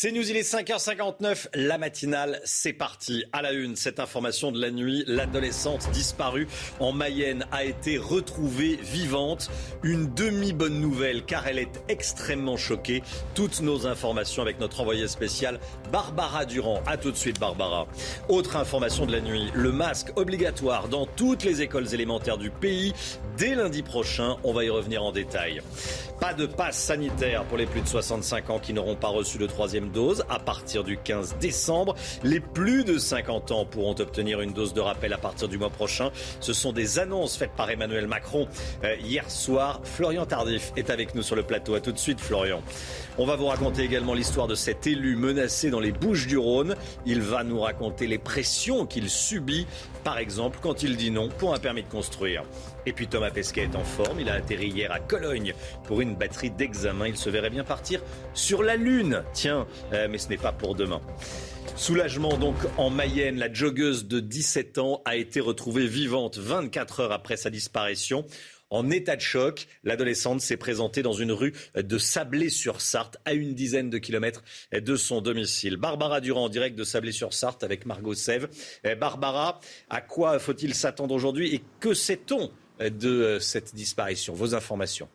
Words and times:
C'est 0.00 0.12
News, 0.12 0.30
il 0.30 0.36
est 0.36 0.48
5h59, 0.48 1.48
la 1.54 1.76
matinale, 1.76 2.40
c'est 2.44 2.72
parti. 2.72 3.24
À 3.32 3.42
la 3.42 3.50
une, 3.50 3.74
cette 3.74 3.98
information 3.98 4.52
de 4.52 4.60
la 4.60 4.70
nuit, 4.70 5.02
l'adolescente 5.08 5.90
disparue 5.90 6.46
en 6.78 6.92
Mayenne 6.92 7.44
a 7.50 7.64
été 7.64 7.98
retrouvée 7.98 8.76
vivante. 8.76 9.50
Une 9.82 10.14
demi-bonne 10.14 10.78
nouvelle 10.78 11.24
car 11.24 11.48
elle 11.48 11.58
est 11.58 11.82
extrêmement 11.88 12.56
choquée. 12.56 13.02
Toutes 13.34 13.60
nos 13.60 13.88
informations 13.88 14.40
avec 14.40 14.60
notre 14.60 14.82
envoyée 14.82 15.08
spéciale 15.08 15.58
Barbara 15.90 16.44
Durand. 16.44 16.80
A 16.86 16.96
tout 16.96 17.10
de 17.10 17.16
suite 17.16 17.40
Barbara. 17.40 17.88
Autre 18.28 18.54
information 18.54 19.04
de 19.04 19.10
la 19.10 19.20
nuit, 19.20 19.50
le 19.52 19.72
masque 19.72 20.16
obligatoire 20.16 20.88
dans 20.88 21.06
toutes 21.06 21.42
les 21.42 21.60
écoles 21.60 21.92
élémentaires 21.92 22.38
du 22.38 22.50
pays 22.50 22.94
dès 23.36 23.56
lundi 23.56 23.82
prochain. 23.82 24.36
On 24.44 24.52
va 24.52 24.62
y 24.62 24.70
revenir 24.70 25.02
en 25.02 25.10
détail. 25.10 25.60
Pas 26.20 26.34
de 26.34 26.46
passe 26.46 26.76
sanitaire 26.76 27.44
pour 27.44 27.56
les 27.56 27.66
plus 27.66 27.80
de 27.80 27.86
65 27.86 28.50
ans 28.50 28.58
qui 28.58 28.72
n'auront 28.72 28.96
pas 28.96 29.08
reçu 29.08 29.38
le 29.38 29.46
troisième 29.46 29.90
dose 29.90 30.24
à 30.28 30.40
partir 30.40 30.82
du 30.82 30.98
15 30.98 31.36
décembre. 31.40 31.94
Les 32.24 32.40
plus 32.40 32.82
de 32.82 32.98
50 32.98 33.52
ans 33.52 33.64
pourront 33.64 33.94
obtenir 34.00 34.40
une 34.40 34.52
dose 34.52 34.74
de 34.74 34.80
rappel 34.80 35.12
à 35.12 35.18
partir 35.18 35.48
du 35.48 35.58
mois 35.58 35.70
prochain. 35.70 36.10
Ce 36.40 36.52
sont 36.52 36.72
des 36.72 36.98
annonces 36.98 37.36
faites 37.36 37.52
par 37.52 37.70
Emmanuel 37.70 38.08
Macron 38.08 38.48
euh, 38.82 38.96
hier 39.00 39.30
soir. 39.30 39.80
Florian 39.84 40.26
Tardif 40.26 40.72
est 40.76 40.90
avec 40.90 41.14
nous 41.14 41.22
sur 41.22 41.36
le 41.36 41.44
plateau. 41.44 41.74
À 41.74 41.80
tout 41.80 41.92
de 41.92 41.98
suite, 41.98 42.20
Florian. 42.20 42.62
On 43.16 43.24
va 43.24 43.36
vous 43.36 43.46
raconter 43.46 43.82
également 43.82 44.14
l'histoire 44.14 44.48
de 44.48 44.54
cet 44.56 44.86
élu 44.86 45.14
menacé 45.14 45.70
dans 45.70 45.80
les 45.80 45.92
Bouches 45.92 46.26
du 46.26 46.38
Rhône. 46.38 46.74
Il 47.06 47.20
va 47.20 47.44
nous 47.44 47.60
raconter 47.60 48.08
les 48.08 48.18
pressions 48.18 48.86
qu'il 48.86 49.08
subit, 49.08 49.66
par 50.02 50.18
exemple 50.18 50.58
quand 50.62 50.82
il 50.82 50.96
dit 50.96 51.10
non 51.10 51.28
pour 51.28 51.54
un 51.54 51.58
permis 51.58 51.82
de 51.82 51.88
construire. 51.88 52.42
Et 52.86 52.92
puis 52.92 53.06
Thomas 53.06 53.30
Pesquet 53.30 53.62
est 53.62 53.76
en 53.76 53.84
forme. 53.84 54.20
Il 54.20 54.28
a 54.28 54.34
atterri 54.34 54.68
hier 54.68 54.92
à 54.92 55.00
Cologne 55.00 55.54
pour 55.84 56.00
une 56.00 56.14
batterie 56.14 56.50
d'examen. 56.50 57.08
Il 57.08 57.16
se 57.16 57.30
verrait 57.30 57.50
bien 57.50 57.64
partir 57.64 58.00
sur 58.34 58.62
la 58.62 58.76
Lune. 58.76 59.22
Tiens, 59.32 59.66
euh, 59.92 60.08
mais 60.10 60.18
ce 60.18 60.28
n'est 60.28 60.36
pas 60.36 60.52
pour 60.52 60.74
demain. 60.74 61.00
Soulagement 61.76 62.36
donc 62.36 62.56
en 62.76 62.90
Mayenne, 62.90 63.38
la 63.38 63.52
joggeuse 63.52 64.08
de 64.08 64.20
17 64.20 64.78
ans 64.78 65.00
a 65.04 65.16
été 65.16 65.38
retrouvée 65.38 65.86
vivante 65.86 66.36
24 66.36 67.00
heures 67.00 67.12
après 67.12 67.36
sa 67.36 67.50
disparition. 67.50 68.24
En 68.70 68.90
état 68.90 69.16
de 69.16 69.20
choc, 69.20 69.66
l'adolescente 69.82 70.40
s'est 70.42 70.58
présentée 70.58 71.02
dans 71.02 71.14
une 71.14 71.32
rue 71.32 71.54
de 71.74 71.96
Sablé-sur-Sarthe, 71.96 73.16
à 73.24 73.32
une 73.32 73.54
dizaine 73.54 73.88
de 73.88 73.96
kilomètres 73.98 74.42
de 74.72 74.96
son 74.96 75.22
domicile. 75.22 75.76
Barbara 75.76 76.20
Durand, 76.20 76.44
en 76.44 76.48
direct 76.50 76.76
de 76.76 76.84
Sablé-sur-Sarthe 76.84 77.64
avec 77.64 77.86
Margot 77.86 78.14
Sève. 78.14 78.48
Eh, 78.84 78.94
Barbara, 78.94 79.60
à 79.88 80.00
quoi 80.02 80.38
faut-il 80.38 80.74
s'attendre 80.74 81.14
aujourd'hui 81.14 81.54
et 81.54 81.62
que 81.80 81.94
sait-on 81.94 82.50
de 82.80 83.38
cette 83.40 83.74
disparition 83.74 84.34
Vos 84.34 84.54
informations. 84.54 85.08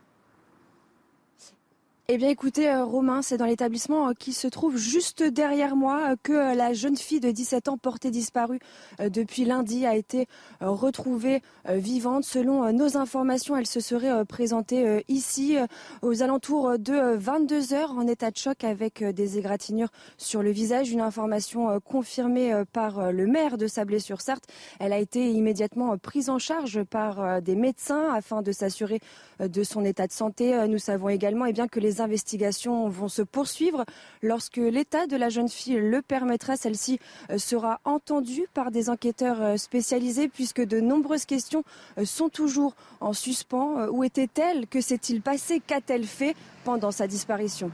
Eh 2.16 2.18
bien 2.20 2.30
écoutez 2.30 2.70
euh, 2.70 2.84
Romain, 2.84 3.24
c'est 3.24 3.38
dans 3.38 3.48
l'établissement 3.48 4.10
euh, 4.10 4.14
qui 4.14 4.34
se 4.34 4.48
trouve 4.48 4.78
juste 4.78 5.24
derrière 5.24 5.76
moi 5.76 6.12
euh, 6.12 6.16
que 6.22 6.56
la 6.56 6.72
jeune 6.72 6.96
fille 6.96 7.20
de 7.20 7.32
17 7.32 7.70
ans 7.70 7.78
portée 7.80 8.12
disparue 8.12 8.60
depuis 9.00 9.46
lundi 9.46 9.88
a 9.88 9.96
été 9.96 10.28
retrouvée 10.62 11.42
vivante. 11.68 12.24
Selon 12.24 12.72
nos 12.72 12.98
informations, 12.98 13.58
elle 13.58 13.66
se 13.66 13.80
serait 13.80 14.26
présentée 14.26 15.04
ici 15.08 15.58
aux 16.02 16.22
alentours 16.22 16.78
de 16.78 17.16
22 17.16 17.74
heures 17.74 17.92
en 17.92 18.06
état 18.08 18.30
de 18.30 18.38
choc 18.38 18.64
avec 18.64 19.04
des 19.04 19.38
égratignures 19.40 19.90
sur 20.18 20.44
le 20.44 20.52
visage. 20.52 20.92
Une 20.92 21.02
information 21.02 21.80
confirmée 21.80 22.64
par 22.72 23.12
le 23.12 23.26
maire 23.26 23.58
de 23.58 23.68
Sablé-sur-Sarthe. 23.68 24.44
Elle 24.80 24.94
a 24.94 25.00
été 25.00 25.32
immédiatement 25.32 25.98
prise 25.98 26.30
en 26.30 26.40
charge 26.40 26.84
par 26.84 27.42
des 27.42 27.56
médecins 27.56 28.14
afin 28.14 28.42
de 28.42 28.52
s'assurer 28.52 29.00
de 29.40 29.64
son 29.64 29.84
état 29.84 30.08
de 30.08 30.14
santé. 30.14 30.68
Nous 30.68 30.80
savons 30.80 31.10
également 31.10 31.46
eh 31.46 31.54
bien, 31.54 31.68
que 31.68 31.80
les 31.80 32.02
investigations 32.04 32.88
vont 32.90 33.08
se 33.08 33.22
poursuivre. 33.22 33.86
Lorsque 34.22 34.58
l'état 34.58 35.08
de 35.08 35.16
la 35.16 35.30
jeune 35.30 35.50
fille 35.50 35.80
le 35.80 36.02
permettra, 36.02 36.56
celle-ci 36.56 37.00
euh, 37.30 37.38
sera 37.38 37.80
entendue 37.86 38.48
par 38.54 38.72
des 38.72 38.90
enquêteurs 38.90 39.42
euh, 39.42 39.58
spécialisés 39.58 40.28
puisque 40.28 40.62
de 40.62 40.80
nombreuses 40.80 41.26
questions 41.26 41.64
euh, 41.98 42.06
sont 42.06 42.30
toujours 42.30 42.76
en 43.00 43.14
suspens. 43.14 43.88
Où 43.90 44.04
était-elle? 44.04 44.68
Que 44.68 44.82
s'est-il 44.82 45.22
passé? 45.22 45.62
Qu'a-t-elle 45.66 46.06
fait 46.06 46.36
pendant 46.64 46.92
sa 46.92 47.08
disparition? 47.08 47.72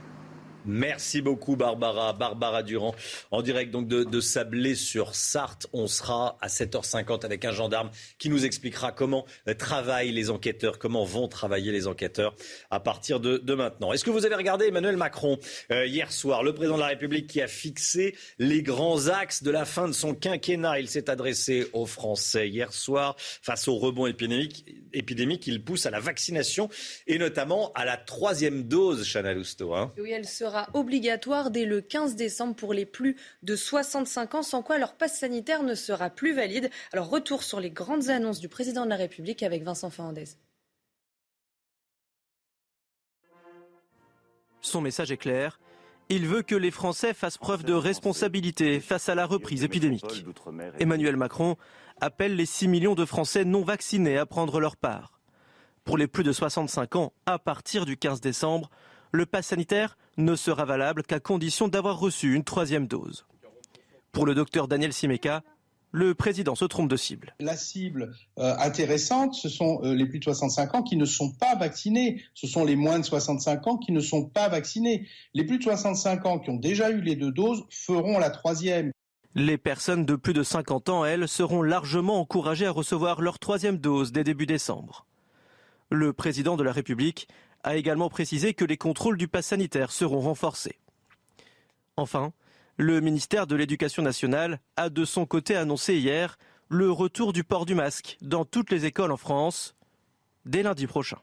Merci 0.70 1.22
beaucoup 1.22 1.56
Barbara. 1.56 2.14
Barbara 2.14 2.62
Durand 2.62 2.94
en 3.32 3.42
direct 3.42 3.72
donc 3.72 3.88
de, 3.88 4.20
Sablé 4.20 4.76
sur 4.76 5.16
Sarthe. 5.16 5.66
On 5.74 5.88
sera 5.88 6.38
à 6.42 6.48
7h50 6.48 7.26
avec 7.26 7.44
un 7.44 7.52
gendarme 7.52 7.90
qui 8.20 8.30
nous 8.30 8.46
expliquera 8.46 8.92
comment 8.92 9.26
travaillent 9.58 10.12
les 10.12 10.30
enquêteurs, 10.30 10.78
comment 10.78 11.06
vont 11.06 11.28
travailler 11.28 11.72
les 11.72 11.88
enquêteurs 11.88 12.36
à 12.70 12.80
partir 12.80 13.20
de, 13.20 13.54
maintenant. 13.54 13.94
Est-ce 13.94 14.04
que 14.04 14.12
vous 14.12 14.28
avez 14.28 14.36
regardé 14.36 14.68
Emmanuel 14.68 14.96
Macron 14.96 15.40
euh, 15.72 15.88
hier 15.88 16.12
soir, 16.12 16.44
le 16.44 16.54
président 16.54 16.76
de 16.76 16.82
la 16.82 16.88
République 16.88 17.26
qui 17.28 17.42
a 17.42 17.48
fixé 17.48 18.16
les 18.38 18.62
grands 18.62 19.08
axes 19.08 19.42
de 19.42 19.50
la 19.50 19.66
fin 19.66 19.88
de 19.88 19.94
son 19.94 20.14
quinquennat 20.14 20.80
Il 20.80 20.88
s'est 20.88 21.10
adressé 21.10 21.68
aux 21.74 21.88
Français 21.88 22.48
hier 22.48 22.72
soir 22.74 23.16
face 23.18 23.68
au 23.68 23.76
rebond 23.76 24.06
épidémique. 24.06 25.48
il 25.48 25.64
pousse 25.64 25.88
à 25.88 25.90
la 25.90 26.00
vaccination 26.00 26.70
et 27.08 27.18
notamment 27.18 27.72
à 27.74 27.86
la 27.86 27.98
troisième 27.98 28.64
dose, 28.64 29.08
Chana 29.12 29.34
Lousteau. 29.34 29.74
Hein. 29.74 29.92
Oui, 29.98 30.12
elle 30.12 30.28
sera 30.28 30.59
obligatoire 30.74 31.52
dès 31.52 31.66
le 31.66 31.82
15 31.82 32.16
décembre 32.16 32.56
pour 32.56 32.74
les 32.74 32.86
plus 32.86 33.16
de 33.44 33.56
65 33.56 34.36
ans, 34.36 34.44
sans 34.44 34.62
quoi 34.62 34.78
leur 34.78 34.96
passe 34.96 35.20
sanitaire 35.20 35.64
ne 35.64 35.76
sera 35.76 36.10
plus 36.10 36.34
valide. 36.34 36.70
Alors 36.94 37.10
retour 37.10 37.44
sur 37.44 37.60
les 37.60 37.72
grandes 37.72 38.10
annonces 38.10 38.40
du 38.40 38.50
président 38.50 38.86
de 38.86 38.90
la 38.90 38.96
République 38.96 39.44
avec 39.44 39.64
Vincent 39.64 39.90
Fernandez. 39.90 40.26
Son 44.62 44.82
message 44.82 45.12
est 45.12 45.18
clair. 45.18 45.60
Il 46.10 46.26
veut 46.26 46.42
que 46.42 46.56
les 46.56 46.72
Français 46.72 47.14
fassent 47.14 47.38
preuve 47.38 47.64
de 47.64 47.74
responsabilité 47.74 48.80
face 48.80 49.10
à 49.10 49.16
la 49.16 49.28
reprise 49.28 49.64
épidémique. 49.64 50.26
Emmanuel 50.80 51.16
Macron 51.16 51.56
appelle 52.02 52.36
les 52.36 52.48
6 52.48 52.68
millions 52.68 52.96
de 52.96 53.06
Français 53.06 53.46
non 53.46 53.64
vaccinés 53.64 54.18
à 54.18 54.26
prendre 54.26 54.60
leur 54.60 54.76
part. 54.76 55.20
Pour 55.84 55.98
les 55.98 56.08
plus 56.08 56.24
de 56.24 56.32
65 56.32 56.96
ans, 56.96 57.14
à 57.28 57.38
partir 57.38 57.86
du 57.86 57.96
15 57.96 58.22
décembre, 58.22 58.72
le 59.12 59.28
pass 59.28 59.48
sanitaire 59.48 59.98
ne 60.20 60.36
sera 60.36 60.66
valable 60.66 61.04
qu'à 61.04 61.20
condition 61.20 61.68
d'avoir 61.68 62.00
reçu 62.00 62.36
une 62.36 62.44
troisième 62.44 62.88
dose. 62.88 63.26
Pour 64.12 64.26
le 64.26 64.36
docteur 64.36 64.68
Daniel 64.68 64.94
Simeka, 64.94 65.44
le 65.92 66.14
président 66.14 66.56
se 66.56 66.66
trompe 66.66 66.90
de 66.90 66.96
cible. 66.96 67.36
La 67.40 67.58
cible 67.58 68.14
euh, 68.38 68.56
intéressante, 68.60 69.34
ce 69.34 69.50
sont 69.50 69.80
euh, 69.84 69.96
les 69.96 70.06
plus 70.06 70.20
de 70.20 70.24
65 70.24 70.76
ans 70.76 70.84
qui 70.84 70.98
ne 70.98 71.06
sont 71.06 71.32
pas 71.32 71.56
vaccinés. 71.56 72.24
Ce 72.36 72.46
sont 72.46 72.64
les 72.64 72.76
moins 72.76 73.00
de 73.00 73.06
65 73.06 73.66
ans 73.68 73.78
qui 73.78 73.92
ne 73.92 74.00
sont 74.00 74.26
pas 74.26 74.50
vaccinés. 74.50 75.08
Les 75.34 75.46
plus 75.46 75.58
de 75.58 75.64
65 75.64 76.26
ans 76.26 76.40
qui 76.40 76.52
ont 76.52 76.58
déjà 76.58 76.92
eu 76.92 77.02
les 77.02 77.16
deux 77.16 77.32
doses 77.32 77.64
feront 77.72 78.20
la 78.20 78.30
troisième. 78.30 78.92
Les 79.36 79.58
personnes 79.58 80.06
de 80.06 80.16
plus 80.16 80.34
de 80.34 80.44
50 80.44 80.90
ans, 80.90 81.06
elles, 81.06 81.28
seront 81.28 81.62
largement 81.62 82.20
encouragées 82.20 82.66
à 82.66 82.72
recevoir 82.72 83.22
leur 83.22 83.40
troisième 83.40 83.78
dose 83.78 84.12
dès 84.12 84.24
début 84.24 84.46
décembre. 84.46 85.06
Le 85.92 86.14
président 86.14 86.56
de 86.56 86.64
la 86.64 86.72
République 86.72 87.28
a 87.64 87.76
également 87.76 88.10
précisé 88.10 88.54
que 88.54 88.66
les 88.66 88.78
contrôles 88.78 89.18
du 89.18 89.28
pass 89.28 89.48
sanitaire 89.48 89.92
seront 89.92 90.22
renforcés. 90.22 90.80
Enfin, 91.98 92.34
le 92.78 93.02
ministère 93.02 93.48
de 93.48 93.56
l'Éducation 93.56 94.02
nationale 94.02 94.60
a 94.78 94.90
de 94.90 95.04
son 95.04 95.26
côté 95.26 95.56
annoncé 95.56 95.98
hier 95.98 96.38
le 96.70 96.92
retour 96.92 97.34
du 97.34 97.44
port 97.44 97.66
du 97.66 97.76
masque 97.76 98.18
dans 98.22 98.46
toutes 98.46 98.72
les 98.72 98.86
écoles 98.86 99.12
en 99.12 99.18
France 99.18 99.76
dès 100.46 100.64
lundi 100.64 100.88
prochain. 100.88 101.20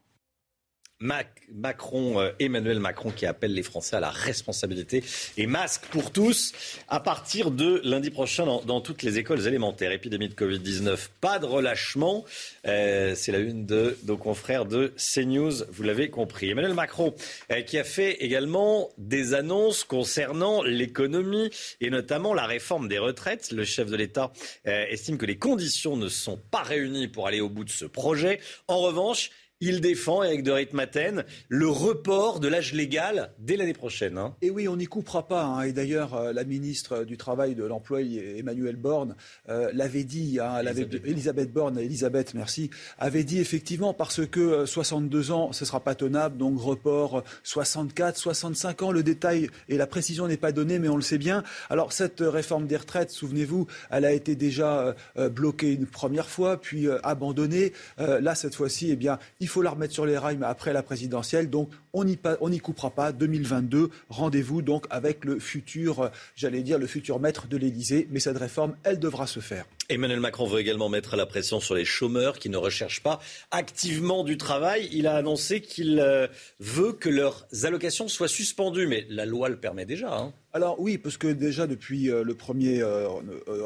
Macron, 0.98 2.20
euh, 2.20 2.30
Emmanuel 2.38 2.80
Macron 2.80 3.10
qui 3.10 3.26
appelle 3.26 3.52
les 3.52 3.62
Français 3.62 3.96
à 3.96 4.00
la 4.00 4.08
responsabilité 4.08 5.04
et 5.36 5.46
masque 5.46 5.82
pour 5.90 6.10
tous 6.10 6.54
à 6.88 7.00
partir 7.00 7.50
de 7.50 7.82
lundi 7.84 8.10
prochain 8.10 8.46
dans, 8.46 8.80
toutes 8.80 9.02
les 9.02 9.18
écoles 9.18 9.46
élémentaires. 9.46 9.92
Épidémie 9.92 10.28
de 10.28 10.34
Covid-19, 10.34 11.08
pas 11.20 11.38
de 11.38 11.44
relâchement. 11.44 12.24
Euh, 12.66 13.14
c'est 13.14 13.30
la 13.30 13.38
une 13.38 13.66
de 13.66 13.98
nos 14.06 14.16
confrères 14.16 14.64
de 14.64 14.94
CNews, 14.96 15.64
vous 15.68 15.82
l'avez 15.82 16.08
compris. 16.08 16.48
Emmanuel 16.48 16.72
Macron 16.72 17.14
euh, 17.52 17.60
qui 17.60 17.78
a 17.78 17.84
fait 17.84 18.12
également 18.24 18.88
des 18.96 19.34
annonces 19.34 19.84
concernant 19.84 20.62
l'économie 20.62 21.50
et 21.82 21.90
notamment 21.90 22.32
la 22.32 22.46
réforme 22.46 22.88
des 22.88 22.98
retraites. 22.98 23.52
Le 23.52 23.64
chef 23.64 23.90
de 23.90 23.96
l'État 23.96 24.32
estime 24.64 25.18
que 25.18 25.26
les 25.26 25.36
conditions 25.36 25.96
ne 25.96 26.08
sont 26.08 26.38
pas 26.50 26.62
réunies 26.62 27.08
pour 27.08 27.26
aller 27.26 27.40
au 27.40 27.50
bout 27.50 27.64
de 27.64 27.70
ce 27.70 27.84
projet. 27.84 28.40
En 28.68 28.78
revanche, 28.78 29.30
Il 29.62 29.80
défend, 29.80 30.22
Eric 30.22 30.42
de 30.42 30.52
Ritmaten, 30.52 31.24
le 31.48 31.66
report 31.66 32.40
de 32.40 32.48
l'âge 32.48 32.74
légal 32.74 33.30
dès 33.38 33.56
l'année 33.56 33.72
prochaine. 33.72 34.18
Hein. 34.18 34.34
Et 34.42 34.50
oui, 34.50 34.68
on 34.68 34.76
n'y 34.76 34.84
coupera 34.84 35.26
pas. 35.26 35.44
Hein. 35.44 35.62
Et 35.62 35.72
d'ailleurs, 35.72 36.14
euh, 36.14 36.34
la 36.34 36.44
ministre 36.44 37.04
du 37.04 37.16
Travail, 37.16 37.54
de 37.54 37.64
l'Emploi, 37.64 38.02
Emmanuel 38.02 38.76
Borne, 38.76 39.16
euh, 39.48 39.70
l'avait 39.72 40.04
dit. 40.04 40.40
Hein, 40.40 40.62
Elisabeth. 41.06 41.54
Borne, 41.54 41.78
Elisabeth, 41.78 42.34
merci, 42.34 42.68
avait 42.98 43.24
dit 43.24 43.38
effectivement 43.38 43.94
parce 43.94 44.26
que 44.26 44.66
62 44.66 45.30
euh, 45.30 45.32
ans, 45.32 45.52
ce 45.54 45.64
ne 45.64 45.66
sera 45.66 45.80
pas 45.80 45.94
tenable. 45.94 46.36
Donc 46.36 46.60
report 46.60 47.24
64, 47.42 48.18
65 48.18 48.82
ans. 48.82 48.92
Le 48.92 49.02
détail 49.02 49.48
et 49.70 49.78
la 49.78 49.86
précision 49.86 50.28
n'est 50.28 50.36
pas 50.36 50.52
donnée, 50.52 50.78
mais 50.78 50.90
on 50.90 50.96
le 50.96 51.02
sait 51.02 51.16
bien. 51.16 51.42
Alors 51.70 51.94
cette 51.94 52.20
réforme 52.20 52.66
des 52.66 52.76
retraites, 52.76 53.10
souvenez-vous, 53.10 53.66
elle 53.90 54.04
a 54.04 54.12
été 54.12 54.34
déjà 54.34 54.94
bloquée 55.16 55.72
une 55.72 55.86
première 55.86 56.28
fois, 56.28 56.60
puis 56.60 56.88
abandonnée. 57.02 57.72
là, 57.96 58.34
cette 58.34 58.54
fois-ci, 58.54 58.90
eh 58.90 58.96
bien, 58.96 59.18
il 59.45 59.45
faut 59.48 59.62
la 59.62 59.70
remettre 59.70 59.94
sur 59.94 60.06
les 60.06 60.18
rails, 60.18 60.38
après 60.42 60.72
la 60.72 60.82
présidentielle. 60.82 61.50
Donc, 61.50 61.70
on 61.92 62.04
n'y 62.04 62.60
coupera 62.60 62.90
pas. 62.90 63.12
2022, 63.12 63.90
rendez-vous 64.08 64.62
donc 64.62 64.86
avec 64.90 65.24
le 65.24 65.38
futur, 65.38 66.00
euh, 66.00 66.08
j'allais 66.34 66.62
dire, 66.62 66.78
le 66.78 66.86
futur 66.86 67.20
maître 67.20 67.46
de 67.46 67.56
l'Élysée. 67.56 68.06
Mais 68.10 68.20
cette 68.20 68.38
réforme, 68.38 68.76
elle 68.84 68.98
devra 68.98 69.26
se 69.26 69.40
faire. 69.40 69.64
Emmanuel 69.88 70.20
Macron 70.20 70.46
veut 70.46 70.60
également 70.60 70.88
mettre 70.88 71.16
la 71.16 71.26
pression 71.26 71.60
sur 71.60 71.74
les 71.74 71.84
chômeurs 71.84 72.38
qui 72.38 72.50
ne 72.50 72.56
recherchent 72.56 73.02
pas 73.02 73.20
activement 73.50 74.24
du 74.24 74.36
travail. 74.36 74.88
Il 74.92 75.06
a 75.06 75.14
annoncé 75.14 75.60
qu'il 75.60 76.00
euh, 76.00 76.26
veut 76.58 76.92
que 76.92 77.08
leurs 77.08 77.46
allocations 77.62 78.08
soient 78.08 78.28
suspendues. 78.28 78.86
Mais 78.86 79.06
la 79.08 79.26
loi 79.26 79.48
le 79.48 79.56
permet 79.56 79.86
déjà. 79.86 80.12
Hein. 80.12 80.32
Alors 80.56 80.80
oui, 80.80 80.96
parce 80.96 81.18
que 81.18 81.26
déjà 81.28 81.66
depuis 81.66 82.10
euh, 82.10 82.24
le 82.24 82.32
1er 82.32 82.80
euh, 82.80 83.08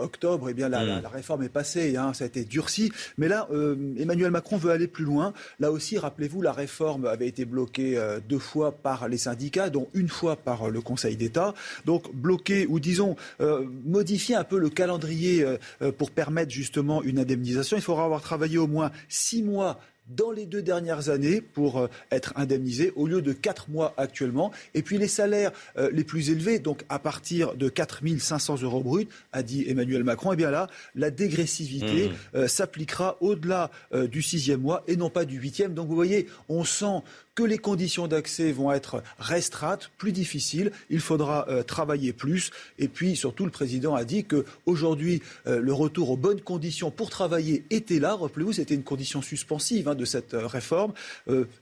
octobre, 0.03 0.51
eh 0.51 0.55
bien, 0.55 0.69
la, 0.69 1.01
mm. 1.01 1.07
réforme 1.07 1.45
est 1.45 1.49
passée, 1.49 1.97
hein, 1.97 2.13
ça 2.15 2.25
a 2.25 2.27
été 2.27 2.43
durci. 2.43 2.91
Mais 3.17 3.29
là, 3.29 3.49
Emmanuel 3.97 4.33
Macron 4.33 4.57
veut 4.57 4.73
aller 4.73 4.89
plus 4.89 5.05
loin. 5.05 5.33
Là 5.61 5.71
aussi, 5.71 5.99
rappelez-vous, 5.99 6.43
la 6.43 6.53
réforme 6.53 7.05
avait 7.07 7.29
été 7.29 7.45
bloquée 7.45 7.97
deux 8.29 8.41
fois 8.41 8.73
par 8.73 9.09
les 9.09 9.19
syndicats, 9.19 9.71
dont 9.71 9.87
une 9.95 10.09
fois 10.09 10.35
par 10.35 10.69
le 10.69 10.81
Conseil 10.81 11.17
d'État. 11.17 11.55
Donc 11.85 12.13
bloquée, 12.13 12.67
ou 12.67 12.81
disons, 12.81 13.15
modifier 13.87 14.35
un 14.35 14.45
peu 14.45 14.59
le 14.59 14.69
calendrier 14.69 15.45
pour 15.99 16.11
permettre 16.11 16.51
justement 16.51 17.03
une 17.03 17.21
indemnisation, 17.21 17.77
il 17.77 17.83
faudra 17.83 18.05
avoir 18.05 18.23
travaillé 18.23 18.59
au 18.59 18.67
moins 18.67 18.91
six 19.09 19.43
mois 19.43 19.79
dans 20.17 20.31
les 20.31 20.47
deux 20.47 20.63
dernières 20.63 21.09
années 21.09 21.41
pour 21.41 21.79
euh, 21.79 21.89
être 22.11 22.33
indemnisé 22.37 22.93
au 22.97 23.07
lieu 23.07 23.23
de 23.23 23.33
quatre 23.33 23.71
mois 23.71 23.95
actuellement. 23.97 24.51
Et 24.75 24.83
puis 24.83 24.99
les 24.99 25.09
salaires 25.09 25.53
euh, 25.77 25.91
les 25.93 26.05
plus 26.05 26.31
élevés, 26.31 26.59
donc 26.59 26.85
à 26.89 26.99
partir 26.99 27.55
de 27.55 27.69
4 27.69 28.01
500 28.19 28.63
euros 28.63 28.83
bruts, 28.83 29.09
a 29.33 29.43
dit 29.43 29.65
Emmanuel 29.69 30.05
Macron, 30.05 30.33
et 30.33 30.35
eh 30.35 30.37
bien 30.37 30.51
là, 30.51 30.69
la 30.95 31.11
dégressivité 31.11 32.09
mmh. 32.09 32.37
euh, 32.37 32.49
s'appliquera 32.49 33.17
au-delà 33.21 33.71
du 34.11 34.23
sixième 34.23 34.61
mois 34.61 34.85
et 34.87 34.97
non 34.97 35.11
pas 35.11 35.25
du 35.25 35.39
huitième. 35.39 35.75
Donc 35.75 35.89
vous 35.89 35.95
voyez, 35.95 36.27
on 36.49 36.65
sent 36.65 37.03
que 37.41 37.45
les 37.47 37.57
conditions 37.57 38.07
d'accès 38.07 38.53
vont 38.53 38.71
être 38.71 39.03
restreintes, 39.19 39.91
plus 39.97 40.13
difficiles. 40.13 40.73
Il 40.91 41.01
faudra 41.01 41.47
euh, 41.49 41.63
travailler 41.63 42.13
plus. 42.13 42.51
Et 42.79 42.87
puis, 42.87 43.17
surtout, 43.17 43.47
le 43.47 43.51
président 43.51 43.95
a 43.95 44.05
dit 44.05 44.25
qu'aujourd'hui, 44.25 45.23
euh, 45.47 45.59
le 45.59 45.73
retour 45.73 46.11
aux 46.11 46.19
bonnes 46.19 46.43
conditions 46.43 46.91
pour 46.91 47.09
travailler 47.09 47.65
était 47.71 47.99
là. 47.99 48.15
Rappelez-vous, 48.15 48.53
c'était 48.53 48.75
une 48.75 48.83
condition 48.83 49.23
suspensive 49.23 49.89
hein, 49.89 49.95
de 49.95 50.05
cette 50.05 50.35
euh, 50.35 50.47
réforme. 50.47 50.93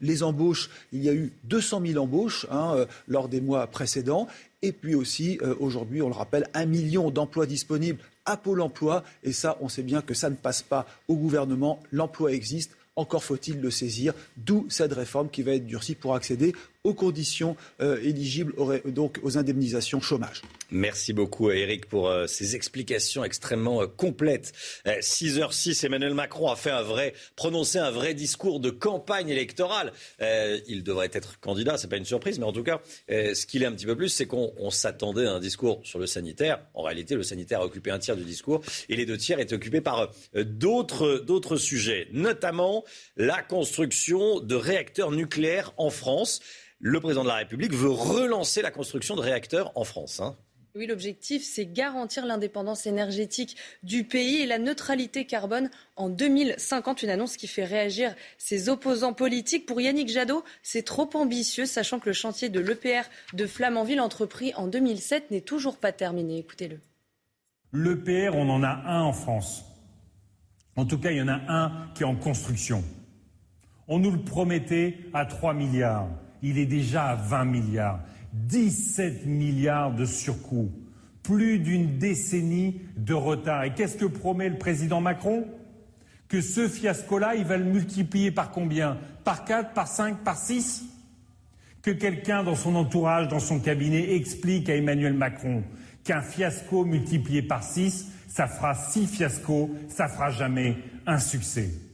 les 0.01 0.23
embauches, 0.25 0.69
il 0.93 1.05
y 1.05 1.09
a 1.09 1.15
eu 1.15 1.33
200 1.45 1.83
000 1.87 2.03
embauches 2.03 2.47
hein, 2.51 2.87
lors 3.07 3.29
des 3.29 3.41
mois 3.41 3.69
précédents. 3.69 4.27
Et 4.63 4.73
puis 4.73 4.97
aussi, 4.97 5.39
aujourd'hui, 5.61 6.03
on 6.03 6.09
le 6.09 6.15
rappelle, 6.15 6.49
un 6.55 6.67
million 6.67 7.11
d'emplois 7.11 7.47
disponibles 7.47 8.01
à 8.25 8.37
Pôle 8.37 8.61
emploi. 8.61 9.05
Et 9.23 9.33
ça, 9.33 9.57
on 9.61 9.69
sait 9.69 9.85
bien 9.85 10.03
que 10.03 10.15
ça 10.15 10.31
ne 10.31 10.35
passe 10.35 10.63
pas 10.63 10.87
au 11.07 11.15
gouvernement. 11.15 11.81
L'emploi 11.93 12.33
existe. 12.33 12.73
Encore 12.99 13.23
faut-il 13.23 13.61
le 13.61 13.71
saisir, 13.71 14.12
d'où 14.37 14.67
cette 14.71 14.93
réforme 14.93 15.31
qui 15.31 15.43
va 15.43 15.53
être 15.53 15.67
durcie 15.67 15.95
pour 15.95 16.17
accéder 16.17 16.53
aux 16.88 16.94
conditions 16.94 17.55
euh, 17.81 18.00
éligibles 18.02 18.55
donc 18.87 19.19
aux 19.23 19.37
indemnisations 19.37 20.00
chômage. 20.00 20.43
Merci 20.70 21.12
beaucoup 21.12 21.50
Eric 21.50 21.87
pour 21.87 22.08
euh, 22.08 22.26
ces 22.26 22.56
explications 22.56 23.25
extrêmement 23.25 23.82
euh, 23.82 23.87
complètes. 23.87 24.52
6h06, 24.87 25.85
Emmanuel 25.85 26.14
Macron 26.14 26.50
a 26.50 26.56
fait 26.56 26.70
un 26.70 26.82
vrai, 26.82 27.12
prononcé 27.37 27.79
un 27.79 27.90
vrai 27.90 28.14
discours 28.14 28.58
de 28.61 28.70
campagne 28.70 29.29
électorale. 29.29 29.93
il 30.20 30.82
devrait 30.82 31.11
être 31.12 31.38
candidat, 31.40 31.76
c'est 31.76 31.88
pas 31.88 31.96
une 31.96 32.05
surprise, 32.05 32.38
mais 32.38 32.46
en 32.46 32.52
tout 32.52 32.62
cas, 32.62 32.81
ce 33.08 33.44
qu'il 33.46 33.62
est 33.62 33.67
un 33.67 33.73
petit 33.73 33.87
peu 33.87 33.96
plus, 33.96 34.08
c'est 34.08 34.26
qu'on 34.26 34.70
s'attendait 34.70 35.26
à 35.26 35.32
un 35.32 35.41
discours 35.41 35.81
sur 35.84 35.99
le 35.99 36.06
sanitaire. 36.06 36.61
En 36.75 36.82
réalité, 36.82 37.14
le 37.14 37.23
sanitaire 37.23 37.61
a 37.61 37.64
occupé 37.64 37.91
un 37.91 37.99
tiers 37.99 38.17
du 38.17 38.25
discours 38.25 38.62
et 38.88 38.96
les 38.96 39.05
deux 39.05 39.19
tiers 39.19 39.41
étaient 39.41 39.55
occupés 39.55 39.81
par 39.81 40.11
d'autres 40.34 41.56
sujets, 41.56 42.08
notamment 42.12 42.84
la 43.17 43.43
construction 43.43 44.41
de 44.41 44.55
réacteurs 44.55 45.12
nucléaires 45.12 45.73
en 45.76 45.91
France 45.91 46.41
le 46.81 47.01
président 47.01 47.23
de 47.23 47.29
la 47.29 47.37
République 47.37 47.75
veut 47.75 47.91
relancer 47.91 48.63
la 48.63 48.71
construction 48.71 49.17
de 49.17 49.21
réacteurs 49.21 49.73
en 49.75 49.85
France. 49.85 50.21
Hein. 50.21 50.37
Oui, 50.75 50.87
l'objectif, 50.87 51.43
c'est 51.43 51.67
garantir 51.67 52.25
l'indépendance 52.25 52.87
énergétique 52.87 53.57
du 53.83 54.05
pays 54.05 54.43
et 54.43 54.47
la 54.47 54.59
neutralité 54.59 55.25
carbone 55.25 55.71
en 55.97 56.09
2050. 56.09 57.03
Une 57.03 57.11
annonce 57.11 57.37
qui 57.37 57.49
fait 57.49 57.65
réagir 57.65 58.15
ses 58.37 58.69
opposants 58.69 59.15
politiques. 59.15 59.67
Pour 59.67 59.81
Yannick 59.81 60.09
Jadot, 60.09 60.45
c'est 60.63 60.85
trop 60.85 61.11
ambitieux, 61.15 61.67
sachant 61.67 61.99
que 61.99 62.09
le 62.09 62.13
chantier 62.13 62.49
de 62.49 62.61
l'EPR 62.61 63.09
de 63.33 63.47
Flamanville, 63.47 64.01
entrepris 64.01 64.55
en 64.55 64.69
2007, 64.69 65.33
n'est 65.33 65.41
toujours 65.41 65.79
pas 65.79 65.91
terminé. 65.91 66.39
Écoutez-le. 66.39 66.79
L'EPR, 67.73 68.37
on 68.37 68.49
en 68.49 68.63
a 68.63 68.69
un 68.69 69.03
en 69.03 69.13
France. 69.13 69.65
En 70.77 70.85
tout 70.85 70.99
cas, 70.99 71.11
il 71.11 71.17
y 71.17 71.23
en 71.23 71.29
a 71.29 71.41
un 71.49 71.91
qui 71.95 72.05
est 72.05 72.07
en 72.07 72.15
construction. 72.15 72.85
On 73.89 73.99
nous 73.99 74.13
le 74.13 74.23
promettait 74.23 74.99
à 75.13 75.25
3 75.27 75.55
milliards 75.55 76.09
il 76.43 76.58
est 76.58 76.67
déjà 76.67 77.11
à 77.11 77.14
20 77.14 77.44
milliards. 77.44 78.00
17 78.32 79.26
milliards 79.26 79.94
de 79.94 80.05
surcoût. 80.05 80.70
Plus 81.23 81.58
d'une 81.58 81.99
décennie 81.99 82.81
de 82.96 83.14
retard. 83.14 83.64
Et 83.64 83.75
qu'est-ce 83.75 83.96
que 83.96 84.06
promet 84.06 84.49
le 84.49 84.58
président 84.58 85.00
Macron? 85.00 85.46
Que 86.29 86.40
ce 86.40 86.69
fiasco-là, 86.69 87.35
il 87.37 87.44
va 87.44 87.56
le 87.56 87.64
multiplier 87.64 88.31
par 88.31 88.50
combien? 88.50 88.99
Par 89.25 89.44
4, 89.44 89.73
par 89.73 89.88
5, 89.88 90.19
par 90.25 90.37
6 90.37 90.85
Que 91.82 91.90
quelqu'un 91.90 92.44
dans 92.44 92.55
son 92.55 92.75
entourage, 92.76 93.29
dans 93.29 93.41
son 93.41 93.61
cabinet, 93.61 94.14
explique 94.14 94.69
à 94.69 94.76
Emmanuel 94.76 95.14
Macron 95.14 95.62
qu'un 96.05 96.23
fiasco 96.23 96.84
multiplié 96.84 97.43
par 97.43 97.62
6, 97.62 98.11
ça 98.29 98.46
fera 98.46 98.75
6 98.75 99.06
fiascos, 99.06 99.70
ça 99.88 100.08
fera 100.08 100.31
jamais 100.31 100.76
un 101.06 101.19
succès 101.19 101.88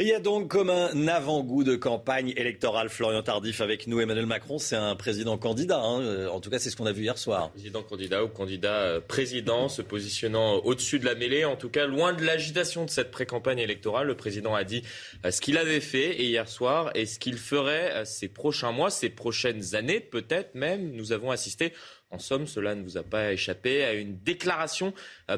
il 0.00 0.08
y 0.08 0.14
a 0.14 0.18
donc 0.18 0.48
comme 0.48 0.70
un 0.70 1.08
avant-goût 1.08 1.62
de 1.62 1.76
campagne 1.76 2.32
électorale. 2.36 2.88
Florian 2.88 3.22
Tardif 3.22 3.60
avec 3.60 3.86
nous. 3.86 4.00
Emmanuel 4.00 4.24
Macron, 4.24 4.58
c'est 4.58 4.76
un 4.76 4.96
président 4.96 5.36
candidat. 5.36 5.78
Hein. 5.78 6.00
Euh, 6.00 6.28
en 6.28 6.40
tout 6.40 6.48
cas, 6.48 6.58
c'est 6.58 6.70
ce 6.70 6.76
qu'on 6.76 6.86
a 6.86 6.92
vu 6.92 7.02
hier 7.02 7.18
soir. 7.18 7.50
Président 7.50 7.82
candidat 7.82 8.24
ou 8.24 8.28
candidat 8.28 8.76
euh, 8.76 9.00
président 9.00 9.68
se 9.68 9.82
positionnant 9.82 10.56
au-dessus 10.64 11.00
de 11.00 11.04
la 11.04 11.14
mêlée. 11.14 11.44
En 11.44 11.56
tout 11.56 11.68
cas, 11.68 11.86
loin 11.86 12.14
de 12.14 12.24
l'agitation 12.24 12.86
de 12.86 12.90
cette 12.90 13.10
pré-campagne 13.10 13.58
électorale, 13.58 14.06
le 14.06 14.16
président 14.16 14.54
a 14.54 14.64
dit 14.64 14.82
euh, 15.26 15.30
ce 15.30 15.42
qu'il 15.42 15.58
avait 15.58 15.80
fait 15.80 16.16
hier 16.18 16.48
soir 16.48 16.90
et 16.94 17.04
ce 17.04 17.18
qu'il 17.18 17.36
ferait 17.36 18.06
ces 18.06 18.28
prochains 18.28 18.72
mois, 18.72 18.88
ces 18.88 19.10
prochaines 19.10 19.74
années, 19.74 20.00
peut-être 20.00 20.54
même. 20.54 20.92
Nous 20.92 21.12
avons 21.12 21.30
assisté 21.30 21.74
en 22.10 22.18
somme, 22.18 22.46
cela 22.46 22.74
ne 22.74 22.82
vous 22.82 22.96
a 22.96 23.02
pas 23.02 23.32
échappé 23.32 23.84
à 23.84 23.92
une 23.92 24.18
déclaration 24.18 24.92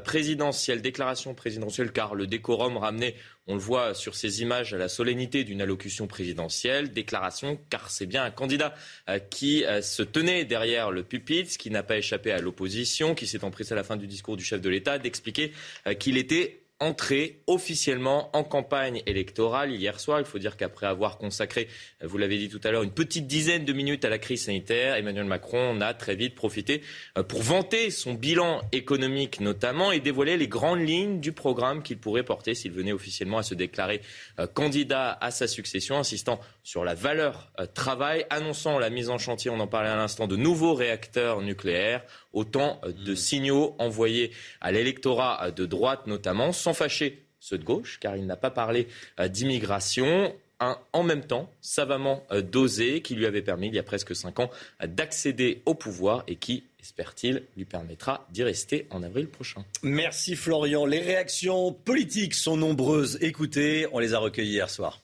présidentielle. 0.05 0.81
Déclaration 0.81 1.35
présidentielle 1.35 1.93
car 1.93 2.15
le 2.15 2.27
décorum 2.27 2.77
ramenait 2.79 3.15
on 3.49 3.55
le 3.55 3.61
voit 3.61 3.93
sur 3.95 4.15
ces 4.15 4.41
images 4.43 4.73
à 4.73 4.79
la 4.79 4.89
solennité 4.89 5.43
d'une 5.43 5.61
allocution 5.61 6.07
présidentielle, 6.07 6.93
déclaration, 6.93 7.59
car 7.71 7.91
c'est 7.91 8.07
bien 8.07 8.23
un 8.23 8.31
candidat 8.31 8.75
euh, 9.09 9.19
qui 9.19 9.65
euh, 9.65 9.83
se 9.83 10.03
tenait 10.03 10.45
derrière 10.45 10.93
le 10.93 11.03
pupitre, 11.03 11.57
qui 11.59 11.71
n'a 11.71 11.83
pas 11.83 11.97
échappé 11.97 12.31
à 12.31 12.39
l'opposition, 12.39 13.17
qui 13.17 13.27
s'est 13.27 13.43
empressé 13.43 13.73
à 13.73 13.77
la 13.77 13.85
fin 13.85 13.97
du 13.97 14.07
discours 14.07 14.37
du 14.37 14.45
chef 14.45 14.61
de 14.61 14.69
l'État 14.69 14.99
d'expliquer 14.99 15.53
euh, 15.89 15.95
qu'il 15.95 16.19
était 16.19 16.62
entré 16.83 17.41
officiellement 17.47 18.37
en 18.37 18.43
campagne 18.43 19.03
électorale 19.07 19.71
hier 19.71 20.01
soir. 20.01 20.19
Il 20.19 20.27
faut 20.27 20.41
dire 20.41 20.57
qu'après 20.57 20.87
avoir 20.87 21.17
consacré, 21.17 21.69
vous 22.03 22.19
l'avez 22.19 22.39
dit 22.39 22.49
tout 22.49 22.61
à 22.65 22.73
l'heure, 22.73 22.83
une 22.83 22.91
petite 22.91 23.29
dizaine 23.29 23.65
de 23.65 23.73
minutes 23.73 24.05
à 24.05 24.09
la 24.09 24.19
crise 24.19 24.45
sanitaire, 24.47 24.97
Emmanuel 24.97 25.25
Macron 25.25 25.81
a 25.81 25.95
très 25.95 26.17
vite 26.17 26.35
profité 26.35 26.83
euh, 27.17 27.23
pour 27.23 27.43
vanter 27.43 27.91
son 27.91 28.15
bilan 28.15 28.63
économique 28.73 29.41
notamment 29.41 29.93
et 29.93 30.01
dévoiler 30.01 30.37
les 30.37 30.49
grandes 30.49 30.87
lignes 30.87 31.21
du 31.21 31.33
programme 31.33 31.83
qu'il 31.85 31.99
pourrait 31.99 32.25
porter 32.25 32.55
s'il 32.55 32.73
venait 32.73 32.93
officiellement 32.93 33.39
à 33.39 33.43
se 33.45 33.55
déclarer 33.55 34.01
euh, 34.41 34.49
candidat 34.49 35.17
à 35.21 35.31
sa 35.31 35.47
succession, 35.47 35.97
insistant 35.99 36.41
sur 36.63 36.85
la 36.85 36.95
valeur 36.95 37.51
euh, 37.59 37.67
travail, 37.67 38.25
annonçant 38.31 38.79
la 38.79 38.91
mise 38.91 39.11
en 39.11 39.19
chantier, 39.19 39.51
on 39.51 39.61
en 39.61 39.67
parlait 39.67 39.89
à 39.89 39.97
l'instant, 39.97 40.27
de 40.27 40.37
nouveaux 40.37 40.75
réacteurs 40.75 41.41
nucléaires 41.41 42.03
autant 42.33 42.81
euh, 42.85 42.93
de 42.93 43.13
mm. 43.13 43.17
signaux 43.17 43.75
envoyés 43.79 44.31
à 44.61 44.73
l'électorat 44.73 45.47
euh, 45.47 45.51
de 45.51 45.67
droite 45.67 46.07
notamment, 46.07 46.53
sans 46.53 46.75
fâcher 46.75 47.25
ceux 47.41 47.59
de 47.59 47.65
gauche, 47.65 47.99
car 48.01 48.17
il 48.17 48.27
n'a 48.27 48.37
pas 48.37 48.51
parlé 48.51 48.87
euh, 49.19 49.29
d'immigration. 49.29 50.35
Un, 50.61 50.79
en 50.93 51.03
même 51.03 51.25
temps, 51.25 51.51
savamment 51.61 52.25
dosé, 52.53 53.03
qui 53.03 53.17
lui 53.17 53.27
avait 53.27 53.43
permis, 53.43 53.67
il 53.67 53.75
y 53.75 53.81
a 53.81 53.83
presque 53.83 54.15
cinq 54.15 54.39
ans, 54.39 54.49
d'accéder 54.81 55.61
au 55.67 55.75
pouvoir 55.75 56.23
et 56.29 56.37
qui, 56.37 56.63
espère-t-il, 56.81 57.43
lui 57.57 57.65
permettra 57.65 58.29
d'y 58.31 58.45
rester 58.45 58.87
en 58.91 59.03
avril 59.03 59.27
prochain. 59.27 59.65
Merci 59.83 60.37
Florian. 60.37 60.87
Les 60.87 61.01
réactions 61.01 61.73
politiques 61.73 62.35
sont 62.35 62.57
nombreuses. 62.57 63.19
Écoutez, 63.23 63.89
on 63.91 63.99
les 63.99 64.15
a 64.15 64.21
recueillies 64.21 64.53
hier 64.53 64.71
soir. 64.71 65.02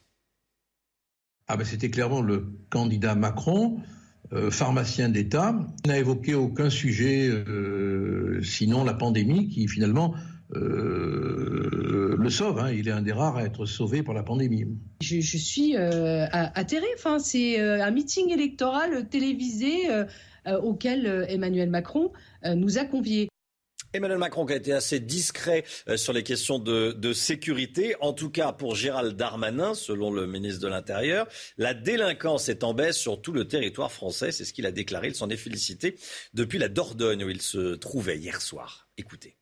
Ah 1.48 1.56
ben 1.56 1.64
c'était 1.64 1.90
clairement 1.90 2.20
le 2.20 2.44
candidat 2.68 3.14
Macron, 3.14 3.80
euh, 4.34 4.50
pharmacien 4.50 5.08
d'État, 5.08 5.58
n'a 5.86 5.98
évoqué 5.98 6.34
aucun 6.34 6.68
sujet, 6.68 7.28
euh, 7.28 8.42
sinon 8.42 8.84
la 8.84 8.92
pandémie, 8.92 9.48
qui 9.48 9.66
finalement 9.66 10.14
euh, 10.54 12.14
le 12.18 12.28
sauve. 12.28 12.58
Hein. 12.58 12.70
Il 12.70 12.88
est 12.88 12.92
un 12.92 13.00
des 13.00 13.12
rares 13.12 13.38
à 13.38 13.44
être 13.44 13.64
sauvé 13.64 14.02
par 14.02 14.14
la 14.14 14.22
pandémie. 14.22 14.66
Je, 15.00 15.20
suis 15.20 15.74
atterré. 15.76 16.86
Enfin, 16.98 17.18
c'est 17.18 17.58
un 17.58 17.90
meeting 17.90 18.30
électoral 18.30 19.08
télévisé 19.08 19.88
auquel 20.62 21.26
Emmanuel 21.28 21.70
Macron 21.70 22.12
nous 22.44 22.76
a 22.76 22.84
conviés. 22.84 23.28
Emmanuel 23.94 24.18
Macron 24.18 24.44
a 24.44 24.54
été 24.54 24.72
assez 24.72 25.00
discret 25.00 25.64
euh, 25.88 25.96
sur 25.96 26.12
les 26.12 26.22
questions 26.22 26.58
de, 26.58 27.12
sécurité. 27.14 27.96
En 28.00 28.12
tout 28.12 28.30
cas, 28.30 28.52
pour 28.52 28.74
Gérald 28.74 29.16
Darmanin, 29.16 29.74
selon 29.74 30.10
le 30.10 30.26
ministre 30.26 30.60
de 30.60 30.68
l'Intérieur, 30.68 31.26
la 31.56 31.72
délinquance 31.72 32.50
est 32.50 32.64
en 32.64 32.74
baisse 32.74 32.98
sur 32.98 33.22
tout 33.22 33.32
le 33.32 33.48
territoire 33.48 33.90
français. 33.90 34.30
C'est 34.30 34.44
ce 34.44 34.52
qu'il 34.52 34.66
a 34.66 34.72
déclaré. 34.72 35.08
Il 35.08 35.14
s'en 35.14 35.30
est 35.30 35.36
félicité 35.36 35.96
depuis 36.34 36.58
la 36.58 36.68
Dordogne 36.68 37.24
où 37.24 37.30
il 37.30 37.40
se 37.40 37.74
trouvait 37.76 38.18
hier 38.18 38.42
soir. 38.42 38.88
Écoutez. 38.98 39.37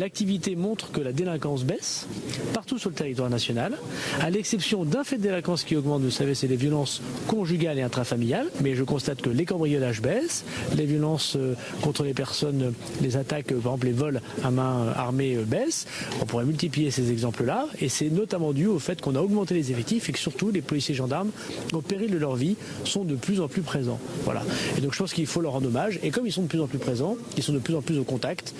L'activité 0.00 0.56
montre 0.56 0.90
que 0.92 1.00
la 1.02 1.12
délinquance 1.12 1.62
baisse 1.64 2.06
partout 2.54 2.78
sur 2.78 2.88
le 2.88 2.94
territoire 2.94 3.28
national, 3.28 3.76
à 4.20 4.30
l'exception 4.30 4.86
d'un 4.86 5.04
fait 5.04 5.18
de 5.18 5.22
délinquance 5.22 5.62
qui 5.62 5.76
augmente, 5.76 6.00
vous 6.00 6.10
savez, 6.10 6.34
c'est 6.34 6.46
les 6.46 6.56
violences 6.56 7.02
conjugales 7.26 7.78
et 7.78 7.82
intrafamiliales. 7.82 8.46
Mais 8.62 8.74
je 8.74 8.82
constate 8.82 9.20
que 9.20 9.28
les 9.28 9.44
cambriolages 9.44 10.00
baissent, 10.00 10.46
les 10.74 10.86
violences 10.86 11.36
euh, 11.36 11.54
contre 11.82 12.04
les 12.04 12.14
personnes, 12.14 12.72
les 13.02 13.18
attaques, 13.18 13.48
par 13.48 13.56
exemple 13.58 13.86
les 13.88 13.92
vols 13.92 14.22
à 14.42 14.50
main 14.50 14.88
armée 14.96 15.36
euh, 15.36 15.44
baissent. 15.44 15.86
On 16.22 16.24
pourrait 16.24 16.46
multiplier 16.46 16.90
ces 16.90 17.10
exemples-là, 17.10 17.66
et 17.82 17.90
c'est 17.90 18.08
notamment 18.08 18.54
dû 18.54 18.68
au 18.68 18.78
fait 18.78 19.02
qu'on 19.02 19.16
a 19.16 19.20
augmenté 19.20 19.52
les 19.54 19.70
effectifs 19.70 20.08
et 20.08 20.12
que 20.12 20.18
surtout 20.18 20.50
les 20.50 20.62
policiers 20.62 20.94
et 20.94 20.96
gendarmes, 20.96 21.30
au 21.74 21.82
péril 21.82 22.10
de 22.10 22.16
leur 22.16 22.36
vie, 22.36 22.56
sont 22.84 23.04
de 23.04 23.16
plus 23.16 23.42
en 23.42 23.48
plus 23.48 23.62
présents. 23.62 24.00
Voilà. 24.24 24.42
Et 24.78 24.80
donc 24.80 24.94
je 24.94 24.98
pense 24.98 25.12
qu'il 25.12 25.26
faut 25.26 25.42
leur 25.42 25.52
rendre 25.52 25.66
hommage. 25.66 26.00
Et 26.02 26.10
comme 26.10 26.26
ils 26.26 26.32
sont 26.32 26.42
de 26.44 26.48
plus 26.48 26.60
en 26.60 26.68
plus 26.68 26.78
présents, 26.78 27.18
ils 27.36 27.42
sont 27.42 27.52
de 27.52 27.58
plus 27.58 27.74
en 27.74 27.82
plus 27.82 27.98
au 27.98 28.04
contact, 28.04 28.54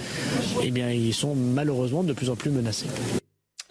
eh 0.63 0.71
bien 0.71 0.91
ils 0.91 1.15
sont 1.15 1.30
malheureusement 1.35 2.03
de 2.03 2.13
plus 2.13 2.31
en 2.31 2.37
plus 2.37 2.51
menacés. 2.51 2.87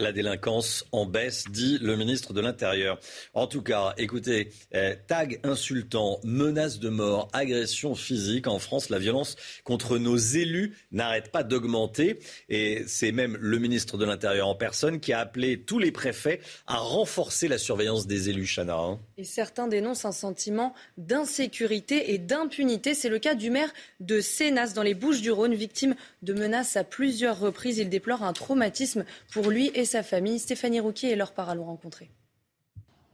La 0.01 0.13
délinquance 0.13 0.85
en 0.93 1.05
baisse, 1.05 1.43
dit 1.51 1.77
le 1.81 1.97
ministre 1.97 2.31
de 2.31 2.39
l'Intérieur. 2.39 3.01
En 3.33 3.47
tout 3.47 3.61
cas, 3.61 3.93
écoutez, 3.97 4.49
eh, 4.71 4.93
tag 5.07 5.41
insultant, 5.43 6.21
menace 6.23 6.79
de 6.79 6.87
mort, 6.87 7.27
agression 7.33 7.95
physique. 7.95 8.47
En 8.47 8.59
France, 8.59 8.89
la 8.89 8.97
violence 8.97 9.35
contre 9.65 9.97
nos 9.97 10.15
élus 10.15 10.77
n'arrête 10.93 11.33
pas 11.33 11.43
d'augmenter. 11.43 12.19
Et 12.47 12.85
c'est 12.87 13.11
même 13.11 13.37
le 13.41 13.59
ministre 13.59 13.97
de 13.97 14.05
l'Intérieur 14.05 14.47
en 14.47 14.55
personne 14.55 15.01
qui 15.01 15.11
a 15.11 15.19
appelé 15.19 15.59
tous 15.59 15.79
les 15.79 15.91
préfets 15.91 16.39
à 16.65 16.77
renforcer 16.77 17.49
la 17.49 17.57
surveillance 17.57 18.07
des 18.07 18.29
élus, 18.29 18.47
Chana. 18.47 18.77
Hein. 18.77 18.99
Et 19.17 19.25
certains 19.25 19.67
dénoncent 19.67 20.05
un 20.05 20.13
sentiment 20.13 20.73
d'insécurité 20.97 22.13
et 22.13 22.19
d'impunité. 22.19 22.93
C'est 22.93 23.09
le 23.09 23.19
cas 23.19 23.35
du 23.35 23.49
maire 23.49 23.73
de 23.99 24.21
Sénas 24.21 24.71
dans 24.73 24.83
les 24.83 24.93
Bouches-du-Rhône, 24.93 25.55
victime 25.55 25.95
de 26.21 26.31
menaces 26.31 26.77
à 26.77 26.85
plusieurs 26.85 27.37
reprises. 27.37 27.79
Il 27.79 27.89
déplore 27.89 28.23
un 28.23 28.31
traumatisme 28.31 29.03
pour 29.33 29.49
lui 29.49 29.71
et 29.73 29.88
sa 29.89 30.03
famille. 30.03 30.39
Stéphanie 30.39 30.79
Rouquier 30.79 31.11
et 31.11 31.15
Laure 31.15 31.33
Parra 31.33 31.55
l'ont 31.55 31.65
rencontré. 31.65 32.11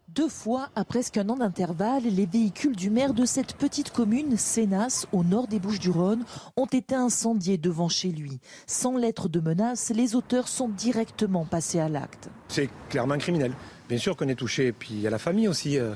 Deux 0.09 0.29
fois, 0.29 0.69
à 0.75 0.85
presque 0.85 1.17
un 1.17 1.27
an 1.29 1.37
d'intervalle, 1.37 2.03
les 2.03 2.25
véhicules 2.25 2.75
du 2.75 2.89
maire 2.89 3.13
de 3.13 3.25
cette 3.25 3.53
petite 3.53 3.91
commune, 3.91 4.37
Sénas, 4.37 5.07
au 5.11 5.23
nord 5.23 5.47
des 5.47 5.59
Bouches-du-Rhône, 5.59 6.23
ont 6.55 6.67
été 6.67 6.95
incendiés 6.95 7.57
devant 7.57 7.89
chez 7.89 8.09
lui. 8.09 8.39
Sans 8.67 8.97
lettre 8.97 9.27
de 9.27 9.39
menace, 9.39 9.91
les 9.95 10.15
auteurs 10.15 10.47
sont 10.47 10.69
directement 10.69 11.43
passés 11.43 11.79
à 11.79 11.89
l'acte. 11.89 12.29
C'est 12.49 12.69
clairement 12.89 13.17
criminel. 13.17 13.53
Bien 13.89 13.97
sûr 13.97 14.15
qu'on 14.15 14.29
est 14.29 14.35
touché, 14.35 14.71
puis 14.71 14.91
il 14.91 15.01
y 15.01 15.07
a 15.07 15.09
la 15.09 15.17
famille 15.17 15.47
aussi. 15.47 15.77
Euh, 15.77 15.95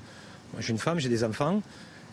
j'ai 0.60 0.72
une 0.72 0.80
femme, 0.80 1.00
j'ai 1.00 1.10
des 1.10 1.24
enfants. 1.24 1.62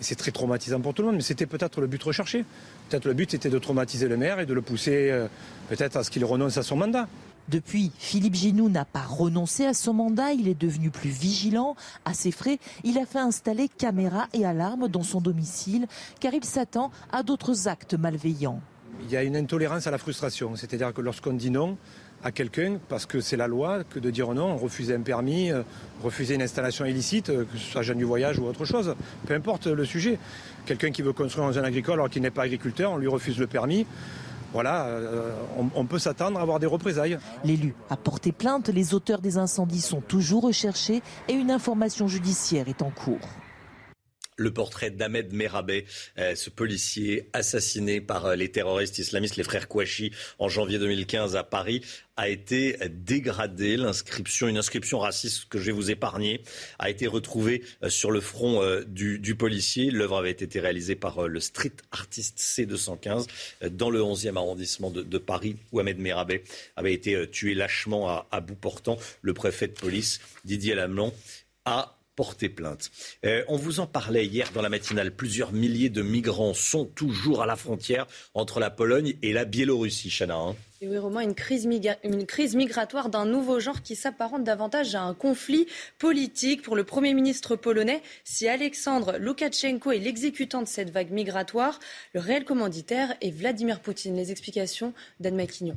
C'est 0.00 0.16
très 0.16 0.30
traumatisant 0.30 0.80
pour 0.80 0.92
tout 0.92 1.02
le 1.02 1.06
monde, 1.06 1.16
mais 1.16 1.22
c'était 1.22 1.46
peut-être 1.46 1.80
le 1.80 1.86
but 1.86 2.02
recherché. 2.02 2.44
Peut-être 2.88 3.06
le 3.06 3.14
but 3.14 3.32
était 3.32 3.48
de 3.48 3.58
traumatiser 3.58 4.08
le 4.08 4.16
maire 4.16 4.38
et 4.38 4.46
de 4.46 4.52
le 4.52 4.60
pousser 4.60 5.10
euh, 5.10 5.28
peut-être 5.70 5.96
à 5.96 6.04
ce 6.04 6.10
qu'il 6.10 6.24
renonce 6.24 6.58
à 6.58 6.62
son 6.62 6.76
mandat. 6.76 7.08
Depuis, 7.48 7.92
Philippe 7.98 8.34
Ginoux 8.34 8.68
n'a 8.68 8.84
pas 8.84 9.02
renoncé 9.02 9.66
à 9.66 9.74
son 9.74 9.94
mandat, 9.94 10.32
il 10.32 10.48
est 10.48 10.60
devenu 10.60 10.90
plus 10.90 11.10
vigilant. 11.10 11.76
À 12.04 12.12
ses 12.12 12.32
frais, 12.32 12.58
il 12.82 12.98
a 12.98 13.06
fait 13.06 13.20
installer 13.20 13.68
caméras 13.68 14.26
et 14.32 14.44
alarmes 14.44 14.88
dans 14.88 15.04
son 15.04 15.20
domicile, 15.20 15.86
car 16.18 16.34
il 16.34 16.44
s'attend 16.44 16.90
à 17.12 17.22
d'autres 17.22 17.68
actes 17.68 17.94
malveillants. 17.94 18.60
Il 19.02 19.10
y 19.10 19.16
a 19.16 19.22
une 19.22 19.36
intolérance 19.36 19.86
à 19.86 19.92
la 19.92 19.98
frustration, 19.98 20.56
c'est-à-dire 20.56 20.92
que 20.92 21.00
lorsqu'on 21.00 21.34
dit 21.34 21.50
non 21.50 21.76
à 22.24 22.32
quelqu'un, 22.32 22.78
parce 22.88 23.06
que 23.06 23.20
c'est 23.20 23.36
la 23.36 23.46
loi, 23.46 23.84
que 23.84 24.00
de 24.00 24.10
dire 24.10 24.32
non, 24.34 24.56
refuser 24.56 24.94
un 24.94 25.02
permis, 25.02 25.52
euh, 25.52 25.62
refuser 26.02 26.34
une 26.34 26.42
installation 26.42 26.84
illicite, 26.84 27.28
euh, 27.28 27.44
que 27.44 27.58
ce 27.58 27.70
soit 27.70 27.82
jeune 27.82 27.98
du 27.98 28.04
voyage 28.04 28.38
ou 28.38 28.46
autre 28.46 28.64
chose, 28.64 28.96
peu 29.26 29.34
importe 29.34 29.66
le 29.66 29.84
sujet. 29.84 30.18
Quelqu'un 30.64 30.90
qui 30.90 31.02
veut 31.02 31.12
construire 31.12 31.46
un 31.46 31.62
agricole 31.62 31.94
alors 31.94 32.10
qu'il 32.10 32.22
n'est 32.22 32.30
pas 32.30 32.42
agriculteur, 32.42 32.92
on 32.92 32.96
lui 32.96 33.06
refuse 33.06 33.38
le 33.38 33.46
permis 33.46 33.86
voilà, 34.56 34.86
euh, 34.86 35.32
on, 35.74 35.84
peut 35.84 35.98
s'attendre 35.98 36.38
à 36.38 36.40
avoir 36.40 36.58
des 36.58 36.66
représailles. 36.66 37.18
L'élu 37.44 37.74
a 37.90 37.96
porté 37.98 38.32
plainte, 38.32 38.70
les 38.70 38.94
auteurs 38.94 39.20
des 39.20 39.36
incendies 39.36 39.82
sont 39.82 40.00
toujours 40.00 40.44
recherchés 40.44 41.02
et 41.28 41.34
une 41.34 41.50
information 41.50 42.08
judiciaire 42.08 42.66
est 42.66 42.80
en 42.80 42.88
cours 42.88 43.20
le 44.36 44.52
portrait 44.52 44.90
d'Ahmed 44.90 45.32
Merabé, 45.32 45.86
euh, 46.18 46.34
ce 46.34 46.50
policier 46.50 47.28
assassiné 47.32 48.00
par 48.00 48.26
euh, 48.26 48.36
les 48.36 48.50
terroristes 48.50 48.98
islamistes, 48.98 49.36
les 49.36 49.44
frères 49.44 49.68
Kouachi, 49.68 50.12
en 50.38 50.48
janvier 50.48 50.78
2015 50.78 51.36
à 51.36 51.42
Paris, 51.42 51.82
a 52.16 52.28
été 52.28 52.76
dégradé. 52.90 53.74
Une 53.76 54.56
inscription 54.56 54.98
raciste 54.98 55.48
que 55.48 55.58
je 55.58 55.66
vais 55.66 55.72
vous 55.72 55.90
épargner, 55.90 56.42
a 56.78 56.90
été 56.90 57.06
retrouvée 57.06 57.62
euh, 57.82 57.88
sur 57.88 58.10
le 58.10 58.20
front 58.20 58.62
du, 58.86 59.34
policier. 59.36 59.90
L'œuvre 59.90 60.18
avait 60.18 60.30
été 60.30 60.60
réalisée 60.60 60.96
par 60.96 61.28
le 61.28 61.40
street 61.40 61.72
artiste 61.90 62.38
C215 62.38 63.26
dans 63.70 63.90
le 63.90 64.00
11e 64.00 64.36
arrondissement 64.36 64.90
de, 64.90 65.18
Paris, 65.18 65.56
où 65.72 65.80
Ahmed 65.80 65.98
Merabé 65.98 66.44
avait 66.76 66.92
été 66.92 67.28
tué 67.28 67.54
lâchement 67.54 68.08
à, 68.08 68.28
à 68.30 68.40
bout 68.40 68.54
portant. 68.54 68.98
Le 69.22 69.34
préfet 69.34 69.68
de 69.68 69.72
police, 69.72 70.20
Didier 70.44 70.74
Lamelon, 70.74 71.12
a 71.64 71.95
porter 72.16 72.48
plainte. 72.48 72.90
Euh, 73.24 73.44
on 73.46 73.56
vous 73.56 73.78
en 73.78 73.86
parlait 73.86 74.26
hier 74.26 74.50
dans 74.52 74.62
la 74.62 74.70
matinale. 74.70 75.12
Plusieurs 75.12 75.52
milliers 75.52 75.90
de 75.90 76.02
migrants 76.02 76.54
sont 76.54 76.86
toujours 76.86 77.42
à 77.42 77.46
la 77.46 77.56
frontière 77.56 78.06
entre 78.34 78.58
la 78.58 78.70
Pologne 78.70 79.14
et 79.22 79.32
la 79.32 79.44
Biélorussie, 79.44 80.10
Chana. 80.10 80.34
Hein. 80.34 80.56
et 80.80 80.88
oui, 80.88 80.98
Romain, 80.98 81.20
une 81.20 81.34
crise, 81.34 81.68
une 82.02 82.26
crise 82.26 82.56
migratoire 82.56 83.10
d'un 83.10 83.26
nouveau 83.26 83.60
genre 83.60 83.82
qui 83.82 83.94
s'apparente 83.94 84.44
davantage 84.44 84.94
à 84.94 85.02
un 85.02 85.14
conflit 85.14 85.66
politique 85.98 86.62
pour 86.62 86.74
le 86.74 86.84
Premier 86.84 87.14
ministre 87.14 87.54
polonais. 87.54 88.02
Si 88.24 88.48
Alexandre 88.48 89.18
Loukachenko 89.18 89.92
est 89.92 89.98
l'exécutant 89.98 90.62
de 90.62 90.68
cette 90.68 90.90
vague 90.90 91.10
migratoire, 91.10 91.78
le 92.14 92.20
réel 92.20 92.44
commanditaire 92.44 93.14
est 93.20 93.30
Vladimir 93.30 93.80
Poutine. 93.80 94.16
Les 94.16 94.30
explications 94.30 94.94
d'Anne 95.20 95.36
Maquignon. 95.36 95.76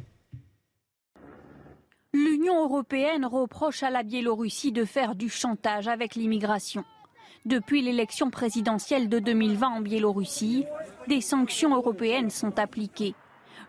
L'Union 2.13 2.63
européenne 2.63 3.25
reproche 3.25 3.83
à 3.83 3.91
la 3.91 4.01
Biélorussie 4.01 4.71
de 4.71 4.83
faire 4.83 5.13
du 5.13 5.29
chantage 5.29 5.87
avec 5.87 6.15
l'immigration. 6.15 6.83
Depuis 7.45 7.83
l'élection 7.83 8.31
présidentielle 8.31 9.09
de 9.09 9.19
2020 9.19 9.67
en 9.67 9.81
Biélorussie, 9.81 10.65
des 11.07 11.21
sanctions 11.21 11.75
européennes 11.75 12.31
sont 12.31 12.57
appliquées. 12.57 13.13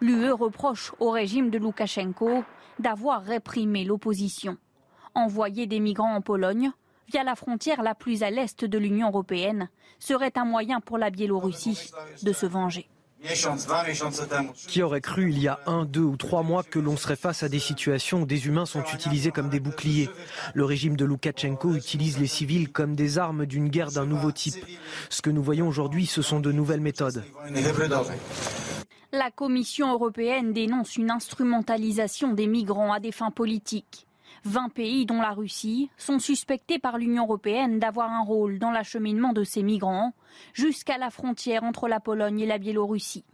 L'UE 0.00 0.32
reproche 0.32 0.94
au 1.00 1.10
régime 1.10 1.50
de 1.50 1.58
Loukachenko 1.58 2.42
d'avoir 2.78 3.22
réprimé 3.22 3.84
l'opposition. 3.84 4.56
Envoyer 5.14 5.66
des 5.66 5.80
migrants 5.80 6.14
en 6.14 6.22
Pologne, 6.22 6.72
via 7.08 7.22
la 7.24 7.34
frontière 7.34 7.82
la 7.82 7.94
plus 7.94 8.22
à 8.22 8.30
l'est 8.30 8.64
de 8.64 8.78
l'Union 8.78 9.08
européenne, 9.08 9.68
serait 9.98 10.32
un 10.36 10.46
moyen 10.46 10.80
pour 10.80 10.96
la 10.96 11.10
Biélorussie 11.10 11.90
de 12.22 12.32
se 12.32 12.46
venger. 12.46 12.88
Qui 14.66 14.82
aurait 14.82 15.00
cru 15.00 15.30
il 15.30 15.38
y 15.38 15.48
a 15.48 15.60
un, 15.66 15.84
deux 15.84 16.00
ou 16.00 16.16
trois 16.16 16.42
mois 16.42 16.62
que 16.62 16.78
l'on 16.78 16.96
serait 16.96 17.16
face 17.16 17.42
à 17.42 17.48
des 17.48 17.58
situations 17.58 18.22
où 18.22 18.26
des 18.26 18.46
humains 18.46 18.66
sont 18.66 18.82
utilisés 18.94 19.30
comme 19.30 19.50
des 19.50 19.60
boucliers 19.60 20.08
Le 20.54 20.64
régime 20.64 20.96
de 20.96 21.04
Loukachenko 21.04 21.74
utilise 21.74 22.18
les 22.18 22.26
civils 22.26 22.70
comme 22.70 22.96
des 22.96 23.18
armes 23.18 23.44
d'une 23.44 23.68
guerre 23.68 23.90
d'un 23.90 24.06
nouveau 24.06 24.32
type. 24.32 24.64
Ce 25.10 25.20
que 25.20 25.30
nous 25.30 25.42
voyons 25.42 25.68
aujourd'hui, 25.68 26.06
ce 26.06 26.22
sont 26.22 26.40
de 26.40 26.50
nouvelles 26.50 26.80
méthodes. 26.80 27.22
La 29.12 29.30
Commission 29.30 29.92
européenne 29.92 30.52
dénonce 30.52 30.96
une 30.96 31.10
instrumentalisation 31.10 32.32
des 32.32 32.46
migrants 32.46 32.92
à 32.92 33.00
des 33.00 33.12
fins 33.12 33.32
politiques. 33.32 34.06
20 34.44 34.70
pays, 34.70 35.06
dont 35.06 35.20
la 35.20 35.32
Russie, 35.32 35.90
sont 35.96 36.18
suspectés 36.18 36.78
par 36.78 36.98
l'Union 36.98 37.24
européenne 37.24 37.78
d'avoir 37.78 38.10
un 38.10 38.22
rôle 38.22 38.58
dans 38.58 38.70
l'acheminement 38.70 39.32
de 39.32 39.44
ces 39.44 39.62
migrants 39.62 40.12
jusqu'à 40.52 40.98
la 40.98 41.10
frontière 41.10 41.64
entre 41.64 41.88
la 41.88 42.00
Pologne 42.00 42.40
et 42.40 42.46
la 42.46 42.58
Biélorussie. 42.58 43.24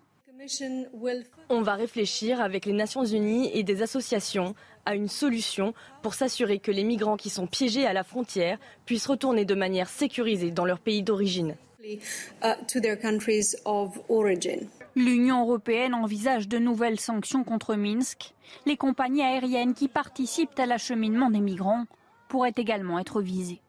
On 1.49 1.63
va 1.63 1.75
réfléchir 1.75 2.41
avec 2.41 2.67
les 2.67 2.73
Nations 2.73 3.05
Unies 3.05 3.51
et 3.55 3.63
des 3.63 3.83
associations 3.83 4.55
à 4.85 4.95
une 4.95 5.09
solution 5.09 5.75
pour 6.03 6.15
s'assurer 6.15 6.59
que 6.59 6.71
les 6.71 6.85
migrants 6.85 7.17
qui 7.17 7.31
sont 7.31 7.47
piégés 7.47 7.87
à 7.87 7.93
la 7.93 8.05
frontière 8.05 8.59
puissent 8.85 9.07
retourner 9.07 9.45
de 9.45 9.55
manière 9.55 9.89
sécurisée 9.89 10.51
dans 10.51 10.65
leur 10.65 10.79
pays 10.79 11.03
d'origine. 11.03 11.57
L'Union 14.99 15.43
européenne 15.43 15.93
envisage 15.93 16.49
de 16.49 16.57
nouvelles 16.57 16.99
sanctions 16.99 17.45
contre 17.45 17.75
Minsk. 17.75 18.33
Les 18.65 18.79
compagnies 18.79 19.23
aériennes 19.23 19.75
qui 19.75 19.89
participent 19.89 20.59
à 20.59 20.65
l'acheminement 20.65 21.31
des 21.31 21.41
migrants 21.41 21.85
pourraient 22.31 22.55
également 22.57 22.99
être 22.99 23.21
visées. 23.21 23.61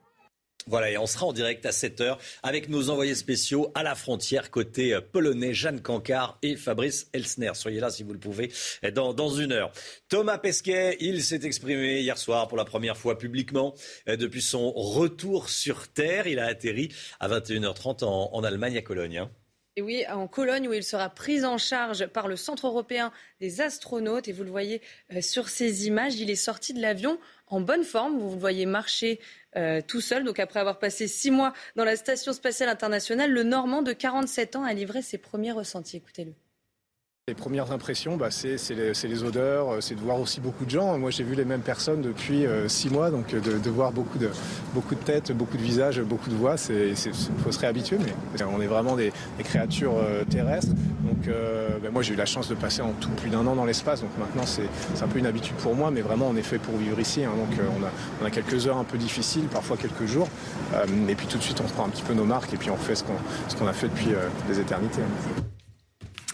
Voilà, 0.67 0.89
et 0.89 0.97
on 0.97 1.05
sera 1.05 1.25
en 1.25 1.33
direct 1.33 1.65
à 1.65 1.71
7h 1.71 2.17
avec 2.43 2.69
nos 2.69 2.89
envoyés 2.89 3.15
spéciaux 3.15 3.73
à 3.75 3.83
la 3.83 3.93
frontière 3.93 4.51
côté 4.51 4.93
euh, 4.93 5.01
polonais, 5.01 5.53
Jeanne 5.53 5.81
Cancard 5.81 6.37
et 6.43 6.55
Fabrice 6.55 7.09
Elsner. 7.11 7.51
Soyez 7.55 7.81
là 7.81 7.89
si 7.89 8.03
vous 8.03 8.13
le 8.13 8.19
pouvez 8.19 8.49
dans, 8.93 9.13
dans 9.13 9.29
une 9.29 9.51
heure. 9.51 9.73
Thomas 10.07 10.37
Pesquet, 10.37 10.95
il 11.01 11.23
s'est 11.23 11.43
exprimé 11.43 11.99
hier 11.99 12.17
soir 12.17 12.47
pour 12.47 12.57
la 12.57 12.65
première 12.65 12.95
fois 12.95 13.17
publiquement 13.17 13.73
euh, 14.07 14.15
depuis 14.15 14.41
son 14.41 14.71
retour 14.71 15.49
sur 15.49 15.89
Terre. 15.89 16.25
Il 16.25 16.39
a 16.39 16.45
atterri 16.45 16.93
à 17.19 17.27
21h30 17.27 18.05
en, 18.05 18.29
en 18.33 18.43
Allemagne, 18.45 18.77
à 18.77 18.81
Cologne. 18.81 19.17
Hein. 19.17 19.31
Et 19.77 19.81
oui, 19.83 20.03
en 20.09 20.27
Cologne, 20.27 20.67
où 20.67 20.73
il 20.73 20.83
sera 20.83 21.07
pris 21.07 21.45
en 21.45 21.59
charge 21.59 22.07
par 22.07 22.27
le 22.27 22.35
Centre 22.35 22.65
européen 22.65 23.11
des 23.39 23.61
astronautes. 23.61 24.27
Et 24.27 24.31
vous 24.31 24.43
le 24.43 24.49
voyez 24.49 24.81
euh, 25.13 25.21
sur 25.21 25.49
ces 25.49 25.85
images, 25.85 26.15
il 26.15 26.31
est 26.31 26.35
sorti 26.35 26.73
de 26.73 26.81
l'avion 26.81 27.19
en 27.45 27.61
bonne 27.61 27.83
forme. 27.83 28.17
Vous 28.17 28.31
le 28.31 28.39
voyez 28.39 28.65
marcher 28.65 29.19
euh, 29.55 29.81
tout 29.87 30.01
seul. 30.01 30.23
Donc 30.23 30.39
après 30.39 30.59
avoir 30.59 30.79
passé 30.79 31.07
six 31.07 31.29
mois 31.29 31.53
dans 31.75 31.85
la 31.85 31.95
Station 31.95 32.33
spatiale 32.33 32.69
internationale, 32.69 33.31
le 33.31 33.43
Normand 33.43 33.83
de 33.83 33.93
47 33.93 34.55
ans 34.55 34.63
a 34.63 34.73
livré 34.73 35.03
ses 35.03 35.19
premiers 35.19 35.51
ressentis. 35.51 35.97
Écoutez-le. 35.97 36.33
Les 37.29 37.35
premières 37.35 37.73
impressions, 37.73 38.15
bah, 38.15 38.31
c'est 38.31 38.55
les, 38.69 38.93
les, 38.93 39.23
odeurs, 39.25 39.69
euh, 39.69 39.81
c'est 39.81 39.95
de 39.95 39.99
voir 39.99 40.17
aussi 40.17 40.39
beaucoup 40.39 40.63
de 40.63 40.69
gens. 40.69 40.97
Moi, 40.97 41.11
j'ai 41.11 41.25
vu 41.25 41.35
les 41.35 41.43
mêmes 41.43 41.59
personnes 41.59 42.01
depuis 42.01 42.45
euh, 42.45 42.69
six 42.69 42.89
mois, 42.89 43.11
donc 43.11 43.35
de, 43.35 43.57
de, 43.57 43.69
voir 43.69 43.91
beaucoup 43.91 44.17
de, 44.17 44.29
beaucoup 44.73 44.95
de 44.95 45.01
têtes, 45.01 45.33
beaucoup 45.33 45.57
de 45.57 45.61
visages, 45.61 45.99
beaucoup 45.99 46.29
de 46.29 46.35
voix, 46.35 46.55
il 46.69 46.95
faut 46.95 47.51
se 47.51 47.59
réhabituer, 47.59 47.97
mais 47.97 48.43
on 48.45 48.61
est 48.61 48.67
vraiment 48.67 48.95
des, 48.95 49.11
des 49.37 49.43
créatures 49.43 49.95
euh, 49.97 50.23
terrestres. 50.23 50.69
Donc, 51.03 51.27
euh, 51.27 51.77
bah, 51.83 51.89
moi, 51.91 52.01
j'ai 52.01 52.13
eu 52.13 52.15
la 52.15 52.25
chance 52.25 52.47
de 52.47 52.55
passer 52.55 52.81
en 52.81 52.93
tout 52.93 53.09
plus 53.09 53.29
d'un 53.29 53.45
an 53.45 53.55
dans 53.55 53.65
l'espace, 53.65 53.99
donc 53.99 54.17
maintenant, 54.17 54.45
c'est 54.45 55.03
un 55.03 55.07
peu 55.09 55.19
une 55.19 55.25
habitude 55.25 55.57
pour 55.57 55.75
moi, 55.75 55.91
mais 55.91 55.99
vraiment, 55.99 56.29
on 56.29 56.37
est 56.37 56.43
fait 56.43 56.59
pour 56.59 56.77
vivre 56.77 56.97
ici. 56.97 57.25
Hein, 57.25 57.31
donc, 57.35 57.59
on 57.59 57.83
a, 57.83 57.89
on, 58.21 58.25
a, 58.25 58.31
quelques 58.31 58.67
heures 58.67 58.77
un 58.77 58.85
peu 58.85 58.97
difficiles, 58.97 59.47
parfois 59.51 59.75
quelques 59.75 60.05
jours, 60.05 60.29
euh, 60.75 60.85
et 61.09 61.15
puis 61.15 61.27
tout 61.27 61.37
de 61.37 61.43
suite, 61.43 61.59
on 61.59 61.67
prend 61.67 61.87
un 61.87 61.89
petit 61.89 62.03
peu 62.03 62.13
nos 62.13 62.23
marques, 62.23 62.53
et 62.53 62.57
puis 62.57 62.69
on 62.69 62.77
fait 62.77 62.95
ce 62.95 63.03
qu'on 63.03 63.65
qu 63.65 63.69
a 63.69 63.73
fait 63.73 63.89
depuis 63.89 64.11
des 64.47 64.61
éternités. 64.61 65.01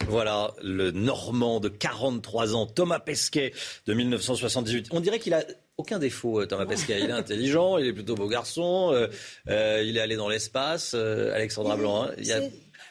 Voilà, 0.08 0.54
le 0.62 0.92
Normand 0.92 1.60
de 1.60 1.70
43 1.70 2.56
ans, 2.56 2.66
Thomas 2.66 3.00
Pesquet, 3.00 3.54
de 3.86 3.94
1978. 3.94 4.90
On 4.92 5.00
dirait 5.00 5.20
qu'il 5.20 5.34
a 5.34 5.44
aucun 5.78 6.00
défaut, 6.00 6.42
euh, 6.42 6.46
Thomas 6.46 6.66
Pesquet. 6.66 7.00
Il 7.02 7.10
est 7.10 7.14
intelligent, 7.14 7.78
il 7.78 7.88
est 7.88 7.94
plutôt 7.94 8.16
beau 8.16 8.28
garçon, 8.28 8.92
euh, 8.94 9.08
euh, 9.50 9.84
il 9.86 9.98
est 9.98 10.02
allé 10.02 10.16
dans 10.16 10.30
l'espace, 10.30 10.94
euh, 10.96 11.34
Alexandra 11.34 11.78
Blanc. 11.78 12.04
Hein, 12.04 12.12
il 12.18 12.32
a... 12.32 12.40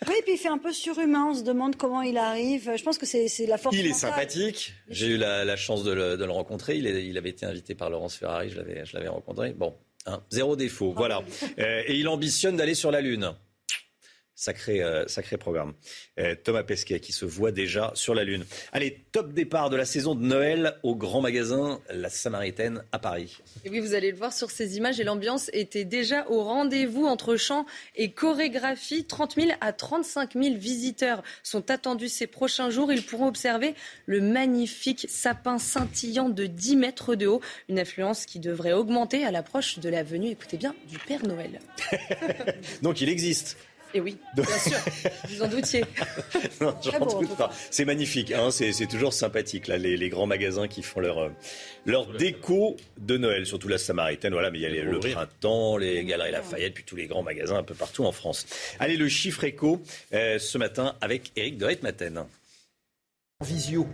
Oui, 0.08 0.14
et 0.18 0.22
puis 0.22 0.32
il 0.34 0.38
fait 0.38 0.48
un 0.48 0.58
peu 0.58 0.72
surhumain. 0.72 1.28
On 1.30 1.34
se 1.34 1.44
demande 1.44 1.76
comment 1.76 2.02
il 2.02 2.16
arrive. 2.16 2.72
Je 2.76 2.82
pense 2.82 2.98
que 2.98 3.06
c'est 3.06 3.46
la 3.46 3.56
force. 3.56 3.76
Il 3.76 3.86
est 3.86 3.92
sympathique. 3.92 4.74
J'ai 4.88 5.06
eu 5.06 5.16
la, 5.16 5.44
la, 5.44 5.54
chance 5.54 5.84
de 5.84 5.92
le, 5.92 6.16
de 6.16 6.24
le 6.24 6.32
rencontrer. 6.32 6.76
Il, 6.76 6.88
est, 6.88 7.06
il, 7.06 7.16
avait 7.18 7.30
été 7.30 7.46
invité 7.46 7.76
par 7.76 7.88
Laurence 7.88 8.16
Ferrari. 8.16 8.50
Je 8.50 8.96
l'avais 8.96 9.08
rencontré. 9.08 9.52
Bon, 9.52 9.76
hein, 10.06 10.20
zéro 10.30 10.56
défaut. 10.56 10.92
Voilà. 10.96 11.22
et 11.56 11.94
il 11.94 12.08
ambitionne 12.08 12.56
d'aller 12.56 12.74
sur 12.74 12.90
la 12.90 13.00
Lune. 13.00 13.32
Sacré, 14.34 14.82
euh, 14.82 15.06
sacré 15.08 15.36
programme. 15.36 15.74
Euh, 16.18 16.34
Thomas 16.34 16.62
Pesquet 16.62 17.00
qui 17.00 17.12
se 17.12 17.24
voit 17.24 17.52
déjà 17.52 17.92
sur 17.94 18.14
la 18.14 18.24
Lune. 18.24 18.44
Allez, 18.72 19.04
top 19.12 19.32
départ 19.32 19.70
de 19.70 19.76
la 19.76 19.84
saison 19.84 20.14
de 20.14 20.22
Noël 20.22 20.78
au 20.82 20.96
grand 20.96 21.20
magasin 21.20 21.80
La 21.90 22.08
Samaritaine 22.08 22.82
à 22.92 22.98
Paris. 22.98 23.38
Et 23.64 23.70
oui, 23.70 23.80
vous 23.80 23.94
allez 23.94 24.10
le 24.10 24.16
voir 24.16 24.32
sur 24.32 24.50
ces 24.50 24.76
images 24.76 24.98
et 25.00 25.04
l'ambiance 25.04 25.50
était 25.52 25.84
déjà 25.84 26.26
au 26.28 26.42
rendez-vous 26.42 27.04
entre 27.04 27.36
chant 27.36 27.66
et 27.94 28.12
chorégraphie. 28.12 29.04
30 29.04 29.34
000 29.34 29.52
à 29.60 29.72
35 29.72 30.32
000 30.32 30.56
visiteurs 30.56 31.22
sont 31.42 31.70
attendus 31.70 32.08
ces 32.08 32.26
prochains 32.26 32.70
jours. 32.70 32.92
Ils 32.92 33.04
pourront 33.04 33.28
observer 33.28 33.74
le 34.06 34.20
magnifique 34.20 35.06
sapin 35.08 35.58
scintillant 35.58 36.30
de 36.30 36.46
10 36.46 36.76
mètres 36.76 37.14
de 37.14 37.26
haut. 37.26 37.40
Une 37.68 37.78
influence 37.78 38.26
qui 38.26 38.40
devrait 38.40 38.72
augmenter 38.72 39.24
à 39.24 39.30
l'approche 39.30 39.78
de 39.78 39.88
la 39.88 40.02
venue, 40.02 40.30
écoutez 40.30 40.56
bien, 40.56 40.74
du 40.88 40.98
Père 40.98 41.26
Noël. 41.26 41.60
Donc 42.82 43.00
il 43.00 43.08
existe. 43.08 43.56
Et 43.94 44.00
oui, 44.00 44.16
bien 44.34 44.44
sûr, 44.44 44.78
vous 45.28 45.42
en 45.42 45.48
doutiez. 45.48 45.84
non, 46.60 46.74
doute 47.20 47.36
pas. 47.36 47.50
C'est 47.70 47.84
magnifique, 47.84 48.32
hein, 48.32 48.50
c'est 48.50 48.86
toujours 48.86 49.12
sympathique, 49.12 49.66
là, 49.66 49.76
les, 49.76 49.96
les, 49.96 50.08
grands 50.08 50.26
magasins 50.26 50.66
qui 50.66 50.82
font 50.82 51.00
leur, 51.00 51.18
euh, 51.18 51.28
leur 51.84 52.06
déco 52.06 52.76
de 52.98 53.18
Noël, 53.18 53.44
surtout 53.46 53.68
la 53.68 53.78
Samaritaine, 53.78 54.32
voilà, 54.32 54.50
mais 54.50 54.58
il 54.58 54.62
y 54.62 54.66
a 54.66 54.70
les, 54.70 54.82
le 54.82 54.98
printemps, 54.98 55.76
les 55.76 56.04
Galeries 56.04 56.32
Lafayette, 56.32 56.74
puis 56.74 56.84
tous 56.84 56.96
les 56.96 57.06
grands 57.06 57.22
magasins 57.22 57.56
un 57.56 57.62
peu 57.62 57.74
partout 57.74 58.04
en 58.04 58.12
France. 58.12 58.46
Allez, 58.78 58.96
le 58.96 59.08
chiffre 59.08 59.44
éco 59.44 59.82
euh, 60.14 60.38
ce 60.38 60.56
matin 60.58 60.96
avec 61.00 61.32
Eric 61.36 61.58
de 61.58 61.76
Maten. 61.82 62.24
Visio. 63.42 63.86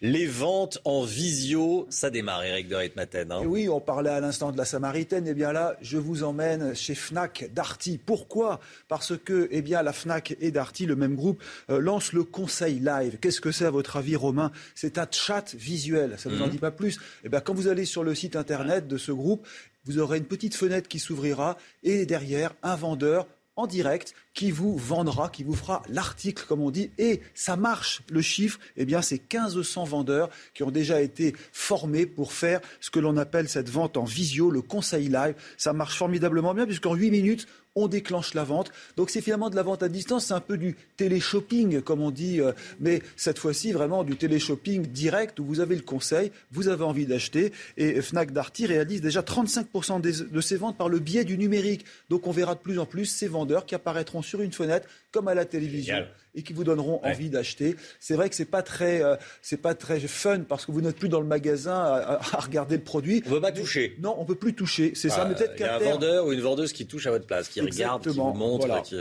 Les 0.00 0.26
ventes 0.26 0.78
en 0.84 1.02
visio, 1.02 1.86
ça 1.90 2.08
démarre, 2.08 2.44
Eric 2.44 2.68
de 2.68 2.76
Ritmaten. 2.76 3.32
Hein. 3.32 3.42
Oui, 3.44 3.68
on 3.68 3.80
parlait 3.80 4.10
à 4.10 4.20
l'instant 4.20 4.52
de 4.52 4.56
la 4.56 4.64
Samaritaine. 4.64 5.26
Eh 5.26 5.34
bien 5.34 5.52
là, 5.52 5.76
je 5.80 5.98
vous 5.98 6.22
emmène 6.22 6.72
chez 6.76 6.94
Fnac 6.94 7.50
Darty. 7.52 7.98
Pourquoi? 7.98 8.60
Parce 8.86 9.16
que 9.16 9.48
eh 9.50 9.60
bien, 9.60 9.82
la 9.82 9.92
Fnac 9.92 10.36
et 10.40 10.52
Darty, 10.52 10.86
le 10.86 10.94
même 10.94 11.16
groupe, 11.16 11.42
euh, 11.68 11.80
lancent 11.80 12.12
le 12.12 12.22
conseil 12.22 12.78
live. 12.78 13.18
Qu'est-ce 13.20 13.40
que 13.40 13.50
c'est 13.50 13.64
à 13.64 13.70
votre 13.70 13.96
avis, 13.96 14.14
Romain? 14.14 14.52
C'est 14.76 14.98
un 14.98 15.06
chat 15.10 15.52
visuel. 15.56 16.14
Ça 16.16 16.30
ne 16.30 16.36
vous 16.36 16.42
en 16.42 16.48
dit 16.48 16.58
pas 16.58 16.70
plus? 16.70 17.00
Eh 17.24 17.28
bien, 17.28 17.40
quand 17.40 17.54
vous 17.54 17.66
allez 17.66 17.84
sur 17.84 18.04
le 18.04 18.14
site 18.14 18.36
internet 18.36 18.86
de 18.86 18.98
ce 18.98 19.10
groupe, 19.10 19.44
vous 19.84 19.98
aurez 19.98 20.18
une 20.18 20.26
petite 20.26 20.54
fenêtre 20.54 20.86
qui 20.86 21.00
s'ouvrira 21.00 21.56
et 21.82 22.06
derrière, 22.06 22.54
un 22.62 22.76
vendeur 22.76 23.26
en 23.58 23.66
direct 23.66 24.14
qui 24.34 24.52
vous 24.52 24.76
vendra, 24.78 25.28
qui 25.28 25.42
vous 25.42 25.54
fera 25.54 25.82
l'article, 25.88 26.44
comme 26.46 26.62
on 26.62 26.70
dit, 26.70 26.92
et 26.96 27.20
ça 27.34 27.56
marche. 27.56 28.02
Le 28.08 28.22
chiffre, 28.22 28.60
eh 28.76 28.84
bien, 28.84 29.02
c'est 29.02 29.18
1500 29.18 29.84
vendeurs 29.84 30.30
qui 30.54 30.62
ont 30.62 30.70
déjà 30.70 31.02
été 31.02 31.34
formés 31.52 32.06
pour 32.06 32.32
faire 32.32 32.60
ce 32.80 32.90
que 32.90 33.00
l'on 33.00 33.16
appelle 33.16 33.48
cette 33.48 33.68
vente 33.68 33.96
en 33.96 34.04
visio, 34.04 34.52
le 34.52 34.62
conseil 34.62 35.08
live. 35.08 35.34
Ça 35.56 35.72
marche 35.72 35.98
formidablement 35.98 36.54
bien 36.54 36.66
puisqu'en 36.66 36.94
8 36.94 37.10
minutes, 37.10 37.48
on 37.82 37.88
déclenche 37.88 38.34
la 38.34 38.44
vente. 38.44 38.70
Donc 38.96 39.10
c'est 39.10 39.20
finalement 39.20 39.50
de 39.50 39.56
la 39.56 39.62
vente 39.62 39.82
à 39.82 39.88
distance, 39.88 40.26
c'est 40.26 40.34
un 40.34 40.40
peu 40.40 40.58
du 40.58 40.76
télé-shopping, 40.96 41.80
comme 41.82 42.00
on 42.00 42.10
dit, 42.10 42.40
euh, 42.40 42.52
mais 42.80 43.02
cette 43.16 43.38
fois-ci 43.38 43.72
vraiment 43.72 44.04
du 44.04 44.16
télé-shopping 44.16 44.86
direct 44.86 45.38
où 45.40 45.44
vous 45.44 45.60
avez 45.60 45.76
le 45.76 45.82
conseil, 45.82 46.30
vous 46.50 46.68
avez 46.68 46.84
envie 46.84 47.06
d'acheter. 47.06 47.52
Et 47.76 48.00
Fnac 48.02 48.32
Darty 48.32 48.66
réalise 48.66 49.00
déjà 49.00 49.20
35% 49.22 50.00
des, 50.00 50.24
de 50.24 50.40
ses 50.40 50.56
ventes 50.56 50.76
par 50.76 50.88
le 50.88 50.98
biais 50.98 51.24
du 51.24 51.38
numérique. 51.38 51.84
Donc 52.08 52.26
on 52.26 52.32
verra 52.32 52.54
de 52.54 52.60
plus 52.60 52.78
en 52.78 52.86
plus 52.86 53.06
ces 53.06 53.28
vendeurs 53.28 53.66
qui 53.66 53.74
apparaîtront 53.74 54.22
sur 54.22 54.42
une 54.42 54.52
fenêtre 54.52 54.88
comme 55.12 55.28
à 55.28 55.34
la 55.34 55.44
télévision. 55.44 55.96
Et 56.38 56.42
qui 56.42 56.52
vous 56.52 56.64
donneront 56.64 57.00
ouais. 57.02 57.10
envie 57.10 57.30
d'acheter. 57.30 57.76
C'est 58.00 58.14
vrai 58.14 58.28
que 58.28 58.34
c'est 58.34 58.44
pas 58.44 58.62
très, 58.62 59.02
euh, 59.02 59.16
c'est 59.42 59.60
pas 59.60 59.74
très 59.74 59.98
fun 60.00 60.40
parce 60.48 60.64
que 60.64 60.72
vous 60.72 60.80
n'êtes 60.80 60.96
plus 60.96 61.08
dans 61.08 61.20
le 61.20 61.26
magasin 61.26 61.74
à, 61.74 62.20
à, 62.32 62.40
regarder 62.40 62.76
le 62.76 62.82
produit. 62.82 63.22
On 63.26 63.30
peut 63.30 63.40
pas 63.40 63.52
toucher. 63.52 63.96
Non, 64.00 64.14
on 64.18 64.24
peut 64.24 64.36
plus 64.36 64.54
toucher. 64.54 64.92
C'est 64.94 65.10
ça. 65.10 65.26
Peut-être 65.26 65.54
Il 65.56 65.60
y 65.60 65.64
a 65.64 65.74
un 65.74 65.78
vendeur 65.78 66.26
ou 66.26 66.32
une 66.32 66.40
vendeuse 66.40 66.72
qui 66.72 66.86
touche 66.86 67.06
à 67.06 67.10
votre 67.10 67.26
place, 67.26 67.48
qui 67.48 67.58
Exactement. 67.58 67.98
regarde, 67.98 68.12
qui 68.12 68.18
vous 68.18 68.32
montre, 68.34 68.66
voilà. 68.66 68.82
qui. 68.82 68.96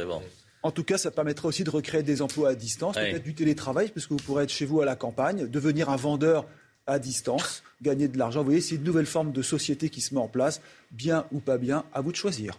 En 0.63 0.71
tout 0.71 0.83
cas, 0.83 0.97
ça 0.97 1.11
permettrait 1.11 1.47
aussi 1.47 1.63
de 1.63 1.69
recréer 1.69 2.03
des 2.03 2.21
emplois 2.21 2.49
à 2.49 2.55
distance, 2.55 2.95
ouais. 2.95 3.11
peut-être 3.11 3.23
du 3.23 3.35
télétravail, 3.35 3.89
puisque 3.89 4.11
vous 4.11 4.17
pourrez 4.17 4.43
être 4.43 4.51
chez 4.51 4.65
vous 4.65 4.81
à 4.81 4.85
la 4.85 4.95
campagne, 4.95 5.47
devenir 5.47 5.89
un 5.89 5.95
vendeur 5.95 6.45
à 6.87 6.99
distance, 6.99 7.63
gagner 7.81 8.07
de 8.07 8.17
l'argent. 8.17 8.39
Vous 8.39 8.47
voyez, 8.47 8.61
c'est 8.61 8.75
une 8.75 8.83
nouvelle 8.83 9.05
forme 9.05 9.31
de 9.31 9.41
société 9.41 9.89
qui 9.89 10.01
se 10.01 10.15
met 10.15 10.19
en 10.19 10.27
place. 10.27 10.61
Bien 10.91 11.25
ou 11.31 11.39
pas 11.39 11.57
bien, 11.57 11.83
à 11.93 12.01
vous 12.01 12.11
de 12.11 12.17
choisir. 12.17 12.57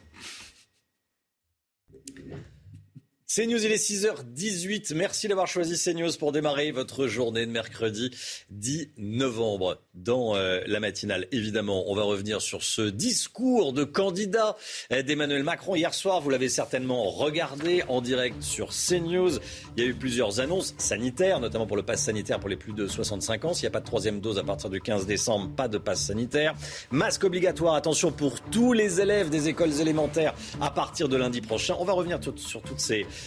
CNews, 3.28 3.62
il 3.62 3.70
est 3.70 3.76
6h18. 3.76 4.94
Merci 4.94 5.28
d'avoir 5.28 5.46
choisi 5.46 5.76
CNews 5.78 6.12
pour 6.18 6.32
démarrer 6.32 6.70
votre 6.72 7.08
journée 7.08 7.44
de 7.44 7.50
mercredi 7.50 8.10
10 8.48 8.92
novembre. 8.96 9.82
Dans 9.92 10.34
euh, 10.34 10.60
la 10.66 10.80
matinale, 10.80 11.26
évidemment, 11.30 11.90
on 11.90 11.94
va 11.94 12.04
revenir 12.04 12.40
sur 12.40 12.62
ce 12.62 12.80
discours 12.80 13.74
de 13.74 13.84
candidat 13.84 14.56
d'Emmanuel 14.90 15.42
Macron. 15.42 15.74
Hier 15.74 15.92
soir, 15.92 16.22
vous 16.22 16.30
l'avez 16.30 16.48
certainement 16.48 17.10
regardé 17.10 17.82
en 17.88 18.00
direct 18.00 18.42
sur 18.42 18.70
CNews. 18.70 19.32
Il 19.76 19.84
y 19.84 19.86
a 19.86 19.90
eu 19.90 19.94
plusieurs 19.94 20.40
annonces 20.40 20.74
sanitaires, 20.78 21.38
notamment 21.38 21.66
pour 21.66 21.76
le 21.76 21.82
pass 21.82 22.04
sanitaire 22.04 22.40
pour 22.40 22.48
les 22.48 22.56
plus 22.56 22.72
de 22.72 22.86
65 22.86 23.44
ans. 23.44 23.52
S'il 23.52 23.64
n'y 23.64 23.68
a 23.68 23.72
pas 23.72 23.80
de 23.80 23.84
troisième 23.84 24.20
dose 24.22 24.38
à 24.38 24.42
partir 24.42 24.70
du 24.70 24.80
15 24.80 25.04
décembre, 25.04 25.50
pas 25.54 25.68
de 25.68 25.76
pass 25.76 26.00
sanitaire. 26.00 26.54
Masque 26.90 27.24
obligatoire, 27.24 27.74
attention, 27.74 28.10
pour 28.10 28.40
tous 28.40 28.72
les 28.72 29.02
élèves 29.02 29.28
des 29.28 29.48
écoles 29.48 29.82
élémentaires 29.82 30.34
à 30.62 30.70
partir 30.70 31.10
de 31.10 31.16
lundi 31.18 31.42
prochain. 31.42 31.76
On 31.78 31.84
va 31.84 31.92
revenir 31.92 32.20
sur 32.36 32.62
toutes 32.62 32.80
ces 32.80 33.02
euh, 33.02 33.17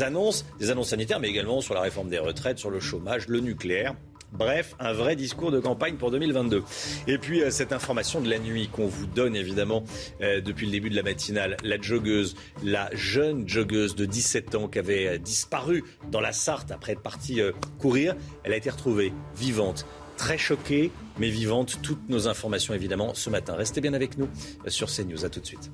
annonces, 0.00 0.44
des 0.58 0.70
annonces 0.70 0.90
sanitaires, 0.90 1.20
mais 1.20 1.28
également 1.28 1.60
sur 1.60 1.74
la 1.74 1.80
réforme 1.80 2.08
des 2.08 2.18
retraites, 2.18 2.58
sur 2.58 2.70
le 2.70 2.80
chômage, 2.80 3.28
le 3.28 3.40
nucléaire. 3.40 3.94
Bref, 4.34 4.74
un 4.80 4.92
vrai 4.92 5.14
discours 5.14 5.52
de 5.52 5.60
campagne 5.60 5.94
pour 5.94 6.10
2022. 6.10 6.64
Et 7.06 7.18
puis 7.18 7.42
euh, 7.42 7.50
cette 7.50 7.72
information 7.72 8.20
de 8.20 8.28
la 8.28 8.40
nuit 8.40 8.68
qu'on 8.68 8.88
vous 8.88 9.06
donne 9.06 9.36
évidemment 9.36 9.84
euh, 10.22 10.40
depuis 10.40 10.66
le 10.66 10.72
début 10.72 10.90
de 10.90 10.96
la 10.96 11.04
matinale, 11.04 11.56
la 11.62 11.80
joggeuse, 11.80 12.34
la 12.64 12.90
jeune 12.92 13.48
joggeuse 13.48 13.94
de 13.94 14.04
17 14.04 14.56
ans 14.56 14.66
qui 14.66 14.80
avait 14.80 15.06
euh, 15.06 15.18
disparu 15.18 15.84
dans 16.10 16.20
la 16.20 16.32
Sarthe 16.32 16.72
après 16.72 16.92
être 16.92 17.00
partie 17.02 17.40
euh, 17.40 17.52
courir, 17.78 18.16
elle 18.42 18.52
a 18.52 18.56
été 18.56 18.70
retrouvée 18.70 19.12
vivante. 19.36 19.86
Très 20.16 20.38
choquée, 20.38 20.90
mais 21.18 21.28
vivante. 21.28 21.78
Toutes 21.82 22.08
nos 22.08 22.26
informations 22.26 22.74
évidemment 22.74 23.14
ce 23.14 23.30
matin. 23.30 23.54
Restez 23.54 23.80
bien 23.80 23.94
avec 23.94 24.18
nous 24.18 24.28
euh, 24.66 24.70
sur 24.70 24.88
CNews. 24.90 25.24
À 25.24 25.28
tout 25.28 25.40
de 25.40 25.46
suite. 25.46 25.70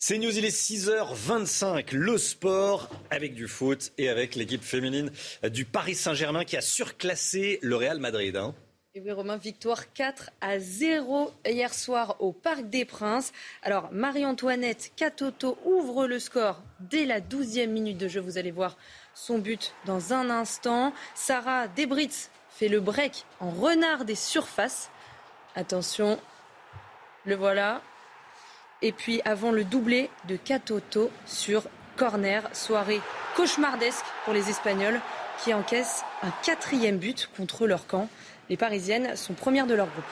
C'est 0.00 0.18
News, 0.18 0.38
il 0.38 0.44
est 0.44 0.56
6h25. 0.56 1.92
Le 1.92 2.18
sport 2.18 2.88
avec 3.10 3.34
du 3.34 3.48
foot 3.48 3.90
et 3.98 4.08
avec 4.08 4.36
l'équipe 4.36 4.62
féminine 4.62 5.10
du 5.50 5.64
Paris 5.64 5.96
Saint-Germain 5.96 6.44
qui 6.44 6.56
a 6.56 6.60
surclassé 6.60 7.58
le 7.62 7.74
Real 7.74 7.98
Madrid. 7.98 8.36
Hein. 8.36 8.54
Et 8.94 9.00
oui, 9.00 9.10
Romain, 9.10 9.36
victoire 9.36 9.92
4 9.94 10.30
à 10.40 10.60
0 10.60 11.32
hier 11.44 11.74
soir 11.74 12.14
au 12.20 12.32
Parc 12.32 12.70
des 12.70 12.84
Princes. 12.84 13.32
Alors, 13.64 13.88
Marie-Antoinette 13.90 14.92
Catoto 14.94 15.58
ouvre 15.64 16.06
le 16.06 16.20
score 16.20 16.62
dès 16.78 17.04
la 17.04 17.20
12e 17.20 17.66
minute 17.66 17.98
de 17.98 18.06
jeu. 18.06 18.20
Vous 18.20 18.38
allez 18.38 18.52
voir 18.52 18.76
son 19.14 19.38
but 19.38 19.74
dans 19.84 20.12
un 20.12 20.30
instant. 20.30 20.92
Sarah 21.16 21.66
Debritz 21.66 22.30
fait 22.50 22.68
le 22.68 22.78
break 22.78 23.24
en 23.40 23.50
renard 23.50 24.04
des 24.04 24.14
surfaces. 24.14 24.90
Attention, 25.56 26.20
le 27.24 27.34
voilà. 27.34 27.82
Et 28.80 28.92
puis 28.92 29.20
avant 29.24 29.50
le 29.50 29.64
doublé 29.64 30.08
de 30.28 30.36
Catoto 30.36 31.10
sur 31.26 31.64
corner, 31.96 32.48
soirée 32.52 33.00
cauchemardesque 33.36 34.04
pour 34.24 34.32
les 34.34 34.50
Espagnols 34.50 35.00
qui 35.42 35.52
encaissent 35.52 36.04
un 36.22 36.30
quatrième 36.44 36.98
but 36.98 37.28
contre 37.36 37.66
leur 37.66 37.86
camp. 37.86 38.08
Les 38.48 38.56
Parisiennes 38.56 39.16
sont 39.16 39.34
premières 39.34 39.66
de 39.66 39.74
leur 39.74 39.86
groupe. 39.86 40.04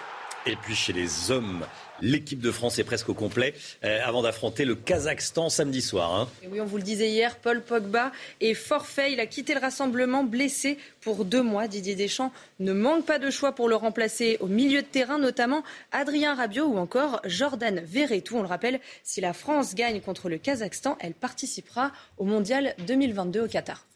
Et 0.46 0.56
puis 0.56 0.74
chez 0.74 0.92
les 0.92 1.30
hommes, 1.30 1.64
l'équipe 2.00 2.40
de 2.40 2.50
France 2.50 2.78
est 2.78 2.84
presque 2.84 3.08
au 3.08 3.14
complet 3.14 3.54
euh, 3.84 3.98
avant 4.04 4.22
d'affronter 4.22 4.64
le 4.64 4.74
Kazakhstan 4.74 5.48
samedi 5.48 5.82
soir. 5.82 6.14
Hein. 6.14 6.28
Oui, 6.50 6.60
on 6.60 6.64
vous 6.64 6.76
le 6.76 6.82
disait 6.82 7.08
hier, 7.08 7.36
Paul 7.36 7.62
Pogba 7.62 8.12
est 8.40 8.54
forfait. 8.54 9.12
Il 9.12 9.20
a 9.20 9.26
quitté 9.26 9.54
le 9.54 9.60
rassemblement 9.60 10.24
blessé 10.24 10.78
pour 11.00 11.24
deux 11.24 11.42
mois. 11.42 11.68
Didier 11.68 11.94
Deschamps 11.94 12.32
ne 12.60 12.72
manque 12.72 13.06
pas 13.06 13.18
de 13.18 13.30
choix 13.30 13.52
pour 13.52 13.68
le 13.68 13.76
remplacer 13.76 14.36
au 14.40 14.46
milieu 14.46 14.82
de 14.82 14.86
terrain, 14.86 15.18
notamment 15.18 15.62
Adrien 15.92 16.34
Rabiot 16.34 16.66
ou 16.66 16.78
encore 16.78 17.20
Jordan 17.24 17.82
Verretou. 17.84 18.36
On 18.36 18.42
le 18.42 18.48
rappelle, 18.48 18.80
si 19.02 19.20
la 19.20 19.32
France 19.32 19.74
gagne 19.74 20.00
contre 20.00 20.28
le 20.28 20.38
Kazakhstan, 20.38 20.96
elle 21.00 21.14
participera 21.14 21.92
au 22.18 22.24
Mondial 22.24 22.74
2022 22.86 23.44
au 23.44 23.48
Qatar. 23.48 23.86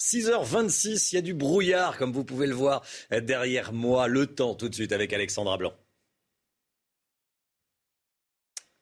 6h26, 0.00 1.10
il 1.12 1.14
y 1.16 1.18
a 1.18 1.22
du 1.22 1.34
brouillard, 1.34 1.98
comme 1.98 2.12
vous 2.12 2.24
pouvez 2.24 2.46
le 2.46 2.54
voir 2.54 2.84
derrière 3.10 3.72
moi. 3.72 4.08
Le 4.08 4.26
temps 4.26 4.54
tout 4.54 4.68
de 4.68 4.74
suite 4.74 4.92
avec 4.92 5.12
Alexandra 5.12 5.58
Blanc. 5.58 5.72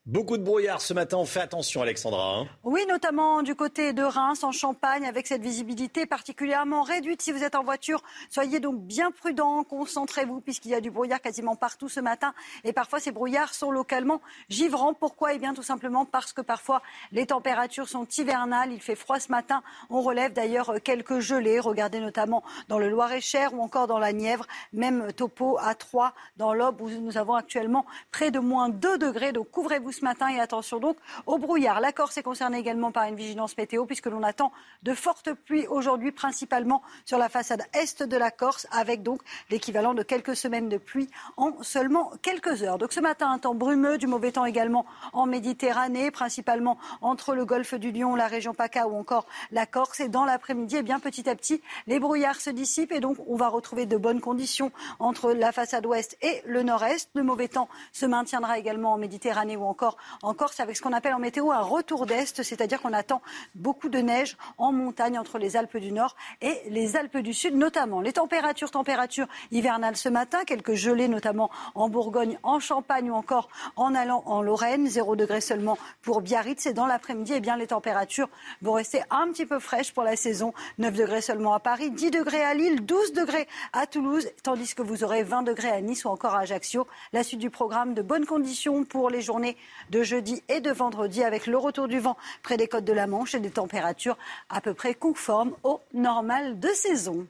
Beaucoup 0.07 0.37
de 0.37 0.45
brouillard 0.45 0.81
ce 0.81 0.95
matin. 0.95 1.25
Fais 1.25 1.41
attention, 1.41 1.83
Alexandra. 1.83 2.37
Hein. 2.37 2.47
oui, 2.63 2.87
notamment 2.89 3.43
du 3.43 3.57
côté 3.57 3.93
de 3.93 4.05
Reims, 4.05 4.45
en 4.45 4.53
Champagne, 4.53 5.05
avec 5.05 5.27
cette 5.27 5.43
visibilité 5.43 6.07
particulièrement 6.07 6.85
réduite. 6.85 7.23
Si 7.23 7.33
vous 7.33 7.43
êtes 7.43 7.57
en 7.57 7.65
voiture, 7.65 8.05
soyez 8.31 8.61
donc 8.61 8.81
bien 8.83 9.11
prudents, 9.11 9.65
concentrez-vous, 9.65 10.41
puisqu'il 10.41 10.71
y 10.71 10.75
a 10.77 10.81
du 10.81 10.93
brouillard 10.93 11.21
quasiment 11.21 11.57
partout 11.57 11.89
ce 11.89 11.99
matin. 11.99 12.35
Et 12.63 12.73
parfois, 12.73 13.01
ces 13.01 13.11
brouillards 13.11 13.53
sont 13.53 13.73
localement 13.73 14.21
givrants. 14.49 14.95
Pourquoi? 14.95 15.35
Eh 15.35 15.39
bien, 15.41 15.55
tout 15.55 15.65
simplement 15.65 16.05
parce 16.05 16.33
que 16.33 16.41
parfois, 16.41 16.83
les 17.11 17.27
températures 17.27 17.89
sont 17.89 18.07
hivernales. 18.17 18.73
Il 18.73 18.81
fait 18.81 18.95
froid 18.95 19.19
ce 19.19 19.33
matin. 19.33 19.65
On 19.91 20.03
relève 20.03 20.33
d'ailleurs 20.33 20.75
quelques 20.85 21.19
gelées. 21.19 21.59
Regardez 21.59 21.99
notamment 21.99 22.45
dans 22.69 22.79
le 22.79 22.89
Loir-et-Cher 22.89 23.55
ou 23.55 23.61
encore 23.61 23.89
dans 23.89 23.99
la 23.99 24.13
Nièvre. 24.13 24.47
Même 24.73 25.13
topo 25.13 25.59
à 25.61 25.75
3 25.75 26.13
dans 26.37 26.55
l'Aube, 26.55 26.81
où 26.81 26.91
nous 26.91 27.19
avons 27.19 27.35
actuellement 27.35 27.85
près 28.13 28.31
de 28.31 28.39
moins 28.39 28.69
2 28.69 28.99
degrés. 28.99 29.33
Donc, 29.33 29.51
couvrez-vous 29.51 29.96
ce 29.97 30.05
matin 30.05 30.29
et 30.29 30.41
attention 30.41 30.79
donc 30.79 30.97
au 31.27 31.39
brouillard. 31.39 31.81
La 31.81 31.93
Corse 31.93 32.17
est 32.19 32.23
concernée 32.23 32.59
également 32.59 32.93
par 32.93 33.05
une 33.05 33.17
vigilance 33.17 33.57
météo 33.57 33.87
puisque 33.87 34.07
l'on 34.07 34.23
attend 34.23 34.53
de 34.83 34.95
fortes 34.95 35.33
pluies 35.33 35.67
aujourd'hui, 35.67 36.13
principalement 36.13 36.83
sur 37.05 37.19
la 37.19 37.29
façade 37.29 37.63
est 37.73 38.03
de 38.03 38.17
la 38.17 38.31
Corse, 38.31 38.67
avec 38.71 39.03
donc 39.03 39.21
l'équivalent 39.51 39.95
de 39.95 40.03
quelques 40.03 40.37
semaines 40.37 40.69
de 40.69 40.77
pluie 40.77 41.09
en 41.37 41.63
seulement 41.63 42.13
quelques 42.23 42.63
heures. 42.63 42.79
Donc 42.79 42.93
ce 42.93 43.01
matin, 43.01 43.31
un 43.31 43.39
temps 43.39 43.55
brumeux, 43.55 43.99
du 43.99 44.07
mauvais 44.07 44.33
temps 44.33 44.45
également 44.45 44.85
en 45.13 45.27
Méditerranée, 45.27 46.11
principalement 46.11 46.79
entre 47.01 47.35
le 47.35 47.45
golfe 47.45 47.75
du 47.75 47.93
Lion, 47.93 48.15
la 48.17 48.27
région 48.27 48.55
PACA 48.55 48.89
ou 48.89 48.99
encore 48.99 49.27
la 49.51 49.67
Corse. 49.67 50.01
Et 50.01 50.09
dans 50.09 50.25
l'après-midi, 50.25 50.77
eh 50.79 50.83
bien 50.83 51.01
petit 51.01 51.29
à 51.29 51.35
petit, 51.35 51.63
les 51.87 51.99
brouillards 51.99 52.41
se 52.41 52.51
dissipent 52.51 52.93
et 52.93 53.01
donc 53.01 53.17
on 53.27 53.37
va 53.37 53.49
retrouver 53.49 53.87
de 53.87 53.97
bonnes 53.97 54.21
conditions 54.21 54.73
entre 54.99 55.33
la 55.33 55.53
façade 55.53 55.87
ouest 55.87 56.19
et 56.21 56.43
le 56.45 56.63
nord-est. 56.63 57.11
Le 57.15 57.23
mauvais 57.23 57.49
temps 57.49 57.69
se 57.93 58.05
maintiendra 58.05 58.59
également 58.59 58.93
en 58.93 58.99
Méditerranée 58.99 59.57
ou 59.57 59.65
encore 59.65 59.86
en 60.23 60.35
Corse 60.35 60.61
avec 60.61 60.77
ce 60.77 60.83
qu'on 60.83 60.93
appelle 60.93 61.15
en 61.15 61.19
météo 61.19 61.51
un 61.51 61.61
retour 61.61 62.07
d'Est, 62.07 62.43
c'est-à-dire 62.43 62.81
qu'on 62.81 62.93
attend 62.93 63.23
beaucoup 63.55 63.89
de 63.89 63.99
neige 63.99 64.37
en 64.59 64.73
montagne 64.73 65.19
entre 65.19 65.39
les 65.39 65.57
Alpes 65.57 65.77
du 65.77 65.93
Nord 65.93 66.17
et 66.41 66.63
les 66.69 66.97
Alpes 66.97 67.19
du 67.19 67.35
Sud 67.35 67.55
notamment. 67.55 68.01
Les 68.01 68.13
températures, 68.15 68.71
températures 68.71 69.29
hivernales 69.51 69.97
ce 69.97 70.09
matin, 70.09 70.45
quelques 70.45 70.75
gelées 70.75 71.09
notamment 71.09 71.51
en 71.75 71.89
Bourgogne, 71.89 72.39
en 72.43 72.61
Champagne 72.61 73.11
ou 73.11 73.15
encore 73.15 73.49
en 73.77 73.95
allant 73.95 74.23
en 74.27 74.43
Lorraine, 74.43 74.89
0 74.89 75.17
degré 75.17 75.41
seulement 75.41 75.79
pour 76.03 76.21
Biarritz 76.21 76.67
et 76.67 76.73
dans 76.73 76.87
l'après-midi, 76.87 77.33
eh 77.37 77.41
bien 77.41 77.57
les 77.57 77.69
températures 77.69 78.29
vont 78.63 78.73
rester 78.73 79.03
un 79.11 79.29
petit 79.29 79.47
peu 79.47 79.59
fraîches 79.59 79.93
pour 79.93 80.03
la 80.03 80.17
saison, 80.17 80.53
9 80.79 80.95
degrés 80.95 81.21
seulement 81.21 81.55
à 81.55 81.61
Paris, 81.61 81.91
10 81.91 82.11
degrés 82.11 82.45
à 82.45 82.55
Lille, 82.55 82.85
12 82.85 83.13
degrés 83.13 83.49
à 83.73 83.87
Toulouse, 83.87 84.29
tandis 84.43 84.75
que 84.75 84.83
vous 84.83 85.05
aurez 85.05 85.23
20 85.23 85.43
degrés 85.43 85.71
à 85.71 85.81
Nice 85.81 86.05
ou 86.05 86.09
encore 86.09 86.35
à 86.35 86.41
Ajaccio. 86.41 86.87
La 87.13 87.23
suite 87.23 87.41
du 87.41 87.51
programme 87.51 87.95
de 87.95 88.03
bonnes 88.03 88.27
conditions 88.27 88.85
pour 88.85 89.11
les 89.11 89.21
journées 89.21 89.57
de 89.91 90.03
jeudi 90.03 90.43
et 90.49 90.61
de 90.61 90.71
vendredi 90.71 91.23
avec 91.23 91.47
le 91.47 91.57
retour 91.57 91.89
du 91.89 91.99
vent 91.99 92.17
près 92.43 92.57
des 92.57 92.69
côtes 92.69 92.85
de 92.85 92.93
la 92.93 93.07
Manche 93.07 93.35
et 93.35 93.41
des 93.41 93.51
températures 93.51 94.19
à 94.49 94.61
peu 94.61 94.75
près 94.75 94.95
conformes 94.95 95.53
au 95.63 95.81
normal 95.93 96.59
de 96.59 96.69
saison. 96.69 97.27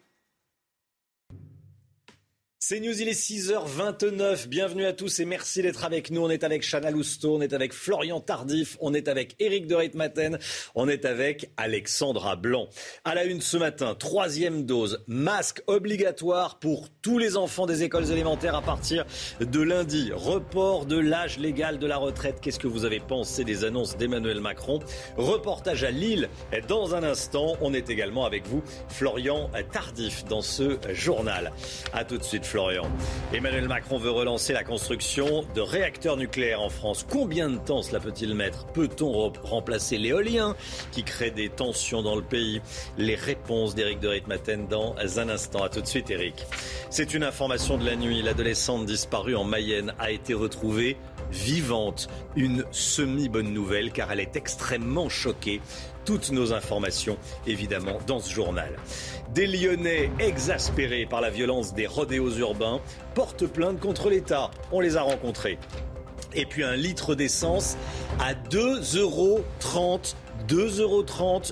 C'est 2.68 2.81
News, 2.81 3.00
il 3.00 3.09
est 3.09 3.12
6h29. 3.12 4.48
Bienvenue 4.48 4.87
à 4.87 4.92
tous 4.92 5.20
et 5.20 5.24
merci 5.24 5.62
d'être 5.62 5.85
avec 5.85 6.11
nous. 6.11 6.22
On 6.22 6.31
est 6.31 6.42
avec 6.42 6.68
Chana 6.68 6.90
Lousteau, 6.90 7.37
on 7.37 7.40
est 7.40 7.52
avec 7.52 7.72
Florian 7.72 8.20
Tardif, 8.20 8.76
on 8.81 8.92
est 8.92 9.07
avec 9.07 9.37
Éric 9.38 9.68
de 9.68 9.76
Ritmaten, 9.76 10.40
on 10.74 10.88
est 10.88 11.05
avec 11.05 11.52
Alexandra 11.57 12.35
Blanc. 12.35 12.66
À 13.05 13.14
la 13.14 13.22
une 13.22 13.40
ce 13.40 13.57
matin, 13.57 13.94
troisième 13.94 14.66
dose, 14.66 15.05
masque 15.07 15.62
obligatoire 15.68 16.59
pour 16.59 16.88
tous 17.02 17.18
les 17.18 17.37
enfants 17.37 17.66
des 17.66 17.85
écoles 17.85 18.11
élémentaires 18.11 18.57
à 18.57 18.62
partir 18.62 19.05
de 19.38 19.61
lundi. 19.61 20.11
Report 20.12 20.87
de 20.87 20.98
l'âge 20.98 21.38
légal 21.38 21.79
de 21.79 21.87
la 21.87 21.98
retraite. 21.98 22.40
Qu'est-ce 22.40 22.59
que 22.59 22.66
vous 22.66 22.85
avez 22.85 22.98
pensé 22.98 23.44
des 23.44 23.62
annonces 23.62 23.96
d'Emmanuel 23.96 24.40
Macron? 24.40 24.81
Reportage 25.16 25.85
à 25.85 25.92
Lille 25.92 26.29
dans 26.66 26.96
un 26.96 27.05
instant. 27.05 27.57
On 27.61 27.72
est 27.72 27.90
également 27.90 28.24
avec 28.24 28.44
vous, 28.48 28.64
Florian 28.88 29.52
Tardif, 29.70 30.24
dans 30.24 30.42
ce 30.42 30.79
journal. 30.90 31.52
À 31.92 32.05
tout 32.05 32.18
de 32.18 32.24
suite. 32.24 32.56
Emmanuel 33.35 33.69
Macron 33.69 33.99
veut 33.99 34.11
relancer 34.11 34.55
la 34.55 34.64
construction 34.64 35.45
de 35.55 35.61
réacteurs 35.61 36.16
nucléaires 36.16 36.62
en 36.62 36.71
France. 36.71 37.07
Combien 37.09 37.51
de 37.51 37.59
temps 37.59 37.83
cela 37.83 38.01
peut-il 38.01 38.35
mettre? 38.35 38.66
Peut-on 38.69 39.31
remplacer 39.42 39.99
l'éolien 39.99 40.57
qui 40.90 41.05
crée 41.05 41.31
des 41.31 41.51
tensions 41.51 42.03
dans 42.03 42.16
le 42.16 42.23
pays? 42.23 42.62
Les 42.97 43.14
réponses 43.14 43.75
d'Éric 43.75 44.01
de 44.01 44.09
Ritmaten 44.09 44.69
dans 44.69 44.95
un 45.19 45.29
instant. 45.29 45.64
A 45.64 45.69
tout 45.69 45.83
de 45.83 45.87
suite, 45.87 46.11
Éric. 46.11 46.47
C'est 46.88 47.12
une 47.12 47.25
information 47.25 47.77
de 47.77 47.85
la 47.85 47.95
nuit. 47.95 48.23
L'adolescente 48.23 48.87
disparue 48.87 49.37
en 49.37 49.45
Mayenne 49.45 49.92
a 49.99 50.11
été 50.11 50.33
retrouvée 50.33 50.97
vivante. 51.31 52.09
Une 52.37 52.64
semi-bonne 52.71 53.53
nouvelle 53.53 53.92
car 53.92 54.12
elle 54.12 54.21
est 54.21 54.37
extrêmement 54.37 55.11
choquée 55.11 55.61
toutes 56.07 56.31
nos 56.31 56.53
informations, 56.53 57.19
évidemment, 57.47 57.99
dans 58.07 58.21
ce 58.21 58.33
journal. 58.33 58.71
Des 59.35 59.47
Lyonnais 59.47 60.11
exaspérés 60.21 61.05
par 61.05 61.21
la 61.21 61.31
violence 61.31 61.75
des 61.75 61.87
rodéos 61.87 62.38
urbains 62.38 62.81
portent 63.14 63.47
plainte 63.47 63.81
contre 63.81 64.09
l'État. 64.09 64.51
On 64.73 64.81
les 64.81 64.97
a 64.97 65.03
rencontrés. 65.03 65.59
Et 66.35 66.47
puis 66.47 66.62
un 66.62 66.77
litre 66.77 67.14
d'essence 67.14 67.77
à 68.21 68.35
2,30 68.35 69.01
euros 69.01 69.40
2,30 70.49 70.81
euros 70.81 71.05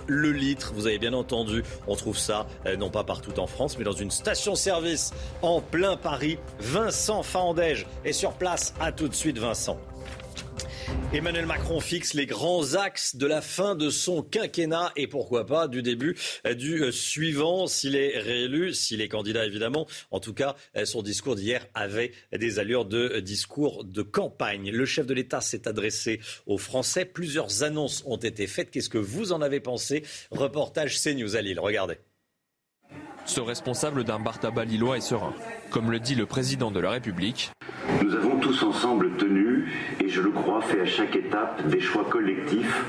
le 0.07 0.31
litre. 0.31 0.73
Vous 0.75 0.87
avez 0.87 0.99
bien 0.99 1.15
entendu, 1.15 1.65
on 1.89 1.97
trouve 1.97 2.19
ça 2.19 2.47
euh, 2.67 2.77
non 2.77 2.91
pas 2.91 3.03
partout 3.03 3.39
en 3.41 3.47
France, 3.47 3.77
mais 3.77 3.85
dans 3.85 3.93
une 3.93 4.11
station-service 4.11 5.13
en 5.43 5.61
plein 5.61 5.97
Paris. 5.97 6.39
Vincent 6.61 7.23
Faandège 7.23 7.87
est 8.05 8.13
sur 8.13 8.33
place. 8.33 8.75
À 8.79 8.93
tout 8.93 9.09
de 9.09 9.15
suite, 9.15 9.39
Vincent. 9.39 9.79
Emmanuel 11.13 11.47
Macron 11.47 11.81
fixe 11.81 12.15
les 12.15 12.27
grands 12.27 12.75
axes 12.75 13.17
de 13.17 13.27
la 13.27 13.41
fin 13.41 13.77
de 13.77 13.89
son 13.89 14.23
quinquennat 14.23 14.93
et 14.97 15.07
pourquoi 15.07 15.47
pas 15.47 15.69
du 15.69 15.81
début 15.81 16.17
euh, 16.47 16.55
du 16.55 16.83
euh, 16.83 16.91
suivant 16.91 17.67
s'il 17.67 17.95
est 17.95 18.19
réélu, 18.19 18.75
s'il 18.75 19.01
est 19.01 19.09
candidat 19.09 19.47
évidemment. 19.47 19.87
En 20.11 20.19
tout 20.19 20.35
cas, 20.35 20.57
euh, 20.77 20.85
son 20.85 21.03
discours 21.03 21.37
d'hier 21.37 21.67
avait 21.75 22.13
des 22.33 22.59
allures 22.59 22.85
de 22.85 23.21
discours 23.21 23.85
de 23.85 24.03
campagne. 24.03 24.71
Le 24.71 24.85
chef 24.87 25.07
de 25.07 25.15
l'État 25.15 25.41
s'est 25.41 25.69
adressé 25.69 26.21
aux 26.47 26.59
Français. 26.59 27.05
Plusieurs 27.05 27.63
annonces 27.63 28.03
ont 28.07 28.17
été 28.17 28.47
faites. 28.47 28.71
Qu'est-ce 28.71 28.91
que 28.91 28.99
vous 28.99 29.33
en 29.33 29.41
avez 29.41 29.61
pensé? 29.61 30.03
Reportage 30.31 31.01
CNews 31.01 31.37
à 31.37 31.43
Lille. 31.43 31.61
Regardez. 31.61 31.99
Ce 33.27 33.41
responsable 33.41 34.05
d'un 34.05 34.19
bar 34.19 34.39
tabac 34.39 34.67
lillois 34.67 34.99
est 34.99 35.01
serein. 35.01 35.33
Comme 35.71 35.91
le 35.91 35.99
dit 35.99 36.15
le 36.15 36.27
président 36.27 36.71
de 36.71 36.79
la 36.79 36.91
République, 36.91 37.51
Nous 38.03 38.15
avons 38.15 38.39
tous 38.39 38.63
ensemble 38.63 39.17
tenu, 39.17 39.73
et 40.01 40.09
je 40.09 40.21
le 40.21 40.31
crois, 40.31 40.61
fait 40.61 40.83
à 40.83 40.87
chaque 40.87 41.17
étape 41.17 41.67
des 41.69 41.81
choix 41.81 42.05
collectifs 42.05 42.85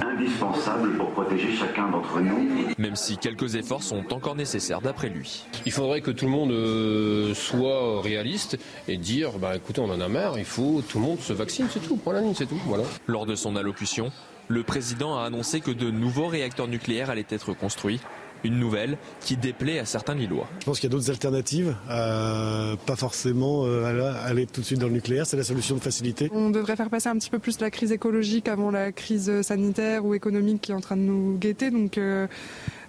indispensables 0.00 0.96
pour 0.96 1.10
protéger 1.10 1.52
chacun 1.52 1.88
d'entre 1.88 2.20
nous. 2.20 2.48
même 2.78 2.96
si 2.96 3.16
quelques 3.16 3.54
efforts 3.54 3.82
sont 3.82 4.12
encore 4.12 4.36
nécessaires 4.36 4.82
d'après 4.82 5.08
lui. 5.08 5.46
Il 5.64 5.72
faudrait 5.72 6.02
que 6.02 6.10
tout 6.10 6.26
le 6.26 6.30
monde 6.30 6.50
euh, 6.50 7.32
soit 7.34 8.02
réaliste 8.02 8.58
et 8.88 8.98
dire 8.98 9.38
bah 9.38 9.56
écoutez 9.56 9.80
on 9.80 9.90
en 9.90 10.00
a 10.00 10.08
marre, 10.08 10.38
il 10.38 10.44
faut 10.44 10.82
tout 10.86 10.98
le 10.98 11.04
monde 11.04 11.20
se 11.20 11.32
vaccine, 11.32 11.66
c'est 11.70 11.80
tout, 11.80 11.98
c'est 12.34 12.46
tout, 12.46 12.60
voilà. 12.66 12.84
Lors 13.06 13.24
de 13.26 13.34
son 13.34 13.56
allocution, 13.56 14.12
le 14.48 14.62
président 14.62 15.18
a 15.18 15.24
annoncé 15.24 15.60
que 15.60 15.70
de 15.70 15.90
nouveaux 15.90 16.28
réacteurs 16.28 16.68
nucléaires 16.68 17.10
allaient 17.10 17.26
être 17.30 17.52
construits, 17.54 18.00
Une 18.46 18.60
nouvelle 18.60 18.96
qui 19.20 19.36
déplaît 19.36 19.80
à 19.80 19.84
certains 19.84 20.14
Lillois. 20.14 20.46
Je 20.60 20.66
pense 20.66 20.78
qu'il 20.78 20.88
y 20.88 20.92
a 20.92 20.96
d'autres 20.96 21.10
alternatives, 21.10 21.74
euh, 21.90 22.76
pas 22.86 22.94
forcément 22.94 23.64
euh, 23.64 24.12
aller 24.24 24.46
tout 24.46 24.60
de 24.60 24.66
suite 24.66 24.78
dans 24.78 24.86
le 24.86 24.92
nucléaire, 24.92 25.26
c'est 25.26 25.36
la 25.36 25.42
solution 25.42 25.74
de 25.74 25.80
facilité. 25.80 26.30
On 26.32 26.50
devrait 26.50 26.76
faire 26.76 26.90
passer 26.90 27.08
un 27.08 27.16
petit 27.16 27.30
peu 27.30 27.40
plus 27.40 27.60
la 27.60 27.72
crise 27.72 27.90
écologique 27.90 28.46
avant 28.46 28.70
la 28.70 28.92
crise 28.92 29.42
sanitaire 29.42 30.04
ou 30.04 30.14
économique 30.14 30.60
qui 30.60 30.70
est 30.70 30.74
en 30.74 30.80
train 30.80 30.96
de 30.96 31.02
nous 31.02 31.36
guetter. 31.38 31.72
Donc 31.72 31.98
euh, 31.98 32.28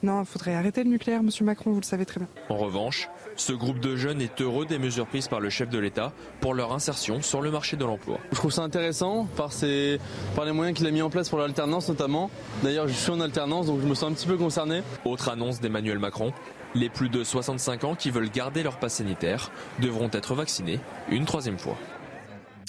non, 0.04 0.22
il 0.22 0.26
faudrait 0.26 0.56
arrêter 0.56 0.84
le 0.84 0.90
nucléaire, 0.90 1.24
Monsieur 1.24 1.46
Macron, 1.46 1.72
vous 1.72 1.80
le 1.80 1.86
savez 1.86 2.06
très 2.06 2.20
bien. 2.20 2.28
En 2.50 2.58
revanche, 2.58 3.10
ce 3.36 3.54
groupe 3.54 3.80
de 3.80 3.96
jeunes 3.96 4.22
est 4.22 4.42
heureux 4.42 4.66
des 4.66 4.80
mesures 4.80 5.08
prises 5.08 5.28
par 5.28 5.40
le 5.40 5.50
chef 5.50 5.70
de 5.70 5.80
l'État 5.80 6.12
pour 6.42 6.54
leur 6.54 6.74
insertion 6.74 7.22
sur 7.22 7.42
le 7.42 7.52
marché 7.52 7.78
de 7.78 7.86
l'emploi. 7.86 8.20
Je 8.32 8.38
trouve 8.38 8.52
ça 8.52 8.64
intéressant 8.64 9.28
par, 9.36 9.52
les 9.62 10.52
moyens 10.52 10.78
qu'il 10.78 10.88
a 10.88 10.92
mis 10.92 11.02
en 11.02 11.10
place 11.10 11.30
pour 11.30 11.40
l'alternance 11.40 11.90
notamment. 11.90 12.30
D'ailleurs, 12.64 12.88
je 12.88 12.94
suis 12.94 13.12
en 13.12 13.22
alternance, 13.22 13.68
donc 13.68 13.82
je 13.82 13.88
me 13.88 13.96
sens 13.96 14.12
un 14.12 14.14
petit 14.14 14.28
peu 14.28 14.38
concerné. 14.38 14.82
Autre 15.06 15.30
annonce 15.30 15.60
d'Emmanuel 15.60 16.00
Macron, 16.00 16.34
les 16.76 16.90
plus 16.90 17.10
de 17.10 17.24
65 17.24 17.84
ans 17.84 17.96
qui 17.96 18.12
veulent 18.12 18.30
garder 18.30 18.64
leur 18.64 18.78
passe 18.78 18.96
sanitaire 18.96 19.52
devront 19.80 20.10
être 20.14 20.36
vaccinés 20.36 20.80
une 21.10 21.26
troisième 21.26 21.58
fois. 21.58 21.78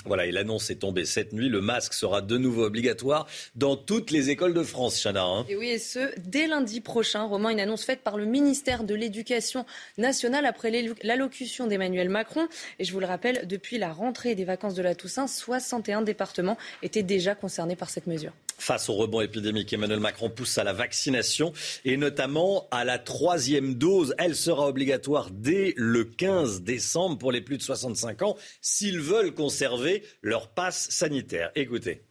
Voilà, 0.04 0.26
et 0.26 0.32
l'annonce 0.32 0.70
est 0.70 0.76
tombée 0.76 1.04
cette 1.04 1.32
nuit. 1.32 1.48
Le 1.48 1.60
masque 1.60 1.92
sera 1.92 2.22
de 2.22 2.38
nouveau 2.38 2.64
obligatoire 2.64 3.26
dans 3.56 3.76
toutes 3.76 4.10
les 4.10 4.30
écoles 4.30 4.54
de 4.54 4.62
France, 4.62 5.02
Chana. 5.02 5.24
Hein. 5.24 5.44
Et 5.48 5.56
oui, 5.56 5.68
et 5.68 5.78
ce, 5.78 6.10
dès 6.18 6.46
lundi 6.46 6.80
prochain. 6.80 7.24
Romain, 7.24 7.50
une 7.50 7.60
annonce 7.60 7.84
faite 7.84 8.00
par 8.00 8.16
le 8.16 8.24
ministère 8.24 8.84
de 8.84 8.94
l'Éducation 8.94 9.66
nationale 9.98 10.46
après 10.46 10.70
l'allocution 11.02 11.66
d'Emmanuel 11.66 12.08
Macron. 12.08 12.48
Et 12.78 12.84
je 12.84 12.92
vous 12.92 13.00
le 13.00 13.06
rappelle, 13.06 13.46
depuis 13.46 13.78
la 13.78 13.92
rentrée 13.92 14.34
des 14.34 14.44
vacances 14.44 14.74
de 14.74 14.82
la 14.82 14.94
Toussaint, 14.94 15.26
61 15.26 16.02
départements 16.02 16.56
étaient 16.82 17.02
déjà 17.02 17.34
concernés 17.34 17.76
par 17.76 17.90
cette 17.90 18.06
mesure. 18.06 18.32
Face 18.58 18.88
au 18.88 18.94
rebond 18.94 19.20
épidémique, 19.20 19.72
Emmanuel 19.72 20.00
Macron 20.00 20.30
pousse 20.30 20.58
à 20.58 20.64
la 20.64 20.72
vaccination 20.72 21.52
et 21.84 21.96
notamment 21.96 22.66
à 22.72 22.84
la 22.84 22.98
troisième 22.98 23.74
dose. 23.74 24.14
Elle 24.18 24.34
sera 24.34 24.66
obligatoire 24.66 25.30
dès 25.30 25.74
le 25.76 26.04
15 26.04 26.62
décembre 26.62 27.18
pour 27.18 27.30
les 27.30 27.40
plus 27.40 27.56
de 27.56 27.62
65 27.62 28.22
ans 28.22 28.36
s'ils 28.60 29.00
veulent 29.00 29.32
conserver 29.32 30.02
leur 30.22 30.48
passe 30.48 30.90
sanitaire. 30.90 31.52
Écoutez. 31.54 32.02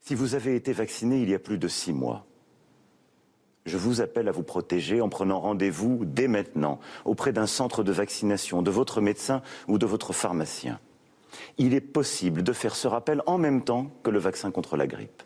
Si 0.00 0.14
vous 0.14 0.34
avez 0.34 0.54
été 0.54 0.72
vacciné 0.72 1.22
il 1.22 1.30
y 1.30 1.34
a 1.34 1.38
plus 1.38 1.58
de 1.58 1.68
six 1.68 1.92
mois, 1.92 2.26
je 3.64 3.78
vous 3.78 4.02
appelle 4.02 4.28
à 4.28 4.32
vous 4.32 4.44
protéger 4.44 5.00
en 5.00 5.08
prenant 5.08 5.40
rendez-vous 5.40 6.04
dès 6.04 6.28
maintenant 6.28 6.78
auprès 7.04 7.32
d'un 7.32 7.48
centre 7.48 7.82
de 7.82 7.92
vaccination, 7.92 8.62
de 8.62 8.70
votre 8.70 9.00
médecin 9.00 9.42
ou 9.68 9.78
de 9.78 9.86
votre 9.86 10.12
pharmacien 10.12 10.78
il 11.58 11.74
est 11.74 11.80
possible 11.80 12.42
de 12.42 12.52
faire 12.52 12.76
ce 12.76 12.88
rappel 12.88 13.22
en 13.26 13.38
même 13.38 13.64
temps 13.64 13.90
que 14.02 14.10
le 14.10 14.18
vaccin 14.18 14.50
contre 14.50 14.76
la 14.76 14.86
grippe. 14.86 15.22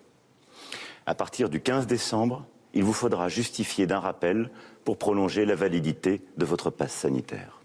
À 1.07 1.15
partir 1.15 1.49
du 1.49 1.61
15 1.61 1.87
décembre, 1.87 2.47
il 2.75 2.85
vous 2.85 2.93
faudra 2.93 3.29
justifier 3.29 3.87
d'un 3.87 4.01
rappel 4.01 4.51
pour 4.85 4.99
prolonger 4.99 5.45
la 5.45 5.55
validité 5.55 6.23
de 6.37 6.45
votre 6.45 6.71
passe 6.71 6.93
sanitaire. 6.93 7.61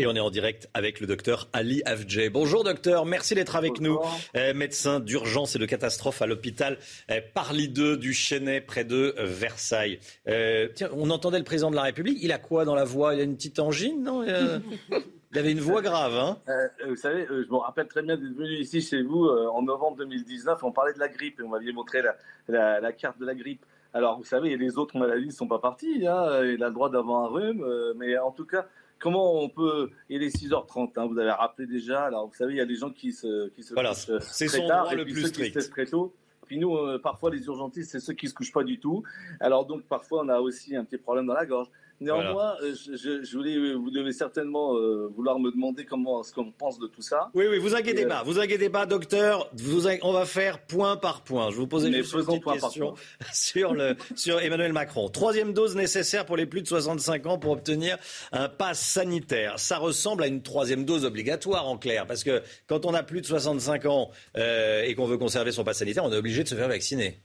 Et 0.00 0.06
on 0.06 0.14
est 0.14 0.20
en 0.20 0.30
direct 0.30 0.68
avec 0.74 1.00
le 1.00 1.08
docteur 1.08 1.48
Ali 1.52 1.82
Afjeh. 1.84 2.30
Bonjour 2.30 2.62
docteur, 2.62 3.04
merci 3.04 3.34
d'être 3.34 3.56
avec 3.56 3.80
nous. 3.80 3.98
Euh, 4.36 4.54
médecin 4.54 5.00
d'urgence 5.00 5.56
et 5.56 5.58
de 5.58 5.66
catastrophe 5.66 6.22
à 6.22 6.26
l'hôpital 6.26 6.78
euh, 7.10 7.20
Parly 7.34 7.68
2 7.68 7.96
du 7.96 8.14
Chênay 8.14 8.60
près 8.60 8.84
de 8.84 9.16
euh, 9.18 9.24
Versailles. 9.24 9.98
tiens, 10.24 10.90
on 10.92 11.10
entendait 11.10 11.38
le 11.38 11.44
président 11.44 11.72
de 11.72 11.76
la 11.76 11.82
République. 11.82 12.18
Il 12.22 12.30
a 12.30 12.38
quoi 12.38 12.64
dans 12.64 12.76
la 12.76 12.84
voix? 12.84 13.12
Il 13.14 13.20
a 13.20 13.24
une 13.24 13.34
petite 13.34 13.58
angine, 13.58 14.04
non 14.04 14.24
Il 15.32 15.38
avait 15.38 15.52
une 15.52 15.60
voix 15.60 15.82
grave, 15.82 16.14
hein 16.14 16.38
euh, 16.48 16.68
Vous 16.88 16.96
savez, 16.96 17.26
euh, 17.30 17.44
je 17.46 17.52
me 17.52 17.58
rappelle 17.58 17.86
très 17.86 18.02
bien 18.02 18.16
d'être 18.16 18.34
venu 18.34 18.54
ici 18.54 18.80
chez 18.80 19.02
vous 19.02 19.26
euh, 19.26 19.48
en 19.48 19.60
novembre 19.62 19.98
2019. 19.98 20.62
On 20.64 20.72
parlait 20.72 20.94
de 20.94 20.98
la 20.98 21.08
grippe 21.08 21.40
et 21.40 21.42
on 21.42 21.48
m'avait 21.48 21.72
montré 21.72 22.02
la, 22.48 22.92
carte 22.92 23.18
de 23.18 23.26
la 23.26 23.34
grippe. 23.34 23.64
Alors, 23.92 24.16
vous 24.16 24.24
savez, 24.24 24.56
les 24.56 24.78
autres 24.78 24.96
maladies 24.96 25.26
ne 25.26 25.32
sont 25.32 25.46
pas 25.46 25.58
parties. 25.58 26.06
Hein, 26.06 26.44
il 26.44 26.62
a 26.62 26.68
le 26.68 26.72
droit 26.72 26.88
d'avoir 26.90 27.24
un 27.24 27.28
rhume. 27.28 27.94
mais 27.96 28.16
en 28.16 28.30
tout 28.30 28.46
cas, 28.46 28.66
comment 28.98 29.42
on 29.42 29.50
peut. 29.50 29.90
Il 30.08 30.22
est 30.22 30.34
6h30, 30.34 30.92
hein, 30.96 31.06
vous 31.06 31.18
avez 31.18 31.30
rappelé 31.30 31.66
déjà. 31.66 32.04
Alors, 32.04 32.26
vous 32.26 32.34
savez, 32.34 32.54
il 32.54 32.58
y 32.58 32.62
a 32.62 32.66
des 32.66 32.76
gens 32.76 32.90
qui 32.90 33.12
se, 33.12 33.48
qui 33.50 33.62
se 33.62 33.74
voilà, 33.74 33.92
c'est 33.94 34.48
son 34.48 34.66
tard, 34.66 34.84
droit 34.84 34.94
le 34.94 35.04
plus 35.04 35.26
strict. 35.26 35.70
très 35.70 35.84
tôt. 35.84 36.14
Puis 36.46 36.58
nous, 36.58 36.98
parfois, 37.00 37.30
les 37.30 37.44
urgentistes, 37.44 37.90
c'est 37.90 38.00
ceux 38.00 38.14
qui 38.14 38.28
se 38.28 38.34
couchent 38.34 38.52
pas 38.52 38.64
du 38.64 38.80
tout. 38.80 39.02
Alors, 39.40 39.66
donc, 39.66 39.82
parfois, 39.82 40.22
on 40.24 40.28
a 40.30 40.38
aussi 40.38 40.74
un 40.74 40.84
petit 40.84 40.96
problème 40.96 41.26
dans 41.26 41.34
la 41.34 41.44
gorge. 41.44 41.68
Néanmoins, 42.00 42.56
euh, 42.62 42.74
je, 42.74 43.36
voulais, 43.36 43.74
vous 43.74 43.90
devez 43.90 44.12
certainement 44.12 44.76
euh, 44.76 45.10
vouloir 45.16 45.40
me 45.40 45.50
demander 45.50 45.84
comment 45.84 46.22
ce 46.22 46.32
qu'on 46.32 46.52
pense 46.52 46.78
de 46.78 46.86
tout 46.86 47.02
ça. 47.02 47.30
Oui, 47.34 47.46
oui, 47.50 47.58
vous 47.58 47.74
inquiétez 47.74 48.04
euh, 48.04 48.08
pas, 48.08 48.22
vous 48.22 48.38
inquiétez 48.38 48.70
pas, 48.70 48.86
docteur. 48.86 49.50
Vous, 49.54 49.88
on 50.02 50.12
va 50.12 50.24
faire 50.24 50.60
point 50.60 50.96
par 50.96 51.22
point. 51.22 51.50
Je 51.50 51.56
vous 51.56 51.66
posais 51.66 51.92
juste 51.92 52.14
une 52.14 52.22
petite 52.22 52.44
question 52.44 52.94
sur 53.32 53.74
le 53.74 53.96
sur 54.14 54.40
Emmanuel 54.40 54.72
Macron. 54.72 55.08
Troisième 55.08 55.52
dose 55.52 55.74
nécessaire 55.74 56.24
pour 56.24 56.36
les 56.36 56.46
plus 56.46 56.62
de 56.62 56.68
65 56.68 57.26
ans 57.26 57.38
pour 57.38 57.50
obtenir 57.50 57.98
un 58.30 58.48
pass 58.48 58.80
sanitaire. 58.80 59.58
Ça 59.58 59.78
ressemble 59.78 60.22
à 60.22 60.28
une 60.28 60.42
troisième 60.42 60.84
dose 60.84 61.04
obligatoire 61.04 61.66
en 61.66 61.78
clair, 61.78 62.06
parce 62.06 62.22
que 62.22 62.42
quand 62.68 62.86
on 62.86 62.94
a 62.94 63.02
plus 63.02 63.22
de 63.22 63.26
65 63.26 63.86
ans 63.86 64.10
et 64.36 64.94
qu'on 64.94 65.06
veut 65.06 65.18
conserver 65.18 65.50
son 65.50 65.64
pass 65.64 65.78
sanitaire, 65.78 66.04
on 66.04 66.12
est 66.12 66.16
obligé 66.16 66.44
de 66.44 66.48
se 66.48 66.54
faire 66.54 66.68
vacciner. 66.68 67.20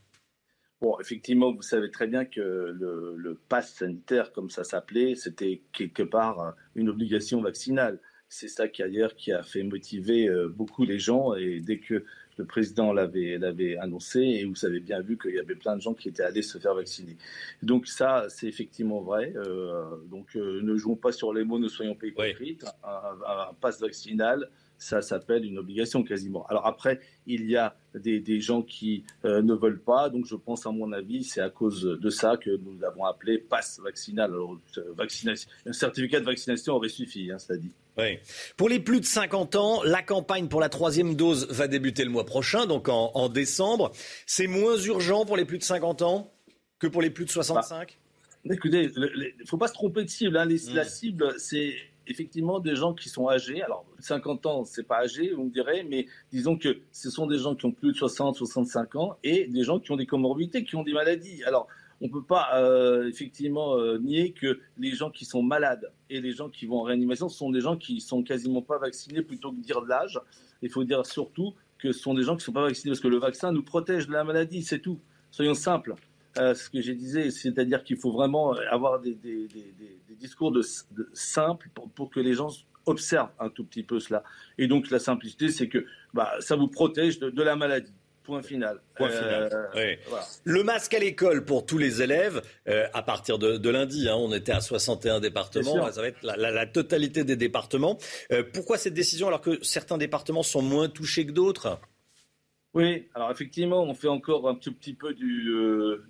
Bon, 0.83 0.99
effectivement, 0.99 1.53
vous 1.53 1.61
savez 1.61 1.89
très 1.89 2.07
bien 2.07 2.25
que 2.25 2.41
le, 2.41 3.15
le 3.15 3.35
pass 3.47 3.73
sanitaire, 3.73 4.33
comme 4.33 4.49
ça 4.49 4.65
s'appelait, 4.65 5.15
c'était 5.15 5.61
quelque 5.71 6.03
part 6.03 6.55
une 6.75 6.89
obligation 6.89 7.41
vaccinale. 7.41 8.01
C'est 8.27 8.49
ça 8.49 8.67
qui 8.67 8.83
ailleurs 8.83 9.15
qui 9.15 9.31
a 9.31 9.43
fait 9.43 9.63
motiver 9.63 10.27
euh, 10.27 10.49
beaucoup 10.49 10.83
les 10.83 10.99
gens 10.99 11.35
et 11.35 11.61
dès 11.61 11.77
que 11.77 12.03
le 12.37 12.45
président 12.45 12.91
l'avait 12.91 13.37
l'avait 13.37 13.77
annoncé 13.77 14.19
et 14.19 14.43
vous 14.43 14.65
avez 14.65 14.81
bien 14.81 14.99
vu 14.99 15.17
qu'il 15.17 15.35
y 15.35 15.39
avait 15.39 15.55
plein 15.55 15.77
de 15.77 15.81
gens 15.81 15.93
qui 15.93 16.09
étaient 16.09 16.23
allés 16.23 16.41
se 16.41 16.57
faire 16.57 16.75
vacciner. 16.75 17.15
Donc 17.61 17.87
ça, 17.87 18.25
c'est 18.27 18.47
effectivement 18.47 18.99
vrai. 18.99 19.31
Euh, 19.37 19.85
donc 20.11 20.35
euh, 20.35 20.61
ne 20.63 20.75
jouons 20.75 20.97
pas 20.97 21.13
sur 21.13 21.33
les 21.33 21.45
mots, 21.45 21.59
ne 21.59 21.69
soyons 21.69 21.95
pas 21.95 22.07
hypocrites. 22.07 22.65
Un, 22.83 23.49
un, 23.49 23.53
pass 23.61 23.79
vaccinal, 23.79 24.49
ça 24.77 25.01
s'appelle 25.01 25.45
une 25.45 25.57
obligation 25.57 26.03
quasiment. 26.03 26.45
Alors 26.47 26.65
après, 26.67 26.99
il 27.25 27.49
y 27.49 27.55
a 27.55 27.75
des, 27.95 28.41
gens 28.41 28.61
qui 28.61 29.03
euh, 29.25 29.41
ne 29.41 29.53
veulent 29.53 29.81
pas, 29.81 30.09
donc 30.09 30.25
je 30.25 30.35
pense 30.35 30.65
à 30.65 30.71
mon 30.71 30.91
avis, 30.91 31.23
c'est 31.23 31.41
à 31.41 31.49
cause 31.49 31.83
de 31.83 32.09
ça 32.09 32.37
que 32.37 32.49
nous 32.49 32.77
l'avons 32.79 33.05
appelé 33.05 33.37
passe 33.37 33.79
vaccinal. 33.79 34.31
Alors, 34.33 34.57
euh, 34.77 34.93
vaccination, 34.95 35.49
un 35.65 35.73
certificat 35.73 36.19
de 36.19 36.25
vaccination 36.25 36.75
aurait 36.75 36.89
suffi, 36.89 37.31
hein, 37.31 37.39
cela 37.39 37.59
dit. 37.59 37.71
Oui. 37.97 38.17
Pour 38.57 38.69
les 38.69 38.79
plus 38.79 38.99
de 38.99 39.05
50 39.05 39.55
ans, 39.55 39.83
la 39.83 40.01
campagne 40.01 40.47
pour 40.47 40.59
la 40.59 40.69
troisième 40.69 41.15
dose 41.15 41.47
va 41.49 41.67
débuter 41.67 42.03
le 42.03 42.09
mois 42.09 42.25
prochain, 42.25 42.65
donc 42.65 42.89
en, 42.89 43.29
décembre. 43.29 43.91
C'est 44.25 44.47
moins 44.47 44.77
urgent 44.77 45.25
pour 45.25 45.37
les 45.37 45.45
plus 45.45 45.59
de 45.59 45.63
50 45.63 46.01
ans 46.01 46.33
que 46.79 46.87
pour 46.87 47.01
les 47.01 47.11
plus 47.11 47.25
de 47.25 47.29
65 47.29 47.97
bah, 48.45 48.55
Écoutez, 48.55 48.91
il 48.95 49.33
ne 49.39 49.45
faut 49.45 49.57
pas 49.57 49.67
se 49.67 49.73
tromper 49.73 50.03
de 50.03 50.09
cible. 50.09 50.37
Hein. 50.37 50.45
La 50.73 50.83
hmm. 50.83 50.87
cible, 50.87 51.33
c'est 51.37 51.75
effectivement 52.07 52.59
des 52.59 52.75
gens 52.75 52.93
qui 52.93 53.09
sont 53.09 53.29
âgés. 53.29 53.61
Alors, 53.61 53.85
50 53.99 54.45
ans, 54.45 54.63
c'est 54.65 54.83
pas 54.83 54.99
âgé, 54.99 55.31
vous 55.31 55.45
me 55.45 55.49
direz, 55.49 55.83
mais 55.83 56.07
disons 56.31 56.57
que 56.57 56.79
ce 56.91 57.09
sont 57.09 57.27
des 57.27 57.37
gens 57.37 57.55
qui 57.55 57.65
ont 57.65 57.71
plus 57.71 57.91
de 57.91 57.97
60, 57.97 58.35
65 58.35 58.95
ans 58.95 59.17
et 59.23 59.47
des 59.47 59.63
gens 59.63 59.79
qui 59.79 59.91
ont 59.91 59.95
des 59.97 60.05
comorbidités, 60.05 60.63
qui 60.63 60.75
ont 60.75 60.83
des 60.83 60.93
maladies. 60.93 61.43
Alors, 61.43 61.67
on 62.01 62.07
ne 62.07 62.11
peut 62.11 62.23
pas 62.23 62.49
euh, 62.55 63.07
effectivement 63.07 63.77
euh, 63.77 63.97
nier 63.97 64.31
que 64.31 64.59
les 64.77 64.91
gens 64.91 65.09
qui 65.09 65.25
sont 65.25 65.41
malades 65.41 65.91
et 66.09 66.19
les 66.19 66.31
gens 66.31 66.49
qui 66.49 66.65
vont 66.65 66.79
en 66.79 66.83
réanimation 66.83 67.29
sont 67.29 67.49
des 67.49 67.61
gens 67.61 67.77
qui 67.77 68.01
sont 68.01 68.23
quasiment 68.23 68.61
pas 68.61 68.77
vaccinés 68.77 69.21
plutôt 69.21 69.51
que 69.51 69.61
dire 69.61 69.81
l'âge. 69.81 70.19
Il 70.61 70.69
faut 70.69 70.83
dire 70.83 71.05
surtout 71.05 71.53
que 71.77 71.91
ce 71.91 71.99
sont 71.99 72.13
des 72.13 72.23
gens 72.23 72.33
qui 72.33 72.41
ne 72.41 72.45
sont 72.45 72.53
pas 72.53 72.63
vaccinés 72.63 72.91
parce 72.91 72.99
que 72.99 73.07
le 73.07 73.19
vaccin 73.19 73.51
nous 73.51 73.63
protège 73.63 74.07
de 74.07 74.13
la 74.13 74.23
maladie, 74.23 74.63
c'est 74.63 74.79
tout. 74.79 74.99
Soyons 75.31 75.53
simples. 75.53 75.95
Euh, 76.37 76.55
ce 76.55 76.69
que 76.69 76.81
j'ai 76.81 76.95
disais, 76.95 77.29
c'est-à-dire 77.29 77.83
qu'il 77.83 77.97
faut 77.97 78.11
vraiment 78.11 78.53
avoir 78.71 78.99
des, 78.99 79.15
discours 80.17 80.51
de, 80.51 80.61
simples 81.13 81.69
pour, 81.95 82.09
que 82.09 82.19
les 82.19 82.33
gens 82.33 82.49
observent 82.85 83.31
un 83.39 83.49
tout 83.49 83.63
petit 83.63 83.83
peu 83.83 83.99
cela. 83.99 84.23
Et 84.57 84.67
donc 84.67 84.89
la 84.89 84.99
simplicité, 84.99 85.49
c'est 85.49 85.67
que 85.67 85.85
bah, 86.13 86.33
ça 86.39 86.55
vous 86.55 86.67
protège 86.67 87.19
de, 87.19 87.43
la 87.43 87.55
maladie. 87.55 87.93
Point 88.23 88.41
final. 88.41 88.79
Point 88.95 89.09
final. 89.09 89.69
Euh, 89.75 89.95
Le 90.45 90.63
masque 90.63 90.93
à 90.93 90.99
l'école 90.99 91.43
pour 91.43 91.65
tous 91.65 91.77
les 91.77 92.01
élèves, 92.01 92.41
euh, 92.69 92.87
à 92.93 93.03
partir 93.03 93.37
de, 93.37 93.69
lundi, 93.69 94.07
hein, 94.07 94.15
on 94.15 94.31
était 94.31 94.53
à 94.53 94.61
61 94.61 95.19
départements, 95.19 95.91
ça 95.91 96.01
va 96.01 96.07
être 96.07 96.23
la, 96.23 96.65
totalité 96.65 97.25
des 97.25 97.35
départements. 97.35 97.97
pourquoi 98.53 98.77
cette 98.77 98.93
décision 98.93 99.27
alors 99.27 99.41
que 99.41 99.61
certains 99.61 99.97
départements 99.97 100.43
sont 100.43 100.61
moins 100.61 100.87
touchés 100.87 101.25
que 101.25 101.33
d'autres? 101.33 101.79
Oui, 102.73 103.07
alors 103.13 103.29
effectivement, 103.29 103.83
on 103.83 103.93
fait 103.93 104.07
encore 104.07 104.49
un 104.49 104.55
tout 104.55 104.73
petit 104.73 104.93
peu 104.93 105.13
du, 105.13 105.49
euh, 105.49 106.03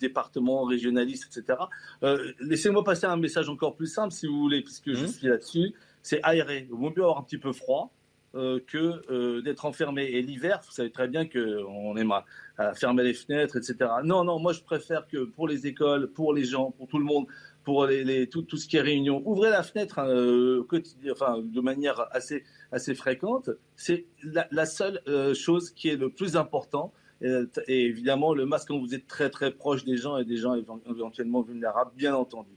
département 0.00 0.64
régionaliste, 0.64 1.38
etc. 1.38 1.58
Euh, 2.02 2.32
laissez-moi 2.40 2.82
passer 2.82 3.06
un 3.06 3.16
message 3.16 3.48
encore 3.48 3.76
plus 3.76 3.86
simple, 3.86 4.12
si 4.12 4.26
vous 4.26 4.40
voulez, 4.40 4.62
puisque 4.62 4.92
je 4.92 5.04
mmh. 5.04 5.08
suis 5.08 5.28
là-dessus. 5.28 5.74
C'est 6.02 6.20
aérer. 6.24 6.66
Il 6.68 6.74
vaut 6.74 6.90
mieux 6.90 7.02
avoir 7.02 7.18
un 7.18 7.22
petit 7.22 7.38
peu 7.38 7.52
froid 7.52 7.92
euh, 8.34 8.58
que 8.66 9.40
d'être 9.42 9.66
enfermé. 9.66 10.04
Et 10.04 10.22
l'hiver, 10.22 10.60
vous 10.66 10.72
savez 10.72 10.90
très 10.90 11.06
bien 11.06 11.28
qu'on 11.28 11.96
aime 11.96 12.12
à, 12.12 12.74
fermer 12.74 13.04
les 13.04 13.14
fenêtres, 13.14 13.56
etc. 13.56 13.76
Non, 14.02 14.24
non, 14.24 14.40
moi 14.40 14.52
je 14.52 14.62
préfère 14.62 15.06
que 15.06 15.24
pour 15.24 15.46
les 15.46 15.68
écoles, 15.68 16.10
pour 16.10 16.34
les 16.34 16.44
gens, 16.44 16.72
pour 16.72 16.88
tout 16.88 16.98
le 16.98 17.04
monde, 17.04 17.26
pour 17.64 17.88
tout, 18.30 18.56
ce 18.56 18.66
qui 18.66 18.76
est 18.76 18.80
réunion, 18.80 19.22
ouvrez 19.24 19.50
la 19.50 19.62
fenêtre 19.62 19.98
hein, 19.98 20.64
enfin, 21.10 21.40
de 21.42 21.60
manière 21.60 22.06
assez 22.10 22.44
assez 22.72 22.94
fréquente, 22.94 23.50
c'est 23.76 24.06
la, 24.22 24.66
seule 24.66 25.00
euh, 25.08 25.34
chose 25.34 25.70
qui 25.70 25.88
est 25.88 25.96
le 25.96 26.10
plus 26.10 26.36
important. 26.36 26.92
et 27.22 27.84
évidemment, 27.84 28.32
le 28.32 28.46
masque 28.46 28.68
quand 28.68 28.78
vous 28.78 28.94
êtes 28.94 29.06
très 29.06 29.28
très 29.28 29.50
proche 29.50 29.84
des 29.84 29.96
gens 29.96 30.16
et 30.16 30.24
des 30.24 30.36
gens 30.36 30.54
éventuellement 30.54 31.42
vulnérables, 31.42 31.90
bien 31.94 32.14
entendu. 32.14 32.52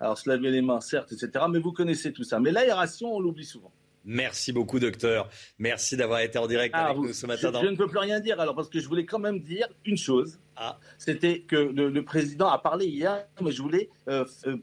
Alors, 0.00 0.18
se 0.18 0.28
laver 0.28 0.50
les 0.50 0.62
mains, 0.62 0.80
certes, 0.80 1.12
etc. 1.12 1.46
Mais 1.50 1.58
vous 1.58 1.72
connaissez 1.72 2.12
tout 2.12 2.24
ça. 2.24 2.40
Mais 2.40 2.50
l'aération, 2.50 3.14
on 3.14 3.20
l'oublie 3.20 3.44
souvent. 3.44 3.72
Merci 4.04 4.52
beaucoup, 4.52 4.78
docteur. 4.78 5.28
Merci 5.58 5.96
d'avoir 5.96 6.20
été 6.20 6.38
en 6.38 6.46
direct 6.46 6.74
ah, 6.76 6.86
avec 6.86 6.98
nous 6.98 7.12
ce 7.12 7.26
matin. 7.26 7.50
Je, 7.62 7.68
ne 7.68 7.76
peux 7.76 7.86
plus 7.86 7.98
rien 7.98 8.20
dire, 8.20 8.38
alors, 8.38 8.54
parce 8.54 8.68
que 8.68 8.78
je 8.78 8.86
voulais 8.86 9.06
quand 9.06 9.18
même 9.18 9.40
dire 9.40 9.66
une 9.84 9.96
chose. 9.96 10.38
Ah. 10.56 10.78
C'était 10.98 11.40
que 11.40 11.56
le, 11.56 12.04
président 12.04 12.48
a 12.48 12.58
parlé 12.58 12.86
hier, 12.86 13.26
mais 13.40 13.50
je 13.50 13.62
voulais 13.62 13.88
euh, 14.08 14.24
euh, 14.46 14.56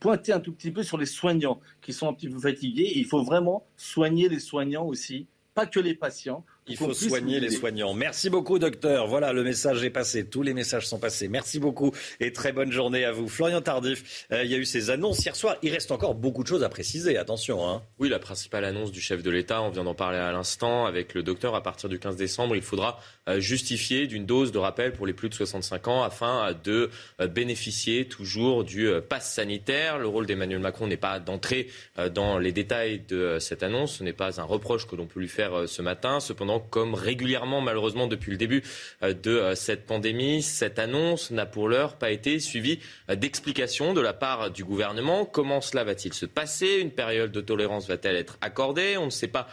pointer 0.00 0.32
un 0.32 0.40
tout 0.40 0.52
petit 0.52 0.70
peu 0.70 0.82
sur 0.82 0.96
les 0.96 1.06
soignants 1.06 1.60
qui 1.82 1.92
sont 1.92 2.08
un 2.08 2.14
petit 2.14 2.28
peu 2.28 2.38
fatigués. 2.38 2.92
il 2.96 3.04
faut 3.04 3.22
vraiment 3.22 3.66
soigner 3.76 4.28
les 4.28 4.40
soignants 4.40 4.86
aussi, 4.86 5.26
pas 5.54 5.66
que 5.66 5.78
les 5.78 5.94
patients. 5.94 6.44
Il 6.66 6.76
faut 6.76 6.92
soigner 6.92 7.40
les 7.40 7.50
soignants. 7.50 7.94
Merci 7.94 8.30
beaucoup, 8.30 8.58
docteur. 8.58 9.06
Voilà, 9.08 9.32
le 9.32 9.42
message 9.42 9.82
est 9.82 9.90
passé. 9.90 10.26
Tous 10.26 10.42
les 10.42 10.54
messages 10.54 10.86
sont 10.86 10.98
passés. 10.98 11.26
Merci 11.26 11.58
beaucoup 11.58 11.92
et 12.20 12.32
très 12.32 12.52
bonne 12.52 12.70
journée 12.70 13.04
à 13.04 13.12
vous. 13.12 13.28
Florian 13.28 13.60
Tardif, 13.60 14.26
euh, 14.32 14.44
il 14.44 14.50
y 14.50 14.54
a 14.54 14.58
eu 14.58 14.64
ces 14.64 14.90
annonces 14.90 15.24
hier 15.24 15.34
soir. 15.34 15.56
Il 15.62 15.72
reste 15.72 15.90
encore 15.90 16.14
beaucoup 16.14 16.42
de 16.42 16.48
choses 16.48 16.62
à 16.62 16.68
préciser. 16.68 17.16
Attention. 17.16 17.68
Hein. 17.68 17.82
Oui, 17.98 18.08
la 18.08 18.18
principale 18.18 18.64
annonce 18.64 18.92
du 18.92 19.00
chef 19.00 19.22
de 19.22 19.30
l'État, 19.30 19.62
on 19.62 19.70
vient 19.70 19.84
d'en 19.84 19.94
parler 19.94 20.18
à 20.18 20.32
l'instant 20.32 20.86
avec 20.86 21.14
le 21.14 21.22
docteur. 21.22 21.54
À 21.54 21.62
partir 21.62 21.88
du 21.88 21.98
15 21.98 22.16
décembre, 22.16 22.54
il 22.54 22.62
faudra 22.62 23.00
euh, 23.28 23.40
justifier 23.40 24.06
d'une 24.06 24.26
dose 24.26 24.52
de 24.52 24.58
rappel 24.58 24.92
pour 24.92 25.06
les 25.06 25.12
plus 25.12 25.28
de 25.28 25.34
65 25.34 25.88
ans 25.88 26.02
afin 26.02 26.54
de 26.64 26.90
euh, 27.20 27.26
bénéficier 27.26 28.06
toujours 28.06 28.64
du 28.64 28.88
pass 29.08 29.32
sanitaire. 29.32 29.98
Le 29.98 30.06
rôle 30.06 30.26
d'Emmanuel 30.26 30.60
Macron 30.60 30.86
n'est 30.86 30.96
pas 30.96 31.18
d'entrer 31.18 31.68
dans 32.14 32.38
les 32.38 32.52
détails 32.52 33.02
de 33.08 33.38
cette 33.38 33.62
annonce. 33.62 33.96
Ce 33.96 34.04
n'est 34.04 34.12
pas 34.12 34.40
un 34.40 34.44
reproche 34.44 34.86
que 34.86 34.96
l'on 34.96 35.06
peut 35.06 35.20
lui 35.20 35.28
faire 35.28 35.68
ce 35.68 35.82
matin. 35.82 36.20
Cependant, 36.20 36.49
comme 36.58 36.94
régulièrement 36.94 37.60
malheureusement 37.60 38.06
depuis 38.06 38.32
le 38.32 38.36
début 38.36 38.62
euh, 39.02 39.12
de 39.14 39.30
euh, 39.30 39.54
cette 39.54 39.86
pandémie. 39.86 40.42
Cette 40.42 40.78
annonce 40.78 41.30
n'a 41.30 41.46
pour 41.46 41.68
l'heure 41.68 41.96
pas 41.96 42.10
été 42.10 42.40
suivie 42.40 42.80
euh, 43.08 43.14
d'explications 43.14 43.94
de 43.94 44.00
la 44.00 44.12
part 44.12 44.50
du 44.50 44.64
gouvernement. 44.64 45.24
Comment 45.24 45.60
cela 45.60 45.84
va-t-il 45.84 46.14
se 46.14 46.26
passer? 46.26 46.78
Une 46.80 46.90
période 46.90 47.30
de 47.30 47.40
tolérance 47.40 47.86
va-t-elle 47.86 48.16
être 48.16 48.38
accordée? 48.40 48.96
On 48.96 49.06
ne 49.06 49.10
sait 49.10 49.28
pas 49.28 49.48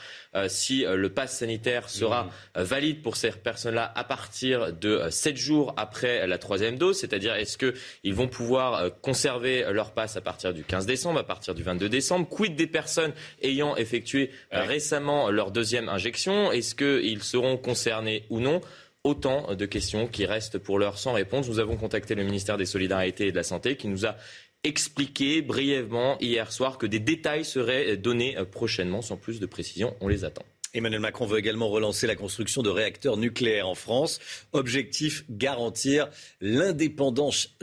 si 0.48 0.86
le 0.88 1.10
pass 1.10 1.40
sanitaire 1.40 1.90
sera 1.90 2.30
valide 2.54 3.02
pour 3.02 3.16
ces 3.16 3.32
personnes-là 3.32 3.92
à 3.96 4.04
partir 4.04 4.72
de 4.72 5.10
sept 5.10 5.36
jours 5.36 5.74
après 5.78 6.28
la 6.28 6.38
troisième 6.38 6.78
dose, 6.78 7.00
c'est-à-dire 7.00 7.34
est-ce 7.36 7.58
qu'ils 7.58 8.14
vont 8.14 8.28
pouvoir 8.28 8.90
conserver 9.02 9.66
leur 9.72 9.94
passe 9.94 10.16
à 10.16 10.22
partir 10.22 10.54
du 10.54 10.64
15 10.64 10.86
décembre, 10.86 11.20
à 11.20 11.24
partir 11.24 11.56
du 11.56 11.64
22 11.64 11.90
décembre? 11.90 12.30
Quid 12.30 12.56
des 12.56 12.68
personnes 12.68 13.14
ayant 13.42 13.76
effectué 13.78 14.30
récemment 14.52 15.32
leur 15.32 15.52
deuxième 15.52 15.90
injection? 15.90 16.52
Est-ce 16.52 16.76
que 16.76 16.87
ils 17.04 17.24
seront 17.24 17.58
concernés 17.58 18.26
ou 18.30 18.40
non 18.40 18.62
Autant 19.04 19.56
de 19.56 19.66
questions 19.66 20.08
qui 20.08 20.26
restent 20.26 20.58
pour 20.58 20.80
l'heure 20.80 20.98
sans 20.98 21.14
réponse. 21.14 21.48
Nous 21.48 21.60
avons 21.60 21.78
contacté 21.78 22.14
le 22.14 22.24
ministère 22.24 22.58
des 22.58 22.66
Solidarités 22.66 23.28
et 23.28 23.32
de 23.32 23.38
la 23.38 23.44
Santé 23.44 23.78
qui 23.78 23.88
nous 23.88 24.06
a 24.06 24.18
expliqué 24.66 25.42
brièvement 25.42 26.18
hier 26.20 26.52
soir 26.52 26.78
que 26.78 26.86
des 26.86 27.00
détails 27.00 27.46
seraient 27.46 27.96
donnés 27.96 28.36
prochainement 28.52 29.02
sans 29.02 29.16
plus 29.16 29.40
de 29.40 29.46
précision. 29.46 29.96
On 30.02 30.10
les 30.10 30.26
attend. 30.26 30.44
Emmanuel 30.74 31.00
Macron 31.00 31.26
veut 31.26 31.40
également 31.40 31.70
relancer 31.70 32.08
la 32.08 32.16
construction 32.16 32.62
de 32.62 32.70
réacteurs 32.70 33.18
nucléaires 33.18 33.68
en 33.68 33.76
France. 33.76 34.20
Objectif 34.54 35.24
garantir 35.30 36.10
l'indépendance, 36.42 37.56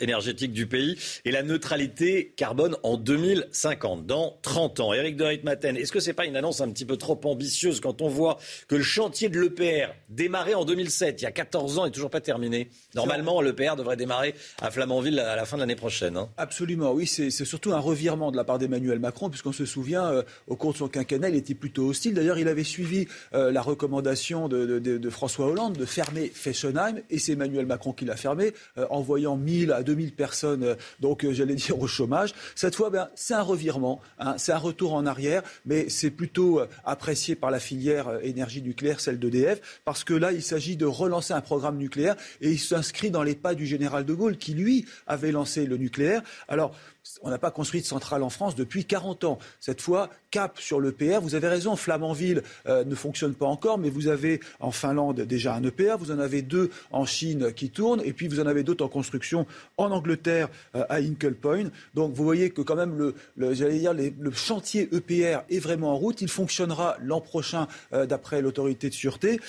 énergétique 0.00 0.52
du 0.52 0.66
pays 0.66 0.96
et 1.24 1.30
la 1.30 1.42
neutralité 1.42 2.32
carbone 2.36 2.76
en 2.82 2.96
2050, 2.96 4.06
dans 4.06 4.38
30 4.42 4.80
ans. 4.80 4.92
Éric 4.92 5.16
de 5.16 5.24
Ritmaten, 5.24 5.76
est-ce 5.76 5.92
que 5.92 6.00
ce 6.00 6.08
n'est 6.08 6.14
pas 6.14 6.26
une 6.26 6.36
annonce 6.36 6.60
un 6.60 6.70
petit 6.70 6.84
peu 6.84 6.96
trop 6.96 7.20
ambitieuse 7.24 7.80
quand 7.80 8.02
on 8.02 8.08
voit 8.08 8.38
que 8.68 8.76
le 8.76 8.82
chantier 8.82 9.28
de 9.28 9.40
l'EPR, 9.40 9.92
démarré 10.08 10.54
en 10.54 10.64
2007, 10.64 11.20
il 11.20 11.24
y 11.24 11.26
a 11.26 11.32
14 11.32 11.78
ans, 11.78 11.84
n'est 11.84 11.90
toujours 11.90 12.10
pas 12.10 12.20
terminé? 12.20 12.68
Normalement, 12.94 13.40
l'EPR 13.40 13.76
devrait 13.76 13.96
démarrer 13.96 14.34
à 14.60 14.70
Flamanville 14.70 15.18
à 15.18 15.36
la 15.36 15.44
fin 15.44 15.56
de 15.56 15.62
l'année 15.62 15.76
prochaine. 15.76 16.16
Hein. 16.16 16.28
Absolument, 16.36 16.92
oui. 16.92 17.06
C'est 17.06 17.30
surtout 17.30 17.72
un 17.72 17.78
revirement 17.78 18.30
de 18.30 18.36
la 18.36 18.44
part 18.44 18.58
d'Emmanuel 18.58 18.98
Macron, 18.98 19.30
puisqu'on 19.30 19.52
se 19.52 19.64
souvient, 19.64 20.06
euh, 20.12 20.22
au 20.46 20.56
cours 20.56 20.72
de 20.72 20.78
son 20.78 20.88
quinquennat, 20.88 21.30
il 21.30 21.36
était 21.36 21.54
plutôt 21.54 21.88
hostile 21.88 22.14
D'ailleurs, 22.20 22.38
il 22.38 22.48
avait 22.48 22.64
suivi 22.64 23.08
euh, 23.32 23.50
la 23.50 23.62
recommandation 23.62 24.46
de, 24.46 25.08
François 25.08 25.46
Hollande 25.46 25.78
de 25.78 25.86
fermer 25.86 26.30
Fessenheim, 26.34 27.00
et 27.08 27.18
c'est 27.18 27.32
Emmanuel 27.32 27.64
Macron 27.64 27.94
qui 27.94 28.04
l'a 28.04 28.14
fermé, 28.14 28.52
euh, 28.76 28.84
envoyant 28.90 29.38
1000 29.38 29.72
à 29.72 29.82
2000 29.82 30.12
personnes, 30.12 30.64
euh, 30.64 30.74
donc 31.00 31.26
j'allais 31.30 31.54
dire 31.54 31.80
au 31.80 31.86
chômage. 31.86 32.34
Cette 32.54 32.74
fois, 32.74 32.90
ben, 32.90 33.08
c'est 33.14 33.32
un 33.32 33.40
revirement, 33.40 34.02
hein, 34.18 34.34
c'est 34.36 34.52
un 34.52 34.58
retour 34.58 34.92
en 34.92 35.06
arrière, 35.06 35.42
mais 35.64 35.88
c'est 35.88 36.10
plutôt 36.10 36.60
apprécié 36.84 37.36
par 37.36 37.50
la 37.50 37.58
filière 37.58 38.18
énergie 38.22 38.60
nucléaire, 38.60 39.00
celle 39.00 39.18
d'EDF, 39.18 39.80
parce 39.86 40.04
que 40.04 40.12
là, 40.12 40.30
il 40.32 40.42
s'agit 40.42 40.76
de 40.76 40.84
relancer 40.84 41.32
un 41.32 41.40
programme 41.40 41.78
nucléaire, 41.78 42.16
et 42.42 42.50
il 42.50 42.58
s'inscrit 42.58 43.10
dans 43.10 43.22
les 43.22 43.34
pas 43.34 43.54
du 43.54 43.64
général 43.64 44.04
de 44.04 44.12
Gaulle, 44.12 44.36
qui 44.36 44.52
lui 44.52 44.84
avait 45.06 45.32
lancé 45.32 45.64
le 45.64 45.78
nucléaire. 45.78 46.20
Alors, 46.48 46.74
on 47.22 47.30
n'a 47.30 47.38
pas 47.38 47.50
construit 47.50 47.80
de 47.80 47.86
centrale 47.86 48.22
en 48.22 48.30
France 48.30 48.54
depuis 48.54 48.84
40 48.84 49.24
ans. 49.24 49.38
Cette 49.60 49.80
fois, 49.80 50.10
cap 50.30 50.58
sur 50.58 50.80
l'EPR. 50.80 51.20
Vous 51.20 51.34
avez 51.34 51.48
raison, 51.48 51.76
Flamanville 51.76 52.42
euh, 52.66 52.84
ne 52.84 52.94
fonctionne 52.94 53.34
pas 53.34 53.46
encore, 53.46 53.78
mais 53.78 53.90
vous 53.90 54.08
avez 54.08 54.40
en 54.60 54.70
Finlande 54.70 55.20
déjà 55.22 55.54
un 55.54 55.62
EPR, 55.64 55.96
vous 55.98 56.10
en 56.10 56.18
avez 56.18 56.42
deux 56.42 56.70
en 56.90 57.04
Chine 57.04 57.52
qui 57.52 57.70
tournent, 57.70 58.02
et 58.04 58.12
puis 58.12 58.28
vous 58.28 58.40
en 58.40 58.46
avez 58.46 58.62
d'autres 58.62 58.84
en 58.84 58.88
construction 58.88 59.46
en 59.76 59.90
Angleterre 59.90 60.48
euh, 60.74 60.84
à 60.88 60.96
Hinkle 60.96 61.34
Point. 61.34 61.70
Donc 61.94 62.14
vous 62.14 62.24
voyez 62.24 62.50
que 62.50 62.62
quand 62.62 62.76
même 62.76 62.96
le, 63.36 63.54
dire, 63.54 63.92
le 63.94 64.30
chantier 64.32 64.88
EPR 64.92 65.40
est 65.48 65.58
vraiment 65.58 65.92
en 65.92 65.96
route. 65.96 66.20
Il 66.20 66.28
fonctionnera 66.28 66.96
l'an 67.00 67.20
prochain 67.20 67.66
euh, 67.92 68.06
d'après 68.06 68.42
l'autorité 68.42 68.88
de 68.88 68.94
sûreté. 68.94 69.40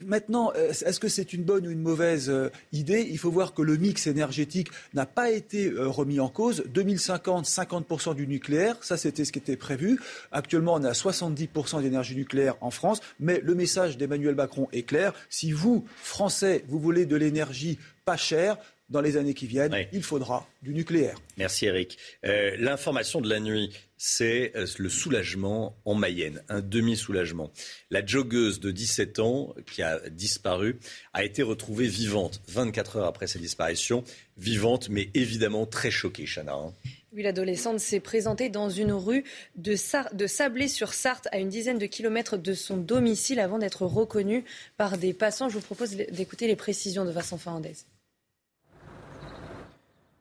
Maintenant, 0.00 0.52
euh, 0.56 0.70
est-ce 0.70 1.00
que 1.00 1.08
c'est 1.08 1.32
une 1.32 1.42
bonne 1.42 1.66
ou 1.66 1.70
une 1.70 1.80
mauvaise 1.80 2.28
euh, 2.28 2.50
idée? 2.72 3.06
Il 3.10 3.18
faut 3.18 3.30
voir 3.30 3.54
que 3.54 3.62
le 3.62 3.76
mix 3.76 4.06
énergétique 4.06 4.68
n'a 4.94 5.06
pas 5.06 5.30
été 5.30 5.68
euh, 5.68 5.88
remis 5.88 6.20
en 6.20 6.28
cause. 6.28 6.64
2050, 6.66 7.46
50% 7.46 8.14
du 8.14 8.26
nucléaire, 8.26 8.76
ça 8.82 8.96
c'était 8.96 9.24
ce 9.24 9.32
qui 9.32 9.38
était 9.38 9.56
prévu. 9.56 9.98
Actuellement, 10.32 10.74
on 10.74 10.84
est 10.84 10.88
à 10.88 10.92
70% 10.92 11.82
d'énergie 11.82 12.14
nucléaire 12.14 12.56
en 12.60 12.70
France, 12.70 13.00
mais 13.20 13.40
le 13.42 13.54
message 13.54 13.96
d'Emmanuel 13.96 14.34
Macron 14.34 14.68
est 14.72 14.82
clair. 14.82 15.14
Si 15.30 15.52
vous, 15.52 15.86
Français, 15.96 16.64
vous 16.68 16.78
voulez 16.78 17.06
de 17.06 17.16
l'énergie 17.16 17.78
pas 18.04 18.16
chère, 18.16 18.58
dans 18.88 19.00
les 19.00 19.16
années 19.16 19.34
qui 19.34 19.46
viennent, 19.46 19.74
il 19.92 20.02
faudra 20.02 20.46
du 20.62 20.72
nucléaire. 20.72 21.16
Merci 21.36 21.66
Eric. 21.66 21.98
Euh, 22.24 22.56
l'information 22.58 23.20
de 23.20 23.28
la 23.28 23.40
nuit, 23.40 23.72
c'est 23.96 24.52
euh, 24.56 24.66
le 24.78 24.88
soulagement 24.88 25.76
en 25.84 25.94
Mayenne, 25.94 26.42
un 26.48 26.60
demi-soulagement. 26.60 27.50
La 27.90 28.04
joggeuse 28.04 28.60
de 28.60 28.70
17 28.70 29.18
ans 29.20 29.54
qui 29.66 29.82
a 29.82 30.00
disparu 30.10 30.78
a 31.12 31.24
été 31.24 31.42
retrouvée 31.42 31.86
vivante 31.86 32.42
24 32.48 32.96
heures 32.96 33.06
après 33.06 33.26
sa 33.26 33.38
disparition, 33.38 34.04
vivante 34.36 34.88
mais 34.88 35.10
évidemment 35.14 35.66
très 35.66 35.90
choquée, 35.90 36.26
Chana. 36.26 36.54
Hein. 36.54 36.72
Oui, 37.12 37.22
l'adolescente 37.22 37.80
s'est 37.80 38.00
présentée 38.00 38.50
dans 38.50 38.68
une 38.68 38.92
rue 38.92 39.24
de, 39.56 39.74
de 40.14 40.26
Sablé-sur-Sarthe, 40.26 41.28
à 41.32 41.38
une 41.38 41.48
dizaine 41.48 41.78
de 41.78 41.86
kilomètres 41.86 42.36
de 42.36 42.52
son 42.52 42.76
domicile, 42.76 43.40
avant 43.40 43.58
d'être 43.58 43.86
reconnue 43.86 44.44
par 44.76 44.98
des 44.98 45.14
passants. 45.14 45.48
Je 45.48 45.54
vous 45.54 45.64
propose 45.64 45.92
d'écouter 45.92 46.46
les 46.46 46.56
précisions 46.56 47.06
de 47.06 47.10
Vincent 47.10 47.38
Fernandez. 47.38 47.72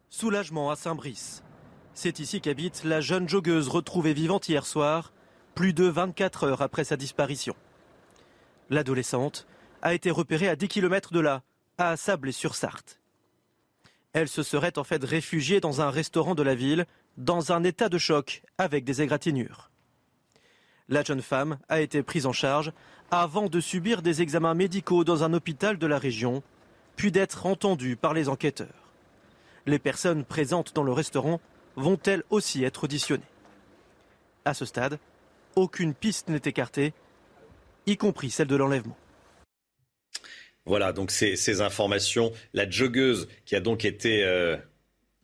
Soulagement 0.09 0.71
à 0.71 0.77
Saint-Brice. 0.77 1.43
C'est 1.97 2.19
ici 2.19 2.41
qu'habite 2.41 2.83
la 2.83 2.99
jeune 2.99 3.29
joggeuse 3.29 3.69
retrouvée 3.69 4.13
vivante 4.13 4.49
hier 4.49 4.65
soir, 4.65 5.13
plus 5.55 5.71
de 5.71 5.85
24 5.85 6.43
heures 6.43 6.61
après 6.61 6.83
sa 6.83 6.97
disparition. 6.97 7.55
L'adolescente 8.69 9.47
a 9.81 9.93
été 9.93 10.11
repérée 10.11 10.49
à 10.49 10.57
10 10.57 10.67
km 10.67 11.13
de 11.13 11.21
là, 11.21 11.41
à 11.77 11.95
Sablé-sur-Sarthe. 11.95 12.99
Elle 14.11 14.27
se 14.27 14.43
serait 14.43 14.77
en 14.77 14.83
fait 14.83 15.01
réfugiée 15.05 15.61
dans 15.61 15.79
un 15.79 15.89
restaurant 15.89 16.35
de 16.35 16.43
la 16.43 16.53
ville, 16.53 16.85
dans 17.15 17.53
un 17.53 17.63
état 17.63 17.87
de 17.87 17.97
choc, 17.97 18.43
avec 18.57 18.83
des 18.83 19.01
égratignures. 19.01 19.71
La 20.89 21.01
jeune 21.01 21.21
femme 21.21 21.59
a 21.69 21.79
été 21.79 22.03
prise 22.03 22.25
en 22.25 22.33
charge 22.33 22.73
avant 23.09 23.47
de 23.47 23.61
subir 23.61 24.01
des 24.01 24.21
examens 24.21 24.53
médicaux 24.53 25.05
dans 25.05 25.23
un 25.23 25.33
hôpital 25.33 25.77
de 25.77 25.87
la 25.87 25.97
région, 25.97 26.43
puis 26.97 27.13
d'être 27.13 27.45
entendue 27.45 27.95
par 27.95 28.13
les 28.13 28.27
enquêteurs. 28.27 28.91
Les 29.65 29.79
personnes 29.79 30.25
présentes 30.25 30.75
dans 30.75 30.83
le 30.83 30.91
restaurant 30.91 31.39
vont-elles 31.75 32.23
aussi 32.29 32.63
être 32.63 32.85
auditionnées? 32.85 33.23
À 34.45 34.53
ce 34.53 34.65
stade, 34.65 34.99
aucune 35.55 35.93
piste 35.93 36.29
n'est 36.29 36.41
écartée, 36.45 36.93
y 37.85 37.97
compris 37.97 38.29
celle 38.29 38.47
de 38.47 38.55
l'enlèvement. 38.55 38.97
Voilà, 40.65 40.93
donc 40.93 41.11
ces, 41.11 41.61
informations. 41.61 42.31
La 42.53 42.69
joggeuse 42.69 43.27
qui 43.45 43.55
a 43.55 43.59
donc 43.59 43.85
été 43.85 44.23
euh, 44.23 44.57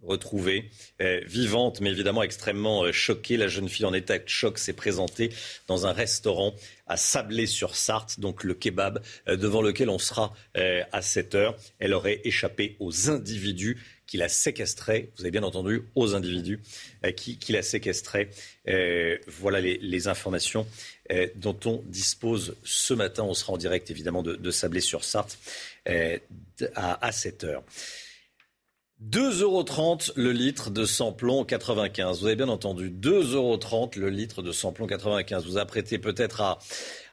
retrouvée, 0.04 0.70
euh, 1.02 1.20
vivante, 1.26 1.82
mais 1.82 1.90
évidemment 1.90 2.22
extrêmement 2.22 2.84
euh, 2.84 2.92
choquée. 2.92 3.38
La 3.38 3.48
jeune 3.48 3.68
fille 3.68 3.86
en 3.86 3.94
état 3.94 4.20
de 4.20 4.28
choc 4.28 4.60
s'est 4.60 4.74
présentée 4.74 5.32
dans 5.68 5.88
un 5.88 5.94
restaurant 5.94 6.54
à 6.86 6.96
Sablé-sur-Sarthe, 6.96 8.20
donc 8.20 8.44
le 8.44 8.54
kebab 8.54 9.02
devant 9.28 9.64
lequel 9.64 9.90
on 9.90 9.98
sera 9.98 10.34
à 10.54 11.02
7 11.02 11.36
heures. 11.36 11.56
Elle 11.80 11.94
aurait 11.94 12.22
échappé 12.26 12.76
aux 12.80 13.10
individus 13.10 13.82
qui 14.12 14.18
la 14.18 14.28
séquestrait. 14.28 15.10
Vous 15.16 15.24
avez 15.24 15.32
bien 15.32 15.44
entendu, 15.44 15.84
aux 15.96 16.16
individus 16.16 16.60
qui, 17.16 17.38
qui 17.38 17.54
la 17.54 17.62
séquestraient. 17.62 18.30
voilà 19.28 19.62
les, 19.62 20.08
informations 20.10 20.68
dont 21.36 21.58
on 21.64 21.82
dispose 21.86 22.58
ce 22.66 22.94
matin. 22.94 23.24
On 23.24 23.34
sera 23.34 23.54
en 23.54 23.58
direct 23.58 23.90
évidemment 23.90 24.22
de, 24.22 24.36
de 24.36 24.52
Sablé-sur-Sarthe 24.52 25.40
à, 25.88 27.06
à 27.08 27.12
7 27.14 27.46
heures. 27.46 27.64
2,30 29.02 29.42
euros 29.42 29.66
le 30.18 30.32
litre 30.32 30.72
de 30.72 30.84
samplon 30.84 31.46
95. 31.46 32.20
Vous 32.20 32.28
avez 32.28 32.36
bien 32.36 32.50
entendu, 32.50 32.92
2,30 32.92 33.34
euros 33.34 33.90
le 33.96 34.10
litre 34.10 34.42
de 34.42 34.52
samplon 34.52 34.88
95. 34.88 35.46
Vous 35.46 35.58
apprêtez 35.58 36.00
peut-être 36.00 36.42
à, 36.42 36.60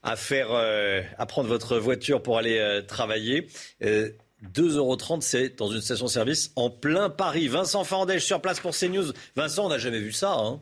à 0.03 0.17
euh, 0.33 1.03
à 1.17 1.27
prendre 1.27 1.49
votre 1.49 1.79
voiture 1.79 2.23
pour 2.23 2.39
aller 2.39 2.59
euh, 2.59 2.83
travailler. 2.83 3.47
Euh, 3.85 4.11
2,30 4.43 4.77
euros, 4.77 4.99
c'est 5.21 5.59
dans 5.59 5.69
une 5.69 5.81
station-service 5.81 6.53
en 6.55 6.71
plein 6.71 7.11
Paris. 7.11 7.49
Vincent 7.49 7.85
Fandège 7.85 8.25
sur 8.25 8.41
place 8.41 8.61
pour 8.61 8.77
CNews. 8.77 9.13
Vincent, 9.35 9.67
on 9.67 9.69
n'a 9.69 9.79
jamais 9.79 9.99
vu 9.99 10.13
ça. 10.13 10.33
Hein 10.33 10.61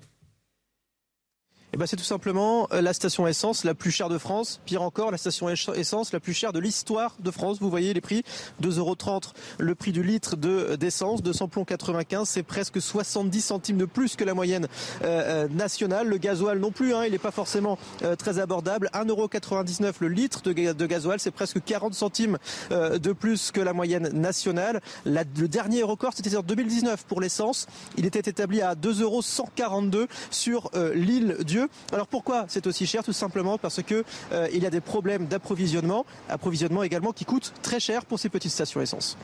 eh 1.76 1.78
ben, 1.78 1.86
c'est 1.86 1.96
tout 1.96 2.04
simplement 2.04 2.68
euh, 2.72 2.80
la 2.80 2.94
station 2.94 3.26
essence 3.26 3.62
la 3.62 3.74
plus 3.74 3.90
chère 3.90 4.08
de 4.08 4.16
France. 4.16 4.62
Pire 4.64 4.80
encore, 4.80 5.10
la 5.10 5.18
station 5.18 5.50
essence 5.50 6.10
la 6.14 6.20
plus 6.20 6.32
chère 6.32 6.54
de 6.54 6.58
l'histoire 6.58 7.14
de 7.20 7.30
France. 7.30 7.58
Vous 7.60 7.68
voyez 7.68 7.92
les 7.92 8.00
prix 8.00 8.22
2,30 8.62 8.78
euros 8.78 8.96
le 9.58 9.74
prix 9.74 9.92
du 9.92 10.02
litre 10.02 10.36
de 10.36 10.76
d'essence, 10.76 11.22
de 11.22 11.34
samplon 11.34 11.66
95, 11.66 12.30
c'est 12.30 12.42
presque 12.42 12.80
70 12.80 13.42
centimes 13.42 13.76
de 13.76 13.84
plus 13.84 14.16
que 14.16 14.24
la 14.24 14.32
moyenne 14.32 14.68
euh, 15.04 15.44
euh, 15.44 15.48
nationale. 15.48 16.08
Le 16.08 16.16
gasoil 16.16 16.58
non 16.60 16.70
plus, 16.70 16.94
hein, 16.94 17.04
il 17.04 17.12
n'est 17.12 17.18
pas 17.18 17.30
forcément 17.30 17.76
très 18.16 18.38
abordable. 18.38 18.88
1,99 18.94 19.08
euros 19.10 19.28
le 20.00 20.08
litre 20.08 20.40
de, 20.44 20.72
de 20.72 20.86
gasoil, 20.86 21.20
c'est 21.20 21.30
presque 21.30 21.62
40 21.62 21.92
centimes 21.92 22.38
de 22.70 23.12
plus 23.12 23.50
que 23.50 23.60
la 23.60 23.74
moyenne 23.74 24.08
nationale. 24.14 24.80
le 25.04 25.46
dernier 25.46 25.82
record, 25.82 26.12
c'était 26.14 26.36
en 26.36 26.42
2019 26.42 27.04
pour 27.04 27.20
l'essence. 27.20 27.66
Il 27.98 28.06
était 28.06 28.30
établi 28.30 28.62
à 28.62 28.74
2,142 28.74 29.98
euros 29.98 30.08
sur 30.30 30.70
l'île 30.94 31.36
Dieu. 31.44 31.65
Alors 31.92 32.06
pourquoi 32.06 32.46
c'est 32.48 32.66
aussi 32.66 32.86
cher 32.86 33.02
Tout 33.04 33.12
simplement 33.12 33.58
parce 33.58 33.82
que 33.82 34.04
euh, 34.32 34.48
il 34.52 34.62
y 34.62 34.66
a 34.66 34.70
des 34.70 34.80
problèmes 34.80 35.26
d'approvisionnement, 35.26 36.04
approvisionnement 36.28 36.82
également 36.82 37.12
qui 37.12 37.24
coûte 37.24 37.52
très 37.62 37.80
cher 37.80 38.04
pour 38.04 38.18
ces 38.18 38.28
petites 38.28 38.52
stations 38.52 38.80
essence. 38.80 39.16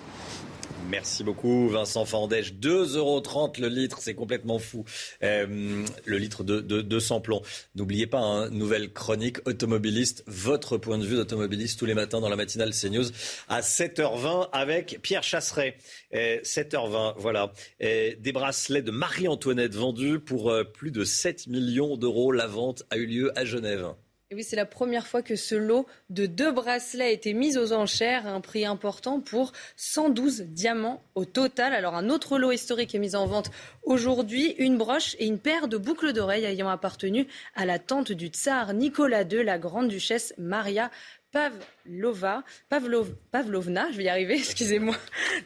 Merci 0.88 1.24
beaucoup, 1.24 1.68
Vincent 1.68 2.04
Fandèche. 2.04 2.52
2,30 2.52 2.96
euros 2.96 3.22
le 3.58 3.68
litre, 3.68 3.98
c'est 4.00 4.14
complètement 4.14 4.58
fou. 4.58 4.84
Euh, 5.22 5.84
le 6.04 6.18
litre 6.18 6.44
de, 6.44 6.60
de, 6.60 6.82
de 6.82 6.98
samplon. 6.98 7.40
N'oubliez 7.74 8.06
pas, 8.06 8.18
hein, 8.18 8.50
nouvelle 8.50 8.92
chronique 8.92 9.38
automobiliste, 9.46 10.22
votre 10.26 10.76
point 10.76 10.98
de 10.98 11.06
vue 11.06 11.16
d'automobiliste 11.16 11.78
tous 11.78 11.86
les 11.86 11.94
matins 11.94 12.20
dans 12.20 12.28
la 12.28 12.36
matinale 12.36 12.72
CNews 12.72 13.06
à 13.48 13.60
7h20 13.60 14.50
avec 14.52 15.00
Pierre 15.02 15.22
Chasseret. 15.22 15.76
7h20, 16.12 17.14
voilà. 17.16 17.52
des 17.80 18.32
bracelets 18.32 18.82
de 18.82 18.90
Marie-Antoinette 18.90 19.74
vendus 19.74 20.18
pour 20.18 20.50
euh, 20.50 20.64
plus 20.64 20.90
de 20.90 21.04
7 21.04 21.46
millions 21.46 21.96
d'euros. 21.96 22.32
La 22.32 22.46
vente 22.46 22.84
a 22.90 22.96
eu 22.96 23.06
lieu 23.06 23.36
à 23.38 23.44
Genève. 23.44 23.94
Et 24.32 24.34
oui, 24.34 24.44
c'est 24.44 24.56
la 24.56 24.64
première 24.64 25.06
fois 25.06 25.20
que 25.20 25.36
ce 25.36 25.54
lot 25.54 25.86
de 26.08 26.24
deux 26.24 26.52
bracelets 26.52 27.04
a 27.04 27.10
été 27.10 27.34
mis 27.34 27.58
aux 27.58 27.74
enchères 27.74 28.26
à 28.26 28.30
un 28.30 28.40
prix 28.40 28.64
important 28.64 29.20
pour 29.20 29.52
112 29.76 30.44
diamants 30.44 31.02
au 31.14 31.26
total. 31.26 31.74
Alors 31.74 31.94
un 31.96 32.08
autre 32.08 32.38
lot 32.38 32.50
historique 32.50 32.94
est 32.94 32.98
mis 32.98 33.14
en 33.14 33.26
vente 33.26 33.50
aujourd'hui, 33.82 34.54
une 34.56 34.78
broche 34.78 35.16
et 35.18 35.26
une 35.26 35.38
paire 35.38 35.68
de 35.68 35.76
boucles 35.76 36.14
d'oreilles 36.14 36.46
ayant 36.46 36.70
appartenu 36.70 37.26
à 37.54 37.66
la 37.66 37.78
tante 37.78 38.10
du 38.10 38.28
tsar 38.28 38.72
Nicolas 38.72 39.24
II, 39.24 39.44
la 39.44 39.58
grande 39.58 39.88
duchesse 39.88 40.32
Maria 40.38 40.90
Pavlova, 41.30 42.42
Pavlovna, 42.68 43.90
je 43.90 43.96
vais 43.98 44.04
y 44.04 44.08
arriver, 44.08 44.34
excusez-moi. 44.38 44.96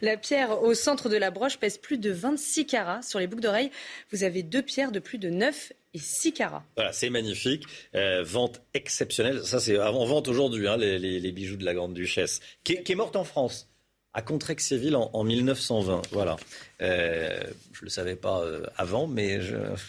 La 0.01 0.15
pierre 0.15 0.61
au 0.63 0.73
centre 0.73 1.09
de 1.09 1.17
la 1.17 1.31
broche 1.31 1.59
pèse 1.59 1.77
plus 1.77 1.97
de 1.97 2.11
26 2.11 2.65
carats. 2.65 3.01
Sur 3.01 3.19
les 3.19 3.27
boucles 3.27 3.43
d'oreilles, 3.43 3.71
vous 4.11 4.23
avez 4.23 4.43
deux 4.43 4.61
pierres 4.61 4.91
de 4.91 4.99
plus 4.99 5.17
de 5.17 5.29
9 5.29 5.73
et 5.97 5.99
6 5.99 6.33
carats. 6.33 6.63
Voilà, 6.75 6.93
c'est 6.93 7.09
magnifique. 7.09 7.63
Euh, 7.95 8.23
vente 8.23 8.61
exceptionnelle. 8.73 9.43
Ça, 9.43 9.59
c'est 9.59 9.79
en 9.79 10.05
vente 10.05 10.27
aujourd'hui, 10.27 10.67
hein, 10.67 10.77
les, 10.77 11.31
bijoux 11.31 11.57
de 11.57 11.65
la 11.65 11.73
Grande 11.73 11.93
Duchesse, 11.93 12.39
qui 12.63 12.73
est, 12.73 12.95
morte 12.95 13.15
en 13.15 13.23
France 13.23 13.69
à 14.13 14.21
Contrexéville 14.21 14.95
en, 14.95 15.09
en 15.13 15.23
1920. 15.23 16.01
Voilà. 16.11 16.37
Euh, 16.81 17.39
je 17.73 17.81
ne 17.81 17.85
le 17.85 17.89
savais 17.89 18.15
pas 18.15 18.41
euh, 18.41 18.63
avant, 18.77 19.07
mais 19.07 19.39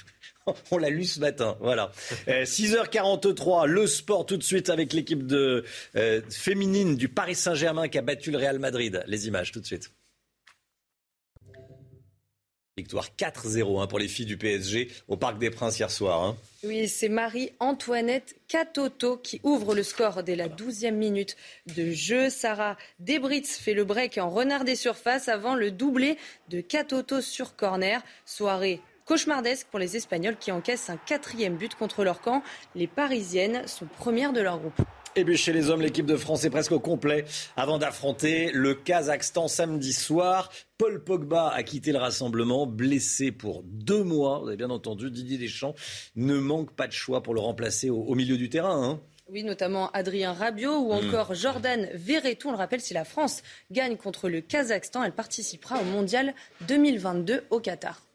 on 0.70 0.78
l'a 0.78 0.90
lu 0.90 1.04
ce 1.04 1.20
matin. 1.20 1.56
Voilà. 1.60 1.92
6h43, 2.26 3.66
le 3.66 3.86
sport 3.86 4.26
tout 4.26 4.36
de 4.36 4.42
suite 4.42 4.70
avec 4.70 4.92
l'équipe 4.92 5.26
de 5.26 5.64
féminine 6.30 6.96
du 6.96 7.08
Paris 7.08 7.34
Saint-Germain 7.34 7.88
qui 7.88 7.98
a 7.98 8.02
battu 8.02 8.30
le 8.30 8.38
Real 8.38 8.58
Madrid. 8.58 9.02
Les 9.06 9.28
images 9.28 9.52
tout 9.52 9.60
de 9.60 9.66
suite. 9.66 9.90
Victoire 12.78 13.08
4-0 13.18 13.82
hein, 13.82 13.88
pour 13.88 13.98
les 13.98 14.06
filles 14.06 14.24
du 14.24 14.36
PSG 14.36 14.88
au 15.08 15.16
Parc 15.16 15.38
des 15.38 15.50
Princes 15.50 15.80
hier 15.80 15.90
soir. 15.90 16.22
Hein. 16.22 16.36
Oui, 16.62 16.86
c'est 16.86 17.08
Marie-Antoinette 17.08 18.36
Catoto 18.46 19.16
qui 19.16 19.40
ouvre 19.42 19.74
le 19.74 19.82
score 19.82 20.22
dès 20.22 20.36
la 20.36 20.48
12e 20.48 20.92
minute 20.92 21.36
de 21.74 21.90
jeu. 21.90 22.30
Sarah 22.30 22.76
Debritz 23.00 23.58
fait 23.58 23.74
le 23.74 23.84
break 23.84 24.18
en 24.18 24.30
renard 24.30 24.64
des 24.64 24.76
surfaces 24.76 25.28
avant 25.28 25.56
le 25.56 25.72
doublé 25.72 26.18
de 26.50 26.60
Catoto 26.60 27.20
sur 27.20 27.56
corner. 27.56 28.00
Soirée 28.24 28.80
cauchemardesque 29.06 29.66
pour 29.70 29.80
les 29.80 29.96
Espagnols 29.96 30.36
qui 30.36 30.52
encaissent 30.52 30.88
un 30.88 30.98
quatrième 30.98 31.56
but 31.56 31.74
contre 31.74 32.04
leur 32.04 32.20
camp. 32.20 32.44
Les 32.76 32.86
Parisiennes 32.86 33.66
sont 33.66 33.86
premières 33.86 34.32
de 34.32 34.40
leur 34.40 34.58
groupe. 34.58 34.80
Et 35.16 35.24
puis 35.24 35.36
chez 35.36 35.52
les 35.52 35.70
hommes, 35.70 35.80
l'équipe 35.80 36.06
de 36.06 36.16
France 36.16 36.44
est 36.44 36.50
presque 36.50 36.72
au 36.72 36.80
complet 36.80 37.24
avant 37.56 37.78
d'affronter 37.78 38.50
le 38.52 38.74
Kazakhstan 38.74 39.48
samedi 39.48 39.92
soir. 39.92 40.50
Paul 40.76 41.02
Pogba 41.02 41.48
a 41.48 41.62
quitté 41.62 41.92
le 41.92 41.98
rassemblement, 41.98 42.66
blessé 42.66 43.32
pour 43.32 43.62
deux 43.64 44.04
mois. 44.04 44.40
Vous 44.40 44.48
avez 44.48 44.56
bien 44.56 44.70
entendu, 44.70 45.10
Didier 45.10 45.38
Deschamps 45.38 45.74
ne 46.14 46.38
manque 46.38 46.72
pas 46.72 46.86
de 46.86 46.92
choix 46.92 47.22
pour 47.22 47.34
le 47.34 47.40
remplacer 47.40 47.90
au, 47.90 48.14
milieu 48.14 48.36
du 48.36 48.48
terrain. 48.48 48.90
Hein. 48.90 49.00
Oui, 49.28 49.42
notamment 49.42 49.90
Adrien 49.90 50.32
Rabiot 50.32 50.78
ou 50.78 50.92
hmm. 50.92 51.08
encore 51.08 51.34
Jordan 51.34 51.88
Verretou. 51.94 52.48
On 52.48 52.52
le 52.52 52.58
rappelle, 52.58 52.80
si 52.80 52.94
la 52.94 53.04
France 53.04 53.42
gagne 53.70 53.96
contre 53.96 54.28
le 54.28 54.40
Kazakhstan, 54.40 55.02
elle 55.02 55.12
participera 55.12 55.80
au 55.80 55.84
Mondial 55.84 56.34
2022 56.68 57.44
au 57.50 57.60
Qatar. 57.60 58.07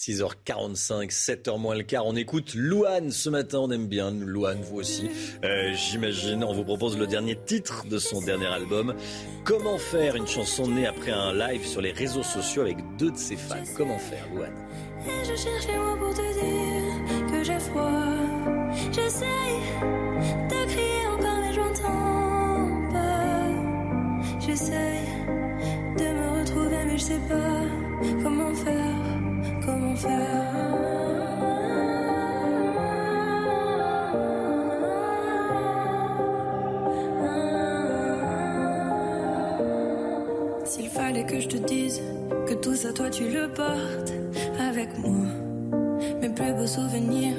6h45, 0.00 1.10
7h 1.10 1.58
moins 1.58 1.74
le 1.74 1.82
quart. 1.82 2.06
On 2.06 2.16
écoute 2.16 2.54
Louane 2.54 3.10
ce 3.10 3.28
matin, 3.28 3.58
on 3.58 3.70
aime 3.70 3.86
bien 3.86 4.10
Louane, 4.10 4.62
vous 4.62 4.78
aussi. 4.78 5.10
Euh, 5.44 5.74
j'imagine, 5.74 6.42
on 6.42 6.54
vous 6.54 6.64
propose 6.64 6.96
le 6.96 7.06
dernier 7.06 7.36
titre 7.36 7.84
de 7.86 7.98
son 7.98 8.22
dernier 8.22 8.46
album. 8.46 8.94
Comment 9.44 9.76
faire 9.76 10.16
une 10.16 10.26
chanson 10.26 10.68
née 10.68 10.86
après 10.86 11.10
un 11.10 11.34
live 11.34 11.66
sur 11.66 11.82
les 11.82 11.92
réseaux 11.92 12.22
sociaux 12.22 12.62
avec 12.62 12.78
deux 12.96 13.10
de 13.10 13.18
ses 13.18 13.36
fans? 13.36 13.56
Comment 13.76 13.98
faire, 13.98 14.26
Louane? 14.34 14.54
Je 15.22 15.36
cherche 15.36 15.66
les 15.66 15.76
mots 15.76 15.96
pour 15.96 16.14
te 16.14 16.22
dire 16.32 17.30
que 17.30 17.44
j'ai 17.44 17.58
froid. 17.58 18.16
J'essaye 18.92 19.60
encore, 21.12 21.38
mais 21.42 21.52
j'entends 21.52 22.90
pas. 22.90 24.40
J'essaye 24.40 25.06
de 25.98 26.04
me 26.04 26.40
retrouver, 26.40 26.84
mais 26.86 26.96
je 26.96 27.02
sais 27.02 27.20
pas 27.28 27.66
comment 28.22 28.54
faire. 28.54 29.09
S'il 30.00 30.08
fallait 40.88 41.26
que 41.26 41.38
je 41.38 41.48
te 41.48 41.56
dise 41.58 42.00
que 42.48 42.54
tout 42.54 42.74
ça, 42.74 42.94
toi, 42.94 43.10
tu 43.10 43.24
le 43.24 43.48
portes 43.48 44.14
avec 44.58 44.96
moi. 44.98 45.26
Mes 46.22 46.30
plus 46.30 46.52
beaux 46.54 46.66
souvenirs, 46.66 47.36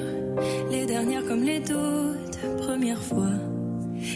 les 0.70 0.86
dernières 0.86 1.26
comme 1.26 1.42
les 1.42 1.62
toutes 1.62 2.58
premières 2.58 3.02
fois. 3.02 3.32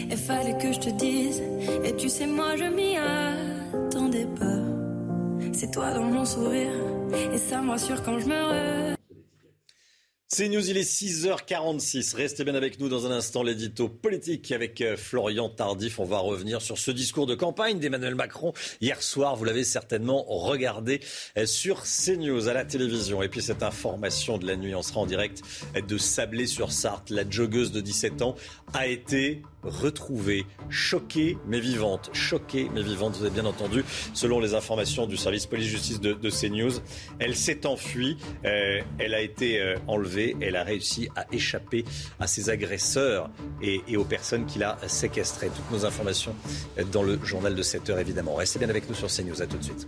Il 0.09 0.15
fallait 0.15 0.57
que 0.57 0.71
je 0.71 0.79
te 0.79 0.89
dise, 0.91 1.43
et 1.83 1.93
tu 1.97 2.07
sais, 2.07 2.25
moi, 2.25 2.55
je 2.55 2.63
m'y 2.63 2.95
attendais 2.95 4.27
pas. 4.39 5.51
C'est 5.51 5.71
toi 5.71 5.91
dans 5.91 6.03
mon 6.03 6.23
sourire 6.23 6.96
et 7.13 7.37
ça 7.37 7.61
me 7.61 7.71
rassure 7.71 8.01
quand 8.03 8.19
je 8.19 8.25
me 8.25 8.95
C'est 10.27 10.49
News, 10.49 10.69
il 10.69 10.77
est 10.77 10.89
6h46. 10.89 12.15
Restez 12.15 12.43
bien 12.43 12.55
avec 12.55 12.79
nous 12.79 12.89
dans 12.89 13.05
un 13.05 13.11
instant, 13.11 13.43
l'édito 13.43 13.87
politique 13.87 14.51
avec 14.51 14.81
euh, 14.81 14.97
Florian 14.97 15.49
Tardif. 15.49 15.99
On 15.99 16.05
va 16.05 16.19
revenir 16.19 16.61
sur 16.61 16.77
ce 16.77 16.91
discours 16.91 17.25
de 17.25 17.35
campagne 17.35 17.79
d'Emmanuel 17.79 18.15
Macron 18.15 18.53
hier 18.81 19.01
soir. 19.01 19.35
Vous 19.35 19.45
l'avez 19.45 19.63
certainement 19.63 20.23
regardé 20.27 20.99
euh, 21.37 21.45
sur 21.45 21.83
CNews 21.83 22.49
à 22.49 22.53
la 22.53 22.65
télévision. 22.65 23.23
Et 23.23 23.29
puis 23.29 23.41
cette 23.41 23.63
information 23.63 24.37
de 24.37 24.45
la 24.45 24.57
nuit, 24.57 24.75
on 24.75 24.81
sera 24.81 24.99
en 24.99 25.05
direct 25.05 25.41
de 25.75 25.97
Sablé 25.97 26.45
sur 26.45 26.71
Sarthe. 26.71 27.09
La 27.09 27.29
joggeuse 27.29 27.71
de 27.71 27.81
17 27.81 28.21
ans 28.21 28.35
a 28.73 28.87
été 28.87 29.43
retrouvée, 29.63 30.45
choquée 30.69 31.37
mais 31.47 31.59
vivante. 31.59 32.09
Choquée 32.13 32.69
mais 32.73 32.81
vivante, 32.81 33.15
vous 33.15 33.23
avez 33.23 33.33
bien 33.33 33.45
entendu, 33.45 33.83
selon 34.13 34.39
les 34.39 34.53
informations 34.53 35.07
du 35.07 35.17
service 35.17 35.45
police-justice 35.45 35.99
de, 35.99 36.29
CNews. 36.29 36.81
Elle 37.19 37.35
s'est 37.35 37.65
enfuie, 37.65 38.17
euh, 38.45 38.81
elle 38.99 39.13
a 39.13 39.21
été 39.21 39.61
euh, 39.61 39.75
enlevée, 39.87 40.35
elle 40.41 40.55
a 40.55 40.63
réussi 40.63 41.09
à 41.15 41.25
échapper 41.31 41.85
à 42.19 42.27
ses 42.27 42.49
agresseurs 42.49 43.29
et, 43.61 43.97
aux 43.97 44.05
personnes 44.05 44.45
qu'il 44.45 44.63
a 44.63 44.77
séquestrées. 44.87 45.49
Toutes 45.49 45.71
nos 45.71 45.85
informations 45.85 46.35
dans 46.91 47.03
le 47.03 47.19
journal 47.23 47.55
de 47.55 47.61
7 47.61 47.89
heures 47.89 47.99
évidemment. 47.99 48.35
Restez 48.35 48.59
bien 48.59 48.69
avec 48.69 48.87
nous 48.87 48.95
sur 48.95 49.07
CNews, 49.07 49.41
à 49.41 49.47
tout 49.47 49.57
de 49.57 49.63
suite. 49.63 49.87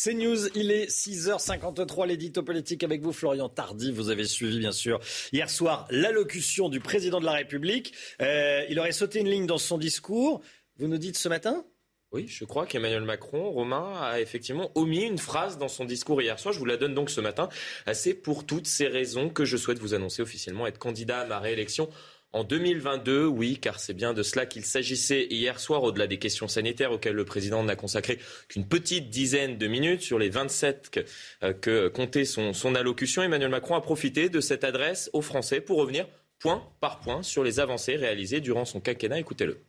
C'est 0.00 0.14
News, 0.14 0.46
il 0.54 0.70
est 0.70 0.86
6h53, 0.88 2.06
l'édito 2.06 2.44
politique 2.44 2.84
avec 2.84 3.02
vous, 3.02 3.12
Florian 3.12 3.48
Tardy. 3.48 3.90
Vous 3.90 4.10
avez 4.10 4.26
suivi, 4.26 4.60
bien 4.60 4.70
sûr, 4.70 5.00
hier 5.32 5.50
soir, 5.50 5.88
l'allocution 5.90 6.68
du 6.68 6.78
président 6.78 7.18
de 7.18 7.24
la 7.24 7.32
République. 7.32 7.92
Euh, 8.22 8.64
il 8.68 8.78
aurait 8.78 8.92
sauté 8.92 9.18
une 9.18 9.28
ligne 9.28 9.46
dans 9.46 9.58
son 9.58 9.76
discours. 9.76 10.40
Vous 10.76 10.86
nous 10.86 10.98
dites 10.98 11.18
ce 11.18 11.28
matin? 11.28 11.64
Oui, 12.12 12.28
je 12.28 12.44
crois 12.44 12.64
qu'Emmanuel 12.64 13.02
Macron, 13.02 13.50
Romain, 13.50 14.00
a 14.00 14.20
effectivement 14.20 14.70
omis 14.76 15.02
une 15.02 15.18
phrase 15.18 15.58
dans 15.58 15.66
son 15.66 15.84
discours 15.84 16.22
hier 16.22 16.38
soir. 16.38 16.54
Je 16.54 16.60
vous 16.60 16.64
la 16.64 16.76
donne 16.76 16.94
donc 16.94 17.10
ce 17.10 17.20
matin. 17.20 17.48
C'est 17.92 18.14
pour 18.14 18.46
toutes 18.46 18.68
ces 18.68 18.86
raisons 18.86 19.28
que 19.30 19.44
je 19.44 19.56
souhaite 19.56 19.80
vous 19.80 19.94
annoncer 19.94 20.22
officiellement 20.22 20.68
être 20.68 20.78
candidat 20.78 21.22
à 21.22 21.26
ma 21.26 21.40
réélection 21.40 21.90
en 22.32 22.44
2022, 22.44 23.26
oui, 23.26 23.58
car 23.58 23.80
c'est 23.80 23.94
bien 23.94 24.12
de 24.12 24.22
cela 24.22 24.44
qu'il 24.44 24.64
s'agissait 24.64 25.26
hier 25.30 25.58
soir, 25.58 25.82
au-delà 25.82 26.06
des 26.06 26.18
questions 26.18 26.46
sanitaires 26.46 26.92
auxquelles 26.92 27.14
le 27.14 27.24
président 27.24 27.62
n'a 27.64 27.74
consacré 27.74 28.18
qu'une 28.48 28.66
petite 28.66 29.08
dizaine 29.08 29.56
de 29.56 29.66
minutes 29.66 30.02
sur 30.02 30.18
les 30.18 30.28
27 30.28 30.90
que, 30.90 31.00
euh, 31.42 31.54
que 31.54 31.88
comptait 31.88 32.26
son, 32.26 32.52
son 32.52 32.74
allocution. 32.74 33.22
Emmanuel 33.22 33.50
Macron 33.50 33.76
a 33.76 33.80
profité 33.80 34.28
de 34.28 34.40
cette 34.40 34.62
adresse 34.64 35.08
aux 35.14 35.22
Français 35.22 35.62
pour 35.62 35.78
revenir 35.78 36.06
point 36.38 36.62
par 36.80 37.00
point 37.00 37.22
sur 37.22 37.42
les 37.42 37.60
avancées 37.60 37.96
réalisées 37.96 38.40
durant 38.40 38.66
son 38.66 38.80
quinquennat. 38.80 39.18
Écoutez-le. 39.18 39.64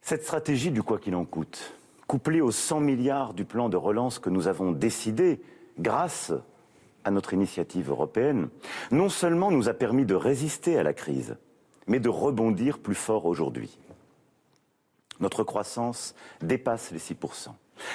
Cette 0.00 0.24
stratégie 0.24 0.70
du 0.70 0.82
quoi 0.82 0.98
qu'il 0.98 1.14
en 1.14 1.24
coûte, 1.24 1.74
couplée 2.06 2.40
aux 2.40 2.50
100 2.50 2.80
milliards 2.80 3.34
du 3.34 3.44
plan 3.44 3.68
de 3.68 3.76
relance 3.76 4.18
que 4.18 4.30
nous 4.30 4.48
avons 4.48 4.72
décidé 4.72 5.40
grâce 5.78 6.32
à 7.04 7.10
notre 7.10 7.34
initiative 7.34 7.90
européenne, 7.90 8.48
non 8.90 9.08
seulement 9.08 9.50
nous 9.50 9.68
a 9.68 9.74
permis 9.74 10.04
de 10.04 10.14
résister 10.14 10.78
à 10.78 10.82
la 10.82 10.92
crise, 10.92 11.36
mais 11.86 12.00
de 12.00 12.08
rebondir 12.08 12.78
plus 12.78 12.94
fort 12.94 13.26
aujourd'hui. 13.26 13.78
Notre 15.20 15.42
croissance 15.42 16.14
dépasse 16.42 16.90
les 16.90 16.98
6%. 16.98 17.48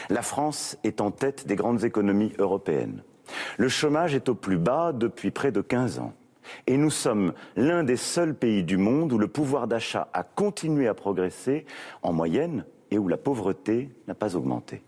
La 0.10 0.22
France 0.22 0.78
est 0.84 1.02
en 1.02 1.12
tête 1.12 1.48
des 1.48 1.56
grandes 1.56 1.84
économies 1.84 2.34
européennes. 2.38 3.04
Le 3.58 3.70
chômage 3.70 4.16
est 4.16 4.30
au 4.30 4.36
plus 4.36 4.58
bas 4.58 4.92
depuis 4.94 5.32
près 5.32 5.52
de 5.52 5.62
15 5.62 6.00
ans. 6.00 6.14
Et 6.68 6.76
nous 6.76 6.90
sommes 6.90 7.34
l'un 7.56 7.84
des 7.84 7.96
seuls 7.96 8.36
pays 8.36 8.64
du 8.64 8.78
monde 8.78 9.14
où 9.14 9.18
le 9.18 9.30
pouvoir 9.30 9.68
d'achat 9.68 10.10
a 10.14 10.24
continué 10.24 10.88
à 10.88 10.94
progresser 10.94 11.66
en 12.02 12.12
moyenne 12.12 12.66
et 12.92 12.98
où 12.98 13.08
la 13.08 13.18
pauvreté 13.18 13.90
n'a 14.08 14.14
pas 14.14 14.36
augmenté 14.36 14.84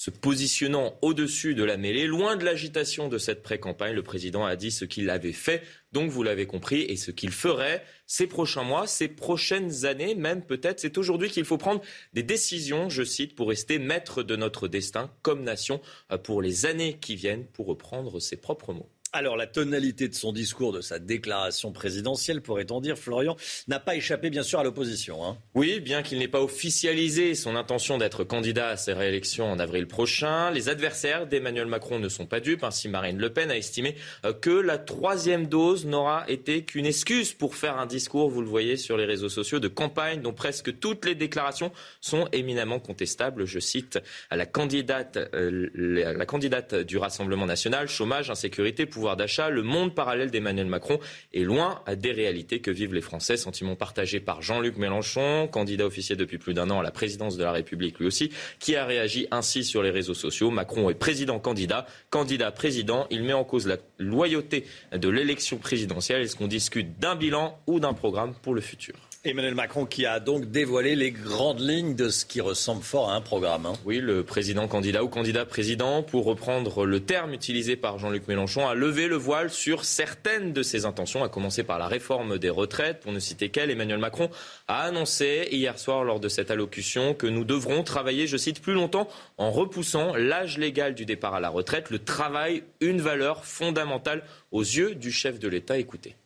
se 0.00 0.08
positionnant 0.08 0.98
au-dessus 1.02 1.54
de 1.54 1.62
la 1.62 1.76
mêlée, 1.76 2.06
loin 2.06 2.36
de 2.36 2.44
l'agitation 2.46 3.10
de 3.10 3.18
cette 3.18 3.42
pré-campagne. 3.42 3.94
Le 3.94 4.02
président 4.02 4.46
a 4.46 4.56
dit 4.56 4.70
ce 4.70 4.86
qu'il 4.86 5.10
avait 5.10 5.34
fait, 5.34 5.62
donc 5.92 6.10
vous 6.10 6.22
l'avez 6.22 6.46
compris, 6.46 6.80
et 6.80 6.96
ce 6.96 7.10
qu'il 7.10 7.32
ferait 7.32 7.84
ces 8.06 8.26
prochains 8.26 8.62
mois, 8.62 8.86
ces 8.86 9.08
prochaines 9.08 9.84
années, 9.84 10.14
même 10.14 10.42
peut-être. 10.42 10.80
C'est 10.80 10.96
aujourd'hui 10.96 11.28
qu'il 11.28 11.44
faut 11.44 11.58
prendre 11.58 11.82
des 12.14 12.22
décisions, 12.22 12.88
je 12.88 13.02
cite, 13.02 13.34
pour 13.34 13.50
rester 13.50 13.78
maître 13.78 14.22
de 14.22 14.36
notre 14.36 14.68
destin 14.68 15.12
comme 15.20 15.42
nation 15.42 15.82
euh, 16.10 16.16
pour 16.16 16.40
les 16.40 16.64
années 16.64 16.96
qui 16.98 17.14
viennent, 17.14 17.44
pour 17.44 17.66
reprendre 17.66 18.20
ses 18.20 18.38
propres 18.38 18.72
mots. 18.72 18.88
Alors 19.12 19.36
la 19.36 19.48
tonalité 19.48 20.06
de 20.06 20.14
son 20.14 20.32
discours, 20.32 20.72
de 20.72 20.80
sa 20.80 21.00
déclaration 21.00 21.72
présidentielle, 21.72 22.42
pourrait-on 22.42 22.80
dire, 22.80 22.96
Florian, 22.96 23.36
n'a 23.66 23.80
pas 23.80 23.96
échappé 23.96 24.30
bien 24.30 24.44
sûr 24.44 24.60
à 24.60 24.64
l'opposition. 24.64 25.24
Hein. 25.26 25.36
Oui, 25.56 25.80
bien 25.80 26.02
qu'il 26.02 26.20
n'ait 26.20 26.28
pas 26.28 26.40
officialisé 26.40 27.34
son 27.34 27.56
intention 27.56 27.98
d'être 27.98 28.22
candidat 28.22 28.68
à 28.68 28.76
ses 28.76 28.92
réélections 28.92 29.50
en 29.50 29.58
avril 29.58 29.88
prochain, 29.88 30.52
les 30.52 30.68
adversaires 30.68 31.26
d'Emmanuel 31.26 31.66
Macron 31.66 31.98
ne 31.98 32.08
sont 32.08 32.26
pas 32.26 32.38
dupes. 32.38 32.62
Ainsi, 32.62 32.88
Marine 32.88 33.18
Le 33.18 33.32
Pen 33.32 33.50
a 33.50 33.56
estimé 33.56 33.96
euh, 34.24 34.32
que 34.32 34.50
la 34.50 34.78
troisième 34.78 35.48
dose 35.48 35.86
n'aura 35.86 36.24
été 36.28 36.64
qu'une 36.64 36.86
excuse 36.86 37.32
pour 37.32 37.56
faire 37.56 37.78
un 37.78 37.86
discours, 37.86 38.30
vous 38.30 38.42
le 38.42 38.48
voyez 38.48 38.76
sur 38.76 38.96
les 38.96 39.06
réseaux 39.06 39.28
sociaux, 39.28 39.58
de 39.58 39.66
campagne 39.68 40.22
dont 40.22 40.34
presque 40.34 40.78
toutes 40.78 41.04
les 41.04 41.16
déclarations 41.16 41.72
sont 42.00 42.28
éminemment 42.30 42.78
contestables. 42.78 43.44
Je 43.44 43.58
cite 43.58 43.98
la 44.30 44.46
candidate, 44.46 45.18
euh, 45.34 45.68
la 45.74 46.26
candidate 46.26 46.76
du 46.76 46.96
Rassemblement 46.96 47.46
national, 47.46 47.88
chômage, 47.88 48.30
insécurité, 48.30 48.86
pouvoir 49.00 49.16
d'achat, 49.16 49.48
le 49.48 49.62
monde 49.62 49.94
parallèle 49.94 50.30
d'Emmanuel 50.30 50.66
Macron 50.66 50.98
est 51.32 51.40
loin 51.40 51.80
des 51.96 52.12
réalités 52.12 52.60
que 52.60 52.70
vivent 52.70 52.92
les 52.92 53.00
Français. 53.00 53.38
Sentiment 53.38 53.74
partagé 53.74 54.20
par 54.20 54.42
Jean-Luc 54.42 54.76
Mélenchon, 54.76 55.48
candidat 55.50 55.86
officiel 55.86 56.18
depuis 56.18 56.36
plus 56.36 56.52
d'un 56.52 56.68
an 56.68 56.80
à 56.80 56.82
la 56.82 56.90
présidence 56.90 57.38
de 57.38 57.42
la 57.42 57.50
République 57.50 57.98
lui 57.98 58.06
aussi, 58.06 58.30
qui 58.58 58.76
a 58.76 58.84
réagi 58.84 59.26
ainsi 59.30 59.64
sur 59.64 59.82
les 59.82 59.88
réseaux 59.88 60.12
sociaux. 60.12 60.50
Macron 60.50 60.90
est 60.90 60.94
président-candidat, 60.94 61.86
candidat-président. 62.10 63.06
Il 63.10 63.22
met 63.22 63.32
en 63.32 63.44
cause 63.44 63.66
la 63.66 63.78
loyauté 63.98 64.66
de 64.92 65.08
l'élection 65.08 65.56
présidentielle. 65.56 66.20
Est-ce 66.20 66.36
qu'on 66.36 66.46
discute 66.46 66.98
d'un 66.98 67.16
bilan 67.16 67.58
ou 67.66 67.80
d'un 67.80 67.94
programme 67.94 68.34
pour 68.42 68.52
le 68.52 68.60
futur? 68.60 68.96
Emmanuel 69.22 69.54
Macron 69.54 69.84
qui 69.84 70.06
a 70.06 70.18
donc 70.18 70.50
dévoilé 70.50 70.96
les 70.96 71.10
grandes 71.10 71.60
lignes 71.60 71.94
de 71.94 72.08
ce 72.08 72.24
qui 72.24 72.40
ressemble 72.40 72.82
fort 72.82 73.10
à 73.10 73.16
un 73.16 73.20
programme. 73.20 73.66
Hein. 73.66 73.74
Oui, 73.84 73.98
le 73.98 74.24
président 74.24 74.66
candidat 74.66 75.04
ou 75.04 75.08
candidat 75.08 75.44
président, 75.44 76.02
pour 76.02 76.24
reprendre 76.24 76.86
le 76.86 77.00
terme 77.00 77.34
utilisé 77.34 77.76
par 77.76 77.98
Jean-Luc 77.98 78.28
Mélenchon, 78.28 78.66
a 78.66 78.72
levé 78.72 79.08
le 79.08 79.16
voile 79.16 79.50
sur 79.50 79.84
certaines 79.84 80.54
de 80.54 80.62
ses 80.62 80.86
intentions, 80.86 81.22
à 81.22 81.28
commencer 81.28 81.64
par 81.64 81.78
la 81.78 81.86
réforme 81.86 82.38
des 82.38 82.48
retraites. 82.48 83.00
Pour 83.00 83.12
ne 83.12 83.18
citer 83.18 83.50
qu'elle, 83.50 83.70
Emmanuel 83.70 83.98
Macron 83.98 84.30
a 84.68 84.84
annoncé 84.84 85.48
hier 85.52 85.78
soir 85.78 86.02
lors 86.02 86.18
de 86.18 86.30
cette 86.30 86.50
allocution 86.50 87.12
que 87.12 87.26
nous 87.26 87.44
devrons 87.44 87.82
travailler, 87.82 88.26
je 88.26 88.38
cite, 88.38 88.62
plus 88.62 88.72
longtemps 88.72 89.06
en 89.36 89.50
repoussant 89.50 90.16
l'âge 90.16 90.56
légal 90.56 90.94
du 90.94 91.04
départ 91.04 91.34
à 91.34 91.40
la 91.40 91.50
retraite. 91.50 91.90
Le 91.90 91.98
travail, 91.98 92.62
une 92.80 93.02
valeur 93.02 93.44
fondamentale 93.44 94.22
aux 94.50 94.62
yeux 94.62 94.94
du 94.94 95.12
chef 95.12 95.38
de 95.38 95.48
l'État. 95.48 95.76
Écoutez 95.76 96.16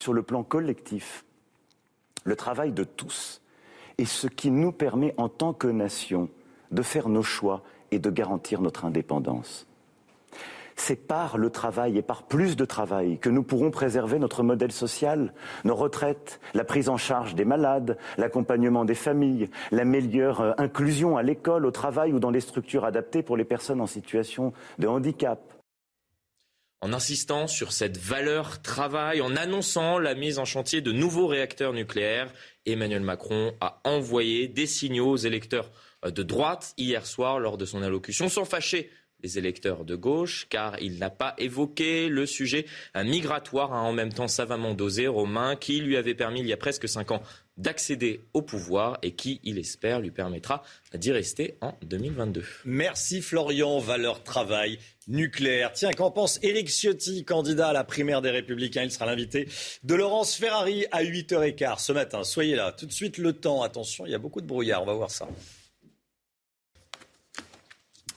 sur 0.00 0.12
le 0.14 0.22
plan 0.22 0.42
collectif, 0.42 1.24
le 2.24 2.34
travail 2.34 2.72
de 2.72 2.84
tous 2.84 3.42
est 3.98 4.06
ce 4.06 4.26
qui 4.26 4.50
nous 4.50 4.72
permet 4.72 5.14
en 5.18 5.28
tant 5.28 5.52
que 5.52 5.68
nation 5.68 6.28
de 6.70 6.82
faire 6.82 7.08
nos 7.08 7.22
choix 7.22 7.62
et 7.90 7.98
de 7.98 8.10
garantir 8.10 8.60
notre 8.62 8.84
indépendance. 8.84 9.66
C'est 10.76 11.06
par 11.06 11.36
le 11.36 11.50
travail 11.50 11.98
et 11.98 12.02
par 12.02 12.22
plus 12.22 12.56
de 12.56 12.64
travail 12.64 13.18
que 13.18 13.28
nous 13.28 13.42
pourrons 13.42 13.70
préserver 13.70 14.18
notre 14.18 14.42
modèle 14.42 14.72
social, 14.72 15.34
nos 15.64 15.74
retraites, 15.74 16.40
la 16.54 16.64
prise 16.64 16.88
en 16.88 16.96
charge 16.96 17.34
des 17.34 17.44
malades, 17.44 17.98
l'accompagnement 18.16 18.86
des 18.86 18.94
familles, 18.94 19.50
la 19.72 19.84
meilleure 19.84 20.40
euh, 20.40 20.52
inclusion 20.56 21.18
à 21.18 21.22
l'école, 21.22 21.66
au 21.66 21.70
travail 21.70 22.14
ou 22.14 22.18
dans 22.18 22.30
des 22.30 22.40
structures 22.40 22.86
adaptées 22.86 23.22
pour 23.22 23.36
les 23.36 23.44
personnes 23.44 23.82
en 23.82 23.86
situation 23.86 24.54
de 24.78 24.86
handicap 24.86 25.40
en 26.80 26.92
insistant 26.92 27.46
sur 27.46 27.72
cette 27.72 27.98
valeur 27.98 28.62
travail, 28.62 29.20
en 29.20 29.36
annonçant 29.36 29.98
la 29.98 30.14
mise 30.14 30.38
en 30.38 30.44
chantier 30.44 30.80
de 30.80 30.92
nouveaux 30.92 31.26
réacteurs 31.26 31.72
nucléaires. 31.72 32.32
Emmanuel 32.66 33.02
Macron 33.02 33.54
a 33.60 33.80
envoyé 33.84 34.48
des 34.48 34.66
signaux 34.66 35.10
aux 35.10 35.16
électeurs 35.16 35.70
de 36.04 36.22
droite 36.22 36.72
hier 36.78 37.06
soir 37.06 37.38
lors 37.38 37.58
de 37.58 37.64
son 37.64 37.82
allocution, 37.82 38.28
sans 38.28 38.44
fâcher 38.44 38.90
les 39.22 39.38
électeurs 39.38 39.84
de 39.84 39.96
gauche, 39.96 40.46
car 40.48 40.80
il 40.80 40.98
n'a 40.98 41.10
pas 41.10 41.34
évoqué 41.36 42.08
le 42.08 42.24
sujet 42.24 42.64
migratoire, 42.94 43.72
hein, 43.72 43.82
en 43.82 43.92
même 43.92 44.12
temps 44.12 44.28
savamment 44.28 44.72
dosé, 44.72 45.06
Romain, 45.08 45.56
qui 45.56 45.80
lui 45.80 45.96
avait 45.98 46.14
permis 46.14 46.40
il 46.40 46.46
y 46.46 46.52
a 46.52 46.56
presque 46.56 46.88
cinq 46.88 47.10
ans 47.10 47.22
d'accéder 47.60 48.20
au 48.34 48.42
pouvoir 48.42 48.98
et 49.02 49.12
qui, 49.12 49.40
il 49.44 49.58
espère, 49.58 50.00
lui 50.00 50.10
permettra 50.10 50.62
d'y 50.94 51.12
rester 51.12 51.56
en 51.60 51.74
2022. 51.82 52.42
Merci 52.64 53.20
Florian, 53.20 53.78
valeur 53.78 54.22
travail 54.22 54.78
nucléaire. 55.08 55.72
Tiens, 55.72 55.92
qu'en 55.92 56.10
pense 56.10 56.38
Éric 56.42 56.68
Ciotti, 56.68 57.24
candidat 57.24 57.68
à 57.68 57.72
la 57.72 57.84
primaire 57.84 58.22
des 58.22 58.30
Républicains? 58.30 58.82
Il 58.82 58.90
sera 58.90 59.06
l'invité 59.06 59.48
de 59.84 59.94
Laurence 59.94 60.34
Ferrari 60.34 60.86
à 60.90 61.04
8h15 61.04 61.80
ce 61.80 61.92
matin. 61.92 62.24
Soyez 62.24 62.56
là. 62.56 62.72
Tout 62.72 62.86
de 62.86 62.92
suite, 62.92 63.18
le 63.18 63.32
temps. 63.32 63.62
Attention, 63.62 64.06
il 64.06 64.12
y 64.12 64.14
a 64.14 64.18
beaucoup 64.18 64.40
de 64.40 64.46
brouillard. 64.46 64.82
On 64.82 64.86
va 64.86 64.94
voir 64.94 65.10
ça. 65.10 65.28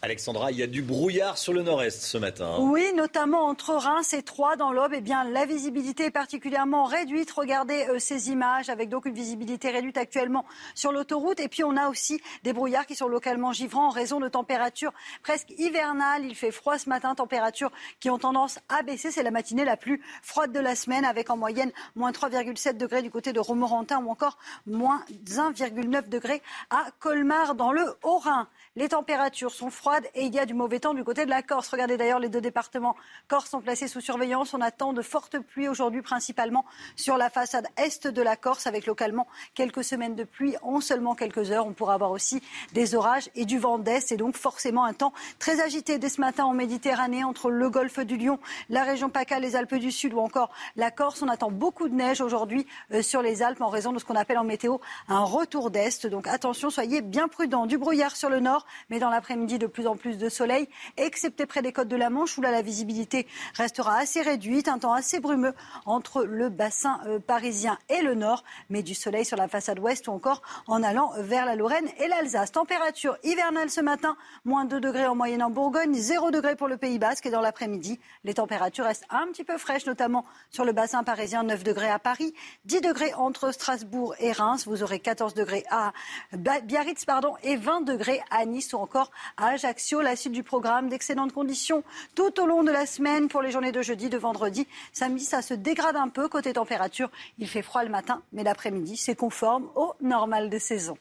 Alexandra, 0.03 0.51
il 0.51 0.57
y 0.57 0.63
a 0.63 0.67
du 0.67 0.81
brouillard 0.81 1.37
sur 1.37 1.53
le 1.53 1.63
nord-est 1.63 2.01
ce 2.01 2.17
matin. 2.17 2.55
Hein. 2.57 2.57
Oui, 2.59 2.91
notamment 2.93 3.45
entre 3.47 3.73
Reims 3.73 4.13
et 4.13 4.21
Troyes 4.21 4.57
dans 4.57 4.73
l'Aube. 4.73 4.91
Eh 4.93 4.99
bien, 4.99 5.23
la 5.23 5.45
visibilité 5.45 6.07
est 6.07 6.11
particulièrement 6.11 6.83
réduite. 6.83 7.31
Regardez 7.31 7.85
euh, 7.87 7.99
ces 7.99 8.29
images 8.29 8.67
avec 8.67 8.89
donc 8.89 9.05
une 9.05 9.13
visibilité 9.13 9.69
réduite 9.69 9.95
actuellement 9.95 10.43
sur 10.75 10.91
l'autoroute. 10.91 11.39
Et 11.39 11.47
puis, 11.47 11.63
on 11.63 11.77
a 11.77 11.87
aussi 11.87 12.21
des 12.43 12.51
brouillards 12.51 12.85
qui 12.85 12.95
sont 12.95 13.07
localement 13.07 13.53
givrants 13.53 13.87
en 13.87 13.91
raison 13.91 14.19
de 14.19 14.27
températures 14.27 14.91
presque 15.21 15.51
hivernales. 15.57 16.25
Il 16.25 16.35
fait 16.35 16.51
froid 16.51 16.77
ce 16.77 16.89
matin, 16.89 17.15
températures 17.15 17.71
qui 18.01 18.09
ont 18.09 18.19
tendance 18.19 18.59
à 18.67 18.83
baisser. 18.83 19.09
C'est 19.09 19.23
la 19.23 19.31
matinée 19.31 19.63
la 19.63 19.77
plus 19.77 20.01
froide 20.21 20.51
de 20.51 20.59
la 20.59 20.75
semaine 20.75 21.05
avec 21.05 21.29
en 21.29 21.37
moyenne 21.37 21.71
moins 21.95 22.11
3,7 22.11 22.75
degrés 22.75 23.03
du 23.03 23.09
côté 23.09 23.31
de 23.31 23.39
Romorantin 23.39 24.03
ou 24.03 24.09
encore 24.09 24.37
moins 24.65 25.05
1,9 25.27 26.09
degrés 26.09 26.41
à 26.71 26.87
Colmar 26.99 27.55
dans 27.55 27.71
le 27.71 27.95
Haut-Rhin. 28.03 28.49
Les 28.75 28.89
températures 28.89 29.51
sont 29.51 29.69
froides 29.69 29.83
froide 29.83 30.09
et 30.15 30.23
il 30.23 30.33
y 30.33 30.39
a 30.39 30.45
du 30.45 30.53
mauvais 30.53 30.79
temps 30.79 30.93
du 30.93 31.03
côté 31.03 31.25
de 31.25 31.29
la 31.29 31.41
Corse. 31.41 31.67
Regardez 31.67 31.97
d'ailleurs, 31.97 32.19
les 32.19 32.29
deux 32.29 32.39
départements 32.39 32.95
Corse 33.27 33.49
sont 33.49 33.59
placés 33.59 33.89
sous 33.89 33.99
surveillance. 33.99 34.53
On 34.53 34.61
attend 34.61 34.93
de 34.93 35.01
fortes 35.01 35.37
pluies 35.39 35.67
aujourd'hui, 35.67 36.01
principalement 36.01 36.63
sur 36.95 37.17
la 37.17 37.29
façade 37.29 37.67
est 37.75 38.07
de 38.07 38.21
la 38.21 38.37
Corse, 38.37 38.65
avec 38.65 38.85
localement 38.85 39.27
quelques 39.55 39.83
semaines 39.83 40.15
de 40.15 40.23
pluie 40.23 40.55
en 40.61 40.79
seulement 40.79 41.15
quelques 41.15 41.51
heures. 41.51 41.67
On 41.67 41.73
pourra 41.73 41.95
avoir 41.95 42.11
aussi 42.11 42.41
des 42.71 42.95
orages 42.95 43.29
et 43.35 43.43
du 43.43 43.59
vent 43.59 43.77
d'est 43.77 44.13
et 44.13 44.15
donc 44.15 44.37
forcément 44.37 44.85
un 44.85 44.93
temps 44.93 45.11
très 45.37 45.59
agité 45.59 45.97
dès 45.97 46.07
ce 46.07 46.21
matin 46.21 46.45
en 46.45 46.53
Méditerranée 46.53 47.25
entre 47.25 47.51
le 47.51 47.69
golfe 47.69 47.99
du 47.99 48.15
Lion, 48.15 48.39
la 48.69 48.83
région 48.83 49.09
PACA, 49.09 49.39
les 49.39 49.57
Alpes 49.57 49.75
du 49.75 49.91
Sud 49.91 50.13
ou 50.13 50.19
encore 50.19 50.49
la 50.77 50.91
Corse. 50.91 51.21
On 51.21 51.27
attend 51.27 51.51
beaucoup 51.51 51.89
de 51.89 51.93
neige 51.93 52.21
aujourd'hui 52.21 52.65
euh, 52.93 53.01
sur 53.01 53.21
les 53.21 53.43
Alpes 53.43 53.59
en 53.59 53.69
raison 53.69 53.91
de 53.91 53.99
ce 53.99 54.05
qu'on 54.05 54.15
appelle 54.15 54.37
en 54.37 54.45
météo 54.45 54.77
un 55.09 55.25
retour 55.25 55.71
d'est. 55.71 56.07
Donc 56.07 56.25
attention, 56.25 56.69
soyez 56.69 57.01
bien 57.01 57.27
prudents. 57.27 57.65
Du 57.65 57.77
brouillard 57.77 58.15
sur 58.15 58.29
le 58.29 58.39
nord, 58.39 58.62
mais 58.89 58.99
dans 58.99 59.09
l'après-midi 59.09 59.57
de 59.59 59.67
plus 59.67 59.87
en 59.87 59.95
plus 59.95 60.17
de 60.17 60.29
soleil, 60.29 60.67
excepté 60.97 61.45
près 61.45 61.61
des 61.61 61.73
côtes 61.73 61.87
de 61.87 61.95
la 61.95 62.09
Manche 62.09 62.37
où 62.37 62.41
là 62.41 62.51
la 62.51 62.61
visibilité 62.61 63.27
restera 63.55 63.97
assez 63.97 64.21
réduite, 64.21 64.67
un 64.67 64.79
temps 64.79 64.93
assez 64.93 65.19
brumeux 65.19 65.53
entre 65.85 66.23
le 66.23 66.49
bassin 66.49 66.99
euh, 67.05 67.19
parisien 67.19 67.77
et 67.89 68.01
le 68.01 68.15
nord, 68.15 68.43
mais 68.69 68.83
du 68.83 68.93
soleil 68.93 69.25
sur 69.25 69.37
la 69.37 69.47
façade 69.47 69.79
ouest 69.79 70.07
ou 70.07 70.11
encore 70.11 70.41
en 70.67 70.83
allant 70.83 71.11
vers 71.17 71.45
la 71.45 71.55
Lorraine 71.55 71.87
et 71.99 72.07
l'Alsace. 72.07 72.51
Température 72.51 73.17
hivernale 73.23 73.69
ce 73.69 73.81
matin, 73.81 74.15
moins 74.45 74.65
2 74.65 74.79
degrés 74.79 75.07
en 75.07 75.15
moyenne 75.15 75.43
en 75.43 75.49
Bourgogne, 75.49 75.93
0 75.93 76.31
degrés 76.31 76.55
pour 76.55 76.67
le 76.67 76.77
Pays 76.77 76.99
Basque 76.99 77.25
et 77.25 77.31
dans 77.31 77.41
l'après-midi, 77.41 77.99
les 78.23 78.35
températures 78.35 78.85
restent 78.85 79.07
un 79.09 79.27
petit 79.27 79.43
peu 79.43 79.57
fraîches, 79.57 79.85
notamment 79.85 80.25
sur 80.49 80.65
le 80.65 80.71
bassin 80.71 81.03
parisien, 81.03 81.43
9 81.43 81.63
degrés 81.63 81.89
à 81.89 81.99
Paris, 81.99 82.33
10 82.65 82.81
degrés 82.81 83.13
entre 83.15 83.51
Strasbourg 83.51 84.15
et 84.19 84.31
Reims, 84.31 84.67
vous 84.67 84.83
aurez 84.83 84.99
14 84.99 85.33
degrés 85.33 85.63
à 85.69 85.93
Biarritz 86.33 87.05
pardon, 87.05 87.35
et 87.43 87.55
20 87.55 87.81
degrés 87.81 88.21
à 88.29 88.45
Nice 88.45 88.52
ou 88.73 88.77
encore 88.77 89.11
à 89.37 89.47
Ajaccio. 89.49 90.01
La 90.01 90.15
suite 90.15 90.33
du 90.33 90.43
programme, 90.43 90.89
d'excellentes 90.89 91.33
conditions 91.33 91.83
tout 92.15 92.39
au 92.39 92.45
long 92.45 92.63
de 92.63 92.71
la 92.71 92.85
semaine 92.85 93.27
pour 93.27 93.41
les 93.41 93.51
journées 93.51 93.71
de 93.71 93.81
jeudi, 93.81 94.09
de 94.09 94.17
vendredi. 94.17 94.67
Samedi, 94.91 95.25
ça 95.25 95.41
se 95.41 95.53
dégrade 95.53 95.95
un 95.95 96.09
peu 96.09 96.27
côté 96.27 96.53
température. 96.53 97.09
Il 97.39 97.47
fait 97.47 97.61
froid 97.61 97.83
le 97.83 97.89
matin, 97.89 98.21
mais 98.31 98.43
l'après-midi, 98.43 98.97
c'est 98.97 99.15
conforme 99.15 99.67
au 99.75 99.93
normal 100.01 100.49
de 100.49 100.59
saison. 100.59 100.97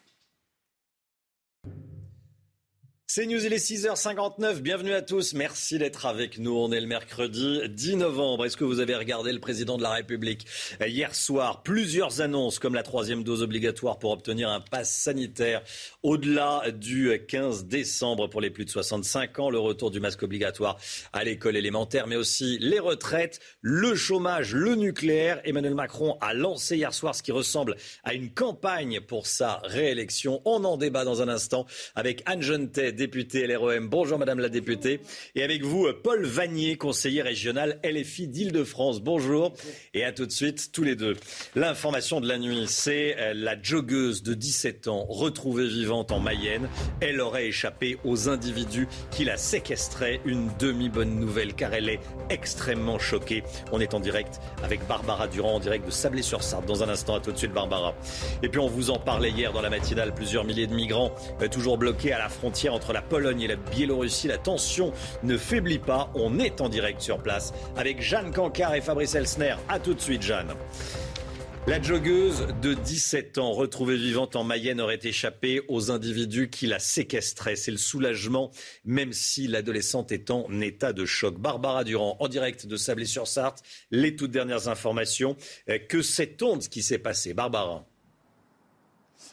C'est 3.15 3.27
News, 3.27 3.45
il 3.45 3.53
est 3.53 3.59
6h59. 3.59 4.61
Bienvenue 4.61 4.95
à 4.95 5.03
tous. 5.03 5.35
Merci 5.35 5.77
d'être 5.77 6.07
avec 6.07 6.39
nous. 6.39 6.57
On 6.57 6.73
est 6.73 6.81
le 6.81 6.87
mercredi 6.87 7.61
10 7.69 7.97
novembre. 7.97 8.47
Est-ce 8.47 8.57
que 8.57 8.65
vous 8.65 8.81
avez 8.81 8.97
regardé 8.97 9.35
le 9.35 9.39
président 9.39 9.77
de 9.77 9.83
la 9.83 9.91
République 9.91 10.47
hier 10.81 11.15
soir? 11.15 11.63
Plusieurs 11.63 12.23
annonces 12.23 12.59
comme 12.59 12.75
la 12.75 12.83
troisième 12.83 13.23
dose 13.23 13.43
obligatoire 13.43 13.99
pour 13.99 14.13
obtenir 14.13 14.49
un 14.49 14.63
pass 14.63 14.91
sanitaire 14.91 15.61
au-delà 16.03 16.63
du 16.71 17.13
15 17.29 17.67
décembre 17.67 18.29
pour 18.29 18.41
les 18.41 18.49
plus 18.49 18.65
de 18.65 18.71
65 18.71 19.39
ans, 19.41 19.51
le 19.51 19.59
retour 19.59 19.91
du 19.91 20.01
masque 20.01 20.23
obligatoire 20.23 20.79
à 21.13 21.23
l'école 21.23 21.59
élémentaire, 21.59 22.07
mais 22.07 22.17
aussi 22.17 22.57
les 22.63 22.79
retraites, 22.79 23.41
le 23.61 23.95
chômage, 23.95 24.55
le 24.55 24.75
nucléaire. 24.75 25.43
Emmanuel 25.45 25.75
Macron 25.75 26.17
a 26.23 26.33
lancé 26.33 26.77
hier 26.79 26.95
soir 26.95 27.15
ce 27.15 27.23
qui 27.23 27.33
ressemble 27.33 27.77
à 28.05 28.15
une 28.15 28.31
campagne 28.33 29.03
pour 29.03 29.27
sa 29.27 29.61
réélection. 29.65 30.41
On 30.47 30.65
en 30.65 30.79
débat 30.79 31.05
dans 31.05 31.21
un 31.21 31.29
instant 31.29 31.67
avec 31.95 32.23
Anne 32.25 32.41
Jeunetet, 32.41 33.02
députée 33.03 33.49
LREM. 33.49 33.89
Bonjour 33.89 34.17
Madame 34.17 34.39
la 34.39 34.49
députée. 34.49 35.01
Et 35.35 35.43
avec 35.43 35.65
vous, 35.65 35.89
Paul 36.05 36.25
Vanier, 36.25 36.77
conseiller 36.77 37.21
régional 37.21 37.81
LFI 37.83 38.29
d'Île-de-France. 38.29 39.01
Bonjour. 39.01 39.53
Et 39.93 40.05
à 40.05 40.13
tout 40.13 40.25
de 40.25 40.31
suite, 40.31 40.71
tous 40.73 40.85
les 40.85 40.95
deux. 40.95 41.17
L'information 41.57 42.21
de 42.21 42.29
la 42.29 42.39
nuit, 42.39 42.67
c'est 42.69 43.17
euh, 43.19 43.35
la 43.35 43.61
joggeuse 43.61 44.23
de 44.23 44.35
17 44.35 44.87
ans 44.87 45.05
retrouvée 45.09 45.67
vivante 45.67 46.13
en 46.13 46.21
Mayenne. 46.21 46.69
Elle 47.01 47.21
aurait 47.21 47.49
échappé 47.49 47.99
aux 48.05 48.29
individus 48.29 48.87
qui 49.11 49.25
la 49.25 49.37
séquestraient. 49.37 50.21
Une 50.25 50.49
demi-bonne 50.61 51.19
nouvelle 51.19 51.55
car 51.55 51.75
elle 51.75 51.89
est 51.89 52.01
extrêmement 52.31 53.01
choquée. 53.01 53.43
On 53.73 53.81
est 53.81 53.95
en 53.95 54.01
direct 54.01 54.39
avec 54.63 54.87
Barbara 54.87 55.27
Durand, 55.27 55.57
en 55.57 55.61
direct 55.61 55.87
de 55.87 55.91
Sablé-sur-Sarthe. 55.91 56.67
Dans 56.67 56.85
un 56.85 56.89
instant, 56.89 57.17
à 57.17 57.21
tout 57.21 57.33
de 57.33 57.37
suite, 57.37 57.53
Barbara. 57.53 57.97
Et 58.45 58.49
puis 58.49 58.61
on 58.61 58.69
vous 58.69 58.91
en 58.91 59.01
parlait 59.01 59.31
hier 59.31 59.53
dans 59.53 59.61
la 59.61 59.71
matinale. 59.71 60.15
Plusieurs 60.15 60.45
milliers 60.45 60.69
de 60.69 60.75
migrants 60.75 61.13
euh, 61.41 61.49
toujours 61.49 61.79
bloqués 61.79 62.13
à 62.13 62.19
la 62.19 62.29
frontière 62.29 62.75
entre 62.75 62.92
la 62.93 63.03
Pologne 63.03 63.43
et 63.43 63.49
la 63.49 63.57
Biélorussie. 63.57 64.29
La 64.29 64.39
tension 64.39 64.93
ne 65.23 65.37
faiblit 65.37 65.79
pas. 65.79 66.11
On 66.15 66.39
est 66.39 66.61
en 66.61 66.69
direct 66.69 67.01
sur 67.01 67.19
place 67.19 67.53
avec 67.77 68.01
Jeanne 68.01 68.33
Cancard 68.33 68.75
et 68.75 68.81
Fabrice 68.81 69.15
Elsner. 69.15 69.57
A 69.69 69.79
tout 69.79 69.95
de 69.95 70.01
suite, 70.01 70.23
Jeanne. 70.23 70.55
La 71.69 71.81
joggeuse 71.81 72.49
de 72.61 72.75
17 72.75 73.39
ans, 73.39 73.53
retrouvée 73.53 73.97
vivante 73.97 74.35
en 74.35 74.43
Mayenne, 74.43 74.81
aurait 74.81 74.99
échappé 75.01 75.61
aux 75.69 75.93
individus 75.93 76.51
qui 76.51 76.67
la 76.67 76.81
séquestraient. 76.81 77.55
C'est 77.55 77.71
le 77.71 77.77
soulagement, 77.77 78.51
même 78.85 79.13
si 79.13 79.47
l'adolescente 79.47 80.11
est 80.11 80.33
en 80.33 80.61
état 80.61 80.93
de 80.93 81.05
choc. 81.05 81.39
Barbara 81.39 81.85
Durand, 81.85 82.17
en 82.19 82.27
direct 82.27 82.67
de 82.67 82.77
Sablé-sur-Sarthe, 82.77 83.63
les 83.93 84.17
toutes 84.17 84.33
dernières 84.33 84.67
informations. 84.67 85.37
Euh, 85.69 85.79
que 85.79 86.03
sait-on 86.03 86.57
de 86.57 86.63
ce 86.63 86.69
qui 86.69 86.83
s'est 86.83 86.99
passé 86.99 87.33
Barbara 87.33 87.87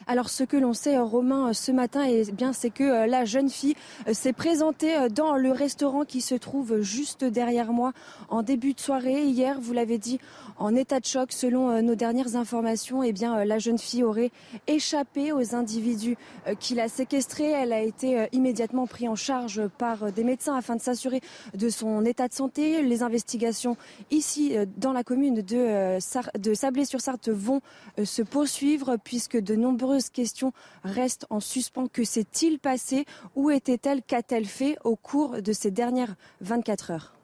alors 0.06 0.30
ce 0.30 0.44
que 0.44 0.56
l'on 0.56 0.72
sait, 0.72 0.96
euh, 0.96 1.04
Romain, 1.04 1.48
euh, 1.48 1.52
ce 1.52 1.72
matin, 1.72 2.04
eh 2.08 2.24
bien, 2.32 2.52
c'est 2.52 2.70
que 2.70 2.84
euh, 2.84 3.06
la 3.06 3.24
jeune 3.24 3.48
fille 3.48 3.74
s'est 4.12 4.32
présentée 4.32 5.08
dans 5.10 5.36
le 5.36 5.52
restaurant 5.52 6.04
qui 6.04 6.20
se 6.20 6.34
trouve 6.34 6.80
juste 6.80 7.24
derrière 7.24 7.72
moi 7.72 7.92
en 8.28 8.42
début 8.42 8.72
de 8.72 8.80
soirée. 8.80 9.24
Hier, 9.24 9.58
vous 9.60 9.72
l'avez 9.72 9.98
dit, 9.98 10.18
en 10.58 10.74
état 10.74 11.00
de 11.00 11.04
choc, 11.04 11.32
selon 11.32 11.82
nos 11.82 11.94
dernières 11.94 12.36
informations, 12.36 13.02
eh 13.02 13.12
bien, 13.12 13.44
la 13.44 13.58
jeune 13.58 13.78
fille 13.78 14.04
aurait 14.04 14.30
échappé 14.66 15.32
aux 15.32 15.54
individus 15.54 16.16
qui 16.58 16.74
l'a 16.74 16.88
séquestrée. 16.88 17.50
Elle 17.50 17.72
a 17.72 17.80
été 17.80 18.26
immédiatement 18.32 18.86
prise 18.86 19.08
en 19.08 19.16
charge 19.16 19.66
par 19.78 20.12
des 20.12 20.24
médecins 20.24 20.54
afin 20.56 20.76
de 20.76 20.80
s'assurer 20.80 21.20
de 21.54 21.68
son 21.68 22.04
état 22.04 22.28
de 22.28 22.34
santé. 22.34 22.82
Les 22.82 23.02
investigations 23.02 23.76
ici, 24.10 24.54
dans 24.76 24.92
la 24.92 25.02
commune 25.02 25.36
de, 25.36 25.98
de 26.38 26.54
Sablé-sur-Sarthe, 26.54 27.30
vont 27.30 27.60
se 28.02 28.22
poursuivre 28.22 28.96
puisque 29.02 29.38
de 29.38 29.54
nombreux 29.54 29.89
nombreuses 29.90 30.10
questions 30.10 30.52
restent 30.84 31.26
en 31.30 31.40
suspens. 31.40 31.88
Que 31.88 32.04
s'est-il 32.04 32.58
passé? 32.58 33.06
Où 33.34 33.50
était-elle? 33.50 34.02
Qu'a-t-elle 34.02 34.46
fait 34.46 34.76
au 34.84 34.94
cours 34.94 35.42
de 35.42 35.52
ces 35.52 35.70
dernières 35.70 36.14
24 36.40 36.90
heures? 36.92 37.14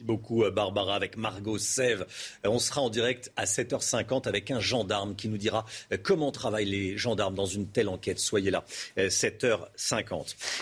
Beaucoup 0.00 0.42
Barbara 0.50 0.96
avec 0.96 1.16
Margot 1.16 1.58
Sève. 1.58 2.06
Euh, 2.44 2.48
on 2.48 2.58
sera 2.58 2.80
en 2.80 2.90
direct 2.90 3.30
à 3.36 3.44
7h50 3.44 4.26
avec 4.26 4.50
un 4.50 4.58
gendarme 4.58 5.14
qui 5.14 5.28
nous 5.28 5.38
dira 5.38 5.64
euh, 5.92 5.96
comment 6.02 6.32
travaillent 6.32 6.64
les 6.68 6.98
gendarmes 6.98 7.36
dans 7.36 7.46
une 7.46 7.68
telle 7.68 7.88
enquête. 7.88 8.18
Soyez 8.18 8.50
là, 8.50 8.64
7h50. 8.96 10.12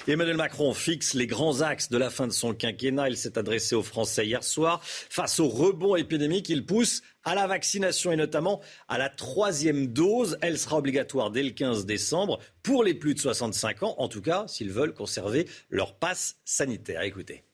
Euh, 0.09 0.13
Emmanuel 0.13 0.37
Macron 0.37 0.75
fixe 0.75 1.15
les 1.15 1.27
grands 1.27 1.63
axes 1.63 1.89
de 1.89 1.97
la 1.97 2.11
fin 2.11 2.27
de 2.27 2.33
son 2.33 2.53
quinquennat. 2.53 3.09
Il 3.09 3.17
s'est 3.17 3.39
adressé 3.39 3.75
aux 3.75 3.83
Français 3.83 4.27
hier 4.27 4.45
soir. 4.45 4.83
Face 4.85 5.41
au 5.41 5.49
rebond 5.49 5.97
épidémique, 5.97 6.51
il 6.51 6.67
pousse 6.67 7.03
à 7.25 7.35
la 7.35 7.47
vaccination 7.47 8.13
et 8.13 8.17
notamment 8.17 8.61
à 8.89 8.99
la 8.99 9.09
troisième 9.09 9.87
dose. 9.87 10.39
Elle 10.41 10.59
sera 10.59 10.79
obligatoire 10.79 11.31
dès 11.31 11.43
le 11.43 11.51
15 11.51 11.87
décembre 11.87 12.39
pour 12.63 12.85
les 12.85 12.95
plus 12.95 13.15
de 13.15 13.21
65 13.21 13.83
ans, 13.83 13.95
en 13.99 14.09
tout 14.09 14.23
cas 14.23 14.45
s'ils 14.47 14.71
veulent 14.71 14.95
conserver 14.95 15.49
leur 15.69 15.95
passe 15.95 16.37
sanitaire. 16.45 17.03
Écoutez. 17.03 17.45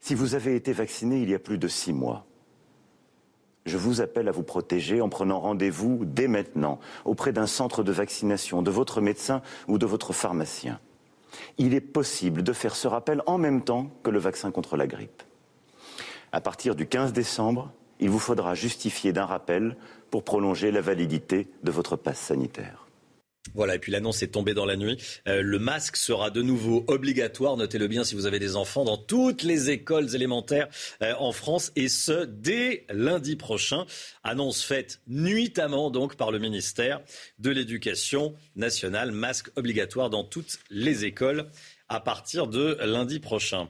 Si 0.00 0.14
vous 0.14 0.34
avez 0.34 0.56
été 0.56 0.72
vacciné 0.72 1.22
il 1.22 1.30
y 1.30 1.34
a 1.34 1.38
plus 1.38 1.58
de 1.58 1.68
six 1.68 1.92
mois, 1.92 2.26
je 3.64 3.76
vous 3.76 4.00
appelle 4.00 4.28
à 4.28 4.32
vous 4.32 4.42
protéger 4.42 5.00
en 5.00 5.08
prenant 5.08 5.38
rendez-vous 5.38 6.04
dès 6.04 6.26
maintenant 6.26 6.80
auprès 7.04 7.32
d'un 7.32 7.46
centre 7.46 7.84
de 7.84 7.92
vaccination, 7.92 8.62
de 8.62 8.70
votre 8.70 9.00
médecin 9.00 9.42
ou 9.68 9.78
de 9.78 9.86
votre 9.86 10.12
pharmacien. 10.12 10.80
Il 11.58 11.72
est 11.74 11.80
possible 11.80 12.42
de 12.42 12.52
faire 12.52 12.74
ce 12.74 12.88
rappel 12.88 13.22
en 13.26 13.38
même 13.38 13.62
temps 13.62 13.90
que 14.02 14.10
le 14.10 14.18
vaccin 14.18 14.50
contre 14.50 14.76
la 14.76 14.86
grippe. 14.86 15.22
À 16.32 16.40
partir 16.40 16.74
du 16.74 16.86
15 16.86 17.12
décembre, 17.12 17.72
il 18.02 18.10
vous 18.10 18.18
faudra 18.18 18.54
justifier 18.54 19.12
d'un 19.12 19.24
rappel 19.24 19.76
pour 20.10 20.24
prolonger 20.24 20.70
la 20.72 20.80
validité 20.80 21.46
de 21.62 21.70
votre 21.70 21.96
passe 21.96 22.18
sanitaire. 22.18 22.86
Voilà, 23.54 23.74
et 23.74 23.78
puis 23.78 23.92
l'annonce 23.92 24.22
est 24.22 24.28
tombée 24.28 24.54
dans 24.54 24.64
la 24.64 24.76
nuit. 24.76 24.96
Euh, 25.28 25.42
le 25.42 25.58
masque 25.58 25.96
sera 25.96 26.30
de 26.30 26.42
nouveau 26.42 26.84
obligatoire, 26.86 27.56
notez-le 27.56 27.86
bien 27.86 28.02
si 28.02 28.14
vous 28.14 28.26
avez 28.26 28.38
des 28.38 28.56
enfants, 28.56 28.84
dans 28.84 28.96
toutes 28.96 29.42
les 29.42 29.70
écoles 29.70 30.14
élémentaires 30.14 30.68
euh, 31.02 31.12
en 31.18 31.32
France, 31.32 31.70
et 31.76 31.88
ce, 31.88 32.24
dès 32.24 32.86
lundi 32.88 33.36
prochain. 33.36 33.84
Annonce 34.24 34.62
faite 34.62 35.00
nuitamment 35.06 35.90
donc 35.90 36.16
par 36.16 36.30
le 36.30 36.38
ministère 36.38 37.00
de 37.38 37.50
l'Éducation 37.50 38.34
nationale, 38.56 39.12
masque 39.12 39.50
obligatoire 39.56 40.08
dans 40.08 40.24
toutes 40.24 40.58
les 40.70 41.04
écoles 41.04 41.46
à 41.88 42.00
partir 42.00 42.46
de 42.46 42.78
lundi 42.80 43.20
prochain. 43.20 43.68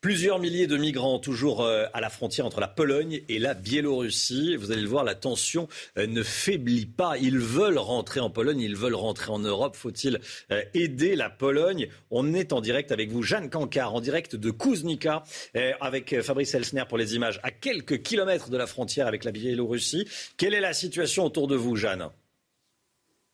Plusieurs 0.00 0.38
milliers 0.38 0.68
de 0.68 0.76
migrants 0.76 1.18
toujours 1.18 1.60
euh, 1.60 1.86
à 1.92 2.00
la 2.00 2.08
frontière 2.08 2.46
entre 2.46 2.60
la 2.60 2.68
Pologne 2.68 3.22
et 3.28 3.40
la 3.40 3.54
Biélorussie. 3.54 4.54
Vous 4.54 4.70
allez 4.70 4.82
le 4.82 4.88
voir, 4.88 5.02
la 5.02 5.16
tension 5.16 5.66
euh, 5.96 6.06
ne 6.06 6.22
faiblit 6.22 6.86
pas. 6.86 7.18
Ils 7.18 7.40
veulent 7.40 7.78
rentrer 7.78 8.20
en 8.20 8.30
Pologne, 8.30 8.60
ils 8.60 8.76
veulent 8.76 8.94
rentrer 8.94 9.32
en 9.32 9.40
Europe. 9.40 9.74
Faut-il 9.74 10.20
euh, 10.52 10.62
aider 10.72 11.16
la 11.16 11.30
Pologne? 11.30 11.88
On 12.12 12.32
est 12.32 12.52
en 12.52 12.60
direct 12.60 12.92
avec 12.92 13.10
vous, 13.10 13.24
Jeanne 13.24 13.50
Cancard, 13.50 13.92
en 13.92 14.00
direct 14.00 14.36
de 14.36 14.52
Kuznica, 14.52 15.24
avec 15.80 16.22
Fabrice 16.22 16.54
Elsner 16.54 16.84
pour 16.88 16.96
les 16.96 17.16
images, 17.16 17.40
à 17.42 17.50
quelques 17.50 18.02
kilomètres 18.02 18.50
de 18.50 18.56
la 18.56 18.68
frontière 18.68 19.08
avec 19.08 19.24
la 19.24 19.32
Biélorussie. 19.32 20.06
Quelle 20.36 20.54
est 20.54 20.60
la 20.60 20.74
situation 20.74 21.24
autour 21.24 21.48
de 21.48 21.56
vous, 21.56 21.74
Jeanne? 21.74 22.08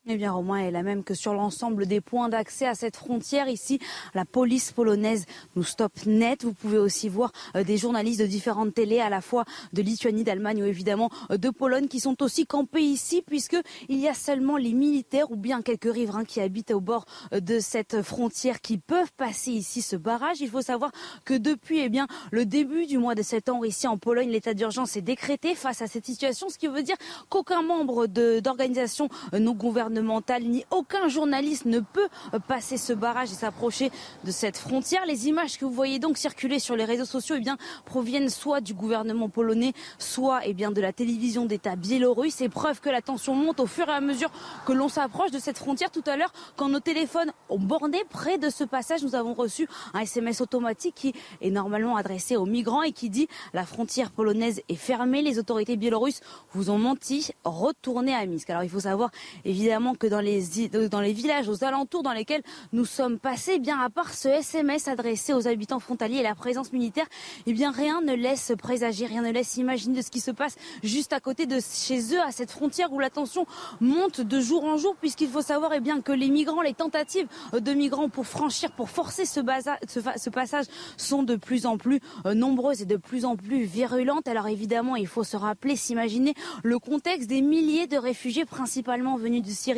Eh 0.07 0.17
bien, 0.17 0.33
Romain 0.33 0.59
est 0.59 0.71
la 0.71 0.83
même 0.83 1.03
que 1.03 1.15
sur 1.15 1.33
l'ensemble 1.33 1.87
des 1.87 2.03
points 2.03 2.29
d'accès 2.29 2.67
à 2.67 2.75
cette 2.75 2.95
frontière. 2.95 3.49
Ici, 3.49 3.79
la 4.13 4.27
police 4.27 4.71
polonaise 4.71 5.25
nous 5.57 5.63
stoppe 5.63 6.05
net. 6.05 6.45
Vous 6.45 6.53
pouvez 6.53 6.77
aussi 6.77 7.09
voir 7.09 7.33
euh, 7.57 7.65
des 7.65 7.79
journalistes 7.79 8.21
de 8.21 8.27
différentes 8.27 8.75
télés, 8.75 9.01
à 9.01 9.09
la 9.09 9.23
fois 9.23 9.47
de 9.73 9.81
Lituanie, 9.81 10.23
d'Allemagne 10.23 10.63
ou 10.63 10.67
évidemment 10.67 11.09
euh, 11.31 11.39
de 11.39 11.49
Pologne, 11.49 11.89
qui 11.89 12.01
sont 12.01 12.23
aussi 12.23 12.45
campés 12.45 12.83
ici, 12.83 13.23
puisque 13.27 13.57
il 13.89 13.99
y 13.99 14.07
a 14.07 14.13
seulement 14.13 14.59
les 14.59 14.75
militaires 14.75 15.31
ou 15.31 15.37
bien 15.37 15.63
quelques 15.63 15.91
riverains 15.91 16.27
qui 16.27 16.43
habitent 16.43 16.73
au 16.73 16.81
bord 16.81 17.07
euh, 17.33 17.41
de 17.41 17.59
cette 17.59 18.03
frontière 18.03 18.61
qui 18.61 18.77
peuvent 18.77 19.13
passer 19.17 19.53
ici 19.53 19.81
ce 19.81 19.97
barrage. 19.97 20.43
Il 20.43 20.51
faut 20.51 20.61
savoir 20.61 20.91
que 21.25 21.33
depuis, 21.33 21.79
eh 21.79 21.89
bien, 21.89 22.09
le 22.31 22.45
début 22.45 22.85
du 22.85 22.99
mois 22.99 23.15
de 23.15 23.23
septembre, 23.23 23.65
ici 23.65 23.87
en 23.87 23.97
Pologne, 23.97 24.29
l'état 24.29 24.53
d'urgence 24.53 24.99
est 24.99 25.03
décrété 25.03 25.55
face 25.55 25.81
à 25.81 25.87
cette 25.87 26.05
situation, 26.05 26.51
ce 26.51 26.59
qui 26.59 26.67
veut 26.67 26.83
dire 26.83 26.97
qu'aucun 27.31 27.63
membre 27.63 28.07
d'organisation 28.07 29.09
non 29.33 29.53
gouvernementale 29.53 29.93
ni 30.40 30.64
aucun 30.70 31.09
journaliste 31.09 31.66
ne 31.66 31.80
peut 31.80 32.09
passer 32.47 32.76
ce 32.76 32.92
barrage 32.92 33.30
et 33.32 33.34
s'approcher 33.34 33.90
de 34.24 34.30
cette 34.30 34.57
frontière. 34.57 35.07
Les 35.07 35.28
images 35.28 35.59
que 35.59 35.64
vous 35.64 35.72
voyez 35.72 35.99
donc 35.99 36.16
circuler 36.16 36.59
sur 36.59 36.76
les 36.76 36.84
réseaux 36.84 37.05
sociaux 37.05 37.36
eh 37.38 37.40
bien, 37.40 37.57
proviennent 37.84 38.28
soit 38.28 38.61
du 38.61 38.74
gouvernement 38.74 39.28
polonais, 39.28 39.72
soit 39.99 40.40
eh 40.45 40.55
bien, 40.55 40.70
de 40.70 40.80
la 40.80 40.92
télévision 40.92 41.47
d'État 41.47 41.76
biélorusse. 41.76 42.34
C'est 42.36 42.49
preuve 42.49 42.80
que 42.80 42.90
la 42.90 43.03
tension 43.03 43.34
monte 43.34 43.61
au 43.61 43.66
fur 43.66 43.88
et 43.88 43.92
à 43.92 44.01
mesure 44.01 44.30
que 44.66 44.72
l'on 44.72 44.88
s'approche 44.88 45.30
de 45.30 45.38
cette 45.38 45.59
frontière. 45.59 45.90
Tout 45.90 46.05
à 46.07 46.16
l'heure, 46.16 46.32
quand 46.57 46.68
nos 46.68 46.80
téléphones 46.80 47.32
ont 47.49 47.59
borné 47.59 48.03
près 48.11 48.38
de 48.38 48.51
ce 48.51 48.64
passage, 48.64 49.03
nous 49.03 49.14
avons 49.14 49.34
reçu 49.34 49.68
un 49.92 50.01
SMS 50.01 50.40
automatique 50.40 50.95
qui 50.95 51.14
est 51.40 51.51
normalement 51.51 51.97
adressé 51.97 52.36
aux 52.36 52.47
migrants 52.47 52.82
et 52.82 52.92
qui 52.92 53.11
dit 53.11 53.28
la 53.53 53.64
frontière 53.64 54.11
polonaise 54.11 54.62
est 54.68 54.74
fermée, 54.74 55.22
les 55.22 55.38
autorités 55.38 55.76
biélorusses 55.76 56.20
vous 56.53 56.70
ont 56.70 56.78
menti, 56.78 57.30
retournez 57.45 58.14
à 58.14 58.26
Minsk. 58.26 58.51
Alors 58.51 58.64
il 58.64 58.70
faut 58.70 58.80
savoir 58.80 59.11
évidemment 59.45 59.84
que 59.93 60.07
dans 60.07 60.20
les, 60.20 60.68
dans 60.89 61.01
les 61.01 61.12
villages 61.12 61.49
aux 61.49 61.64
alentours 61.64 62.03
dans 62.03 62.14
lesquels 62.14 62.43
nous 62.72 62.87
sommes 62.87 63.18
passés, 63.18 63.59
bien 63.59 63.78
à 63.78 63.91
part 63.91 64.14
ce 64.14 64.28
SMS 64.28 64.89
adressé 64.89 65.35
aux 65.35 65.47
habitants 65.47 65.80
frontaliers 65.80 66.18
et 66.18 66.22
la 66.22 66.35
présence 66.35 66.72
militaire, 66.72 67.07
eh 67.47 67.53
bien 67.53 67.70
rien 67.70 68.01
ne 68.01 68.14
laisse 68.14 68.53
présager, 68.57 69.05
rien 69.05 69.20
ne 69.20 69.30
laisse 69.30 69.59
imaginer 69.59 69.99
de 69.99 70.03
ce 70.03 70.11
qui 70.11 70.20
se 70.20 70.30
passe 70.30 70.57
juste 70.82 71.12
à 71.12 71.20
côté 71.20 71.45
de 71.45 71.59
chez 71.61 72.14
eux, 72.14 72.20
à 72.22 72.32
cette 72.32 72.51
frontière 72.51 72.93
où 72.93 73.01
la 73.01 73.11
tension 73.11 73.45
monte 73.80 74.22
de 74.22 74.41
jour 74.41 74.64
en 74.64 74.78
jour, 74.78 74.97
puisqu'il 74.97 75.28
faut 75.28 75.43
savoir 75.43 75.72
eh 75.74 75.80
bien 75.80 76.01
que 76.01 76.12
les 76.12 76.30
migrants, 76.30 76.62
les 76.62 76.74
tentatives 76.74 77.26
de 77.53 77.74
migrants 77.74 78.09
pour 78.09 78.26
franchir, 78.26 78.72
pour 78.72 78.89
forcer 78.89 79.26
ce, 79.26 79.41
ce 79.89 80.30
passage 80.30 80.66
sont 80.97 81.22
de 81.22 81.37
plus 81.37 81.66
en 81.66 81.76
plus 81.76 82.01
euh, 82.26 82.35
nombreuses 82.35 82.82
et 82.82 82.87
de 82.87 82.97
plus 82.97 83.24
en 83.24 83.37
plus 83.37 83.64
virulentes. 83.64 84.28
Alors 84.28 84.49
évidemment, 84.49 84.97
il 84.97 85.09
faut 85.09 85.24
se 85.24 85.37
rappeler, 85.37 85.76
s'imaginer 85.76 86.35
le 86.62 86.78
contexte 86.78 87.28
des 87.28 87.43
milliers 87.43 87.87
de 87.87 87.97
réfugiés 87.97 88.45
principalement 88.45 89.16
venus 89.16 89.43
de 89.43 89.51
Syrie 89.51 89.74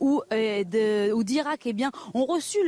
ou 0.00 0.22
euh, 0.32 0.64
d'Irak 1.22 1.62
eh 1.64 1.72
bien, 1.72 1.90
ont 2.14 2.24
reçu 2.24 2.58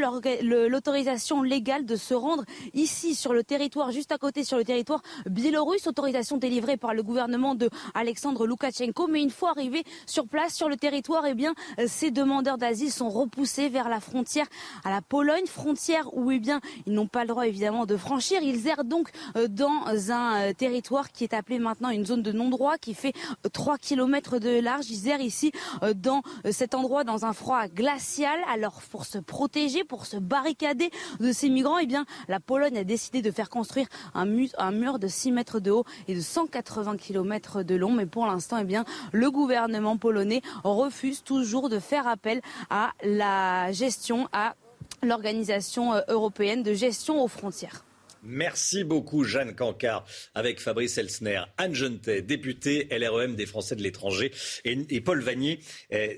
l'autorisation 0.42 1.42
légale 1.42 1.84
de 1.84 1.96
se 1.96 2.14
rendre 2.14 2.44
ici 2.74 3.14
sur 3.14 3.32
le 3.32 3.42
territoire, 3.42 3.90
juste 3.90 4.12
à 4.12 4.18
côté 4.18 4.44
sur 4.44 4.56
le 4.56 4.64
territoire 4.64 5.02
biélorusse, 5.26 5.86
autorisation 5.86 6.36
délivrée 6.36 6.76
par 6.76 6.94
le 6.94 7.02
gouvernement 7.02 7.54
de 7.54 7.70
Alexandre 7.94 8.46
Loukachenko. 8.46 9.06
Mais 9.08 9.22
une 9.22 9.30
fois 9.30 9.50
arrivés 9.50 9.84
sur 10.06 10.26
place, 10.26 10.54
sur 10.54 10.68
le 10.68 10.76
territoire, 10.76 11.24
eh 11.26 11.34
bien, 11.34 11.54
ces 11.86 12.10
demandeurs 12.10 12.58
d'asile 12.58 12.92
sont 12.92 13.08
repoussés 13.08 13.68
vers 13.68 13.88
la 13.88 14.00
frontière 14.00 14.46
à 14.84 14.90
la 14.90 15.00
Pologne, 15.02 15.46
frontière 15.46 16.08
où 16.12 16.30
eh 16.30 16.38
bien, 16.38 16.60
ils 16.86 16.92
n'ont 16.92 17.06
pas 17.06 17.22
le 17.22 17.28
droit 17.28 17.46
évidemment 17.46 17.86
de 17.86 17.96
franchir. 17.96 18.40
Ils 18.42 18.66
errent 18.66 18.84
donc 18.84 19.10
euh, 19.36 19.48
dans 19.48 19.84
un 20.10 20.40
euh, 20.40 20.52
territoire 20.52 21.10
qui 21.12 21.24
est 21.24 21.34
appelé 21.34 21.58
maintenant 21.58 21.90
une 21.90 22.06
zone 22.06 22.22
de 22.22 22.32
non-droit 22.32 22.78
qui 22.78 22.94
fait 22.94 23.12
3 23.52 23.78
km 23.78 24.38
de 24.38 24.60
large. 24.60 24.90
Ils 24.90 25.08
errent 25.08 25.20
ici 25.20 25.52
dans 25.96 26.22
cette 26.50 26.71
endroit 26.74 27.04
dans 27.04 27.24
un 27.24 27.32
froid 27.32 27.66
glacial. 27.68 28.38
Alors 28.48 28.82
pour 28.90 29.04
se 29.04 29.18
protéger, 29.18 29.84
pour 29.84 30.06
se 30.06 30.16
barricader 30.16 30.90
de 31.20 31.32
ces 31.32 31.48
migrants, 31.48 31.78
eh 31.78 31.86
bien 31.86 32.04
la 32.28 32.40
Pologne 32.40 32.78
a 32.78 32.84
décidé 32.84 33.22
de 33.22 33.30
faire 33.30 33.50
construire 33.50 33.88
un, 34.14 34.24
mur 34.26 34.98
de 34.98 35.08
6 35.08 35.32
mètres 35.32 35.60
de 35.60 35.70
haut 35.70 35.84
et 36.08 36.14
de 36.14 36.20
180 36.20 36.96
km 36.96 37.62
de 37.62 37.74
long. 37.74 37.92
Mais 37.92 38.06
pour 38.06 38.26
l'instant, 38.26 38.58
eh 38.58 38.72
le 39.12 39.30
gouvernement 39.30 39.96
polonais 39.96 40.42
refuse 40.64 41.22
toujours 41.22 41.68
de 41.68 41.78
faire 41.78 42.06
appel 42.06 42.40
à 42.70 42.92
la 43.02 43.72
gestion, 43.72 44.28
à 44.32 44.54
l'organisation 45.02 45.94
euh, 45.94 46.00
européenne 46.08 46.62
de 46.62 46.74
gestion 46.74 47.22
aux 47.22 47.28
frontières. 47.28 47.84
Merci 48.22 48.84
beaucoup, 48.84 49.24
Jeanne 49.24 49.54
Cancard, 49.54 50.06
avec 50.34 50.60
Fabrice 50.60 50.96
Elsner, 50.96 51.42
Anne 51.56 51.74
Gentet, 51.74 52.22
députée 52.22 52.86
LREM 52.90 53.34
des 53.34 53.46
Français 53.46 53.74
de 53.74 53.82
l'étranger, 53.82 54.32
et, 54.64 55.00
Paul 55.00 55.20
Vanier, 55.20 55.58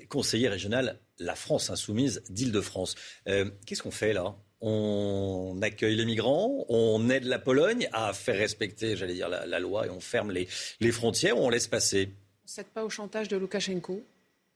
conseiller 0.08 0.48
régional 0.48 1.00
La 1.18 1.34
France 1.34 1.70
Insoumise 1.70 2.22
d'Île-de-France. 2.28 2.94
Euh, 3.28 3.50
qu'est-ce 3.66 3.82
qu'on 3.82 3.90
fait 3.90 4.12
là? 4.12 4.36
On 4.60 5.58
accueille 5.62 5.96
les 5.96 6.04
migrants, 6.04 6.66
on 6.68 7.08
aide 7.08 7.24
la 7.24 7.38
Pologne 7.38 7.88
à 7.92 8.12
faire 8.12 8.36
respecter, 8.36 8.96
j'allais 8.96 9.14
dire, 9.14 9.28
la, 9.28 9.58
loi 9.58 9.86
et 9.86 9.90
on 9.90 10.00
ferme 10.00 10.30
les, 10.30 10.48
les 10.80 10.92
frontières 10.92 11.38
ou 11.38 11.42
on 11.42 11.50
laisse 11.50 11.68
passer? 11.68 12.10
On 12.12 12.44
ne 12.44 12.48
cède 12.48 12.66
pas 12.66 12.84
au 12.84 12.90
chantage 12.90 13.28
de 13.28 13.36
Loukachenko. 13.36 14.02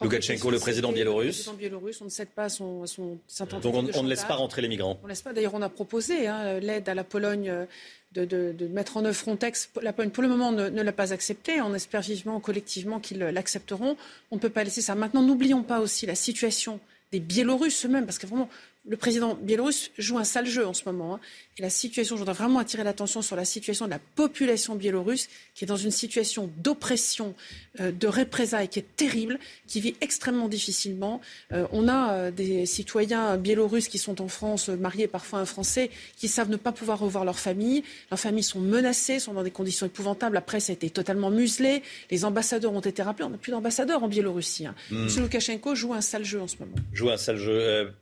Loukachenko, 0.01 0.51
le 0.51 0.59
président 0.59 0.92
biélorusse. 0.92 1.26
Le 1.26 1.32
président 1.32 1.55
biélorusse, 1.55 2.01
on 2.01 2.05
ne 2.05 2.11
cède 2.11 2.28
pas 2.28 2.44
à 2.44 2.49
son, 2.49 2.86
son, 2.86 3.18
Donc 3.61 3.74
on, 3.74 4.03
ne 4.03 4.09
laisse 4.09 4.24
pas 4.24 4.36
rentrer 4.36 4.62
les 4.62 4.68
migrants. 4.68 4.99
On 5.03 5.07
ne 5.07 5.09
laisse 5.09 5.22
pas. 5.22 5.32
D'ailleurs, 5.32 5.55
on 5.55 5.62
a 5.62 5.68
proposé 5.68 6.28
hein, 6.28 6.61
l'aide 6.61 6.88
à 6.88 6.94
la 6.94 7.03
Pologne 7.03 7.49
euh, 7.51 7.66
de, 8.14 8.66
mettre 8.68 8.96
en 8.96 9.05
œuvre 9.05 9.16
Frontex. 9.16 9.70
La 9.82 9.92
Pologne, 9.92 10.12
pour 10.12 10.22
le 10.22 10.28
moment, 10.28 10.53
ne, 10.53 10.68
ne 10.68 10.82
l'a 10.82 10.92
pas 10.92 11.12
accepté. 11.12 11.61
On 11.61 11.74
espère 11.74 12.03
vivement, 12.03 12.38
collectivement, 12.38 13.01
qu'ils 13.01 13.18
l'accepteront. 13.18 13.96
On 14.30 14.36
ne 14.36 14.40
peut 14.40 14.51
pas 14.51 14.62
laisser 14.62 14.82
ça. 14.82 14.94
Maintenant, 14.94 15.22
n'oublions 15.22 15.64
pas 15.64 15.80
aussi 15.80 16.07
la 16.07 16.14
situation 16.14 16.78
des 17.11 17.20
Biélorusses 17.20 17.84
eux-mêmes, 17.84 18.05
parce 18.05 18.18
que 18.18 18.26
vraiment, 18.26 18.49
le 18.86 18.96
président 18.96 19.34
biélorusse 19.34 19.90
joue 19.98 20.18
un 20.18 20.24
sale 20.24 20.46
jeu 20.46 20.66
en 20.66 20.72
ce 20.72 20.84
moment. 20.86 21.14
Hein. 21.14 21.20
Et 21.58 21.62
la 21.62 21.70
situation, 21.70 22.16
je 22.16 22.20
voudrais 22.20 22.34
vraiment 22.34 22.58
attirer 22.58 22.84
l'attention 22.84 23.20
sur 23.20 23.36
la 23.36 23.44
situation 23.44 23.84
de 23.84 23.90
la 23.90 23.98
population 23.98 24.76
biélorusse, 24.76 25.28
qui 25.54 25.64
est 25.64 25.66
dans 25.66 25.76
une 25.76 25.90
situation 25.90 26.50
d'oppression, 26.58 27.34
euh, 27.80 27.92
de 27.92 28.06
représailles, 28.06 28.68
qui 28.68 28.78
est 28.78 28.96
terrible, 28.96 29.38
qui 29.66 29.80
vit 29.80 29.94
extrêmement 30.00 30.48
difficilement. 30.48 31.20
Euh, 31.52 31.66
on 31.72 31.86
a 31.88 32.12
euh, 32.12 32.30
des 32.30 32.64
citoyens 32.64 33.36
biélorusses 33.36 33.88
qui 33.88 33.98
sont 33.98 34.22
en 34.22 34.28
France, 34.28 34.68
mariés 34.68 35.06
parfois 35.06 35.40
à 35.40 35.42
un 35.42 35.46
Français, 35.46 35.90
qui 36.16 36.28
savent 36.28 36.50
ne 36.50 36.56
pas 36.56 36.72
pouvoir 36.72 36.98
revoir 36.98 37.24
leur 37.24 37.38
famille. 37.38 37.82
Leurs 38.10 38.20
familles 38.20 38.42
sont 38.44 38.60
menacées, 38.60 39.18
sont 39.18 39.34
dans 39.34 39.42
des 39.42 39.50
conditions 39.50 39.86
épouvantables. 39.86 40.34
La 40.34 40.40
presse 40.40 40.70
a 40.70 40.72
été 40.72 40.88
totalement 40.88 41.30
muselée. 41.30 41.82
Les 42.10 42.24
ambassadeurs 42.24 42.72
ont 42.72 42.80
été 42.80 43.02
rappelés. 43.02 43.26
On 43.26 43.30
n'a 43.30 43.38
plus 43.38 43.52
d'ambassadeurs 43.52 44.02
en 44.02 44.08
Biélorussie. 44.08 44.66
Hein. 44.66 44.74
Hmm. 44.90 45.08
M. 45.08 45.22
Loukachenko 45.22 45.74
joue 45.74 45.92
un 45.92 46.00
sale 46.00 46.24
jeu 46.24 46.40
en 46.40 46.48
ce 46.48 46.56
moment. 46.60 46.76
Joue 46.92 47.10
un 47.10 47.16
sale 47.16 47.36
jeu. 47.36 47.92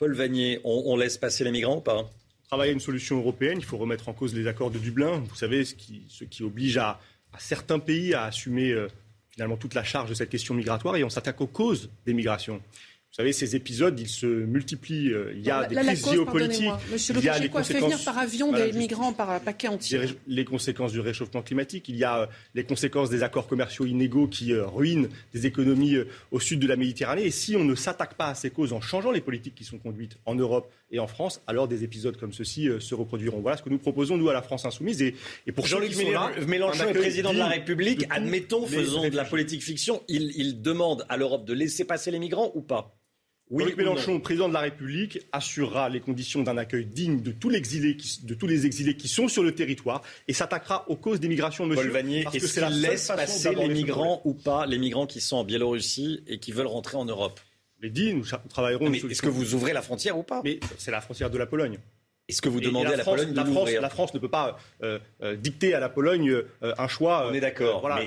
Paul 0.00 0.14
Vanier, 0.14 0.60
on, 0.64 0.96
laisse 0.96 1.18
passer 1.18 1.44
les 1.44 1.50
migrants 1.50 1.76
ou 1.76 1.80
pas? 1.82 2.08
Travailler 2.48 2.70
à 2.70 2.72
une 2.72 2.80
solution 2.80 3.18
européenne, 3.18 3.58
il 3.58 3.64
faut 3.64 3.76
remettre 3.76 4.08
en 4.08 4.14
cause 4.14 4.34
les 4.34 4.46
accords 4.46 4.70
de 4.70 4.78
Dublin. 4.78 5.22
Vous 5.28 5.34
savez, 5.34 5.62
ce 5.66 5.74
qui, 5.74 6.04
ce 6.08 6.24
qui 6.24 6.42
oblige 6.42 6.78
à, 6.78 6.98
certains 7.38 7.78
pays 7.78 8.14
à 8.14 8.24
assumer 8.24 8.70
euh, 8.70 8.88
finalement 9.28 9.58
toute 9.58 9.74
la 9.74 9.84
charge 9.84 10.08
de 10.08 10.14
cette 10.14 10.30
question 10.30 10.54
migratoire 10.54 10.96
et 10.96 11.04
on 11.04 11.10
s'attaque 11.10 11.42
aux 11.42 11.46
causes 11.46 11.90
des 12.06 12.14
migrations. 12.14 12.62
Vous 13.10 13.16
savez, 13.16 13.32
ces 13.32 13.56
épisodes, 13.56 13.98
ils 13.98 14.08
se 14.08 14.24
multiplient. 14.24 15.12
Euh, 15.12 15.32
il 15.34 15.44
y 15.44 15.50
a 15.50 15.66
des 15.66 15.74
crises 15.74 16.08
géopolitiques. 16.08 16.70
Monsieur 16.92 17.12
il 17.18 17.24
y 17.24 17.28
a 17.28 17.40
les 17.40 17.48
conséquences... 17.48 17.80
fait 17.80 17.96
venir 17.96 18.04
par 18.04 18.18
avion 18.18 18.52
des 18.52 18.72
migrants 18.72 19.12
par 19.12 19.30
un 19.30 19.40
paquet 19.40 19.66
entier. 19.66 20.00
Les 20.28 20.44
conséquences 20.44 20.92
du 20.92 21.00
réchauffement 21.00 21.42
climatique. 21.42 21.88
Il 21.88 21.96
y 21.96 22.04
a 22.04 22.20
euh, 22.20 22.26
les 22.54 22.62
conséquences 22.62 23.10
des 23.10 23.24
accords 23.24 23.48
commerciaux 23.48 23.84
inégaux 23.84 24.28
qui 24.28 24.52
euh, 24.52 24.64
ruinent 24.64 25.08
des 25.34 25.44
économies 25.44 25.96
au 26.30 26.38
sud 26.38 26.60
de 26.60 26.68
la 26.68 26.76
Méditerranée. 26.76 27.24
Et 27.24 27.32
si 27.32 27.56
on 27.56 27.64
ne 27.64 27.74
s'attaque 27.74 28.14
pas 28.14 28.28
à 28.28 28.34
ces 28.36 28.50
causes 28.50 28.72
en 28.72 28.80
changeant 28.80 29.10
les 29.10 29.20
politiques 29.20 29.56
qui 29.56 29.64
sont 29.64 29.78
conduites 29.78 30.16
en 30.24 30.36
Europe 30.36 30.70
et 30.92 31.00
en 31.00 31.08
France, 31.08 31.42
alors 31.48 31.66
des 31.66 31.82
épisodes 31.82 32.16
comme 32.16 32.32
ceux-ci 32.32 32.68
se 32.78 32.94
reproduiront. 32.94 33.40
Voilà 33.40 33.56
ce 33.56 33.64
que 33.64 33.70
nous 33.70 33.78
proposons, 33.78 34.18
nous, 34.18 34.28
à 34.28 34.32
la 34.32 34.42
France 34.42 34.64
Insoumise. 34.66 35.02
Et, 35.02 35.14
pour 35.52 35.66
Jean-Luc 35.66 35.96
Mélenchon 36.46 36.88
est 36.88 36.94
président 36.94 37.32
de 37.32 37.38
la 37.38 37.48
République. 37.48 38.06
Admettons, 38.08 38.66
faisons 38.66 39.08
de 39.08 39.16
la 39.16 39.24
politique 39.24 39.64
fiction. 39.64 40.00
Il, 40.06 40.30
il 40.36 40.62
demande 40.62 41.04
à 41.08 41.16
l'Europe 41.16 41.44
de 41.44 41.54
laisser 41.54 41.84
passer 41.84 42.12
les 42.12 42.20
migrants 42.20 42.52
ou 42.54 42.60
pas? 42.60 42.96
Jean-Luc 43.50 43.76
Mélenchon, 43.76 44.20
président 44.20 44.48
de 44.48 44.54
la 44.54 44.60
République, 44.60 45.26
assurera 45.32 45.88
les 45.88 46.00
conditions 46.00 46.42
d'un 46.42 46.56
accueil 46.56 46.86
digne 46.86 47.20
de 47.20 47.32
tous, 47.32 47.48
les 47.48 47.58
exilés 47.58 47.96
qui, 47.96 48.24
de 48.24 48.34
tous 48.34 48.46
les 48.46 48.64
exilés 48.64 48.96
qui 48.96 49.08
sont 49.08 49.26
sur 49.26 49.42
le 49.42 49.52
territoire 49.54 50.02
et 50.28 50.32
s'attaquera 50.32 50.88
aux 50.88 50.96
causes 50.96 51.18
des 51.18 51.28
migrations, 51.28 51.66
monsieur. 51.66 51.84
Paul 51.84 51.92
Vanier, 51.92 52.24
est-ce 52.32 52.60
qu'il 52.60 52.80
laisse 52.80 53.08
passer 53.08 53.54
les 53.54 53.68
migrants 53.68 54.22
ou 54.24 54.34
pas, 54.34 54.66
les 54.66 54.78
migrants 54.78 55.06
qui 55.06 55.20
sont 55.20 55.36
en 55.36 55.44
Biélorussie 55.44 56.22
et 56.28 56.38
qui 56.38 56.52
veulent 56.52 56.68
rentrer 56.68 56.96
en 56.96 57.04
Europe? 57.04 57.40
L'ai 57.82 57.90
dit, 57.90 58.14
nous 58.14 58.24
travaillerons. 58.48 58.92
Est-ce 58.92 59.22
que 59.22 59.28
vous 59.28 59.54
ouvrez 59.54 59.72
la 59.72 59.82
frontière 59.82 60.16
ou 60.16 60.22
pas? 60.22 60.42
Mais 60.44 60.60
c'est 60.78 60.90
la 60.90 61.00
frontière 61.00 61.30
de 61.30 61.38
la 61.38 61.46
Pologne. 61.46 61.78
Est-ce 62.30 62.42
que 62.42 62.48
vous 62.48 62.60
demandez 62.60 62.92
à 62.92 62.96
la 62.96 63.04
Pologne 63.04 63.32
de 63.32 63.36
la 63.36 63.44
France, 63.44 63.70
la 63.72 63.90
France 63.90 64.14
ne 64.14 64.20
peut 64.20 64.28
pas 64.28 64.56
euh, 64.82 64.98
euh, 65.22 65.34
dicter 65.34 65.74
à 65.74 65.80
la 65.80 65.88
Pologne 65.88 66.30
euh, 66.30 66.74
un 66.78 66.86
choix. 66.86 67.28
On 67.28 67.34
est 67.34 67.40
d'accord. 67.40 67.80
voilà. 67.80 68.02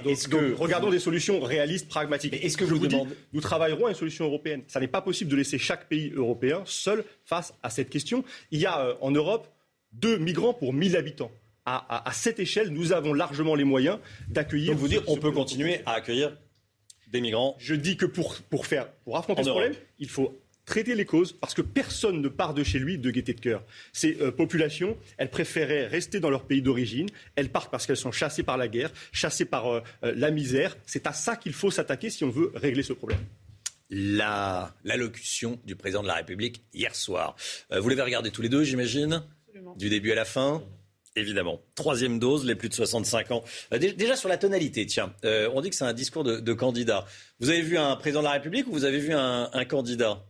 regardons 0.57 0.89
des 0.89 0.99
solutions 0.99 1.41
réalistes, 1.41 1.89
pragmatiques. 1.89 2.33
Est-ce 2.33 2.57
que 2.57 2.65
je, 2.65 2.73
vous, 2.73 2.87
demande 2.87 3.09
Nous 3.33 3.41
travaillerons 3.41 3.87
à 3.87 3.89
une 3.89 3.95
solution 3.95 4.25
européenne. 4.25 4.63
Ça 4.67 4.79
n'est 4.79 4.87
pas 4.87 5.01
possible 5.01 5.29
de 5.29 5.35
laisser 5.35 5.57
chaque 5.57 5.89
pays 5.89 6.13
européen 6.15 6.61
seul 6.65 7.03
face 7.25 7.53
à 7.63 7.69
cette 7.69 7.89
question. 7.89 8.23
Il 8.51 8.61
y 8.61 8.65
a 8.65 8.95
en 9.01 9.11
Europe 9.11 9.47
deux 9.91 10.17
migrants 10.17 10.53
pour 10.53 10.73
1000 10.73 10.95
habitants. 10.95 11.31
À, 11.65 12.11
cette 12.13 12.39
échelle, 12.39 12.69
nous 12.69 12.91
avons 12.91 13.13
largement 13.13 13.55
les 13.55 13.63
moyens 13.63 13.99
d'accueillir. 14.29 14.71
Donc 14.71 14.79
vous 14.79 14.87
dire, 14.87 15.03
on 15.07 15.17
peut 15.17 15.31
continuer 15.31 15.79
à 15.85 15.93
accueillir 15.93 16.35
des 17.07 17.21
migrants. 17.21 17.55
Je 17.59 17.75
dis 17.75 17.95
que 17.95 18.05
pour, 18.05 18.35
pour, 18.49 18.65
faire, 18.65 18.91
pour 19.05 19.17
affronter 19.17 19.41
En 19.41 19.43
ce 19.43 19.49
Europe. 19.49 19.63
problème, 19.63 19.81
il 19.99 20.09
faut 20.09 20.42
traiter 20.65 20.95
les 20.95 21.05
causes 21.05 21.33
parce 21.33 21.53
que 21.53 21.61
personne 21.61 22.21
ne 22.21 22.27
part 22.29 22.53
de 22.53 22.63
chez 22.63 22.79
lui 22.79 22.97
de 22.97 23.11
gaieté 23.11 23.33
de 23.33 23.39
cœur. 23.41 23.63
Ces 23.91 24.17
euh, 24.21 24.31
populations, 24.31 24.97
elles 25.17 25.29
préféraient 25.29 25.87
rester 25.87 26.19
dans 26.19 26.29
leur 26.29 26.45
pays 26.45 26.61
d'origine. 26.61 27.07
Elles 27.35 27.49
partent 27.49 27.71
parce 27.71 27.85
qu'elles 27.85 27.97
sont 27.97 28.11
chassées 28.11 28.43
par 28.43 28.57
la 28.57 28.67
guerre, 28.67 28.91
chassées 29.11 29.45
par 29.45 29.67
euh, 29.67 29.81
euh, 30.03 30.13
la 30.15 30.31
misère. 30.31 30.77
C'est 30.85 31.05
à 31.07 31.13
ça 31.13 31.35
qu'il 31.35 31.53
faut 31.53 31.71
s'attaquer 31.71 32.09
si 32.09 32.23
on 32.23 32.29
veut 32.29 32.51
régler 32.55 32.83
ce 32.83 32.93
problème. 32.93 33.19
La- 33.89 34.73
L'allocution 34.83 35.59
du 35.65 35.75
président 35.75 36.01
de 36.01 36.07
la 36.07 36.15
République 36.15 36.63
hier 36.73 36.95
soir. 36.95 37.35
Euh, 37.71 37.79
vous 37.79 37.89
l'avez 37.89 38.01
regardé 38.01 38.31
tous 38.31 38.41
les 38.41 38.49
deux, 38.49 38.63
j'imagine? 38.63 39.23
Du 39.77 39.89
début 39.89 40.11
à 40.11 40.15
la 40.15 40.25
fin? 40.25 40.63
Évidemment. 41.15 41.61
Troisième 41.75 42.17
dose, 42.17 42.43
les 42.43 42.55
plus 42.55 42.69
de 42.69 42.73
65 42.73 43.29
ans. 43.31 43.43
Dé- 43.71 43.93
déjà 43.93 44.15
sur 44.15 44.29
la 44.29 44.37
tonalité, 44.37 44.85
tiens, 44.87 45.13
euh, 45.25 45.47
on 45.53 45.61
dit 45.61 45.69
que 45.69 45.75
c'est 45.75 45.85
un 45.85 45.93
discours 45.93 46.23
de, 46.23 46.39
de 46.39 46.53
candidat. 46.53 47.05
Vous 47.39 47.49
avez 47.49 47.61
vu 47.61 47.77
un 47.77 47.95
président 47.95 48.21
de 48.21 48.25
la 48.25 48.31
République 48.31 48.65
ou 48.67 48.71
vous 48.71 48.83
avez 48.85 48.97
vu 48.97 49.13
un, 49.13 49.49
un 49.53 49.65
candidat? 49.65 50.25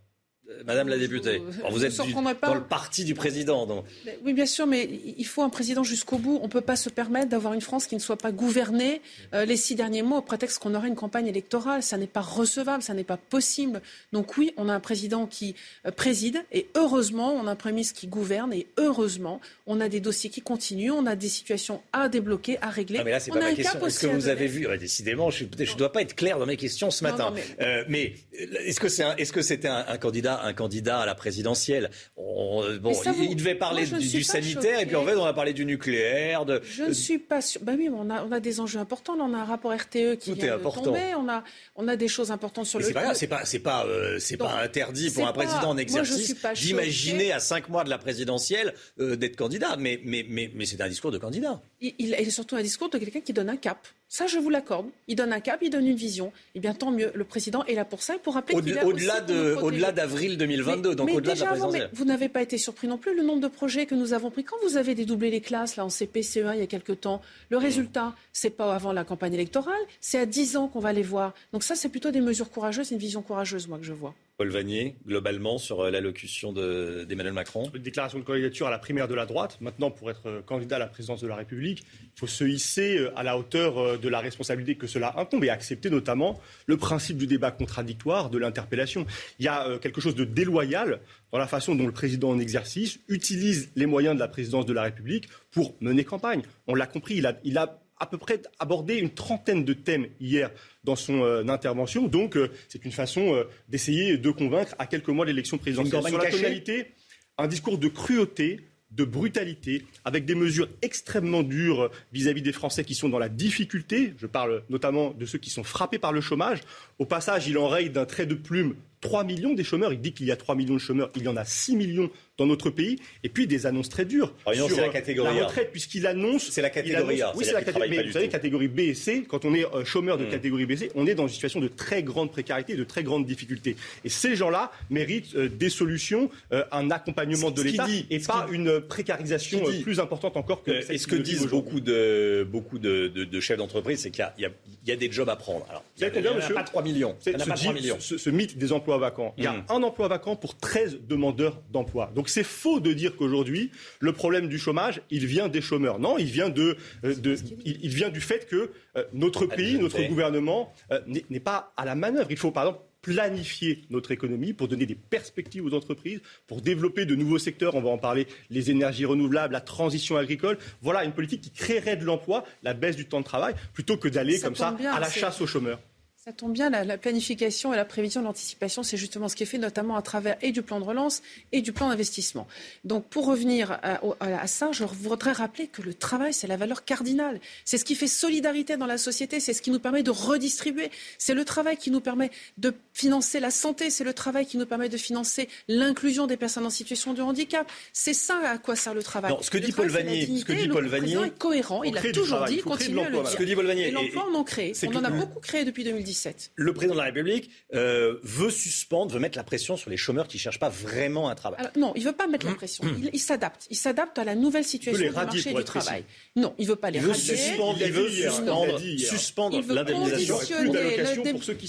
Madame 0.65 0.89
la 0.89 0.97
députée, 0.97 1.41
Alors, 1.59 1.71
vous 1.71 1.85
êtes 1.85 1.99
du- 2.01 2.13
pas. 2.13 2.47
dans 2.47 2.53
le 2.55 2.63
parti 2.63 3.05
du 3.05 3.13
président. 3.13 3.65
donc. 3.65 3.85
Oui, 4.25 4.33
bien 4.33 4.45
sûr, 4.45 4.67
mais 4.67 4.87
il 5.17 5.25
faut 5.25 5.41
un 5.41 5.49
président 5.49 5.83
jusqu'au 5.83 6.17
bout. 6.17 6.37
On 6.41 6.47
ne 6.47 6.51
peut 6.51 6.61
pas 6.61 6.75
se 6.75 6.89
permettre 6.89 7.29
d'avoir 7.29 7.53
une 7.53 7.61
France 7.61 7.87
qui 7.87 7.95
ne 7.95 7.99
soit 7.99 8.17
pas 8.17 8.31
gouvernée 8.31 9.01
euh, 9.33 9.45
les 9.45 9.55
six 9.57 9.75
derniers 9.75 10.01
mois 10.03 10.17
au 10.19 10.21
prétexte 10.21 10.59
qu'on 10.59 10.75
aurait 10.75 10.89
une 10.89 10.95
campagne 10.95 11.27
électorale. 11.27 11.81
Ça 11.81 11.97
n'est 11.97 12.07
pas 12.07 12.21
recevable, 12.21 12.83
ça 12.83 12.93
n'est 12.93 13.03
pas 13.05 13.15
possible. 13.17 13.81
Donc 14.11 14.37
oui, 14.37 14.53
on 14.57 14.67
a 14.69 14.73
un 14.73 14.79
président 14.81 15.27
qui 15.27 15.55
euh, 15.85 15.91
préside 15.91 16.43
et 16.51 16.67
heureusement, 16.75 17.33
on 17.33 17.47
a 17.47 17.51
un 17.51 17.55
Premier 17.55 17.75
ministre 17.75 17.99
qui 17.99 18.07
gouverne 18.07 18.53
et 18.53 18.67
heureusement, 18.77 19.39
on 19.65 19.79
a 19.79 19.87
des 19.89 20.01
dossiers 20.01 20.29
qui 20.29 20.41
continuent, 20.41 20.91
on 20.91 21.05
a 21.05 21.15
des 21.15 21.29
situations 21.29 21.81
à 21.93 22.09
débloquer, 22.09 22.57
à 22.61 22.69
régler. 22.69 22.99
Ah, 22.99 23.03
mais 23.05 23.11
là, 23.11 23.19
c'est 23.19 23.31
pas 23.31 23.39
ma 23.39 23.53
question. 23.53 23.85
Est-ce 23.85 23.99
que 23.99 24.07
vous 24.07 24.27
avez 24.27 24.47
vu 24.47 24.67
Ouais, 24.67 24.77
Décidément, 24.77 25.29
je 25.29 25.45
ne 25.45 25.77
dois 25.77 25.91
pas 25.91 26.01
être 26.01 26.15
clair 26.15 26.37
dans 26.37 26.45
mes 26.45 26.57
questions 26.57 26.91
ce 26.91 27.03
matin. 27.03 27.29
non, 27.29 27.35
mais- 27.35 27.65
Euh, 27.65 27.83
mais 27.87 28.13
euh, 28.39 28.45
est-ce 28.65 28.79
que 28.79 28.89
c'est 28.89 29.03
un- 29.03 29.15
que 29.15 29.41
c'était 29.41 29.67
un, 29.67 29.85
un 29.87 29.97
candidat, 29.97 30.32
un 30.43 30.53
candidat 30.53 30.99
à 30.99 31.05
la 31.05 31.15
présidentielle 31.15 31.89
On- 32.17 32.63
euh, 32.63 32.79
Bon, 32.79 32.93
ça, 32.93 33.11
il, 33.11 33.15
vous- 33.17 33.23
il 33.31 33.35
devait 33.35 33.55
parler 33.55 33.85
moi, 33.87 33.99
du, 33.99 34.23
sanitaire 34.23 34.79
et 34.79 34.85
puis 34.85 34.95
en 34.95 35.05
fait, 35.05 35.15
on 35.15 35.25
a 35.25 35.33
parlé 35.33 35.53
du 35.53 35.65
nucléaire. 35.65 36.45
De, 36.45 36.61
Je 36.63 36.83
ne 36.83 36.93
suis 36.93 37.19
pas 37.19 37.41
sûre. 37.41 37.61
Ben 37.63 37.75
oui, 37.77 37.89
mais 37.89 37.97
on 37.99 38.09
a, 38.09 38.23
on 38.23 38.31
a 38.31 38.39
des 38.39 38.59
enjeux 38.59 38.79
importants. 38.79 39.15
Là, 39.15 39.25
on 39.27 39.33
a 39.33 39.37
un 39.37 39.45
rapport 39.45 39.71
RTE 39.73 40.15
qui 40.17 40.31
Tout 40.31 40.35
vient 40.35 40.45
est 40.45 40.47
de 40.49 40.53
important. 40.53 40.83
tomber. 40.83 41.13
On 41.17 41.27
a, 41.29 41.43
on 41.75 41.87
a 41.87 41.95
des 41.95 42.07
choses 42.07 42.31
importantes 42.31 42.65
sur 42.65 42.79
Mais 42.79 42.85
le. 42.85 42.93
c'est 43.15 43.27
pas 43.27 43.45
c'est 43.45 43.59
pas, 43.59 43.85
euh, 43.85 44.17
c'est 44.19 44.37
Donc, 44.37 44.49
pas 44.49 44.61
interdit 44.61 45.09
pour 45.11 45.23
un 45.27 45.33
pas- 45.33 45.43
président 45.43 45.69
en 45.69 45.77
exercice 45.77 46.35
d'imaginer 46.61 47.31
à 47.31 47.39
cinq 47.39 47.69
mois 47.69 47.83
de 47.83 47.89
la 47.89 47.97
présidentielle 47.97 48.73
euh, 48.99 49.15
d'être 49.15 49.35
candidat. 49.35 49.75
Mais, 49.77 49.99
mais, 50.03 50.25
mais, 50.27 50.51
mais 50.53 50.65
c'est 50.65 50.81
un 50.81 50.89
discours 50.89 51.11
de 51.11 51.17
candidat. 51.17 51.61
Il, 51.81 51.93
il 51.99 52.13
est 52.13 52.29
surtout 52.29 52.55
un 52.55 52.61
discours 52.61 52.89
de 52.89 52.97
quelqu'un 52.97 53.21
qui 53.21 53.33
donne 53.33 53.49
un 53.49 53.57
cap. 53.57 53.79
Ça, 54.13 54.27
je 54.27 54.37
vous 54.37 54.51
l'accorde. 54.51 54.85
Il 55.07 55.15
donne 55.15 55.33
un 55.33 55.39
cap, 55.39 55.57
il 55.63 55.71
donne 55.71 55.87
une 55.87 55.95
vision. 55.95 56.31
Eh 56.53 56.59
bien, 56.59 56.75
tant 56.75 56.91
mieux. 56.91 57.11
Le 57.15 57.23
président 57.23 57.65
est 57.65 57.73
là 57.73 57.83
pour 57.83 58.03
ça 58.03 58.13
et 58.15 58.19
pour 58.19 58.35
rappeler 58.35 58.61
qu'il 58.61 58.77
Au-delà 58.85 59.21
de, 59.21 59.55
au-delà 59.55 59.91
d'avril 59.91 60.37
2022, 60.37 60.89
Mais- 60.89 60.95
donc 60.95 61.09
au-delà 61.09 61.21
de 61.21 61.27
la 61.29 61.33
déjà 61.33 61.45
avant, 61.45 61.55
mais 61.71 61.79
présidentielle. 61.79 61.89
vous 61.93 62.05
n'avez 62.05 62.29
pas 62.29 62.43
été 62.43 62.59
surpris 62.59 62.87
non 62.87 62.99
plus 62.99 63.15
le 63.15 63.23
nombre 63.23 63.41
de 63.41 63.47
projets 63.47 63.87
que 63.87 63.95
nous 63.95 64.13
avons 64.13 64.29
pris. 64.29 64.43
Quand 64.43 64.57
vous 64.61 64.77
avez 64.77 64.93
dédoublé 64.93 65.31
les 65.31 65.41
classes 65.41 65.77
là 65.77 65.83
en 65.83 65.89
CP, 65.89 66.21
CE1 66.21 66.53
il 66.53 66.59
y 66.59 66.61
a 66.61 66.67
quelque 66.67 66.93
temps, 66.93 67.23
le 67.49 67.57
résultat, 67.57 68.13
c'est 68.33 68.51
pas 68.51 68.75
avant 68.75 68.93
la 68.93 69.03
campagne 69.03 69.33
électorale, 69.33 69.73
c'est 69.99 70.19
à 70.19 70.27
10 70.27 70.57
ans 70.57 70.67
qu'on 70.67 70.79
va 70.79 70.93
les 70.93 71.01
voir. 71.01 71.33
Donc 71.51 71.63
ça, 71.63 71.73
c'est 71.73 71.89
plutôt 71.89 72.11
des 72.11 72.21
mesures 72.21 72.51
courageuses, 72.51 72.91
une 72.91 72.99
vision 72.99 73.23
courageuse, 73.23 73.67
moi, 73.67 73.79
que 73.79 73.83
je 73.83 73.93
vois. 73.93 74.13
Paul 74.37 74.49
Vanier, 74.49 74.95
globalement, 75.05 75.59
sur 75.59 75.81
euh, 75.81 75.91
l'allocution 75.91 76.53
de- 76.53 77.05
d'Emmanuel 77.07 77.33
Macron. 77.33 77.69
Une 77.75 77.83
déclaration 77.83 78.17
de 78.17 78.23
candidature 78.23 78.65
à 78.65 78.71
la 78.71 78.79
primaire 78.79 79.07
de 79.07 79.13
la 79.13 79.27
droite. 79.27 79.59
Maintenant, 79.61 79.91
pour 79.91 80.09
être 80.09 80.25
euh, 80.25 80.41
candidat 80.41 80.77
à 80.77 80.79
la 80.79 80.87
présidence 80.87 81.21
de 81.21 81.27
la 81.27 81.35
République, 81.35 81.83
il 82.01 82.19
faut 82.19 82.25
se 82.25 82.43
hisser 82.43 82.97
euh, 82.97 83.11
à 83.15 83.21
la 83.21 83.37
hauteur 83.37 83.99
de 83.99 84.09
la 84.09 84.19
responsabilité 84.19 84.75
que 84.75 84.87
cela 84.87 85.13
incombe 85.19 85.43
et 85.43 85.49
accepter 85.49 85.91
notamment 85.91 86.39
le 86.65 86.77
principe 86.77 87.17
du 87.17 87.27
débat 87.27 87.51
contradictoire, 87.51 88.31
de 88.31 88.39
l'interpellation. 88.39 89.05
Il 89.37 89.45
y 89.45 89.47
a 89.47 89.77
quelque 89.79 90.01
chose 90.01 90.15
de 90.15 90.23
déloyal 90.25 90.99
dans 91.31 91.37
la 91.37 91.47
façon 91.47 91.75
dont 91.75 91.85
le 91.85 91.91
président 91.91 92.29
en 92.31 92.39
exercice 92.39 92.99
utilise 93.09 93.71
les 93.75 93.85
moyens 93.85 94.15
de 94.15 94.19
la 94.19 94.27
présidence 94.27 94.65
de 94.65 94.73
la 94.73 94.81
République 94.83 95.29
pour 95.51 95.75
mener 95.79 96.03
campagne. 96.03 96.41
On 96.65 96.73
l'a 96.73 96.87
compris, 96.87 97.21
il 97.43 97.57
a 97.57 97.79
à 97.99 98.05
peu 98.05 98.17
près 98.17 98.41
abordé 98.59 98.95
une 98.95 99.09
trentaine 99.09 99.63
de 99.63 99.73
thèmes 99.73 100.07
hier 100.19 100.51
dans 100.83 100.95
son 100.95 101.23
euh, 101.23 101.47
intervention. 101.47 102.07
Donc, 102.07 102.35
euh, 102.35 102.51
c'est 102.67 102.83
une 102.85 102.91
façon 102.91 103.33
euh, 103.33 103.43
d'essayer 103.69 104.17
de 104.17 104.31
convaincre 104.31 104.75
à 104.79 104.87
quelques 104.87 105.09
mois 105.09 105.25
de 105.25 105.31
l'élection 105.31 105.57
présidentielle. 105.57 106.03
Sur 106.03 106.17
la 106.17 106.29
tonalité, 106.29 106.93
un 107.37 107.47
discours 107.47 107.77
de 107.77 107.87
cruauté, 107.87 108.61
de 108.91 109.03
brutalité, 109.03 109.85
avec 110.05 110.25
des 110.25 110.35
mesures 110.35 110.67
extrêmement 110.81 111.43
dures 111.43 111.89
vis-à-vis 112.11 112.41
des 112.41 112.51
Français 112.51 112.83
qui 112.83 112.93
sont 112.93 113.09
dans 113.09 113.19
la 113.19 113.29
difficulté. 113.29 114.13
Je 114.17 114.27
parle 114.27 114.63
notamment 114.69 115.11
de 115.11 115.25
ceux 115.25 115.39
qui 115.39 115.49
sont 115.49 115.63
frappés 115.63 115.99
par 115.99 116.11
le 116.11 116.21
chômage. 116.21 116.59
Au 116.99 117.05
passage, 117.05 117.47
il 117.47 117.57
enraye 117.57 117.89
d'un 117.89 118.05
trait 118.05 118.25
de 118.25 118.35
plume 118.35 118.75
3 119.03 119.23
millions 119.23 119.53
des 119.53 119.63
chômeurs. 119.63 119.93
Il 119.93 120.01
dit 120.01 120.13
qu'il 120.13 120.25
y 120.27 120.31
a 120.31 120.35
3 120.35 120.55
millions 120.55 120.73
de 120.75 120.79
chômeurs. 120.79 121.09
Il 121.15 121.23
y 121.23 121.27
en 121.27 121.35
a 121.37 121.45
6 121.45 121.75
millions 121.75 122.09
dans 122.37 122.45
notre 122.47 122.69
pays. 122.71 122.97
Et 123.23 123.29
puis 123.29 123.45
des 123.45 123.65
annonces 123.67 123.89
très 123.89 124.05
dures. 124.05 124.33
Ah, 124.45 124.51
non, 124.55 124.65
sur 124.67 124.75
c'est 124.75 124.81
la 124.81 124.87
euh, 124.87 124.91
catégorie 124.91 125.29
A. 125.37 125.41
la 125.41 125.45
retraite, 125.47 125.71
puisqu'il 125.71 126.07
annonce. 126.07 126.49
C'est 126.49 126.61
la 126.61 126.69
catégorie 126.71 127.21
A, 127.21 127.27
annonce- 127.27 127.37
Oui, 127.37 127.45
c'est-à-dire 127.45 127.59
c'est 127.67 127.73
la 127.79 127.79
catégorie. 127.79 127.89
Mais 127.89 128.07
vous 128.07 128.11
savez, 128.13 128.25
tout. 128.25 128.31
catégorie 128.31 128.67
B 128.69 128.79
et 128.79 128.93
C, 128.95 129.23
quand 129.27 129.45
on 129.45 129.53
est 129.53 129.65
euh, 129.65 129.85
chômeur 129.85 130.17
de 130.17 130.25
Mm. 130.25 130.29
catégorie 130.29 130.65
B 130.65 130.71
et 130.71 130.77
C, 130.77 130.91
on 130.95 131.05
est 131.05 131.15
dans 131.15 131.23
une 131.27 131.33
situation 131.33 131.59
de 131.59 131.67
très 131.67 132.01
grande 132.01 132.31
précarité, 132.31 132.75
de 132.75 132.83
très 132.83 133.03
grande 133.03 133.25
difficulté. 133.25 133.75
Et 134.03 134.09
ces 134.09 134.35
gens-là 134.35 134.71
méritent 134.89 135.35
euh, 135.35 135.47
des 135.47 135.69
solutions, 135.69 136.29
euh, 136.53 136.63
un 136.71 136.89
accompagnement 136.89 137.51
de 137.51 137.61
l'État 137.61 137.85
et 138.09 138.19
pas 138.19 138.47
une 138.51 138.79
précarisation 138.81 139.61
euh, 139.67 139.81
plus 139.81 139.99
importante 139.99 140.37
encore 140.37 140.63
que 140.63 140.71
Et 140.91 140.97
ce 140.97 141.05
que 141.07 141.15
disent 141.15 141.45
beaucoup 141.47 141.79
de, 141.81 142.47
beaucoup 142.49 142.79
de, 142.79 143.07
de- 143.09 143.25
de 143.25 143.39
chefs 143.39 143.57
d'entreprise, 143.57 143.99
c'est 143.99 144.09
qu'il 144.11 144.21
y 144.21 144.23
a, 144.23 144.33
y 144.39 144.45
a- 144.45 144.51
y 144.87 144.91
a 144.91 144.95
des 144.95 145.11
jobs 145.11 145.29
à 145.29 145.35
prendre. 145.35 145.65
Alors, 145.69 145.83
il 145.97 146.03
y 146.03 146.09
Vous 146.09 146.13
savez 146.15 146.27
en 146.27 146.31
a- 146.31 146.33
a 146.33 146.37
monsieur 146.37 146.53
pas 146.55 146.63
3 146.63 146.81
millions. 146.83 147.15
Il 147.19 147.23
C'est 147.23 147.31
y 147.31 147.35
en 147.35 147.39
a 147.39 147.45
pas 147.45 147.53
3 147.53 147.73
dit- 147.73 147.79
millions. 147.81 147.97
ce- 147.99 148.17
ce 148.17 148.29
mythe 148.29 148.57
des 148.57 148.71
emplois 148.71 148.92
vacants. 148.97 149.33
Il 149.37 149.43
y 149.43 149.47
a 149.47 149.53
Mm. 149.53 149.65
un 149.69 149.83
emploi 149.83 150.07
vacant 150.07 150.35
pour 150.35 150.57
13 150.57 150.99
demandeurs 151.07 151.61
d'emploi. 151.71 152.11
Donc 152.15 152.29
c'est 152.29 152.43
faux 152.43 152.79
de 152.79 152.93
dire 152.93 153.15
qu'aujourd'hui, 153.15 153.71
le 153.99 154.13
problème 154.13 154.47
du 154.47 154.57
chômage, 154.57 155.01
il 155.09 155.25
vient 155.25 155.47
des 155.47 155.61
chômeurs. 155.61 155.99
Non, 155.99 156.17
il 156.17 156.25
vient, 156.25 156.49
de, 156.49 156.77
euh, 157.03 157.15
de- 157.15 157.35
il, 157.65 157.79
il 157.83 157.89
vient 157.93 158.09
du 158.09 158.21
fait 158.21 158.47
que 158.47 158.71
euh, 158.97 159.03
notre 159.13 159.47
Ah, 159.51 159.55
pays, 159.55 159.77
notre 159.79 160.01
gouvernement 160.03 160.73
euh, 160.91 160.99
n'est 161.29 161.39
pas 161.39 161.73
à 161.77 161.85
la 161.85 161.95
manœuvre. 161.95 162.27
Il 162.31 162.37
faut 162.37 162.51
par 162.51 162.63
exemple 162.67 162.83
planifier 163.01 163.81
notre 163.89 164.11
économie 164.11 164.53
pour 164.53 164.69
donner 164.69 164.85
des 164.85 164.95
perspectives 164.95 165.65
aux 165.65 165.73
entreprises, 165.73 166.21
pour 166.47 166.61
développer 166.61 167.05
de 167.05 167.15
nouveaux 167.15 167.37
secteurs, 167.37 167.75
on 167.75 167.81
va 167.81 167.89
en 167.89 167.97
parler, 167.97 168.27
les 168.49 168.71
énergies 168.71 169.03
renouvelables, 169.03 169.51
la 169.51 169.59
transition 169.59 170.15
agricole. 170.15 170.57
Voilà 170.81 171.03
une 171.03 171.11
politique 171.11 171.41
qui 171.41 171.51
créerait 171.51 171.97
de 171.97 172.05
l'emploi, 172.05 172.45
la 172.63 172.73
baisse 172.73 172.95
du 172.95 173.05
temps 173.05 173.19
de 173.19 173.25
travail, 173.25 173.55
plutôt 173.73 173.97
que 173.97 174.07
d'aller 174.07 174.39
comme 174.39 174.55
ça 174.55 174.71
bien, 174.71 174.93
à 174.93 175.01
la 175.01 175.09
chasse 175.09 175.41
aux 175.41 175.47
chômeurs. 175.47 175.79
Ça 176.25 176.31
tombe 176.31 176.53
bien, 176.53 176.69
la, 176.69 176.85
la 176.85 176.97
planification 176.97 177.73
et 177.73 177.75
la 177.75 177.83
prévision, 177.83 178.21
l'anticipation, 178.21 178.81
c'est 178.81 178.95
justement 178.95 179.27
ce 179.27 179.35
qui 179.35 179.43
est 179.43 179.45
fait, 179.45 179.57
notamment 179.57 179.97
à 179.97 180.01
travers 180.01 180.37
et 180.41 180.53
du 180.53 180.61
plan 180.61 180.79
de 180.79 180.85
relance 180.85 181.21
et 181.51 181.59
du 181.61 181.73
plan 181.73 181.89
d'investissement. 181.89 182.47
Donc, 182.85 183.03
pour 183.07 183.25
revenir 183.25 183.77
à, 183.83 184.01
au- 184.05 184.15
à- 184.21 184.39
à 184.41 184.47
ça, 184.47 184.71
je 184.71 184.85
voudrais 184.85 185.33
rappeler 185.33 185.67
que 185.67 185.81
le 185.81 185.93
travail, 185.93 186.33
c'est 186.33 186.47
la 186.47 186.55
valeur 186.55 186.85
cardinale. 186.85 187.41
C'est 187.65 187.77
ce 187.77 187.83
qui 187.83 187.95
fait 187.95 188.07
solidarité 188.07 188.77
dans 188.77 188.85
la 188.85 188.97
société, 188.97 189.41
c'est 189.41 189.51
ce 189.53 189.61
qui 189.61 189.69
nous 189.69 189.81
permet 189.81 190.01
de 190.01 190.11
redistribuer. 190.11 190.91
C'est 191.17 191.33
le 191.33 191.43
travail 191.43 191.75
qui 191.75 191.91
nous 191.91 191.99
permet 191.99 192.31
de 192.57 192.73
financer 192.93 193.41
la 193.41 193.51
santé, 193.51 193.89
c'est 193.89 194.05
le 194.05 194.13
travail 194.13 194.45
qui 194.45 194.55
nous 194.55 194.65
permet 194.65 194.87
de 194.87 194.95
financer 194.95 195.49
l'inclusion 195.67 196.25
des 196.25 196.37
personnes 196.37 196.65
en 196.65 196.69
situation 196.69 197.13
de 197.13 197.21
handicap. 197.21 197.69
C'est 197.91 198.13
ça 198.13 198.39
à 198.45 198.57
quoi 198.59 198.77
sert 198.77 198.93
le 198.93 199.03
travail. 199.03 199.33
Non, 199.33 199.41
ce 199.41 199.49
que 199.49 199.57
Le 199.57 199.65
dit 199.65 199.71
Paul 199.73 199.89
Vanier- 199.89 200.25
ce 200.39 200.45
que 200.45 200.53
dit 200.53 200.69
Paul 200.69 200.87
Vanier- 200.87 201.17
est 201.25 201.37
cohérent, 201.37 201.83
il 201.83 201.93
du 201.93 202.11
toujours 202.13 202.37
travail, 202.37 202.51
dit, 202.53 202.57
de 202.59 202.61
continue 202.63 202.99
à 202.99 203.03
le 203.03 203.09
l'emploi, 203.09 203.23
dire. 203.23 203.31
Ce 203.33 203.35
que 203.35 203.43
dit 203.43 203.55
Paul 203.55 203.67
Vanier, 203.67 203.87
Et 203.89 203.91
l'emploi, 203.91 204.25
on 204.31 204.35
en 204.35 204.43
crée. 204.45 204.71
On 204.87 204.95
en 204.95 205.03
a 205.03 205.09
beaucoup 205.09 205.41
créé 205.41 205.65
depuis 205.65 205.83
2017. 206.13 206.51
Le 206.55 206.73
président 206.73 206.93
de 206.93 206.99
la 206.99 207.05
République 207.05 207.49
euh, 207.73 208.19
veut 208.23 208.49
suspendre, 208.51 209.11
veut 209.13 209.19
mettre 209.19 209.37
la 209.37 209.43
pression 209.43 209.77
sur 209.77 209.89
les 209.89 209.97
chômeurs 209.97 210.27
qui 210.27 210.37
ne 210.37 210.41
cherchent 210.41 210.59
pas 210.59 210.69
vraiment 210.69 211.29
un 211.29 211.35
travail. 211.35 211.59
Alors, 211.59 211.71
non, 211.77 211.93
il 211.95 212.01
ne 212.03 212.07
veut 212.07 212.15
pas 212.15 212.27
mettre 212.27 212.45
la 212.45 212.53
pression. 212.55 212.83
Il, 212.97 213.09
il 213.13 213.19
s'adapte. 213.19 213.67
Il 213.69 213.75
s'adapte 213.77 214.17
à 214.19 214.23
la 214.23 214.35
nouvelle 214.35 214.63
situation 214.63 215.03
du 215.05 215.11
marché 215.11 215.49
pour 215.51 215.59
du 215.59 215.65
travail. 215.65 216.05
Non, 216.35 216.53
il 216.57 216.63
ne 216.63 216.69
veut 216.69 216.75
pas 216.75 216.91
les 216.91 216.99
Il 216.99 217.05
veut 217.05 217.11
radier. 217.11 217.35
suspendre, 217.35 217.77
Il 217.79 217.87
il 217.87 217.93
veut 217.93 218.09
suspendre, 218.09 218.67
il 218.67 218.71
l'a 218.73 218.79
dit 218.79 218.93
hier. 218.95 219.09
suspendre 219.09 219.57
Il 219.57 219.63
veut 219.63 219.75
l'indemnisation. 219.75 220.57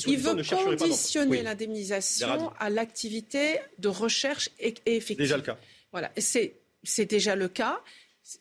il 0.06 0.18
veut 0.18 0.76
conditionner 0.76 1.42
l'indemnisation 1.42 2.52
à 2.58 2.70
l'activité 2.70 3.58
de 3.78 3.88
recherche 3.88 4.50
et, 4.60 4.74
et 4.86 4.96
effective. 4.96 5.18
Déjà 5.18 5.36
le 5.36 5.42
cas. 5.42 5.58
Voilà, 5.92 6.10
Et 6.16 6.20
c'est 6.20 6.54
c'est 6.86 7.06
déjà 7.06 7.34
le 7.34 7.48
cas. 7.48 7.80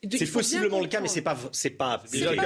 Il 0.01 0.17
C'est 0.17 0.27
possiblement 0.27 0.79
le 0.79 0.87
cas, 0.87 1.01
mais 1.01 1.09
c'est 1.09 1.21
pas, 1.21 1.37
c'est 1.51 1.69
pas. 1.69 2.01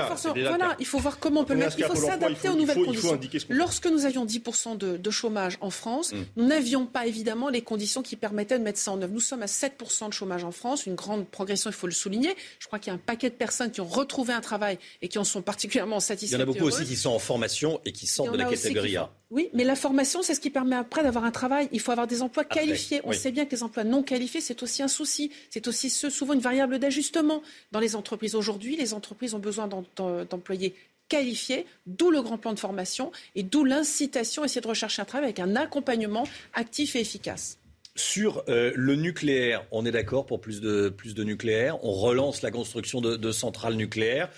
Forcément- 0.08 0.34
Voilà, 0.34 0.76
il 0.80 0.88
faut 0.88 0.98
voir 0.98 1.20
comment 1.20 1.42
on 1.42 1.44
peut 1.46 1.54
le 1.54 1.60
mettre. 1.60 1.78
Il 1.78 1.86
faut 1.86 1.94
s'adapter 1.96 2.26
il 2.30 2.36
faut- 2.36 2.48
aux 2.50 2.52
il 2.56 2.60
nouvelles 2.62 2.78
il 2.80 2.86
conditions. 2.86 3.20
Lorsque 3.50 3.86
nous 3.86 4.06
avions 4.06 4.26
10% 4.26 4.76
de, 4.76 4.98
de 4.98 5.12
chômage 5.12 5.58
en 5.62 5.70
France, 5.70 6.14
Mm. 6.14 6.18
nous 6.36 6.46
n'avions 6.48 6.88
pas 6.88 7.06
évidemment 7.06 7.50
les 7.50 7.62
conditions 7.62 8.02
qui 8.02 8.16
permettaient 8.16 8.58
de 8.58 8.64
mettre 8.64 8.80
ça 8.80 8.92
en 8.92 9.00
œuvre. 9.02 9.14
Nous 9.14 9.20
sommes 9.20 9.44
à 9.44 9.48
7% 9.48 10.08
de 10.10 10.14
chômage 10.14 10.44
en 10.44 10.52
France, 10.52 10.88
une 10.88 10.96
grande 10.96 11.28
progression, 11.28 11.70
il 11.70 11.74
faut 11.74 11.86
le 11.86 11.94
souligner. 11.94 12.36
Je 12.60 12.66
crois 12.66 12.80
qu'il 12.80 12.88
y 12.92 12.92
a 12.92 12.96
un 12.96 13.02
paquet 13.04 13.30
de 13.30 13.36
personnes 13.36 13.70
qui 13.70 13.82
ont 13.82 13.88
retrouvé 13.88 14.34
un 14.34 14.42
travail 14.42 14.80
et 15.04 15.08
qui 15.08 15.20
en 15.20 15.24
sont 15.24 15.44
particulièrement 15.44 15.98
Il 16.00 16.02
satisfaites. 16.02 16.40
y 16.40 16.42
en 16.42 16.44
a 16.44 16.46
beaucoup 16.48 16.64
aussi 16.66 16.86
qui 16.86 16.96
sont 16.96 17.12
en 17.12 17.20
formation 17.20 17.80
et 17.86 17.92
qui 17.92 18.06
Il 18.06 18.10
sortent 18.10 18.30
en 18.30 18.34
de 18.34 18.38
la 18.40 18.46
catégorie 18.46 18.98
A. 18.98 19.12
Oui, 19.30 19.50
mais 19.54 19.66
la 19.66 19.76
formation, 19.76 20.22
c'est 20.24 20.34
ce 20.34 20.40
qui 20.40 20.50
permet 20.50 20.76
après 20.78 21.04
d'avoir 21.04 21.26
un 21.26 21.32
travail. 21.32 21.68
Il 21.74 21.82
faut 21.82 21.92
avoir 21.92 22.08
des 22.08 22.22
emplois 22.22 22.44
Après, 22.44 22.62
qualifiés. 22.62 23.02
On 23.04 23.10
oui. 23.10 23.18
sait 23.18 23.32
bien 23.32 23.46
que 23.46 23.52
les 23.52 23.62
emplois 23.64 23.84
non 23.84 24.02
qualifiés, 24.02 24.40
c'est 24.40 24.64
aussi 24.64 24.82
un 24.84 24.88
souci. 24.88 25.32
C'est 25.50 25.68
aussi 25.68 25.90
ce- 25.90 26.10
souvent 26.10 26.34
une 26.34 26.40
variable 26.40 26.80
d'ajustement 26.80 27.42
dans 27.74 27.80
les 27.82 27.96
entreprises. 27.98 28.36
Aujourd'hui, 28.36 28.78
les 28.78 28.94
entreprises 28.94 29.34
ont 29.34 29.40
besoin 29.40 29.68
d'em- 29.68 29.84
d'em- 29.98 30.26
d'employés 30.30 30.76
qualifiés, 31.10 31.66
d'où 31.86 32.10
le 32.12 32.22
grand 32.22 32.38
plan 32.38 32.54
de 32.54 32.60
formation 32.60 33.12
et 33.36 33.44
d'où 33.44 33.64
l'incitation 33.66 34.44
à 34.44 34.46
essayer 34.46 34.62
de 34.62 34.68
rechercher 34.68 35.02
un 35.02 35.06
travail 35.06 35.26
avec 35.26 35.40
un 35.40 35.56
accompagnement 35.58 36.26
actif 36.54 36.96
et 36.96 37.02
efficace. 37.02 37.58
Sur 37.96 38.44
euh, 38.48 38.72
le 38.76 38.96
nucléaire, 38.96 39.66
on 39.72 39.86
est 39.86 39.92
d'accord 39.92 40.26
pour 40.26 40.40
plus 40.40 40.62
de, 40.62 40.90
plus 40.90 41.16
de 41.16 41.24
nucléaire. 41.24 41.84
On 41.84 41.92
relance 41.94 42.44
la 42.44 42.52
construction 42.52 43.02
de 43.02 43.32
centrales 43.32 43.74
nucléaires. 43.76 44.30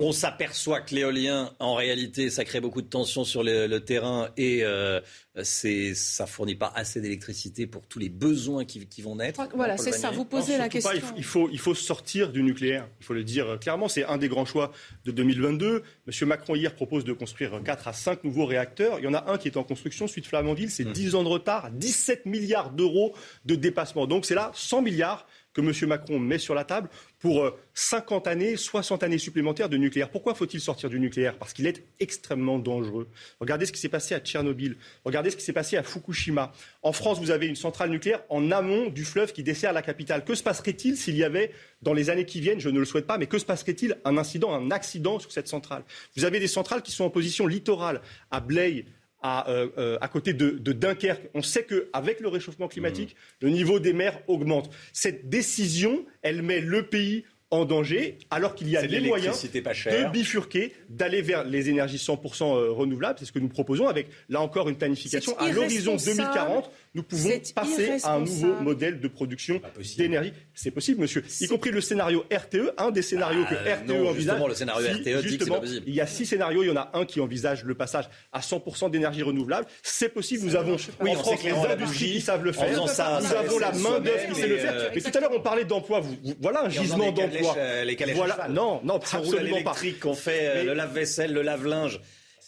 On 0.00 0.12
s'aperçoit 0.12 0.80
que 0.80 0.94
l'éolien, 0.94 1.52
en 1.58 1.74
réalité, 1.74 2.30
ça 2.30 2.44
crée 2.44 2.60
beaucoup 2.60 2.82
de 2.82 2.86
tensions 2.86 3.24
sur 3.24 3.42
le, 3.42 3.78
terrain 3.78 4.30
et 4.36 4.64
euh, 4.64 5.00
c'est, 5.42 5.94
ça 5.94 6.26
fournit 6.26 6.54
pas 6.54 6.72
assez 6.74 7.00
d'électricité 7.00 7.66
pour 7.66 7.86
tous 7.86 7.98
les 7.98 8.08
besoins 8.08 8.64
qui, 8.64 9.02
vont 9.02 9.16
naître. 9.16 9.40
Voilà, 9.54 9.76
c'est 9.76 9.92
ça. 9.92 10.10
Vous 10.10 10.24
posez 10.24 10.56
la 10.56 10.68
question. 10.68 10.92
il, 11.16 11.24
faut, 11.24 11.48
il 11.50 11.58
faut 11.58 11.74
sortir 11.74 12.30
du 12.30 12.42
nucléaire. 12.42 12.88
Il 13.00 13.04
faut 13.04 13.14
le 13.14 13.24
dire 13.24 13.58
clairement. 13.60 13.88
C'est 13.88 14.04
un 14.04 14.18
des 14.18 14.28
grands 14.28 14.44
choix 14.44 14.72
de 15.04 15.10
2022. 15.10 15.82
Monsieur 16.06 16.26
Macron 16.26 16.54
hier 16.54 16.74
propose 16.74 17.04
de 17.04 17.12
construire 17.12 17.60
4 17.62 17.88
à 17.88 17.92
5 17.92 18.24
nouveaux 18.24 18.46
réacteurs. 18.46 18.98
Il 18.98 19.04
y 19.04 19.08
en 19.08 19.14
a 19.14 19.30
un 19.30 19.38
qui 19.38 19.48
est 19.48 19.56
en 19.56 19.64
construction, 19.64 20.06
suite 20.06 20.26
Flamanville. 20.26 20.70
C'est 20.70 20.90
10 20.90 21.12
hmm. 21.12 21.16
ans 21.16 21.22
de 21.24 21.28
retard, 21.28 21.70
17 21.72 22.26
milliards 22.26 22.70
d'euros 22.70 23.14
de 23.44 23.54
dépassement. 23.54 24.06
Donc 24.06 24.26
c'est 24.26 24.34
là 24.34 24.50
100 24.54 24.82
milliards 24.82 25.26
que 25.52 25.60
M. 25.60 25.88
Macron 25.88 26.18
met 26.18 26.38
sur 26.38 26.54
la 26.54 26.64
table 26.64 26.88
pour 27.18 27.50
50 27.74 28.26
euh, 28.26 28.30
années, 28.30 28.56
60 28.56 29.02
années 29.02 29.18
supplémentaires 29.18 29.68
de 29.68 29.76
nucléaire. 29.76 30.10
Pourquoi 30.10 30.34
faut-il 30.34 30.60
sortir 30.60 30.90
du 30.90 30.98
nucléaire? 30.98 31.36
Parce 31.38 31.52
qu'il 31.52 31.66
est 31.66 31.84
extrêmement 32.00 32.58
dangereux. 32.58 33.08
Regardez 33.40 33.66
ce 33.66 33.72
qui 33.72 33.80
s'est 33.80 33.88
passé 33.88 34.14
à 34.14 34.20
Tchernobyl. 34.20 34.76
Regardez 35.04 35.30
ce 35.30 35.36
qui 35.36 35.44
s'est 35.44 35.52
passé 35.52 35.76
à 35.76 35.82
Fukushima. 35.82 36.52
En 36.82 36.92
France, 36.92 37.18
vous 37.18 37.30
avez 37.30 37.46
une 37.46 37.56
centrale 37.56 37.90
nucléaire 37.90 38.22
en 38.28 38.50
amont 38.50 38.88
du 38.88 39.04
fleuve 39.04 39.32
qui 39.32 39.42
dessert 39.42 39.72
la 39.72 39.82
capitale. 39.82 40.24
Que 40.24 40.34
se 40.34 40.42
passerait-il 40.42 40.96
s'il 40.96 41.16
y 41.16 41.24
avait, 41.24 41.52
dans 41.82 41.92
les 41.92 42.10
années 42.10 42.26
qui 42.26 42.40
viennent, 42.40 42.60
je 42.60 42.68
ne 42.68 42.78
le 42.78 42.84
souhaite 42.84 43.06
pas, 43.06 43.18
mais 43.18 43.26
que 43.26 43.38
se 43.38 43.44
passerait-il 43.44 43.96
un 44.04 44.16
incident, 44.16 44.52
un 44.52 44.70
accident 44.70 45.18
sur 45.18 45.32
cette 45.32 45.48
centrale? 45.48 45.84
Vous 46.16 46.24
avez 46.24 46.40
des 46.40 46.48
centrales 46.48 46.82
qui 46.82 46.92
sont 46.92 47.04
en 47.04 47.10
position 47.10 47.46
littorale, 47.46 48.00
à 48.30 48.40
Blaye, 48.40 48.86
euh, 49.24 49.68
euh, 49.78 49.98
à, 50.00 50.08
côté 50.08 50.32
de, 50.32 50.72
Dunkerque. 50.72 51.28
On 51.34 51.42
sait 51.42 51.64
qu'avec 51.64 52.20
le 52.20 52.28
réchauffement 52.28 52.68
climatique, 52.68 53.14
mmh. 53.14 53.44
le 53.46 53.50
niveau 53.50 53.78
des 53.78 53.92
mers 53.92 54.20
augmente. 54.26 54.70
Cette 54.92 55.28
décision, 55.28 56.04
elle 56.22 56.42
met 56.42 56.60
le 56.60 56.86
pays 56.86 57.24
en 57.52 57.66
danger, 57.66 58.16
alors 58.30 58.54
qu'il 58.54 58.70
y 58.70 58.78
a 58.78 58.86
les 58.86 59.00
moyens 59.00 59.40
de 59.42 60.10
bifurquer, 60.10 60.72
d'aller 60.88 61.20
vers 61.20 61.44
les 61.44 61.68
énergies 61.68 61.98
100% 61.98 62.44
euh, 62.44 62.70
renouvelables. 62.72 63.18
C'est 63.18 63.26
ce 63.26 63.32
que 63.32 63.38
nous 63.38 63.48
proposons 63.48 63.88
avec, 63.88 64.08
là 64.30 64.40
encore, 64.40 64.70
une 64.70 64.76
planification. 64.76 65.38
À 65.38 65.52
l'horizon 65.52 65.96
2040, 65.96 66.70
nous 66.94 67.02
pouvons 67.02 67.30
passer 67.54 67.98
à 68.02 68.14
un 68.14 68.20
nouveau 68.20 68.54
modèle 68.60 69.00
de 69.00 69.08
production 69.08 69.60
d'énergie. 69.96 70.32
C'est 70.54 70.70
possible, 70.70 71.00
monsieur. 71.00 71.24
Y 71.40 71.48
compris 71.48 71.70
le 71.70 71.80
scénario 71.80 72.24
RTE, 72.30 72.74
un 72.76 72.90
des 72.90 73.00
scénarios 73.00 73.44
que 73.44 73.54
ah, 73.54 73.76
RTE 73.76 74.06
envisage. 74.06 74.42
le 74.46 74.54
scénario 74.54 74.86
RTE 74.88 75.26
dit 75.26 75.38
que 75.38 75.44
pas 75.44 75.60
possible. 75.60 75.84
Il 75.86 75.94
y 75.94 76.00
a 76.00 76.06
six 76.06 76.26
scénarios, 76.26 76.62
il 76.62 76.66
y 76.66 76.70
en 76.70 76.76
a 76.76 76.90
un 76.92 77.06
qui 77.06 77.20
envisage 77.20 77.64
le 77.64 77.74
passage 77.74 78.10
à 78.32 78.40
100% 78.40 78.90
d'énergie 78.90 79.22
renouvelable. 79.22 79.66
C'est 79.82 80.10
possible. 80.10 80.44
Nous 80.44 80.56
avons 80.56 80.76
oui, 81.00 81.10
en 81.10 81.14
France 81.14 81.42
les 81.42 81.52
industries 81.52 82.12
qui 82.12 82.20
savent 82.20 82.44
le 82.44 82.52
faire. 82.52 82.88
Ça, 82.88 83.20
nous 83.22 83.34
avons 83.34 83.58
la 83.58 83.72
main-d'œuvre 83.72 84.28
qui 84.28 84.40
sait 84.40 84.48
le 84.48 84.58
faire. 84.58 84.90
Mais 84.94 85.00
tout 85.00 85.16
à 85.16 85.20
l'heure, 85.20 85.32
on 85.34 85.40
parlait 85.40 85.64
d'emploi. 85.64 86.02
Voilà 86.40 86.64
un 86.64 86.68
gisement 86.68 87.10
d'emploi. 87.10 87.54
Euh, 87.56 87.84
les 87.84 87.96
calèches 87.96 88.16
voilà. 88.16 88.48
Non, 88.48 88.80
non, 88.84 88.96
absolument 88.96 89.62
pas. 89.62 89.74
qu'on 90.00 90.14
fait 90.14 90.40
euh, 90.42 90.64
le 90.64 90.74
lave-vaisselle, 90.74 91.32
le 91.32 91.42
lave-linge 91.42 92.00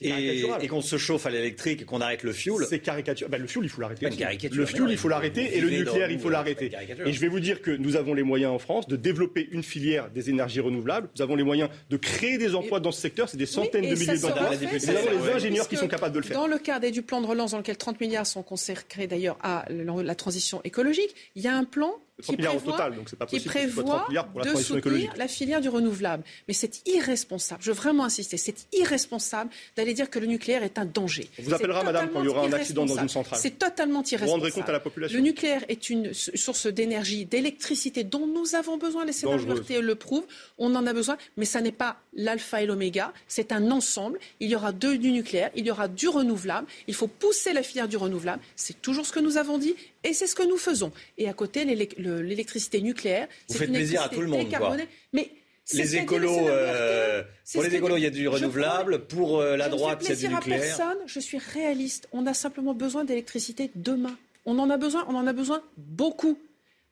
et, 0.05 0.69
qu'on 0.69 0.83
se 0.83 0.97
chauffe 0.97 1.27
à 1.27 1.31
l'électrique 1.31 1.83
et 1.83 1.85
qu'on 1.85 2.01
arrête 2.01 2.23
le 2.23 2.33
fioul. 2.33 2.67
C'est 2.69 2.81
caricature. 2.81 3.29
Ben, 3.29 3.41
le 3.41 3.47
fioul, 3.47 3.65
il 3.65 3.69
faut 3.69 3.81
l'arrêter. 3.81 4.09
Le 4.51 4.67
fioul, 4.67 4.91
il 4.91 4.99
faut 4.99 5.09
l'arrêter 5.09 5.57
et 5.57 5.61
le 5.61 5.71
nucléaire, 5.71 6.11
il 6.11 6.19
faut 6.19 6.31
l'arrêter. 6.31 6.71
Et 7.07 7.13
je 7.13 7.21
vais 7.21 7.29
vous 7.29 7.41
dire 7.41 7.63
que 7.63 7.71
nous 7.71 7.97
avons 7.97 8.15
les 8.15 8.23
moyens 8.23 8.53
en 8.53 8.59
France 8.59 8.87
de 8.89 8.97
développer 8.97 9.49
une 9.51 9.63
filière 9.63 10.11
des 10.11 10.31
énergies 10.31 10.61
renouvelables. 10.61 11.09
Nous 11.17 11.23
avons 11.23 11.37
les 11.37 11.45
moyens 11.45 11.71
de 11.91 11.97
créer 11.97 12.39
des 12.39 12.55
emplois 12.55 12.81
dans 12.81 12.93
ce 12.93 13.01
secteur. 13.01 13.29
C'est 13.29 13.37
des 13.37 13.47
centaines 13.47 13.89
de 13.89 13.95
milliers 13.95 14.19
d'emplois. 14.19 14.55
Et 14.55 14.59
nous 14.59 14.91
avons 14.91 15.27
les 15.27 15.33
ingénieurs 15.33 15.69
qui 15.69 15.77
sont 15.77 15.89
capables 15.89 16.15
de 16.15 16.21
le 16.21 16.25
faire. 16.25 16.37
Dans 16.37 16.47
le 16.47 16.59
cadre 16.59 16.91
du 16.91 17.03
plan 17.03 17.21
de 17.21 17.27
relance 17.27 17.53
dans 17.53 17.59
lequel 17.59 17.77
30 17.77 18.01
milliards 18.01 18.27
sont 18.27 18.43
consacrés 18.43 19.07
d'ailleurs 19.07 19.39
à 19.43 19.65
la 19.71 20.15
transition 20.15 20.61
écologique, 20.65 21.15
il 21.35 21.43
y 21.43 21.49
a 21.49 21.57
un 21.57 21.65
plan 21.65 21.95
qui 22.23 22.37
prévoit, 22.37 22.97
qui 23.29 23.41
prévoit 23.41 24.07
de 24.45 24.55
soutenir 24.57 25.13
la 25.17 25.29
filière 25.29 25.61
du 25.61 25.69
renouvelable. 25.69 26.23
Mais 26.49 26.55
c'est 26.55 26.87
irresponsable, 26.87 27.63
je 27.63 27.71
veux 27.71 27.77
vraiment 27.77 28.05
insister, 28.05 28.37
c'est 28.37 28.67
irresponsable 28.73 29.51
d'aller 29.77 29.95
dire 29.95 30.11
que 30.11 30.19
le 30.19 30.27
nucléaire 30.27 30.63
est 30.63 30.79
un 30.79 30.85
danger. 30.85 31.29
On 31.39 31.43
vous 31.43 31.55
appellera, 31.55 31.83
madame, 31.83 32.11
quand 32.11 32.23
il 32.23 32.27
y 32.27 32.29
aura 32.29 32.47
un 32.47 32.53
accident 32.53 32.87
dans 32.87 32.99
une 32.99 33.09
centrale. 33.09 33.39
C'est 33.41 33.59
totalement 33.59 34.03
irresponsable. 34.03 34.27
Vous 34.27 34.33
rendrez 34.33 34.51
compte 34.53 34.69
à 34.69 34.73
la 34.73 34.81
population. 34.81 35.17
Le 35.17 35.25
nucléaire 35.25 35.65
est 35.69 35.91
une 35.91 36.13
source 36.15 36.67
d'énergie, 36.67 37.25
d'électricité 37.27 38.05
dont 38.05 38.27
nous 38.27 38.55
avons 38.55 38.77
besoin. 38.77 39.05
Les 39.05 39.13
scénarios 39.13 39.55
RTE 39.55 39.81
le 39.81 39.95
prouvent. 39.95 40.27
On 40.59 40.75
en 40.75 40.87
a 40.87 40.93
besoin, 40.93 41.17
mais 41.37 41.45
ça 41.45 41.61
n'est 41.61 41.73
pas 41.73 41.97
l'alpha 42.15 42.63
et 42.63 42.67
l'oméga. 42.67 43.13
C'est 43.29 43.53
un 43.53 43.71
ensemble. 43.71 44.19
Il 44.41 44.51
y 44.51 44.57
aura 44.57 44.73
du 44.73 45.11
nucléaire, 45.11 45.51
il 45.55 45.67
y 45.67 45.71
aura 45.71 45.89
du 45.89 46.09
renouvelable. 46.09 46.67
Il 46.87 46.95
faut 46.95 47.09
pousser 47.09 47.53
la 47.53 47.63
filière 47.63 47.89
du 47.89 47.97
renouvelable. 47.97 48.43
C'est 48.57 48.81
toujours 48.81 49.07
ce 49.07 49.13
que 49.13 49.21
nous 49.21 49.37
avons 49.37 49.59
dit 49.59 49.75
et 50.05 50.13
c'est 50.13 50.27
ce 50.27 50.35
que 50.35 50.47
nous 50.47 50.59
faisons. 50.59 50.93
Et 51.19 51.29
à 51.29 51.33
côté, 51.33 51.65
l'électricité 51.65 52.81
nucléaire. 52.81 53.27
Vous 53.49 53.57
faites 53.57 53.73
plaisir 53.73 54.03
à 54.03 54.09
tout 54.09 54.21
le 54.21 54.29
monde. 54.29 54.49
Quoi. 54.51 54.77
Mais 55.13 55.31
les 55.73 55.97
écolos, 55.97 56.47
euh, 56.49 57.23
pour 57.53 57.63
les 57.63 57.75
écolos, 57.75 57.97
il 57.97 58.03
y 58.03 58.07
a 58.07 58.11
du 58.11 58.29
renouvelable. 58.29 59.07
pour 59.07 59.41
euh, 59.41 59.57
la 59.57 59.69
droite, 59.69 60.03
c'est 60.03 60.17
du 60.17 60.29
nucléaire. 60.29 60.61
À 60.61 60.63
personne, 60.63 60.99
je 61.07 61.21
suis 61.21 61.39
réaliste. 61.39 62.09
On 62.13 62.27
a 62.27 62.35
simplement 62.35 62.75
besoin 62.75 63.05
d'électricité 63.05 63.71
demain. 63.75 64.17
On 64.47 64.59
en 64.59 64.69
a 64.69 64.77
besoin, 64.77 65.07
on 65.09 65.15
en 65.15 65.27
a 65.27 65.33
besoin 65.33 65.63
beaucoup. 65.79 66.39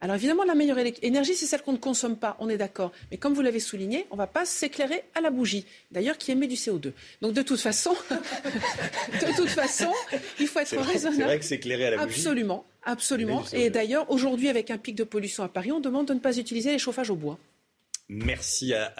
Alors 0.02 0.16
évidemment, 0.16 0.42
la 0.42 0.56
meilleure 0.56 0.78
énergie, 1.02 1.34
c'est 1.36 1.46
celle 1.46 1.62
qu'on 1.62 1.72
ne 1.72 1.78
consomme 1.78 2.16
pas, 2.16 2.36
on 2.40 2.48
est 2.48 2.56
d'accord. 2.56 2.90
Mais 3.12 3.18
comme 3.18 3.34
vous 3.34 3.40
l'avez 3.40 3.60
souligné, 3.60 4.04
on 4.10 4.16
ne 4.16 4.18
va 4.18 4.26
pas 4.26 4.44
s'éclairer 4.44 5.04
à 5.14 5.20
la 5.20 5.30
bougie, 5.30 5.64
d'ailleurs 5.92 6.18
qui 6.18 6.32
émet 6.32 6.48
du 6.48 6.56
CO2. 6.56 6.92
Donc 7.20 7.34
de 7.34 7.42
toute 7.42 7.60
façon, 7.60 7.94
de 8.10 9.36
toute 9.36 9.48
façon, 9.48 9.92
il 10.40 10.48
faut 10.48 10.58
être 10.58 10.76
raisonnable. 10.76 11.16
C'est 11.16 11.24
vrai 11.24 11.38
que 11.38 11.44
s'éclairer 11.44 11.86
à 11.86 11.90
la 11.92 11.96
bougie. 11.98 12.18
Absolument, 12.18 12.66
absolument. 12.82 13.44
Et 13.52 13.70
d'ailleurs, 13.70 14.10
aujourd'hui, 14.10 14.48
avec 14.48 14.72
un 14.72 14.78
pic 14.78 14.96
de 14.96 15.04
pollution 15.04 15.44
à 15.44 15.48
Paris, 15.48 15.70
on 15.70 15.78
demande 15.78 16.08
de 16.08 16.14
ne 16.14 16.18
pas 16.18 16.36
utiliser 16.36 16.72
les 16.72 16.80
chauffages 16.80 17.10
au 17.10 17.16
bois. 17.16 17.38
Merci 18.08 18.74
à, 18.74 18.92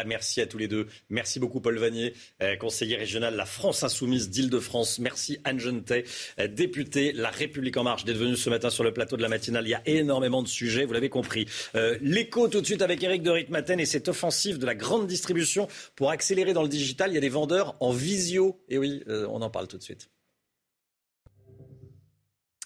tous 0.49 0.59
les 0.59 0.69
deux. 0.69 0.87
Merci 1.11 1.39
beaucoup 1.39 1.61
Paul 1.61 1.79
Vanier, 1.79 2.15
euh, 2.43 2.57
conseiller 2.57 2.97
régional 2.97 3.37
La 3.37 3.45
France 3.45 3.83
Insoumise 3.83 4.31
d'Île-de-France. 4.31 4.99
Merci 5.01 5.39
Anne 5.45 5.61
Genetet, 5.61 6.05
euh, 6.39 6.49
députée 6.49 7.13
La 7.13 7.31
République 7.31 7.77
En 7.77 7.85
Marche, 7.85 8.05
d'être 8.05 8.17
venue 8.17 8.37
ce 8.37 8.49
matin 8.49 8.71
sur 8.71 8.85
le 8.85 8.93
plateau 8.93 9.17
de 9.17 9.23
la 9.23 9.29
matinale. 9.29 9.67
Il 9.67 9.71
y 9.71 9.75
a 9.75 9.83
énormément 9.85 10.43
de 10.43 10.49
sujets, 10.49 10.87
vous 10.87 10.95
l'avez 10.95 11.11
compris. 11.11 11.47
Euh, 11.75 11.99
l'écho 12.01 12.49
tout 12.49 12.61
de 12.61 12.67
suite 12.67 12.83
avec 12.83 13.03
Eric 13.03 13.23
de 13.23 13.31
Ritmaten 13.31 13.79
et 13.81 13.87
cette 13.87 14.09
offensive 14.09 14.59
de 14.59 14.67
la 14.67 14.75
grande 14.75 15.07
distribution 15.07 15.69
pour 15.95 16.11
accélérer 16.11 16.55
dans 16.55 16.63
le 16.63 16.69
digital. 16.69 17.11
Il 17.11 17.15
y 17.15 17.19
a 17.19 17.21
des 17.21 17.29
vendeurs 17.29 17.77
en 17.81 17.93
visio. 17.93 18.63
Et 18.69 18.79
oui, 18.79 19.03
on 19.07 19.43
en 19.43 19.51
parle 19.51 19.69
tout 19.69 19.79
de 19.79 19.83
suite. 19.83 20.09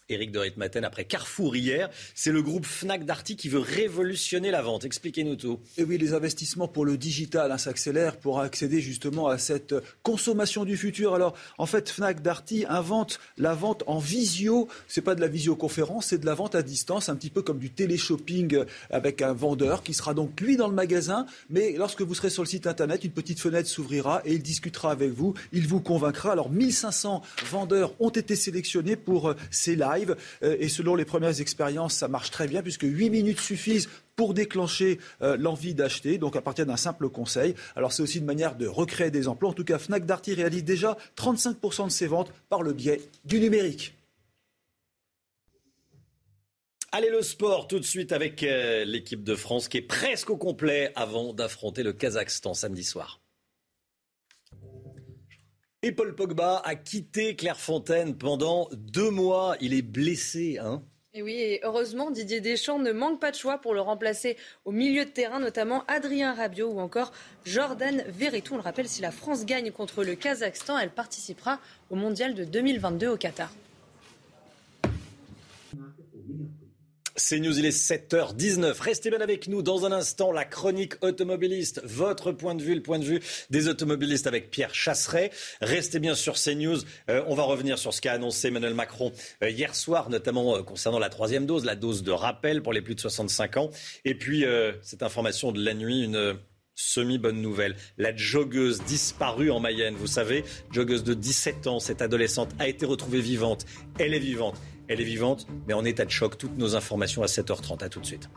Éric 0.09 0.31
de 0.31 0.39
Ritmaten 0.39 0.85
après 0.85 1.05
Carrefour 1.05 1.57
hier. 1.57 1.91
C'est 2.15 2.31
le 2.31 2.41
groupe 2.41 2.65
Fnac 2.65 3.05
Darty 3.05 3.35
qui 3.35 3.49
veut 3.49 3.59
révolutionner 3.59 4.53
la 4.53 4.63
vente. 4.63 4.85
Expliquez-nous 4.85 5.35
tout. 5.35 5.59
Et 5.79 5.83
oui, 5.83 5.99
les 5.99 6.15
investissements 6.15 6.69
pour 6.69 6.85
le 6.85 6.97
digital 6.97 7.51
hein, 7.51 7.59
s'accélèrent 7.59 8.17
pour 8.17 8.41
accéder 8.41 8.81
justement 8.81 9.27
à 9.27 9.39
cette 9.39 9.75
consommation 10.05 10.65
du 10.65 10.77
futur. 10.77 11.15
Alors, 11.15 11.35
en 11.59 11.67
fait, 11.67 11.91
Fnac 11.91 12.23
Darty 12.23 12.67
invente 12.69 13.19
la 13.37 13.55
vente 13.55 13.83
en 13.89 13.99
visio. 13.99 14.69
C'est 14.87 15.01
pas 15.03 15.17
de 15.17 15.21
la 15.21 15.27
visioconférence, 15.27 16.07
c'est 16.07 16.19
de 16.19 16.27
la 16.27 16.35
vente 16.35 16.55
à 16.55 16.63
distance, 16.63 17.09
un 17.09 17.17
petit 17.17 17.31
peu 17.31 17.43
comme 17.43 17.59
du 17.59 17.71
téléshopping 17.71 18.65
avec 18.91 19.23
un 19.23 19.33
vendeur 19.33 19.83
qui 19.83 19.93
sera 19.93 20.15
donc 20.15 20.41
lui 20.41 20.57
dans 20.57 20.69
le 20.69 20.75
magasin. 20.75 21.27
Mais 21.51 21.73
lorsque 21.73 22.03
vous 22.03 22.15
serez 22.15 22.31
sur 22.31 22.45
le 22.45 22.49
site 22.49 22.69
internet, 22.69 23.03
une 23.03 23.11
petite 23.11 23.41
fenêtre 23.41 23.69
s'ouvrira 23.69 24.23
et 24.25 24.35
il 24.35 24.43
discutera 24.43 24.93
avec 24.93 25.11
vous. 25.11 25.35
Il 25.53 25.67
vous 25.67 25.81
convaincra. 25.81 26.31
Alors, 26.31 26.49
1500 26.49 27.23
vendeurs 27.51 27.93
ont 27.99 28.11
été 28.11 28.37
sélectionnés 28.37 28.95
pour 28.95 29.31
euh, 29.31 29.37
ces 29.51 29.75
lives 29.75 29.96
euh, 30.43 30.57
et 30.59 30.69
selon 30.69 30.95
les 30.95 31.05
premières 31.05 31.41
expériences, 31.41 31.95
ça 31.95 32.09
marche 32.09 32.31
très 32.31 32.49
bien 32.49 32.63
puisque 32.63 32.85
8 32.85 33.11
minutes 33.11 33.41
suffisent 33.41 33.89
pour 34.17 34.35
déclencher 34.35 34.99
euh, 35.23 35.37
l'envie 35.37 35.75
d'acheter, 35.75 36.19
donc 36.19 36.37
à 36.37 36.41
partir 36.41 36.67
d'un 36.67 36.77
simple 36.77 37.09
conseil. 37.09 37.55
Alors 37.77 37.93
c'est 37.93 38.03
aussi 38.03 38.19
une 38.19 38.25
manière 38.25 38.57
de 38.57 38.67
recréer 38.67 39.11
des 39.11 39.29
emplois. 39.29 39.51
En 39.51 39.55
tout 39.55 39.65
cas, 39.65 39.79
Fnac 39.79 40.07
Darty 40.07 40.35
réalise 40.35 40.65
déjà 40.65 40.97
35% 41.17 41.87
de 41.87 41.91
ses 41.91 42.07
ventes 42.07 42.33
par 42.49 42.63
le 42.63 42.73
biais 42.73 43.01
du 43.25 43.41
numérique. 43.41 43.95
Allez 46.93 47.11
le 47.11 47.21
sport 47.21 47.69
tout 47.69 47.79
de 47.79 47.85
suite 47.85 48.13
avec 48.13 48.43
euh, 48.43 48.85
l'équipe 48.85 49.23
de 49.23 49.35
France 49.35 49.69
qui 49.69 49.79
est 49.79 49.83
presque 49.83 50.31
au 50.31 50.37
complet 50.37 50.93
avant 50.95 51.35
d'affronter 51.35 51.83
le 51.83 51.93
Kazakhstan 51.93 52.55
samedi 52.55 52.85
soir. 52.85 53.21
Et 55.87 55.93
Paul 55.93 56.17
Pogba 56.17 56.61
a 56.65 56.75
quitté 56.75 57.37
Clairefontaine 57.37 58.19
pendant 58.19 58.69
deux 58.73 59.09
mois. 59.09 59.55
Il 59.61 59.73
est 59.73 59.83
blessé, 59.83 60.59
hein 60.59 60.83
et 61.15 61.23
oui, 61.23 61.35
et 61.35 61.61
heureusement, 61.63 62.11
Didier 62.11 62.41
Deschamps 62.41 62.81
ne 62.81 62.91
manque 62.91 63.21
pas 63.21 63.31
de 63.31 63.37
choix 63.37 63.59
pour 63.59 63.73
le 63.73 63.81
remplacer 63.81 64.37
au 64.65 64.73
milieu 64.73 65.05
de 65.05 65.11
terrain, 65.11 65.39
notamment 65.39 65.85
Adrien 65.87 66.35
Rabiot 66.35 66.73
ou 66.73 66.81
encore 66.81 67.13
Jordan 67.45 68.05
Verretou. 68.09 68.55
On 68.55 68.57
le 68.57 68.63
rappelle, 68.65 68.89
si 68.89 69.01
la 69.01 69.13
France 69.13 69.47
gagne 69.47 69.71
contre 69.71 70.03
le 70.03 70.17
Kazakhstan, 70.17 70.77
elle 70.77 70.91
participera 70.91 71.61
au 71.89 71.95
mondial 71.95 72.35
de 72.35 72.43
2022 72.43 73.07
au 73.07 73.17
Qatar. 73.17 73.53
C'est 77.19 77.41
News, 77.41 77.59
il 77.59 77.65
est 77.65 77.71
7h19. 77.71 78.79
Restez 78.79 79.09
bien 79.09 79.23
avec 79.23 79.49
nous 79.49 79.63
dans 79.63 79.87
un 79.87 79.93
instant. 79.93 80.33
La 80.33 80.45
chronique 80.45 81.03
automobiliste, 81.03 81.81
votre 81.83 82.31
point 82.31 82.55
de 82.55 82.63
vue, 82.63 82.75
le 82.75 82.83
point 82.83 82.99
de 82.99 83.07
vue 83.07 83.21
des 83.49 83.69
automobilistes 83.69 84.27
avec 84.27 84.51
Pierre 84.51 84.75
Chasseret. 84.75 85.31
Restez 85.63 85.99
bien 85.99 86.15
sur 86.15 86.35
CNews. 86.35 86.81
Euh, 87.09 87.25
on 87.27 87.35
va 87.35 87.45
revenir 87.45 87.79
sur 87.79 87.95
ce 87.95 88.03
qu'a 88.03 88.13
annoncé 88.13 88.49
Emmanuel 88.49 88.75
Macron 88.75 89.13
euh, 89.43 89.49
hier 89.49 89.75
soir, 89.75 90.11
notamment 90.11 90.59
euh, 90.59 90.63
concernant 90.63 90.99
la 90.99 91.09
troisième 91.09 91.47
dose, 91.47 91.65
la 91.65 91.75
dose 91.75 92.03
de 92.03 92.13
rappel 92.13 92.63
pour 92.63 92.75
les 92.75 92.83
plus 92.83 92.95
de 92.95 93.01
65 93.01 93.57
ans. 93.57 93.71
Et 94.05 94.15
puis, 94.15 94.45
cette 94.83 95.03
information 95.03 95.53
de 95.53 95.65
la 95.65 95.73
nuit, 95.73 96.03
une 96.03 96.37
semi-bonne 96.75 97.41
nouvelle. 97.41 97.77
La 97.97 98.15
joggeuse 98.15 98.83
disparue 98.83 99.51
en 99.51 99.61
Mayenne, 99.61 99.95
vous 99.95 100.07
savez, 100.07 100.45
joggeuse 100.71 101.03
de 101.03 101.15
17 101.15 101.67
ans, 101.67 101.81
cette 101.81 102.03
adolescente 102.03 102.51
a 102.59 102.69
été 102.69 102.85
retrouvée 102.85 103.21
vivante. 103.21 103.65
Elle 103.99 104.13
est 104.13 104.19
vivante. 104.19 104.57
Elle 104.89 105.01
est 105.01 105.05
vivante, 105.05 105.47
mais 105.67 105.75
en 105.75 105.85
état 105.85 106.05
de 106.05 106.11
choc. 106.11 106.39
Toutes 106.39 106.57
nos 106.57 106.77
informations 106.77 107.23
à 107.23 107.27
7h30. 107.27 107.85
À 107.85 107.89
tout 107.89 108.01
de 108.01 108.07
suite. 108.07 108.29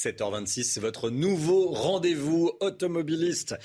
7h26, 0.00 0.62
c'est 0.62 0.80
votre 0.80 1.10
nouveau 1.10 1.72
rendez-vous 1.72 2.52
automobiliste. 2.60 3.56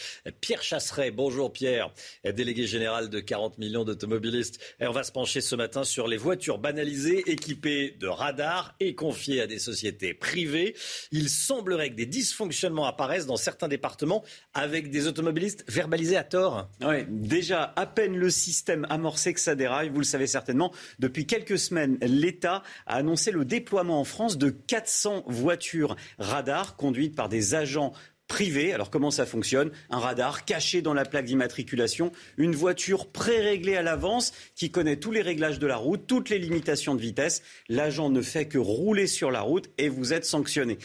Pierre 0.41 0.63
Chasseret, 0.63 1.11
bonjour 1.11 1.53
Pierre, 1.53 1.93
délégué 2.25 2.67
général 2.67 3.09
de 3.09 3.21
40 3.21 3.57
millions 3.57 3.86
d'automobilistes. 3.86 4.59
Et 4.81 4.88
on 4.88 4.91
va 4.91 5.03
se 5.03 5.13
pencher 5.13 5.39
ce 5.39 5.55
matin 5.55 5.86
sur 5.86 6.09
les 6.09 6.17
voitures 6.17 6.57
banalisées 6.57 7.23
équipées 7.27 7.95
de 8.01 8.07
radars 8.07 8.75
et 8.81 8.95
confiées 8.95 9.39
à 9.39 9.47
des 9.47 9.59
sociétés 9.59 10.13
privées. 10.13 10.75
Il 11.13 11.29
semblerait 11.29 11.91
que 11.91 11.95
des 11.95 12.05
dysfonctionnements 12.05 12.86
apparaissent 12.86 13.27
dans 13.27 13.38
certains 13.38 13.69
départements 13.69 14.21
avec 14.53 14.91
des 14.91 15.07
automobilistes 15.07 15.63
verbalisés 15.69 16.17
à 16.17 16.25
tort. 16.25 16.67
Oui, 16.81 17.05
déjà, 17.07 17.71
à 17.77 17.86
peine 17.86 18.17
le 18.17 18.29
système 18.29 18.86
amorcé 18.89 19.33
que 19.33 19.39
ça 19.39 19.55
déraille, 19.55 19.88
vous 19.88 19.99
le 19.99 20.03
savez 20.03 20.27
certainement. 20.27 20.73
Depuis 20.99 21.27
quelques 21.27 21.59
semaines, 21.59 21.97
l'État 22.01 22.61
a 22.88 22.95
annoncé 22.95 23.31
le 23.31 23.45
déploiement 23.45 24.01
en 24.01 24.03
France 24.03 24.38
de 24.38 24.49
400 24.49 25.23
voitures 25.27 25.95
radar 26.26 26.76
conduite 26.76 27.15
par 27.15 27.30
des 27.30 27.55
agents 27.55 27.93
privé. 28.28 28.73
Alors 28.73 28.89
comment 28.89 29.11
ça 29.11 29.26
fonctionne? 29.26 29.71
Un 29.89 29.99
radar 29.99 30.45
caché 30.45 30.82
dans 30.82 30.93
la 30.93 31.05
plaque 31.05 31.26
d'immatriculation, 31.26 32.11
une 32.38 32.55
voiture 32.55 33.07
pré-réglée 33.07 33.76
à 33.76 33.82
l'avance 33.82 34.34
qui 34.55 34.71
connaît 34.71 34.97
tous 34.97 35.11
les 35.11 35.21
réglages 35.21 35.59
de 35.59 35.67
la 35.67 35.78
route, 35.78 36.07
toutes 36.07 36.30
les 36.30 36.39
limitations 36.39 36.95
de 36.95 37.01
vitesse. 37.01 37.43
L'agent 37.69 38.09
ne 38.09 38.21
fait 38.21 38.47
que 38.47 38.57
rouler 38.57 39.07
sur 39.07 39.32
la 39.32 39.41
route 39.41 39.69
et 39.78 39.89
vous 39.89 40.13
êtes 40.13 40.26
sanctionné. 40.26 40.78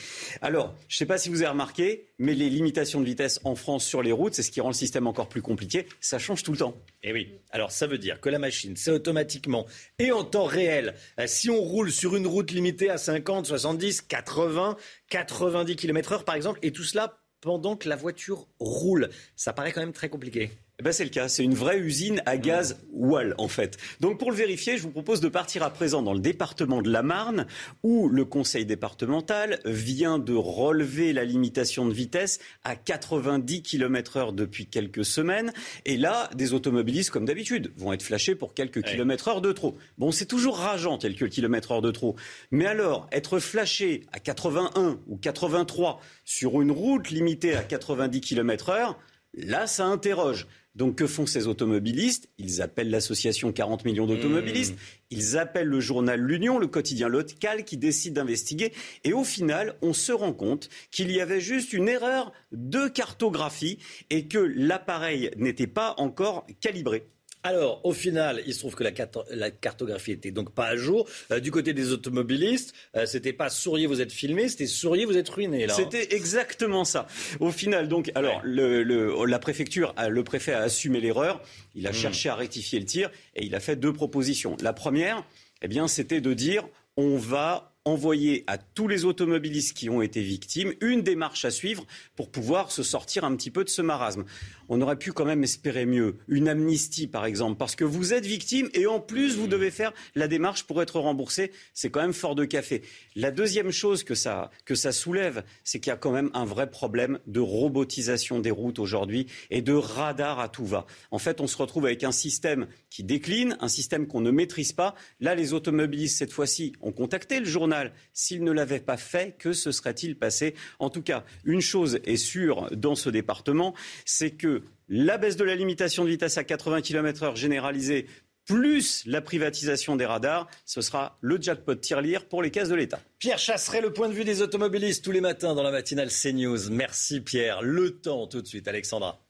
Alors, 0.43 0.75
je 0.89 0.97
ne 0.97 0.99
sais 0.99 1.07
pas 1.07 1.19
si 1.19 1.29
vous 1.29 1.43
avez 1.43 1.51
remarqué, 1.51 2.07
mais 2.21 2.35
les 2.35 2.51
limitations 2.51 3.01
de 3.01 3.07
vitesse 3.07 3.41
en 3.45 3.55
France 3.55 3.85
sur 3.85 4.03
les 4.03 4.13
routes, 4.13 4.35
c'est 4.35 4.43
ce 4.43 4.51
qui 4.51 4.61
rend 4.61 4.69
le 4.69 4.75
système 4.75 5.07
encore 5.07 5.29
plus 5.29 5.41
compliqué. 5.41 5.87
Ça 6.01 6.19
change 6.19 6.43
tout 6.43 6.53
le 6.53 6.59
temps. 6.59 6.77
Et 7.03 7.09
eh 7.09 7.13
oui. 7.15 7.33
Alors 7.51 7.73
ça 7.73 7.87
veut 7.87 7.97
dire 7.97 8.21
que 8.21 8.29
la 8.29 8.39
machine, 8.39 8.77
c'est 8.77 8.91
automatiquement 8.91 9.67
et 9.99 10.13
en 10.13 10.23
temps 10.23 10.45
réel. 10.45 10.95
Euh, 11.19 11.27
si 11.27 11.49
on 11.49 11.61
roule 11.61 11.91
sur 11.91 12.15
une 12.17 12.27
route 12.27 12.51
limitée 12.51 12.91
à 12.91 12.99
50, 12.99 13.47
70, 13.47 14.03
80, 14.03 14.77
90 15.09 15.77
km 15.77 16.13
heure 16.13 16.25
par 16.25 16.35
exemple, 16.35 16.59
et 16.63 16.73
tout 16.73 16.85
cela 16.85 17.19
pendant 17.41 17.75
que 17.75 17.89
la 17.89 17.97
voiture 17.97 18.47
roule. 18.59 19.09
Ça 19.35 19.55
paraît 19.55 19.73
quand 19.73 19.81
même 19.81 19.95
très 19.95 20.11
compliqué. 20.11 20.51
Eh 20.81 20.83
ben 20.83 20.93
c'est 20.93 21.05
le 21.05 21.11
cas, 21.11 21.29
c'est 21.29 21.45
une 21.45 21.53
vraie 21.53 21.79
usine 21.79 22.23
à 22.25 22.39
gaz 22.39 22.79
Wall 22.91 23.35
en 23.37 23.49
fait. 23.49 23.77
Donc 24.01 24.19
pour 24.19 24.31
le 24.31 24.37
vérifier, 24.39 24.79
je 24.79 24.83
vous 24.83 24.91
propose 24.91 25.21
de 25.21 25.29
partir 25.29 25.63
à 25.63 25.69
présent 25.69 26.01
dans 26.01 26.15
le 26.15 26.21
département 26.21 26.81
de 26.81 26.91
la 26.91 27.03
Marne 27.03 27.47
où 27.83 28.09
le 28.09 28.25
conseil 28.25 28.65
départemental 28.65 29.61
vient 29.67 30.19
de 30.19 30.33
relever 30.33 31.13
la 31.13 31.27
limitation 31.27 31.85
de 31.85 31.93
vitesse 31.93 32.39
à 32.65 32.77
90 32.77 33.61
km/h 33.61 34.35
depuis 34.35 34.69
quelques 34.69 35.05
semaines 35.05 35.53
et 35.85 35.99
là 35.99 36.31
des 36.35 36.55
automobilistes 36.55 37.11
comme 37.11 37.27
d'habitude 37.27 37.75
vont 37.77 37.93
être 37.93 38.03
flashés 38.03 38.35
pour 38.35 38.55
quelques 38.55 38.83
kilomètres 38.83 39.29
heure 39.29 39.43
de 39.43 39.53
trop. 39.53 39.77
Bon, 39.99 40.13
c'est 40.13 40.25
toujours 40.25 40.57
rageant 40.57 40.97
quelques 40.97 41.29
kilomètres 41.29 41.73
heure 41.73 41.83
de 41.83 41.91
trop. 41.91 42.17
Mais 42.53 42.65
alors 42.65 43.07
être 43.13 43.39
flashé 43.39 44.07
à 44.15 44.19
81 44.19 44.99
ou 45.09 45.19
83 45.19 46.01
sur 46.25 46.63
une 46.63 46.71
route 46.71 47.11
limitée 47.11 47.55
à 47.55 47.65
90 47.65 48.23
km/h, 48.23 48.95
là 49.35 49.67
ça 49.67 49.85
interroge. 49.85 50.47
Donc 50.75 50.97
que 50.97 51.07
font 51.07 51.27
ces 51.27 51.47
automobilistes? 51.47 52.29
Ils 52.39 52.63
appellent 52.63 52.91
l'association 52.91 53.53
40 53.53 53.85
millions 53.85 54.07
d'automobilistes, 54.07 54.75
mmh. 54.75 54.77
ils 55.11 55.39
appellent 55.39 55.67
le 55.67 55.81
journal 55.81 56.21
L'Union, 56.21 56.59
le 56.59 56.69
quotidien 56.69 57.09
local 57.09 57.65
qui 57.65 57.77
décide 57.77 58.15
d'investiguer 58.15 58.73
et 59.05 59.13
au 59.13 59.25
final, 59.25 59.77
on 59.83 59.93
se 59.93 60.13
rend 60.13 60.33
compte 60.33 60.69
qu'il 60.91 61.11
y 61.11 61.21
avait 61.21 61.41
juste 61.41 61.73
une 61.73 61.89
erreur 61.89 62.33
de 62.53 62.89
cartographie 62.89 63.79
et 64.11 64.27
que 64.27 64.39
l'appareil 64.39 65.31
n'était 65.37 65.67
pas 65.67 65.95
encore 65.99 66.47
calibré. 66.61 67.09
Alors, 67.43 67.81
au 67.85 67.93
final, 67.93 68.43
il 68.47 68.53
se 68.53 68.59
trouve 68.59 68.75
que 68.75 68.85
la, 68.85 69.51
cartographie 69.51 70.13
était 70.13 70.31
donc 70.31 70.55
pas 70.55 70.67
à 70.67 70.77
jour. 70.77 71.09
Euh, 71.31 71.41
du 71.41 71.51
côté 71.51 71.73
des 71.73 71.93
automobilistes, 71.93 72.75
euh, 72.97 73.07
c'était 73.07 73.33
pas 73.33 73.49
souriez, 73.49 73.87
vous 73.87 74.03
êtes 74.03 74.13
filmé, 74.13 74.49
c'était 74.49 74.67
souriez, 74.67 75.07
vous 75.07 75.17
êtes 75.17 75.29
ruiné. 75.29 75.65
Hein. 75.65 75.75
C'était 75.75 76.15
exactement 76.15 76.85
ça. 76.85 77.07
Au 77.41 77.51
final, 77.51 77.89
donc, 77.89 78.13
alors, 78.15 78.43
la 78.45 79.39
préfecture, 79.39 79.95
le 80.09 80.23
préfet 80.23 80.53
a 80.53 80.61
assumé 80.61 81.01
l'erreur. 81.01 81.43
Il 81.75 81.87
a 81.87 81.91
hmm. 81.91 81.95
cherché 81.95 82.29
à 82.29 82.35
rectifier 82.35 82.79
le 82.79 82.85
tir 82.85 83.11
et 83.35 83.45
il 83.45 83.55
a 83.55 83.61
fait 83.61 83.77
deux 83.77 83.93
propositions. 83.93 84.57
La 84.61 84.73
première, 84.73 85.25
eh 85.63 85.69
bien, 85.69 85.89
c'était 85.89 86.21
de 86.21 86.35
dire 86.35 86.69
on 86.97 87.17
va 87.17 87.70
envoyer 87.91 88.45
à 88.47 88.59
tous 88.59 88.89
les 88.89 89.05
automobilistes 89.05 89.77
qui 89.77 89.91
ont 89.91 90.03
été 90.03 90.23
victimes 90.23 90.73
une 90.81 91.03
démarche 91.03 91.45
à 91.45 91.51
suivre 91.51 91.87
pour 92.17 92.31
pouvoir 92.31 92.73
se 92.73 92.83
sortir 92.83 93.25
un 93.25 93.35
petit 93.37 93.51
peu 93.51 93.65
de 93.65 93.69
ce 93.69 93.83
marasme 93.83 94.25
on 94.71 94.81
aurait 94.81 94.97
pu 94.97 95.13
quand 95.13 95.25
même 95.25 95.43
espérer 95.43 95.85
mieux. 95.85 96.17
Une 96.29 96.49
amnistie, 96.49 97.09
par 97.09 97.27
exemple, 97.27 97.59
parce 97.59 97.75
que 97.75 97.85
vous 97.85 98.15
êtes 98.15 98.25
victime 98.25 98.69
et 98.73 98.87
en 98.87 99.01
plus, 99.01 99.37
vous 99.37 99.49
devez 99.49 99.73
faire 99.73 99.93
la 100.15 100.29
démarche 100.29 100.63
pour 100.63 100.81
être 100.81 101.01
remboursé. 101.01 101.51
C'est 101.75 101.91
quand 101.91 102.01
même 102.01 102.13
fort 102.13 102.37
de 102.37 102.45
café. 102.45 102.83
La 103.17 103.33
deuxième 103.33 103.73
chose 103.73 104.05
que 104.05 104.15
ça, 104.15 104.53
que 104.65 104.77
ça 104.77 104.93
soulève, 104.93 105.43
c'est 105.65 105.81
qu'il 105.81 105.91
y 105.91 105.93
a 105.93 105.97
quand 105.97 106.13
même 106.13 106.31
un 106.35 106.45
vrai 106.45 106.71
problème 106.71 107.19
de 107.27 107.41
robotisation 107.41 108.39
des 108.39 108.53
routes 108.53 108.79
aujourd'hui 108.79 109.27
et 109.51 109.61
de 109.61 109.73
radar 109.73 110.39
à 110.39 110.49
tout 110.49 110.65
va. 110.65 110.87
En 111.11 111.19
fait, 111.19 111.41
on 111.41 111.49
se 111.49 111.57
retrouve 111.57 111.87
avec 111.87 112.05
un 112.05 112.13
système 112.13 112.69
qui 112.91 113.03
décline, 113.03 113.57
un 113.61 113.69
système 113.69 114.07
qu'on 114.07 114.21
ne 114.21 114.31
maîtrise 114.31 114.73
pas. 114.73 114.95
Là, 115.19 115.35
les 115.35 115.53
automobilistes, 115.53 116.17
cette 116.17 116.33
fois-ci, 116.33 116.75
ont 116.81 116.93
contacté 116.93 117.41
le 117.41 117.47
journal. 117.47 117.80
S'ils 118.13 118.45
ne 118.45 118.53
l'avaient 118.53 118.81
pas 118.81 118.97
fait, 118.97 119.37
que 119.39 119.53
se 119.53 119.73
serait-il 119.73 120.19
passé? 120.19 120.55
En 120.79 120.91
tout 120.91 121.03
cas, 121.03 121.25
une 121.45 121.61
chose 121.61 122.01
est 122.05 122.17
sûre 122.17 122.69
dans 122.73 122.95
ce 122.95 123.11
département, 123.11 123.75
c'est 124.05 124.33
que 124.33 124.63
la 124.89 125.19
baisse 125.19 125.37
de 125.37 125.45
la 125.45 125.55
limitation 125.55 126.05
de 126.05 126.11
vitesse 126.11 126.39
à 126.39 126.45
80 126.45 126.83
km/h 126.83 127.37
généralisée, 127.37 128.07
plus 128.47 129.05
la 129.07 129.21
privatisation 129.21 129.95
des 129.97 130.07
radars, 130.07 130.49
ce 130.65 130.81
sera 130.81 131.19
le 131.21 131.41
jackpot 131.41 131.77
tirelire 131.77 132.27
pour 132.27 132.43
les 132.43 132.51
caisses 132.51 132.69
de 132.69 132.75
l'État. 132.75 133.01
Pierre 133.19 133.39
Chasseret, 133.39 133.81
le 133.81 133.93
point 133.93 134.09
de 134.09 134.15
vue 134.15 134.25
des 134.25 134.43
automobilistes 134.43 135.05
tous 135.05 135.13
les 135.13 135.21
matins 135.21 135.55
dans 135.55 135.63
la 135.63 135.71
matinale 135.71 136.11
CNews. 136.11 136.71
Merci 136.71 137.21
Pierre. 137.21 137.63
Le 137.63 138.01
temps 138.01 138.27
tout 138.27 138.43
de 138.43 138.47
suite, 138.47 138.67
Alexandra. 138.67 139.21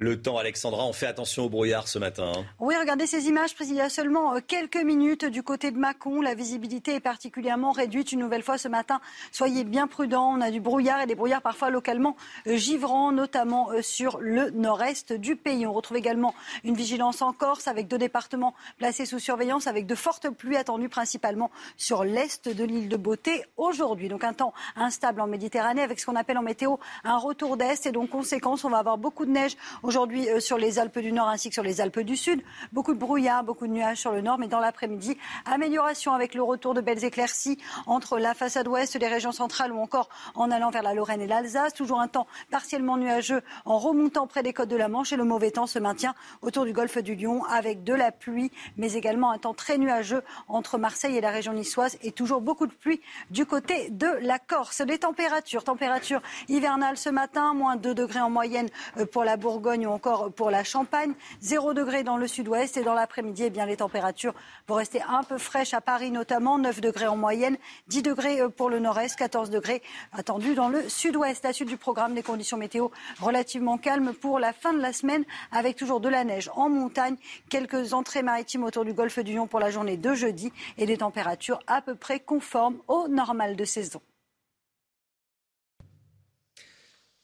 Le 0.00 0.22
temps, 0.22 0.38
Alexandra, 0.38 0.86
on 0.86 0.92
fait 0.92 1.08
attention 1.08 1.46
au 1.46 1.48
brouillard 1.48 1.88
ce 1.88 1.98
matin. 1.98 2.30
Hein. 2.32 2.44
Oui, 2.60 2.76
regardez 2.78 3.08
ces 3.08 3.26
images 3.26 3.56
prises 3.56 3.70
il 3.70 3.74
y 3.74 3.80
a 3.80 3.88
seulement 3.88 4.36
euh, 4.36 4.38
quelques 4.46 4.80
minutes 4.80 5.24
du 5.24 5.42
côté 5.42 5.72
de 5.72 5.76
Mâcon. 5.76 6.22
La 6.22 6.36
visibilité 6.36 6.94
est 6.94 7.00
particulièrement 7.00 7.72
réduite 7.72 8.12
une 8.12 8.20
nouvelle 8.20 8.44
fois 8.44 8.58
ce 8.58 8.68
matin. 8.68 9.00
Soyez 9.32 9.64
bien 9.64 9.88
prudents. 9.88 10.30
On 10.30 10.40
a 10.40 10.52
du 10.52 10.60
brouillard 10.60 11.00
et 11.00 11.06
des 11.06 11.16
brouillards 11.16 11.42
parfois 11.42 11.70
localement 11.70 12.14
euh, 12.46 12.56
givrants, 12.56 13.10
notamment 13.10 13.72
euh, 13.72 13.82
sur 13.82 14.18
le 14.20 14.50
nord-est 14.50 15.14
du 15.14 15.34
pays. 15.34 15.66
On 15.66 15.72
retrouve 15.72 15.96
également 15.96 16.32
une 16.62 16.76
vigilance 16.76 17.20
en 17.20 17.32
Corse 17.32 17.66
avec 17.66 17.88
deux 17.88 17.98
départements 17.98 18.54
placés 18.78 19.04
sous 19.04 19.18
surveillance 19.18 19.66
avec 19.66 19.84
de 19.84 19.96
fortes 19.96 20.30
pluies 20.30 20.58
attendues 20.58 20.88
principalement 20.88 21.50
sur 21.76 22.04
l'est 22.04 22.48
de 22.48 22.62
l'île 22.62 22.88
de 22.88 22.96
Beauté 22.96 23.44
aujourd'hui. 23.56 24.08
Donc 24.08 24.22
un 24.22 24.32
temps 24.32 24.54
instable 24.76 25.20
en 25.20 25.26
Méditerranée 25.26 25.82
avec 25.82 25.98
ce 25.98 26.06
qu'on 26.06 26.14
appelle 26.14 26.38
en 26.38 26.42
météo 26.42 26.76
un 27.02 27.16
retour 27.16 27.56
d'est 27.56 27.84
et 27.84 27.90
donc 27.90 28.10
conséquence, 28.10 28.64
on 28.64 28.70
va 28.70 28.78
avoir 28.78 28.96
beaucoup 28.96 29.26
de 29.26 29.32
neige 29.32 29.56
aujourd'hui 29.88 30.28
euh, 30.28 30.38
sur 30.38 30.58
les 30.58 30.78
Alpes 30.78 30.98
du 30.98 31.12
Nord 31.12 31.28
ainsi 31.28 31.48
que 31.48 31.54
sur 31.54 31.62
les 31.62 31.80
Alpes 31.80 32.00
du 32.00 32.14
Sud. 32.14 32.42
Beaucoup 32.72 32.92
de 32.92 32.98
brouillard, 32.98 33.42
beaucoup 33.42 33.66
de 33.66 33.72
nuages 33.72 33.96
sur 33.96 34.12
le 34.12 34.20
nord, 34.20 34.38
mais 34.38 34.46
dans 34.46 34.60
l'après-midi, 34.60 35.16
amélioration 35.46 36.12
avec 36.12 36.34
le 36.34 36.42
retour 36.42 36.74
de 36.74 36.82
belles 36.82 37.04
éclaircies 37.04 37.56
entre 37.86 38.18
la 38.18 38.34
façade 38.34 38.68
ouest 38.68 38.98
des 38.98 39.06
régions 39.06 39.32
centrales 39.32 39.72
ou 39.72 39.78
encore 39.78 40.10
en 40.34 40.50
allant 40.50 40.68
vers 40.68 40.82
la 40.82 40.92
Lorraine 40.92 41.22
et 41.22 41.26
l'Alsace. 41.26 41.72
Toujours 41.72 42.00
un 42.00 42.08
temps 42.08 42.26
partiellement 42.50 42.98
nuageux 42.98 43.40
en 43.64 43.78
remontant 43.78 44.26
près 44.26 44.42
des 44.42 44.52
côtes 44.52 44.68
de 44.68 44.76
la 44.76 44.88
Manche 44.88 45.14
et 45.14 45.16
le 45.16 45.24
mauvais 45.24 45.52
temps 45.52 45.66
se 45.66 45.78
maintient 45.78 46.14
autour 46.42 46.66
du 46.66 46.74
golfe 46.74 46.98
du 46.98 47.14
Lion 47.14 47.42
avec 47.46 47.82
de 47.82 47.94
la 47.94 48.12
pluie, 48.12 48.52
mais 48.76 48.92
également 48.92 49.30
un 49.30 49.38
temps 49.38 49.54
très 49.54 49.78
nuageux 49.78 50.22
entre 50.48 50.76
Marseille 50.76 51.16
et 51.16 51.22
la 51.22 51.30
région 51.30 51.54
niçoise 51.54 51.96
et 52.02 52.12
toujours 52.12 52.42
beaucoup 52.42 52.66
de 52.66 52.74
pluie 52.74 53.00
du 53.30 53.46
côté 53.46 53.88
de 53.88 54.08
la 54.20 54.38
Corse. 54.38 54.82
Les 54.86 54.98
températures, 54.98 55.64
températures 55.64 56.20
hivernales 56.48 56.98
ce 56.98 57.08
matin, 57.08 57.54
moins 57.54 57.76
2 57.76 57.94
degrés 57.94 58.20
en 58.20 58.28
moyenne 58.28 58.68
euh, 58.98 59.06
pour 59.06 59.24
la 59.24 59.38
Bourgogne 59.38 59.77
Bourgogne 59.78 59.86
ou 59.86 59.90
encore 59.90 60.32
pour 60.32 60.50
la 60.50 60.64
Champagne. 60.64 61.12
0 61.40 61.74
degré 61.74 62.02
dans 62.02 62.16
le 62.16 62.26
sud-ouest 62.26 62.76
et 62.76 62.82
dans 62.82 62.94
l'après-midi, 62.94 63.44
eh 63.44 63.66
les 63.66 63.76
températures 63.76 64.34
vont 64.66 64.76
rester 64.76 65.02
un 65.02 65.22
peu 65.22 65.38
fraîches 65.38 65.74
à 65.74 65.80
Paris 65.80 66.10
notamment, 66.10 66.58
9 66.58 66.80
degrés 66.80 67.06
en 67.06 67.16
moyenne, 67.16 67.56
10 67.88 68.02
degrés 68.02 68.40
euh, 68.40 68.48
pour 68.48 68.70
le 68.70 68.78
nord-est, 68.78 69.16
14 69.16 69.50
degrés 69.50 69.82
attendus 70.12 70.54
dans 70.54 70.68
le 70.68 70.88
sud-ouest. 70.88 71.44
La 71.44 71.52
suite 71.52 71.68
du 71.68 71.76
programme, 71.76 72.14
des 72.14 72.22
conditions 72.22 72.56
météo 72.56 72.88
relativement 73.20 73.78
calmes 73.78 74.12
pour 74.14 74.38
la 74.38 74.52
fin 74.52 74.72
de 74.72 74.80
la 74.80 74.92
semaine 74.92 75.24
avec 75.52 75.76
toujours 75.76 76.00
de 76.00 76.08
la 76.08 76.24
neige 76.24 76.50
en 76.54 76.68
montagne, 76.68 77.16
quelques 77.48 77.92
entrées 77.92 78.22
maritimes 78.22 78.64
autour 78.64 78.84
du 78.84 78.92
golfe 78.92 79.18
du 79.18 79.34
Lion 79.34 79.46
pour 79.46 79.60
la 79.60 79.70
journée 79.70 79.96
de 79.96 80.14
jeudi 80.14 80.52
et 80.76 80.86
des 80.86 80.98
températures 80.98 81.60
à 81.66 81.82
peu 81.82 81.94
près 81.94 82.20
conformes 82.20 82.78
au 82.88 83.08
normal 83.08 83.56
de 83.56 83.64
saison. 83.64 84.00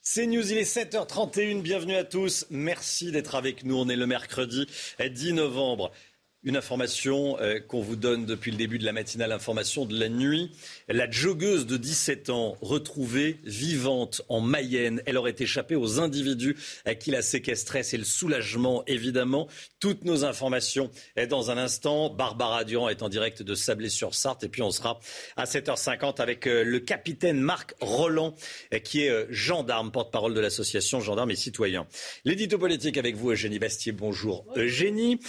C'est 0.07 0.27
News, 0.27 0.53
il 0.53 0.59
est 0.59 0.71
7h31, 0.71 1.63
bienvenue 1.63 1.97
à 1.97 2.05
tous. 2.05 2.47
Merci 2.51 3.11
d'être 3.11 3.37
avec 3.37 3.65
nous. 3.65 3.77
On 3.77 3.89
est 3.89 3.97
le 3.97 4.07
mercredi 4.07 4.67
10 5.01 5.33
novembre. 5.33 5.93
Une 6.47 6.59
information 6.59 7.39
euh, 7.41 7.59
qu'on 7.59 7.81
vous 7.81 7.97
donne 7.97 8.27
depuis 8.27 8.51
le 8.51 8.59
début 8.59 8.79
de 8.79 8.85
la 8.85 8.93
matinale, 8.93 9.33
information 9.33 9.87
de 9.87 9.99
la 9.99 10.11
nuit. 10.11 10.51
La 10.89 11.11
joggeuse 11.11 11.65
de 11.65 11.79
17 11.79 12.29
ans, 12.29 12.59
retrouvée 12.61 13.41
vivante 13.45 14.21
en 14.29 14.43
Mayenne. 14.43 15.01
Elle 15.07 15.17
aurait 15.17 15.37
échappé 15.39 15.75
aux 15.75 16.01
individus 16.01 16.55
à 16.85 16.95
qui 16.95 17.11
la 17.11 17.23
séquestrait. 17.23 17.83
C'est 17.83 17.97
le 17.97 18.05
soulagement, 18.05 18.85
évidemment. 18.87 19.49
Toutes 19.81 20.05
nos 20.05 20.27
informations 20.27 20.91
dans 21.31 21.51
un 21.51 21.57
instant. 21.57 22.11
Barbara 22.11 22.65
Durand 22.65 22.91
est 22.91 23.03
en 23.03 23.09
direct 23.09 23.43
de 23.43 23.55
Sablé-sur-Sarthe. 23.55 24.45
Et 24.45 24.49
puis 24.51 24.61
on 24.61 24.71
sera 24.71 25.01
à 25.39 25.45
7h50 25.45 26.21
avec 26.21 26.47
euh, 26.47 26.63
le 26.63 26.79
capitaine 26.79 27.41
Marc 27.41 27.75
Roland, 27.81 28.35
euh, 28.75 28.81
qui 28.81 29.05
est 29.05 29.27
gendarme, 29.31 29.91
porte-parole 29.91 30.35
de 30.35 30.41
l'association 30.41 31.01
Gendarmes 31.01 31.31
et 31.31 31.37
Citoyens. 31.37 31.87
L'édito 32.27 32.59
politique 32.59 32.99
avec 32.99 33.17
vous, 33.17 33.31
Eugénie 33.31 33.59
Bastier. 33.59 33.93
Bonjour, 33.93 34.45
Eugénie. 34.57 35.21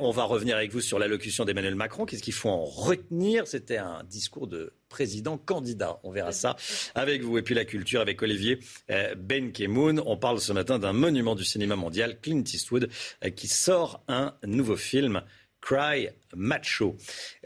On 0.00 0.10
va 0.10 0.24
revenir 0.24 0.57
avec 0.58 0.72
vous 0.72 0.80
sur 0.80 0.98
l'allocution 0.98 1.44
d'Emmanuel 1.44 1.74
Macron. 1.74 2.04
Qu'est-ce 2.04 2.22
qu'il 2.22 2.34
faut 2.34 2.50
en 2.50 2.64
retenir? 2.64 3.46
C'était 3.46 3.78
un 3.78 4.02
discours 4.04 4.46
de 4.46 4.72
président 4.88 5.38
candidat. 5.38 6.00
On 6.02 6.10
verra 6.10 6.32
ça 6.32 6.56
avec 6.94 7.22
vous. 7.22 7.38
Et 7.38 7.42
puis 7.42 7.54
la 7.54 7.64
culture 7.64 8.00
avec 8.00 8.20
Olivier 8.22 8.58
euh, 8.90 9.14
Benkemoun. 9.14 10.02
On 10.04 10.16
parle 10.16 10.40
ce 10.40 10.52
matin 10.52 10.78
d'un 10.78 10.92
monument 10.92 11.34
du 11.34 11.44
cinéma 11.44 11.76
mondial, 11.76 12.18
Clint 12.20 12.42
Eastwood, 12.44 12.88
euh, 13.24 13.30
qui 13.30 13.48
sort 13.48 14.02
un 14.08 14.34
nouveau 14.44 14.76
film. 14.76 15.22
Cry 15.60 16.08
Macho. 16.34 16.96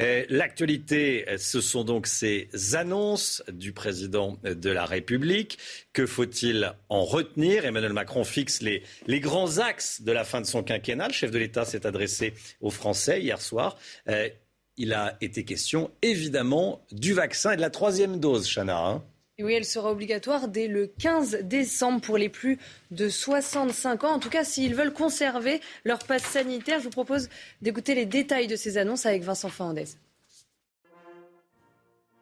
Euh, 0.00 0.24
l'actualité, 0.28 1.26
ce 1.38 1.60
sont 1.60 1.84
donc 1.84 2.06
ces 2.06 2.48
annonces 2.74 3.42
du 3.52 3.72
président 3.72 4.38
de 4.42 4.70
la 4.70 4.84
République. 4.84 5.58
Que 5.92 6.06
faut-il 6.06 6.72
en 6.88 7.04
retenir? 7.04 7.64
Emmanuel 7.64 7.92
Macron 7.92 8.24
fixe 8.24 8.60
les, 8.60 8.82
les, 9.06 9.20
grands 9.20 9.58
axes 9.58 10.02
de 10.02 10.12
la 10.12 10.24
fin 10.24 10.40
de 10.40 10.46
son 10.46 10.62
quinquennat. 10.62 11.08
Le 11.08 11.14
chef 11.14 11.30
de 11.30 11.38
l'État 11.38 11.64
s'est 11.64 11.86
adressé 11.86 12.34
aux 12.60 12.70
Français 12.70 13.22
hier 13.22 13.40
soir. 13.40 13.76
Euh, 14.08 14.28
il 14.76 14.92
a 14.94 15.16
été 15.20 15.44
question, 15.44 15.90
évidemment, 16.00 16.84
du 16.92 17.12
vaccin 17.12 17.52
et 17.52 17.56
de 17.56 17.60
la 17.60 17.70
troisième 17.70 18.18
dose, 18.18 18.48
Chana. 18.48 18.78
Hein 18.78 19.04
oui, 19.42 19.54
elle 19.54 19.64
sera 19.64 19.90
obligatoire 19.90 20.48
dès 20.48 20.68
le 20.68 20.86
15 20.86 21.40
décembre 21.42 22.00
pour 22.00 22.18
les 22.18 22.28
plus 22.28 22.58
de 22.90 23.08
65 23.08 24.04
ans. 24.04 24.12
En 24.12 24.18
tout 24.18 24.30
cas, 24.30 24.44
s'ils 24.44 24.74
veulent 24.74 24.92
conserver 24.92 25.60
leur 25.84 26.00
passe 26.00 26.24
sanitaire, 26.24 26.78
je 26.78 26.84
vous 26.84 26.90
propose 26.90 27.28
d'écouter 27.60 27.94
les 27.94 28.06
détails 28.06 28.46
de 28.46 28.56
ces 28.56 28.78
annonces 28.78 29.06
avec 29.06 29.22
Vincent 29.22 29.48
Fernandez. 29.48 29.86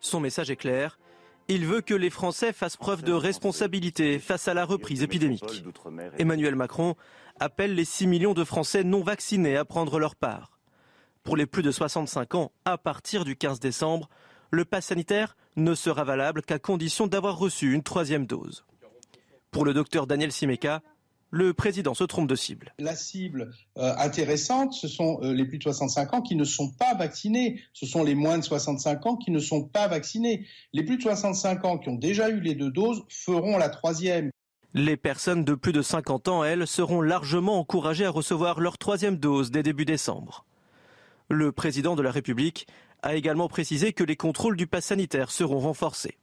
Son 0.00 0.20
message 0.20 0.50
est 0.50 0.56
clair. 0.56 0.98
Il 1.48 1.66
veut 1.66 1.80
que 1.80 1.94
les 1.94 2.10
Français 2.10 2.52
fassent 2.52 2.76
preuve 2.76 3.02
de 3.02 3.12
responsabilité 3.12 4.18
face 4.18 4.46
à 4.46 4.54
la 4.54 4.64
reprise 4.64 5.02
épidémique. 5.02 5.64
Emmanuel 6.18 6.54
Macron 6.54 6.94
appelle 7.40 7.74
les 7.74 7.84
6 7.84 8.06
millions 8.06 8.34
de 8.34 8.44
Français 8.44 8.84
non 8.84 9.02
vaccinés 9.02 9.56
à 9.56 9.64
prendre 9.64 9.98
leur 9.98 10.14
part. 10.14 10.60
Pour 11.22 11.36
les 11.36 11.46
plus 11.46 11.62
de 11.62 11.70
65 11.70 12.34
ans, 12.34 12.52
à 12.64 12.78
partir 12.78 13.24
du 13.24 13.36
15 13.36 13.60
décembre, 13.60 14.08
le 14.50 14.64
pass 14.64 14.86
sanitaire 14.86 15.36
ne 15.56 15.74
sera 15.74 16.04
valable 16.04 16.42
qu'à 16.42 16.58
condition 16.58 17.06
d'avoir 17.06 17.38
reçu 17.38 17.72
une 17.72 17.82
troisième 17.82 18.26
dose. 18.26 18.64
Pour 19.50 19.64
le 19.64 19.74
docteur 19.74 20.06
Daniel 20.06 20.32
Simeka, 20.32 20.82
le 21.30 21.54
président 21.54 21.94
se 21.94 22.04
trompe 22.04 22.28
de 22.28 22.34
cible. 22.34 22.74
La 22.78 22.96
cible 22.96 23.52
euh, 23.78 23.94
intéressante, 23.98 24.72
ce 24.72 24.88
sont 24.88 25.20
euh, 25.22 25.32
les 25.32 25.44
plus 25.44 25.58
de 25.58 25.62
65 25.62 26.14
ans 26.14 26.22
qui 26.22 26.34
ne 26.34 26.44
sont 26.44 26.70
pas 26.70 26.94
vaccinés. 26.94 27.62
Ce 27.72 27.86
sont 27.86 28.02
les 28.02 28.16
moins 28.16 28.38
de 28.38 28.42
65 28.44 29.06
ans 29.06 29.16
qui 29.16 29.30
ne 29.30 29.38
sont 29.38 29.62
pas 29.62 29.86
vaccinés. 29.86 30.46
Les 30.72 30.82
plus 30.82 30.96
de 30.96 31.02
65 31.02 31.64
ans 31.64 31.78
qui 31.78 31.88
ont 31.88 31.94
déjà 31.94 32.30
eu 32.30 32.40
les 32.40 32.54
deux 32.54 32.70
doses 32.70 33.04
feront 33.08 33.58
la 33.58 33.68
troisième. 33.68 34.30
Les 34.74 34.96
personnes 34.96 35.44
de 35.44 35.54
plus 35.54 35.72
de 35.72 35.82
50 35.82 36.28
ans, 36.28 36.44
elles, 36.44 36.66
seront 36.66 37.00
largement 37.00 37.58
encouragées 37.58 38.06
à 38.06 38.10
recevoir 38.10 38.60
leur 38.60 38.78
troisième 38.78 39.16
dose 39.16 39.50
dès 39.50 39.62
début 39.62 39.84
décembre. 39.84 40.44
Le 41.28 41.52
président 41.52 41.94
de 41.94 42.02
la 42.02 42.10
République 42.10 42.66
a 43.02 43.14
également 43.14 43.48
précisé 43.48 43.92
que 43.92 44.04
les 44.04 44.16
contrôles 44.16 44.56
du 44.56 44.66
pass 44.66 44.86
sanitaire 44.86 45.30
seront 45.30 45.58
renforcés. 45.58 46.18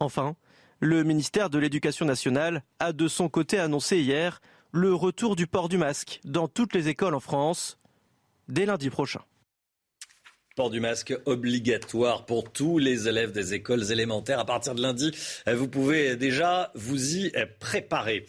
Enfin, 0.00 0.36
le 0.80 1.04
ministère 1.04 1.50
de 1.50 1.58
l'Éducation 1.58 2.04
nationale 2.04 2.62
a 2.78 2.92
de 2.92 3.08
son 3.08 3.28
côté 3.28 3.58
annoncé 3.58 3.98
hier 3.98 4.40
le 4.72 4.94
retour 4.94 5.36
du 5.36 5.46
port 5.46 5.68
du 5.68 5.78
masque 5.78 6.20
dans 6.24 6.48
toutes 6.48 6.74
les 6.74 6.88
écoles 6.88 7.14
en 7.14 7.20
France 7.20 7.78
dès 8.48 8.66
lundi 8.66 8.90
prochain. 8.90 9.22
Port 10.56 10.70
du 10.70 10.80
masque 10.80 11.14
obligatoire 11.26 12.26
pour 12.26 12.52
tous 12.52 12.78
les 12.78 13.08
élèves 13.08 13.32
des 13.32 13.54
écoles 13.54 13.90
élémentaires. 13.90 14.38
À 14.38 14.44
partir 14.44 14.74
de 14.74 14.82
lundi, 14.82 15.10
vous 15.46 15.68
pouvez 15.68 16.16
déjà 16.16 16.70
vous 16.74 17.16
y 17.16 17.32
préparer. 17.58 18.26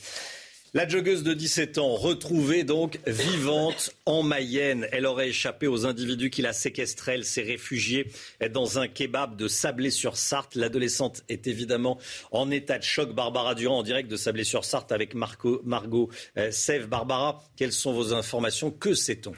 La 0.75 0.85
joggeuse 0.85 1.23
de 1.23 1.33
17 1.33 1.77
ans, 1.77 1.95
retrouvée 1.95 2.65
donc 2.65 2.99
vivante 3.07 3.91
en 4.05 4.23
Mayenne. 4.23 4.89
Elle 4.91 5.05
aurait 5.05 5.29
échappé 5.29 5.67
aux 5.67 5.85
individus 5.85 6.29
qui 6.29 6.41
la 6.41 6.51
séquestraient. 6.51 7.13
Elle 7.13 7.23
s'est 7.23 7.43
réfugiée 7.43 8.11
dans 8.51 8.77
un 8.77 8.89
kebab 8.89 9.37
de 9.37 9.47
Sablé-sur-Sarthe. 9.47 10.55
L'adolescente 10.55 11.23
est 11.29 11.47
évidemment 11.47 11.97
en 12.31 12.51
état 12.51 12.77
de 12.77 12.83
choc. 12.83 13.15
Barbara 13.15 13.55
Durand 13.55 13.77
en 13.77 13.83
direct 13.83 14.11
de 14.11 14.17
Sablé-sur-Sarthe 14.17 14.91
avec 14.91 15.13
Marco, 15.13 15.61
Margot 15.63 16.09
euh, 16.37 16.51
Sève. 16.51 16.89
Barbara, 16.89 17.41
quelles 17.55 17.71
sont 17.71 17.93
vos 17.93 18.13
informations? 18.13 18.69
Que 18.69 18.95
sait-on? 18.95 19.31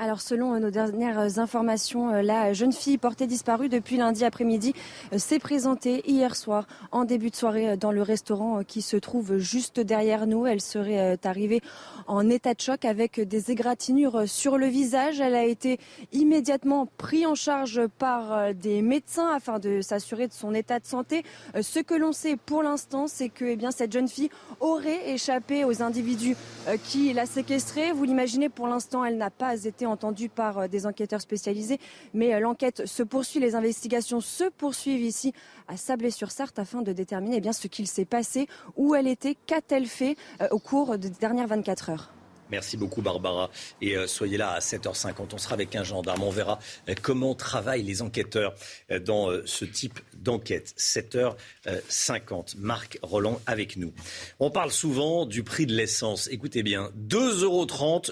Alors 0.00 0.22
selon 0.22 0.54
euh, 0.54 0.58
nos 0.58 0.70
dernières 0.70 1.20
euh, 1.20 1.38
informations, 1.38 2.10
euh, 2.10 2.22
la 2.22 2.54
jeune 2.54 2.72
fille 2.72 2.96
portée 2.96 3.26
disparue 3.26 3.68
depuis 3.68 3.98
lundi 3.98 4.24
après-midi 4.24 4.72
s'est 5.16 5.38
présentée 5.38 6.02
hier 6.10 6.36
soir 6.36 6.66
en 6.90 7.04
début 7.04 7.28
de 7.28 7.36
soirée 7.36 7.76
dans 7.76 7.92
le 7.92 8.00
restaurant 8.00 8.62
qui 8.64 8.80
se 8.80 8.96
trouve 8.96 9.36
juste 9.36 9.78
derrière 9.78 10.26
nous. 10.26 10.46
Elle 10.46 10.62
serait 10.62 11.18
arrivée 11.24 11.60
en 12.06 12.30
état 12.30 12.54
de 12.54 12.60
choc 12.60 12.84
avec 12.84 13.20
des 13.20 13.50
égratignures 13.50 14.26
sur 14.26 14.56
le 14.56 14.66
visage. 14.66 15.20
Elle 15.20 15.34
a 15.34 15.44
été 15.44 15.78
immédiatement 16.12 16.86
prise 16.96 17.26
en 17.26 17.34
charge 17.34 17.86
par 17.98 18.54
des 18.54 18.80
médecins 18.82 19.30
afin 19.34 19.58
de 19.58 19.80
s'assurer 19.80 20.28
de 20.28 20.32
son 20.32 20.54
état 20.54 20.78
de 20.78 20.86
santé. 20.86 21.24
Ce 21.60 21.80
que 21.80 21.94
l'on 21.94 22.12
sait 22.12 22.36
pour 22.36 22.62
l'instant, 22.62 23.06
c'est 23.06 23.28
que 23.28 23.44
eh 23.44 23.56
bien, 23.56 23.70
cette 23.70 23.92
jeune 23.92 24.08
fille 24.08 24.30
aurait 24.60 25.10
échappé 25.10 25.64
aux 25.64 25.82
individus 25.82 26.36
qui 26.84 27.12
la 27.12 27.26
séquestraient. 27.26 27.92
Vous 27.92 28.04
l'imaginez, 28.04 28.48
pour 28.48 28.68
l'instant, 28.68 29.04
elle 29.04 29.18
n'a 29.18 29.30
pas 29.30 29.64
été 29.64 29.86
entendu 29.90 30.28
par 30.28 30.58
euh, 30.58 30.68
des 30.68 30.86
enquêteurs 30.86 31.20
spécialisés. 31.20 31.78
Mais 32.14 32.34
euh, 32.34 32.40
l'enquête 32.40 32.86
se 32.86 33.02
poursuit, 33.02 33.40
les 33.40 33.54
investigations 33.54 34.20
se 34.20 34.44
poursuivent 34.44 35.02
ici 35.02 35.32
à 35.68 35.76
Sablé-sur-Sarthe 35.76 36.58
afin 36.58 36.82
de 36.82 36.92
déterminer 36.92 37.36
eh 37.36 37.40
bien, 37.40 37.52
ce 37.52 37.68
qu'il 37.68 37.86
s'est 37.86 38.04
passé, 38.04 38.48
où 38.76 38.94
elle 38.94 39.06
était, 39.06 39.36
qu'a-t-elle 39.46 39.86
fait 39.86 40.16
euh, 40.40 40.48
au 40.50 40.58
cours 40.58 40.98
des 40.98 41.10
dernières 41.10 41.46
24 41.46 41.90
heures. 41.90 42.12
Merci 42.50 42.76
beaucoup 42.76 43.02
Barbara. 43.02 43.50
Et 43.80 43.96
euh, 43.96 44.06
soyez 44.06 44.36
là 44.36 44.50
à 44.50 44.58
7h50. 44.58 45.28
On 45.32 45.38
sera 45.38 45.54
avec 45.54 45.74
un 45.76 45.84
gendarme. 45.84 46.22
On 46.22 46.30
verra 46.30 46.58
euh, 46.88 46.94
comment 47.00 47.34
travaillent 47.34 47.82
les 47.82 48.02
enquêteurs 48.02 48.54
euh, 48.90 48.98
dans 48.98 49.30
ce 49.44 49.64
type 49.64 50.00
d'enquête. 50.14 50.74
7h50. 50.76 52.56
Marc 52.58 52.98
Roland 53.02 53.40
avec 53.46 53.76
nous. 53.76 53.92
On 54.38 54.50
parle 54.50 54.70
souvent 54.70 55.26
du 55.26 55.42
prix 55.42 55.66
de 55.66 55.74
l'essence. 55.74 56.28
Écoutez 56.30 56.62
bien, 56.62 56.90
2,30 57.08 57.44
euros 57.44 57.66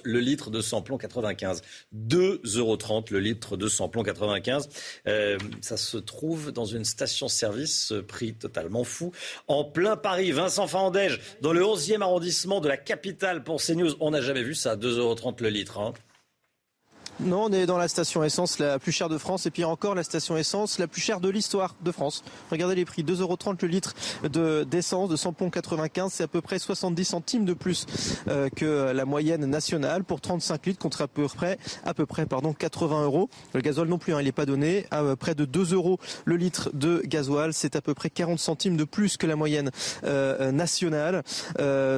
le 0.05 0.21
litre 0.21 0.51
de 0.51 0.61
samplon 0.61 0.99
95. 0.99 1.63
2,30 1.95 2.59
euros 2.59 2.79
le 3.11 3.21
litre 3.21 3.57
de 3.57 3.69
samplon 3.69 4.03
95. 4.03 4.69
ça 5.61 5.77
se 5.77 5.97
trouve 5.99 6.53
dans 6.53 6.65
une 6.65 6.85
station-service, 6.85 7.93
prix 8.07 8.35
totalement 8.35 8.85
fou. 8.85 9.13
En 9.47 9.65
plein 9.65 9.97
Paris, 9.97 10.33
Vincent 10.33 10.67
Fandège, 10.67 11.21
dans 11.41 11.53
le 11.53 11.63
11e 11.63 12.03
arrondissement 12.03 12.61
de 12.61 12.69
la 12.69 12.77
capitale 12.77 13.43
pour 13.43 13.61
CNews. 13.61 13.95
On 14.01 14.13
a 14.13 14.21
jamais 14.29 14.43
vu 14.43 14.55
ça, 14.55 14.77
2,30 14.77 14.99
euros 14.99 15.37
le 15.41 15.49
litre. 15.49 15.79
Hein. 15.79 15.95
Non, 17.21 17.47
on 17.47 17.53
est 17.53 17.67
dans 17.67 17.79
la 17.79 17.89
station 17.89 18.23
essence 18.23 18.61
la 18.61 18.79
plus 18.79 18.93
chère 18.93 19.09
de 19.09 19.19
France 19.19 19.45
et 19.45 19.51
puis 19.51 19.65
encore 19.65 19.97
la 19.97 20.05
station 20.05 20.37
essence 20.37 20.79
la 20.79 20.87
plus 20.87 21.01
chère 21.01 21.19
de 21.19 21.29
l'histoire 21.29 21.75
de 21.83 21.91
France. 21.91 22.23
Regardez 22.53 22.77
les 22.77 22.85
prix, 22.85 23.03
2,30€ 23.03 23.57
le 23.63 23.67
litre 23.67 23.97
de 24.23 24.63
d'essence 24.63 25.09
de 25.09 25.17
Sampon 25.17 25.51
95, 25.51 26.13
c'est 26.13 26.23
à 26.23 26.29
peu 26.29 26.41
près 26.41 26.61
70 26.61 27.05
centimes 27.05 27.45
de 27.45 27.55
plus 27.55 27.87
euh, 28.29 28.49
que 28.55 28.93
la 28.93 29.05
moyenne 29.05 29.47
nationale 29.47 30.05
pour 30.05 30.21
35 30.21 30.67
litres 30.67 30.79
contre 30.79 31.03
à 31.03 31.09
peu 31.09 31.27
près 31.27 31.59
à 31.85 31.93
peu 31.93 32.07
près 32.07 32.25
pardon 32.25 32.53
80 32.53 33.03
euros. 33.03 33.29
Le 33.53 33.63
gasoil 33.63 33.89
non 33.89 33.99
plus, 33.99 34.15
hein, 34.15 34.21
il 34.21 34.27
n'est 34.27 34.33
pas 34.33 34.47
donné 34.47 34.87
à 34.93 35.01
euh, 35.01 35.17
près 35.17 35.35
de 35.35 35.45
2 35.45 35.75
euros 35.75 35.99
le 36.25 36.37
litre 36.37 36.71
de 36.73 37.03
gasoil, 37.05 37.53
c'est 37.53 37.75
à 37.75 37.81
peu 37.81 37.95
près 37.95 38.11
40 38.11 38.39
centimes 38.39 38.77
de 38.77 38.85
plus 38.85 39.17
que 39.17 39.27
la 39.27 39.35
moyenne 39.35 39.73
euh, 40.05 40.53
nationale. 40.53 41.25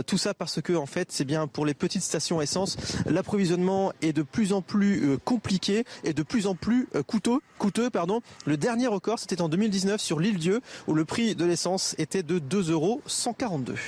tout 0.07 0.19
ça 0.19 0.33
parce 0.33 0.63
que 0.63 0.73
en 0.73 0.87
fait 0.87 1.13
c'est 1.13 1.27
bien 1.27 1.47
pour 1.47 1.67
les 1.67 1.75
petites 1.75 2.03
stations 2.03 2.41
essence, 2.41 2.79
l'approvisionnement 3.05 3.93
est 4.01 4.15
de 4.15 4.23
plus 4.23 4.55
en 4.55 4.63
plus 4.63 5.10
euh, 5.11 5.19
compliqué 5.25 5.85
et 6.05 6.13
de 6.13 6.23
plus 6.23 6.47
en 6.47 6.55
plus 6.55 6.89
euh, 6.95 7.03
coûteux. 7.03 7.91
pardon. 7.91 8.21
Le 8.47 8.57
dernier 8.57 8.87
record, 8.87 9.19
c'était 9.19 9.41
en 9.41 9.49
2019 9.49 10.01
sur 10.01 10.21
l'île 10.21 10.39
Dieu, 10.39 10.61
où 10.87 10.95
le 10.95 11.05
prix 11.05 11.35
de 11.35 11.45
l'essence 11.45 11.95
était 11.99 12.23
de 12.23 12.39
2,142 12.39 13.73
euros. 13.73 13.79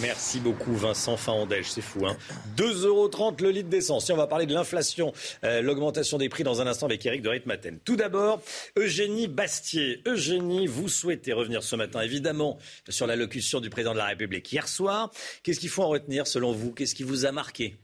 Merci 0.00 0.40
beaucoup 0.40 0.74
Vincent 0.74 1.16
Fahandège, 1.16 1.70
c'est 1.70 1.82
fou. 1.82 2.06
Hein 2.06 2.16
2,30 2.56 2.86
euros 2.86 3.08
le 3.40 3.50
litre 3.50 3.68
d'essence. 3.68 4.06
Si 4.06 4.12
on 4.12 4.16
va 4.16 4.26
parler 4.26 4.46
de 4.46 4.54
l'inflation, 4.54 5.12
euh, 5.44 5.62
l'augmentation 5.62 6.18
des 6.18 6.28
prix 6.28 6.44
dans 6.44 6.60
un 6.60 6.66
instant 6.66 6.86
avec 6.86 7.04
Eric 7.04 7.22
de 7.22 7.28
Ritmaten. 7.28 7.78
Tout 7.84 7.96
d'abord, 7.96 8.40
Eugénie 8.76 9.28
Bastier. 9.28 10.02
Eugénie, 10.06 10.66
vous 10.66 10.88
souhaitez 10.88 11.32
revenir 11.32 11.62
ce 11.62 11.76
matin, 11.76 12.00
évidemment, 12.00 12.58
sur 12.88 13.06
l'allocution 13.06 13.60
du 13.60 13.70
président 13.70 13.92
de 13.92 13.98
la 13.98 14.06
République 14.06 14.50
hier 14.52 14.68
soir. 14.68 15.10
Qu'est-ce 15.42 15.60
qu'il 15.60 15.68
faut 15.68 15.82
en 15.82 15.88
retenir 15.88 16.26
selon 16.26 16.52
vous? 16.52 16.72
Qu'est-ce 16.72 16.94
qui 16.94 17.02
vous 17.02 17.26
a 17.26 17.32
marqué? 17.32 17.76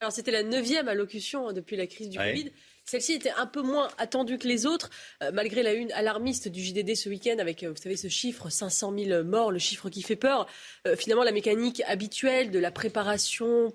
Alors 0.00 0.12
c'était 0.12 0.30
la 0.30 0.42
neuvième 0.42 0.88
allocution 0.88 1.48
hein, 1.48 1.52
depuis 1.52 1.76
la 1.76 1.86
crise 1.86 2.10
du 2.10 2.18
Covid. 2.18 2.52
Celle-ci 2.88 3.14
était 3.14 3.32
un 3.36 3.46
peu 3.46 3.62
moins 3.62 3.88
attendue 3.98 4.38
que 4.38 4.46
les 4.46 4.64
autres, 4.64 4.90
euh, 5.20 5.32
malgré 5.32 5.64
la 5.64 5.72
une 5.72 5.90
alarmiste 5.90 6.46
du 6.46 6.62
JDD 6.62 6.94
ce 6.94 7.08
week-end 7.08 7.34
avec, 7.40 7.64
euh, 7.64 7.70
vous 7.70 7.82
savez, 7.82 7.96
ce 7.96 8.06
chiffre 8.06 8.48
500 8.48 8.94
000 8.96 9.24
morts, 9.24 9.50
le 9.50 9.58
chiffre 9.58 9.90
qui 9.90 10.02
fait 10.02 10.14
peur. 10.14 10.46
Euh, 10.86 10.94
finalement, 10.94 11.24
la 11.24 11.32
mécanique 11.32 11.82
habituelle 11.88 12.52
de 12.52 12.60
la 12.60 12.70
préparation 12.70 13.72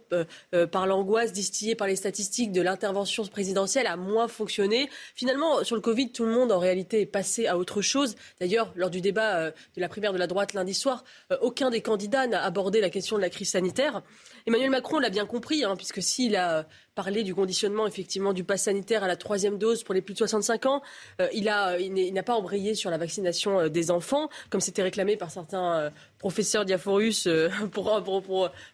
par 0.71 0.87
l'angoisse 0.87 1.33
distillée 1.33 1.75
par 1.75 1.87
les 1.87 1.97
statistiques 1.97 2.53
de 2.53 2.61
l'intervention 2.61 3.25
présidentielle 3.25 3.87
a 3.87 3.97
moins 3.97 4.29
fonctionné. 4.29 4.89
Finalement, 5.15 5.63
sur 5.65 5.75
le 5.75 5.81
Covid, 5.81 6.11
tout 6.11 6.25
le 6.25 6.31
monde 6.31 6.51
en 6.51 6.59
réalité 6.59 7.01
est 7.01 7.05
passé 7.05 7.47
à 7.47 7.57
autre 7.57 7.81
chose. 7.81 8.15
D'ailleurs, 8.39 8.71
lors 8.75 8.89
du 8.89 9.01
débat 9.01 9.51
de 9.51 9.81
la 9.81 9.89
primaire 9.89 10.13
de 10.13 10.17
la 10.17 10.27
droite 10.27 10.53
lundi 10.53 10.73
soir, 10.73 11.03
aucun 11.41 11.69
des 11.69 11.81
candidats 11.81 12.27
n'a 12.27 12.43
abordé 12.43 12.79
la 12.79 12.89
question 12.89 13.17
de 13.17 13.21
la 13.21 13.29
crise 13.29 13.51
sanitaire. 13.51 14.03
Emmanuel 14.47 14.69
Macron 14.69 14.99
l'a 14.99 15.09
bien 15.09 15.25
compris, 15.25 15.63
hein, 15.63 15.75
puisque 15.75 16.01
s'il 16.01 16.35
a 16.35 16.65
parlé 16.95 17.23
du 17.23 17.33
conditionnement 17.33 17.87
effectivement 17.87 18.33
du 18.33 18.43
pass 18.43 18.63
sanitaire 18.63 19.03
à 19.03 19.07
la 19.07 19.15
troisième 19.15 19.57
dose 19.57 19.83
pour 19.83 19.93
les 19.93 20.01
plus 20.01 20.13
de 20.13 20.19
65 20.19 20.65
ans, 20.65 20.81
euh, 21.21 21.27
il 21.33 21.43
n'a 21.45 22.23
pas 22.23 22.35
embrayé 22.35 22.75
sur 22.75 22.89
la 22.89 22.97
vaccination 22.97 23.59
euh, 23.59 23.69
des 23.69 23.91
enfants, 23.91 24.29
comme 24.49 24.61
c'était 24.61 24.83
réclamé 24.83 25.17
par 25.17 25.31
certains 25.31 25.73
euh, 25.73 25.89
professeurs 26.17 26.65
diaphorus 26.65 27.27
pour, 27.71 28.03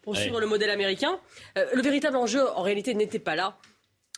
pour, 0.04 0.16
suivre 0.16 0.40
le 0.40 0.48
modèle 0.48 0.70
américain. 0.70 1.20
le 1.56 1.82
véritable 1.82 2.18
enjeu, 2.18 2.48
en 2.56 2.62
réalité, 2.62 2.94
n'était 2.94 3.20
pas 3.20 3.36
là 3.36 3.58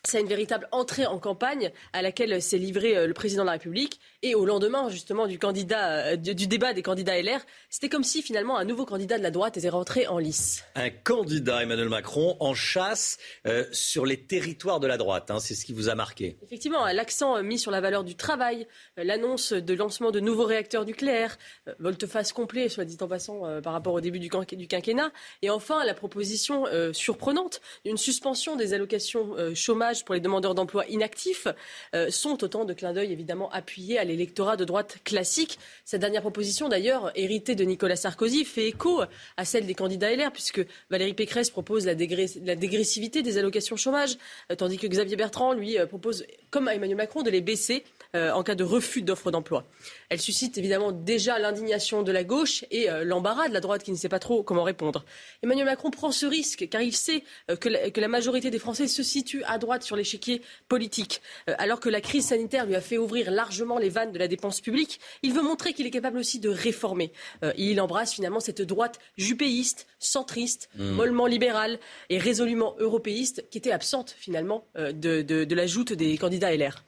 c'est 0.03 0.21
une 0.21 0.27
véritable 0.27 0.67
entrée 0.71 1.05
en 1.05 1.19
campagne 1.19 1.71
à 1.93 2.01
laquelle 2.01 2.41
s'est 2.41 2.57
livré 2.57 2.95
euh, 2.95 3.07
le 3.07 3.13
président 3.13 3.43
de 3.43 3.47
la 3.47 3.53
République. 3.53 3.99
Et 4.21 4.35
au 4.35 4.45
lendemain, 4.45 4.89
justement, 4.89 5.27
du, 5.27 5.39
candidat, 5.39 6.11
euh, 6.11 6.15
du, 6.15 6.47
débat 6.47 6.73
des 6.73 6.81
candidats 6.81 7.21
LR, 7.21 7.39
c'était 7.69 7.89
comme 7.89 8.03
si 8.03 8.21
finalement 8.21 8.57
un 8.57 8.65
nouveau 8.65 8.85
candidat 8.85 9.17
de 9.17 9.23
la 9.23 9.31
droite 9.31 9.57
était 9.57 9.69
rentré 9.69 10.07
en 10.07 10.17
lice. 10.17 10.63
Un 10.75 10.89
candidat, 10.89 11.63
Emmanuel 11.63 11.89
Macron, 11.89 12.35
en 12.39 12.53
chasse 12.53 13.17
euh, 13.47 13.65
sur 13.71 14.05
les 14.05 14.17
territoires 14.25 14.79
de 14.79 14.87
la 14.87 14.97
droite. 14.97 15.31
Hein, 15.31 15.39
c'est 15.39 15.55
ce 15.55 15.63
qui 15.63 15.73
vous 15.73 15.89
a 15.89 15.95
marqué. 15.95 16.37
Effectivement, 16.43 16.85
l'accent 16.87 17.41
mis 17.43 17.57
sur 17.57 17.71
la 17.71 17.81
valeur 17.81 18.03
du 18.03 18.15
travail, 18.15 18.67
l'annonce 18.97 19.53
de 19.53 19.73
lancement 19.73 20.11
de 20.11 20.19
nouveaux 20.19 20.45
réacteurs 20.45 20.85
nucléaires, 20.85 21.37
volte-face 21.79 22.33
complet, 22.33 22.67
soit 22.67 22.85
dit 22.85 22.97
en 23.01 23.07
passant, 23.07 23.61
par 23.61 23.73
rapport 23.73 23.93
au 23.93 24.01
début 24.01 24.19
du, 24.19 24.29
du, 24.29 24.67
quinquennat. 24.67 25.11
Et 25.41 25.49
enfin, 25.49 25.85
la 25.85 25.93
proposition 25.93 26.65
surprenante 26.93 27.61
d'une 27.85 27.97
suspension 27.97 28.55
des 28.55 28.73
allocations 28.73 29.35
chômage 29.53 30.05
pour 30.05 30.15
les 30.15 30.21
demandeurs 30.21 30.55
d'emploi 30.55 30.85
inactifs 30.87 31.47
euh, 31.93 32.09
sont 32.09 32.43
autant 32.43 32.65
de 32.65 32.73
clins 32.73 32.93
d'œil 32.93 33.11
évidemment 33.11 33.49
appuyés 33.51 33.99
à 33.99 34.03
l'électorat 34.09 34.57
de 34.57 34.65
droite 34.65 34.97
classique. 35.03 35.59
Cette 35.85 36.01
dernière 36.01 36.21
proposition, 36.21 36.67
d'ailleurs, 36.67 37.11
héritée 37.15 37.55
de 37.55 37.63
Nicolas 37.63 37.95
Sarkozy, 37.95 38.43
fait 38.43 38.67
écho 38.67 39.01
à 39.37 39.45
celle 39.45 39.65
des 39.65 39.75
candidats 39.75 40.13
LR, 40.13 40.31
puisque 40.31 40.65
Valérie 40.89 41.13
Pécresse 41.13 41.49
propose 41.49 41.85
la, 41.85 41.95
dégressivité 41.95 43.21
des 43.21 43.37
allocations 43.37 43.75
chômage, 43.75 44.17
euh, 44.51 44.55
tandis 44.55 44.77
que 44.77 44.87
Xavier 44.87 45.15
Bertrand, 45.15 45.53
lui, 45.53 45.77
euh, 45.77 45.85
propose, 45.85 46.25
comme 46.49 46.67
à 46.67 46.75
Emmanuel 46.75 46.97
Macron, 46.97 47.21
de 47.21 47.29
les 47.29 47.41
baisser 47.41 47.83
euh, 48.15 48.31
en 48.31 48.43
cas 48.43 48.55
de 48.55 48.63
refus 48.63 49.01
d'offre 49.01 49.31
d'emploi. 49.31 49.65
Elle 50.09 50.19
suscite 50.19 50.57
évidemment 50.57 50.91
déjà 50.91 51.37
l'indignation 51.37 52.01
de 52.01 52.11
la 52.11 52.23
gauche 52.23 52.65
et 52.71 52.87
l'embarras 53.03 53.47
de 53.47 53.53
la 53.53 53.59
droite 53.59 53.83
qui 53.83 53.91
ne 53.91 53.95
sait 53.95 54.09
pas 54.09 54.17
trop 54.17 54.41
comment 54.41 54.63
répondre. 54.63 55.05
Emmanuel 55.43 55.65
Macron 55.65 55.91
prend 55.91 56.11
ce 56.11 56.25
risque 56.25 56.67
car 56.69 56.81
il 56.81 56.95
sait 56.95 57.23
que, 57.59 57.69
la, 57.69 58.07
majorité 58.07 58.49
des 58.49 58.57
Français 58.57 58.87
se 58.87 59.03
situe 59.03 59.43
à 59.43 59.59
droite 59.59 59.83
sur 59.83 59.95
l'échiquier 59.95 60.41
politique. 60.67 61.21
alors 61.45 61.79
que 61.79 61.89
la 61.89 62.01
crise 62.01 62.25
sanitaire 62.25 62.65
lui 62.65 62.75
a 62.75 62.81
fait 62.81 62.97
ouvrir 62.97 63.29
largement 63.29 63.77
les 63.77 63.98
de 64.05 64.19
la 64.19 64.27
dépense 64.27 64.61
publique, 64.61 64.99
il 65.23 65.33
veut 65.33 65.41
montrer 65.41 65.73
qu'il 65.73 65.85
est 65.85 65.91
capable 65.91 66.17
aussi 66.17 66.39
de 66.39 66.49
réformer. 66.49 67.11
il 67.57 67.79
embrasse 67.81 68.13
finalement 68.13 68.39
cette 68.39 68.61
droite 68.61 68.99
jupéiste, 69.17 69.87
centriste, 69.99 70.69
mmh. 70.75 70.89
mollement 70.91 71.25
libérale 71.25 71.79
et 72.09 72.17
résolument 72.17 72.75
européiste 72.79 73.45
qui 73.49 73.57
était 73.57 73.71
absente 73.71 74.15
finalement 74.17 74.65
de, 74.75 75.21
de 75.21 75.55
la 75.55 75.67
joute 75.67 75.93
des 75.93 76.17
candidats 76.17 76.55
LR. 76.55 76.83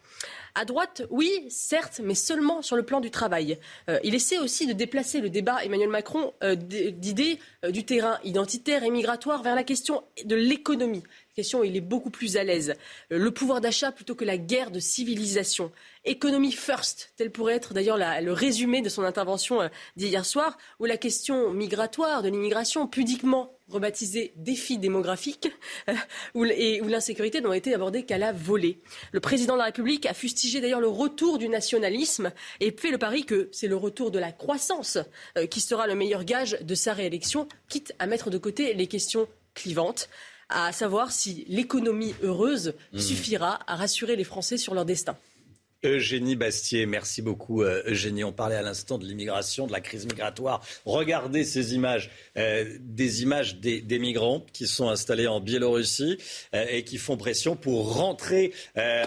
À 0.54 0.66
droite, 0.66 1.04
oui, 1.10 1.46
certes, 1.50 2.02
mais 2.04 2.16
seulement 2.16 2.62
sur 2.62 2.76
le 2.76 2.84
plan 2.84 3.00
du 3.00 3.10
travail. 3.10 3.58
Euh, 3.90 4.00
il 4.04 4.14
essaie 4.16 4.38
aussi 4.38 4.68
de 4.68 4.74
déplacer 4.74 5.22
le 5.22 5.30
débat 5.30 5.64
Emmanuel 5.64 5.88
Macron 5.88 6.34
euh, 6.44 6.56
d'idées 6.56 7.40
euh, 7.64 7.72
du 7.72 7.86
terrain 7.86 8.20
identitaire 8.26 8.84
et 8.84 8.90
migratoire 8.90 9.44
vers 9.44 9.56
la 9.56 9.64
question 9.64 10.04
de 10.26 10.36
l'économie 10.36 11.04
question, 11.36 11.64
il 11.64 11.76
est 11.76 11.82
beaucoup 11.82 12.10
plus 12.10 12.38
à 12.38 12.44
l'aise. 12.44 12.76
Le 13.10 13.32
pouvoir 13.32 13.62
d'achat 13.62 13.92
plutôt 13.92 14.16
que 14.16 14.26
la 14.26 14.38
guerre 14.38 14.72
de 14.72 14.80
civilisation. 14.80 15.72
Économie 16.04 16.52
first, 16.52 17.14
tel 17.16 17.32
pourrait 17.32 17.54
être 17.54 17.76
d'ailleurs 17.76 17.98
le 17.98 18.32
résumé 18.32 18.82
de 18.82 18.90
son 18.90 19.04
intervention 19.04 19.70
d'hier 19.96 20.26
soir, 20.26 20.58
où 20.80 20.86
la 20.86 20.98
question 20.98 21.52
migratoire, 21.52 22.24
de 22.24 22.30
l'immigration, 22.30 22.88
pudiquement 22.88 23.54
rebaptisé 23.72 24.34
défi 24.36 24.80
démographique, 24.80 25.50
euh, 25.90 25.94
où, 26.34 26.46
et 26.46 26.82
où 26.82 26.88
l'insécurité 26.88 27.40
n'ont 27.40 27.54
été 27.54 27.74
abordées 27.74 28.04
qu'à 28.04 28.18
la 28.18 28.32
volée. 28.32 28.80
Le 29.12 29.20
président 29.20 29.54
de 29.54 29.60
la 29.60 29.66
République 29.66 30.06
a 30.08 30.14
fustigé 30.14 30.60
d'ailleurs 30.60 30.82
le 30.82 30.88
retour 30.88 31.38
du 31.38 31.48
nationalisme 31.50 32.32
et 32.60 32.72
fait 32.72 32.92
le 32.92 32.98
pari 32.98 33.24
que 33.26 33.50
c'est 33.52 33.68
le 33.68 33.78
retour 33.78 34.12
de 34.12 34.20
la 34.20 34.32
croissance 34.32 34.98
euh, 35.38 35.46
qui 35.46 35.62
sera 35.62 35.88
le 35.88 35.96
meilleur 35.96 36.24
gage 36.24 36.58
de 36.62 36.76
sa 36.76 36.94
réélection, 36.94 37.48
quitte 37.70 37.94
à 38.00 38.08
mettre 38.08 38.30
de 38.30 38.40
côté 38.40 38.74
les 38.74 38.88
questions 38.88 39.28
clivantes 39.54 40.10
à 40.50 40.72
savoir 40.74 41.12
si 41.12 41.46
l'économie 41.48 42.14
heureuse 42.24 42.74
mmh. 42.92 43.00
suffira 43.00 43.60
à 43.68 43.76
rassurer 43.76 44.16
les 44.18 44.26
Français 44.26 44.58
sur 44.58 44.74
leur 44.74 44.84
destin. 44.84 45.16
Eugénie 45.84 46.36
Bastier, 46.36 46.86
merci 46.86 47.24
beaucoup 47.24 47.64
euh, 47.64 47.82
Eugénie. 47.88 48.24
On 48.24 48.32
parlait 48.32 48.56
à 48.56 48.62
l'instant 48.62 49.00
de 49.00 49.06
l'immigration, 49.06 49.66
de 49.66 49.72
la 49.72 49.82
crise 49.82 50.06
migratoire. 50.06 50.64
Regardez 50.86 51.44
ces 51.44 51.74
images, 51.74 52.12
euh, 52.38 52.78
des 52.80 53.24
images 53.24 53.56
des, 53.56 54.00
migrants 54.00 54.46
qui 54.54 54.68
sont 54.68 54.90
installés 54.90 55.26
en 55.26 55.40
Biélorussie 55.40 56.18
euh, 56.54 56.66
et 56.70 56.84
qui 56.84 57.00
font 57.00 57.18
pression 57.18 57.56
pour 57.56 57.96
rentrer 57.96 58.54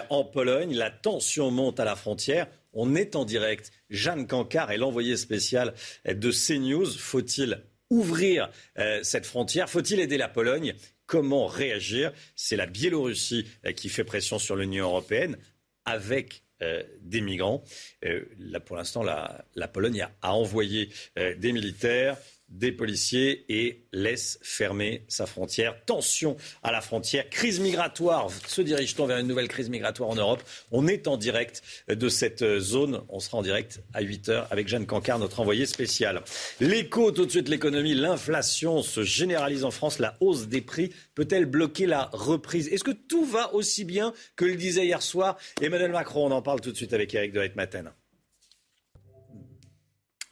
en 0.09 0.25
Pologne. 0.25 0.75
La 0.75 0.89
tension 0.89 1.49
monte 1.49 1.79
à 1.79 1.85
la 1.85 1.95
frontière. 1.95 2.47
On 2.73 2.95
est 2.95 3.15
en 3.15 3.23
direct. 3.23 3.71
Jeanne 3.89 4.27
Cancard 4.27 4.71
est 4.71 4.77
l'envoyé 4.77 5.15
spécial 5.15 5.73
de 6.05 6.31
CNews. 6.31 6.85
Faut-il 6.85 7.63
ouvrir 7.89 8.49
cette 9.01 9.25
frontière? 9.25 9.69
Faut-il 9.69 9.99
aider 9.99 10.17
la 10.17 10.27
Pologne? 10.27 10.75
Comment 11.05 11.47
réagir? 11.47 12.11
C'est 12.35 12.55
la 12.55 12.65
Biélorussie 12.65 13.45
qui 13.75 13.89
fait 13.89 14.03
pression 14.03 14.39
sur 14.39 14.55
l'Union 14.55 14.85
européenne 14.85 15.37
avec 15.85 16.44
euh, 16.61 16.83
des 17.01 17.21
migrants. 17.21 17.63
Euh, 18.05 18.25
pour 18.65 18.77
l'instant, 18.77 19.03
la, 19.03 19.67
Pologne 19.67 20.07
a, 20.21 20.33
envoyé 20.33 20.89
euh, 21.19 21.35
des 21.35 21.51
militaires 21.51 22.17
des 22.49 22.71
policiers 22.71 23.45
et 23.49 23.85
laisse 23.91 24.39
fermer 24.41 25.03
sa 25.07 25.25
frontière. 25.25 25.75
Tension 25.85 26.37
à 26.63 26.71
la 26.71 26.81
frontière, 26.81 27.29
crise 27.29 27.59
migratoire. 27.59 28.29
Se 28.47 28.61
dirige-t-on 28.61 29.05
vers 29.05 29.17
une 29.17 29.27
nouvelle 29.27 29.47
crise 29.47 29.69
migratoire 29.69 30.09
en 30.09 30.15
Europe? 30.15 30.43
On 30.71 30.87
est 30.87 31.07
en 31.07 31.17
direct 31.17 31.61
de 31.87 32.09
cette 32.09 32.59
zone. 32.59 33.01
On 33.09 33.19
sera 33.19 33.37
en 33.37 33.41
direct 33.41 33.81
à 33.93 34.03
8h 34.03 34.47
avec 34.51 34.67
Jeanne 34.67 34.85
Cancard, 34.85 35.19
notre 35.19 35.39
envoyé 35.39 35.65
spécial. 35.65 36.23
L'écho, 36.59 37.11
tout 37.11 37.25
de 37.25 37.31
suite 37.31 37.49
l'économie, 37.49 37.95
l'inflation 37.95 38.81
se 38.81 39.03
généralise 39.03 39.63
en 39.63 39.71
France. 39.71 39.99
La 39.99 40.17
hausse 40.19 40.47
des 40.47 40.61
prix 40.61 40.93
peut-elle 41.15 41.45
bloquer 41.45 41.87
la 41.87 42.09
reprise? 42.13 42.67
Est-ce 42.69 42.83
que 42.83 42.91
tout 42.91 43.25
va 43.25 43.53
aussi 43.53 43.85
bien 43.85 44.13
que 44.35 44.45
le 44.45 44.55
disait 44.55 44.85
hier 44.85 45.01
soir 45.01 45.37
Emmanuel 45.61 45.91
Macron? 45.91 46.27
On 46.27 46.31
en 46.31 46.41
parle 46.41 46.61
tout 46.61 46.71
de 46.71 46.77
suite 46.77 46.93
avec 46.93 47.13
Eric 47.13 47.33
de 47.33 47.51
Matin. 47.55 47.93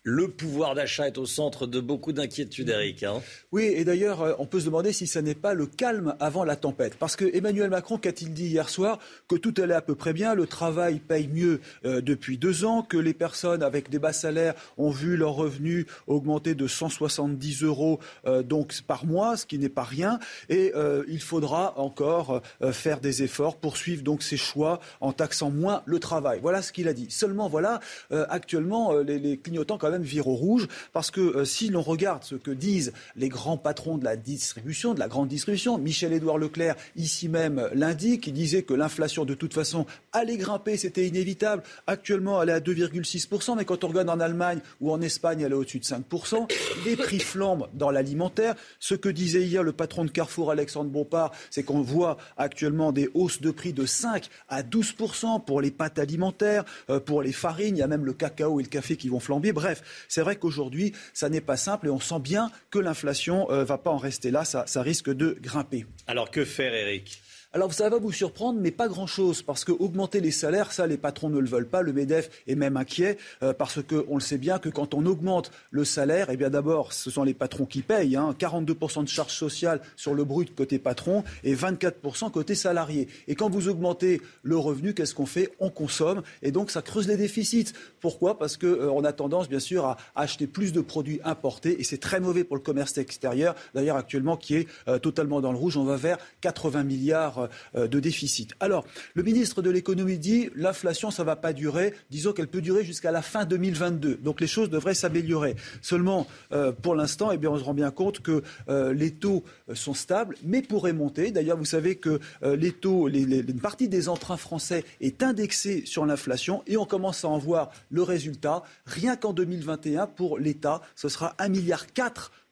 Le 0.06 0.28
pouvoir 0.28 0.76
d'achat 0.76 1.08
est 1.08 1.18
au 1.18 1.26
centre 1.26 1.66
de 1.66 1.80
beaucoup 1.80 2.12
d'inquiétudes, 2.12 2.68
Eric. 2.68 3.04
Hein. 3.04 3.22
Oui, 3.54 3.64
et 3.64 3.86
d'ailleurs, 3.86 4.22
euh, 4.22 4.34
on 4.38 4.46
peut 4.46 4.60
se 4.60 4.66
demander 4.66 4.92
si 4.92 5.08
ce 5.08 5.18
n'est 5.18 5.34
pas 5.34 5.54
le 5.54 5.66
calme 5.66 6.18
avant 6.20 6.44
la 6.44 6.58
tempête. 6.58 6.96
Parce 6.96 7.16
que 7.16 7.24
Emmanuel 7.34 7.70
Macron, 7.70 7.98
qu'a-t-il 7.98 8.34
dit 8.34 8.48
hier 8.48 8.68
soir 8.68 9.00
Que 9.30 9.38
tout 9.38 9.54
allait 9.62 9.74
à 9.74 9.82
peu 9.82 9.96
près 9.96 10.12
bien, 10.12 10.36
le 10.36 10.46
travail 10.46 11.00
paye 11.00 11.30
mieux 11.30 11.62
euh, 11.86 12.02
depuis 12.02 12.38
deux 12.38 12.66
ans, 12.66 12.82
que 12.82 12.98
les 12.98 13.14
personnes 13.14 13.64
avec 13.64 13.90
des 13.90 13.98
bas 13.98 14.12
salaires 14.12 14.56
ont 14.78 14.90
vu 14.90 15.16
leurs 15.16 15.36
revenus 15.36 15.86
augmenter 16.08 16.54
de 16.54 16.68
170 16.68 17.64
euros 17.64 18.02
euh, 18.26 18.44
donc 18.44 18.82
par 18.86 19.06
mois, 19.06 19.38
ce 19.38 19.46
qui 19.46 19.58
n'est 19.58 19.70
pas 19.70 19.84
rien. 19.84 20.20
Et 20.50 20.74
il 21.08 21.22
faudra 21.22 21.80
encore 21.80 22.42
faire 22.72 23.00
des 23.00 23.24
efforts, 23.24 23.58
poursuivre 23.58 24.04
donc 24.04 24.22
ses 24.24 24.38
choix 24.38 24.80
en 25.00 25.14
taxant 25.14 25.50
moins 25.50 25.82
le 25.86 26.00
travail. 26.00 26.40
Voilà 26.42 26.62
ce 26.62 26.74
qu'il 26.74 26.88
a 26.88 26.94
dit. 26.94 27.08
Seulement, 27.10 27.48
voilà, 27.48 27.80
actuellement, 28.12 28.98
les, 28.98 29.20
les 29.20 29.38
clignotants 29.38 29.78
quand 29.78 29.92
même 29.92 29.93
même 30.00 30.06
au 30.26 30.34
rouge, 30.36 30.68
parce 30.92 31.12
que 31.12 31.22
euh, 31.22 31.46
si 31.46 31.70
l'on 31.70 31.82
regarde 31.82 32.24
ce 32.24 32.36
que 32.36 32.52
disent 32.52 32.94
les 33.16 33.30
grands 33.30 33.58
patrons 33.58 33.98
de 33.98 34.04
la 34.04 34.16
distribution, 34.16 34.94
de 34.94 35.00
la 35.00 35.08
grande 35.08 35.28
distribution, 35.28 35.78
Michel-Édouard 35.78 36.38
Leclerc, 36.38 36.76
ici 36.96 37.30
même, 37.30 37.70
l'indique, 37.74 38.28
il 38.28 38.34
disait 38.34 38.64
que 38.64 38.74
l'inflation, 38.74 39.26
de 39.26 39.34
toute 39.34 39.54
façon, 39.54 39.86
allait 40.12 40.38
grimper, 40.38 40.78
c'était 40.78 41.08
inévitable. 41.08 41.64
Actuellement, 41.88 42.42
elle 42.42 42.50
est 42.50 42.54
à 42.54 42.60
2,6%, 42.60 43.58
mais 43.58 43.66
quand 43.66 43.84
on 43.84 43.88
regarde 43.88 44.10
en 44.10 44.20
Allemagne 44.20 44.60
ou 44.82 44.92
en 44.92 45.02
Espagne, 45.02 45.42
elle 45.42 45.52
est 45.52 45.56
au-dessus 45.56 45.80
de 45.80 45.86
5%. 45.86 46.52
Les 46.86 46.96
prix 46.96 47.20
flambent 47.20 47.68
dans 47.74 47.92
l'alimentaire. 47.92 48.56
Ce 48.80 48.96
que 48.96 49.10
disait 49.10 49.44
hier 49.44 49.64
le 49.64 49.72
patron 49.72 50.06
de 50.06 50.12
Carrefour, 50.12 50.52
Alexandre 50.52 50.90
Bompard, 50.90 51.32
c'est 51.50 51.64
qu'on 51.64 51.82
voit 51.82 52.18
actuellement 52.38 52.92
des 52.92 53.10
hausses 53.14 53.42
de 53.42 53.52
prix 53.52 53.74
de 53.74 53.86
5 53.86 54.30
à 54.50 54.62
12% 54.64 55.44
pour 55.46 55.62
les 55.62 55.72
pâtes 55.72 56.00
alimentaires, 56.00 56.66
euh, 56.90 57.00
pour 57.00 57.22
les 57.22 57.32
farines, 57.32 57.76
il 57.76 57.80
y 57.80 57.84
a 57.84 57.88
même 57.88 58.06
le 58.06 58.14
cacao 58.14 58.60
et 58.60 58.64
le 58.64 58.70
café 58.70 58.96
qui 58.96 59.10
vont 59.10 59.20
flamber. 59.20 59.52
Bref, 59.52 59.83
c'est 60.08 60.22
vrai 60.22 60.36
qu'aujourd'hui, 60.36 60.94
ça 61.14 61.30
n'est 61.30 61.42
pas 61.42 61.58
simple 61.58 61.88
et 61.88 61.90
on 61.90 62.00
sent 62.00 62.20
bien 62.20 62.52
que 62.72 62.80
l'inflation 62.80 63.48
ne 63.50 63.56
euh, 63.56 63.64
va 63.64 63.78
pas 63.78 63.92
en 63.92 63.98
rester 63.98 64.32
là. 64.32 64.46
Ça, 64.46 64.66
ça 64.68 64.82
risque 64.82 65.10
de 65.10 65.38
grimper. 65.42 65.86
Alors 66.08 66.32
que 66.32 66.46
faire, 66.46 66.74
Eric 66.74 67.22
alors 67.56 67.72
ça 67.72 67.88
va 67.88 68.00
vous 68.00 68.12
surprendre, 68.12 68.60
mais 68.60 68.72
pas 68.72 68.88
grand-chose, 68.88 69.44
parce 69.44 69.64
que 69.64 69.72
augmenter 69.72 70.20
les 70.22 70.32
salaires, 70.32 70.72
ça, 70.72 70.88
les 70.88 70.98
patrons 70.98 71.30
ne 71.30 71.38
le 71.38 71.48
veulent 71.48 71.68
pas. 71.68 71.84
Le 71.84 71.94
MEDEF 71.94 72.32
est 72.48 72.56
même 72.56 72.78
inquiet, 72.78 73.18
euh, 73.44 73.54
parce 73.54 73.80
qu'on 73.84 74.16
le 74.16 74.22
sait 74.22 74.40
bien 74.40 74.58
que 74.58 74.70
quand 74.70 74.96
on 74.96 75.06
augmente 75.06 75.52
le 75.70 75.86
salaire, 75.86 76.32
eh 76.32 76.38
bien 76.38 76.50
d'abord, 76.50 76.94
ce 76.94 77.12
sont 77.12 77.24
les 77.24 77.36
patrons 77.36 77.68
qui 77.68 77.84
payent. 77.84 78.16
Hein, 78.16 78.36
42% 78.40 79.04
de 79.04 79.08
charges 79.08 79.36
sociales 79.36 79.82
sur 79.96 80.16
le 80.16 80.24
brut 80.24 80.56
côté 80.56 80.80
patron 80.80 81.24
et 81.44 81.54
24% 81.54 82.32
côté 82.32 82.56
salarié. 82.56 83.08
Et 83.28 83.36
quand 83.36 83.52
vous 83.52 83.68
augmentez 83.68 84.20
le 84.42 84.58
revenu, 84.58 84.96
qu'est-ce 84.96 85.14
qu'on 85.14 85.28
fait? 85.28 85.52
On 85.60 85.70
consomme, 85.70 86.24
et 86.42 86.50
donc 86.50 86.72
ça 86.72 86.82
creuse 86.82 87.08
les 87.08 87.18
déficits. 87.18 87.74
Pourquoi? 88.02 88.40
Parce 88.40 88.58
qu'on 88.58 88.66
euh, 88.66 89.04
a 89.04 89.14
tendance, 89.14 89.48
bien 89.48 89.60
sûr, 89.60 89.86
à 89.86 89.98
acheter 90.16 90.48
plus 90.48 90.74
de 90.74 90.82
produits 90.82 91.20
importés, 91.24 91.80
et 91.80 91.84
c'est 91.84 92.00
très 92.00 92.20
mauvais 92.20 92.44
pour 92.44 92.56
le 92.56 92.64
commerce 92.64 92.98
extérieur, 92.98 93.54
d'ailleurs 93.76 93.98
actuellement 93.98 94.38
qui 94.38 94.56
est 94.56 94.68
euh, 94.88 94.98
totalement 94.98 95.40
dans 95.40 95.52
le 95.52 95.58
rouge. 95.60 95.78
On 95.78 95.84
va 95.84 95.98
vers 95.98 96.18
80 96.42 96.84
milliards 96.84 97.43
euh, 97.76 97.88
de 97.88 98.00
déficit. 98.00 98.54
Alors, 98.60 98.86
le 99.14 99.24
ministre 99.24 99.62
de 99.62 99.70
l'économie 99.70 100.18
dit 100.18 100.50
l'inflation, 100.56 101.12
ça 101.12 101.24
ne 101.24 101.26
va 101.26 101.36
pas 101.36 101.54
durer. 101.54 101.94
Disons 102.10 102.34
qu'elle 102.34 102.48
peut 102.48 102.62
durer 102.62 102.84
jusqu'à 102.84 103.12
la 103.12 103.22
fin 103.22 103.46
2022. 103.46 104.16
Donc 104.16 104.42
les 104.42 104.48
choses 104.48 104.70
devraient 104.70 104.94
s'améliorer. 104.94 105.56
Seulement, 105.82 106.28
euh, 106.52 106.72
pour 106.72 106.96
l'instant, 106.96 107.32
eh 107.32 107.38
bien, 107.38 107.50
on 107.50 107.58
se 107.58 107.64
rend 107.64 107.74
bien 107.74 107.92
compte 107.92 108.20
que 108.20 108.44
euh, 108.70 108.94
les 108.94 109.12
taux 109.12 109.44
sont 109.74 109.94
stables, 109.94 110.36
mais 110.44 110.62
pourraient 110.62 110.94
monter. 110.94 111.32
D'ailleurs, 111.32 111.58
vous 111.58 111.66
savez 111.66 111.96
que 111.96 112.20
les 112.44 112.72
taux, 112.72 113.08
une 113.10 113.60
partie 113.60 113.88
des 113.88 114.10
emprunts 114.10 114.38
français 114.38 114.84
est 115.02 115.24
indexée 115.24 115.84
sur 115.86 116.06
l'inflation 116.06 116.64
et 116.68 116.78
on 116.78 116.86
commence 116.86 117.26
à 117.26 117.28
en 117.28 117.38
voir 117.38 117.72
le 117.90 118.04
résultat. 118.04 118.64
Rien 118.86 119.16
qu'en 119.16 119.34
2021, 119.34 120.08
pour 120.08 120.38
l'État, 120.38 120.82
ce 120.96 121.10
sera 121.10 121.36
1,4 121.40 121.50
milliard 121.50 121.86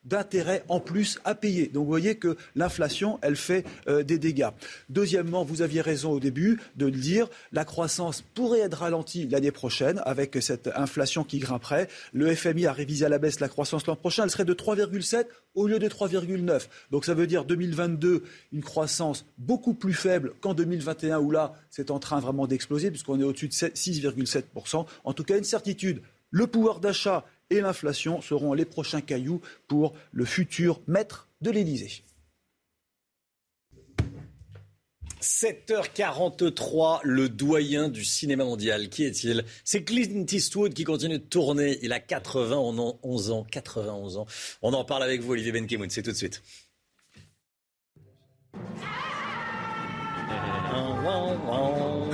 d'intérêts 0.05 0.63
en 0.67 0.79
plus 0.79 1.19
à 1.25 1.35
payer. 1.35 1.67
Donc 1.67 1.83
vous 1.83 1.89
voyez 1.89 2.15
que 2.15 2.37
l'inflation, 2.55 3.19
elle 3.21 3.35
fait 3.35 3.65
euh, 3.87 4.03
des 4.03 4.17
dégâts. 4.17 4.49
Deuxièmement, 4.89 5.43
vous 5.43 5.61
aviez 5.61 5.81
raison 5.81 6.11
au 6.11 6.19
début 6.19 6.59
de 6.75 6.85
le 6.85 6.91
dire, 6.91 7.27
la 7.51 7.65
croissance 7.65 8.21
pourrait 8.21 8.59
être 8.59 8.79
ralentie 8.79 9.27
l'année 9.27 9.51
prochaine 9.51 10.01
avec 10.05 10.37
cette 10.41 10.69
inflation 10.75 11.23
qui 11.23 11.39
grimperait. 11.39 11.87
Le 12.13 12.33
FMI 12.33 12.65
a 12.65 12.73
révisé 12.73 13.05
à 13.05 13.09
la 13.09 13.19
baisse 13.19 13.39
la 13.39 13.49
croissance 13.49 13.85
l'an 13.87 13.95
prochain, 13.95 14.23
elle 14.23 14.31
serait 14.31 14.45
de 14.45 14.53
3,7 14.53 15.25
au 15.55 15.67
lieu 15.67 15.79
de 15.79 15.87
3,9. 15.87 16.67
Donc 16.91 17.05
ça 17.05 17.13
veut 17.13 17.27
dire 17.27 17.45
2022, 17.45 18.23
une 18.51 18.63
croissance 18.63 19.25
beaucoup 19.37 19.73
plus 19.73 19.93
faible 19.93 20.33
qu'en 20.41 20.53
2021 20.53 21.19
où 21.19 21.31
là, 21.31 21.53
c'est 21.69 21.91
en 21.91 21.99
train 21.99 22.19
vraiment 22.19 22.47
d'exploser 22.47 22.89
puisqu'on 22.89 23.19
est 23.19 23.23
au-dessus 23.23 23.47
de 23.47 23.53
6,7%. 23.53 24.85
En 25.03 25.13
tout 25.13 25.23
cas, 25.23 25.37
une 25.37 25.43
certitude. 25.43 26.01
Le 26.29 26.47
pouvoir 26.47 26.79
d'achat 26.79 27.25
et 27.51 27.61
l'inflation 27.61 28.21
seront 28.21 28.53
les 28.53 28.65
prochains 28.65 29.01
cailloux 29.01 29.41
pour 29.67 29.93
le 30.11 30.25
futur 30.25 30.81
maître 30.87 31.29
de 31.41 31.51
l'Élysée. 31.51 32.03
7h43, 35.21 37.01
le 37.03 37.29
doyen 37.29 37.89
du 37.89 38.03
cinéma 38.03 38.43
mondial. 38.43 38.89
Qui 38.89 39.03
est-il? 39.03 39.45
C'est 39.63 39.83
Clint 39.83 40.25
Eastwood 40.31 40.73
qui 40.73 40.83
continue 40.83 41.19
de 41.19 41.23
tourner. 41.23 41.77
Il 41.83 41.93
a 41.93 41.99
91 41.99 43.29
ans. 43.29 43.45
91 43.51 44.17
ans. 44.17 44.25
On 44.63 44.73
en 44.73 44.83
parle 44.83 45.03
avec 45.03 45.21
vous, 45.21 45.33
Olivier 45.33 45.51
Benkemoun. 45.51 45.91
C'est 45.91 46.01
tout 46.01 46.11
de 46.11 46.15
suite. 46.15 46.41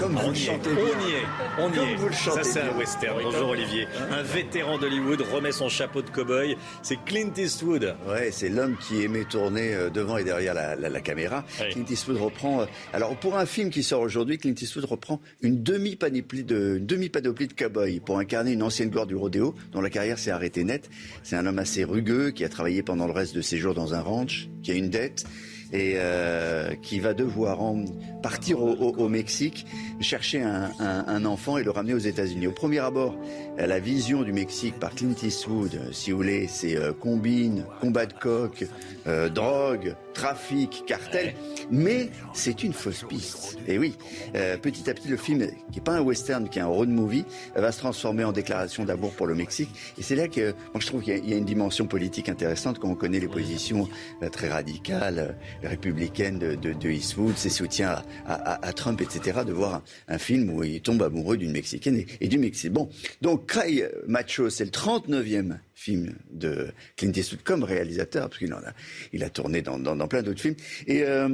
Comme 0.07 0.15
vous 0.15 0.27
on 0.27 0.29
le 0.29 0.35
chantez 0.35 0.69
bien. 0.69 0.79
on 0.79 1.07
y 1.09 1.11
est, 1.11 1.23
on 1.59 1.73
y 1.73 1.91
est. 1.91 1.95
vous 1.95 2.07
le 2.07 2.13
chantez 2.13 2.43
Ça 2.43 2.49
c'est 2.49 2.61
un 2.61 2.77
western. 2.77 3.19
Bonjour 3.21 3.49
Olivier. 3.49 3.88
Un 4.09 4.23
vétéran 4.23 4.77
d'Hollywood 4.77 5.19
remet 5.34 5.51
son 5.51 5.67
chapeau 5.67 6.01
de 6.01 6.09
cow-boy. 6.09 6.55
C'est 6.81 6.97
Clint 7.05 7.34
Eastwood. 7.35 7.93
Ouais, 8.07 8.29
c'est 8.31 8.47
l'homme 8.47 8.77
qui 8.77 9.03
aimait 9.03 9.25
tourner 9.25 9.73
euh, 9.73 9.89
devant 9.89 10.17
et 10.17 10.23
derrière 10.23 10.53
la, 10.53 10.77
la- 10.77 10.88
la 10.88 11.01
caméra. 11.01 11.43
Clint 11.71 11.84
Eastwood 11.89 12.17
reprend. 12.17 12.61
euh, 12.61 12.65
alors 12.93 13.17
pour 13.17 13.38
un 13.38 13.45
film 13.45 13.69
qui 13.69 13.84
sort 13.84 13.99
aujourd'hui, 13.99 14.38
Clint 14.38 14.55
Eastwood 14.59 14.85
reprend 14.85 15.19
une 15.41 15.61
demi 15.61 15.97
panoplie 15.97 16.45
de 16.45 16.77
demi 16.81 17.09
de 17.09 17.53
cow-boy 17.53 17.99
pour 17.99 18.17
incarner 18.19 18.53
une 18.53 18.63
ancienne 18.63 18.89
gloire 18.89 19.07
du 19.07 19.15
rodéo 19.15 19.55
dont 19.73 19.81
la 19.81 19.89
carrière 19.89 20.19
s'est 20.19 20.31
arrêtée 20.31 20.63
net. 20.63 20.89
C'est 21.23 21.35
un 21.35 21.45
homme 21.45 21.59
assez 21.59 21.84
rugueux 21.84 22.31
qui 22.31 22.45
a 22.45 22.49
travaillé 22.49 22.81
pendant 22.81 23.07
le 23.07 23.13
reste 23.13 23.35
de 23.35 23.41
ses 23.41 23.57
jours 23.57 23.73
dans 23.73 23.93
un 23.93 23.99
ranch, 24.01 24.47
qui 24.63 24.71
a 24.71 24.75
une 24.75 24.89
dette 24.89 25.25
et 25.73 25.94
euh, 25.98 26.73
qui 26.81 26.99
va 26.99 27.14
devoir 27.14 27.61
en- 27.61 27.84
partir 28.23 28.61
au, 28.61 28.69
au- 28.73 28.95
au 28.98 29.10
Mexique 29.10 29.65
chercher 29.99 30.41
un, 30.41 30.72
un- 30.80 31.06
un 31.07 31.26
enfant 31.26 31.57
et 31.57 31.64
le 31.64 31.72
ramener 31.72 31.94
aux 31.94 31.98
États-Unis. 31.99 32.48
Au 32.48 32.52
premier 32.52 32.80
abord, 32.80 33.15
la 33.57 33.80
vision 33.80 34.23
du 34.23 34.34
Mexique 34.34 34.80
par 34.80 34.94
Clint 34.94 35.15
Eastwood, 35.23 35.80
si 35.91 36.11
vous 36.11 36.18
voulez, 36.18 36.48
c'est 36.48 36.76
euh, 36.76 36.94
combine, 36.94 37.65
combat 37.81 38.06
de 38.06 38.14
coq, 38.14 38.68
euh, 39.07 39.30
drogue, 39.30 39.95
trafic, 40.14 40.84
cartel, 40.88 41.34
mais 41.72 42.10
c'est 42.34 42.64
une 42.64 42.73
fausse 42.73 43.03
piste. 43.07 43.57
Et 43.68 43.77
oui, 43.77 43.95
euh, 44.35 44.57
petit 44.57 44.89
à 44.89 44.94
petit, 44.94 45.07
le 45.07 45.18
film, 45.18 45.48
qui 45.72 45.80
est 45.80 45.81
pas 45.84 45.94
un 45.98 46.02
western, 46.02 46.48
qui 46.49 46.60
est 46.60 46.61
un 46.61 46.68
road 46.68 46.89
movie, 46.89 47.26
va 47.56 47.72
se 47.72 47.80
transformer 47.80 48.23
en 48.23 48.31
déclaration 48.31 48.84
d'amour 48.85 49.11
pour 49.11 49.27
le 49.27 49.35
Mexique. 49.35 49.69
Et 49.98 50.02
c'est 50.03 50.15
là 50.15 50.27
que, 50.27 50.52
moi, 50.73 50.80
je 50.80 50.88
trouve 50.88 51.02
qu'il 51.03 51.23
y 51.26 51.30
y, 51.30 51.34
a 51.34 51.38
une 51.38 51.45
dimension 51.45 51.85
politique 51.88 52.30
intéressante 52.30 52.80
quand 52.80 52.89
on 52.89 52.95
connaît 52.95 53.19
les 53.19 53.27
positions 53.27 53.88
euh, 54.23 54.30
très 54.30 54.49
radicales, 54.49 55.35
euh, 55.63 55.69
républicaines 55.69 56.39
de, 56.39 56.55
de, 56.55 56.73
de 56.73 56.89
Eastwood, 56.89 57.38
ses 57.38 57.49
soutiens 57.49 57.89
à, 58.25 58.34
à- 58.34 58.67
à 58.67 58.73
Trump, 58.73 59.01
etc., 59.01 59.39
de 59.45 59.53
voir 59.53 59.75
un, 59.75 59.84
un 60.15 60.17
film 60.17 60.49
où 60.49 60.63
il 60.63 60.81
tombe 60.81 61.01
amoureux 61.03 61.38
d'une 61.38 61.51
Mexicaine 61.51 61.97
et, 61.97 62.07
et 62.21 62.27
du 62.27 62.38
Mexique. 62.38 62.71
Bon, 62.71 62.89
donc 63.21 63.47
Cry 63.47 63.84
Macho, 64.07 64.49
c'est 64.49 64.65
le 64.65 64.71
39e 64.71 65.57
film 65.73 66.13
de 66.31 66.69
Clint 66.95 67.11
Eastwood 67.15 67.43
comme 67.43 67.63
réalisateur, 67.63 68.29
parce 68.29 68.39
qu'il 68.39 68.53
en 68.53 68.57
a, 68.57 68.73
il 69.13 69.23
a 69.23 69.29
tourné 69.29 69.61
dans, 69.61 69.77
dans, 69.79 69.95
dans 69.95 70.07
plein 70.07 70.21
d'autres 70.23 70.41
films. 70.41 70.55
Et 70.88 71.03
euh, 71.03 71.29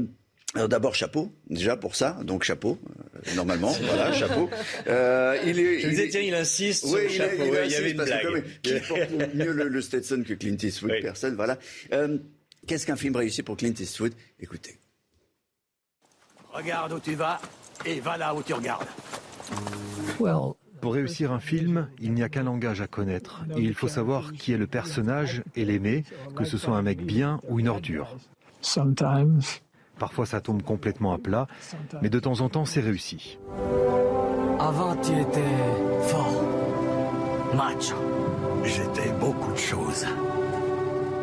alors 0.55 0.69
d'abord 0.69 0.93
chapeau, 0.93 1.31
déjà 1.49 1.75
pour 1.77 1.95
ça, 1.95 2.19
donc 2.23 2.43
chapeau, 2.43 2.77
euh, 3.27 3.35
normalement, 3.35 3.71
voilà, 3.81 4.11
chapeau. 4.13 4.49
Euh, 4.87 5.35
il 5.47 5.57
est, 5.59 5.79
Je 5.79 5.87
disais, 5.87 6.09
tiens, 6.09 6.21
il 6.21 6.35
insiste 6.35 6.85
sur 6.85 6.93
oui, 6.95 7.03
le 7.05 7.09
il, 7.09 7.15
chapeau. 7.15 7.43
il 7.45 7.51
Ouais, 7.51 7.65
il 7.65 7.71
y 7.71 7.75
avait 7.75 7.91
une 7.91 7.97
que 7.97 8.03
blague. 8.03 8.23
comme- 8.23 8.41
qui 8.61 8.73
porte 8.87 9.33
mieux 9.33 9.51
le, 9.51 9.67
le 9.67 9.81
Stetson 9.81 10.23
que 10.27 10.33
Clint 10.35 10.57
Eastwood 10.61 10.91
Personne, 11.01 11.35
voilà. 11.35 11.57
Qu'est-ce 12.65 12.85
qu'un 12.85 12.95
film 12.95 13.15
réussi 13.15 13.43
pour 13.43 13.57
Clint 13.57 13.73
Eastwood? 13.77 14.13
Écoutez. 14.39 14.79
Regarde 16.51 16.93
où 16.93 16.99
tu 16.99 17.15
vas 17.15 17.41
et 17.85 17.99
va 17.99 18.17
là 18.17 18.33
où 18.33 18.41
tu 18.41 18.53
regardes. 18.53 18.87
Pour 20.81 20.93
réussir 20.93 21.31
un 21.31 21.39
film, 21.39 21.89
il 21.99 22.13
n'y 22.13 22.23
a 22.23 22.29
qu'un 22.29 22.43
langage 22.43 22.81
à 22.81 22.87
connaître. 22.87 23.43
Et 23.57 23.61
il 23.61 23.73
faut 23.73 23.87
savoir 23.87 24.33
qui 24.33 24.53
est 24.53 24.57
le 24.57 24.67
personnage 24.67 25.43
et 25.55 25.65
l'aimer, 25.65 26.03
que 26.35 26.43
ce 26.43 26.57
soit 26.57 26.75
un 26.75 26.81
mec 26.81 27.03
bien 27.03 27.39
ou 27.49 27.59
une 27.59 27.67
ordure. 27.67 28.15
Parfois 29.99 30.25
ça 30.25 30.41
tombe 30.41 30.63
complètement 30.63 31.13
à 31.13 31.17
plat, 31.17 31.47
mais 32.01 32.09
de 32.09 32.19
temps 32.19 32.41
en 32.41 32.49
temps 32.49 32.65
c'est 32.65 32.81
réussi. 32.81 33.37
Avant, 34.59 34.95
tu 34.97 35.11
étais 35.11 36.07
fort, 36.07 36.43
macho. 37.55 37.95
J'étais 38.63 39.11
beaucoup 39.19 39.51
de 39.51 39.57
choses 39.57 40.05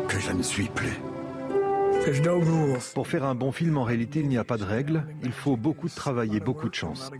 que 0.07 0.19
je 0.19 0.31
ne 0.31 0.43
suis 0.43 0.69
plus. 0.69 0.99
Pour 2.95 3.07
faire 3.07 3.23
un 3.23 3.35
bon 3.35 3.51
film, 3.51 3.77
en 3.77 3.83
réalité, 3.83 4.19
il 4.21 4.27
n'y 4.27 4.37
a 4.37 4.43
pas 4.43 4.57
de 4.57 4.63
règle. 4.63 5.03
Il 5.23 5.31
faut 5.31 5.55
beaucoup 5.55 5.87
de 5.87 5.93
travail 5.93 6.35
et 6.35 6.39
beaucoup 6.39 6.67
de 6.67 6.73
chance. 6.73 7.11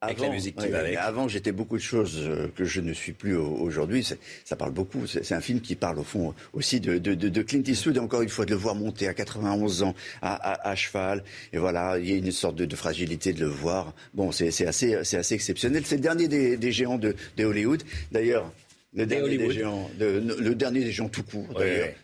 avec 0.00 0.20
la 0.20 0.28
musique 0.30 0.56
qui 0.56 0.68
va 0.68 0.80
avec. 0.80 0.96
Avant, 0.96 1.28
j'étais 1.28 1.52
beaucoup 1.52 1.76
de 1.76 1.82
choses 1.82 2.18
euh, 2.20 2.48
que 2.54 2.64
je 2.64 2.80
ne 2.80 2.92
suis 2.92 3.12
plus 3.12 3.36
aujourd'hui. 3.36 4.06
Ça 4.44 4.56
parle 4.56 4.70
beaucoup. 4.70 5.06
C'est 5.06 5.32
un 5.32 5.40
film 5.40 5.60
qui 5.60 5.74
parle 5.74 5.98
au 5.98 6.04
fond 6.04 6.34
aussi 6.52 6.80
de, 6.80 6.98
de, 6.98 7.14
de, 7.14 7.42
Clint 7.42 7.62
Eastwood. 7.66 7.96
Et 7.96 8.00
encore 8.00 8.22
une 8.22 8.28
fois, 8.28 8.44
de 8.44 8.50
le 8.50 8.56
voir 8.56 8.74
monter 8.74 9.08
à 9.08 9.14
91 9.14 9.82
ans 9.82 9.94
à, 10.22 10.68
à, 10.68 10.74
cheval. 10.76 11.24
Et 11.52 11.58
voilà, 11.58 11.98
il 11.98 12.08
y 12.08 12.12
a 12.12 12.16
une 12.16 12.30
sorte 12.30 12.54
de, 12.56 12.76
fragilité 12.76 13.32
de 13.32 13.40
le 13.40 13.50
voir. 13.50 13.92
Bon, 14.14 14.30
c'est 14.30 14.66
assez, 14.66 14.94
assez 14.94 15.34
exceptionnel. 15.34 15.82
C'est 15.84 15.96
le 15.96 16.02
dernier 16.02 16.28
des, 16.28 16.56
des 16.56 16.72
géants 16.72 16.98
de, 16.98 17.16
de 17.36 17.44
Hollywood. 17.44 17.82
D'ailleurs, 18.12 18.52
le 18.94 19.06
dernier, 19.06 19.36
des 19.36 19.50
géants, 19.50 19.90
le 19.98 20.54
dernier 20.54 20.80
des 20.80 20.92
géants 20.92 21.08
tout 21.08 21.22
court, 21.22 21.46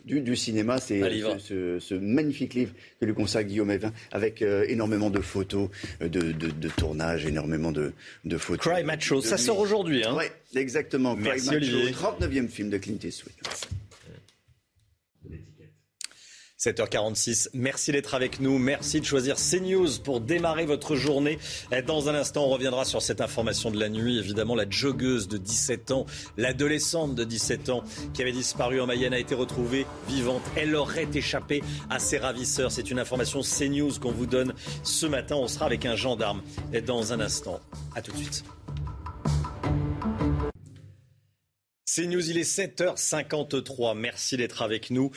du, 0.05 0.37
cinéma, 0.37 0.79
c'est 0.79 1.01
ce, 1.01 1.95
magnifique 1.95 2.55
livre 2.55 2.73
que 3.01 3.07
lui 3.07 3.15
consacre 3.15 3.49
Guillaume 3.49 3.71
Evin, 3.71 3.93
avec 4.13 4.43
euh, 4.43 4.65
énormément 4.69 5.11
de 5.11 5.21
photos 5.21 5.69
euh, 6.03 6.09
de, 6.09 6.33
de, 6.33 6.69
tournage, 6.69 7.27
énormément 7.27 7.73
de, 7.73 7.93
photos. 8.37 8.73
Cry 8.73 8.85
Macho, 8.85 9.21
ça 9.23 9.39
sort 9.39 9.59
aujourd'hui. 9.59 10.05
Hein 10.05 10.15
oui, 10.17 10.25
exactement. 10.61 11.17
Cry 11.17 11.43
Macho, 11.45 11.59
39e 11.59 12.49
film 12.49 12.71
de 12.71 12.79
Clint 12.79 12.99
Eastwood. 13.03 13.33
7h46. 16.59 17.49
Merci 17.53 17.93
d'être 17.93 18.15
avec 18.15 18.41
nous. 18.41 18.59
Merci 18.59 19.01
de 19.01 19.05
choisir 19.05 19.37
CNews 19.37 19.99
pour 20.03 20.21
démarrer 20.21 20.67
votre 20.67 20.95
journée. 20.95 21.39
Dans 21.87 22.09
un 22.09 22.15
instant, 22.15 22.45
on 22.45 22.49
reviendra 22.49 22.85
sur 22.85 23.03
cette 23.03 23.21
information 23.21 23.71
de 23.71 23.79
la 23.79 23.89
nuit. 23.89 24.19
Évidemment, 24.19 24.55
la 24.55 24.69
joggeuse 24.69 25.29
de 25.29 25.37
17 25.37 25.91
ans, 25.91 26.07
l'adolescente 26.37 27.15
de 27.15 27.25
17 27.25 27.69
ans 27.71 27.85
qui 28.13 28.23
avait 28.23 28.33
disparu 28.33 28.81
en 28.81 28.87
Mayenne 28.87 29.13
a 29.13 29.19
été 29.19 29.35
retrouvée 29.35 29.87
vivante. 30.09 30.43
Elle 30.57 30.77
aurait 30.77 31.09
échappé 31.13 31.63
à 31.91 31.99
ses 31.99 32.19
ravisseurs. 32.19 32.71
C'est 32.71 32.91
une 32.91 32.99
information 32.99 33.41
CNews 33.41 33.99
qu'on 34.01 34.13
vous 34.13 34.27
donne 34.27 34.55
ce 34.85 35.07
matin. 35.07 35.37
On 35.37 35.49
sera 35.49 35.67
avec 35.67 35.85
un 35.87 35.97
gendarme 35.97 36.43
dans 36.87 37.13
un 37.13 37.21
instant. 37.21 37.61
À 37.95 38.03
tout 38.03 38.13
de 38.13 38.19
suite. 38.19 38.45
CNews, 41.95 42.31
il 42.31 42.39
est 42.39 42.59
7h53. 42.59 43.97
Merci 43.97 44.37
d'être 44.37 44.63
avec 44.63 44.91
nous. 44.91 45.11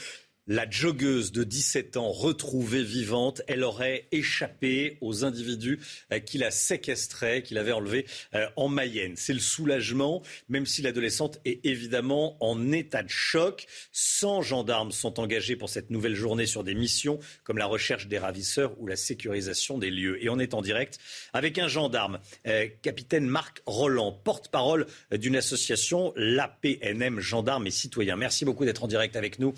La 0.49 0.69
joggeuse 0.69 1.33
de 1.33 1.43
17 1.43 1.97
ans 1.97 2.09
retrouvée 2.09 2.81
vivante, 2.81 3.41
elle 3.47 3.65
aurait 3.65 4.07
échappé 4.13 4.97
aux 5.01 5.25
individus 5.25 5.77
euh, 6.13 6.19
qui 6.19 6.37
la 6.37 6.51
séquestraient, 6.51 7.43
qui 7.43 7.53
l'avaient 7.53 7.73
enlevée 7.73 8.05
euh, 8.33 8.47
en 8.55 8.69
Mayenne. 8.69 9.15
C'est 9.17 9.33
le 9.33 9.39
soulagement, 9.39 10.23
même 10.47 10.65
si 10.65 10.81
l'adolescente 10.81 11.41
est 11.43 11.65
évidemment 11.65 12.37
en 12.39 12.71
état 12.71 13.03
de 13.03 13.09
choc. 13.09 13.65
100 13.91 14.41
gendarmes 14.41 14.93
sont 14.93 15.19
engagés 15.19 15.57
pour 15.57 15.67
cette 15.67 15.89
nouvelle 15.89 16.15
journée 16.15 16.45
sur 16.45 16.63
des 16.63 16.75
missions 16.75 17.19
comme 17.43 17.57
la 17.57 17.65
recherche 17.65 18.07
des 18.07 18.17
ravisseurs 18.17 18.79
ou 18.79 18.87
la 18.87 18.95
sécurisation 18.95 19.77
des 19.77 19.91
lieux. 19.91 20.23
Et 20.23 20.29
on 20.29 20.39
est 20.39 20.53
en 20.53 20.61
direct 20.61 20.97
avec 21.33 21.59
un 21.59 21.67
gendarme, 21.67 22.19
euh, 22.47 22.67
capitaine 22.81 23.27
Marc 23.27 23.61
Roland, 23.65 24.13
porte-parole 24.13 24.85
d'une 25.11 25.35
association, 25.35 26.13
l'APNM 26.15 27.19
Gendarmes 27.19 27.67
et 27.67 27.71
Citoyens. 27.71 28.15
Merci 28.15 28.45
beaucoup 28.45 28.63
d'être 28.63 28.85
en 28.85 28.87
direct 28.87 29.17
avec 29.17 29.39
nous 29.39 29.53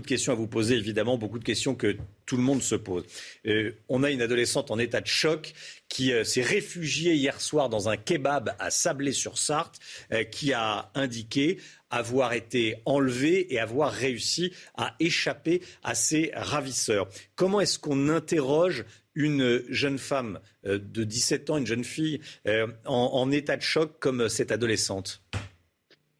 de 0.00 0.06
questions 0.06 0.32
à 0.32 0.36
vous 0.36 0.46
poser, 0.46 0.76
évidemment, 0.76 1.18
beaucoup 1.18 1.40
de 1.40 1.44
questions 1.44 1.74
que 1.74 1.96
tout 2.30 2.36
le 2.36 2.44
monde 2.44 2.62
se 2.62 2.76
pose. 2.76 3.02
Euh, 3.46 3.72
on 3.88 4.04
a 4.04 4.10
une 4.12 4.22
adolescente 4.22 4.70
en 4.70 4.78
état 4.78 5.00
de 5.00 5.08
choc 5.08 5.52
qui 5.88 6.12
euh, 6.12 6.22
s'est 6.22 6.42
réfugiée 6.42 7.14
hier 7.14 7.40
soir 7.40 7.68
dans 7.68 7.88
un 7.88 7.96
kebab 7.96 8.54
à 8.60 8.70
Sablé-sur-Sarthe, 8.70 9.80
euh, 10.12 10.22
qui 10.22 10.52
a 10.52 10.92
indiqué 10.94 11.58
avoir 11.90 12.32
été 12.32 12.76
enlevée 12.84 13.52
et 13.52 13.58
avoir 13.58 13.90
réussi 13.90 14.52
à 14.76 14.94
échapper 15.00 15.60
à 15.82 15.96
ses 15.96 16.30
ravisseurs. 16.34 17.08
Comment 17.34 17.60
est-ce 17.60 17.80
qu'on 17.80 18.08
interroge 18.08 18.84
une 19.16 19.64
jeune 19.68 19.98
femme 19.98 20.38
de 20.62 21.02
17 21.02 21.50
ans, 21.50 21.56
une 21.56 21.66
jeune 21.66 21.82
fille 21.82 22.20
en, 22.84 23.32
état 23.32 23.56
de 23.56 23.62
choc 23.62 23.98
comme 23.98 24.28
cette 24.28 24.52
adolescente? 24.52 25.20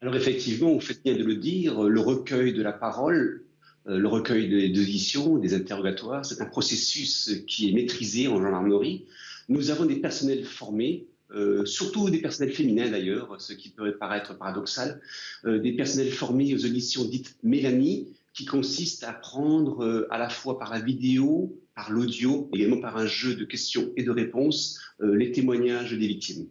Alors 0.01 0.13
effectivement, 0.17 0.73
vous 0.73 0.81
faites 0.81 1.01
bien 1.01 1.15
de 1.15 1.23
le 1.23 1.37
dire, 1.37 1.83
le 1.83 2.01
recueil 2.01 2.51
de 2.51 2.61
la 2.61 2.73
parole 2.73 3.45
le 3.85 4.07
recueil 4.07 4.47
des 4.47 4.79
auditions, 4.79 5.37
des 5.37 5.53
interrogatoires. 5.53 6.25
C'est 6.25 6.41
un 6.41 6.45
processus 6.45 7.43
qui 7.47 7.69
est 7.69 7.73
maîtrisé 7.73 8.27
en 8.27 8.41
gendarmerie. 8.41 9.05
Nous 9.49 9.71
avons 9.71 9.85
des 9.85 9.95
personnels 9.95 10.45
formés, 10.45 11.07
euh, 11.33 11.65
surtout 11.65 12.09
des 12.09 12.21
personnels 12.21 12.53
féminins 12.53 12.89
d'ailleurs, 12.89 13.35
ce 13.39 13.53
qui 13.53 13.69
peut 13.69 13.97
paraître 13.97 14.37
paradoxal, 14.37 15.01
euh, 15.45 15.59
des 15.59 15.73
personnels 15.73 16.11
formés 16.11 16.53
aux 16.53 16.65
auditions 16.65 17.05
dites 17.05 17.37
Mélanie, 17.43 18.09
qui 18.33 18.45
consistent 18.45 19.03
à 19.03 19.13
prendre 19.13 20.07
à 20.09 20.17
la 20.17 20.29
fois 20.29 20.57
par 20.57 20.71
la 20.71 20.79
vidéo, 20.79 21.59
par 21.75 21.91
l'audio, 21.91 22.49
également 22.53 22.79
par 22.79 22.97
un 22.97 23.05
jeu 23.05 23.35
de 23.35 23.43
questions 23.43 23.91
et 23.97 24.03
de 24.03 24.11
réponses, 24.11 24.79
les 25.01 25.33
témoignages 25.33 25.91
des 25.91 26.07
victimes. 26.07 26.47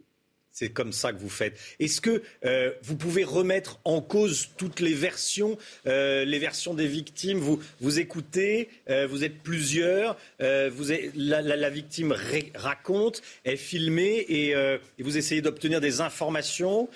C'est 0.51 0.69
comme 0.69 0.91
ça 0.91 1.13
que 1.13 1.19
vous 1.19 1.29
faites. 1.29 1.57
Est-ce 1.79 2.01
que 2.01 2.21
euh, 2.45 2.71
vous 2.83 2.97
pouvez 2.97 3.23
remettre 3.23 3.79
en 3.85 4.01
cause 4.01 4.49
toutes 4.57 4.81
les 4.81 4.93
versions, 4.93 5.57
euh, 5.87 6.25
les 6.25 6.39
versions 6.39 6.73
des 6.73 6.87
victimes? 6.87 7.37
Vous, 7.37 7.61
vous 7.79 7.99
écoutez, 7.99 8.67
euh, 8.89 9.07
vous 9.07 9.23
êtes 9.23 9.41
plusieurs, 9.43 10.17
la, 10.39 11.69
victime 11.69 12.13
raconte, 12.55 13.21
est 13.45 13.55
filmée 13.55 14.25
et, 14.27 14.53
vous 14.99 15.17
essayez 15.17 15.41
d'obtenir 15.41 15.79
des 15.79 16.01
informations. 16.01 16.89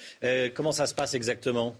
comment 0.53 0.71
ça 0.71 0.85
se 0.85 0.93
passe 0.93 1.13
exactement? 1.13 1.77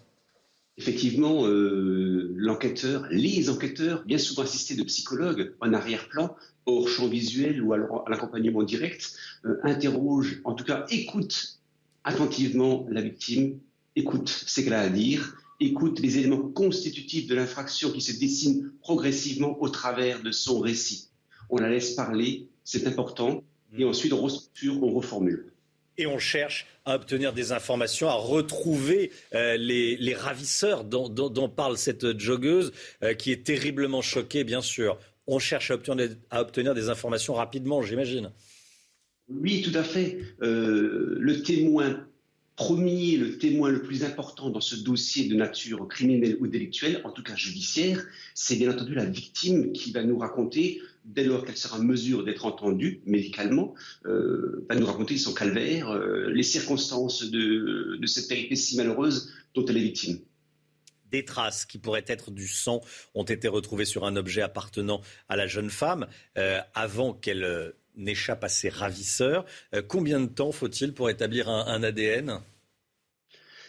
Effectivement, 0.78 1.46
l'enquêteur, 1.48 3.06
les 3.10 3.50
enquêteurs, 3.50 4.04
bien 4.06 4.18
souvent 4.18 4.44
assistés 4.44 4.76
de 4.76 4.84
psychologues 4.84 5.54
en 5.60 5.74
arrière-plan, 5.74 6.36
hors 6.66 6.88
champ 6.88 7.08
visuel 7.08 7.62
ou 7.62 7.74
à 7.74 8.06
l'accompagnement 8.08 8.64
direct, 8.64 9.14
interrogent, 9.64 10.42
en 10.46 10.54
tout 10.54 10.64
cas 10.64 10.86
écoutent 10.90 11.55
attentivement 12.06 12.88
la 12.90 13.02
victime, 13.02 13.60
écoute 13.98 14.30
ce 14.30 14.62
qu'elle 14.62 14.74
a 14.74 14.82
à 14.82 14.90
dire, 14.90 15.36
écoute 15.60 16.00
les 16.00 16.18
éléments 16.20 16.50
constitutifs 16.50 17.28
de 17.28 17.36
l'infraction 17.36 17.92
qui 17.92 18.02
se 18.02 18.18
dessinent 18.18 18.72
progressivement 18.82 19.62
au 19.62 19.68
travers 19.68 20.22
de 20.24 20.32
son 20.32 20.60
récit. 20.60 21.10
On 21.50 21.58
la 21.58 21.70
laisse 21.70 21.92
parler, 21.92 22.48
c'est 22.64 22.88
important, 22.88 23.44
et 23.78 23.84
mm. 23.84 23.90
ensuite 23.90 24.14
on 24.14 24.22
restructure, 24.22 24.82
on 24.82 24.92
reformule 24.94 25.52
et 25.98 26.08
on 26.08 26.20
cherche 26.20 26.68
à 26.84 26.96
obtenir 26.96 27.32
des 27.32 27.54
informations, 27.54 28.10
à 28.10 28.16
retrouver 28.16 29.12
euh, 29.34 29.56
les, 29.58 30.14
ravisseurs 30.14 30.84
dont, 30.84 31.50
parle 31.50 31.78
cette 31.78 32.20
joggeuse, 32.20 32.74
euh, 33.02 33.14
qui 33.14 33.32
est 33.32 33.46
terriblement 33.46 34.02
choquée, 34.02 34.44
bien 34.44 34.62
sûr. 34.62 34.98
On 35.26 35.40
cherche 35.40 35.72
à 35.72 36.42
obtenir 36.42 36.76
des 36.76 36.90
informations 36.90 37.34
rapidement, 37.34 37.82
j'imagine. 37.82 38.32
Oui, 39.28 39.62
tout 39.62 39.78
à 39.78 39.84
fait. 39.84 40.20
Euh, 40.42 41.18
le 41.20 41.42
témoin 41.42 42.06
premier, 42.56 43.18
le 43.18 43.38
témoin 43.38 43.70
le 43.70 43.82
plus 43.82 44.04
important 44.04 44.50
dans 44.50 44.62
ce 44.62 44.76
dossier 44.76 45.28
de 45.28 45.36
nature 45.36 45.88
criminelle 45.90 46.38
ou 46.40 46.48
délictuelle, 46.48 47.02
en 47.04 47.12
tout 47.12 47.24
cas 47.24 47.36
judiciaire, 47.36 48.06
c'est 48.34 48.56
bien 48.56 48.72
entendu 48.72 48.94
la 48.94 49.04
victime 49.04 49.74
qui 49.74 49.92
va 49.92 50.04
nous 50.04 50.18
raconter, 50.18 50.82
dès 51.04 51.26
lors 51.26 51.44
qu'elle 51.44 51.58
sera 51.58 51.80
en 51.80 51.84
mesure 51.84 52.24
d'être 52.24 52.46
entendue 52.46 53.02
médicalement, 53.06 53.74
euh, 54.06 54.66
va 54.70 54.76
nous 54.76 54.86
raconter 54.86 55.18
son 55.18 55.34
calvaire, 55.34 55.90
euh, 55.90 56.30
les 56.30 56.44
circonstances 56.44 57.30
de, 57.30 57.98
de 58.00 58.08
cette 58.08 58.30
péripétie 58.30 58.78
malheureuse 58.78 59.34
dont 59.54 59.66
elle 59.66 59.78
est 59.78 59.82
victime 59.82 60.20
des 61.12 61.24
traces 61.24 61.66
qui 61.66 61.78
pourraient 61.78 62.04
être 62.08 62.30
du 62.30 62.48
sang 62.48 62.82
ont 63.14 63.24
été 63.24 63.48
retrouvées 63.48 63.86
sur 63.86 64.06
un 64.06 64.18
objet 64.18 64.42
appartenant 64.42 65.02
à 65.30 65.38
la 65.38 65.48
jeune 65.48 65.70
femme 65.70 66.08
avant 66.74 67.14
qu'elle 67.14 67.74
n'échappe 67.98 68.44
à 68.44 68.50
ses 68.50 68.70
ravisseurs. 68.70 69.46
Euh, 69.74 69.82
combien 69.88 70.20
de 70.20 70.28
temps 70.28 70.52
faut-il 70.52 70.94
pour 70.94 71.10
établir 71.10 71.50
un, 71.50 71.84
ADN 71.84 72.40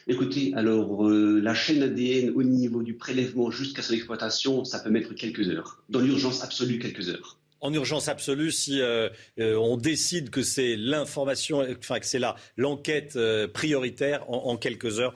Écoutez, 0.08 0.52
alors 0.54 1.08
euh, 1.08 1.40
la 1.40 1.54
chaîne 1.54 1.82
ADN 1.82 2.30
au 2.30 2.44
niveau 2.44 2.82
du 2.82 2.94
prélèvement 2.94 3.50
jusqu'à 3.50 3.82
son 3.82 3.94
exploitation, 3.94 4.64
ça 4.64 4.78
peut 4.78 4.90
mettre 4.90 5.14
quelques 5.14 5.48
heures. 5.48 5.82
Dans 5.88 6.00
l'urgence 6.00 6.44
absolue, 6.44 6.78
quelques 6.78 7.08
heures. 7.08 7.38
En 7.60 7.72
urgence 7.72 8.08
absolue, 8.08 8.52
si 8.52 8.80
euh, 8.80 9.08
on 9.38 9.76
décide 9.76 10.30
que 10.30 10.42
c'est 10.42 10.76
l'information, 10.76 11.66
enfin 11.78 11.98
que 11.98 12.06
c'est 12.06 12.18
là 12.18 12.36
l'enquête 12.56 13.18
prioritaire 13.52 14.30
en, 14.30 14.56
quelques 14.56 15.00
heures 15.00 15.14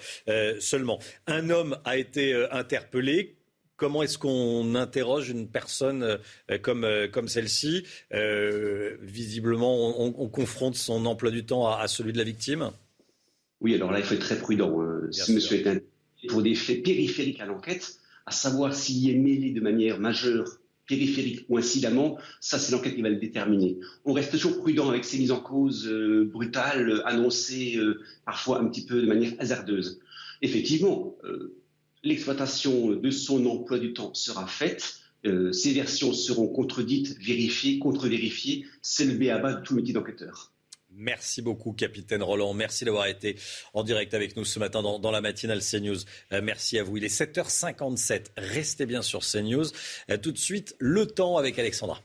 seulement. 0.59 0.99
Un 1.27 1.51
homme 1.51 1.77
a 1.85 1.99
été 1.99 2.35
interpellé. 2.51 3.37
Comment 3.81 4.03
est-ce 4.03 4.19
qu'on 4.19 4.75
interroge 4.75 5.31
une 5.31 5.49
personne 5.49 6.19
euh, 6.51 6.59
comme, 6.61 6.85
euh, 6.85 7.09
comme 7.09 7.29
celle-ci? 7.29 7.87
Euh, 8.13 8.99
Visiblement, 9.01 9.99
on, 9.99 10.29
confronte 10.29 10.75
son 10.75 11.07
emploi 11.07 11.31
du 11.31 11.47
temps 11.47 11.67
à, 11.67 11.89
celui 11.89 12.13
de 12.13 12.19
la 12.19 12.25
victime? 12.25 12.73
Oui, 13.63 13.75
alors 13.75 13.91
là, 13.91 13.99
il 13.99 14.05
faut 14.05 14.13
être 14.13 14.21
très 14.21 14.39
prudent. 14.39 14.79
Si 15.11 15.33
monsieur 15.33 15.61
est 15.61 15.67
un... 15.67 15.79
pour 16.29 16.43
des 16.43 16.55
faits 16.55 16.83
périphériques 16.83 17.41
à 17.41 17.47
l'enquête, 17.47 17.95
à 18.27 18.33
savoir 18.33 18.75
s'il 18.75 19.09
est 19.09 19.15
mêlé 19.15 19.51
de 19.51 19.63
manière 19.63 19.99
majeure 19.99 20.59
périphérique 20.87 21.47
ou 21.49 21.57
incidemment, 21.57 22.19
ça 22.39 22.59
c'est 22.59 22.73
l'enquête 22.73 22.95
qui 22.95 23.03
va 23.03 23.09
le 23.09 23.17
déterminer. 23.17 23.79
On 24.05 24.13
reste 24.13 24.33
toujours 24.33 24.59
prudent 24.59 24.91
avec 24.91 25.07
ces 25.07 25.19
mises 25.19 25.33
en 25.33 25.41
cause 25.41 25.91
brutales, 26.31 27.01
annoncées 27.07 27.81
parfois 28.27 28.61
un 28.61 28.67
petit 28.67 28.85
peu 28.85 29.01
de 29.01 29.07
manière 29.07 29.33
hasardeuse. 29.39 30.01
Effectivement, 30.43 31.17
l'exploitation 32.03 32.91
de 32.91 33.11
son 33.11 33.45
emploi 33.47 33.79
du 33.79 33.93
temps 33.93 34.15
sera 34.15 34.47
faite. 34.47 35.01
Euh, 35.27 35.53
ces 35.53 35.73
versions 35.73 36.13
seront 36.13 36.49
contredites, 36.49 37.19
vérifiées, 37.19 37.79
contre-vérifiées. 37.79 38.67
C'est 38.81 39.05
le 39.05 39.15
béaba 39.15 39.55
de 39.55 39.63
tout 39.63 39.75
métier 39.75 39.93
d'enquêteur. 39.93 40.53
Merci 40.93 41.41
beaucoup, 41.41 41.73
capitaine 41.73 42.23
Roland. 42.23 42.53
Merci 42.53 42.85
d'avoir 42.85 43.07
été 43.07 43.37
en 43.75 43.85
direct 43.85 44.13
avec 44.13 44.37
nous 44.37 44.45
ce 44.45 44.59
matin 44.59 44.83
dans, 44.83 45.11
la 45.11 45.21
matinale 45.21 45.61
CNews. 45.61 45.99
Euh, 46.33 46.41
merci 46.43 46.79
à 46.79 46.83
vous. 46.83 46.97
Il 46.97 47.05
est 47.05 47.21
7h57. 47.21 48.27
Restez 48.37 48.87
bien 48.87 49.03
sur 49.03 49.21
CNews. 49.21 49.67
Euh, 50.11 50.17
tout 50.17 50.33
de 50.33 50.39
suite, 50.39 50.75
le 50.79 51.07
temps 51.07 51.37
avec 51.37 51.59
Alexandra. 51.59 52.03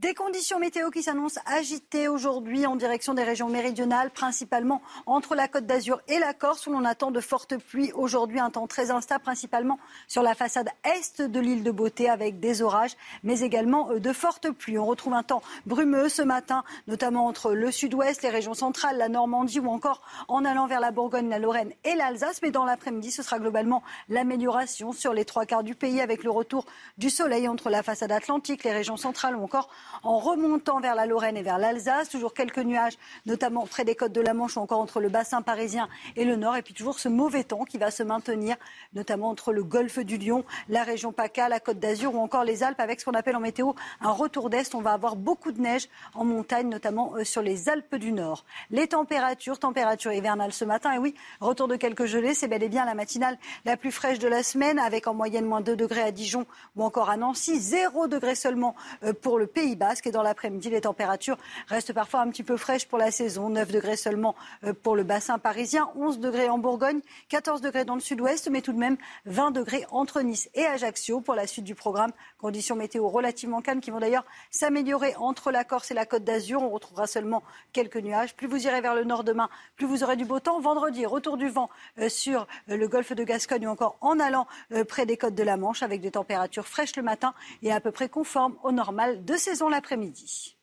Des 0.00 0.14
conditions 0.14 0.60
météo 0.60 0.90
qui 0.90 1.02
s'annoncent 1.02 1.40
agitées 1.44 2.06
aujourd'hui 2.06 2.66
en 2.66 2.76
direction 2.76 3.14
des 3.14 3.24
régions 3.24 3.48
méridionales, 3.48 4.12
principalement 4.12 4.80
entre 5.06 5.34
la 5.34 5.48
Côte 5.48 5.66
d'Azur 5.66 6.00
et 6.06 6.20
la 6.20 6.34
Corse, 6.34 6.68
où 6.68 6.70
l'on 6.70 6.84
attend 6.84 7.10
de 7.10 7.18
fortes 7.18 7.56
pluies. 7.56 7.90
Aujourd'hui, 7.94 8.38
un 8.38 8.50
temps 8.50 8.68
très 8.68 8.92
instable, 8.92 9.24
principalement 9.24 9.80
sur 10.06 10.22
la 10.22 10.36
façade 10.36 10.68
est 10.84 11.20
de 11.20 11.40
l'île 11.40 11.64
de 11.64 11.72
Beauté, 11.72 12.08
avec 12.08 12.38
des 12.38 12.62
orages, 12.62 12.96
mais 13.24 13.40
également 13.40 13.90
euh, 13.90 13.98
de 13.98 14.12
fortes 14.12 14.52
pluies. 14.52 14.78
On 14.78 14.86
retrouve 14.86 15.14
un 15.14 15.24
temps 15.24 15.42
brumeux 15.66 16.08
ce 16.08 16.22
matin, 16.22 16.62
notamment 16.86 17.26
entre 17.26 17.52
le 17.52 17.72
sud-ouest, 17.72 18.22
les 18.22 18.28
régions 18.28 18.54
centrales, 18.54 18.98
la 18.98 19.08
Normandie, 19.08 19.58
ou 19.58 19.68
encore 19.68 20.02
en 20.28 20.44
allant 20.44 20.68
vers 20.68 20.78
la 20.78 20.92
Bourgogne, 20.92 21.28
la 21.28 21.40
Lorraine 21.40 21.72
et 21.82 21.96
l'Alsace. 21.96 22.40
Mais 22.42 22.52
dans 22.52 22.64
l'après-midi, 22.64 23.10
ce 23.10 23.24
sera 23.24 23.40
globalement 23.40 23.82
l'amélioration 24.08 24.92
sur 24.92 25.12
les 25.12 25.24
trois 25.24 25.44
quarts 25.44 25.64
du 25.64 25.74
pays, 25.74 26.00
avec 26.00 26.22
le 26.22 26.30
retour 26.30 26.66
du 26.98 27.10
soleil 27.10 27.48
entre 27.48 27.68
la 27.68 27.82
façade 27.82 28.12
atlantique, 28.12 28.62
les 28.62 28.72
régions 28.72 28.96
centrales 28.96 29.34
ou 29.34 29.42
encore 29.42 29.68
en 30.02 30.18
remontant 30.18 30.80
vers 30.80 30.94
la 30.94 31.06
Lorraine 31.06 31.36
et 31.36 31.42
vers 31.42 31.58
l'Alsace. 31.58 32.08
Toujours 32.08 32.34
quelques 32.34 32.58
nuages, 32.58 32.98
notamment 33.26 33.66
près 33.66 33.84
des 33.84 33.94
côtes 33.94 34.12
de 34.12 34.20
la 34.20 34.34
Manche 34.34 34.56
ou 34.56 34.60
encore 34.60 34.80
entre 34.80 35.00
le 35.00 35.08
bassin 35.08 35.42
parisien 35.42 35.88
et 36.16 36.24
le 36.24 36.36
nord. 36.36 36.56
Et 36.56 36.62
puis 36.62 36.74
toujours 36.74 36.98
ce 36.98 37.08
mauvais 37.08 37.44
temps 37.44 37.64
qui 37.64 37.78
va 37.78 37.90
se 37.90 38.02
maintenir, 38.02 38.56
notamment 38.94 39.28
entre 39.28 39.52
le 39.52 39.64
golfe 39.64 39.98
du 39.98 40.18
Lion, 40.18 40.44
la 40.68 40.82
région 40.82 41.12
PACA, 41.12 41.48
la 41.48 41.60
côte 41.60 41.78
d'Azur 41.78 42.14
ou 42.14 42.18
encore 42.18 42.44
les 42.44 42.62
Alpes, 42.62 42.80
avec 42.80 43.00
ce 43.00 43.04
qu'on 43.04 43.14
appelle 43.14 43.36
en 43.36 43.40
météo 43.40 43.72
un 44.00 44.10
retour 44.10 44.50
d'Est. 44.50 44.74
On 44.74 44.80
va 44.80 44.92
avoir 44.92 45.16
beaucoup 45.16 45.52
de 45.52 45.60
neige 45.60 45.88
en 46.14 46.24
montagne, 46.24 46.68
notamment 46.68 47.14
euh, 47.16 47.24
sur 47.24 47.42
les 47.42 47.68
Alpes 47.68 47.96
du 47.96 48.12
Nord. 48.12 48.44
Les 48.70 48.88
températures, 48.88 49.58
température 49.58 50.12
hivernale 50.12 50.52
ce 50.52 50.64
matin. 50.64 50.92
Et 50.92 50.98
oui, 50.98 51.14
retour 51.40 51.68
de 51.68 51.76
quelques 51.76 52.06
gelées. 52.06 52.34
C'est 52.34 52.48
bel 52.48 52.62
et 52.62 52.68
bien 52.68 52.84
la 52.84 52.94
matinale 52.94 53.38
la 53.64 53.76
plus 53.76 53.92
fraîche 53.92 54.18
de 54.18 54.28
la 54.28 54.42
semaine, 54.42 54.78
avec 54.78 55.06
en 55.06 55.14
moyenne 55.14 55.44
moins 55.44 55.60
2 55.60 55.76
degrés 55.76 56.02
à 56.02 56.10
Dijon 56.10 56.46
ou 56.76 56.84
encore 56.84 57.10
à 57.10 57.16
Nancy, 57.16 57.58
0 57.58 58.06
degrés 58.08 58.34
seulement 58.34 58.74
euh, 59.02 59.12
pour 59.12 59.38
le 59.38 59.46
Pays 59.46 59.76
Basque. 59.78 60.06
Et 60.06 60.10
dans 60.10 60.22
l'après-midi, 60.22 60.68
les 60.70 60.82
températures 60.82 61.38
restent 61.68 61.92
parfois 61.92 62.20
un 62.20 62.28
petit 62.28 62.42
peu 62.42 62.56
fraîches 62.56 62.86
pour 62.86 62.98
la 62.98 63.10
saison. 63.10 63.48
9 63.48 63.70
degrés 63.70 63.96
seulement 63.96 64.34
euh, 64.64 64.72
pour 64.74 64.96
le 64.96 65.04
bassin 65.04 65.38
parisien, 65.38 65.90
11 65.96 66.18
degrés 66.18 66.48
en 66.48 66.58
Bourgogne, 66.58 67.00
14 67.28 67.60
degrés 67.60 67.84
dans 67.84 67.94
le 67.94 68.00
sud-ouest, 68.00 68.48
mais 68.50 68.60
tout 68.60 68.72
de 68.72 68.78
même 68.78 68.96
20 69.26 69.52
degrés 69.52 69.86
entre 69.90 70.20
Nice 70.20 70.50
et 70.54 70.66
Ajaccio 70.66 71.20
pour 71.20 71.34
la 71.34 71.46
suite 71.46 71.64
du 71.64 71.74
programme. 71.74 72.10
Conditions 72.38 72.76
météo 72.76 73.08
relativement 73.08 73.62
calmes 73.62 73.80
qui 73.80 73.90
vont 73.90 74.00
d'ailleurs 74.00 74.24
s'améliorer 74.50 75.14
entre 75.16 75.50
la 75.50 75.64
Corse 75.64 75.90
et 75.90 75.94
la 75.94 76.06
Côte 76.06 76.24
d'Azur. 76.24 76.62
On 76.62 76.70
retrouvera 76.70 77.06
seulement 77.06 77.42
quelques 77.72 77.96
nuages. 77.96 78.34
Plus 78.34 78.46
vous 78.46 78.66
irez 78.66 78.80
vers 78.80 78.94
le 78.94 79.04
nord 79.04 79.24
demain, 79.24 79.48
plus 79.76 79.86
vous 79.86 80.02
aurez 80.02 80.16
du 80.16 80.24
beau 80.24 80.40
temps. 80.40 80.60
Vendredi, 80.60 81.06
retour 81.06 81.36
du 81.36 81.48
vent 81.48 81.70
euh, 81.98 82.08
sur 82.08 82.46
euh, 82.68 82.76
le 82.76 82.88
golfe 82.88 83.12
de 83.12 83.24
Gascogne 83.24 83.66
ou 83.66 83.70
encore 83.70 83.96
en 84.00 84.18
allant 84.18 84.46
près 84.88 85.06
des 85.06 85.16
côtes 85.16 85.34
de 85.34 85.42
la 85.42 85.56
Manche 85.56 85.82
avec 85.82 86.00
des 86.00 86.10
températures 86.10 86.66
fraîches 86.66 86.96
le 86.96 87.02
matin 87.02 87.34
et 87.62 87.72
à 87.72 87.80
peu 87.80 87.90
près 87.90 88.08
conformes 88.08 88.56
au 88.62 88.72
normal 88.72 89.24
de 89.24 89.36
saison 89.36 89.67
l'après-midi 89.68 90.56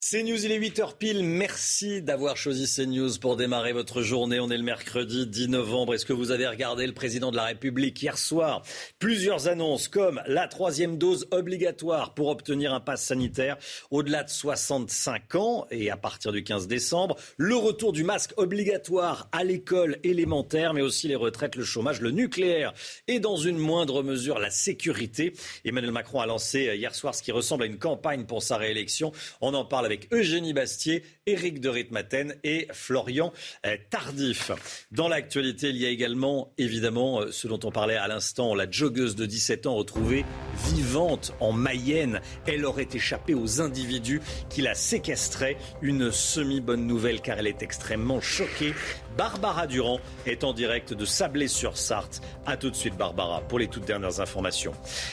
midi. 0.00 0.10
CNews, 0.10 0.44
il 0.44 0.50
est 0.50 0.58
8h 0.58 0.96
pile. 0.96 1.22
Merci 1.22 2.02
d'avoir 2.02 2.36
choisi 2.36 2.66
CNews 2.66 3.18
pour 3.20 3.36
démarrer 3.36 3.72
votre 3.72 4.02
journée. 4.02 4.40
On 4.40 4.50
est 4.50 4.56
le 4.56 4.62
mercredi 4.62 5.26
10 5.26 5.48
novembre. 5.48 5.94
Est-ce 5.94 6.06
que 6.06 6.12
vous 6.12 6.30
avez 6.30 6.48
regardé 6.48 6.86
le 6.86 6.94
président 6.94 7.30
de 7.30 7.36
la 7.36 7.44
République 7.44 8.02
hier 8.02 8.18
soir? 8.18 8.62
Plusieurs 8.98 9.46
annonces 9.46 9.88
comme 9.88 10.20
la 10.26 10.48
troisième 10.48 10.96
dose 10.98 11.28
obligatoire 11.30 12.14
pour 12.14 12.28
obtenir 12.28 12.72
un 12.72 12.80
pass 12.80 13.04
sanitaire 13.04 13.56
au-delà 13.90 14.24
de 14.24 14.30
65 14.30 15.34
ans 15.34 15.66
et 15.70 15.90
à 15.90 15.96
partir 15.96 16.32
du 16.32 16.42
15 16.42 16.66
décembre. 16.66 17.16
Le 17.36 17.56
retour 17.56 17.92
du 17.92 18.02
masque 18.02 18.32
obligatoire 18.36 19.28
à 19.32 19.44
l'école 19.44 19.98
élémentaire, 20.02 20.74
mais 20.74 20.82
aussi 20.82 21.08
les 21.08 21.16
retraites, 21.16 21.56
le 21.56 21.64
chômage, 21.64 22.00
le 22.00 22.10
nucléaire 22.10 22.72
et 23.06 23.20
dans 23.20 23.36
une 23.36 23.58
moindre 23.58 24.02
mesure 24.02 24.38
la 24.38 24.50
sécurité. 24.50 25.34
Emmanuel 25.64 25.92
Macron 25.92 26.20
a 26.20 26.26
lancé 26.26 26.74
hier 26.74 26.94
soir 26.94 27.14
ce 27.14 27.22
qui 27.22 27.32
ressemble 27.32 27.64
à 27.64 27.66
une 27.66 27.78
campagne 27.78 28.24
pour 28.24 28.42
sa 28.42 28.56
réélection. 28.56 29.12
On 29.40 29.54
en 29.54 29.64
parle 29.64 29.89
avec 29.90 30.06
Eugénie 30.12 30.52
Bastier, 30.52 31.02
Éric 31.26 31.60
de 31.60 31.68
Ritmaten 31.68 32.36
et 32.44 32.68
Florian 32.72 33.32
euh, 33.66 33.76
Tardif. 33.90 34.52
Dans 34.92 35.08
l'actualité, 35.08 35.70
il 35.70 35.78
y 35.78 35.84
a 35.84 35.88
également 35.88 36.52
évidemment 36.58 37.22
euh, 37.22 37.32
ce 37.32 37.48
dont 37.48 37.58
on 37.64 37.72
parlait 37.72 37.96
à 37.96 38.06
l'instant, 38.06 38.54
la 38.54 38.70
joggeuse 38.70 39.16
de 39.16 39.26
17 39.26 39.66
ans 39.66 39.74
retrouvée 39.74 40.24
vivante 40.68 41.34
en 41.40 41.50
Mayenne. 41.50 42.20
Elle 42.46 42.64
aurait 42.66 42.86
échappé 42.94 43.34
aux 43.34 43.60
individus 43.60 44.20
qui 44.48 44.62
la 44.62 44.74
séquestraient. 44.74 45.56
Une 45.82 46.12
semi-bonne 46.12 46.86
nouvelle 46.86 47.20
car 47.20 47.40
elle 47.40 47.48
est 47.48 47.64
extrêmement 47.64 48.20
choquée. 48.20 48.74
Barbara 49.16 49.66
Durand 49.66 50.00
est 50.26 50.44
en 50.44 50.52
direct 50.52 50.94
de 50.94 51.04
Sablé-sur-Sarthe. 51.04 52.20
A 52.46 52.56
tout 52.56 52.70
de 52.70 52.76
suite 52.76 52.96
Barbara 52.96 53.40
pour 53.42 53.58
les 53.58 53.68
toutes 53.68 53.84
dernières 53.84 54.20
informations. 54.20 54.72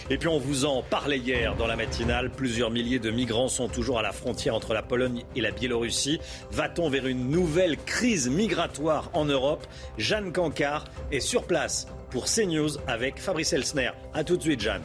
Et 0.09 0.17
puis 0.17 0.27
on 0.27 0.39
vous 0.39 0.65
en 0.65 0.83
parlait 0.83 1.17
hier 1.17 1.55
dans 1.55 1.67
la 1.67 1.75
matinale. 1.75 2.29
Plusieurs 2.29 2.71
milliers 2.71 2.99
de 2.99 3.11
migrants 3.11 3.47
sont 3.47 3.67
toujours 3.67 3.99
à 3.99 4.01
la 4.01 4.11
frontière 4.11 4.55
entre 4.55 4.73
la 4.73 4.83
Pologne 4.83 5.23
et 5.35 5.41
la 5.41 5.51
Biélorussie. 5.51 6.19
Va-t-on 6.51 6.89
vers 6.89 7.07
une 7.07 7.29
nouvelle 7.29 7.77
crise 7.77 8.29
migratoire 8.29 9.09
en 9.13 9.25
Europe? 9.25 9.65
Jeanne 9.97 10.31
Cancard 10.31 10.85
est 11.11 11.19
sur 11.19 11.43
place 11.43 11.87
pour 12.09 12.25
CNews 12.25 12.77
avec 12.87 13.19
Fabrice 13.19 13.53
Elsner. 13.53 13.91
A 14.13 14.23
tout 14.23 14.37
de 14.37 14.41
suite 14.41 14.61
Jeanne. 14.61 14.83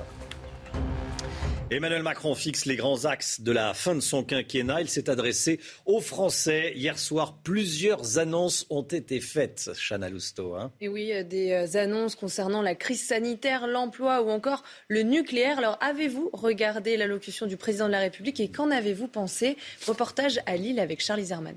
Emmanuel 1.76 2.02
Macron 2.02 2.34
fixe 2.34 2.66
les 2.66 2.76
grands 2.76 3.06
axes 3.06 3.40
de 3.40 3.50
la 3.50 3.72
fin 3.72 3.94
de 3.94 4.00
son 4.00 4.24
quinquennat. 4.24 4.82
Il 4.82 4.90
s'est 4.90 5.08
adressé 5.08 5.58
aux 5.86 6.02
Français. 6.02 6.72
Hier 6.76 6.98
soir, 6.98 7.38
plusieurs 7.42 8.18
annonces 8.18 8.66
ont 8.68 8.82
été 8.82 9.20
faites, 9.20 9.70
Chana 9.74 10.10
Lousteau. 10.10 10.54
Hein. 10.54 10.70
Et 10.82 10.88
oui, 10.88 11.12
euh, 11.12 11.22
des 11.22 11.52
euh, 11.52 11.78
annonces 11.78 12.14
concernant 12.14 12.60
la 12.60 12.74
crise 12.74 13.06
sanitaire, 13.06 13.66
l'emploi 13.66 14.20
ou 14.20 14.28
encore 14.28 14.64
le 14.88 15.02
nucléaire. 15.02 15.56
Alors, 15.58 15.78
avez-vous 15.80 16.28
regardé 16.34 16.98
l'allocution 16.98 17.46
du 17.46 17.56
président 17.56 17.86
de 17.86 17.92
la 17.92 18.00
République 18.00 18.38
et 18.40 18.50
qu'en 18.50 18.70
avez-vous 18.70 19.08
pensé? 19.08 19.56
Reportage 19.86 20.40
à 20.44 20.56
Lille 20.56 20.78
avec 20.78 21.00
Charlie 21.00 21.24
Zerman. 21.24 21.56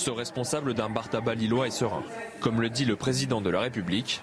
Ce 0.00 0.08
responsable 0.08 0.72
d'un 0.72 0.88
bar 0.88 1.10
tabac 1.10 1.34
lillois 1.34 1.66
est 1.66 1.70
serein. 1.70 2.02
Comme 2.40 2.62
le 2.62 2.70
dit 2.70 2.86
le 2.86 2.96
président 2.96 3.42
de 3.42 3.50
la 3.50 3.60
République, 3.60 4.22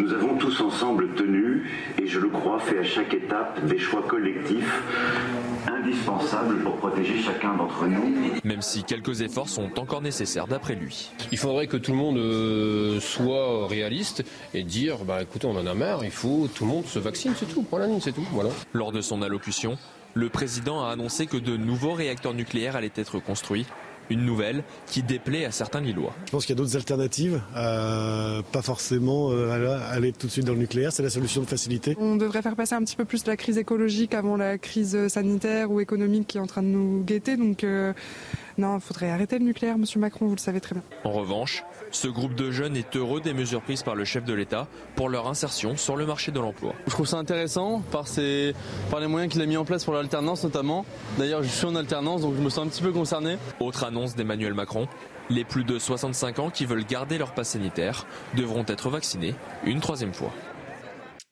Nous 0.00 0.10
avons 0.10 0.38
tous 0.38 0.58
ensemble 0.62 1.14
tenu, 1.16 1.70
et 1.98 2.06
je 2.06 2.18
le 2.18 2.30
crois, 2.30 2.58
fait 2.58 2.78
à 2.78 2.82
chaque 2.82 3.12
étape 3.12 3.62
des 3.66 3.78
choix 3.78 4.02
collectifs 4.08 4.82
indispensables 5.66 6.62
pour 6.62 6.76
protéger 6.76 7.20
chacun 7.20 7.54
d'entre 7.56 7.86
nous. 7.86 8.38
Même 8.42 8.62
si 8.62 8.84
quelques 8.84 9.20
efforts 9.20 9.50
sont 9.50 9.78
encore 9.78 10.00
nécessaires 10.00 10.46
d'après 10.46 10.76
lui. 10.76 11.10
Il 11.30 11.36
faudrait 11.36 11.66
que 11.66 11.76
tout 11.76 11.90
le 11.90 11.98
monde 11.98 12.16
euh, 12.16 12.98
soit 12.98 13.68
réaliste 13.68 14.24
et 14.54 14.62
dire 14.62 15.04
bah 15.04 15.20
écoutez, 15.20 15.46
on 15.46 15.56
en 15.58 15.66
a 15.66 15.74
marre, 15.74 16.06
il 16.06 16.10
faut 16.10 16.48
tout 16.54 16.64
le 16.64 16.70
monde 16.70 16.86
se 16.86 16.98
vaccine, 16.98 17.34
c'est 17.36 17.52
tout, 17.52 17.60
point 17.64 17.80
la 17.80 17.86
ligne, 17.86 18.00
c'est 18.00 18.12
tout. 18.12 18.26
Voilà. 18.32 18.48
Lors 18.72 18.92
de 18.92 19.02
son 19.02 19.20
allocution, 19.20 19.76
le 20.14 20.30
président 20.30 20.86
a 20.86 20.90
annoncé 20.92 21.26
que 21.26 21.36
de 21.36 21.58
nouveaux 21.58 21.92
réacteurs 21.92 22.32
nucléaires 22.32 22.76
allaient 22.76 22.90
être 22.96 23.18
construits 23.20 23.66
une 24.10 24.24
nouvelle 24.24 24.62
qui 24.86 25.02
déplaît 25.02 25.44
à 25.44 25.50
certains 25.50 25.80
Lillois. 25.80 26.14
Je 26.26 26.30
pense 26.30 26.46
qu'il 26.46 26.56
y 26.56 26.58
a 26.58 26.62
d'autres 26.62 26.76
alternatives, 26.76 27.40
euh, 27.56 28.42
pas 28.52 28.62
forcément 28.62 29.30
euh, 29.32 29.78
aller 29.90 30.12
tout 30.12 30.26
de 30.26 30.32
suite 30.32 30.44
dans 30.44 30.52
le 30.52 30.58
nucléaire, 30.58 30.92
c'est 30.92 31.02
la 31.02 31.10
solution 31.10 31.40
de 31.42 31.46
facilité. 31.46 31.96
On 31.98 32.16
devrait 32.16 32.42
faire 32.42 32.56
passer 32.56 32.74
un 32.74 32.82
petit 32.82 32.96
peu 32.96 33.04
plus 33.04 33.26
la 33.26 33.36
crise 33.36 33.58
écologique 33.58 34.14
avant 34.14 34.36
la 34.36 34.58
crise 34.58 35.08
sanitaire 35.08 35.70
ou 35.70 35.80
économique 35.80 36.26
qui 36.28 36.38
est 36.38 36.40
en 36.40 36.46
train 36.46 36.62
de 36.62 36.68
nous 36.68 37.02
guetter. 37.04 37.36
Donc 37.36 37.64
euh, 37.64 37.92
non, 38.58 38.76
il 38.76 38.80
faudrait 38.80 39.10
arrêter 39.10 39.38
le 39.38 39.44
nucléaire, 39.44 39.78
Monsieur 39.78 40.00
Macron, 40.00 40.26
vous 40.26 40.34
le 40.34 40.40
savez 40.40 40.60
très 40.60 40.74
bien. 40.74 40.82
En 41.04 41.12
revanche, 41.12 41.64
ce 41.90 42.08
groupe 42.08 42.34
de 42.34 42.50
jeunes 42.50 42.76
est 42.76 42.96
heureux 42.96 43.20
des 43.20 43.32
mesures 43.32 43.62
prises 43.62 43.82
par 43.82 43.94
le 43.94 44.04
chef 44.04 44.24
de 44.24 44.34
l'État 44.34 44.66
pour 44.96 45.08
leur 45.08 45.28
insertion 45.28 45.76
sur 45.76 45.96
le 45.96 46.04
marché 46.04 46.32
de 46.32 46.40
l'emploi. 46.40 46.74
Je 46.86 46.90
trouve 46.90 47.06
ça 47.06 47.18
intéressant 47.18 47.82
par, 47.92 48.06
par 48.90 49.00
les 49.00 49.06
moyens 49.06 49.32
qu'il 49.32 49.40
a 49.42 49.46
mis 49.46 49.56
en 49.56 49.64
place 49.64 49.84
pour 49.84 49.94
l'alternance 49.94 50.42
notamment. 50.42 50.84
D'ailleurs, 51.18 51.42
je 51.42 51.48
suis 51.48 51.66
en 51.66 51.76
alternance, 51.76 52.22
donc 52.22 52.34
je 52.36 52.42
me 52.42 52.50
sens 52.50 52.66
un 52.66 52.68
petit 52.68 52.82
peu 52.82 52.92
concerné. 52.92 53.38
Autre 53.60 53.84
annonce 53.84 54.16
d'Emmanuel 54.16 54.54
Macron, 54.54 54.88
les 55.30 55.44
plus 55.44 55.64
de 55.64 55.78
65 55.78 56.38
ans 56.38 56.50
qui 56.50 56.66
veulent 56.66 56.84
garder 56.84 57.18
leur 57.18 57.32
passe 57.32 57.50
sanitaire 57.50 58.06
devront 58.34 58.64
être 58.66 58.90
vaccinés 58.90 59.34
une 59.64 59.80
troisième 59.80 60.14
fois. 60.14 60.32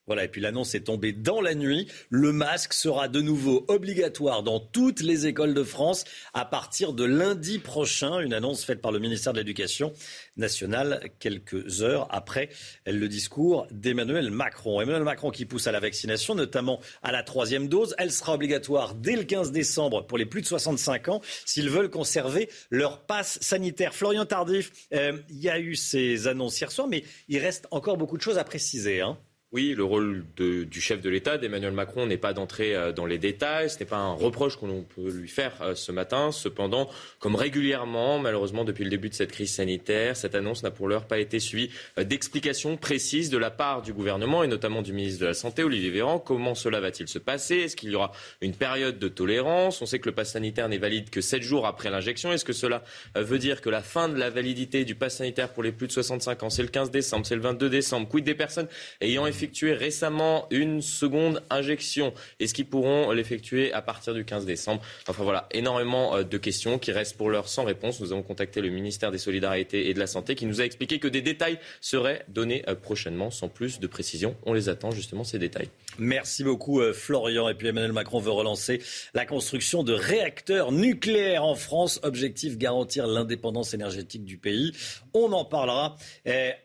Voilà, 0.07 0.23
et 0.23 0.29
puis 0.29 0.41
l'annonce 0.41 0.77
est 0.77 0.83
tombée 0.83 1.13
dans 1.13 1.41
la 1.41 1.57
nuit. 1.57 1.89
Le 2.11 2.31
masque 2.31 2.75
sera 2.75 3.09
de 3.09 3.21
nouveau 3.21 3.65
obligatoire 3.67 4.45
dans 4.45 4.61
toutes 4.61 5.01
les 5.01 5.27
écoles 5.27 5.53
de 5.53 5.65
France 5.65 6.05
à 6.33 6.45
partir 6.45 6.93
de 6.93 7.03
lundi 7.03 7.59
prochain. 7.59 8.21
Une 8.21 8.33
annonce 8.33 8.65
faite 8.65 8.81
par 8.81 8.93
le 8.93 9.01
ministère 9.01 9.33
de 9.33 9.39
l'Éducation 9.39 9.93
nationale 10.37 11.11
quelques 11.19 11.83
heures 11.83 12.07
après 12.11 12.51
le 12.87 13.09
discours 13.09 13.67
d'Emmanuel 13.73 14.31
Macron. 14.31 14.81
Emmanuel 14.81 15.03
Macron 15.03 15.31
qui 15.33 15.45
pousse 15.45 15.67
à 15.67 15.73
la 15.73 15.81
vaccination, 15.81 16.37
notamment 16.37 16.81
à 17.03 17.11
la 17.11 17.25
troisième 17.25 17.67
dose. 17.67 17.97
Elle 17.99 18.13
sera 18.13 18.35
obligatoire 18.35 18.95
dès 18.95 19.17
le 19.17 19.25
15 19.25 19.51
décembre 19.51 20.07
pour 20.07 20.19
les 20.19 20.27
plus 20.27 20.41
de 20.41 20.47
65 20.47 21.09
ans 21.09 21.21
s'ils 21.45 21.69
veulent 21.69 21.91
conserver 21.91 22.49
leur 22.71 23.01
passe 23.07 23.41
sanitaire. 23.41 23.93
Florian 23.93 24.25
Tardif, 24.25 24.71
euh, 24.95 25.19
il 25.31 25.43
y 25.43 25.51
a 25.51 25.59
eu 25.59 25.75
ces 25.75 26.29
annonces 26.29 26.61
hier 26.61 26.71
soir, 26.71 26.87
mais 26.87 27.03
il 27.27 27.39
reste 27.39 27.67
encore 27.73 27.97
beaucoup 27.97 28.17
de 28.17 28.23
choses 28.23 28.39
à 28.39 28.45
préciser. 28.45 29.01
Hein. 29.01 29.19
Oui, 29.57 29.73
le 29.75 29.85
rôle 29.85 30.23
du 30.37 30.81
chef 30.83 31.01
de 31.01 31.09
l'État, 31.09 31.39
d'Emmanuel 31.39 31.73
Macron, 31.73 32.05
n'est 32.05 32.19
pas 32.19 32.35
d'entrer 32.35 32.77
euh, 32.77 32.93
dans 32.93 33.07
les 33.07 33.17
détails. 33.17 33.71
Ce 33.71 33.79
n'est 33.79 33.87
pas 33.87 33.97
un 33.97 34.13
reproche 34.13 34.57
qu'on 34.57 34.83
peut 34.83 35.11
lui 35.11 35.31
faire 35.31 35.55
euh, 35.63 35.75
ce 35.75 35.93
matin. 35.93 36.31
Cependant, 36.31 36.91
comme 37.21 37.37
régulièrement, 37.37 38.19
malheureusement, 38.19 38.65
depuis 38.65 38.85
le 38.85 38.91
début 38.91 39.09
de 39.09 39.15
cette 39.15 39.33
crise 39.33 39.55
sanitaire, 39.55 40.15
cette 40.15 40.35
annonce 40.35 40.63
n'a 40.63 40.71
pour 40.71 40.89
l'heure 40.89 41.07
pas 41.07 41.21
été 41.21 41.41
suivie 41.41 41.71
euh, 41.99 42.05
d'explications 42.05 42.77
précises 42.77 43.31
de 43.31 43.39
la 43.39 43.51
part 43.51 43.81
du 43.81 43.95
gouvernement 43.95 44.45
et 44.45 44.47
notamment 44.47 44.83
du 44.83 44.93
ministre 44.93 45.23
de 45.23 45.27
la 45.29 45.33
Santé, 45.33 45.65
Olivier 45.65 45.89
Véran. 45.89 46.19
Comment 46.19 46.55
cela 46.55 46.81
va-t-il 46.81 47.09
se 47.09 47.19
passer? 47.19 47.57
Est-ce 47.57 47.77
qu'il 47.77 47.89
y 47.89 47.95
aura 47.95 48.13
une 48.43 48.53
période 48.53 48.99
de 48.99 49.09
tolérance? 49.09 49.81
On 49.81 49.87
sait 49.87 50.01
que 50.01 50.11
le 50.11 50.15
pass 50.15 50.33
sanitaire 50.33 50.69
n'est 50.69 50.77
valide 50.77 51.09
que 51.09 51.23
7 51.23 51.41
jours 51.41 51.67
après 51.67 51.89
l'injection. 51.89 52.31
Est-ce 52.31 52.45
que 52.45 52.53
cela 52.53 52.85
veut 53.15 53.39
dire 53.39 53.63
que 53.63 53.71
la 53.71 53.81
fin 53.81 54.11
de 54.11 54.19
la 54.19 54.29
validité 54.29 54.85
du 54.85 54.97
pass 54.97 55.17
sanitaire 55.17 55.49
pour 55.49 55.63
les 55.63 55.73
plus 55.73 55.87
de 55.87 55.93
65 55.93 56.43
ans, 56.43 56.51
c'est 56.51 56.61
le 56.61 56.69
15 56.69 56.91
décembre, 56.91 57.25
c'est 57.25 57.37
le 57.37 57.41
22 57.41 57.71
décembre? 57.71 58.07
Quid 58.07 58.23
des 58.23 58.35
personnes 58.35 58.69
ayant 59.01 59.27
effectué 59.27 59.46
récemment 59.63 60.47
une 60.51 60.83
seconde 60.83 61.43
injection 61.51 62.13
Est-ce 62.41 62.55
qu'ils 62.55 62.67
pourront 62.67 63.11
l'effectuer 63.13 63.73
à 63.73 63.83
partir 63.83 64.15
du 64.15 64.25
15 64.25 64.47
décembre 64.47 64.83
Enfin 65.09 65.25
voilà, 65.25 65.49
énormément 65.53 66.17
euh, 66.17 66.23
de 66.23 66.39
questions 66.39 66.79
qui 66.79 66.93
restent 66.93 67.17
pour 67.17 67.31
l'heure 67.31 67.49
sans 67.49 67.65
réponse. 67.65 68.01
Nous 68.01 68.13
avons 68.13 68.23
contacté 68.23 68.61
le 68.61 68.71
ministère 68.71 69.11
des 69.11 69.19
Solidarités 69.19 69.89
et 69.89 69.95
de 69.95 69.99
la 69.99 70.07
Santé 70.07 70.35
qui 70.35 70.47
nous 70.47 70.61
a 70.61 70.65
expliqué 70.65 70.99
que 70.99 71.09
des 71.09 71.23
détails 71.23 71.59
seraient 71.81 72.25
donnés 72.29 72.63
euh, 72.69 72.75
prochainement 72.75 73.31
sans 73.31 73.49
plus 73.49 73.81
de 73.81 73.87
précision. 73.87 74.37
On 74.45 74.53
les 74.53 74.69
attend 74.69 74.91
justement 74.91 75.25
ces 75.25 75.39
détails. 75.39 75.69
Merci 75.99 76.45
beaucoup 76.45 76.81
euh, 76.81 76.93
Florian. 76.93 77.49
Et 77.49 77.55
puis 77.55 77.69
Emmanuel 77.69 77.93
Macron 77.93 78.19
veut 78.19 78.31
relancer 78.31 78.83
la 79.15 79.27
construction 79.27 79.83
de 79.83 79.93
réacteurs 79.93 80.73
nucléaires 80.73 81.45
en 81.45 81.55
France. 81.55 82.01
Objectif 82.03 82.59
garantir 82.59 83.07
l'indépendance 83.07 83.75
énergétique 83.75 84.25
du 84.25 84.37
pays. 84.37 84.73
On 85.15 85.33
en 85.33 85.45
parlera 85.45 85.97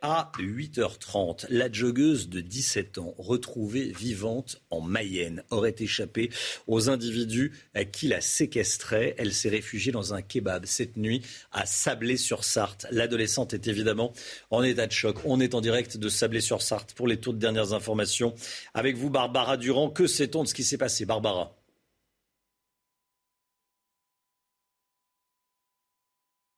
à 0.01 0.31
8h30. 0.37 1.45
La 1.49 1.71
joggeuse 1.71 2.29
de 2.29 2.41
17 2.71 2.99
ans 2.99 3.13
retrouvée 3.17 3.91
vivante 3.91 4.61
en 4.69 4.79
Mayenne, 4.79 5.43
aurait 5.49 5.75
échappé 5.77 6.29
aux 6.67 6.89
individus 6.89 7.51
qui 7.91 8.07
la 8.07 8.21
séquestraient. 8.21 9.13
Elle 9.17 9.33
s'est 9.33 9.49
réfugiée 9.49 9.91
dans 9.91 10.13
un 10.13 10.21
kebab 10.21 10.65
cette 10.65 10.95
nuit 10.95 11.21
à 11.51 11.65
Sablé-sur-Sarthe. 11.65 12.87
L'adolescente 12.91 13.53
est 13.53 13.67
évidemment 13.67 14.13
en 14.51 14.63
état 14.63 14.87
de 14.87 14.93
choc. 14.93 15.17
On 15.25 15.41
est 15.41 15.53
en 15.53 15.59
direct 15.59 15.97
de 15.97 16.07
Sablé-sur-Sarthe 16.07 16.93
pour 16.93 17.09
les 17.09 17.17
toutes 17.17 17.39
dernières 17.39 17.73
informations. 17.73 18.33
Avec 18.73 18.95
vous, 18.95 19.09
Barbara 19.09 19.57
Durand, 19.57 19.89
que 19.89 20.07
sait-on 20.07 20.43
de 20.43 20.47
ce 20.47 20.53
qui 20.53 20.63
s'est 20.63 20.77
passé 20.77 21.05
Barbara? 21.05 21.53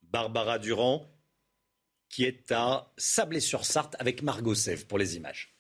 Barbara 0.04 0.60
Durand, 0.60 1.10
qui 2.08 2.26
est 2.26 2.52
à 2.52 2.94
Sablé-sur-Sarthe 2.98 3.96
avec 3.98 4.22
Margot 4.22 4.54
Sèvres 4.54 4.86
pour 4.86 5.00
les 5.00 5.18
images. 5.18 5.53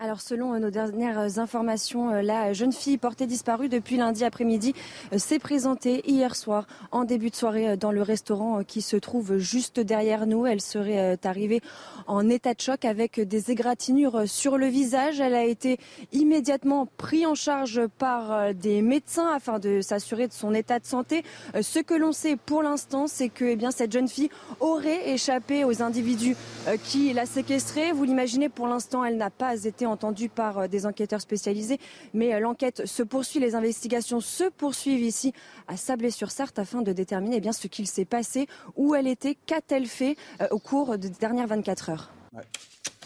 Alors 0.00 0.20
selon 0.20 0.54
euh, 0.54 0.58
nos 0.58 0.70
dernières 0.70 1.38
informations, 1.38 2.10
euh, 2.10 2.20
la 2.20 2.52
jeune 2.52 2.72
fille 2.72 2.98
portée 2.98 3.28
disparue 3.28 3.68
depuis 3.68 3.96
lundi 3.96 4.24
après-midi 4.24 4.74
euh, 5.12 5.18
s'est 5.18 5.38
présentée 5.38 6.02
hier 6.10 6.34
soir 6.34 6.66
en 6.90 7.04
début 7.04 7.30
de 7.30 7.36
soirée 7.36 7.76
dans 7.76 7.92
le 7.92 8.02
restaurant 8.02 8.64
qui 8.64 8.82
se 8.82 8.96
trouve 8.96 9.38
juste 9.38 9.78
derrière 9.78 10.26
nous. 10.26 10.46
Elle 10.46 10.60
serait 10.60 11.16
arrivée 11.22 11.60
en 12.08 12.28
état 12.28 12.54
de 12.54 12.60
choc 12.60 12.84
avec 12.84 13.20
des 13.20 13.52
égratignures 13.52 14.28
sur 14.28 14.58
le 14.58 14.66
visage. 14.66 15.20
Elle 15.20 15.36
a 15.36 15.44
été 15.44 15.78
immédiatement 16.10 16.88
prise 16.96 17.26
en 17.26 17.36
charge 17.36 17.86
par 17.86 18.52
des 18.52 18.82
médecins 18.82 19.32
afin 19.32 19.60
de 19.60 19.80
s'assurer 19.80 20.26
de 20.26 20.32
son 20.32 20.54
état 20.54 20.80
de 20.80 20.86
santé. 20.86 21.22
Ce 21.60 21.78
que 21.78 21.94
l'on 21.94 22.10
sait 22.10 22.36
pour 22.36 22.64
l'instant, 22.64 23.06
c'est 23.06 23.28
que 23.28 23.44
eh 23.44 23.56
bien, 23.56 23.70
cette 23.70 23.92
jeune 23.92 24.08
fille 24.08 24.30
aurait 24.58 25.10
échappé 25.10 25.64
aux 25.64 25.82
individus 25.82 26.36
qui 26.82 27.12
la 27.12 27.26
séquestraient. 27.26 27.92
Vous 27.92 28.04
l'imaginez, 28.04 28.48
pour 28.48 28.66
l'instant, 28.66 29.04
elle 29.04 29.16
n'a 29.16 29.30
pas 29.30 29.64
été 29.64 29.83
entendu 29.86 30.28
par 30.28 30.58
euh, 30.58 30.68
des 30.68 30.86
enquêteurs 30.86 31.20
spécialisés. 31.20 31.78
Mais 32.12 32.34
euh, 32.34 32.40
l'enquête 32.40 32.86
se 32.86 33.02
poursuit, 33.02 33.40
les 33.40 33.54
investigations 33.54 34.20
se 34.20 34.44
poursuivent 34.44 35.02
ici 35.02 35.32
à 35.68 35.76
Sablé-sur-Sarthe 35.76 36.58
afin 36.58 36.82
de 36.82 36.92
déterminer 36.92 37.36
eh 37.36 37.40
bien, 37.40 37.52
ce 37.52 37.66
qu'il 37.66 37.86
s'est 37.86 38.04
passé, 38.04 38.46
où 38.76 38.94
elle 38.94 39.06
était, 39.06 39.36
qu'a-t-elle 39.46 39.86
fait 39.86 40.16
euh, 40.40 40.48
au 40.50 40.58
cours 40.58 40.98
des 40.98 41.10
dernières 41.10 41.46
24 41.46 41.90
heures. 41.90 42.12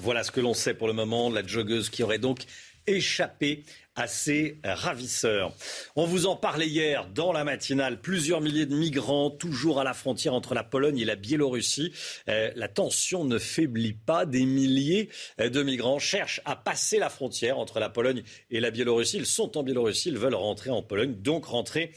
Voilà 0.00 0.22
ce 0.22 0.30
que 0.30 0.40
l'on 0.40 0.54
sait 0.54 0.74
pour 0.74 0.86
le 0.86 0.94
moment. 0.94 1.30
La 1.30 1.46
joggeuse 1.46 1.90
qui 1.90 2.02
aurait 2.02 2.18
donc 2.18 2.46
échappé 2.86 3.64
assez 4.00 4.60
ravisseur. 4.64 5.52
On 5.96 6.06
vous 6.06 6.26
en 6.26 6.36
parlait 6.36 6.68
hier 6.68 7.08
dans 7.14 7.32
la 7.32 7.44
matinale. 7.44 8.00
Plusieurs 8.00 8.40
milliers 8.40 8.66
de 8.66 8.74
migrants, 8.74 9.30
toujours 9.30 9.80
à 9.80 9.84
la 9.84 9.94
frontière 9.94 10.34
entre 10.34 10.54
la 10.54 10.64
Pologne 10.64 10.98
et 10.98 11.04
la 11.04 11.16
Biélorussie. 11.16 11.92
Euh, 12.28 12.50
la 12.54 12.68
tension 12.68 13.24
ne 13.24 13.38
faiblit 13.38 13.94
pas. 13.94 14.26
Des 14.26 14.44
milliers 14.44 15.08
de 15.38 15.62
migrants 15.62 15.98
cherchent 15.98 16.40
à 16.44 16.56
passer 16.56 16.98
la 16.98 17.08
frontière 17.08 17.58
entre 17.58 17.80
la 17.80 17.88
Pologne 17.88 18.22
et 18.50 18.60
la 18.60 18.70
Biélorussie. 18.70 19.16
Ils 19.18 19.26
sont 19.26 19.56
en 19.56 19.62
Biélorussie, 19.62 20.08
ils 20.08 20.18
veulent 20.18 20.34
rentrer 20.34 20.70
en 20.70 20.82
Pologne, 20.82 21.14
donc 21.20 21.46
rentrer 21.46 21.92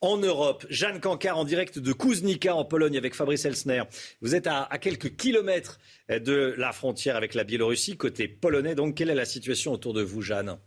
en 0.00 0.18
Europe. 0.18 0.66
Jeanne 0.68 1.00
Cancard 1.00 1.38
en 1.38 1.44
direct 1.44 1.78
de 1.78 1.92
Kuznica 1.92 2.54
en 2.54 2.64
Pologne 2.64 2.96
avec 2.98 3.14
Fabrice 3.14 3.44
Elsner. 3.46 3.84
Vous 4.20 4.34
êtes 4.34 4.46
à, 4.46 4.64
à, 4.64 4.78
quelques 4.78 5.16
kilomètres 5.16 5.78
euh, 6.10 6.18
de 6.18 6.54
la 6.58 6.72
frontière 6.72 7.16
avec 7.16 7.34
la 7.34 7.44
Biélorussie, 7.44 7.96
côté 7.96 8.28
polonais. 8.28 8.74
Donc, 8.74 8.96
quelle 8.96 9.10
est 9.10 9.14
la 9.14 9.24
situation 9.24 9.72
autour 9.72 9.94
de 9.94 10.02
vous, 10.02 10.20
Jeanne? 10.20 10.58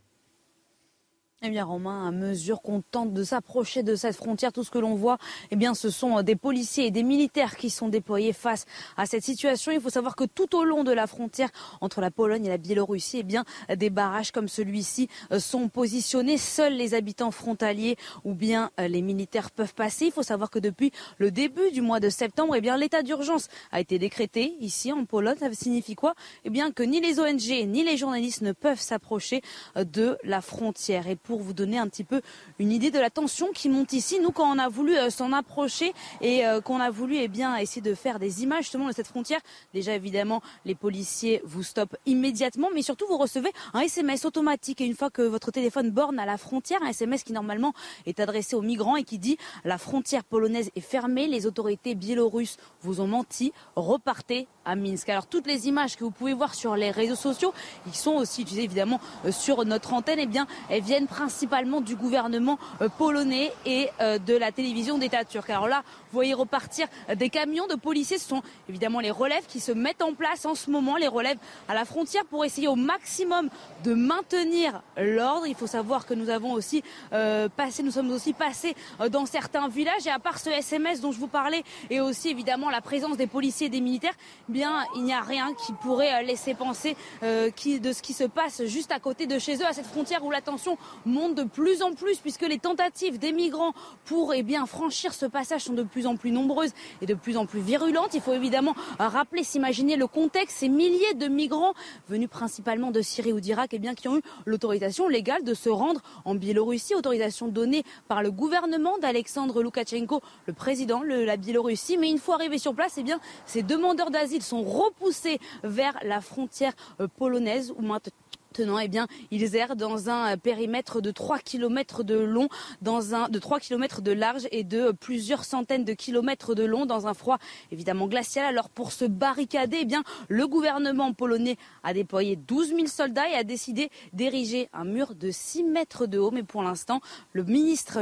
Eh 1.43 1.49
bien, 1.51 1.65
Romain, 1.65 2.07
à 2.07 2.11
mesure 2.11 2.63
qu'on 2.63 2.81
tente 2.81 3.13
de 3.13 3.23
s'approcher 3.23 3.83
de 3.83 3.95
cette 3.95 4.15
frontière, 4.15 4.51
tout 4.51 4.63
ce 4.63 4.71
que 4.71 4.79
l'on 4.79 4.95
voit, 4.95 5.19
eh 5.51 5.55
bien, 5.55 5.75
ce 5.75 5.91
sont 5.91 6.23
des 6.23 6.35
policiers 6.35 6.87
et 6.87 6.91
des 6.91 7.03
militaires 7.03 7.57
qui 7.57 7.69
sont 7.69 7.89
déployés 7.89 8.33
face 8.33 8.65
à 8.97 9.05
cette 9.05 9.23
situation. 9.23 9.71
Il 9.71 9.79
faut 9.79 9.91
savoir 9.91 10.15
que 10.15 10.23
tout 10.23 10.57
au 10.57 10.63
long 10.63 10.83
de 10.83 10.91
la 10.91 11.05
frontière 11.05 11.49
entre 11.79 12.01
la 12.01 12.09
Pologne 12.09 12.45
et 12.47 12.49
la 12.49 12.57
Biélorussie, 12.57 13.19
eh 13.19 13.23
bien, 13.23 13.45
des 13.69 13.91
barrages 13.91 14.31
comme 14.31 14.47
celui-ci 14.47 15.09
euh, 15.31 15.39
sont 15.39 15.69
positionnés. 15.69 16.39
Seuls 16.39 16.73
les 16.73 16.95
habitants 16.95 17.29
frontaliers 17.29 17.97
ou 18.23 18.33
bien 18.33 18.71
euh, 18.79 18.87
les 18.87 19.03
militaires 19.03 19.51
peuvent 19.51 19.75
passer. 19.75 20.05
Il 20.05 20.11
faut 20.11 20.23
savoir 20.23 20.49
que 20.49 20.57
depuis 20.57 20.91
le 21.19 21.29
début 21.29 21.69
du 21.71 21.81
mois 21.81 21.99
de 21.99 22.09
septembre, 22.09 22.55
eh 22.55 22.61
bien, 22.61 22.77
l'état 22.77 23.03
d'urgence 23.03 23.47
a 23.71 23.79
été 23.79 23.99
décrété 23.99 24.55
ici 24.59 24.91
en 24.91 25.05
Pologne. 25.05 25.37
Ça 25.39 25.53
signifie 25.53 25.93
quoi? 25.93 26.15
Eh 26.45 26.49
bien, 26.49 26.71
que 26.71 26.81
ni 26.81 26.99
les 26.99 27.19
ONG 27.19 27.67
ni 27.67 27.83
les 27.83 27.95
journalistes 27.95 28.41
ne 28.41 28.53
peuvent 28.53 28.81
s'approcher 28.81 29.43
euh, 29.75 29.83
de 29.83 30.17
la 30.23 30.41
frontière. 30.41 31.07
Pour 31.27 31.41
vous 31.41 31.53
donner 31.53 31.77
un 31.77 31.87
petit 31.87 32.05
peu 32.05 32.21
une 32.57 32.71
idée 32.71 32.89
de 32.89 32.99
la 32.99 33.09
tension 33.09 33.51
qui 33.53 33.67
monte 33.67 33.91
ici. 33.91 34.19
Nous, 34.21 34.31
quand 34.31 34.49
on 34.49 34.57
a 34.57 34.69
voulu 34.69 34.97
euh, 34.97 35.09
s'en 35.09 35.33
approcher 35.33 35.93
et 36.21 36.47
euh, 36.47 36.61
qu'on 36.61 36.79
a 36.79 36.89
voulu 36.89 37.17
eh 37.17 37.27
bien, 37.27 37.57
essayer 37.57 37.81
de 37.81 37.93
faire 37.93 38.17
des 38.17 38.43
images 38.43 38.63
justement 38.63 38.87
de 38.87 38.93
cette 38.93 39.07
frontière, 39.07 39.41
déjà 39.73 39.93
évidemment, 39.93 40.41
les 40.65 40.73
policiers 40.73 41.41
vous 41.43 41.63
stoppent 41.63 41.97
immédiatement, 42.05 42.69
mais 42.73 42.81
surtout 42.81 43.05
vous 43.07 43.17
recevez 43.17 43.51
un 43.73 43.81
SMS 43.81 44.23
automatique. 44.23 44.79
Et 44.79 44.85
une 44.85 44.95
fois 44.95 45.09
que 45.09 45.21
votre 45.21 45.51
téléphone 45.51 45.91
borne 45.91 46.17
à 46.17 46.25
la 46.25 46.37
frontière, 46.37 46.81
un 46.81 46.87
SMS 46.87 47.23
qui 47.23 47.33
normalement 47.33 47.73
est 48.05 48.21
adressé 48.21 48.55
aux 48.55 48.61
migrants 48.61 48.95
et 48.95 49.03
qui 49.03 49.19
dit 49.19 49.37
la 49.65 49.77
frontière 49.77 50.23
polonaise 50.23 50.71
est 50.75 50.81
fermée, 50.81 51.27
les 51.27 51.45
autorités 51.45 51.93
biélorusses 51.93 52.57
vous 52.81 53.01
ont 53.01 53.07
menti, 53.07 53.51
repartez 53.75 54.47
à 54.63 54.75
Minsk. 54.75 55.09
Alors 55.09 55.27
toutes 55.27 55.47
les 55.47 55.67
images 55.67 55.97
que 55.97 56.03
vous 56.03 56.11
pouvez 56.11 56.33
voir 56.33 56.53
sur 56.53 56.75
les 56.75 56.91
réseaux 56.91 57.15
sociaux, 57.15 57.53
ils 57.85 57.95
sont 57.95 58.15
aussi 58.15 58.41
utilisées 58.43 58.63
évidemment 58.63 58.99
euh, 59.25 59.31
sur 59.31 59.65
notre 59.65 59.93
antenne, 59.93 60.19
eh 60.19 60.25
bien, 60.25 60.47
elles 60.69 60.83
viennent 60.83 61.07
principalement 61.17 61.81
du 61.81 61.95
gouvernement 61.95 62.59
euh, 62.81 62.89
polonais 62.89 63.51
et 63.65 63.89
euh, 64.01 64.19
de 64.19 64.35
la 64.35 64.51
télévision 64.51 64.99
d'État 64.99 65.25
turc. 65.25 65.49
Alors 65.49 65.67
là, 65.67 65.81
vous 65.87 66.13
voyez 66.13 66.35
repartir 66.35 66.87
des 67.15 67.29
camions 67.29 67.65
de 67.65 67.73
policiers. 67.73 68.19
Ce 68.19 68.29
sont 68.29 68.43
évidemment 68.69 68.99
les 68.99 69.09
relèves 69.09 69.47
qui 69.47 69.59
se 69.59 69.71
mettent 69.71 70.03
en 70.03 70.13
place 70.13 70.45
en 70.45 70.53
ce 70.53 70.69
moment, 70.69 70.95
les 70.95 71.07
relèves 71.07 71.39
à 71.67 71.73
la 71.73 71.85
frontière 71.85 72.23
pour 72.25 72.45
essayer 72.45 72.67
au 72.67 72.75
maximum 72.75 73.49
de 73.83 73.95
maintenir 73.95 74.83
l'ordre. 74.95 75.47
Il 75.47 75.55
faut 75.55 75.65
savoir 75.65 76.05
que 76.05 76.13
nous 76.13 76.29
avons 76.29 76.53
aussi 76.53 76.83
euh, 77.13 77.49
passé, 77.49 77.81
nous 77.81 77.91
sommes 77.91 78.11
aussi 78.11 78.33
passés 78.33 78.75
dans 79.09 79.25
certains 79.25 79.67
villages 79.69 80.05
et 80.05 80.11
à 80.11 80.19
part 80.19 80.37
ce 80.37 80.51
SMS 80.51 81.01
dont 81.01 81.11
je 81.11 81.19
vous 81.19 81.27
parlais 81.27 81.63
et 81.89 81.99
aussi 81.99 82.29
évidemment 82.29 82.69
la 82.69 82.81
présence 82.81 83.17
des 83.17 83.27
policiers 83.27 83.67
et 83.67 83.71
des 83.71 83.81
militaires, 83.81 84.15
eh 84.49 84.51
bien 84.51 84.83
il 84.95 85.03
n'y 85.03 85.13
a 85.13 85.21
rien 85.21 85.53
qui 85.65 85.73
pourrait 85.73 86.23
laisser 86.23 86.53
penser 86.53 86.95
de 87.21 87.91
ce 87.91 88.01
qui 88.01 88.13
se 88.13 88.25
passe 88.25 88.65
juste 88.65 88.91
à 88.91 88.99
côté 88.99 89.25
de 89.25 89.39
chez 89.39 89.55
eux, 89.57 89.65
à 89.65 89.73
cette 89.73 89.87
frontière 89.87 90.23
où 90.23 90.31
la 90.31 90.41
tension 90.41 90.77
monte 91.07 91.35
de 91.35 91.43
plus 91.43 91.81
en 91.81 91.93
plus 91.93 92.17
puisque 92.19 92.47
les 92.47 92.59
tentatives 92.59 93.17
des 93.17 93.31
migrants 93.31 93.73
pour 94.05 94.33
eh 94.33 94.45
franchir 94.65 95.13
ce 95.13 95.25
passage 95.25 95.63
sont 95.65 95.73
de 95.73 95.83
plus 95.83 96.07
en 96.07 96.15
plus 96.15 96.31
nombreuses 96.31 96.71
et 97.01 97.05
de 97.05 97.13
plus 97.13 97.37
en 97.37 97.45
plus 97.45 97.61
virulentes. 97.61 98.13
Il 98.13 98.21
faut 98.21 98.33
évidemment 98.33 98.75
rappeler, 98.99 99.43
s'imaginer 99.43 99.95
le 99.95 100.07
contexte, 100.07 100.57
ces 100.57 100.69
milliers 100.69 101.13
de 101.15 101.27
migrants 101.27 101.73
venus 102.09 102.29
principalement 102.29 102.91
de 102.91 103.01
Syrie 103.01 103.33
ou 103.33 103.39
d'Irak 103.39 103.73
eh 103.73 103.95
qui 103.95 104.07
ont 104.07 104.17
eu 104.17 104.21
l'autorisation 104.45 105.07
légale 105.07 105.43
de 105.43 105.53
se 105.53 105.69
rendre 105.69 106.01
en 106.25 106.35
Biélorussie, 106.35 106.95
autorisation 106.95 107.47
donnée 107.47 107.83
par 108.07 108.23
le 108.23 108.31
gouvernement 108.31 108.97
d'Alexandre 108.97 109.61
Loukachenko, 109.63 110.21
le 110.45 110.53
président 110.53 111.01
de 111.01 111.23
la 111.23 111.37
Biélorussie. 111.37 111.97
Mais 111.97 112.09
une 112.09 112.19
fois 112.19 112.35
arrivés 112.35 112.57
sur 112.57 112.73
place, 112.73 112.97
eh 112.97 113.03
ces 113.45 113.63
demandeurs 113.63 114.11
d'asile 114.11 114.43
sont 114.43 114.63
repoussés 114.63 115.39
vers 115.63 115.97
la 116.03 116.21
frontière 116.21 116.73
euh, 116.99 117.07
polonaise 117.07 117.73
où 117.75 117.81
maintenant 117.81 118.11
maintenant, 118.59 118.79
eh 118.79 118.87
bien, 118.87 119.07
ils 119.31 119.55
errent 119.55 119.75
dans 119.75 120.09
un 120.09 120.37
périmètre 120.37 121.01
de 121.01 121.11
3 121.11 121.39
km 121.39 122.03
de 122.03 122.15
long, 122.15 122.49
dans 122.81 123.13
un, 123.13 123.29
de 123.29 123.39
3 123.39 123.59
km 123.59 124.01
de 124.01 124.11
large 124.11 124.47
et 124.51 124.63
de 124.63 124.91
plusieurs 124.91 125.43
centaines 125.43 125.85
de 125.85 125.93
kilomètres 125.93 126.55
de 126.55 126.63
long 126.63 126.85
dans 126.85 127.07
un 127.07 127.13
froid 127.13 127.37
évidemment 127.71 128.07
glacial. 128.07 128.45
Alors 128.45 128.69
pour 128.69 128.91
se 128.91 129.05
barricader, 129.05 129.79
eh 129.81 129.85
bien, 129.85 130.03
le 130.27 130.47
gouvernement 130.47 131.13
polonais 131.13 131.57
a 131.83 131.93
déployé 131.93 132.35
12 132.35 132.69
000 132.69 132.87
soldats 132.87 133.29
et 133.29 133.35
a 133.35 133.43
décidé 133.43 133.89
d'ériger 134.13 134.69
un 134.73 134.85
mur 134.85 135.13
de 135.13 135.29
6 135.31 135.63
mètres 135.63 136.07
de 136.07 136.17
haut. 136.17 136.31
Mais 136.31 136.43
pour 136.43 136.63
l'instant, 136.63 137.01
le 137.33 137.43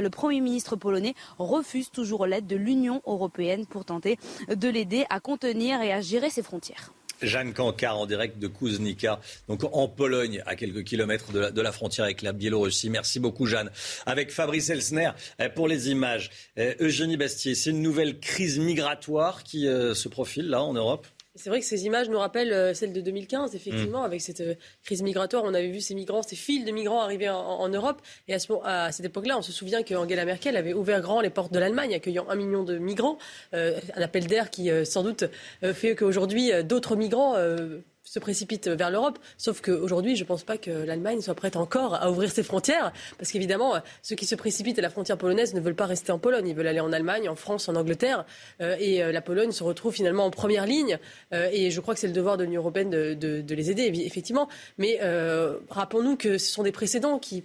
premier 0.09 0.41
ministre 0.41 0.75
polonais 0.75 1.15
refuse 1.37 1.91
toujours 1.91 2.25
l'aide 2.25 2.47
de 2.47 2.55
l'Union 2.55 3.01
européenne 3.05 3.65
pour 3.65 3.85
tenter 3.85 4.17
de 4.47 4.69
l'aider 4.69 5.05
à 5.09 5.19
contenir 5.19 5.81
et 5.81 5.91
à 5.91 6.01
gérer 6.01 6.29
ses 6.29 6.43
frontières. 6.43 6.91
Jeanne 7.21 7.53
Cancard 7.53 7.97
en 7.97 8.05
direct 8.05 8.39
de 8.39 8.47
Kuznica, 8.47 9.19
donc 9.47 9.63
en 9.63 9.87
Pologne, 9.87 10.41
à 10.45 10.55
quelques 10.55 10.83
kilomètres 10.83 11.31
de 11.31 11.61
la, 11.61 11.71
frontière 11.71 12.05
avec 12.05 12.21
la 12.21 12.33
Biélorussie. 12.33 12.89
Merci 12.89 13.19
beaucoup 13.19 13.45
Jeanne. 13.45 13.69
Avec 14.05 14.31
Fabrice 14.31 14.69
Elsner 14.69 15.11
eh, 15.39 15.49
pour 15.49 15.67
les 15.67 15.89
images. 15.89 16.29
Eh, 16.57 16.75
Eugénie 16.79 17.17
Bastier, 17.17 17.55
c'est 17.55 17.71
une 17.71 17.81
nouvelle 17.81 18.19
crise 18.19 18.59
migratoire 18.59 19.43
qui 19.43 19.67
euh, 19.67 19.93
se 19.93 20.07
profile 20.07 20.49
là 20.49 20.61
en 20.61 20.73
Europe? 20.73 21.07
C'est 21.35 21.49
vrai 21.49 21.59
que 21.59 21.65
ces 21.65 21.85
images 21.85 22.09
nous 22.09 22.17
rappellent 22.17 22.53
euh, 22.53 22.73
celles 22.73 22.93
de 22.93 23.01
2015, 23.01 23.55
effectivement, 23.55 24.01
mm. 24.01 24.05
avec 24.05 24.21
cette 24.21 24.41
euh, 24.41 24.55
crise 24.83 25.03
migratoire. 25.03 25.43
On 25.43 25.53
avait 25.53 25.69
vu 25.69 25.81
ces 25.81 25.93
migrants, 25.93 26.23
ces 26.23 26.35
files 26.35 26.65
de 26.65 26.71
migrants 26.71 27.01
arriver 27.01 27.29
en, 27.29 27.67
Europe. 27.69 28.01
Et 28.27 28.33
à, 28.33 28.39
ce, 28.39 28.51
à 28.63 28.91
cette 28.91 29.05
époque-là, 29.05 29.37
on 29.37 29.41
se 29.41 29.51
souvient 29.51 29.83
qu'Angela 29.83 30.23
Merkel 30.25 30.55
avait 30.55 30.73
ouvert 30.73 31.01
grand 31.01 31.19
les 31.19 31.29
portes 31.29 31.51
de 31.51 31.59
l'Allemagne, 31.59 31.93
accueillant 31.93 32.25
un 32.29 32.35
million 32.35 32.63
de 32.63 32.77
migrants. 32.77 33.17
un 33.53 34.01
appel 34.01 34.27
d'air 34.27 34.49
qui, 34.49 34.69
sans 34.85 35.03
doute, 35.03 35.25
fait 35.61 35.95
qu'aujourd'hui, 35.95 36.51
d'autres 36.63 36.95
migrants 36.95 37.35
se 38.15 38.19
précipite 38.19 38.69
vers 38.69 38.91
l'Europe. 38.91 39.19
Sauf 39.37 39.59
qu'aujourd'hui, 39.59 40.15
je 40.15 40.23
ne 40.23 40.27
pense 40.27 40.45
pas 40.45 40.57
que 40.57 40.71
l'Allemagne 40.71 41.19
soit 41.19 41.35
prête 41.35 41.57
encore 41.57 41.95
à 41.95 42.09
ouvrir 42.09 42.31
ses 42.31 42.43
frontières. 42.43 42.93
Parce 43.17 43.29
qu'évidemment, 43.29 43.73
ceux 44.01 44.15
qui 44.15 44.25
se 44.25 44.35
précipitent 44.35 44.79
à 44.79 44.81
la 44.81 44.89
frontière 44.89 45.17
polonaise 45.17 45.53
ne 45.53 45.59
veulent 45.59 45.75
pas 45.75 45.85
rester 45.85 46.13
en 46.13 46.19
Pologne. 46.19 46.47
Ils 46.47 46.55
veulent 46.55 46.67
aller 46.67 46.79
en 46.79 46.93
Allemagne, 46.93 47.27
en 47.27 47.35
France, 47.35 47.67
en 47.67 47.75
Angleterre. 47.75 48.25
Euh, 48.61 48.77
et 48.79 49.03
euh, 49.03 49.11
la 49.11 49.21
Pologne 49.21 49.51
se 49.51 49.65
retrouve 49.65 49.93
finalement 49.93 50.23
en 50.23 50.31
première 50.31 50.65
ligne. 50.65 50.97
Euh, 51.33 51.49
et 51.51 51.71
je 51.71 51.81
crois 51.81 51.93
que 51.93 51.99
c'est 51.99 52.07
le 52.07 52.13
devoir 52.13 52.37
de 52.37 52.45
l'Union 52.45 52.61
européenne 52.61 52.89
de, 52.89 53.53
les 53.53 53.71
aider, 53.71 53.91
effectivement. 54.05 54.47
Mais 54.77 54.99
rappelons-nous 55.69 56.15
que 56.15 56.37
ce 56.37 56.51
sont 56.51 56.63
des 56.63 56.71
précédents 56.71 57.19
qui 57.19 57.43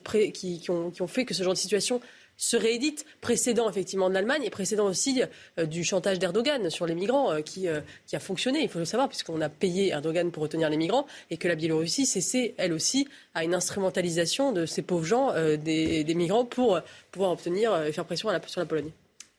ont 0.70 1.06
fait 1.08 1.24
que 1.24 1.34
ce 1.34 1.42
genre 1.42 1.54
de 1.54 1.58
situation 1.58 2.00
se 2.40 2.56
réédite, 2.56 3.04
précédent 3.20 3.68
effectivement 3.68 4.08
de 4.08 4.14
l'Allemagne 4.14 4.42
et 4.44 4.50
précédent 4.50 4.86
aussi 4.86 5.22
euh, 5.58 5.66
du 5.66 5.84
chantage 5.84 6.18
d'Erdogan 6.18 6.70
sur 6.70 6.86
les 6.86 6.94
migrants 6.94 7.30
euh, 7.30 7.42
qui, 7.42 7.68
euh, 7.68 7.82
qui, 8.06 8.16
a 8.16 8.20
fonctionné, 8.20 8.62
il 8.62 8.68
faut 8.70 8.78
le 8.78 8.86
savoir, 8.86 9.10
puisqu'on 9.10 9.42
a 9.42 9.50
payé 9.50 9.88
Erdogan 9.88 10.30
pour 10.30 10.42
retenir 10.42 10.70
les 10.70 10.78
migrants 10.78 11.06
et 11.30 11.36
que 11.36 11.48
la 11.48 11.54
Biélorussie 11.54 12.06
cessait 12.06 12.54
elle 12.56 12.72
aussi 12.72 13.06
à 13.34 13.44
une 13.44 13.54
instrumentalisation 13.54 14.52
de 14.52 14.64
ces 14.64 14.80
pauvres 14.80 15.04
gens, 15.04 15.34
des, 15.34 16.02
des, 16.02 16.14
migrants, 16.14 16.46
pour 16.46 16.80
pouvoir 17.12 17.32
obtenir 17.32 17.76
et 17.82 17.92
faire 17.92 18.06
pression 18.06 18.30
à 18.30 18.32
la, 18.32 18.40
sur 18.46 18.60
la 18.60 18.66
Pologne. 18.66 18.90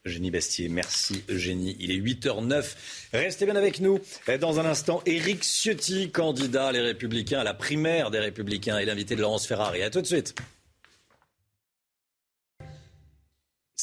Eugénie 0.06 0.30
Bastier, 0.30 0.70
merci 0.70 1.24
Eugénie. 1.30 1.76
Il 1.80 1.92
est 1.92 1.98
8h09. 1.98 2.76
Restez 3.14 3.46
bien 3.46 3.56
avec 3.56 3.80
nous. 3.80 4.00
Dans 4.40 4.60
un 4.60 4.66
instant, 4.66 5.02
Éric 5.06 5.44
Ciotti, 5.44 6.12
candidat 6.12 6.72
Les 6.72 6.82
Républicains 6.82 7.40
à 7.40 7.44
la 7.44 7.54
primaire 7.54 8.12
des 8.12 8.20
Républicains 8.20 8.78
et 8.78 8.86
l'invité 8.86 9.16
de 9.16 9.22
Laurence 9.22 9.48
Ferrari. 9.48 9.82
À 9.82 9.90
tout 9.90 10.02
de 10.02 10.08
suite. 10.08 10.36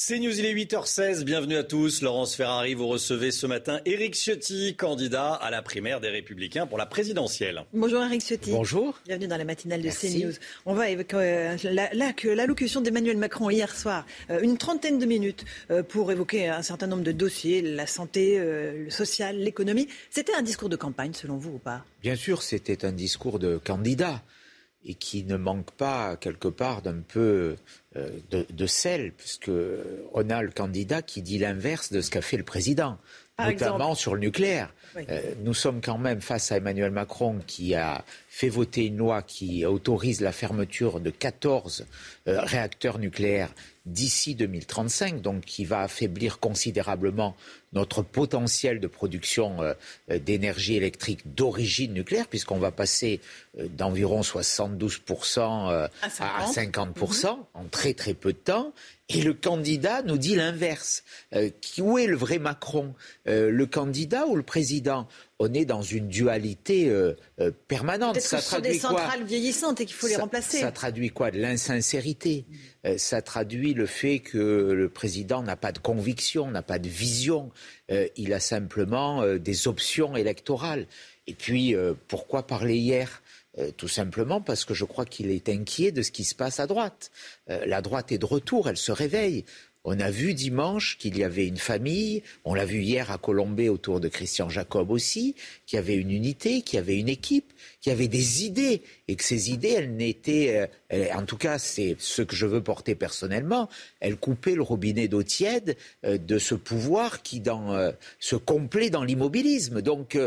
C'est 0.00 0.20
News, 0.20 0.38
il 0.38 0.46
est 0.46 0.54
8h16. 0.54 1.24
Bienvenue 1.24 1.56
à 1.56 1.64
tous. 1.64 2.02
Laurence 2.02 2.36
Ferrari, 2.36 2.74
vous 2.74 2.86
recevez 2.86 3.32
ce 3.32 3.48
matin 3.48 3.80
Éric 3.84 4.14
Ciotti, 4.14 4.76
candidat 4.76 5.32
à 5.32 5.50
la 5.50 5.60
primaire 5.60 6.00
des 6.00 6.08
Républicains 6.08 6.68
pour 6.68 6.78
la 6.78 6.86
présidentielle. 6.86 7.64
Bonjour 7.72 8.04
Éric 8.04 8.22
Ciotti. 8.22 8.52
Bonjour. 8.52 8.96
Bienvenue 9.06 9.26
dans 9.26 9.36
la 9.36 9.44
matinale 9.44 9.82
de 9.82 9.90
CNews. 9.90 10.34
On 10.66 10.74
va 10.74 10.88
évoquer 10.88 11.16
euh, 11.16 11.56
l'allocution 12.36 12.80
d'Emmanuel 12.80 13.16
Macron 13.16 13.50
hier 13.50 13.74
soir, 13.74 14.06
euh, 14.30 14.38
une 14.40 14.56
trentaine 14.56 15.00
de 15.00 15.04
minutes 15.04 15.44
euh, 15.72 15.82
pour 15.82 16.12
évoquer 16.12 16.46
un 16.46 16.62
certain 16.62 16.86
nombre 16.86 17.02
de 17.02 17.10
dossiers, 17.10 17.60
la 17.60 17.88
santé, 17.88 18.38
le 18.38 18.90
social, 18.90 19.36
l'économie. 19.36 19.88
C'était 20.10 20.34
un 20.34 20.42
discours 20.42 20.68
de 20.68 20.76
campagne 20.76 21.12
selon 21.12 21.38
vous 21.38 21.54
ou 21.54 21.58
pas? 21.58 21.84
Bien 22.02 22.14
sûr, 22.14 22.42
c'était 22.42 22.84
un 22.84 22.92
discours 22.92 23.40
de 23.40 23.58
candidat 23.58 24.22
et 24.84 24.94
qui 24.94 25.24
ne 25.24 25.36
manque 25.36 25.70
pas 25.72 26.16
quelque 26.16 26.48
part 26.48 26.82
d'un 26.82 27.00
peu 27.00 27.56
euh, 27.96 28.10
de, 28.30 28.66
sel, 28.66 29.12
puisqu'on 29.12 30.30
a 30.30 30.42
le 30.42 30.50
candidat 30.50 31.02
qui 31.02 31.22
dit 31.22 31.38
l'inverse 31.38 31.92
de 31.92 32.00
ce 32.00 32.10
qu'a 32.10 32.22
fait 32.22 32.36
le 32.36 32.44
président, 32.44 32.98
notamment 33.38 33.94
sur 33.94 34.14
le 34.14 34.20
nucléaire. 34.20 34.72
Euh, 34.96 35.34
nous 35.42 35.54
sommes 35.54 35.80
quand 35.80 35.98
même 35.98 36.20
face 36.20 36.50
à 36.52 36.56
Emmanuel 36.56 36.90
Macron 36.90 37.40
qui 37.46 37.74
a 37.74 38.04
fait 38.28 38.48
voter 38.48 38.86
une 38.86 38.96
loi 38.96 39.22
qui 39.22 39.64
autorise 39.64 40.20
la 40.20 40.32
fermeture 40.32 41.00
de 41.00 41.10
14 41.10 41.86
euh, 42.26 42.40
réacteurs 42.40 42.98
nucléaires 42.98 43.50
d'ici 43.92 44.34
2035, 44.34 45.20
donc 45.20 45.44
qui 45.44 45.64
va 45.64 45.80
affaiblir 45.80 46.38
considérablement 46.38 47.36
notre 47.72 48.02
potentiel 48.02 48.80
de 48.80 48.86
production 48.86 49.60
euh, 49.60 50.18
d'énergie 50.18 50.76
électrique 50.76 51.34
d'origine 51.34 51.92
nucléaire, 51.92 52.28
puisqu'on 52.28 52.58
va 52.58 52.70
passer 52.70 53.20
d'environ 53.76 54.20
72% 54.20 55.88
à 56.02 56.50
50%, 56.50 57.36
en 57.54 57.64
très 57.64 57.94
très 57.94 58.14
peu 58.14 58.32
de 58.32 58.38
temps. 58.38 58.72
Et 59.10 59.22
le 59.22 59.32
candidat 59.32 60.02
nous 60.02 60.18
dit 60.18 60.34
l'inverse. 60.34 61.02
Euh, 61.34 61.48
où 61.78 61.96
est 61.96 62.06
le 62.06 62.16
vrai 62.16 62.38
Macron? 62.38 62.94
Euh, 63.26 63.50
Le 63.50 63.64
candidat 63.64 64.26
ou 64.26 64.36
le 64.36 64.42
président? 64.42 65.08
On 65.38 65.54
est 65.54 65.64
dans 65.64 65.80
une 65.80 66.08
dualité 66.08 66.90
euh, 66.90 67.14
permanente. 67.68 68.20
Ça 68.20 68.38
ce 68.40 68.48
traduit 68.48 68.72
des 68.72 68.78
centrales 68.78 69.24
vieillissantes 69.24 69.80
et 69.80 69.86
qu'il 69.86 69.94
faut 69.94 70.08
les 70.08 70.16
remplacer. 70.16 70.60
Ça 70.60 70.72
traduit 70.72 71.08
quoi? 71.08 71.30
De 71.30 71.38
l'insincérité. 71.38 72.44
ça 72.98 73.22
traduit 73.22 73.72
le 73.78 73.86
fait 73.86 74.18
que 74.18 74.36
le 74.72 74.88
président 74.88 75.42
n'a 75.42 75.56
pas 75.56 75.72
de 75.72 75.78
conviction, 75.78 76.50
n'a 76.50 76.62
pas 76.62 76.78
de 76.78 76.88
vision. 76.88 77.50
il 78.16 78.32
a 78.34 78.40
simplement 78.40 79.24
des 79.36 79.68
options 79.68 80.16
électorales. 80.16 80.86
Et 81.26 81.34
puis, 81.34 81.74
pourquoi 82.08 82.46
parler 82.46 82.76
hier? 82.76 83.22
Euh, 83.58 83.70
tout 83.76 83.88
simplement 83.88 84.40
parce 84.40 84.64
que 84.64 84.74
je 84.74 84.84
crois 84.84 85.04
qu'il 85.04 85.30
est 85.30 85.48
inquiet 85.48 85.90
de 85.90 86.02
ce 86.02 86.10
qui 86.10 86.24
se 86.24 86.34
passe 86.34 86.60
à 86.60 86.66
droite. 86.66 87.10
Euh, 87.50 87.64
la 87.66 87.82
droite 87.82 88.12
est 88.12 88.18
de 88.18 88.26
retour, 88.26 88.68
elle 88.68 88.76
se 88.76 88.92
réveille. 88.92 89.44
On 89.90 90.00
a 90.00 90.10
vu 90.10 90.34
dimanche 90.34 90.98
qu'il 90.98 91.16
y 91.16 91.24
avait 91.24 91.46
une 91.46 91.56
famille, 91.56 92.22
on 92.44 92.52
l'a 92.52 92.66
vu 92.66 92.82
hier 92.82 93.10
à 93.10 93.16
Colombey 93.16 93.70
autour 93.70 94.00
de 94.00 94.08
Christian 94.08 94.50
Jacob 94.50 94.90
aussi, 94.90 95.34
qui 95.64 95.78
avait 95.78 95.94
une 95.94 96.10
unité, 96.10 96.60
qui 96.60 96.76
avait 96.76 96.98
une 96.98 97.08
équipe, 97.08 97.54
qui 97.80 97.90
avait 97.90 98.06
des 98.06 98.44
idées, 98.44 98.82
et 99.08 99.16
que 99.16 99.24
ces 99.24 99.50
idées, 99.50 99.70
elles 99.78 99.96
n'étaient, 99.96 100.68
euh, 100.92 101.06
en 101.14 101.24
tout 101.24 101.38
cas 101.38 101.58
c'est 101.58 101.96
ce 101.98 102.20
que 102.20 102.36
je 102.36 102.44
veux 102.44 102.62
porter 102.62 102.96
personnellement, 102.96 103.70
elles 104.00 104.16
coupaient 104.16 104.56
le 104.56 104.60
robinet 104.60 105.08
d'eau 105.08 105.22
tiède 105.22 105.74
de 106.02 106.38
ce 106.38 106.54
pouvoir 106.54 107.22
qui 107.22 107.40
dans, 107.40 107.92
se 108.20 108.36
complaît 108.36 108.90
dans 108.90 109.04
l'immobilisme. 109.04 109.80
Donc 109.80 110.18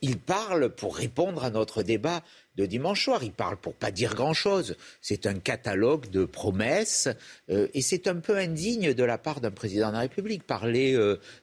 il 0.00 0.18
parle 0.18 0.70
pour 0.70 0.96
répondre 0.96 1.44
à 1.44 1.50
notre 1.50 1.82
débat 1.82 2.22
de 2.56 2.66
dimanche 2.66 3.04
soir. 3.04 3.22
Il 3.22 3.32
parle 3.32 3.56
pour 3.56 3.74
pas 3.74 3.90
dire 3.90 4.14
grand-chose. 4.14 4.76
C'est 5.00 5.26
un 5.26 5.34
catalogue 5.34 6.10
de 6.10 6.24
promesses 6.24 7.08
euh, 7.50 7.68
et 7.74 7.82
c'est 7.82 8.06
un 8.06 8.16
peu 8.16 8.36
indigne 8.36 8.94
de 8.94 9.04
la 9.04 9.18
part 9.18 9.40
d'un 9.40 9.50
président 9.50 9.88
de 9.88 9.94
la 9.94 10.00
République. 10.00 10.44
Parler 10.44 10.96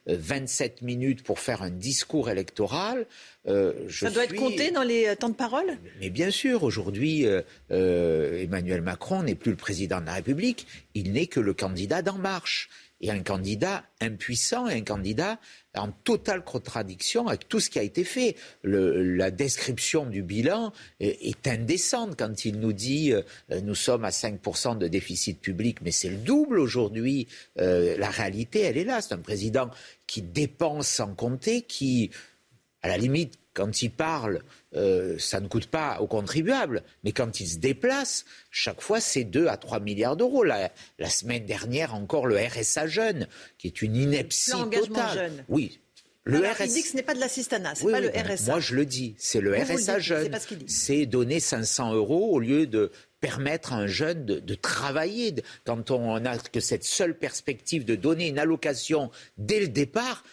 27 0.06 0.78
euh, 0.82 0.86
minutes 0.86 1.22
pour 1.22 1.38
faire 1.38 1.62
un 1.62 1.70
discours 1.70 2.30
électoral. 2.30 3.06
Euh, 3.46 3.72
Ça 3.90 4.10
doit 4.10 4.24
être 4.24 4.36
compté 4.36 4.70
dans 4.70 4.82
les 4.82 5.14
temps 5.16 5.28
de 5.28 5.34
parole? 5.34 5.78
Mais 6.00 6.10
bien 6.10 6.30
sûr, 6.30 6.62
aujourd'hui, 6.62 7.26
Emmanuel 7.70 8.82
Macron 8.82 9.22
n'est 9.22 9.34
plus 9.34 9.50
le 9.52 9.56
président 9.56 10.00
de 10.00 10.06
la 10.06 10.14
République, 10.14 10.66
il 10.94 11.12
n'est 11.12 11.26
que 11.26 11.40
le 11.40 11.54
candidat 11.54 12.02
d'En 12.02 12.18
Marche 12.18 12.68
et 13.02 13.10
un 13.10 13.22
candidat 13.22 13.84
impuissant 14.00 14.68
et 14.68 14.74
un 14.74 14.82
candidat 14.82 15.38
en 15.74 15.90
totale 15.90 16.44
contradiction 16.44 17.26
avec 17.26 17.48
tout 17.48 17.60
ce 17.60 17.68
qui 17.68 17.78
a 17.78 17.82
été 17.82 18.04
fait. 18.04 18.36
la 18.62 19.30
description 19.30 20.06
du 20.06 20.22
bilan 20.22 20.72
est, 21.00 21.46
indécente 21.46 22.16
quand 22.16 22.44
il 22.44 22.60
nous 22.60 22.72
dit 22.72 23.12
euh, 23.12 23.22
nous 23.62 23.74
sommes 23.74 24.04
à 24.04 24.10
5% 24.10 24.78
de 24.78 24.86
déficit 24.86 25.40
public, 25.40 25.78
mais 25.82 25.90
c'est 25.90 26.10
le 26.10 26.16
double 26.16 26.60
aujourd'hui. 26.60 27.26
Euh, 27.58 27.96
la 27.98 28.10
réalité, 28.10 28.60
elle 28.60 28.78
est 28.78 28.84
là. 28.84 29.00
C'est 29.00 29.14
un 29.14 29.18
président 29.18 29.70
qui 30.06 30.22
dépense 30.22 30.88
sans 30.88 31.14
compter, 31.14 31.62
qui 31.62 32.10
À 32.82 32.88
la 32.88 32.96
limite, 32.96 33.38
quand 33.54 33.82
ils 33.82 33.90
parlent, 33.90 34.42
euh, 34.74 35.16
ça 35.18 35.40
ne 35.40 35.46
coûte 35.46 35.66
pas 35.66 36.00
aux 36.00 36.06
contribuables, 36.06 36.82
mais 37.04 37.12
quand 37.12 37.40
ils 37.40 37.48
se 37.48 37.58
déplacent, 37.58 38.24
chaque 38.50 38.80
fois, 38.80 39.00
c'est 39.00 39.24
2 39.24 39.46
à 39.46 39.56
3 39.56 39.80
milliards 39.80 40.16
d'euros. 40.16 40.42
La, 40.42 40.70
semaine 41.08 41.44
dernière, 41.44 41.94
encore 41.94 42.26
le 42.26 42.36
RSA 42.36 42.86
jeune, 42.86 43.28
qui 43.58 43.68
est 43.68 43.82
une 43.82 43.96
ineptie 43.96 44.50
totale. 44.50 45.14
Jeune. 45.14 45.44
Oui, 45.48 45.80
le 46.24 46.38
RSA... 46.38 46.66
Il 46.66 46.72
dit 46.72 46.82
que 46.82 46.88
ce 46.88 46.96
n'est 46.96 47.02
pas 47.02 47.14
de 47.14 47.20
l'assistanat, 47.20 47.74
c'est 47.74 47.90
pas 47.90 48.00
le 48.00 48.08
RSA. 48.08 48.52
Moi, 48.52 48.60
je 48.60 48.74
le 48.74 48.86
dis, 48.86 49.14
c'est 49.18 49.40
le 49.40 49.56
RSA 49.56 49.98
jeune. 49.98 50.38
C'est 50.66 51.06
donner 51.06 51.40
500 51.40 51.94
euros 51.94 52.30
au 52.32 52.38
lieu 52.38 52.66
de 52.66 52.92
permettre 53.20 53.72
à 53.72 53.76
un 53.76 53.86
jeune 53.86 54.24
de, 54.24 54.54
travailler. 54.54 55.34
Quand 55.64 55.90
on 55.90 56.18
n'a 56.20 56.38
que 56.38 56.60
cette 56.60 56.84
seule 56.84 57.16
perspective 57.16 57.84
de 57.84 57.94
donner 57.94 58.28
une 58.28 58.38
allocation 58.38 59.10
dès 59.36 59.60
le 59.60 59.68
départ, 59.68 60.24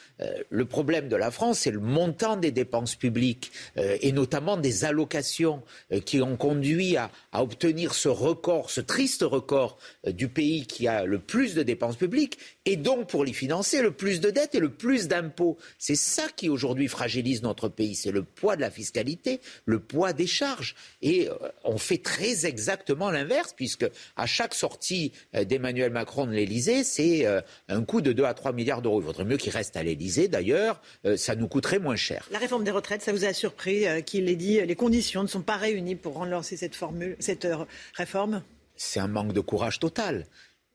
le 0.49 0.65
problème 0.65 1.07
de 1.07 1.15
la 1.15 1.31
France, 1.31 1.59
c'est 1.59 1.71
le 1.71 1.79
montant 1.79 2.37
des 2.37 2.51
dépenses 2.51 2.95
publiques 2.95 3.51
euh, 3.77 3.97
et 4.01 4.11
notamment 4.11 4.57
des 4.57 4.85
allocations 4.85 5.61
euh, 5.91 5.99
qui 5.99 6.21
ont 6.21 6.35
conduit 6.35 6.97
à, 6.97 7.11
à, 7.31 7.43
obtenir 7.43 7.93
ce 7.93 8.09
record, 8.09 8.69
ce 8.69 8.81
triste 8.81 9.23
record 9.23 9.77
du 10.07 10.27
pays 10.27 10.65
qui 10.65 10.87
a 10.87 11.05
le 11.05 11.19
plus 11.19 11.55
de 11.55 11.63
dépenses 11.63 11.95
publiques 11.95 12.37
et 12.65 12.75
donc 12.75 13.07
pour 13.07 13.23
les 13.23 13.33
financer 13.33 13.81
le 13.81 13.91
plus 13.91 14.19
de 14.19 14.29
dettes 14.29 14.55
et 14.55 14.59
le 14.59 14.69
plus 14.69 15.07
d'impôts. 15.07 15.57
C'est 15.77 15.95
ça 15.95 16.27
qui 16.35 16.49
aujourd'hui 16.49 16.87
fragilise 16.87 17.41
notre 17.41 17.69
pays, 17.69 17.95
c'est 17.95 18.11
le 18.11 18.23
poids 18.23 18.55
de 18.55 18.61
la 18.61 18.71
fiscalité, 18.71 19.41
le 19.65 19.79
poids 19.79 20.13
des 20.13 20.27
charges. 20.27 20.75
Et 21.01 21.29
on 21.63 21.77
fait 21.77 21.97
très 21.97 22.45
exactement 22.45 23.11
l'inverse 23.11 23.53
puisque 23.55 23.87
à 24.15 24.25
chaque 24.25 24.53
sortie 24.53 25.11
d'Emmanuel 25.33 25.91
Macron 25.91 26.25
de 26.25 26.31
l'Élysée, 26.31 26.83
c'est 26.83 27.25
un 27.67 27.83
coût 27.83 28.01
de 28.01 28.11
2 28.11 28.23
à 28.23 28.33
3 28.33 28.53
milliards 28.53 28.81
d'euros. 28.81 29.01
Il 29.01 29.05
vaudrait 29.05 29.25
mieux 29.25 29.37
qu'il 29.37 29.51
reste 29.51 29.75
à 29.77 29.83
l'Élysée 29.83 30.08
d'ailleurs, 30.27 30.81
euh, 31.05 31.17
ça 31.17 31.35
nous 31.35 31.47
coûterait 31.47 31.79
moins 31.79 31.95
cher. 31.95 32.27
La 32.31 32.39
réforme 32.39 32.63
des 32.63 32.71
retraites, 32.71 33.01
ça 33.01 33.11
vous 33.11 33.25
a 33.25 33.33
surpris 33.33 33.87
euh, 33.87 34.01
qu'il 34.01 34.29
ait 34.29 34.35
dit 34.35 34.61
les 34.61 34.75
conditions 34.75 35.23
ne 35.23 35.27
sont 35.27 35.41
pas 35.41 35.57
réunies 35.57 35.95
pour 35.95 36.17
relancer 36.17 36.57
cette, 36.57 36.75
formule, 36.75 37.15
cette 37.19 37.45
euh, 37.45 37.57
réforme? 37.93 38.43
C'est 38.75 38.99
un 38.99 39.07
manque 39.07 39.33
de 39.33 39.41
courage 39.41 39.79
total 39.79 40.25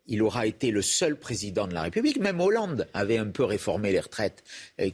il 0.06 0.22
aura 0.22 0.44
été 0.44 0.70
le 0.70 0.82
seul 0.82 1.16
président 1.16 1.66
de 1.66 1.72
la 1.72 1.80
République, 1.80 2.18
même 2.20 2.38
Hollande 2.38 2.86
avait 2.92 3.16
un 3.16 3.28
peu 3.28 3.42
réformé 3.42 3.90
les 3.90 4.00
retraites, 4.00 4.44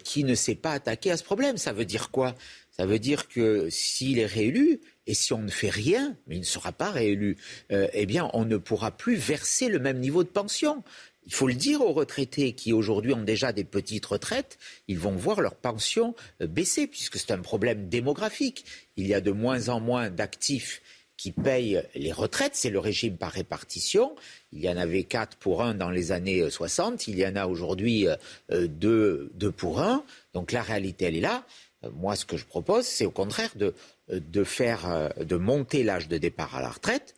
qui 0.04 0.22
ne 0.22 0.36
s'est 0.36 0.54
pas 0.54 0.70
attaqué 0.70 1.10
à 1.10 1.16
ce 1.16 1.24
problème. 1.24 1.56
Ça 1.56 1.72
veut 1.72 1.84
dire 1.84 2.12
quoi? 2.12 2.36
Ça 2.70 2.86
veut 2.86 3.00
dire 3.00 3.26
que 3.26 3.68
s'il 3.70 4.20
est 4.20 4.26
réélu, 4.26 4.80
et 5.08 5.14
si 5.14 5.32
on 5.32 5.42
ne 5.42 5.50
fait 5.50 5.68
rien, 5.68 6.16
mais 6.28 6.36
il 6.36 6.42
ne 6.42 6.44
sera 6.44 6.70
pas 6.70 6.92
réélu, 6.92 7.38
eh 7.70 8.06
bien 8.06 8.30
on 8.34 8.44
ne 8.44 8.56
pourra 8.56 8.92
plus 8.92 9.16
verser 9.16 9.68
le 9.68 9.80
même 9.80 9.98
niveau 9.98 10.22
de 10.22 10.28
pension. 10.28 10.84
Il 11.26 11.34
faut 11.34 11.46
le 11.46 11.54
dire 11.54 11.82
aux 11.82 11.92
retraités 11.92 12.54
qui 12.54 12.72
aujourd'hui 12.72 13.12
ont 13.12 13.22
déjà 13.22 13.52
des 13.52 13.64
petites 13.64 14.06
retraites, 14.06 14.58
ils 14.88 14.98
vont 14.98 15.14
voir 15.14 15.40
leur 15.40 15.54
pension 15.54 16.14
euh, 16.40 16.46
baisser 16.46 16.86
puisque 16.86 17.18
c'est 17.18 17.32
un 17.32 17.40
problème 17.40 17.88
démographique. 17.88 18.64
Il 18.96 19.06
y 19.06 19.14
a 19.14 19.20
de 19.20 19.30
moins 19.30 19.68
en 19.68 19.80
moins 19.80 20.10
d'actifs 20.10 20.82
qui 21.16 21.32
payent 21.32 21.82
les 21.94 22.12
retraites, 22.12 22.54
c'est 22.54 22.70
le 22.70 22.78
régime 22.78 23.18
par 23.18 23.32
répartition. 23.32 24.16
Il 24.52 24.60
y 24.60 24.70
en 24.70 24.78
avait 24.78 25.04
4 25.04 25.36
pour 25.36 25.62
1 25.62 25.74
dans 25.74 25.90
les 25.90 26.12
années 26.12 26.48
60, 26.48 27.08
il 27.08 27.18
y 27.18 27.26
en 27.26 27.36
a 27.36 27.46
aujourd'hui 27.46 28.06
2, 28.48 29.30
euh, 29.42 29.52
pour 29.52 29.82
1. 29.82 30.02
Donc 30.32 30.52
la 30.52 30.62
réalité, 30.62 31.04
elle 31.04 31.16
est 31.16 31.20
là. 31.20 31.44
Euh, 31.84 31.90
moi, 31.92 32.16
ce 32.16 32.24
que 32.24 32.38
je 32.38 32.46
propose, 32.46 32.86
c'est 32.86 33.04
au 33.04 33.10
contraire 33.10 33.52
de, 33.56 33.74
de, 34.08 34.44
faire, 34.44 35.12
de 35.20 35.36
monter 35.36 35.82
l'âge 35.82 36.08
de 36.08 36.16
départ 36.16 36.56
à 36.56 36.62
la 36.62 36.70
retraite 36.70 37.14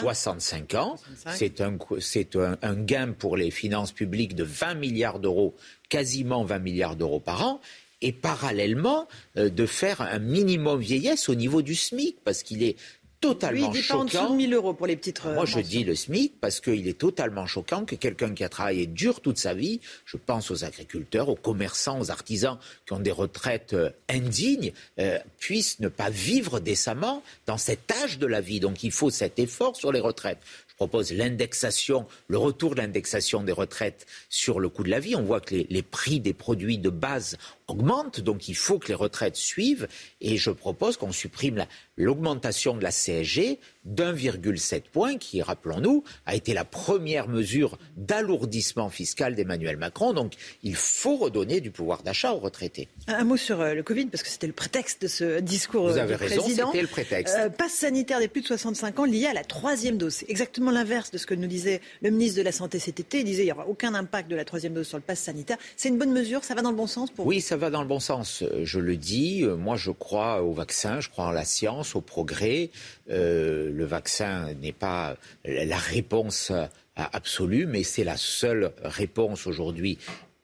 65 0.00 0.74
ans. 0.74 0.96
C'est 1.34 1.60
un, 1.60 1.76
un, 1.76 2.56
un, 2.62 2.74
gain 2.74 3.12
pour 3.12 3.36
les 3.36 3.50
finances 3.50 3.92
publiques 3.92 4.34
de 4.34 4.44
20 4.44 4.74
milliards 4.74 5.18
d'euros, 5.18 5.54
quasiment 5.88 6.44
20 6.44 6.58
milliards 6.60 6.96
d'euros 6.96 7.20
par 7.20 7.46
an. 7.46 7.60
Et 8.00 8.12
parallèlement, 8.12 9.08
euh, 9.36 9.50
de 9.50 9.66
faire 9.66 10.00
un 10.00 10.20
minimum 10.20 10.78
vieillesse 10.78 11.28
au 11.28 11.34
niveau 11.34 11.62
du 11.62 11.74
SMIC, 11.74 12.18
parce 12.22 12.44
qu'il 12.44 12.62
est 12.62 12.76
totalement 13.20 13.70
Lui, 13.70 13.78
il 13.78 13.82
choquant. 13.82 14.00
en 14.00 14.04
dessous 14.04 14.28
de 14.32 14.36
1000 14.36 14.54
euros 14.54 14.74
pour 14.74 14.86
les 14.86 14.96
petites 14.96 15.24
Moi, 15.24 15.44
je 15.44 15.60
dis 15.60 15.84
le 15.84 15.94
SMIC 15.94 16.40
parce 16.40 16.60
qu'il 16.60 16.86
est 16.88 16.98
totalement 16.98 17.46
choquant 17.46 17.84
que 17.84 17.94
quelqu'un 17.94 18.34
qui 18.34 18.44
a 18.44 18.48
travaillé 18.48 18.86
dur 18.86 19.20
toute 19.20 19.38
sa 19.38 19.54
vie, 19.54 19.80
je 20.04 20.16
pense 20.16 20.50
aux 20.50 20.64
agriculteurs, 20.64 21.28
aux 21.28 21.36
commerçants, 21.36 22.00
aux 22.00 22.10
artisans 22.10 22.58
qui 22.86 22.92
ont 22.92 23.00
des 23.00 23.12
retraites 23.12 23.74
euh, 23.74 23.90
indignes, 24.08 24.72
euh, 24.98 25.18
puisse 25.38 25.80
ne 25.80 25.88
pas 25.88 26.10
vivre 26.10 26.60
décemment 26.60 27.22
dans 27.46 27.58
cet 27.58 27.90
âge 28.04 28.18
de 28.18 28.26
la 28.26 28.40
vie. 28.40 28.60
Donc, 28.60 28.82
il 28.84 28.92
faut 28.92 29.10
cet 29.10 29.38
effort 29.38 29.76
sur 29.76 29.92
les 29.92 30.00
retraites 30.00 30.38
propose 30.78 31.12
l'indexation, 31.12 32.06
le 32.28 32.38
retour 32.38 32.76
de 32.76 32.80
l'indexation 32.80 33.42
des 33.42 33.50
retraites 33.50 34.06
sur 34.28 34.60
le 34.60 34.68
coût 34.68 34.84
de 34.84 34.90
la 34.90 35.00
vie. 35.00 35.16
On 35.16 35.22
voit 35.22 35.40
que 35.40 35.56
les, 35.56 35.66
les, 35.68 35.82
prix 35.82 36.20
des 36.20 36.32
produits 36.32 36.78
de 36.78 36.88
base 36.88 37.36
augmentent, 37.66 38.20
donc 38.20 38.48
il 38.48 38.54
faut 38.54 38.78
que 38.78 38.86
les 38.86 38.94
retraites 38.94 39.34
suivent. 39.34 39.88
Et 40.20 40.36
je 40.36 40.50
propose 40.50 40.96
qu'on 40.96 41.10
supprime 41.10 41.66
l'augmentation 41.96 42.76
de 42.76 42.82
la 42.84 42.92
CSG 43.08 43.58
d'1,7 43.88 44.82
point, 44.92 45.16
qui, 45.16 45.42
rappelons-nous, 45.42 46.04
a 46.26 46.34
été 46.34 46.54
la 46.54 46.64
première 46.64 47.28
mesure 47.28 47.78
d'alourdissement 47.96 48.90
fiscal 48.90 49.34
d'Emmanuel 49.34 49.76
Macron. 49.76 50.12
Donc 50.12 50.34
il 50.62 50.74
faut 50.74 51.16
redonner 51.16 51.60
du 51.60 51.70
pouvoir 51.70 52.02
d'achat 52.02 52.32
aux 52.32 52.38
retraités. 52.38 52.88
Un 53.06 53.24
mot 53.24 53.36
sur 53.36 53.60
euh, 53.60 53.74
le 53.74 53.82
Covid, 53.82 54.06
parce 54.06 54.22
que 54.22 54.28
c'était 54.28 54.46
le 54.46 54.52
prétexte 54.52 55.02
de 55.02 55.08
ce 55.08 55.40
discours 55.40 55.88
Vous 55.88 55.98
avez 55.98 56.16
du 56.16 56.22
raison. 56.22 56.44
C'était 56.46 56.82
le 56.82 56.88
prétexte. 56.88 57.36
Euh, 57.38 57.48
passe 57.48 57.72
sanitaire 57.72 58.20
des 58.20 58.28
plus 58.28 58.42
de 58.42 58.46
65 58.46 58.98
ans 59.00 59.04
lié 59.04 59.26
à 59.26 59.34
la 59.34 59.44
troisième 59.44 59.96
dose. 59.96 60.14
C'est 60.14 60.30
exactement 60.30 60.70
l'inverse 60.70 61.10
de 61.10 61.18
ce 61.18 61.26
que 61.26 61.34
nous 61.34 61.46
disait 61.46 61.80
le 62.02 62.10
ministre 62.10 62.38
de 62.38 62.42
la 62.42 62.52
Santé 62.52 62.78
cet 62.78 63.00
été. 63.00 63.20
Il 63.20 63.24
disait 63.24 63.44
qu'il 63.44 63.52
n'y 63.52 63.58
aura 63.58 63.68
aucun 63.68 63.94
impact 63.94 64.30
de 64.30 64.36
la 64.36 64.44
troisième 64.44 64.74
dose 64.74 64.86
sur 64.86 64.98
le 64.98 65.02
passe 65.02 65.20
sanitaire. 65.20 65.56
C'est 65.76 65.88
une 65.88 65.98
bonne 65.98 66.12
mesure 66.12 66.44
Ça 66.44 66.54
va 66.54 66.62
dans 66.62 66.70
le 66.70 66.76
bon 66.76 66.86
sens 66.86 67.10
pour 67.10 67.26
Oui, 67.26 67.40
ça 67.40 67.56
va 67.56 67.70
dans 67.70 67.82
le 67.82 67.88
bon 67.88 68.00
sens. 68.00 68.42
Euh, 68.42 68.64
je 68.64 68.80
le 68.80 68.96
dis. 68.96 69.44
Moi, 69.44 69.76
je 69.76 69.90
crois 69.90 70.42
au 70.42 70.52
vaccin, 70.52 71.00
je 71.00 71.08
crois 71.08 71.26
en 71.26 71.30
la 71.30 71.44
science, 71.44 71.94
au 71.94 72.00
progrès. 72.00 72.70
Euh, 73.10 73.70
le 73.78 73.84
vaccin 73.84 74.52
n'est 74.54 74.72
pas 74.72 75.16
la 75.44 75.78
réponse 75.78 76.52
absolue, 76.96 77.66
mais 77.66 77.84
c'est 77.84 78.04
la 78.04 78.16
seule 78.16 78.72
réponse 78.82 79.46
aujourd'hui 79.46 79.98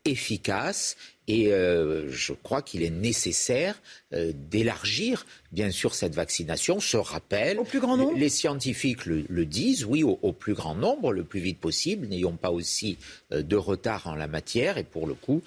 efficace. 0.04 0.96
Et 1.26 1.52
euh, 1.52 2.10
je 2.10 2.32
crois 2.34 2.62
qu'il 2.62 2.82
est 2.82 2.90
nécessaire 2.90 3.80
euh, 4.12 4.32
d'élargir, 4.34 5.24
bien 5.54 5.70
sûr, 5.70 5.94
cette 5.94 6.14
vaccination. 6.14 6.80
Ce 6.80 6.96
rappel. 6.96 7.58
Au 7.58 7.64
plus 7.64 7.80
grand 7.80 7.96
nombre 7.96 8.16
Les 8.16 8.28
scientifiques 8.28 9.06
le, 9.06 9.46
disent, 9.46 9.84
oui, 9.84 10.02
au, 10.02 10.32
plus 10.32 10.54
grand 10.54 10.74
nombre, 10.74 11.12
le 11.12 11.24
plus 11.24 11.40
vite 11.40 11.58
possible. 11.58 12.06
N'ayons 12.06 12.36
pas 12.36 12.50
aussi 12.50 12.98
de 13.30 13.56
retard 13.56 14.06
en 14.06 14.14
la 14.14 14.26
matière. 14.26 14.76
Et 14.78 14.84
pour 14.84 15.06
le 15.06 15.14
coup, 15.14 15.42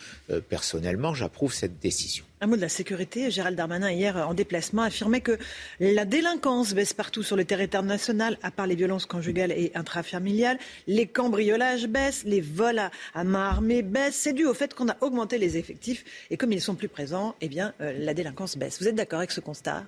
personnellement, 0.50 1.14
j'approuve 1.14 1.54
cette 1.54 1.80
décision. 1.80 2.26
Un 2.40 2.46
mot 2.46 2.56
de 2.56 2.62
la 2.62 2.70
sécurité. 2.70 3.32
Gérald 3.32 3.58
Darmanin, 3.58 3.92
hier, 3.92 4.16
en 4.16 4.36
déplacement, 4.36 4.84
affirmait 4.84 5.22
que 5.22 5.40
la 5.80 6.06
délinquance 6.06 6.76
baisse 6.76 6.94
partout 6.94 7.24
sur 7.24 7.36
le 7.36 7.46
territoire 7.46 7.82
national, 7.82 8.38
à 8.44 8.52
part 8.52 8.68
les 8.68 8.76
violences 8.76 9.08
conjugales 9.08 9.52
et 9.52 9.72
intrafamiliales. 9.74 10.60
Les 10.86 11.08
cambriolages 11.08 11.88
baissent, 11.88 12.24
les 12.26 12.42
vols 12.42 12.80
à, 13.16 13.24
main 13.24 13.50
armée 13.50 13.82
baissent. 13.82 14.18
C'est 14.18 14.34
dû 14.34 14.46
au 14.46 14.54
fait 14.54 14.76
qu'on 14.76 14.88
a 14.88 14.98
augmenté 15.02 15.40
les 15.40 15.58
effectifs. 15.58 16.06
Et 16.30 16.38
comme 16.38 16.52
ils 16.52 16.62
sont 16.62 16.76
plus 16.76 16.90
présents, 16.90 17.34
eh 17.42 17.50
bien, 17.50 17.74
euh, 17.82 17.92
la 17.98 18.14
délinquance 18.14 18.56
baisse. 18.56 18.80
Vous 18.80 18.88
êtes 18.88 18.96
d'accord 18.96 19.20
avec 19.20 19.32
ce 19.32 19.40
constat? 19.40 19.86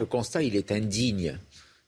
Ce 0.00 0.04
constat, 0.04 0.42
il 0.42 0.56
est 0.56 0.72
indigne. 0.72 1.38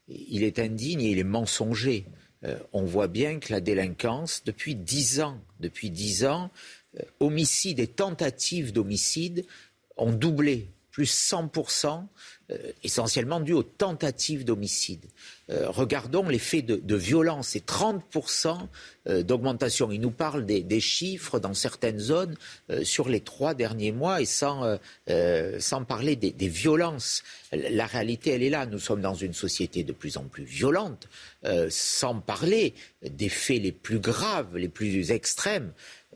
Il 0.08 0.42
est 0.42 0.58
indigne 0.58 1.00
et 1.00 1.10
il 1.10 1.18
est 1.18 1.24
mensonger. 1.24 2.06
Euh, 2.44 2.58
on 2.72 2.84
voit 2.84 3.08
bien 3.08 3.38
que 3.38 3.52
la 3.52 3.60
délinquance, 3.60 4.42
depuis 4.44 4.74
dix 4.74 5.20
ans, 5.20 5.40
depuis 5.60 5.90
dix 5.90 6.24
ans, 6.24 6.50
euh, 6.98 7.02
homicides 7.20 7.80
et 7.80 7.86
tentatives 7.86 8.72
d'homicide 8.72 9.46
ont 9.96 10.12
doublé, 10.12 10.68
plus 10.90 11.10
100%, 11.10 11.88
euh, 11.88 12.00
essentiellement 12.82 13.40
dû 13.40 13.52
aux 13.52 13.62
tentatives 13.62 14.44
d'homicide. 14.44 15.06
Euh, 15.50 15.68
regardons 15.68 16.28
les 16.28 16.38
faits 16.38 16.66
de, 16.66 16.96
violence, 16.96 17.48
c'est 17.48 17.66
30% 17.66 18.58
d'augmentation. 19.22 19.90
Il 19.90 20.00
nous 20.00 20.10
parle 20.10 20.46
des, 20.46 20.80
chiffres 20.80 21.38
dans 21.38 21.54
certaines 21.54 21.98
zones 21.98 22.36
sur 22.82 23.08
les 23.08 23.20
trois 23.20 23.54
derniers 23.54 23.92
mois 23.92 24.22
et 24.22 24.24
sans, 24.24 24.78
sans 25.58 25.84
parler 25.84 26.16
des, 26.16 26.30
des, 26.30 26.48
violences. 26.48 27.22
La 27.52 27.84
réalité, 27.84 28.30
elle 28.30 28.42
est 28.42 28.50
là. 28.50 28.64
Nous 28.64 28.78
sommes 28.78 29.02
dans 29.02 29.14
une 29.14 29.34
société 29.34 29.84
de 29.84 29.92
plus 29.92 30.16
en 30.16 30.24
plus 30.24 30.44
violente, 30.44 31.08
sans 31.68 32.20
parler 32.20 32.74
des 33.02 33.28
faits 33.28 33.62
les 33.62 33.72
plus 33.72 33.98
graves, 33.98 34.56
les 34.56 34.68
plus 34.68 35.10
extrêmes. 35.10 35.72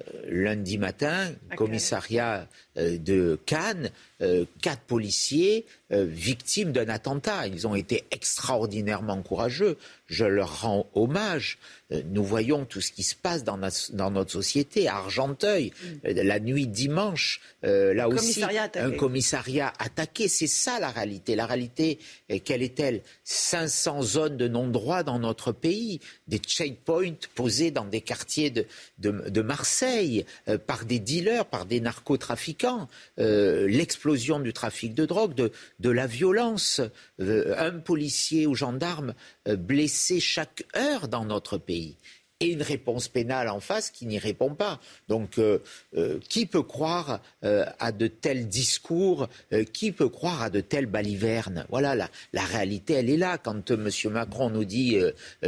Euh, 0.07 0.21
lundi 0.29 0.79
matin, 0.79 1.33
commissariat 1.57 2.47
euh, 2.77 2.99
de 2.99 3.39
Cannes, 3.47 3.91
euh, 4.21 4.45
quatre 4.63 4.83
policiers 4.83 5.67
victimes 5.91 6.73
d'un 6.73 6.89
attentat. 6.89 7.47
Ils 7.47 7.67
ont 7.67 7.75
été 7.75 8.05
extraordinairement 8.11 9.23
courageux. 9.23 9.79
Je 10.09 10.25
leur 10.25 10.63
rends 10.63 10.91
hommage. 10.95 11.59
Euh, 11.93 12.03
nous 12.07 12.25
voyons 12.25 12.65
tout 12.65 12.81
ce 12.81 12.93
qui 12.93 13.03
se 13.03 13.15
passe 13.15 13.45
dans, 13.45 13.59
notre 13.59 14.31
société, 14.31 14.89
à 14.89 14.97
Argenteuil, 14.97 15.73
mm. 16.05 16.11
la 16.23 16.41
nuit 16.41 16.67
dimanche, 16.67 17.41
là 17.63 18.09
aussi, 18.09 18.43
un 18.43 18.91
commissariat 18.93 19.73
attaqué. 19.79 20.29
C'est 20.29 20.47
ça 20.47 20.81
la 20.81 20.91
réalité. 20.91 21.37
La 21.37 21.47
réalité, 21.47 21.99
quelle 22.45 22.63
est-elle 22.63 23.03
500 23.25 24.03
zones 24.03 24.37
de 24.37 24.49
non-droit 24.49 25.03
dans 25.03 25.19
notre 25.19 25.53
pays, 25.53 26.01
des 26.27 26.39
checkpoints 26.39 27.17
posés 27.35 27.71
dans 27.71 27.85
des 27.85 28.01
quartiers 28.01 28.51
de, 28.51 29.43
Marseille 29.43 30.25
par 30.67 30.85
des 30.85 30.99
dealers, 30.99 31.47
par 31.47 31.67
des 31.67 31.81
narcotrafiquants, 31.81 32.89
l'explosion 33.17 34.41
du 34.41 34.53
trafic 34.53 34.95
de 34.95 35.05
drogue, 35.05 35.35
de, 35.35 35.91
la 35.91 36.07
violence, 36.07 36.81
un 37.19 37.73
policier 37.73 38.47
ou 38.47 38.55
gendarme 38.55 39.15
blessé 39.47 39.98
chaque 40.21 40.65
heure 40.77 41.09
dans 41.09 41.25
notre 41.25 41.59
pays 41.59 41.97
et 42.41 42.47
une 42.47 42.63
réponse 42.63 43.09
pénale 43.09 43.49
en 43.49 43.59
face 43.59 43.91
qui 43.91 44.07
n'y 44.07 44.19
répond 44.19 44.55
pas. 44.55 44.79
Donc, 45.09 45.39
euh, 45.39 45.59
euh, 45.97 46.21
qui 46.29 46.47
peut 46.47 46.63
croire 46.63 47.21
euh, 47.43 47.65
à 47.81 47.91
de 47.91 48.07
tels 48.07 48.47
discours 48.47 49.29
Qui 49.73 49.91
peut 49.91 50.09
croire 50.09 50.43
à 50.43 50.51
de 50.51 50.61
telles 50.61 50.87
balivernes? 50.87 51.67
Voilà, 51.69 51.97
la, 51.97 52.45
réalité, 52.45 52.95
elle 52.95 53.11
est 53.11 53.17
là. 53.17 53.39
Quand 53.39 53.73
M. 53.73 53.89
Macron 54.11 54.51
nous 54.51 54.65
dit 54.65 54.99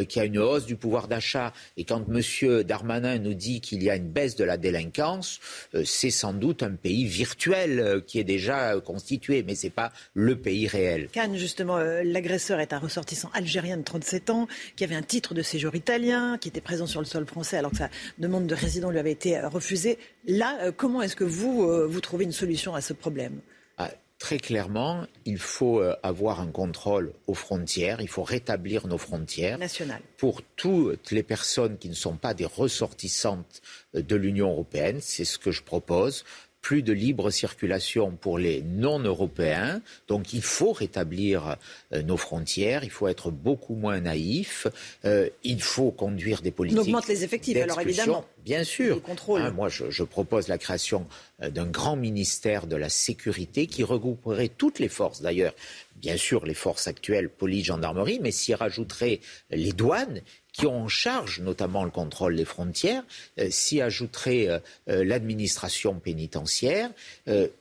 qu'il 0.08 0.16
y 0.16 0.20
a 0.20 0.24
une 0.24 0.38
hausse 0.38 0.66
du 0.66 0.74
pouvoir 0.74 1.06
d'achat 1.06 1.52
et 1.76 1.84
quand 1.84 2.04
M. 2.08 2.62
Darmanin 2.64 3.18
nous 3.18 3.34
dit 3.34 3.60
qu'il 3.60 3.82
y 3.82 3.90
a 3.90 3.94
une 3.94 4.08
baisse 4.08 4.34
de 4.34 4.44
la 4.44 4.56
délinquance, 4.56 5.38
c'est 5.84 6.10
sans 6.10 6.32
doute 6.32 6.62
un 6.62 6.72
pays 6.72 7.04
virtuel 7.04 8.02
qui 8.06 8.18
est 8.18 8.24
déjà 8.24 8.78
constitué, 8.80 9.44
mais 9.44 9.54
ce 9.54 9.66
n'est 9.66 9.70
pas 9.70 9.92
le 10.14 10.36
pays 10.36 10.66
réel. 10.66 11.08
Cannes, 11.12 11.36
justement, 11.36 11.78
l'agresseur 11.78 12.58
est 12.60 12.72
un 12.72 12.78
ressortissant 12.78 13.30
algérien 13.32 13.76
de 13.76 13.82
37 13.82 14.30
ans 14.30 14.48
qui 14.76 14.84
avait 14.84 14.96
un 14.96 15.02
titre 15.02 15.34
de 15.34 15.42
séjour 15.42 15.74
italien, 15.74 16.36
qui 16.38 16.48
était 16.48 16.60
présent 16.60 16.79
sur 16.86 17.00
le 17.00 17.06
sol 17.06 17.26
français 17.26 17.56
alors 17.56 17.70
que 17.70 17.78
sa 17.78 17.90
demande 18.18 18.46
de 18.46 18.54
résident 18.54 18.90
lui 18.90 18.98
avait 18.98 19.12
été 19.12 19.38
euh, 19.38 19.48
refusée. 19.48 19.98
Là, 20.26 20.58
euh, 20.62 20.72
comment 20.72 21.02
est-ce 21.02 21.16
que 21.16 21.24
vous, 21.24 21.64
euh, 21.64 21.86
vous 21.86 22.00
trouvez 22.00 22.24
une 22.24 22.32
solution 22.32 22.74
à 22.74 22.80
ce 22.80 22.92
problème? 22.92 23.40
Ah, 23.78 23.90
Très 24.18 24.36
clairement, 24.36 25.06
il 25.24 25.38
faut 25.38 25.82
avoir 26.02 26.40
un 26.42 26.48
contrôle 26.48 27.14
aux 27.26 27.32
frontières, 27.32 28.02
il 28.02 28.08
faut 28.08 28.22
rétablir 28.22 28.86
nos 28.86 28.98
frontières. 28.98 29.56
Nationales. 29.56 30.02
Pour 30.18 30.42
toutes 30.42 31.10
les 31.10 31.22
personnes 31.22 31.78
qui 31.78 31.88
ne 31.88 31.94
sont 31.94 32.16
pas 32.16 32.34
des 32.34 32.44
ressortissantes 32.44 33.62
de 33.94 34.16
l'Union 34.16 34.50
européenne, 34.50 34.98
c'est 35.00 35.24
ce 35.24 35.38
que 35.38 35.50
je 35.50 35.62
propose 35.62 36.26
plus 36.60 36.82
de 36.82 36.92
libre 36.92 37.30
circulation 37.30 38.10
pour 38.12 38.38
les 38.38 38.62
non-européens. 38.62 39.80
Donc 40.08 40.32
il 40.32 40.42
faut 40.42 40.72
rétablir 40.72 41.56
euh, 41.92 42.02
nos 42.02 42.16
frontières, 42.16 42.84
il 42.84 42.90
faut 42.90 43.08
être 43.08 43.30
beaucoup 43.30 43.74
moins 43.74 44.00
naïf, 44.00 44.66
euh, 45.04 45.28
il 45.42 45.62
faut 45.62 45.90
conduire 45.90 46.42
des 46.42 46.50
politiques. 46.50 46.80
On 46.80 46.82
augmente 46.82 47.08
les 47.08 47.24
effectifs, 47.24 47.56
alors 47.56 47.80
évidemment. 47.80 48.24
Bien 48.44 48.64
sûr. 48.64 49.02
Hein, 49.36 49.50
moi, 49.50 49.68
je, 49.68 49.90
je, 49.90 50.02
propose 50.02 50.48
la 50.48 50.56
création 50.56 51.06
euh, 51.42 51.50
d'un 51.50 51.66
grand 51.66 51.96
ministère 51.96 52.66
de 52.66 52.76
la 52.76 52.88
sécurité 52.88 53.66
qui 53.66 53.84
regrouperait 53.84 54.48
toutes 54.48 54.78
les 54.78 54.88
forces, 54.88 55.20
d'ailleurs, 55.20 55.54
bien 55.96 56.16
sûr 56.16 56.46
les 56.46 56.54
forces 56.54 56.86
actuelles, 56.86 57.28
police, 57.28 57.66
gendarmerie, 57.66 58.18
mais 58.22 58.30
s'y 58.30 58.54
rajouterait 58.54 59.20
les 59.50 59.72
douanes 59.72 60.22
qui 60.60 60.66
ont 60.66 60.82
en 60.82 60.88
charge 60.88 61.40
notamment 61.40 61.84
le 61.84 61.90
contrôle 61.90 62.36
des 62.36 62.44
frontières, 62.44 63.02
euh, 63.38 63.48
s'y 63.50 63.80
ajouterait 63.80 64.46
euh, 64.46 64.58
euh, 64.90 65.04
l'administration 65.04 65.94
pénitentiaire. 65.94 66.90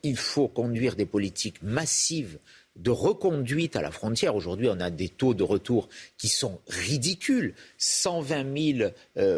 il 0.03 0.17
faut 0.17 0.49
conduire 0.49 0.97
des 0.97 1.05
politiques 1.05 1.61
massives 1.63 2.39
de 2.75 2.91
reconduite 2.91 3.77
à 3.77 3.81
la 3.81 3.91
frontière. 3.91 4.35
Aujourd'hui, 4.35 4.67
on 4.69 4.79
a 4.81 4.89
des 4.89 5.07
taux 5.07 5.33
de 5.33 5.43
retour 5.43 5.87
qui 6.17 6.27
sont 6.27 6.59
ridicules. 6.67 7.53
120 7.77 8.75
000 8.77 8.91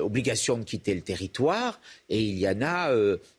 obligations 0.04 0.58
de 0.58 0.64
quitter 0.64 0.94
le 0.94 1.02
territoire 1.02 1.80
et 2.10 2.22
il 2.22 2.38
y 2.38 2.48
en 2.48 2.62
a 2.62 2.94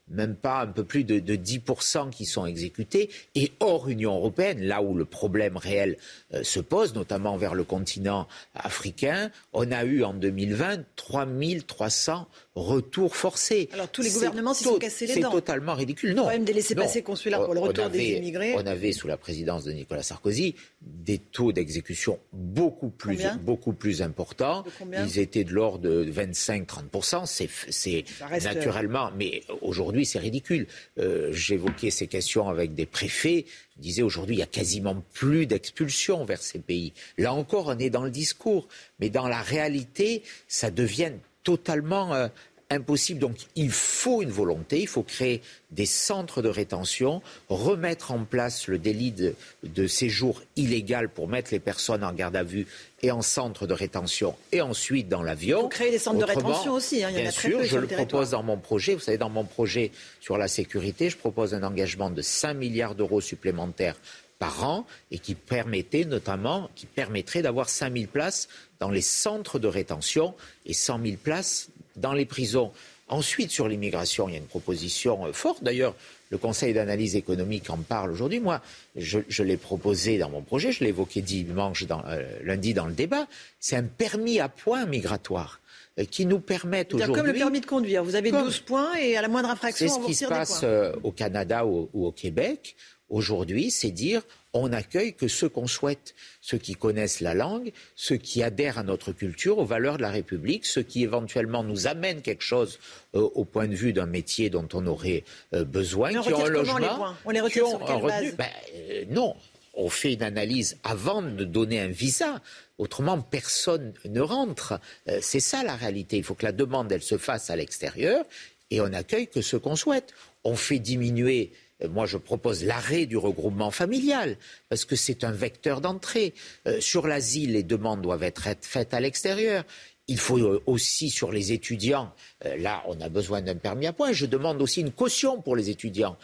même 0.08 0.34
pas 0.34 0.62
un 0.62 0.66
peu 0.66 0.84
plus 0.84 1.04
de, 1.04 1.18
10% 1.20 2.10
qui 2.10 2.26
sont 2.26 2.46
exécutés. 2.46 3.10
Et 3.34 3.52
hors 3.60 3.88
Union 3.88 4.14
européenne, 4.14 4.62
là 4.62 4.82
où 4.82 4.94
le 4.94 5.04
problème 5.04 5.56
réel 5.56 5.96
euh, 6.34 6.42
se 6.42 6.60
pose, 6.60 6.94
notamment 6.94 7.36
vers 7.36 7.54
le 7.54 7.64
continent 7.64 8.28
africain, 8.54 9.30
on 9.52 9.70
a 9.72 9.84
eu 9.84 10.04
en 10.04 10.14
2020 10.14 10.84
3300 10.96 12.28
retours 12.54 13.16
forcés. 13.16 13.68
Alors 13.72 13.88
tous 13.88 14.02
les 14.02 14.10
gouvernements 14.10 14.52
s'y 14.54 14.64
sont 14.64 14.78
cassés 14.78 15.06
les 15.06 15.20
dents. 15.20 15.30
C'est 15.30 15.36
totalement 15.36 15.74
ridicule. 15.74 16.14
Non. 16.14 16.26
même 16.26 16.44
des 16.44 16.52
laissés-passer 16.52 17.02
consulaires 17.02 17.44
pour 17.44 17.54
le 17.54 17.60
retour 17.60 17.88
des 17.88 18.12
immigrés. 18.12 18.54
On 18.56 18.66
avait, 18.66 18.92
sous 18.92 19.06
la 19.06 19.16
présidence 19.16 19.64
de 19.64 19.72
Nicolas 19.72 20.02
Sarkozy, 20.02 20.54
des 20.82 21.18
taux 21.18 21.52
d'exécution 21.52 22.18
beaucoup 22.32 22.90
plus, 22.90 23.18
beaucoup 23.40 23.72
plus 23.72 24.02
importants. 24.02 24.64
Ils 24.92 25.18
étaient 25.18 25.44
de 25.44 25.52
l'ordre 25.52 25.78
de 25.78 26.04
25-30%. 26.04 27.26
C'est 27.26 28.04
euh, 28.22 28.40
naturellement, 28.40 29.10
mais 29.16 29.42
aujourd'hui, 29.62 29.91
c'est 30.04 30.18
ridicule. 30.18 30.66
Euh, 30.98 31.30
j'évoquais 31.32 31.90
ces 31.90 32.06
questions 32.06 32.48
avec 32.48 32.74
des 32.74 32.86
préfets. 32.86 33.46
Je 33.76 33.82
disais 33.82 34.02
aujourd'hui, 34.02 34.36
il 34.36 34.38
y 34.38 34.42
a 34.42 34.46
quasiment 34.46 35.02
plus 35.12 35.46
d'expulsions 35.46 36.24
vers 36.24 36.42
ces 36.42 36.58
pays. 36.58 36.92
Là 37.18 37.32
encore, 37.32 37.68
on 37.68 37.78
est 37.78 37.90
dans 37.90 38.04
le 38.04 38.10
discours, 38.10 38.68
mais 39.00 39.10
dans 39.10 39.28
la 39.28 39.40
réalité, 39.40 40.22
ça 40.48 40.70
devient 40.70 41.12
totalement 41.44 42.14
euh, 42.14 42.28
impossible. 42.72 43.20
Donc 43.20 43.36
il 43.56 43.70
faut 43.70 44.22
une 44.22 44.30
volonté, 44.30 44.80
il 44.80 44.88
faut 44.88 45.02
créer 45.02 45.42
des 45.70 45.86
centres 45.86 46.42
de 46.42 46.48
rétention, 46.48 47.22
remettre 47.48 48.12
en 48.12 48.24
place 48.24 48.68
le 48.68 48.78
délit 48.78 49.12
de, 49.12 49.86
séjour 49.86 50.42
illégal 50.56 51.08
pour 51.08 51.28
mettre 51.28 51.52
les 51.52 51.60
personnes 51.60 52.04
en 52.04 52.12
garde 52.12 52.36
à 52.36 52.42
vue 52.42 52.66
et 53.02 53.10
en 53.10 53.22
centre 53.22 53.66
de 53.66 53.74
rétention 53.74 54.36
et 54.52 54.60
ensuite 54.60 55.08
dans 55.08 55.22
l'avion. 55.22 55.58
Il 55.58 55.62
faut 55.62 55.68
créer 55.68 55.90
des 55.90 55.98
centres 55.98 56.18
de 56.18 56.24
rétention 56.24 56.72
aussi. 56.72 57.02
Hein, 57.02 57.08
il 57.10 57.18
y 57.18 57.20
bien 57.20 57.28
a 57.28 57.32
sûr, 57.32 57.62
je 57.64 57.78
le, 57.78 57.86
propose 57.86 58.30
dans 58.30 58.42
mon 58.42 58.58
projet. 58.58 58.94
Vous 58.94 59.00
savez, 59.00 59.18
dans 59.18 59.30
mon 59.30 59.44
projet 59.44 59.90
sur 60.20 60.38
la 60.38 60.48
sécurité, 60.48 61.10
je 61.10 61.16
propose 61.16 61.54
un 61.54 61.62
engagement 61.62 62.10
de 62.10 62.22
5 62.22 62.54
milliards 62.54 62.94
d'euros 62.94 63.20
supplémentaires 63.20 63.96
par 64.42 64.64
an 64.64 64.86
et 65.12 65.20
qui 65.20 65.36
permettait 65.36 66.04
notamment, 66.04 66.68
qui 66.74 66.86
permettrait 66.86 67.42
d'avoir 67.42 67.68
5 67.68 67.92
000 67.92 68.06
places 68.06 68.48
dans 68.80 68.90
les 68.90 69.00
centres 69.00 69.60
de 69.60 69.68
rétention 69.68 70.34
et 70.66 70.72
100 70.72 71.00
000 71.04 71.16
places 71.22 71.68
dans 71.96 72.12
les 72.12 72.26
prisons. 72.26 72.72
Ensuite, 73.08 73.50
sur 73.50 73.68
l'immigration, 73.68 74.28
il 74.28 74.32
y 74.32 74.34
a 74.36 74.38
une 74.38 74.46
proposition 74.46 75.26
euh, 75.26 75.32
forte. 75.32 75.62
D'ailleurs, 75.62 75.94
le 76.30 76.38
Conseil 76.38 76.72
d'analyse 76.72 77.14
économique 77.14 77.68
en 77.68 77.76
parle 77.76 78.10
aujourd'hui. 78.10 78.40
Moi, 78.40 78.62
je, 78.96 79.42
l'ai 79.42 79.58
proposé 79.58 80.16
dans 80.16 80.30
mon 80.30 80.40
projet, 80.40 80.72
je 80.72 80.82
l'ai 80.82 80.88
évoqué 80.88 81.20
dimanche, 81.20 81.84
dans, 81.84 82.02
euh, 82.06 82.38
lundi 82.42 82.72
dans 82.72 82.86
le 82.86 82.94
débat. 82.94 83.26
C'est 83.60 83.76
un 83.76 83.82
permis 83.82 84.40
à 84.40 84.48
points 84.48 84.86
migratoire 84.86 85.60
euh, 85.98 86.04
qui 86.04 86.24
nous 86.24 86.40
permettent 86.40 86.94
aujourd'hui. 86.94 87.14
Comme 87.14 87.26
le 87.26 87.34
permis 87.34 87.60
de 87.60 87.66
conduire, 87.66 88.02
vous 88.02 88.14
avez 88.14 88.30
12 88.30 88.60
points 88.60 88.94
et 88.96 89.16
à 89.16 89.22
la 89.22 89.28
moindre 89.28 89.50
infraction, 89.50 89.88
C'est 89.88 90.00
ce 90.00 90.06
qui 90.06 90.14
se 90.14 90.24
passe 90.24 90.64
au 91.02 91.12
Canada 91.12 91.66
ou 91.66 91.90
au 91.92 92.12
Québec 92.12 92.76
aujourd'hui, 93.10 93.70
c'est 93.70 93.90
dire 93.90 94.22
on 94.54 94.68
n'accueille 94.68 95.14
que 95.14 95.28
ceux 95.28 95.48
qu'on 95.48 95.66
souhaite, 95.66 96.14
ceux 96.40 96.58
qui 96.58 96.74
connaissent 96.74 97.20
la 97.20 97.34
langue, 97.34 97.72
ceux 97.96 98.16
qui 98.16 98.42
adhèrent 98.42 98.78
à 98.78 98.82
notre 98.82 99.12
culture, 99.12 99.58
aux 99.58 99.64
valeurs 99.64 99.96
de 99.96 100.02
la 100.02 100.10
République, 100.10 100.66
ceux 100.66 100.82
qui 100.82 101.02
éventuellement 101.02 101.64
nous 101.64 101.86
amènent 101.86 102.22
quelque 102.22 102.44
chose 102.44 102.78
euh, 103.14 103.20
au 103.20 103.44
point 103.44 103.66
de 103.66 103.74
vue 103.74 103.92
d'un 103.92 104.06
métier 104.06 104.50
dont 104.50 104.68
on 104.74 104.86
aurait 104.86 105.24
euh, 105.54 105.64
besoin, 105.64 106.14
on 106.16 106.22
qui 106.22 106.34
ont 106.34 106.44
un 106.44 106.48
logement, 106.48 107.14
on 107.24 107.30
les 107.30 107.40
retire 107.40 107.66
sur 107.66 107.84
quelle 107.84 108.02
base? 108.02 108.36
Ben, 108.36 108.46
euh, 108.74 109.04
Non, 109.08 109.34
on 109.74 109.88
fait 109.88 110.12
une 110.12 110.22
analyse 110.22 110.76
avant 110.84 111.22
de 111.22 111.44
donner 111.44 111.80
un 111.80 111.88
visa. 111.88 112.42
Autrement, 112.76 113.20
personne 113.20 113.94
ne 114.04 114.20
rentre. 114.20 114.80
c'est 115.20 115.40
ça 115.40 115.62
la 115.62 115.76
réalité. 115.76 116.16
Il 116.16 116.24
faut 116.24 116.34
que 116.34 116.44
la 116.44 116.52
demande, 116.52 116.90
elle 116.90 117.02
se 117.02 117.16
fasse 117.16 117.48
à 117.48 117.56
l'extérieur 117.56 118.24
et 118.70 118.80
on 118.80 118.88
n'accueille 118.88 119.28
que 119.28 119.40
ceux 119.40 119.58
qu'on 119.58 119.76
souhaite. 119.76 120.12
On 120.44 120.56
fait 120.56 120.78
diminuer 120.78 121.52
moi, 121.88 122.06
je 122.06 122.16
propose 122.16 122.64
l'arrêt 122.64 123.06
du 123.06 123.16
regroupement 123.16 123.70
familial, 123.70 124.36
parce 124.68 124.84
que 124.84 124.96
c'est 124.96 125.24
un 125.24 125.32
vecteur 125.32 125.80
d'entrée. 125.80 126.34
Euh, 126.66 126.80
sur 126.80 127.06
l'asile, 127.06 127.52
les 127.52 127.62
demandes 127.62 128.02
doivent 128.02 128.22
être 128.22 128.48
faites 128.60 128.94
à 128.94 129.00
l'extérieur. 129.00 129.64
Il 130.08 130.18
faut 130.18 130.38
euh, 130.38 130.62
aussi 130.66 131.10
sur 131.10 131.30
les 131.30 131.52
étudiants, 131.52 132.12
là 132.58 132.82
on 132.86 133.00
a 133.00 133.08
besoin 133.08 133.40
d'un 133.40 133.54
permis 133.54 133.86
à 133.86 133.92
point. 133.92 134.12
Je 134.12 134.26
demande 134.26 134.60
aussi 134.60 134.80
une 134.80 134.90
caution 134.90 135.40
pour 135.40 135.54
les 135.54 135.70
étudiants. 135.70 136.16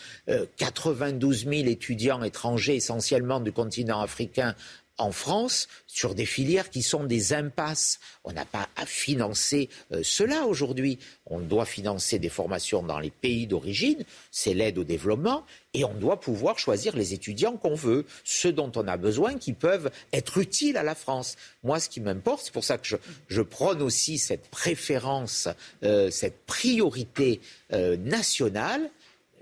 92 0.57 1.45
000 1.45 1.53
étudiants 1.69 2.23
étrangers, 2.25 2.75
essentiellement 2.75 3.41
du 3.41 3.53
continent 3.53 4.01
africain, 4.01 4.55
en 4.99 5.13
France 5.13 5.69
sur 5.87 6.15
des 6.15 6.27
filières 6.27 6.71
qui 6.71 6.83
sont 6.83 7.05
des 7.05 7.33
impasses. 7.33 7.99
On 8.25 8.33
n'a 8.33 8.45
pas 8.45 8.69
à 8.77 8.85
financer 8.87 9.69
euh, 9.93 10.01
cela 10.03 10.47
aujourd'hui. 10.47 10.99
On 11.27 11.41
doit 11.41 11.65
financer 11.65 12.19
des 12.19 12.29
formations 12.29 12.83
dans 12.83 12.99
les 12.99 13.11
pays 13.11 13.47
d'origine, 13.47 14.05
c'est 14.31 14.55
l'aide 14.55 14.79
au 14.79 14.85
développement, 14.85 15.45
et 15.75 15.85
on 15.85 15.95
doit 15.95 16.21
pouvoir 16.21 16.59
choisir 16.59 16.97
les 16.97 17.15
étudiants 17.15 17.57
qu'on 17.57 17.75
veut, 17.75 18.07
ceux 18.25 18.53
dont 18.53 18.73
on 18.77 18.89
a 18.89 18.97
besoin, 18.97 19.37
qui 19.37 19.53
peuvent 19.53 19.91
être 20.13 20.39
utiles 20.39 20.77
à 20.77 20.83
la 20.83 20.95
France. 20.95 21.37
Moi, 21.63 21.81
ce 21.81 21.89
qui 21.89 22.01
m'importe, 22.01 22.43
c'est 22.45 22.53
pour 22.53 22.65
ça 22.65 22.79
que 22.79 22.89
je, 23.29 23.43
prône 23.43 23.83
aussi 23.83 24.19
cette 24.19 24.49
préférence, 24.49 25.49
euh, 25.83 26.11
cette 26.11 26.45
priorité 26.47 27.41
euh, 27.73 27.97
nationale 27.97 28.91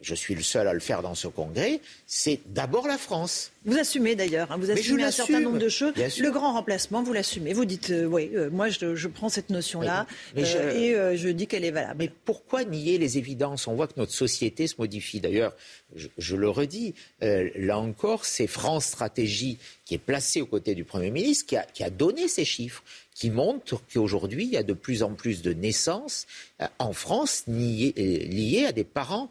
je 0.06 0.14
suis 0.14 0.36
le 0.36 0.42
seul 0.42 0.68
à 0.68 0.72
le 0.72 0.78
faire 0.78 1.02
dans 1.02 1.16
ce 1.16 1.26
congrès, 1.26 1.80
c'est 2.06 2.38
d'abord 2.46 2.86
la 2.86 2.96
France. 2.96 3.50
Vous 3.64 3.76
assumez 3.76 4.14
d'ailleurs, 4.14 4.52
hein, 4.52 4.56
vous 4.56 4.70
assumez 4.70 5.02
un 5.02 5.10
certain 5.10 5.40
nombre 5.40 5.58
de 5.58 5.68
choses. 5.68 5.94
Le 5.96 6.30
grand 6.30 6.52
remplacement, 6.52 7.02
vous 7.02 7.12
l'assumez. 7.12 7.52
Vous 7.52 7.64
dites, 7.64 7.90
euh, 7.90 8.04
oui, 8.04 8.30
euh, 8.34 8.48
moi 8.48 8.68
je, 8.68 9.08
prends 9.08 9.28
cette 9.28 9.50
notion-là 9.50 10.06
et 10.36 10.44
je 10.44 11.28
dis 11.28 11.48
qu'elle 11.48 11.64
est 11.64 11.72
valable. 11.72 11.96
Mais 11.98 12.10
pourquoi 12.24 12.64
nier 12.64 12.98
les 12.98 13.18
évidences? 13.18 13.66
On 13.66 13.74
voit 13.74 13.88
que 13.88 13.98
notre 13.98 14.12
société 14.12 14.68
se 14.68 14.76
modifie. 14.78 15.20
D'ailleurs, 15.20 15.54
je, 15.96 16.36
le 16.36 16.48
redis, 16.48 16.94
là 17.20 17.78
encore, 17.78 18.24
c'est 18.24 18.46
France 18.46 18.86
Stratégie 18.86 19.58
qui 19.84 19.94
est 19.94 19.98
placée 19.98 20.40
aux 20.40 20.46
côtés 20.46 20.76
du 20.76 20.84
Premier 20.84 21.10
ministre 21.10 21.46
qui 21.46 21.56
a, 21.56 21.62
qui 21.62 21.82
a 21.82 21.90
donné 21.90 22.28
ces 22.28 22.44
chiffres 22.44 22.84
qui 23.16 23.30
montre 23.30 23.80
qu'aujourd'hui, 23.90 24.44
il 24.44 24.50
y 24.50 24.58
a 24.58 24.62
de 24.62 24.74
plus 24.74 25.02
en 25.02 25.14
plus 25.14 25.40
de 25.40 25.54
naissances 25.54 26.26
euh, 26.60 26.66
en 26.78 26.92
France 26.92 27.44
liées, 27.48 28.66
à 28.68 28.72
des 28.72 28.84
parents 28.84 29.30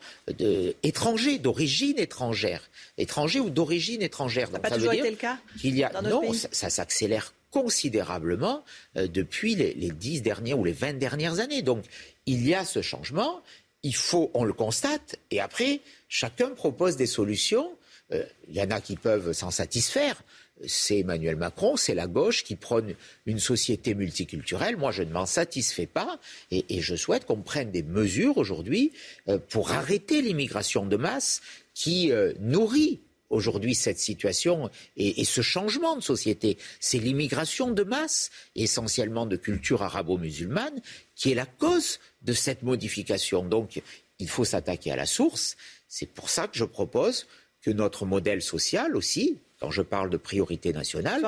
étrangers, 0.82 1.38
d'origine 1.38 2.00
étrangère, 2.00 2.68
étrangers 2.98 3.40
ou 3.40 3.52
d'origine 3.52 4.02
étrangère. 4.02 4.48
Ça 4.48 4.54
n'a 4.54 4.60
pas 4.60 4.72
toujours 4.72 4.94
été 4.94 5.12
le 5.12 5.16
cas 5.16 5.38
y 5.64 5.84
a, 5.84 6.02
Non, 6.02 6.34
ça, 6.34 6.72
s'accélère 6.72 7.34
considérablement 7.52 8.64
euh, 8.98 9.08
depuis 9.08 9.54
les, 9.54 9.92
dix 9.92 10.24
dernières 10.24 10.58
ou 10.58 10.64
les 10.64 10.74
vingt 10.74 10.98
dernières 10.98 11.40
années. 11.40 11.62
Donc, 11.62 11.86
il 12.26 12.46
y 12.48 12.56
a 12.56 12.66
ce 12.66 12.82
changement. 12.82 13.44
Il 13.84 13.96
faut, 13.96 14.32
on 14.34 14.46
le 14.46 14.54
constate, 14.54 15.18
et 15.30 15.40
après, 15.40 15.82
chacun 16.10 16.50
propose 16.50 16.96
des 16.96 17.06
solutions. 17.06 17.72
Euh, 18.14 18.26
il 18.50 18.56
y 18.56 18.62
en 18.62 18.72
a 18.72 18.82
qui 18.82 18.96
peuvent 18.96 19.32
s'en 19.34 19.52
satisfaire 19.52 20.24
c'est 20.66 21.00
Emmanuel 21.00 21.36
Macron, 21.36 21.76
c'est 21.76 21.96
la 21.96 22.08
gauche 22.08 22.44
qui 22.44 22.56
prône 22.56 22.96
une 23.26 23.40
société 23.40 23.94
multiculturelle. 23.94 24.78
Moi, 24.78 24.92
je 24.92 25.04
ne 25.04 25.12
m'en 25.12 25.26
satisfais 25.26 25.86
pas 25.86 26.20
et, 26.52 26.82
je 26.82 26.96
souhaite 26.96 27.26
qu'on 27.26 27.42
prenne 27.42 27.72
des 27.72 27.84
mesures 27.84 28.38
aujourd'hui 28.38 28.92
euh, 29.28 29.38
pour 29.38 29.72
arrêter 29.72 30.22
l'immigration 30.22 30.86
de 30.86 30.96
masse 30.96 31.42
qui 31.74 32.12
euh, 32.12 32.34
nourrit 32.40 33.02
aujourd'hui 33.30 33.76
cette 33.76 34.00
situation 34.00 34.70
et, 34.98 35.26
ce 35.26 35.42
changement 35.42 35.96
de 35.96 36.02
société. 36.02 36.58
C'est 36.80 37.00
l'immigration 37.00 37.72
de 37.72 37.84
masse, 37.84 38.32
essentiellement 38.56 39.26
de 39.26 39.36
culture 39.36 39.84
arabo-musulmane, 39.84 40.82
qui 41.16 41.32
est 41.32 41.36
la 41.36 41.46
cause 41.46 42.00
de 42.22 42.34
cette 42.34 42.64
modification. 42.64 43.44
Donc, 43.44 43.82
il 44.20 44.30
faut 44.30 44.46
s'attaquer 44.46 44.92
à 44.92 44.96
la 44.96 45.06
source. 45.06 45.58
C'est 45.88 46.06
pour 46.06 46.30
ça 46.30 46.48
que 46.48 46.58
je 46.58 46.66
propose 46.66 47.28
que 47.62 47.72
notre 47.72 48.06
modèle 48.06 48.42
social 48.42 48.96
aussi, 48.96 49.40
quand 49.66 49.72
je 49.72 49.82
parle 49.82 50.12
de 50.12 50.18
priorité 50.18 50.74
nationale, 50.74 51.24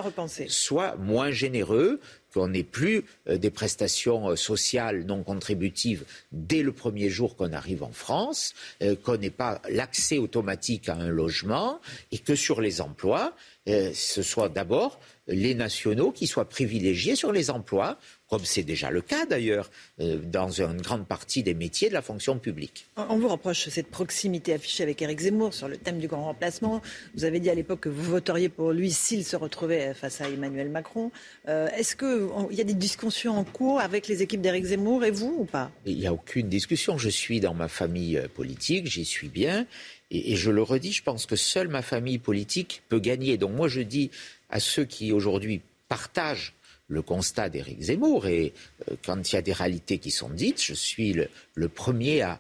soit 0.48 0.96
moins 0.98 1.32
généreux, 1.32 2.00
qu'on 2.36 2.50
n'ait 2.50 2.62
plus 2.62 3.04
euh, 3.28 3.40
des 3.40 3.50
prestations 3.50 4.30
euh, 4.30 4.36
sociales 4.36 5.06
non 5.06 5.24
contributives 5.24 6.04
dès 6.32 6.62
le 6.62 6.72
premier 6.72 7.10
jour 7.10 7.36
qu'on 7.36 7.52
arrive 7.52 7.82
en 7.82 7.92
France, 7.92 8.54
euh, 8.84 8.96
qu'on 8.96 9.18
n'ait 9.18 9.32
pas 9.32 9.60
l'accès 9.72 10.20
automatique 10.20 10.88
à 10.88 10.94
un 10.94 11.08
logement 11.08 11.82
et 12.12 12.20
que 12.20 12.36
sur 12.36 12.62
les 12.62 12.80
emplois, 12.80 13.34
ce 13.66 14.22
soit 14.22 14.48
d'abord 14.48 14.98
les 15.28 15.54
nationaux 15.54 16.12
qui 16.12 16.26
soient 16.26 16.48
privilégiés 16.48 17.18
sur 17.18 17.34
les 17.34 17.50
emplois 17.50 17.98
comme 18.30 18.44
c'est 18.44 18.64
déjà 18.64 18.92
le 18.92 19.02
cas 19.02 19.26
d'ailleurs 19.26 19.70
euh, 20.00 20.18
dans 20.18 20.62
une 20.62 20.82
grande 20.82 21.08
partie 21.08 21.44
des 21.44 21.54
métiers 21.54 21.90
de 21.90 21.94
la 21.94 22.02
fonction 22.02 22.38
publique. 22.40 22.88
On 22.98 23.18
vous 23.18 23.28
reproche 23.28 23.70
cette 23.70 23.88
proximité 23.88 24.54
affichée 24.54 24.84
avec 24.84 25.02
Éric 25.02 25.20
Zemmour 25.20 25.54
sur 25.54 25.68
le 25.68 25.78
thème 25.78 26.00
du 26.00 26.08
grand 26.08 26.26
remplacement. 26.26 26.82
Vous 27.16 27.24
avez 27.24 27.40
dit 27.40 27.50
à 27.50 27.56
l'époque 27.56 27.82
que 27.82 27.90
vous 27.90 28.04
voteriez 28.04 28.50
pour 28.50 28.72
lui 28.72 28.92
s'il 28.92 29.24
se 29.24 29.36
retrouvait 29.36 29.94
face 29.94 30.22
à 30.22 30.30
Emmanuel 30.30 30.70
Macron. 30.70 31.12
Euh, 31.48 31.68
est-ce 31.70 31.96
qu'il 31.96 32.58
y 32.58 32.62
a 32.62 32.66
des 32.66 32.74
discussions 32.74 33.38
en 33.38 33.44
cours 33.44 33.80
avec 33.80 34.08
les 34.08 34.22
équipes 34.22 34.42
d'Éric 34.42 34.66
Zemmour 34.66 35.06
et 35.06 35.12
vous 35.12 35.36
ou 35.40 35.46
pas? 35.46 35.72
Il 35.86 35.98
n'y 35.98 36.08
a 36.08 36.14
aucune 36.14 36.50
discussion. 36.50 36.98
Je 36.98 37.10
suis 37.10 37.40
dans 37.40 37.54
ma 37.54 37.68
famille 37.68 38.18
euh, 38.18 38.28
politique, 38.28 38.88
j'y 38.88 39.06
suis 39.06 39.30
bien. 39.30 39.66
Et, 40.12 40.34
et 40.34 40.36
je 40.36 40.52
le 40.52 40.62
redis, 40.62 40.94
je 40.94 41.04
pense 41.04 41.26
que 41.26 41.36
seule 41.36 41.68
ma 41.68 41.82
famille 41.82 42.18
politique 42.18 42.82
peut 42.90 43.00
gagner. 43.00 43.38
Donc 43.38 43.52
moi 43.52 43.68
je 43.68 43.82
dis 43.82 44.12
à 44.50 44.60
ceux 44.60 44.86
qui 44.86 45.12
aujourd'hui 45.12 45.62
partagent 45.90 46.54
le 46.88 47.02
constat 47.02 47.50
d'Éric 47.50 47.82
Zemmour. 47.82 48.28
Et 48.28 48.54
euh, 48.90 48.96
quand 49.06 49.32
il 49.32 49.36
y 49.36 49.38
a 49.38 49.42
des 49.42 49.54
réalités 49.54 49.98
qui 49.98 50.12
sont 50.12 50.30
dites, 50.30 50.62
je 50.62 50.74
suis 50.74 51.14
le, 51.14 51.70
premier 51.70 52.22
à, 52.22 52.40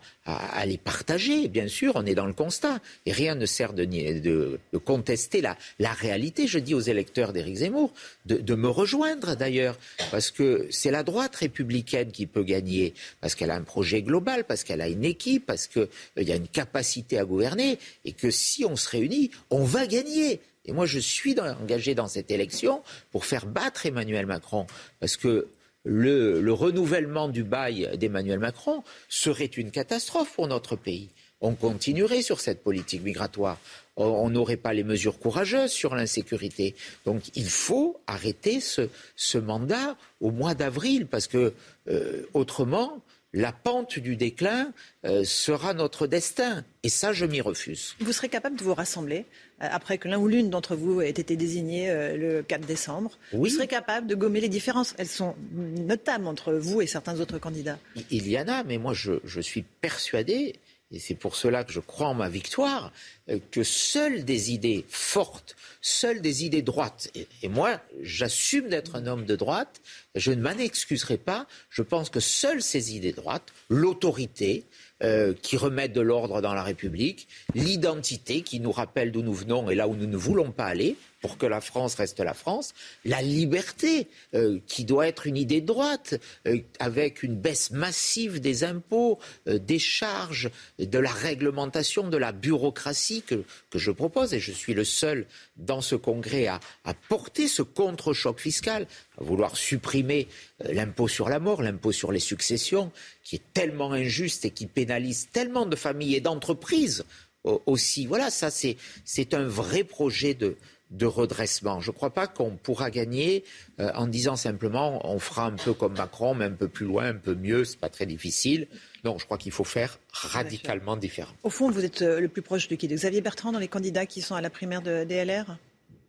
les 0.66 0.78
partager. 0.78 1.48
Bien 1.48 1.68
sûr, 1.68 1.94
on 1.96 2.06
est 2.06 2.16
dans 2.16 2.26
le 2.26 2.34
constat. 2.34 2.80
Et 3.06 3.12
rien 3.12 3.36
ne 3.36 3.46
sert 3.46 3.74
de, 3.74 4.60
contester 4.86 5.42
la, 5.42 5.94
réalité. 5.94 6.48
Je 6.48 6.60
dis 6.60 6.74
aux 6.74 6.82
électeurs 6.82 7.34
d'Éric 7.34 7.58
Zemmour 7.58 7.94
de, 8.26 8.56
me 8.56 8.70
rejoindre 8.70 9.36
d'ailleurs. 9.36 9.78
Parce 10.12 10.32
que 10.32 10.68
c'est 10.70 10.92
la 10.92 11.04
droite 11.04 11.36
républicaine 11.36 12.12
qui 12.12 12.26
peut 12.26 12.44
gagner. 12.44 12.94
Parce 13.22 13.36
qu'elle 13.36 13.52
a 13.52 13.56
un 13.56 13.64
projet 13.64 14.02
global, 14.02 14.46
parce 14.46 14.64
qu'elle 14.64 14.82
a 14.82 14.88
une 14.88 15.06
équipe, 15.06 15.46
parce 15.46 15.68
qu'il 15.68 15.88
y 16.18 16.32
a 16.32 16.36
une 16.36 16.48
capacité 16.48 17.20
à 17.20 17.26
gouverner. 17.26 17.80
Et 18.06 18.14
que 18.14 18.32
si 18.32 18.64
on 18.66 18.76
se 18.76 18.90
réunit, 18.90 19.32
on 19.50 19.64
va 19.64 19.88
gagner. 19.88 20.40
Et 20.68 20.74
moi, 20.74 20.86
je 20.86 21.00
suis 21.00 21.36
engagé 21.40 21.96
dans 21.96 22.08
cette 22.08 22.30
élection 22.30 22.84
pour 23.12 23.26
faire 23.26 23.46
battre 23.46 23.86
Emmanuel 23.86 24.26
Macron. 24.26 24.68
Parce 25.00 25.18
que 25.18 25.48
le, 25.88 26.52
renouvellement 26.52 27.30
du 27.30 27.44
bail 27.44 27.90
d'Emmanuel 27.98 28.40
Macron 28.40 28.84
serait 29.10 29.46
une 29.46 29.72
catastrophe 29.72 30.34
pour 30.34 30.48
notre 30.48 30.76
pays. 30.76 31.10
On 31.40 31.54
continuerait 31.54 32.24
sur 32.24 32.40
cette 32.40 32.64
politique 32.64 33.04
migratoire. 33.04 33.60
On 33.96 34.30
n'aurait 34.30 34.58
pas 34.58 34.74
les 34.74 34.84
mesures 34.84 35.20
courageuses 35.20 35.72
sur 35.72 35.96
l'insécurité. 35.96 36.76
Donc 37.06 37.22
il 37.36 37.50
faut 37.50 38.00
arrêter 38.08 38.60
ce, 38.60 39.38
mandat 39.38 39.96
au 40.20 40.32
mois 40.32 40.56
d'avril, 40.56 41.08
parce 41.08 41.28
que 41.28 41.54
euh, 41.90 42.24
autrement, 42.34 43.02
la 43.38 43.52
pente 43.52 44.00
du 44.00 44.16
déclin 44.16 44.74
euh, 45.06 45.24
sera 45.24 45.76
notre 45.76 46.08
destin. 46.08 46.66
Et 46.82 46.90
ça, 46.90 47.14
je 47.14 47.26
m'y 47.26 47.40
refuse. 47.40 47.96
Vous 48.00 48.12
serez 48.12 48.30
capable 48.30 48.56
de 48.56 48.64
vous 48.64 48.74
rassembler 48.74 49.26
euh, 49.62 49.68
après 49.70 50.00
que 50.00 50.08
l'un 50.08 50.18
ou 50.18 50.28
l'une 50.28 50.50
d'entre 50.50 50.76
vous 50.76 51.02
ait 51.02 51.10
été 51.10 51.36
désigné 51.36 51.92
euh, 51.92 52.18
le 52.18 52.42
4 52.42 52.66
décembre 52.66 53.20
Vous 53.34 53.48
serez 53.48 53.68
capable 53.68 54.08
de 54.08 54.16
gommer 54.16 54.42
les 54.42 54.50
différences 54.50 54.96
Elles 54.98 55.08
sont 55.08 55.36
notables 55.54 56.26
entre 56.26 56.54
vous 56.54 56.82
et 56.82 56.88
certains 56.88 57.20
autres 57.20 57.38
candidats. 57.38 57.78
Il 58.10 58.28
y 58.28 58.40
en 58.40 58.48
a, 58.48 58.64
mais 58.64 58.80
moi, 58.80 58.94
je, 58.94 59.14
je 59.24 59.40
suis 59.40 59.62
persuadé 59.82 60.56
et 60.92 61.00
c'est 61.00 61.16
pour 61.16 61.36
cela 61.36 61.64
que 61.64 61.74
je 61.74 61.80
crois 61.80 62.08
en 62.08 62.14
ma 62.14 62.30
victoire, 62.30 62.94
euh, 63.30 63.40
que 63.52 63.64
seules 63.64 64.24
des 64.24 64.52
idées 64.52 64.86
fortes, 64.88 65.56
seules 65.82 66.22
des 66.22 66.46
idées 66.46 66.62
droites, 66.62 67.12
et, 67.16 67.50
moi 67.50 67.82
j'assume 68.02 68.70
d'être 68.70 68.96
un 68.96 69.06
homme 69.06 69.26
de 69.26 69.36
droite, 69.36 69.82
je 70.16 70.32
ne 70.32 70.42
m'en 70.42 70.58
excuserai 70.58 71.18
pas, 71.18 71.46
je 71.70 71.82
pense 71.82 72.10
que 72.10 72.20
seules 72.20 72.62
ces 72.62 72.96
idées 72.96 73.12
droites, 73.12 73.54
l'autorité, 73.70 74.66
euh, 75.04 75.36
qui 75.44 75.58
remettent 75.58 75.94
de 75.94 76.02
l'ordre 76.02 76.42
dans 76.42 76.56
la 76.56 76.64
République, 76.64 77.28
l'identité 77.54 78.42
qui 78.42 78.60
nous 78.60 78.72
rappelle 78.72 79.12
d'où 79.12 79.22
nous 79.22 79.34
venons 79.34 79.70
et 79.70 79.76
là 79.76 79.88
où 79.88 79.96
nous 79.96 80.08
ne 80.08 80.18
voulons 80.18 80.52
pas 80.52 80.66
aller, 80.66 80.96
pour 81.22 81.38
que 81.38 81.46
la 81.46 81.62
France 81.62 81.96
reste 81.96 82.20
la 82.20 82.34
France, 82.34 82.74
la 83.06 83.22
liberté, 83.22 84.08
euh, 84.34 84.60
qui 84.68 84.86
doit 84.86 85.08
être 85.08 85.26
une 85.26 85.38
idée 85.38 85.62
de 85.62 85.66
droite, 85.66 86.20
euh, 86.48 86.60
avec 86.80 87.24
une 87.24 87.36
baisse 87.36 87.72
massive 87.72 88.40
des 88.40 88.64
impôts, 88.64 89.20
euh, 89.48 89.58
des 89.58 89.80
charges, 89.80 90.52
de 90.80 91.00
la 91.00 91.12
réglementation, 91.12 92.08
de 92.08 92.18
la 92.18 92.32
bureaucratie 92.32 93.24
que, 93.24 93.44
que, 93.70 93.80
je 93.80 93.92
propose, 93.92 94.34
et 94.34 94.40
je 94.40 94.52
suis 94.52 94.74
le 94.74 94.84
seul 94.84 95.26
dans 95.56 95.82
ce 95.82 95.96
congrès 95.96 96.48
à, 96.48 96.60
à 96.86 96.94
porter 96.94 97.48
ce 97.48 97.64
contre-choc 97.64 98.40
fiscal, 98.40 98.88
à 99.20 99.24
vouloir 99.24 99.58
supprimer 99.58 100.28
l'impôt 100.60 101.08
sur 101.08 101.30
la 101.30 101.40
mort, 101.40 101.62
l'impôt 101.62 101.92
sur 101.92 102.12
les 102.12 102.20
successions, 102.20 102.92
qui 103.24 103.38
est 103.38 103.54
tellement 103.54 103.92
injuste 103.92 104.46
et 104.46 104.52
qui 104.52 104.68
pénalise 104.68 105.30
tellement 105.32 105.66
de 105.66 105.76
familles 105.76 106.16
et 106.16 106.22
d'entreprises 106.22 107.06
aussi. 107.44 108.06
Voilà, 108.06 108.30
ça 108.30 108.50
c'est 108.52 109.34
un 109.34 109.46
vrai 109.46 109.84
projet 109.84 110.34
de, 110.34 110.58
de 110.92 111.06
redressement. 111.06 111.80
Je 111.82 111.92
ne 111.92 111.96
crois 111.96 112.12
pas 112.12 112.28
qu'on 112.28 112.52
pourra 112.52 112.90
gagner 112.90 113.44
euh, 113.80 113.92
en 113.96 114.08
disant 114.08 114.36
simplement 114.36 115.06
on 115.06 115.20
fera 115.20 115.46
un 115.46 115.52
peu 115.52 115.74
comme 115.74 115.94
Macron, 115.94 116.34
mais 116.34 116.46
un 116.46 116.52
peu 116.52 116.68
plus 116.68 116.86
loin, 116.86 117.08
un 117.10 117.16
peu 117.16 117.36
mieux, 117.36 117.66
c'est 117.66 117.80
pas 117.80 117.90
très 117.90 118.06
difficile. 118.06 118.68
Non, 119.04 119.18
je 119.18 119.26
crois 119.26 119.38
qu'il 119.38 119.52
faut 119.52 119.64
faire 119.64 120.00
radicalement 120.12 120.96
différent. 120.96 121.34
Au 121.44 121.50
fond, 121.50 121.70
vous 121.70 121.84
êtes 121.84 122.02
euh, 122.02 122.20
le 122.20 122.28
plus 122.28 122.42
proche 122.42 122.68
de 122.68 122.76
qui? 122.76 122.88
De 122.88 122.96
Xavier 122.96 123.22
Bertrand 123.22 123.52
dans 123.52 123.60
les 123.60 123.68
candidats 123.68 124.06
qui 124.06 124.22
sont 124.22 124.36
à 124.36 124.42
la 124.42 124.50
primaire 124.50 124.82
de 124.82 125.04
DLR 125.04 125.58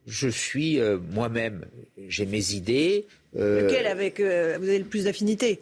Je 0.06 0.28
suis 0.28 0.78
euh, 0.78 0.98
moi-même, 1.10 1.64
j'ai 2.06 2.26
mes 2.26 2.52
idées. 2.52 3.06
Lequel 3.34 3.86
avec 3.86 4.20
vous 4.20 4.24
avez 4.24 4.78
le 4.78 4.84
plus 4.84 5.04
d'affinités? 5.04 5.60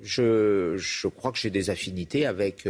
je, 0.00 0.74
je, 0.78 1.06
crois 1.06 1.30
que 1.30 1.38
j'ai 1.38 1.50
des 1.50 1.70
affinités 1.70 2.26
avec 2.26 2.66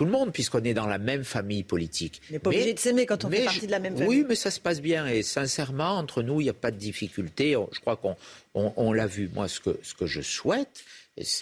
tout 0.00 0.06
le 0.06 0.12
monde, 0.12 0.32
puisqu'on 0.32 0.64
est 0.64 0.72
dans 0.72 0.86
la 0.86 0.96
même 0.96 1.24
famille 1.24 1.62
politique. 1.62 2.22
On 2.30 2.32
n'est 2.32 2.38
pas 2.38 2.48
obligé 2.48 2.72
de 2.72 2.78
s'aimer 2.78 3.04
quand 3.04 3.26
on 3.26 3.30
fait 3.30 3.44
partie 3.44 3.66
de 3.66 3.70
la 3.70 3.80
même 3.80 3.92
famille. 3.92 4.08
Oui, 4.08 4.24
mais 4.26 4.34
ça 4.34 4.50
se 4.50 4.58
passe 4.58 4.80
bien. 4.80 5.06
Et 5.06 5.22
sincèrement, 5.22 5.98
entre 5.98 6.22
nous, 6.22 6.40
il 6.40 6.44
n'y 6.44 6.50
a 6.50 6.54
pas 6.54 6.70
de 6.70 6.78
difficulté. 6.78 7.54
Je 7.70 7.80
crois 7.80 7.96
qu'on 7.96 8.16
on, 8.54 8.92
l'a 8.94 9.06
vu. 9.06 9.28
Moi, 9.34 9.46
ce 9.46 9.60
que, 9.60 9.78
ce 9.82 9.92
que 9.92 10.06
je 10.06 10.22
souhaite, 10.22 10.84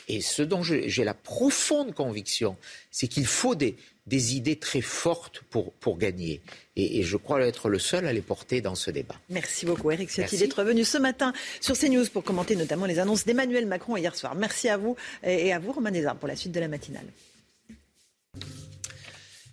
et 0.09 0.21
ce 0.21 0.43
dont 0.43 0.65
j'ai 0.65 1.05
la 1.05 1.15
profonde 1.15 1.95
conviction, 1.95 2.57
c'est 2.91 3.07
qu'il 3.07 3.27
faut 3.27 3.55
des, 3.55 3.77
des 4.09 4.35
idées 4.35 4.57
très 4.57 4.81
fortes 4.81 5.41
pour, 5.51 5.71
pour 5.75 5.97
gagner. 5.97 6.41
Et, 6.75 7.05
je 7.05 7.17
crois 7.17 7.41
être 7.43 7.69
le 7.69 7.79
seul 7.79 8.09
à 8.09 8.13
les 8.13 8.23
porter 8.23 8.61
dans 8.61 8.75
ce 8.75 8.91
débat. 8.91 9.15
Merci 9.31 9.67
beaucoup, 9.67 9.93
Eric 9.93 10.11
Ciotti, 10.11 10.37
d'être 10.37 10.65
venu 10.65 10.85
ce 10.85 10.99
matin 10.99 11.33
sur 11.61 11.79
CNews 11.79 12.07
pour 12.13 12.25
commenter 12.25 12.57
notamment 12.57 12.87
les 12.87 12.99
annonces 12.99 13.25
d'Emmanuel 13.25 13.67
Macron 13.67 13.97
hier 13.97 14.17
soir. 14.17 14.35
Merci 14.35 14.69
à 14.69 14.77
vous 14.77 14.97
et 15.23 15.53
à 15.53 15.61
vous, 15.61 15.71
Romain 15.71 15.93
Desarmes, 15.93 16.19
pour 16.19 16.27
la 16.27 16.35
suite 16.35 16.51
de 16.51 16.59
la 16.59 16.67
matinale. 16.67 17.07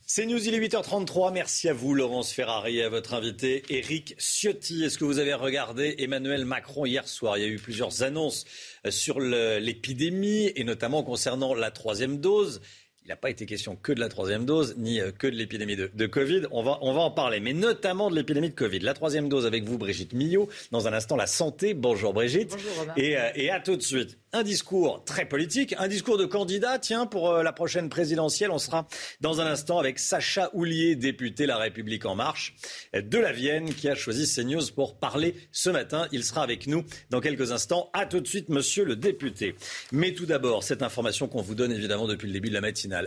C'est 0.07 0.27
News, 0.27 0.47
il 0.47 0.53
est 0.53 0.59
8h33. 0.59 1.33
Merci 1.33 1.67
à 1.67 1.73
vous, 1.73 1.93
Laurence 1.93 2.31
Ferrari, 2.31 2.77
et 2.77 2.83
à 2.83 2.89
votre 2.89 3.15
invité, 3.15 3.63
Eric 3.69 4.15
Ciotti. 4.17 4.83
Est-ce 4.83 4.97
que 4.97 5.03
vous 5.03 5.19
avez 5.19 5.33
regardé 5.33 5.95
Emmanuel 5.97 6.45
Macron 6.45 6.85
hier 6.85 7.07
soir? 7.07 7.37
Il 7.37 7.41
y 7.41 7.45
a 7.45 7.49
eu 7.49 7.57
plusieurs 7.57 8.03
annonces 8.03 8.45
euh, 8.85 8.91
sur 8.91 9.19
l'épidémie, 9.19 10.53
et 10.55 10.63
notamment 10.63 11.03
concernant 11.03 11.53
la 11.53 11.69
troisième 11.69 12.19
dose. 12.19 12.61
Il 13.05 13.09
n'a 13.09 13.15
pas 13.15 13.29
été 13.29 13.45
question 13.45 13.75
que 13.75 13.91
de 13.91 13.99
la 13.99 14.09
troisième 14.09 14.45
dose, 14.45 14.73
ni 14.77 14.99
euh, 14.99 15.11
que 15.11 15.27
de 15.27 15.35
l'épidémie 15.35 15.75
de, 15.75 16.05
Covid. 16.07 16.47
On 16.49 16.63
va, 16.63 16.79
on 16.81 16.91
va 16.91 17.01
en 17.01 17.11
parler, 17.11 17.39
mais 17.39 17.53
notamment 17.53 18.09
de 18.09 18.15
l'épidémie 18.15 18.49
de 18.49 18.55
Covid. 18.55 18.79
La 18.79 18.95
troisième 18.95 19.29
dose 19.29 19.45
avec 19.45 19.63
vous, 19.63 19.77
Brigitte 19.77 20.13
Millot. 20.13 20.49
Dans 20.71 20.87
un 20.87 20.93
instant, 20.93 21.15
la 21.15 21.27
santé. 21.27 21.75
Bonjour, 21.75 22.15
Brigitte. 22.15 22.49
Bonjour, 22.49 22.93
Et, 22.97 23.15
euh, 23.15 23.29
et 23.35 23.51
à 23.51 23.59
tout 23.59 23.75
de 23.75 23.83
suite 23.83 24.17
un 24.35 24.43
discours 24.43 25.01
très 25.05 25.25
politique, 25.25 25.73
un 25.77 25.87
discours 25.87 26.17
de 26.17 26.25
candidat. 26.25 26.77
Tiens, 26.77 27.05
pour 27.05 27.31
euh, 27.31 27.41
la 27.41 27.53
prochaine 27.53 27.87
présidentielle, 27.87 28.51
on 28.51 28.59
sera 28.59 28.85
dans 29.21 29.39
un 29.39 29.45
instant 29.45 29.79
avec 29.79 29.97
Sacha 29.97 30.49
Houlier, 30.53 30.97
député 30.97 31.45
La 31.45 31.57
République 31.57 32.05
en 32.05 32.15
marche 32.15 32.53
de 32.93 33.17
la 33.17 33.31
Vienne, 33.31 33.73
qui 33.73 33.87
a 33.87 33.95
choisi 33.95 34.27
CNews 34.27 34.73
pour 34.75 34.97
parler 34.97 35.35
ce 35.53 35.69
matin. 35.69 36.09
Il 36.11 36.25
sera 36.25 36.43
avec 36.43 36.67
nous 36.67 36.83
dans 37.11 37.21
quelques 37.21 37.53
instants. 37.53 37.89
À 37.93 38.05
tout 38.05 38.19
de 38.19 38.27
suite, 38.27 38.49
monsieur 38.49 38.83
le 38.83 38.97
député. 38.97 39.55
Mais 39.93 40.13
tout 40.13 40.25
d'abord, 40.25 40.63
cette 40.63 40.81
information 40.81 41.29
qu'on 41.29 41.41
vous 41.41 41.55
donne 41.55 41.71
évidemment 41.71 42.07
depuis 42.07 42.27
le 42.27 42.33
début 42.33 42.49
de 42.49 42.55
la 42.55 42.61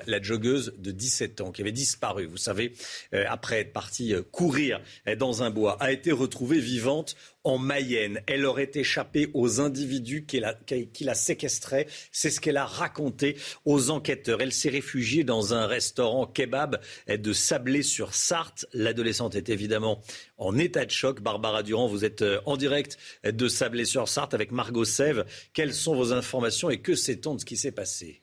La 0.07 0.23
joggeuse 0.23 0.75
de 0.79 0.91
17 0.91 1.41
ans 1.41 1.53
qui 1.53 1.63
avait 1.63 1.73
disparu, 1.73 2.27
vous 2.27 2.37
savez, 2.37 2.73
euh, 3.15 3.25
après 3.29 3.61
être 3.61 3.73
partie 3.73 4.15
euh, 4.15 4.23
courir 4.23 4.81
dans 5.19 5.43
un 5.43 5.51
bois, 5.51 5.77
a 5.81 5.93
été 5.93 6.13
retrouvée 6.13 6.61
vivante 6.61 7.17
en 7.45 7.59
Mayenne. 7.59 8.21
Elle 8.27 8.45
aurait 8.45 8.71
échappé 8.75 9.31
aux 9.33 9.61
individus 9.61 10.27
qui 10.27 10.41
la, 10.41 11.15
séquestraient. 11.15 11.87
C'est 12.13 12.31
ce 12.31 12.41
qu'elle 12.41 12.57
a 12.57 12.67
raconté 12.67 13.37
aux 13.65 13.91
enquêteurs. 13.91 14.43
Elle 14.43 14.53
s'est 14.53 14.69
réfugiée 14.69 15.25
dans 15.25 15.55
un 15.55 15.67
restaurant 15.67 16.27
kebab 16.27 16.81
de 17.09 17.33
Sablé-sur-Sarthe. 17.33 18.67
L'adolescente 18.73 19.35
est 19.35 19.49
évidemment 19.49 20.03
en 20.37 20.59
état 20.59 20.85
de 20.85 20.91
choc. 20.91 21.21
Barbara 21.21 21.63
Durand, 21.63 21.89
vous 21.89 22.05
êtes 22.05 22.23
euh, 22.23 22.41
en 22.45 22.57
direct 22.57 22.99
de 23.25 23.49
Sablé-sur-Sarthe 23.49 24.35
avec 24.35 24.53
Margot 24.53 24.85
Sève. 24.85 25.25
Quelles 25.53 25.75
sont 25.75 25.97
vos 25.97 26.13
informations 26.13 26.71
et 26.71 26.81
que 26.83 26.95
sait-on 26.95 27.35
de 27.35 27.41
ce 27.41 27.45
qui 27.45 27.57
s'est 27.57 27.73
passé? 27.73 28.23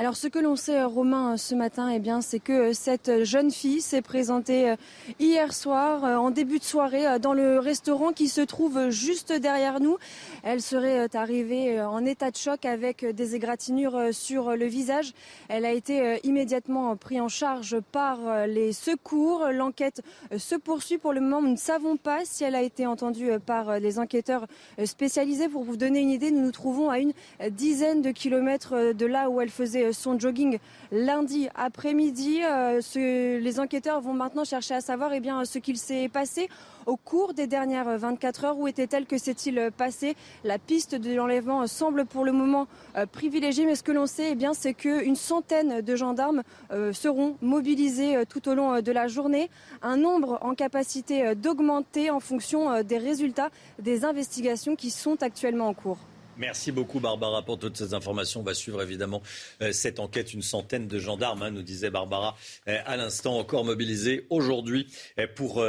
Alors 0.00 0.16
ce 0.16 0.28
que 0.28 0.38
l'on 0.38 0.54
sait, 0.54 0.84
Romain, 0.84 1.36
ce 1.36 1.56
matin, 1.56 1.90
eh 1.92 1.98
bien, 1.98 2.20
c'est 2.20 2.38
que 2.38 2.72
cette 2.72 3.24
jeune 3.24 3.50
fille 3.50 3.80
s'est 3.80 4.00
présentée 4.00 4.70
euh, 4.70 4.76
hier 5.18 5.52
soir, 5.52 6.04
euh, 6.04 6.14
en 6.14 6.30
début 6.30 6.60
de 6.60 6.64
soirée, 6.64 7.04
euh, 7.04 7.18
dans 7.18 7.32
le 7.32 7.58
restaurant 7.58 8.12
qui 8.12 8.28
se 8.28 8.40
trouve 8.40 8.90
juste 8.90 9.32
derrière 9.32 9.80
nous. 9.80 9.96
Elle 10.44 10.62
serait 10.62 11.08
arrivée 11.16 11.82
en 11.82 12.06
état 12.06 12.30
de 12.30 12.36
choc 12.36 12.64
avec 12.64 13.04
des 13.04 13.34
égratignures 13.34 14.14
sur 14.14 14.54
le 14.54 14.66
visage. 14.66 15.14
Elle 15.48 15.64
a 15.64 15.72
été 15.72 16.20
immédiatement 16.22 16.94
prise 16.94 17.20
en 17.20 17.28
charge 17.28 17.80
par 17.90 18.46
les 18.46 18.72
secours. 18.72 19.46
L'enquête 19.52 20.00
se 20.36 20.54
poursuit. 20.54 20.98
Pour 20.98 21.12
le 21.12 21.20
moment, 21.20 21.42
nous 21.42 21.50
ne 21.50 21.56
savons 21.56 21.96
pas 21.96 22.20
si 22.24 22.44
elle 22.44 22.54
a 22.54 22.62
été 22.62 22.86
entendue 22.86 23.32
par 23.44 23.80
les 23.80 23.98
enquêteurs 23.98 24.46
spécialisés. 24.84 25.48
Pour 25.48 25.64
vous 25.64 25.76
donner 25.76 25.98
une 26.00 26.10
idée, 26.10 26.30
nous 26.30 26.42
nous 26.42 26.52
trouvons 26.52 26.88
à 26.88 27.00
une 27.00 27.12
dizaine 27.50 28.00
de 28.00 28.12
kilomètres 28.12 28.92
de 28.94 29.06
là 29.06 29.28
où 29.28 29.40
elle 29.40 29.50
faisait 29.50 29.87
son 29.92 30.18
jogging 30.18 30.58
lundi 30.92 31.48
après-midi. 31.54 32.40
Euh, 32.44 32.80
les 32.94 33.60
enquêteurs 33.60 34.00
vont 34.00 34.12
maintenant 34.12 34.44
chercher 34.44 34.74
à 34.74 34.80
savoir 34.80 35.12
eh 35.12 35.20
bien, 35.20 35.44
ce 35.44 35.58
qu'il 35.58 35.78
s'est 35.78 36.08
passé 36.08 36.48
au 36.86 36.96
cours 36.96 37.34
des 37.34 37.46
dernières 37.46 37.98
24 37.98 38.44
heures. 38.44 38.58
Où 38.58 38.66
était-elle 38.66 39.06
Que 39.06 39.18
s'est-il 39.18 39.70
passé 39.76 40.16
La 40.44 40.58
piste 40.58 40.94
de 40.94 41.14
l'enlèvement 41.14 41.66
semble 41.66 42.06
pour 42.06 42.24
le 42.24 42.32
moment 42.32 42.66
euh, 42.96 43.06
privilégiée, 43.06 43.66
mais 43.66 43.74
ce 43.74 43.82
que 43.82 43.92
l'on 43.92 44.06
sait, 44.06 44.30
eh 44.32 44.34
bien, 44.34 44.54
c'est 44.54 44.74
qu'une 44.74 45.16
centaine 45.16 45.80
de 45.80 45.96
gendarmes 45.96 46.42
euh, 46.72 46.92
seront 46.92 47.36
mobilisés 47.42 48.24
tout 48.28 48.48
au 48.48 48.54
long 48.54 48.80
de 48.80 48.92
la 48.92 49.08
journée. 49.08 49.50
Un 49.82 49.96
nombre 49.96 50.38
en 50.42 50.54
capacité 50.54 51.34
d'augmenter 51.34 52.10
en 52.10 52.20
fonction 52.20 52.82
des 52.82 52.98
résultats 52.98 53.50
des 53.78 54.04
investigations 54.04 54.76
qui 54.76 54.90
sont 54.90 55.22
actuellement 55.22 55.68
en 55.68 55.74
cours. 55.74 55.98
Merci 56.38 56.70
beaucoup 56.70 57.00
Barbara 57.00 57.42
pour 57.42 57.58
toutes 57.58 57.76
ces 57.76 57.94
informations. 57.94 58.40
On 58.40 58.44
va 58.44 58.54
suivre 58.54 58.80
évidemment 58.80 59.22
euh, 59.60 59.72
cette 59.72 59.98
enquête. 59.98 60.32
Une 60.32 60.42
centaine 60.42 60.86
de 60.86 60.98
gendarmes, 61.00 61.42
hein, 61.42 61.50
nous 61.50 61.62
disait 61.62 61.90
Barbara 61.90 62.36
euh, 62.68 62.78
à 62.86 62.96
l'instant, 62.96 63.36
encore 63.38 63.64
mobilisés 63.64 64.24
aujourd'hui 64.30 64.86
euh, 65.18 65.26
pour 65.34 65.64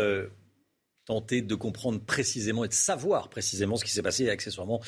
tenter 1.05 1.41
de 1.41 1.55
comprendre 1.55 1.99
précisément 1.99 2.63
et 2.63 2.67
de 2.67 2.73
savoir 2.73 3.29
précisément 3.29 3.77
ce 3.77 3.83
qui 3.83 3.89
s'est 3.89 4.03
passé 4.03 4.25
et 4.25 4.29
accessoirement 4.29 4.79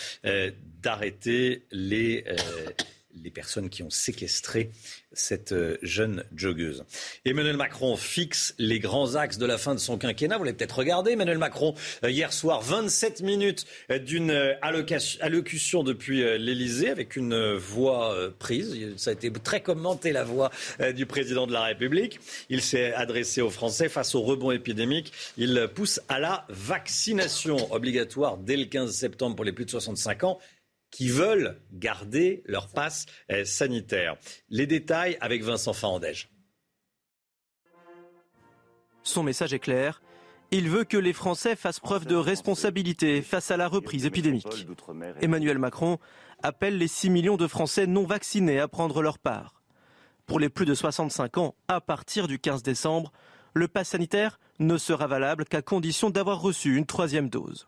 d'arrêter 0.84 1.66
les 1.72 2.24
les 3.24 3.32
personnes 3.32 3.70
qui 3.70 3.84
ont 3.84 3.90
séquestré 3.90 4.72
cette 5.14 5.52
euh, 5.52 5.78
jeune 5.82 6.24
joggeuse. 6.36 6.86
Emmanuel 7.26 7.58
Macron 7.58 7.96
fixe 7.96 8.54
les 8.58 8.80
grands 8.80 9.16
axes 9.16 9.38
de 9.38 9.46
la 9.46 9.58
fin 9.58 9.76
de 9.76 9.80
son 9.80 9.98
quinquennat. 9.98 10.38
Vous 10.38 10.44
l'avez 10.44 10.56
peut-être 10.56 10.78
regardé, 10.78 11.12
Emmanuel 11.12 11.38
Macron, 11.38 11.76
euh, 12.04 12.12
hier 12.12 12.32
soir, 12.32 12.62
27 12.62 13.22
minutes 13.22 13.66
euh, 13.90 14.00
d'une 14.00 14.32
allocution 14.62 15.84
depuis 15.84 16.22
l'Elysée 16.38 16.90
avec 16.90 17.16
une 17.16 17.56
voix 17.56 18.16
prise. 18.40 18.78
Ça 18.98 19.10
a 19.10 19.14
été 19.14 19.32
très 19.32 19.62
commenté, 19.62 20.12
la 20.12 20.24
voix 20.24 20.52
du 20.96 21.06
président 21.06 21.48
de 21.48 21.54
la 21.54 21.64
République. 21.64 22.20
Il 22.50 22.62
s'est 22.62 22.94
adressé 22.94 23.42
aux 23.42 23.50
Français 23.50 23.90
face 23.90 24.16
au 24.16 24.22
rebond 24.22 24.52
épidémique. 24.52 25.12
Il 25.38 25.70
pousse 25.74 26.02
à 26.10 26.20
la 26.20 26.46
vaccination 26.50 27.72
obligatoire 27.74 28.38
dès 28.38 28.58
le 28.58 28.66
15 28.66 28.94
septembre 28.94 29.36
pour 29.36 29.46
les 29.46 29.52
plus 29.52 29.66
de 29.66 29.72
65 29.72 30.24
ans 30.24 30.40
qui 30.92 31.10
veulent 31.10 31.60
garder 31.74 32.44
leur 32.46 32.68
passe 32.68 33.06
euh, 33.32 33.46
sanitaire. 33.46 34.18
Les 34.50 34.68
détails 34.68 35.18
avec 35.22 35.44
Vincent 35.44 35.74
Fahandège. 35.74 36.30
Son 39.04 39.24
message 39.24 39.54
est 39.54 39.60
clair. 39.60 40.02
Il 40.52 40.70
veut 40.70 40.84
que 40.84 40.98
les 40.98 41.14
Français 41.14 41.56
fassent 41.56 41.80
preuve 41.80 42.06
de 42.06 42.16
responsabilité 42.16 43.22
face 43.22 43.52
à 43.52 43.58
la 43.58 43.70
reprise 43.70 44.06
épidémique. 44.06 44.68
Emmanuel 45.22 45.58
Macron 45.58 45.98
appelle 46.44 46.78
les 46.78 46.90
6 46.90 47.10
millions 47.10 47.38
de 47.38 47.48
Français 47.48 47.88
non 47.88 48.06
vaccinés 48.06 48.60
à 48.60 48.68
prendre 48.68 49.02
leur 49.02 49.18
part. 49.18 49.62
Pour 50.26 50.40
les 50.40 50.50
plus 50.50 50.66
de 50.66 50.76
65 50.76 51.38
ans, 51.38 51.56
à 51.70 51.80
partir 51.80 52.28
du 52.28 52.38
15 52.38 52.64
décembre, 52.64 53.12
le 53.54 53.68
pass 53.68 53.90
sanitaire 53.90 54.40
ne 54.60 54.78
sera 54.78 55.08
valable 55.08 55.46
qu'à 55.46 55.62
condition 55.62 56.10
d'avoir 56.10 56.42
reçu 56.42 56.76
une 56.76 56.86
troisième 56.86 57.30
dose. 57.30 57.68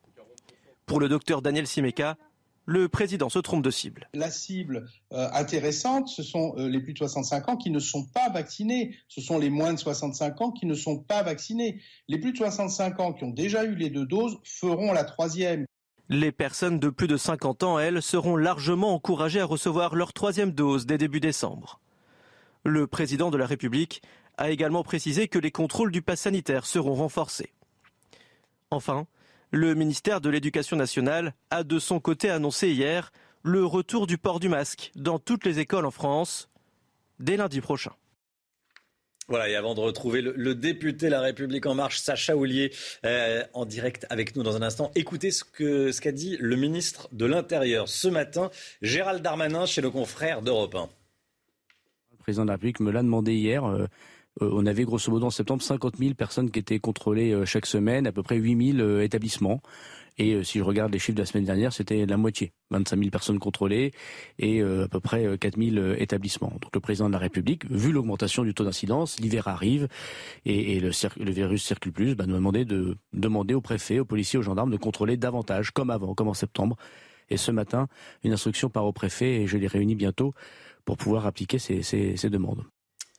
Pour 0.86 1.00
le 1.00 1.08
docteur 1.08 1.41
Daniel 1.41 1.68
Simeka, 1.68 2.18
le 2.65 2.88
président 2.88 3.30
se 3.30 3.40
trompe 3.40 3.64
de 3.64 3.72
cible. 3.72 4.10
La 4.14 4.31
cible 4.31 4.88
euh, 5.11 5.30
intéressante, 5.34 6.07
ce 6.07 6.23
sont 6.23 6.53
euh, 6.57 6.69
les 6.69 6.80
plus 6.80 6.94
de 6.94 6.98
65 6.98 7.49
ans 7.49 7.57
qui 7.57 7.69
ne 7.69 7.80
sont 7.80 8.06
pas 8.06 8.30
vaccinés. 8.30 8.95
Ce 9.07 9.22
sont 9.22 9.38
les 9.38 9.49
moins 9.49 9.73
de 9.73 9.80
65 9.80 10.41
ans 10.41 10.52
qui 10.52 10.65
ne 10.65 10.73
sont 10.73 10.99
pas 10.99 11.23
vaccinés. 11.23 11.81
Les 12.07 12.19
plus 12.19 12.31
de 12.31 12.38
65 12.38 12.99
ans 12.99 13.14
qui 13.14 13.23
ont 13.23 13.31
déjà 13.31 13.65
eu 13.65 13.76
les 13.76 13.90
deux 13.90 14.06
doses 14.06 14.40
feront 14.44 14.94
la 14.94 15.03
troisième. 15.03 15.65
Les 16.10 16.31
personnes 16.31 16.80
de 16.80 16.90
plus 16.90 17.07
de 17.07 17.18
50 17.18 17.64
ans, 17.64 17.80
elles, 17.80 18.02
seront 18.02 18.35
largement 18.35 18.94
encouragées 18.94 19.40
à 19.40 19.45
recevoir 19.45 19.95
leur 19.95 20.14
troisième 20.14 20.52
dose 20.52 20.85
dès 20.85 20.98
début 20.98 21.19
décembre. 21.19 21.80
Le 22.65 22.88
président 22.88 23.31
de 23.31 23.38
la 23.38 23.45
République 23.45 24.02
a 24.38 24.52
également 24.52 24.84
précisé 24.84 25.27
que 25.27 25.40
les 25.40 25.52
contrôles 25.52 25.91
du 25.91 26.02
pass 26.02 26.22
sanitaire 26.22 26.65
seront 26.65 26.95
renforcés. 26.95 27.53
Enfin, 28.72 29.06
le 29.53 29.75
ministère 29.75 30.19
de 30.19 30.31
l'Éducation 30.31 30.75
nationale 30.75 31.35
a 31.51 31.63
de 31.63 31.77
son 31.77 31.99
côté 31.99 32.31
annoncé 32.31 32.71
hier 32.71 33.11
le 33.43 33.63
retour 33.63 34.07
du 34.07 34.17
port 34.17 34.39
du 34.39 34.49
masque 34.49 34.91
dans 34.95 35.19
toutes 35.19 35.45
les 35.45 35.59
écoles 35.59 35.85
en 35.85 35.91
France 35.91 36.49
dès 37.19 37.38
lundi 37.38 37.61
prochain. 37.61 37.91
Voilà, 39.27 39.47
et 39.47 39.55
avant 39.55 39.75
de 39.75 39.80
retrouver 39.80 40.21
le, 40.21 40.55
député 40.55 41.07
La 41.07 41.21
République 41.21 41.67
En 41.67 41.75
Marche, 41.75 41.99
Sacha 41.99 42.35
Oulier, 42.35 42.73
euh, 43.05 43.43
en 43.53 43.65
direct 43.65 44.07
avec 44.09 44.35
nous 44.35 44.41
dans 44.41 44.57
un 44.57 44.63
instant, 44.63 44.91
écoutez 44.95 45.30
ce 45.30 45.43
qu'a 45.43 45.93
ce 45.93 46.01
qu'a 46.01 46.11
dit 46.11 46.35
le 46.39 46.55
ministre 46.55 47.07
de 47.11 47.25
l'Intérieur 47.25 47.88
ce 47.88 48.07
matin, 48.07 48.49
Gérald 48.81 49.21
Darmanin, 49.21 49.67
chez 49.67 49.84
nos 49.84 49.91
confrères 49.91 50.41
d'Europe 50.41 50.75
1. 50.75 50.89
Le 52.11 52.17
président 52.17 52.43
de 52.43 52.47
la 52.47 52.53
République 52.55 52.80
me 52.80 52.91
l'a 52.91 53.03
demandé 53.03 53.34
hier. 53.34 53.63
Euh, 53.65 53.85
on 54.41 54.65
avait 54.65 54.84
grosso 54.84 55.11
modo 55.11 55.27
en 55.27 55.30
septembre 55.30 55.61
50 55.61 55.97
000 55.97 56.14
personnes 56.15 56.49
qui 56.49 56.60
étaient 56.60 56.80
contrôlées 56.80 57.31
euh, 57.31 57.45
chaque 57.45 57.65
semaine, 57.65 58.07
à 58.07 58.11
peu 58.11 58.23
près 58.23 58.38
8 58.38 58.73
000 58.77 58.80
euh, 58.80 59.01
établissements. 59.01 59.61
Et 60.18 60.43
si 60.43 60.60
je 60.60 60.64
regarde 60.64 60.93
les 60.93 60.99
chiffres 60.99 61.15
de 61.15 61.22
la 61.22 61.26
semaine 61.26 61.45
dernière, 61.45 61.73
c'était 61.73 62.05
la 62.05 62.18
moitié, 62.18 62.53
25 62.69 62.97
000 62.97 63.10
personnes 63.10 63.39
contrôlées 63.39 63.93
et 64.38 64.61
à 64.61 64.88
peu 64.88 64.99
près 64.99 65.39
4 65.39 65.57
000 65.57 65.95
établissements. 65.97 66.53
Donc 66.61 66.69
le 66.72 66.80
président 66.80 67.07
de 67.07 67.14
la 67.14 67.18
République, 67.18 67.65
vu 67.72 67.91
l'augmentation 67.91 68.43
du 68.43 68.53
taux 68.53 68.64
d'incidence, 68.64 69.19
l'hiver 69.19 69.47
arrive 69.47 69.88
et, 70.45 70.80
le, 70.80 70.91
le, 71.18 71.31
virus 71.31 71.65
circule 71.65 71.93
plus, 71.93 72.14
bah, 72.14 72.27
nous 72.27 72.35
a 72.35 72.38
demandé 72.38 72.64
de 72.64 72.95
demander 73.14 73.55
aux 73.55 73.61
préfets, 73.61 73.97
aux 73.97 74.05
policiers, 74.05 74.38
aux 74.38 74.43
gendarmes 74.43 74.69
de 74.69 74.77
contrôler 74.77 75.18
davantage, 75.18 75.72
comme 75.72 75.89
avant, 75.89 76.14
comme 76.14 76.27
en 76.27 76.35
septembre. 76.35 76.77
Et 77.31 77.38
ce 77.38 77.49
matin, 77.49 77.88
une 78.23 78.34
instruction 78.34 78.69
part 78.69 78.85
au 78.85 78.93
préfet 78.93 79.41
et 79.41 79.47
je 79.47 79.57
les 79.57 79.65
réunis 79.65 79.95
bientôt 79.95 80.35
pour 80.85 80.97
pouvoir 80.97 81.26
appliquer 81.26 81.57
ces, 81.57 81.81
ces 81.81 82.30
demandes. 82.30 82.64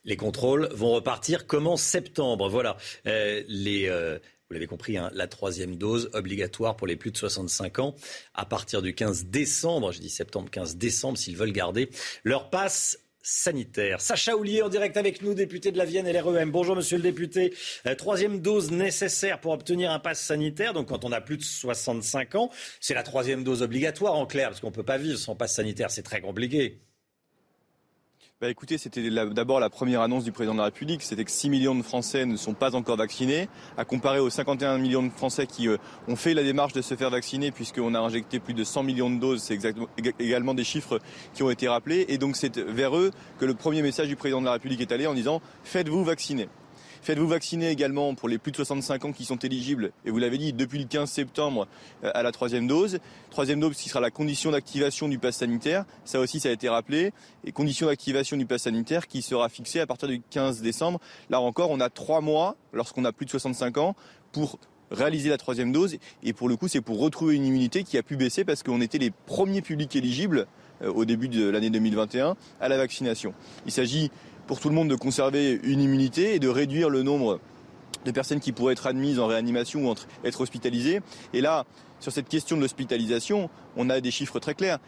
Les 0.05 0.17
contrôles 0.17 0.69
vont 0.73 0.93
repartir 0.93 1.47
comme 1.47 1.67
en 1.67 1.77
septembre. 1.77 2.49
Voilà. 2.49 2.77
Euh, 3.07 3.43
euh, 3.49 4.19
vous 4.49 4.55
l'avez 4.55 4.67
compris, 4.67 4.99
hein, 4.99 5.11
la 5.15 5.27
troisième 5.27 5.77
dose 5.77 6.11
obligatoire 6.13 6.77
pour 6.77 6.87
les 6.87 6.97
plus 6.97 7.11
de 7.11 7.17
65 7.17 7.79
ans 7.79 7.95
à 8.35 8.45
partir 8.45 8.83
du 8.83 8.95
15 8.95 9.27
décembre, 9.27 9.93
je 9.93 10.01
dis 10.01 10.11
septembre, 10.11 10.51
15 10.51 10.77
décembre, 10.77 11.17
s'ils 11.17 11.37
veulent 11.37 11.53
garder 11.53 11.89
leur 12.25 12.51
passe 12.51 12.99
sanitaire. 13.23 14.03
Sacha 14.03 14.37
Oulier 14.37 14.61
en 14.61 14.69
direct 14.69 14.99
avec 14.99 15.23
nous, 15.23 15.33
député 15.33 15.73
de 15.73 15.79
la 15.79 15.87
Vienne 15.87 16.07
et 16.07 16.13
l'REM. 16.13 16.51
Bonjour 16.51 16.77
monsieur 16.77 16.99
le 16.99 17.03
député. 17.03 17.55
Euh, 17.87 17.95
troisième 17.95 18.41
dose 18.41 18.71
nécessaire 18.71 19.41
pour 19.41 19.53
obtenir 19.53 19.91
un 19.91 19.99
pass 19.99 20.21
sanitaire. 20.21 20.75
Donc 20.75 20.89
quand 20.89 21.07
on 21.07 21.13
a 21.13 21.23
plus 21.23 21.39
de 21.39 21.43
65 21.43 22.35
ans, 22.35 22.51
c'est 22.81 22.93
la 22.93 23.03
troisième 23.03 23.43
dose 23.43 23.63
obligatoire 23.63 24.15
en 24.15 24.27
clair, 24.27 24.51
parce 24.51 24.61
qu'on 24.61 24.69
ne 24.69 24.75
peut 24.75 24.83
pas 24.83 24.99
vivre 24.99 25.19
sans 25.19 25.35
passe 25.35 25.55
sanitaire, 25.55 25.91
c'est 25.91 26.03
très 26.03 26.21
compliqué. 26.21 26.83
Bah 28.40 28.51
écoutez, 28.51 28.78
c'était 28.78 29.09
d'abord 29.11 29.61
la 29.61 29.70
première 29.70 30.01
annonce 30.01 30.24
du 30.24 30.32
président 30.32 30.55
de 30.55 30.59
la 30.59 30.65
République, 30.65 31.02
c'était 31.02 31.24
que 31.24 31.31
6 31.31 31.51
millions 31.51 31.77
de 31.77 31.82
Français 31.82 32.27
ne 32.27 32.36
sont 32.36 32.52
pas 32.52 32.74
encore 32.74 32.97
vaccinés, 32.97 33.48
à 33.78 33.85
comparer 33.85 34.19
aux 34.19 34.28
51 34.28 34.77
millions 34.78 35.05
de 35.05 35.11
Français 35.11 35.47
qui 35.47 35.69
euh, 35.69 35.77
ont 36.09 36.16
fait 36.16 36.35
la 36.35 36.43
démarche 36.43 36.73
de 36.73 36.82
se 36.82 36.97
faire 36.97 37.11
vacciner, 37.11 37.52
puisqu'on 37.52 37.94
a 37.94 38.01
injecté 38.01 38.40
plus 38.40 38.52
de 38.52 38.65
100 38.65 38.82
millions 38.82 39.09
de 39.09 39.20
doses, 39.20 39.40
c'est 39.40 39.61
également 40.19 40.52
des 40.52 40.65
chiffres 40.65 40.98
qui 41.32 41.44
ont 41.44 41.51
été 41.51 41.69
rappelés, 41.69 42.06
et 42.09 42.19
donc 42.19 42.35
c'est 42.35 42.59
vers 42.59 42.97
eux 42.97 43.12
que 43.39 43.44
le 43.44 43.55
premier 43.55 43.82
message 43.82 44.09
du 44.09 44.16
président 44.16 44.40
de 44.40 44.47
la 44.47 44.55
République 44.55 44.81
est 44.81 44.90
allé 44.90 45.06
en 45.06 45.15
disant 45.15 45.40
faites-vous 45.62 46.02
vacciner. 46.02 46.48
Faites-vous 47.05 47.29
vacciner 47.29 47.69
également 47.69 48.15
pour 48.15 48.31
les 48.31 48.39
plus 48.39 48.51
de 48.51 48.57
65 48.57 49.05
ans 49.05 49.13
qui 49.13 49.27
sont 49.27 49.37
éligibles, 49.37 49.93
et 50.07 50.11
vous 50.11 50.17
l'avez 50.17 50.39
dit, 50.39 50.55
depuis 50.55 50.79
le 50.79 50.87
15 50.87 51.11
septembre 51.11 51.69
euh, 52.03 52.11
à 52.15 52.23
la 52.23 52.33
troisième 52.33 52.67
dose. 52.67 52.99
Troisième 53.29 53.61
dose 53.61 53.77
qui 53.77 53.91
sera 53.91 54.01
la 54.01 54.11
condition 54.11 54.53
d'activation 54.53 55.07
du 55.07 55.19
pass 55.19 55.37
sanitaire. 55.37 55.85
Ça 56.07 56.19
aussi, 56.19 56.41
ça 56.41 56.49
a 56.49 56.53
été 56.53 56.67
rappelé. 56.67 57.13
Et 57.45 57.53
condition 57.53 57.89
d'activation 57.89 58.39
du 58.39 58.47
pass 58.47 58.63
sanitaire 58.63 59.07
qui 59.07 59.21
sera 59.21 59.51
fixée 59.51 59.81
à 59.81 59.87
partir 59.87 60.09
du 60.09 60.23
15 60.31 60.63
décembre. 60.63 60.99
Là 61.29 61.43
encore, 61.43 61.71
on 61.71 61.79
a 61.79 61.91
trois 61.91 62.23
mois, 62.23 62.57
lorsqu'on 62.73 63.05
a 63.05 63.13
plus 63.13 63.27
de 63.27 63.31
65 63.33 63.77
ans, 63.77 63.95
pour 64.33 64.59
réaliser 64.91 65.29
la 65.29 65.37
troisième 65.37 65.73
dose. 65.73 65.99
Et 66.23 66.33
pour 66.33 66.49
le 66.49 66.57
coup, 66.57 66.69
c'est 66.69 66.81
pour 66.81 66.99
retrouver 66.99 67.37
une 67.37 67.45
immunité 67.45 67.85
qui 67.85 67.99
a 67.99 68.03
pu 68.03 68.17
baisser 68.17 68.47
parce 68.47 68.63
qu'on 68.63 68.81
était 68.81 68.97
les 68.97 69.11
premiers 69.11 69.61
publics 69.61 69.95
éligibles 69.95 70.47
euh, 70.83 70.91
au 70.91 71.05
début 71.05 71.29
de 71.29 71.49
l'année 71.49 71.71
2021 71.71 72.35
à 72.61 72.69
la 72.69 72.79
vaccination. 72.79 73.35
Il 73.67 73.73
s'agit 73.73 74.11
pour 74.47 74.61
tout 74.61 74.69
le 74.69 74.75
monde 74.75 74.89
de 74.89 74.95
conserver 74.95 75.61
une 75.62 75.81
immunité 75.81 76.35
et 76.35 76.39
de 76.39 76.49
réduire 76.49 76.91
le 76.91 77.03
nombre 77.03 77.41
de 78.05 78.11
personnes 78.11 78.41
qui 78.41 78.53
pourraient 78.53 78.73
être 78.75 78.87
admises 78.87 79.19
en 79.19 79.27
réanimation 79.27 79.91
ou 79.91 79.95
être 80.25 80.41
hospitalisées. 80.41 81.01
Et 81.33 81.41
là, 81.41 81.65
sur 82.01 82.12
cette 82.12 82.29
question 82.29 82.57
de 82.57 82.62
l'hospitalisation, 82.62 83.49
on 83.77 83.89
a 83.89 84.01
des 84.01 84.11
chiffres 84.11 84.39
très 84.39 84.55
clairs. 84.55 84.79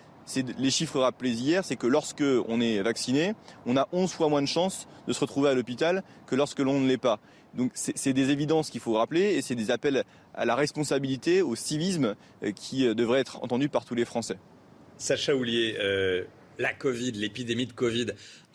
Les 0.58 0.70
chiffres 0.70 1.00
rappelés 1.00 1.30
hier, 1.30 1.64
c'est 1.64 1.76
que 1.76 1.86
lorsque 1.86 2.24
on 2.48 2.60
est 2.60 2.82
vacciné, 2.82 3.34
on 3.64 3.76
a 3.76 3.88
11 3.92 4.12
fois 4.12 4.28
moins 4.28 4.42
de 4.42 4.48
chances 4.48 4.88
de 5.06 5.12
se 5.12 5.20
retrouver 5.20 5.48
à 5.48 5.54
l'hôpital 5.54 6.02
que 6.26 6.34
lorsque 6.34 6.58
l'on 6.58 6.80
ne 6.80 6.88
l'est 6.88 6.98
pas. 6.98 7.20
Donc 7.54 7.70
c'est 7.74 8.12
des 8.12 8.30
évidences 8.30 8.68
qu'il 8.68 8.80
faut 8.80 8.94
rappeler 8.94 9.34
et 9.34 9.40
c'est 9.40 9.54
des 9.54 9.70
appels 9.70 10.04
à 10.34 10.44
la 10.44 10.54
responsabilité, 10.54 11.40
au 11.40 11.56
civisme 11.56 12.14
euh, 12.42 12.52
qui 12.52 12.86
euh, 12.86 12.94
devraient 12.94 13.20
être 13.20 13.42
entendus 13.42 13.70
par 13.70 13.86
tous 13.86 13.94
les 13.94 14.04
Français. 14.04 14.36
Sacha 14.98 15.34
Oulier, 15.34 15.76
euh, 15.80 16.24
la 16.58 16.72
Covid, 16.72 17.12
l'épidémie 17.12 17.66
de 17.66 17.72
Covid 17.72 18.06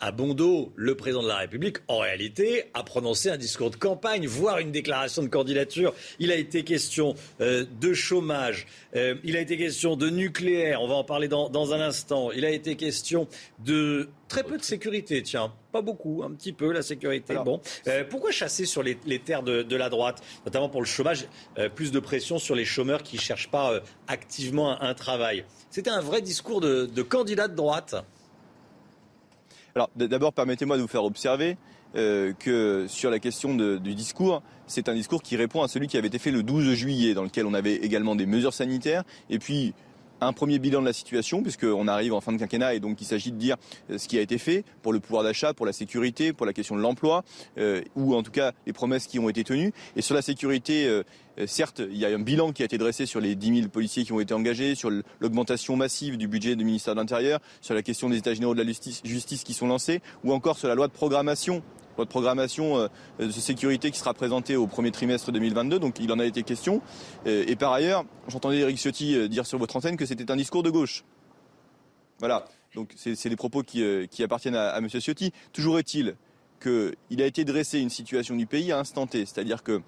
à 0.02 0.10
Bondo, 0.10 0.72
le 0.74 0.96
président 0.96 1.22
de 1.22 1.28
la 1.28 1.36
République, 1.36 1.76
en 1.86 1.98
réalité, 1.98 2.64
a 2.74 2.82
prononcé 2.82 3.30
un 3.30 3.36
discours 3.36 3.70
de 3.70 3.76
campagne, 3.76 4.26
voire 4.26 4.58
une 4.58 4.72
déclaration 4.72 5.22
de 5.22 5.28
candidature. 5.28 5.94
Il 6.18 6.32
a 6.32 6.34
été 6.34 6.64
question 6.64 7.14
euh, 7.40 7.64
de 7.80 7.94
chômage, 7.94 8.66
euh, 8.96 9.14
il 9.22 9.36
a 9.36 9.40
été 9.40 9.56
question 9.56 9.94
de 9.94 10.10
nucléaire, 10.10 10.82
on 10.82 10.88
va 10.88 10.94
en 10.94 11.04
parler 11.04 11.28
dans, 11.28 11.72
un 11.72 11.80
instant. 11.80 12.32
Il 12.32 12.44
a 12.44 12.50
été 12.50 12.74
question 12.74 13.28
de 13.64 14.08
très 14.26 14.42
peu 14.42 14.58
de 14.58 14.64
sécurité, 14.64 15.22
tiens, 15.22 15.52
pas 15.70 15.82
beaucoup, 15.82 16.24
un 16.24 16.32
petit 16.32 16.52
peu 16.52 16.72
la 16.72 16.82
sécurité. 16.82 17.36
bon, 17.44 17.60
euh, 17.86 18.02
pourquoi 18.02 18.32
chasser 18.32 18.66
sur 18.66 18.82
les, 18.82 18.96
terres 19.20 19.44
de, 19.44 19.76
la 19.76 19.88
droite, 19.88 20.20
notamment 20.44 20.68
pour 20.68 20.80
le 20.80 20.86
chômage, 20.86 21.28
plus 21.76 21.92
de 21.92 22.00
pression 22.00 22.38
sur 22.38 22.56
les 22.56 22.64
chômeurs 22.64 23.04
qui 23.04 23.16
ne 23.16 23.20
cherchent 23.20 23.52
pas 23.52 23.80
activement 24.08 24.82
un, 24.82 24.94
travail? 24.94 25.44
C'était 25.72 25.88
un 25.88 26.02
vrai 26.02 26.20
discours 26.20 26.60
de, 26.60 27.02
candidat 27.02 27.48
de 27.48 27.56
droite. 27.56 27.94
Alors 29.74 29.88
d'abord, 29.96 30.34
permettez-moi 30.34 30.76
de 30.76 30.82
vous 30.82 30.88
faire 30.88 31.02
observer 31.02 31.56
euh, 31.96 32.34
que 32.38 32.84
sur 32.88 33.10
la 33.10 33.18
question 33.18 33.54
du 33.54 33.94
discours, 33.94 34.42
c'est 34.66 34.90
un 34.90 34.94
discours 34.94 35.22
qui 35.22 35.34
répond 35.34 35.62
à 35.62 35.68
celui 35.68 35.86
qui 35.86 35.96
avait 35.96 36.08
été 36.08 36.18
fait 36.18 36.30
le 36.30 36.42
12 36.42 36.74
juillet, 36.74 37.14
dans 37.14 37.22
lequel 37.22 37.46
on 37.46 37.54
avait 37.54 37.76
également 37.76 38.14
des 38.14 38.26
mesures 38.26 38.52
sanitaires, 38.52 39.02
et 39.30 39.38
puis 39.38 39.72
un 40.20 40.34
premier 40.34 40.58
bilan 40.58 40.82
de 40.82 40.86
la 40.86 40.92
situation, 40.92 41.42
puisqu'on 41.42 41.88
arrive 41.88 42.12
en 42.12 42.20
fin 42.20 42.32
de 42.32 42.38
quinquennat 42.38 42.74
et 42.74 42.80
donc 42.80 43.00
il 43.00 43.06
s'agit 43.06 43.32
de 43.32 43.38
dire 43.38 43.56
euh, 43.90 43.96
ce 43.96 44.08
qui 44.08 44.18
a 44.18 44.20
été 44.20 44.36
fait 44.36 44.64
pour 44.82 44.92
le 44.92 45.00
pouvoir 45.00 45.24
d'achat, 45.24 45.54
pour 45.54 45.64
la 45.64 45.72
sécurité, 45.72 46.34
pour 46.34 46.44
la 46.44 46.52
question 46.52 46.76
de 46.76 46.82
l'emploi, 46.82 47.24
euh, 47.56 47.80
ou 47.96 48.14
en 48.14 48.22
tout 48.22 48.30
cas 48.30 48.52
les 48.66 48.74
promesses 48.74 49.06
qui 49.06 49.18
ont 49.18 49.30
été 49.30 49.42
tenues. 49.42 49.72
Et 49.96 50.02
sur 50.02 50.14
la 50.14 50.22
sécurité, 50.22 51.02
certes, 51.46 51.80
il 51.80 51.96
y 51.96 52.04
a 52.04 52.08
un 52.08 52.18
bilan 52.18 52.52
qui 52.52 52.62
a 52.62 52.64
été 52.64 52.78
dressé 52.78 53.06
sur 53.06 53.20
les 53.20 53.34
10 53.34 53.56
000 53.56 53.68
policiers 53.68 54.04
qui 54.04 54.12
ont 54.12 54.20
été 54.20 54.34
engagés, 54.34 54.74
sur 54.74 54.90
l'augmentation 55.20 55.76
massive 55.76 56.16
du 56.16 56.28
budget 56.28 56.56
du 56.56 56.64
ministère 56.64 56.94
de 56.94 57.00
l'Intérieur, 57.00 57.40
sur 57.60 57.74
la 57.74 57.82
question 57.82 58.10
des 58.10 58.18
états 58.18 58.34
généraux 58.34 58.54
de 58.54 58.62
la 58.62 58.70
justice, 59.04 59.44
qui 59.44 59.54
sont 59.54 59.66
lancés, 59.66 60.02
ou 60.24 60.32
encore 60.32 60.58
sur 60.58 60.68
la 60.68 60.74
loi 60.74 60.88
de 60.88 60.92
programmation 60.92 61.62
votre 61.96 62.10
programmation 62.10 62.78
euh, 62.78 62.88
de 63.18 63.30
sécurité 63.30 63.90
qui 63.90 63.98
sera 63.98 64.14
présentée 64.14 64.56
au 64.56 64.66
premier 64.66 64.90
trimestre 64.90 65.32
2022. 65.32 65.78
Donc 65.78 65.98
il 66.00 66.10
en 66.12 66.18
a 66.18 66.24
été 66.24 66.42
question. 66.42 66.80
Euh, 67.26 67.44
et 67.46 67.56
par 67.56 67.72
ailleurs, 67.72 68.04
j'entendais 68.28 68.58
Eric 68.58 68.78
Ciotti 68.78 69.16
euh, 69.16 69.28
dire 69.28 69.46
sur 69.46 69.58
votre 69.58 69.76
antenne 69.76 69.96
que 69.96 70.06
c'était 70.06 70.30
un 70.30 70.36
discours 70.36 70.62
de 70.62 70.70
gauche. 70.70 71.04
Voilà. 72.18 72.46
Donc 72.74 72.92
c'est 72.96 73.28
des 73.28 73.36
propos 73.36 73.62
qui, 73.62 73.82
appartiennent 74.22 74.54
à, 74.54 74.70
à 74.70 74.78
M. 74.78 74.88
Ciotti. 74.88 75.32
Toujours 75.52 75.78
est-il 75.78 76.16
qu'il 76.62 77.20
a 77.20 77.26
été 77.26 77.44
dressé 77.44 77.80
une 77.80 77.90
situation 77.90 78.36
du 78.36 78.46
pays 78.46 78.72
à 78.72 78.78
instant 78.78 79.06
T. 79.06 79.26
C'est-à-dire 79.26 79.62
que 79.62 79.82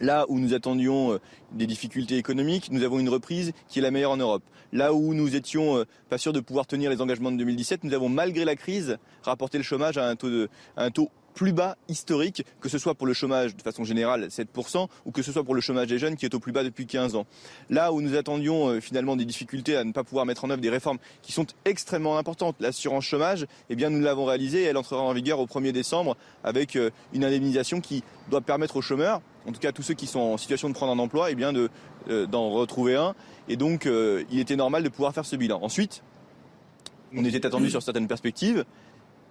Là 0.00 0.26
où 0.28 0.38
nous 0.38 0.54
attendions 0.54 1.18
des 1.52 1.66
difficultés 1.66 2.16
économiques, 2.16 2.70
nous 2.70 2.82
avons 2.82 2.98
une 2.98 3.08
reprise 3.08 3.52
qui 3.68 3.78
est 3.78 3.82
la 3.82 3.90
meilleure 3.90 4.12
en 4.12 4.16
Europe. 4.16 4.42
Là 4.72 4.94
où 4.94 5.14
nous 5.14 5.36
étions 5.36 5.84
pas 6.08 6.18
sûrs 6.18 6.32
de 6.32 6.40
pouvoir 6.40 6.66
tenir 6.66 6.90
les 6.90 7.00
engagements 7.00 7.32
de 7.32 7.36
2017, 7.36 7.84
nous 7.84 7.92
avons 7.92 8.08
malgré 8.08 8.44
la 8.44 8.56
crise 8.56 8.98
rapporté 9.22 9.58
le 9.58 9.64
chômage 9.64 9.98
à 9.98 10.06
un 10.06 10.16
taux, 10.16 10.46
à 10.76 10.84
un 10.84 10.90
taux 10.90 11.10
plus 11.40 11.54
bas 11.54 11.78
historique, 11.88 12.44
que 12.60 12.68
ce 12.68 12.76
soit 12.76 12.94
pour 12.94 13.06
le 13.06 13.14
chômage 13.14 13.56
de 13.56 13.62
façon 13.62 13.82
générale 13.82 14.26
7%, 14.26 14.88
ou 15.06 15.10
que 15.10 15.22
ce 15.22 15.32
soit 15.32 15.42
pour 15.42 15.54
le 15.54 15.62
chômage 15.62 15.86
des 15.86 15.98
jeunes 15.98 16.16
qui 16.16 16.26
est 16.26 16.34
au 16.34 16.38
plus 16.38 16.52
bas 16.52 16.62
depuis 16.62 16.84
15 16.84 17.16
ans. 17.16 17.24
Là 17.70 17.94
où 17.94 18.02
nous 18.02 18.14
attendions 18.14 18.68
euh, 18.68 18.80
finalement 18.82 19.16
des 19.16 19.24
difficultés 19.24 19.74
à 19.74 19.82
ne 19.84 19.92
pas 19.92 20.04
pouvoir 20.04 20.26
mettre 20.26 20.44
en 20.44 20.50
œuvre 20.50 20.60
des 20.60 20.68
réformes 20.68 20.98
qui 21.22 21.32
sont 21.32 21.46
extrêmement 21.64 22.18
importantes, 22.18 22.56
l'assurance 22.60 23.04
chômage, 23.04 23.46
eh 23.70 23.74
bien 23.74 23.88
nous 23.88 24.00
l'avons 24.00 24.26
réalisée 24.26 24.64
et 24.64 24.64
elle 24.64 24.76
entrera 24.76 25.00
en 25.00 25.14
vigueur 25.14 25.40
au 25.40 25.46
1er 25.46 25.72
décembre 25.72 26.14
avec 26.44 26.76
euh, 26.76 26.90
une 27.14 27.24
indemnisation 27.24 27.80
qui 27.80 28.04
doit 28.28 28.42
permettre 28.42 28.76
aux 28.76 28.82
chômeurs, 28.82 29.22
en 29.46 29.52
tout 29.52 29.60
cas 29.60 29.72
tous 29.72 29.82
ceux 29.82 29.94
qui 29.94 30.06
sont 30.06 30.20
en 30.20 30.36
situation 30.36 30.68
de 30.68 30.74
prendre 30.74 30.92
un 30.92 30.98
emploi, 30.98 31.30
eh 31.30 31.34
bien 31.34 31.54
de, 31.54 31.70
euh, 32.10 32.26
d'en 32.26 32.50
retrouver 32.50 32.96
un. 32.96 33.14
Et 33.48 33.56
donc 33.56 33.86
il 33.86 34.38
était 34.38 34.56
normal 34.56 34.82
de 34.82 34.90
pouvoir 34.90 35.14
faire 35.14 35.24
ce 35.24 35.36
bilan. 35.36 35.58
Ensuite, 35.62 36.02
on 37.16 37.24
était 37.24 37.46
attendu 37.46 37.70
sur 37.70 37.82
certaines 37.82 38.08
perspectives. 38.08 38.64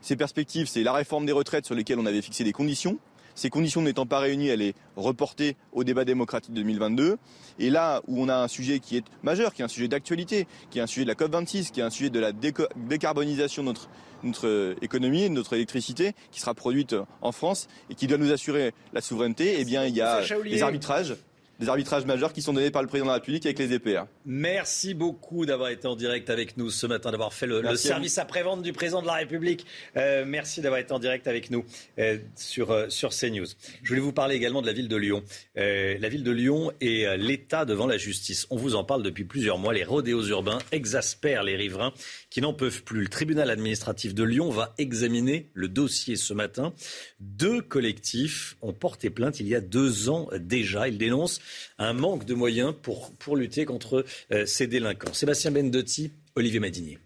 Ces 0.01 0.15
perspectives, 0.15 0.67
c'est 0.67 0.83
la 0.83 0.93
réforme 0.93 1.25
des 1.25 1.31
retraites 1.31 1.65
sur 1.65 1.75
lesquelles 1.75 1.99
on 1.99 2.05
avait 2.05 2.21
fixé 2.21 2.43
des 2.43 2.53
conditions. 2.53 2.97
Ces 3.35 3.49
conditions 3.49 3.81
n'étant 3.81 4.05
pas 4.05 4.19
réunies, 4.19 4.49
elle 4.49 4.61
est 4.61 4.73
reportée 4.97 5.55
au 5.71 5.85
débat 5.85 6.03
démocratique 6.03 6.53
2022. 6.53 7.17
Et 7.59 7.69
là 7.69 8.01
où 8.07 8.21
on 8.21 8.27
a 8.27 8.35
un 8.35 8.49
sujet 8.49 8.79
qui 8.79 8.97
est 8.97 9.05
majeur, 9.23 9.53
qui 9.53 9.61
est 9.61 9.65
un 9.65 9.69
sujet 9.69 9.87
d'actualité, 9.87 10.45
qui 10.69 10.79
est 10.79 10.81
un 10.81 10.87
sujet 10.87 11.05
de 11.05 11.09
la 11.09 11.15
COP26, 11.15 11.71
qui 11.71 11.79
est 11.79 11.83
un 11.83 11.89
sujet 11.89 12.09
de 12.09 12.19
la 12.19 12.33
décarbonisation 12.33 13.63
de 13.63 13.67
notre, 13.69 13.89
notre 14.23 14.47
euh, 14.47 14.75
économie, 14.81 15.23
de 15.23 15.33
notre 15.33 15.53
électricité, 15.53 16.13
qui 16.31 16.41
sera 16.41 16.53
produite 16.53 16.95
en 17.21 17.31
France 17.31 17.67
et 17.89 17.95
qui 17.95 18.07
doit 18.07 18.17
nous 18.17 18.33
assurer 18.33 18.73
la 18.91 18.99
souveraineté, 18.99 19.55
eh 19.57 19.63
bien 19.63 19.85
il 19.85 19.95
y 19.95 20.01
a 20.01 20.21
des 20.43 20.61
arbitrages 20.61 21.15
des 21.59 21.67
arbitrages 21.67 22.05
majeurs 22.05 22.31
qui 22.31 22.41
sont 22.41 22.53
donnés 22.53 22.71
par 22.71 22.81
le 22.81 22.87
président 22.87 23.05
de 23.05 23.09
la 23.09 23.15
République 23.15 23.45
avec 23.45 23.59
les 23.59 23.73
EPR. 23.73 24.03
Merci 24.25 24.93
beaucoup 24.93 25.45
d'avoir 25.45 25.69
été 25.69 25.87
en 25.87 25.95
direct 25.95 26.29
avec 26.29 26.55
nous 26.55 26.69
ce 26.69 26.87
matin, 26.87 27.11
d'avoir 27.11 27.33
fait 27.33 27.47
le, 27.47 27.75
service 27.75 28.17
après-vente 28.17 28.61
du 28.61 28.71
président 28.71 29.01
de 29.01 29.07
la 29.07 29.15
République. 29.15 29.65
Euh, 29.97 30.23
merci 30.25 30.61
d'avoir 30.61 30.79
été 30.79 30.93
en 30.93 30.99
direct 30.99 31.27
avec 31.27 31.51
nous 31.51 31.65
euh, 31.99 32.17
sur, 32.35 32.71
euh, 32.71 32.89
sur 32.89 33.09
CNews. 33.09 33.45
Je 33.83 33.89
voulais 33.89 33.99
vous 33.99 34.13
parler 34.13 34.35
également 34.35 34.61
de 34.61 34.67
la 34.67 34.73
ville 34.73 34.87
de 34.87 34.95
Lyon. 34.95 35.23
la 35.55 36.09
ville 36.09 36.23
de 36.23 36.31
Lyon 36.31 36.71
et 36.79 37.05
l'État 37.17 37.65
devant 37.65 37.87
la 37.87 37.97
justice. 37.97 38.47
On 38.49 38.55
vous 38.55 38.75
en 38.75 38.83
parle 38.83 39.03
depuis 39.03 39.25
plusieurs 39.25 39.57
mois. 39.57 39.73
Les 39.73 39.83
rodéos 39.83 40.27
urbains 40.27 40.59
exaspèrent 40.71 41.43
les 41.43 41.55
riverains 41.55 41.93
qui 42.29 42.41
n'en 42.41 42.53
peuvent 42.53 42.83
plus. 42.83 43.01
Le 43.01 43.07
tribunal 43.07 43.49
administratif 43.49 44.13
de 44.13 44.23
Lyon 44.23 44.49
va 44.49 44.73
examiner 44.77 45.49
le 45.53 45.67
dossier 45.67 46.15
ce 46.15 46.33
matin. 46.33 46.73
Deux 47.19 47.61
collectifs 47.61 48.55
ont 48.61 48.73
porté 48.73 49.09
plainte 49.09 49.39
il 49.39 49.47
y 49.47 49.55
a 49.55 49.61
deux 49.61 50.09
ans 50.09 50.29
déjà. 50.39 50.87
Ils 50.87 50.97
dénoncent 50.97 51.41
un 51.77 51.93
manque 51.93 52.25
de 52.25 52.33
moyens 52.33 52.73
pour, 52.81 53.13
pour 53.15 53.35
lutter 53.35 53.65
contre 53.65 54.05
euh, 54.31 54.45
ces 54.45 54.67
délinquants. 54.67 55.13
Sébastien 55.13 55.51
Bendotti, 55.51 56.11
Olivier 56.35 56.59
Madinier. 56.59 56.99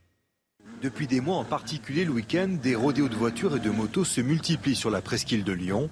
Depuis 0.81 1.07
des 1.07 1.21
mois, 1.21 1.37
en 1.37 1.45
particulier 1.45 2.03
le 2.03 2.11
week-end, 2.11 2.57
des 2.61 2.75
rodéos 2.75 3.07
de 3.07 3.15
voitures 3.15 3.55
et 3.55 3.59
de 3.59 3.69
motos 3.69 4.03
se 4.03 4.19
multiplient 4.19 4.75
sur 4.75 4.89
la 4.89 5.01
presqu'île 5.01 5.45
de 5.45 5.53
Lyon. 5.53 5.89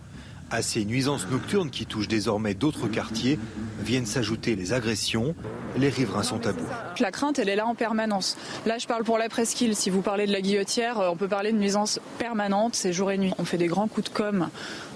À 0.52 0.62
ces 0.62 0.84
nuisances 0.84 1.28
nocturnes 1.30 1.70
qui 1.70 1.86
touchent 1.86 2.10
désormais 2.10 2.54
d'autres 2.54 2.90
quartiers, 2.90 3.40
viennent 3.80 4.06
s'ajouter 4.06 4.58
les 4.58 4.74
agressions. 4.74 5.34
Les 5.78 5.88
riverains 5.88 6.24
sont 6.24 6.46
à 6.46 6.52
bout. 6.52 6.68
La 7.00 7.12
crainte, 7.12 7.40
elle 7.40 7.48
est 7.48 7.56
là 7.56 7.66
en 7.66 7.74
permanence. 7.74 8.38
Là, 8.66 8.78
je 8.78 8.86
parle 8.86 9.06
pour 9.06 9.18
la 9.18 9.30
presqu'île. 9.30 9.78
Si 9.78 9.90
vous 9.90 10.02
parlez 10.02 10.28
de 10.28 10.34
la 10.34 10.42
guillotière, 10.42 11.00
euh, 11.00 11.10
on 11.10 11.16
peut 11.16 11.30
parler 11.30 11.54
de 11.54 11.58
nuisances 11.58 12.02
permanentes, 12.20 12.76
c'est 12.76 12.92
jour 12.92 13.12
et 13.12 13.18
nuit. 13.18 13.32
On 13.38 13.46
fait 13.46 13.58
des 13.58 13.68
grands 13.68 13.88
coups 13.88 14.12
de 14.12 14.14
com' 14.14 14.50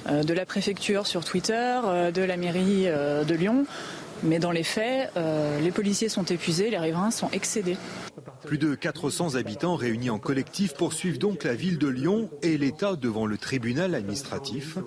euh, 0.07 0.23
de 0.23 0.33
la 0.33 0.45
préfecture 0.45 1.07
sur 1.07 1.23
Twitter, 1.23 1.79
euh, 1.85 2.11
de 2.11 2.21
la 2.21 2.37
mairie 2.37 2.85
de 2.85 3.33
Lyon 3.33 3.65
Mais 4.23 4.39
dans 4.39 4.51
les 4.51 4.63
faits, 4.63 5.11
euh, 5.17 5.59
les 5.59 5.71
policiers 5.71 6.09
sont 6.09 6.23
épuisés, 6.23 6.69
les 6.69 6.77
riverains 6.77 7.11
sont 7.11 7.29
excédés. 7.31 7.77
Plus 8.45 8.57
de 8.57 8.75
400 8.75 9.35
habitants 9.35 9.75
réunis 9.75 10.09
en 10.09 10.19
collectif 10.19 10.73
poursuivent 10.73 11.17
donc 11.17 11.43
la 11.43 11.55
ville 11.55 11.77
de 11.77 11.87
Lyon 11.87 12.29
et 12.41 12.57
l'État 12.57 12.95
devant 12.95 13.25
le 13.25 13.37
tribunal 13.37 13.95
administratif. 13.95 14.77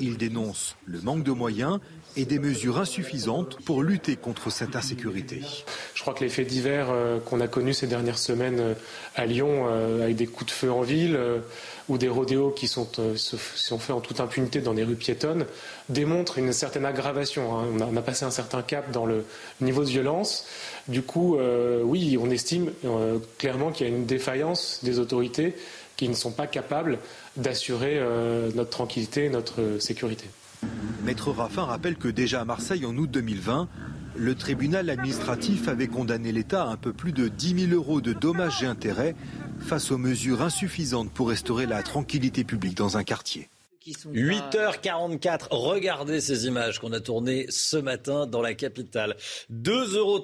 Ils 0.00 0.16
dénoncent 0.16 0.76
le 0.86 1.00
manque 1.00 1.22
de 1.22 1.32
moyens 1.32 1.80
et 2.16 2.24
des 2.24 2.38
mesures 2.38 2.78
insuffisantes 2.78 3.58
pour 3.64 3.82
lutter 3.82 4.16
contre 4.16 4.50
cette 4.50 4.74
insécurité. 4.74 5.42
Je 5.94 6.00
crois 6.00 6.14
que 6.14 6.24
les 6.24 6.30
faits 6.30 6.46
divers 6.46 6.88
euh, 6.90 7.18
qu'on 7.20 7.40
a 7.40 7.48
connus 7.48 7.74
ces 7.74 7.86
dernières 7.86 8.18
semaines 8.18 8.58
euh, 8.58 8.74
à 9.14 9.26
Lyon, 9.26 9.66
euh, 9.68 10.04
avec 10.04 10.16
des 10.16 10.26
coups 10.26 10.46
de 10.46 10.56
feu 10.56 10.72
en 10.72 10.80
ville 10.80 11.18
ou 11.88 11.98
des 11.98 12.08
rodéos 12.08 12.50
qui 12.50 12.66
sont, 12.68 12.88
sont 13.16 13.78
faits 13.78 13.94
en 13.94 14.00
toute 14.00 14.20
impunité 14.20 14.60
dans 14.60 14.74
des 14.74 14.82
rues 14.82 14.96
piétonnes, 14.96 15.46
démontrent 15.88 16.38
une 16.38 16.52
certaine 16.52 16.84
aggravation. 16.84 17.58
Hein. 17.58 17.66
On, 17.78 17.96
a, 17.96 18.02
passé 18.02 18.24
un 18.24 18.30
certain 18.30 18.62
cap 18.62 18.90
dans 18.90 19.06
le 19.06 19.24
niveau 19.60 19.84
de 19.84 19.88
violence. 19.88 20.46
Du 20.88 21.02
coup, 21.02 21.38
oui, 21.84 22.18
on 22.20 22.30
estime 22.30 22.72
clairement 23.38 23.70
qu'il 23.70 23.86
y 23.86 23.90
a 23.90 23.92
une 23.94 24.04
défaillance 24.04 24.80
des 24.82 24.98
autorités 24.98 25.54
qui 25.96 26.08
ne 26.08 26.14
sont 26.14 26.32
pas 26.32 26.46
capables 26.46 26.98
d'assurer 27.36 28.00
notre 28.54 28.70
tranquillité 28.70 29.28
notre 29.28 29.78
sécurité. 29.80 30.26
Maître 31.04 31.30
Raffin 31.30 31.64
rappelle 31.64 31.96
que 31.96 32.08
déjà 32.08 32.40
à 32.40 32.44
Marseille 32.44 32.84
en 32.84 32.96
août 32.96 33.10
2020, 33.10 33.68
le 34.16 34.34
tribunal 34.34 34.90
administratif 34.90 35.68
avait 35.68 35.88
condamné 35.88 36.32
l'État 36.32 36.64
à 36.64 36.68
un 36.68 36.76
peu 36.76 36.92
plus 36.92 37.12
de 37.12 37.28
10 37.28 37.68
000 37.68 37.72
euros 37.72 38.00
de 38.00 38.12
dommages 38.12 38.62
et 38.62 38.66
intérêts 38.66 39.14
face 39.60 39.90
aux 39.90 39.98
mesures 39.98 40.42
insuffisantes 40.42 41.10
pour 41.10 41.28
restaurer 41.28 41.66
la 41.66 41.82
tranquillité 41.82 42.44
publique 42.44 42.76
dans 42.76 42.96
un 42.96 43.04
quartier. 43.04 43.48
8h44, 43.92 45.48
regardez 45.50 46.20
ces 46.20 46.46
images 46.46 46.78
qu'on 46.78 46.92
a 46.92 47.00
tournées 47.00 47.46
ce 47.50 47.76
matin 47.76 48.26
dans 48.26 48.42
la 48.42 48.54
capitale. 48.54 49.16
2,30 49.52 49.96
euros 49.96 50.22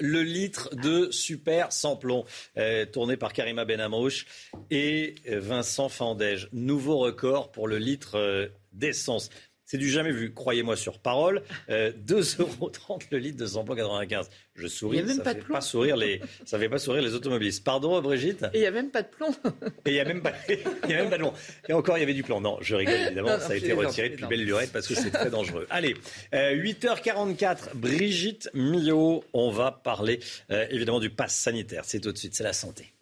le 0.00 0.22
litre 0.22 0.74
de 0.74 1.10
super 1.10 1.72
sans 1.72 1.96
plomb, 1.96 2.24
euh, 2.56 2.84
tourné 2.84 3.16
par 3.16 3.32
Karima 3.32 3.64
Benamouche 3.64 4.26
et 4.70 5.14
Vincent 5.26 5.88
Fandège. 5.88 6.48
Nouveau 6.52 6.98
record 6.98 7.50
pour 7.50 7.68
le 7.68 7.78
litre 7.78 8.16
euh, 8.16 8.48
d'essence. 8.72 9.30
C'est 9.70 9.76
du 9.76 9.90
jamais 9.90 10.12
vu, 10.12 10.32
croyez-moi 10.32 10.76
sur 10.76 10.98
parole. 10.98 11.42
Euh, 11.68 11.92
2,30 12.06 12.40
euros 12.40 12.72
le 13.10 13.18
litre 13.18 13.36
de 13.36 13.44
samplon 13.44 13.74
95. 13.74 14.30
Je 14.54 14.66
souris, 14.66 14.96
y 14.96 15.02
même 15.02 15.18
ça 15.22 15.34
ne 15.34 15.40
fait 15.40 15.46
pas 15.46 15.60
sourire 15.60 15.94
les, 15.94 16.22
ça 16.46 16.58
fait 16.58 16.70
pas 16.70 16.78
sourire 16.78 17.02
les 17.02 17.12
automobilistes. 17.12 17.62
Pardon, 17.62 18.00
Brigitte 18.00 18.44
Et 18.54 18.58
il 18.58 18.60
n'y 18.60 18.66
a 18.66 18.70
même 18.70 18.90
pas 18.90 19.02
de 19.02 19.08
plomb. 19.08 19.28
Et 19.84 19.90
il 19.90 19.92
n'y 19.92 20.00
a, 20.00 20.06
même 20.06 20.22
pas, 20.22 20.32
il 20.48 20.90
y 20.90 20.94
a 20.94 20.96
même 20.96 21.10
pas 21.10 21.18
de 21.18 21.22
plomb. 21.22 21.34
Et 21.68 21.74
encore, 21.74 21.98
il 21.98 22.00
y 22.00 22.02
avait 22.02 22.14
du 22.14 22.22
plomb. 22.22 22.40
Non, 22.40 22.56
je 22.62 22.76
rigole 22.76 22.94
évidemment. 22.94 23.38
ça 23.40 23.52
a 23.52 23.56
été 23.56 23.74
retiré 23.74 24.08
depuis 24.08 24.24
belle 24.24 24.42
lurette 24.46 24.72
parce 24.72 24.88
que 24.88 24.94
c'est 24.94 25.10
très 25.10 25.28
dangereux. 25.28 25.66
Allez, 25.70 25.94
euh, 26.34 26.54
8h44, 26.54 27.74
Brigitte 27.74 28.48
Millot. 28.54 29.22
On 29.34 29.50
va 29.50 29.70
parler 29.70 30.20
euh, 30.50 30.66
évidemment 30.70 30.98
du 30.98 31.10
pass 31.10 31.34
sanitaire. 31.34 31.82
C'est 31.84 32.00
tout 32.00 32.10
de 32.10 32.16
suite, 32.16 32.34
c'est 32.34 32.42
la 32.42 32.54
santé. 32.54 32.94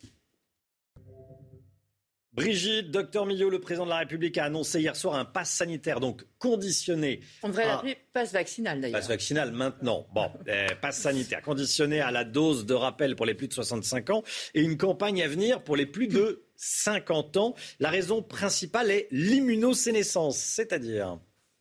Brigitte, 2.36 2.90
docteur 2.90 3.24
Millot, 3.24 3.48
le 3.48 3.60
président 3.60 3.86
de 3.86 3.90
la 3.90 3.96
République 3.96 4.36
a 4.36 4.44
annoncé 4.44 4.80
hier 4.80 4.94
soir 4.94 5.14
un 5.14 5.24
pass 5.24 5.50
sanitaire, 5.50 6.00
donc 6.00 6.22
conditionné. 6.38 7.20
On 7.42 7.48
devrait 7.48 7.66
l'appeler 7.66 7.96
passe 8.12 8.34
vaccinal 8.34 8.78
d'ailleurs. 8.78 9.00
Passe 9.00 9.08
vaccinal 9.08 9.52
maintenant. 9.52 10.06
Bon, 10.14 10.30
euh, 10.48 10.66
passe 10.82 11.00
sanitaire 11.00 11.40
conditionné 11.40 12.00
à 12.00 12.10
la 12.10 12.24
dose 12.24 12.66
de 12.66 12.74
rappel 12.74 13.16
pour 13.16 13.24
les 13.24 13.32
plus 13.32 13.48
de 13.48 13.54
65 13.54 14.10
ans 14.10 14.22
et 14.52 14.60
une 14.60 14.76
campagne 14.76 15.22
à 15.22 15.28
venir 15.28 15.64
pour 15.64 15.76
les 15.76 15.86
plus 15.86 16.08
de 16.08 16.44
50 16.56 17.38
ans. 17.38 17.54
La 17.80 17.88
raison 17.88 18.22
principale 18.22 18.90
est 18.90 19.08
l'immunosénescence, 19.10 20.36
c'est-à-dire. 20.36 21.18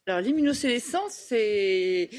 Alors 0.08 0.20
l'immunosénescence, 0.20 1.14
c'est 1.14 2.10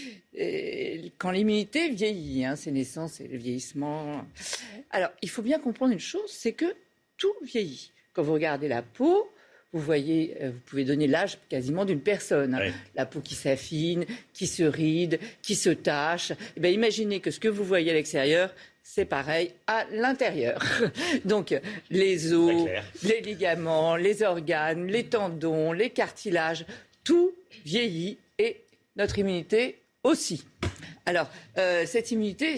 euh, 0.40 1.08
quand 1.18 1.30
l'immunité 1.30 1.90
vieillit, 1.90 2.46
hein, 2.46 2.56
sénescence 2.56 3.20
et 3.20 3.28
le 3.28 3.36
vieillissement. 3.36 4.24
Alors 4.90 5.10
il 5.20 5.28
faut 5.28 5.42
bien 5.42 5.58
comprendre 5.58 5.92
une 5.92 6.00
chose, 6.00 6.30
c'est 6.30 6.54
que 6.54 6.74
tout 7.18 7.34
vieillit. 7.42 7.92
Quand 8.16 8.22
vous 8.22 8.32
regardez 8.32 8.66
la 8.66 8.80
peau, 8.80 9.30
vous 9.74 9.80
voyez, 9.82 10.38
euh, 10.40 10.50
vous 10.50 10.60
pouvez 10.60 10.84
donner 10.86 11.06
l'âge 11.06 11.36
quasiment 11.50 11.84
d'une 11.84 12.00
personne. 12.00 12.58
La 12.94 13.04
peau 13.04 13.20
qui 13.20 13.34
s'affine, 13.34 14.06
qui 14.32 14.46
se 14.46 14.62
ride, 14.62 15.20
qui 15.42 15.54
se 15.54 15.68
tache. 15.68 16.32
Eh 16.56 16.60
bien, 16.60 16.70
imaginez 16.70 17.20
que 17.20 17.30
ce 17.30 17.38
que 17.38 17.48
vous 17.48 17.62
voyez 17.62 17.90
à 17.90 17.94
l'extérieur, 17.94 18.54
c'est 18.82 19.04
pareil 19.04 19.52
à 19.66 19.84
l'intérieur. 19.92 20.64
Donc, 21.26 21.54
les 21.90 22.32
os, 22.32 22.66
les 23.02 23.20
ligaments, 23.20 23.96
les 23.96 24.22
organes, 24.22 24.86
les 24.86 25.04
tendons, 25.04 25.72
les 25.72 25.90
cartilages, 25.90 26.64
tout 27.04 27.32
vieillit 27.66 28.16
et 28.38 28.62
notre 28.96 29.18
immunité 29.18 29.78
aussi. 30.06 30.44
Alors, 31.08 31.30
euh, 31.56 31.84
cette 31.86 32.10
immunité, 32.10 32.56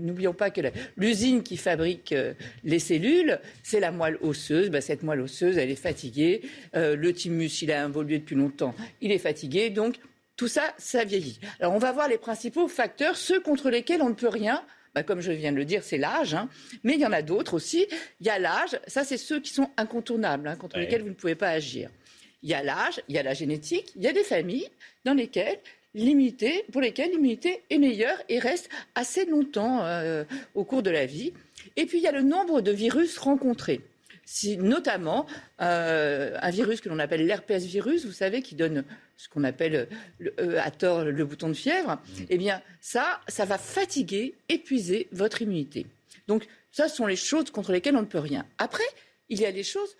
n'oublions 0.00 0.32
pas 0.32 0.50
que 0.50 0.62
l'usine 0.96 1.42
qui 1.42 1.58
fabrique 1.58 2.12
euh, 2.12 2.32
les 2.64 2.78
cellules, 2.78 3.38
c'est 3.62 3.78
la 3.78 3.92
moelle 3.92 4.16
osseuse. 4.22 4.70
Ben, 4.70 4.80
cette 4.80 5.02
moelle 5.02 5.20
osseuse, 5.20 5.58
elle 5.58 5.70
est 5.70 5.76
fatiguée. 5.76 6.40
Euh, 6.74 6.96
le 6.96 7.12
thymus, 7.12 7.60
il 7.60 7.70
a 7.70 7.84
évolué 7.84 8.18
depuis 8.18 8.36
longtemps, 8.36 8.74
il 9.02 9.12
est 9.12 9.18
fatigué. 9.18 9.68
Donc, 9.68 9.96
tout 10.36 10.48
ça, 10.48 10.72
ça 10.78 11.04
vieillit. 11.04 11.38
Alors, 11.60 11.74
on 11.74 11.78
va 11.78 11.92
voir 11.92 12.08
les 12.08 12.16
principaux 12.16 12.68
facteurs, 12.68 13.16
ceux 13.16 13.40
contre 13.40 13.68
lesquels 13.68 14.00
on 14.00 14.08
ne 14.08 14.14
peut 14.14 14.28
rien. 14.28 14.64
Ben, 14.94 15.02
comme 15.02 15.20
je 15.20 15.30
viens 15.30 15.52
de 15.52 15.58
le 15.58 15.66
dire, 15.66 15.84
c'est 15.84 15.98
l'âge, 15.98 16.34
hein. 16.34 16.48
mais 16.82 16.94
il 16.94 17.00
y 17.00 17.06
en 17.06 17.12
a 17.12 17.20
d'autres 17.20 17.54
aussi. 17.54 17.86
Il 18.20 18.26
y 18.26 18.30
a 18.30 18.38
l'âge, 18.38 18.80
ça 18.88 19.04
c'est 19.04 19.18
ceux 19.18 19.40
qui 19.40 19.52
sont 19.52 19.70
incontournables, 19.76 20.48
hein, 20.48 20.56
contre 20.56 20.78
lesquels 20.78 21.02
vous 21.02 21.10
ne 21.10 21.14
pouvez 21.14 21.36
pas 21.36 21.50
agir. 21.50 21.90
Il 22.42 22.48
y 22.48 22.54
a 22.54 22.62
l'âge, 22.62 23.00
il 23.08 23.14
y 23.14 23.18
a 23.18 23.22
la 23.22 23.34
génétique, 23.34 23.92
il 23.94 24.02
y 24.02 24.08
a 24.08 24.12
des 24.12 24.24
familles 24.24 24.68
dans 25.04 25.14
lesquelles 25.14 25.60
l'immunité, 25.94 26.64
pour 26.72 26.80
lesquelles 26.80 27.10
l'immunité 27.10 27.62
est 27.70 27.78
meilleure 27.78 28.16
et 28.28 28.38
reste 28.38 28.68
assez 28.94 29.24
longtemps 29.26 29.84
euh, 29.84 30.24
au 30.54 30.64
cours 30.64 30.82
de 30.82 30.90
la 30.90 31.06
vie. 31.06 31.32
Et 31.76 31.86
puis 31.86 31.98
il 31.98 32.04
y 32.04 32.06
a 32.06 32.12
le 32.12 32.22
nombre 32.22 32.60
de 32.60 32.70
virus 32.70 33.18
rencontrés. 33.18 33.80
Si, 34.24 34.56
notamment 34.56 35.26
euh, 35.60 36.36
un 36.40 36.50
virus 36.50 36.80
que 36.80 36.88
l'on 36.88 37.00
appelle 37.00 37.26
l'herpès 37.26 37.64
virus, 37.64 38.04
vous 38.06 38.12
savez, 38.12 38.42
qui 38.42 38.54
donne 38.54 38.84
ce 39.16 39.28
qu'on 39.28 39.42
appelle 39.42 39.88
euh, 40.38 40.60
à 40.62 40.70
tort 40.70 41.04
le 41.04 41.24
bouton 41.24 41.48
de 41.48 41.54
fièvre, 41.54 41.94
mmh. 41.94 42.22
eh 42.30 42.38
bien 42.38 42.62
ça, 42.80 43.20
ça 43.26 43.44
va 43.44 43.58
fatiguer, 43.58 44.34
épuiser 44.48 45.08
votre 45.10 45.42
immunité. 45.42 45.86
Donc 46.28 46.46
ça, 46.70 46.88
ce 46.88 46.96
sont 46.96 47.06
les 47.06 47.16
choses 47.16 47.50
contre 47.50 47.72
lesquelles 47.72 47.96
on 47.96 48.02
ne 48.02 48.06
peut 48.06 48.20
rien. 48.20 48.46
Après, 48.58 48.84
il 49.28 49.40
y 49.40 49.46
a 49.46 49.50
les 49.50 49.64
choses 49.64 49.96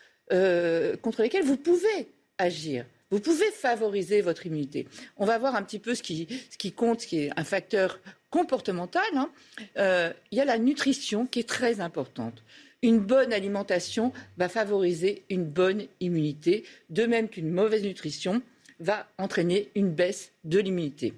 contre 1.02 1.22
lesquelles 1.22 1.42
vous 1.42 1.56
pouvez 1.56 2.06
agir. 2.38 2.84
Vous 3.10 3.20
pouvez 3.20 3.50
favoriser 3.50 4.20
votre 4.20 4.46
immunité. 4.46 4.86
On 5.16 5.26
va 5.26 5.38
voir 5.38 5.56
un 5.56 5.62
petit 5.62 5.80
peu 5.80 5.94
ce 5.94 6.02
qui, 6.02 6.26
compte, 6.72 7.00
ce 7.00 7.06
qui 7.06 7.18
est 7.18 7.30
un 7.36 7.44
facteur 7.44 7.98
comportemental. 8.30 9.02
Hein. 9.14 9.30
Euh, 9.78 10.12
il 10.30 10.38
y 10.38 10.40
a 10.40 10.44
la 10.44 10.58
nutrition 10.58 11.26
qui 11.26 11.40
est 11.40 11.48
très 11.48 11.80
importante. 11.80 12.44
Une 12.82 13.00
bonne 13.00 13.32
alimentation 13.32 14.12
va 14.38 14.48
favoriser 14.48 15.24
une 15.28 15.44
bonne 15.44 15.86
immunité, 16.00 16.64
de 16.88 17.04
même 17.04 17.28
qu'une 17.28 17.50
mauvaise 17.50 17.82
nutrition 17.82 18.42
va 18.78 19.06
entraîner 19.18 19.70
une 19.74 19.90
baisse 19.90 20.32
de 20.44 20.60
l'immunité. 20.60 21.12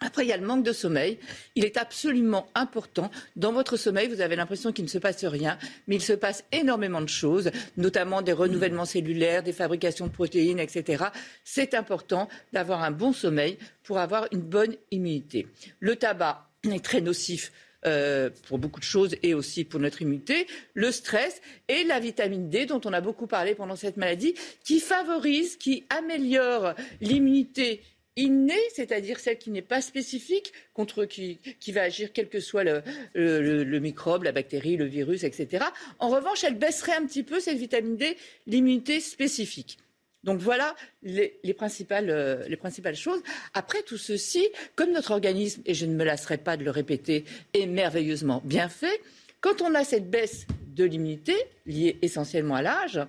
Après, 0.00 0.26
il 0.26 0.28
y 0.28 0.32
a 0.32 0.36
le 0.36 0.46
manque 0.46 0.64
de 0.64 0.72
sommeil. 0.72 1.18
Il 1.54 1.64
est 1.64 1.78
absolument 1.78 2.48
important. 2.54 3.10
Dans 3.34 3.52
votre 3.52 3.78
sommeil, 3.78 4.08
vous 4.08 4.20
avez 4.20 4.36
l'impression 4.36 4.70
qu'il 4.70 4.84
ne 4.84 4.90
se 4.90 4.98
passe 4.98 5.24
rien, 5.24 5.58
mais 5.86 5.96
il 5.96 6.02
se 6.02 6.12
passe 6.12 6.44
énormément 6.52 7.00
de 7.00 7.08
choses, 7.08 7.50
notamment 7.78 8.20
des 8.20 8.32
renouvellements 8.32 8.84
cellulaires, 8.84 9.42
des 9.42 9.54
fabrications 9.54 10.06
de 10.06 10.12
protéines, 10.12 10.58
etc. 10.58 11.04
C'est 11.44 11.72
important 11.72 12.28
d'avoir 12.52 12.82
un 12.82 12.90
bon 12.90 13.14
sommeil 13.14 13.56
pour 13.84 13.98
avoir 13.98 14.26
une 14.32 14.42
bonne 14.42 14.74
immunité. 14.90 15.46
Le 15.80 15.96
tabac 15.96 16.46
est 16.64 16.84
très 16.84 17.00
nocif 17.00 17.50
euh, 17.86 18.28
pour 18.48 18.58
beaucoup 18.58 18.80
de 18.80 18.84
choses 18.84 19.14
et 19.22 19.32
aussi 19.32 19.64
pour 19.64 19.80
notre 19.80 20.02
immunité, 20.02 20.46
le 20.74 20.90
stress 20.90 21.40
et 21.68 21.84
la 21.84 22.00
vitamine 22.00 22.50
D 22.50 22.66
dont 22.66 22.80
on 22.84 22.92
a 22.92 23.00
beaucoup 23.00 23.26
parlé 23.26 23.54
pendant 23.54 23.76
cette 23.76 23.96
maladie, 23.96 24.34
qui 24.64 24.80
favorise, 24.80 25.56
qui 25.56 25.84
améliore 25.88 26.74
l'immunité 27.00 27.82
innée, 28.16 28.60
c'est-à-dire 28.74 29.20
celle 29.20 29.38
qui 29.38 29.50
n'est 29.50 29.62
pas 29.62 29.80
spécifique, 29.80 30.52
contre 30.74 31.04
qui, 31.04 31.38
qui 31.60 31.72
va 31.72 31.82
agir 31.82 32.12
quel 32.12 32.28
que 32.28 32.40
soit 32.40 32.64
le, 32.64 33.78
microbe, 33.78 34.24
la 34.24 34.32
bactérie, 34.32 34.76
le 34.76 34.86
virus, 34.86 35.24
etc. 35.24 35.64
En 35.98 36.08
revanche, 36.08 36.42
elle 36.44 36.58
baisserait 36.58 36.94
un 36.94 37.06
petit 37.06 37.22
peu, 37.22 37.40
cette 37.40 37.58
vitamine 37.58 37.96
D, 37.96 38.16
l'immunité 38.46 39.00
spécifique. 39.00 39.78
Donc 40.24 40.40
voilà 40.40 40.74
les, 41.02 41.38
les, 41.44 41.54
principales, 41.54 42.10
euh, 42.10 42.42
les, 42.48 42.56
principales, 42.56 42.96
choses. 42.96 43.22
Après 43.54 43.82
tout 43.82 43.98
ceci, 43.98 44.48
comme 44.74 44.90
notre 44.90 45.12
organisme, 45.12 45.62
et 45.66 45.74
je 45.74 45.86
ne 45.86 45.94
me 45.94 46.02
lasserai 46.02 46.38
pas 46.38 46.56
de 46.56 46.64
le 46.64 46.70
répéter, 46.70 47.24
est 47.54 47.66
merveilleusement 47.66 48.42
bien 48.44 48.68
fait, 48.68 49.00
quand 49.40 49.62
on 49.62 49.74
a 49.74 49.84
cette 49.84 50.10
baisse 50.10 50.46
de 50.74 50.84
l'immunité, 50.84 51.36
liée 51.66 51.96
essentiellement 52.02 52.56
à 52.56 52.62
l'âge, 52.62 53.00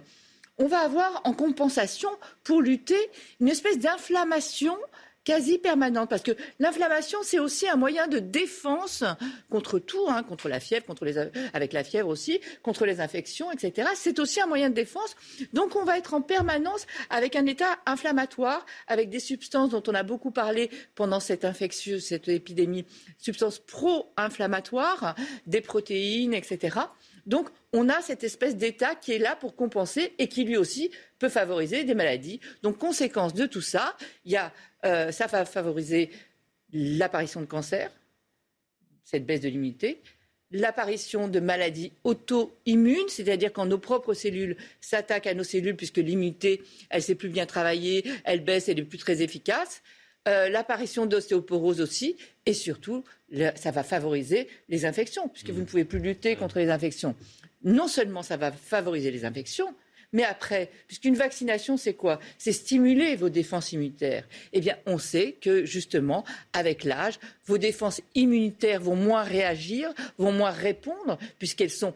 on 0.59 0.67
va 0.67 0.79
avoir 0.79 1.21
en 1.23 1.33
compensation, 1.33 2.09
pour 2.43 2.61
lutter, 2.61 2.99
une 3.39 3.47
espèce 3.47 3.79
d'inflammation 3.79 4.77
quasi 5.27 5.57
permanente. 5.57 6.09
Parce 6.09 6.21
que 6.21 6.31
l'inflammation, 6.57 7.19
c'est 7.21 7.39
aussi 7.39 7.67
un 7.67 7.75
moyen 7.75 8.07
de 8.07 8.19
défense 8.19 9.03
contre 9.49 9.77
tout, 9.77 10.05
hein, 10.07 10.23
contre 10.23 10.47
la 10.47 10.61
fièvre, 10.61 10.85
avec 11.53 11.73
la 11.73 11.83
fièvre 11.83 12.07
aussi, 12.07 12.39
contre 12.63 12.85
les 12.85 13.01
infections, 13.01 13.51
etc. 13.51 13.89
C'est 13.95 14.19
aussi 14.19 14.39
un 14.39 14.45
moyen 14.45 14.69
de 14.69 14.75
défense. 14.75 15.17
Donc 15.51 15.75
on 15.75 15.83
va 15.83 15.97
être 15.97 16.13
en 16.13 16.21
permanence 16.21 16.87
avec 17.09 17.35
un 17.35 17.45
état 17.45 17.77
inflammatoire, 17.85 18.65
avec 18.87 19.09
des 19.09 19.19
substances 19.19 19.71
dont 19.71 19.83
on 19.87 19.95
a 19.95 20.03
beaucoup 20.03 20.31
parlé 20.31 20.69
pendant 20.95 21.19
cette 21.19 21.43
infection, 21.43 21.99
cette 21.99 22.29
épidémie, 22.29 22.85
substances 23.17 23.59
pro-inflammatoires, 23.59 25.13
des 25.45 25.59
protéines, 25.59 26.33
etc. 26.33 26.79
Donc, 27.27 27.49
on 27.73 27.89
a 27.89 28.01
cette 28.01 28.23
espèce 28.23 28.55
d'état 28.55 28.95
qui 28.95 29.11
est 29.11 29.19
là 29.19 29.35
pour 29.35 29.55
compenser 29.55 30.13
et 30.17 30.29
qui 30.29 30.45
lui 30.45 30.57
aussi 30.57 30.89
peut 31.19 31.29
favoriser 31.29 31.83
des 31.83 31.93
maladies. 31.93 32.39
Donc, 32.63 32.77
conséquence 32.77 33.33
de 33.33 33.45
tout 33.45 33.61
ça, 33.61 33.95
il 34.25 34.31
y 34.31 34.37
a, 34.37 34.53
euh, 34.85 35.11
ça 35.11 35.27
va 35.27 35.45
favoriser 35.45 36.09
l'apparition 36.71 37.41
de 37.41 37.45
cancer, 37.45 37.91
cette 39.03 39.25
baisse 39.25 39.41
de 39.41 39.49
l'immunité, 39.49 40.01
l'apparition 40.51 41.27
de 41.27 41.39
maladies 41.41 41.91
auto-immunes, 42.05 43.09
c'est-à-dire 43.09 43.51
quand 43.51 43.65
nos 43.65 43.77
propres 43.77 44.13
cellules 44.13 44.55
s'attaquent 44.79 45.27
à 45.27 45.33
nos 45.33 45.43
cellules 45.43 45.75
puisque 45.75 45.97
l'immunité, 45.97 46.63
elle 46.89 47.03
sait 47.03 47.15
plus 47.15 47.29
bien 47.29 47.45
travailler, 47.45 48.05
elle 48.23 48.43
baisse, 48.43 48.69
elle 48.69 48.77
n'est 48.77 48.83
plus 48.83 48.97
très 48.97 49.21
efficace. 49.21 49.81
Euh, 50.27 50.49
l'apparition 50.49 51.05
d'ostéoporose 51.05 51.79
aussi, 51.79 52.17
et 52.45 52.53
surtout, 52.53 53.03
ça 53.55 53.71
va 53.71 53.83
favoriser 53.83 54.47
les 54.67 54.85
infections, 54.85 55.29
puisque 55.29 55.49
vous 55.51 55.61
ne 55.61 55.65
pouvez 55.65 55.85
plus 55.85 55.99
lutter 55.99 56.35
contre 56.35 56.59
les 56.59 56.69
infections. 56.69 57.15
Non 57.63 57.87
seulement 57.87 58.23
ça 58.23 58.37
va 58.37 58.51
favoriser 58.51 59.11
les 59.11 59.25
infections, 59.25 59.73
mais 60.13 60.23
après, 60.23 60.69
puisqu'une 60.87 61.15
vaccination, 61.15 61.75
c'est 61.77 61.93
quoi? 61.93 62.19
C'est 62.37 62.53
stimuler 62.53 63.15
vos 63.15 63.29
défenses 63.29 63.73
immunitaires. 63.73 64.25
Eh 64.53 64.61
bien, 64.61 64.77
on 64.85 64.97
sait 64.97 65.33
que 65.33 65.65
justement, 65.65 66.23
avec 66.53 66.83
l'âge, 66.83 67.19
vos 67.45 67.57
défenses 67.57 68.01
immunitaires 68.15 68.81
vont 68.81 68.95
moins 68.95 69.23
réagir, 69.23 69.93
vont 70.17 70.31
moins 70.31 70.51
répondre, 70.51 71.17
puisqu'elles 71.39 71.69
sont 71.71 71.93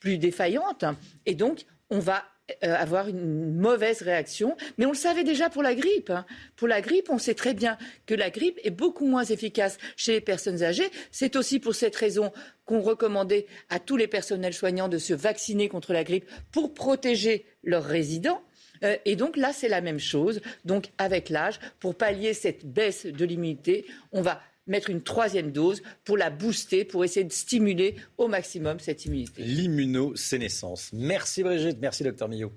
plus 0.00 0.16
défaillantes. 0.16 0.84
Et 1.26 1.34
donc, 1.34 1.66
on 1.90 1.98
va 1.98 2.24
euh, 2.64 2.74
avoir 2.74 3.08
une 3.08 3.54
mauvaise 3.54 4.02
réaction. 4.02 4.56
Mais 4.78 4.86
on 4.86 4.90
le 4.90 4.96
savait 4.96 5.24
déjà 5.24 5.50
pour 5.50 5.62
la 5.62 5.74
grippe. 5.74 6.10
Hein. 6.10 6.26
Pour 6.56 6.68
la 6.68 6.80
grippe, 6.80 7.08
on 7.10 7.18
sait 7.18 7.34
très 7.34 7.54
bien 7.54 7.78
que 8.06 8.14
la 8.14 8.30
grippe 8.30 8.58
est 8.62 8.70
beaucoup 8.70 9.06
moins 9.06 9.24
efficace 9.24 9.78
chez 9.96 10.12
les 10.12 10.20
personnes 10.20 10.62
âgées. 10.62 10.90
C'est 11.10 11.36
aussi 11.36 11.58
pour 11.58 11.74
cette 11.74 11.96
raison 11.96 12.32
qu'on 12.64 12.80
recommandait 12.80 13.46
à 13.68 13.78
tous 13.78 13.96
les 13.96 14.06
personnels 14.06 14.54
soignants 14.54 14.88
de 14.88 14.98
se 14.98 15.14
vacciner 15.14 15.68
contre 15.68 15.92
la 15.92 16.04
grippe 16.04 16.26
pour 16.52 16.74
protéger 16.74 17.44
leurs 17.62 17.84
résidents. 17.84 18.42
Euh, 18.84 18.96
et 19.04 19.16
donc 19.16 19.36
là, 19.36 19.52
c'est 19.52 19.68
la 19.68 19.80
même 19.80 19.98
chose. 19.98 20.40
Donc 20.64 20.90
avec 20.98 21.28
l'âge, 21.28 21.58
pour 21.78 21.94
pallier 21.94 22.34
cette 22.34 22.66
baisse 22.66 23.06
de 23.06 23.24
l'immunité, 23.24 23.86
on 24.12 24.22
va 24.22 24.40
mettre 24.70 24.88
une 24.88 25.02
troisième 25.02 25.52
dose 25.52 25.82
pour 26.04 26.16
la 26.16 26.30
booster, 26.30 26.84
pour 26.84 27.04
essayer 27.04 27.24
de 27.24 27.32
stimuler 27.32 27.96
au 28.16 28.28
maximum 28.28 28.80
cette 28.80 29.04
immunité. 29.04 29.42
L'immunosénescence. 29.42 30.90
Merci 30.94 31.42
Brigitte, 31.42 31.78
merci 31.80 32.04
docteur 32.04 32.28
Millot. 32.28 32.52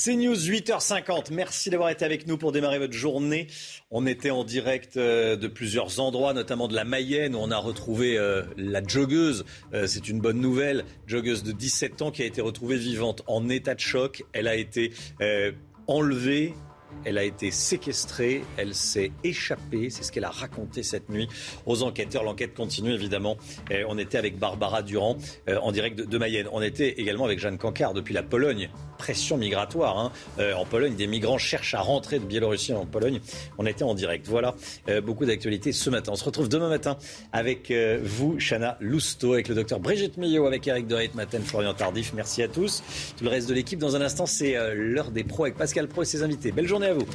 C'est 0.00 0.14
News 0.14 0.36
8h50. 0.36 1.32
Merci 1.32 1.70
d'avoir 1.70 1.90
été 1.90 2.04
avec 2.04 2.28
nous 2.28 2.38
pour 2.38 2.52
démarrer 2.52 2.78
votre 2.78 2.92
journée. 2.92 3.48
On 3.90 4.06
était 4.06 4.30
en 4.30 4.44
direct 4.44 4.96
euh, 4.96 5.34
de 5.34 5.48
plusieurs 5.48 5.98
endroits, 5.98 6.32
notamment 6.34 6.68
de 6.68 6.74
la 6.76 6.84
Mayenne, 6.84 7.34
où 7.34 7.38
on 7.38 7.50
a 7.50 7.56
retrouvé 7.56 8.16
euh, 8.16 8.44
la 8.56 8.80
joggeuse. 8.80 9.44
Euh, 9.74 9.88
c'est 9.88 10.08
une 10.08 10.20
bonne 10.20 10.40
nouvelle. 10.40 10.84
Joggeuse 11.08 11.42
de 11.42 11.50
17 11.50 12.02
ans 12.02 12.10
qui 12.12 12.22
a 12.22 12.26
été 12.26 12.40
retrouvée 12.40 12.76
vivante 12.76 13.22
en 13.26 13.48
état 13.48 13.74
de 13.74 13.80
choc. 13.80 14.22
Elle 14.32 14.46
a 14.46 14.54
été 14.54 14.92
enlevée 15.88 16.54
elle 17.04 17.18
a 17.18 17.24
été 17.24 17.50
séquestrée, 17.50 18.42
elle 18.56 18.74
s'est 18.74 19.12
échappée, 19.24 19.90
c'est 19.90 20.02
ce 20.02 20.12
qu'elle 20.12 20.24
a 20.24 20.30
raconté 20.30 20.82
cette 20.82 21.08
nuit 21.08 21.28
aux 21.66 21.82
enquêteurs. 21.82 22.24
L'enquête 22.24 22.54
continue 22.54 22.92
évidemment. 22.92 23.36
on 23.88 23.98
était 23.98 24.18
avec 24.18 24.38
Barbara 24.38 24.82
Durand 24.82 25.16
euh, 25.48 25.58
en 25.60 25.72
direct 25.72 25.98
de, 25.98 26.18
Mayenne. 26.18 26.48
On 26.52 26.62
était 26.62 27.00
également 27.00 27.24
avec 27.24 27.38
Jeanne 27.38 27.58
Cancard 27.58 27.94
depuis 27.94 28.14
la 28.14 28.22
Pologne. 28.22 28.70
Pression 28.98 29.36
migratoire. 29.36 29.98
Hein. 29.98 30.12
Euh, 30.38 30.54
en 30.54 30.64
Pologne, 30.64 30.96
des 30.96 31.06
migrants 31.06 31.38
cherchent 31.38 31.74
à 31.74 31.80
rentrer 31.80 32.18
de 32.18 32.24
Biélorussie 32.24 32.72
en 32.72 32.86
Pologne. 32.86 33.20
On 33.58 33.66
était 33.66 33.84
en 33.84 33.94
direct. 33.94 34.26
Voilà 34.26 34.54
euh, 34.88 35.00
beaucoup 35.00 35.24
d'actualités 35.24 35.72
ce 35.72 35.90
matin. 35.90 36.12
On 36.12 36.16
se 36.16 36.24
retrouve 36.24 36.48
demain 36.48 36.68
matin 36.68 36.96
avec 37.32 37.72
vous, 38.02 38.38
Chana 38.38 38.76
Lousteau, 38.80 39.34
avec 39.34 39.48
le 39.48 39.54
docteur 39.54 39.80
Brigitte 39.80 40.16
Millot, 40.16 40.46
avec 40.46 40.66
Eric 40.66 40.86
Doreit, 40.86 41.10
Matin, 41.14 41.40
Florian 41.44 41.74
Tardif. 41.74 42.12
Merci 42.14 42.42
à 42.42 42.48
tous. 42.48 42.82
Tout 43.16 43.24
le 43.24 43.30
reste 43.30 43.48
de 43.48 43.54
l'équipe. 43.54 43.78
Dans 43.78 43.96
un 43.96 44.00
instant, 44.00 44.26
c'est 44.26 44.56
l'heure 44.74 45.10
des 45.10 45.24
pros 45.24 45.44
avec 45.44 45.56
Pascal 45.56 45.88
Pro 45.88 46.02
et 46.02 46.04
ses 46.04 46.22
invités. 46.22 46.52
Belle 46.52 46.66
journée 46.78 46.90
à 46.90 46.94
vous. 46.94 47.06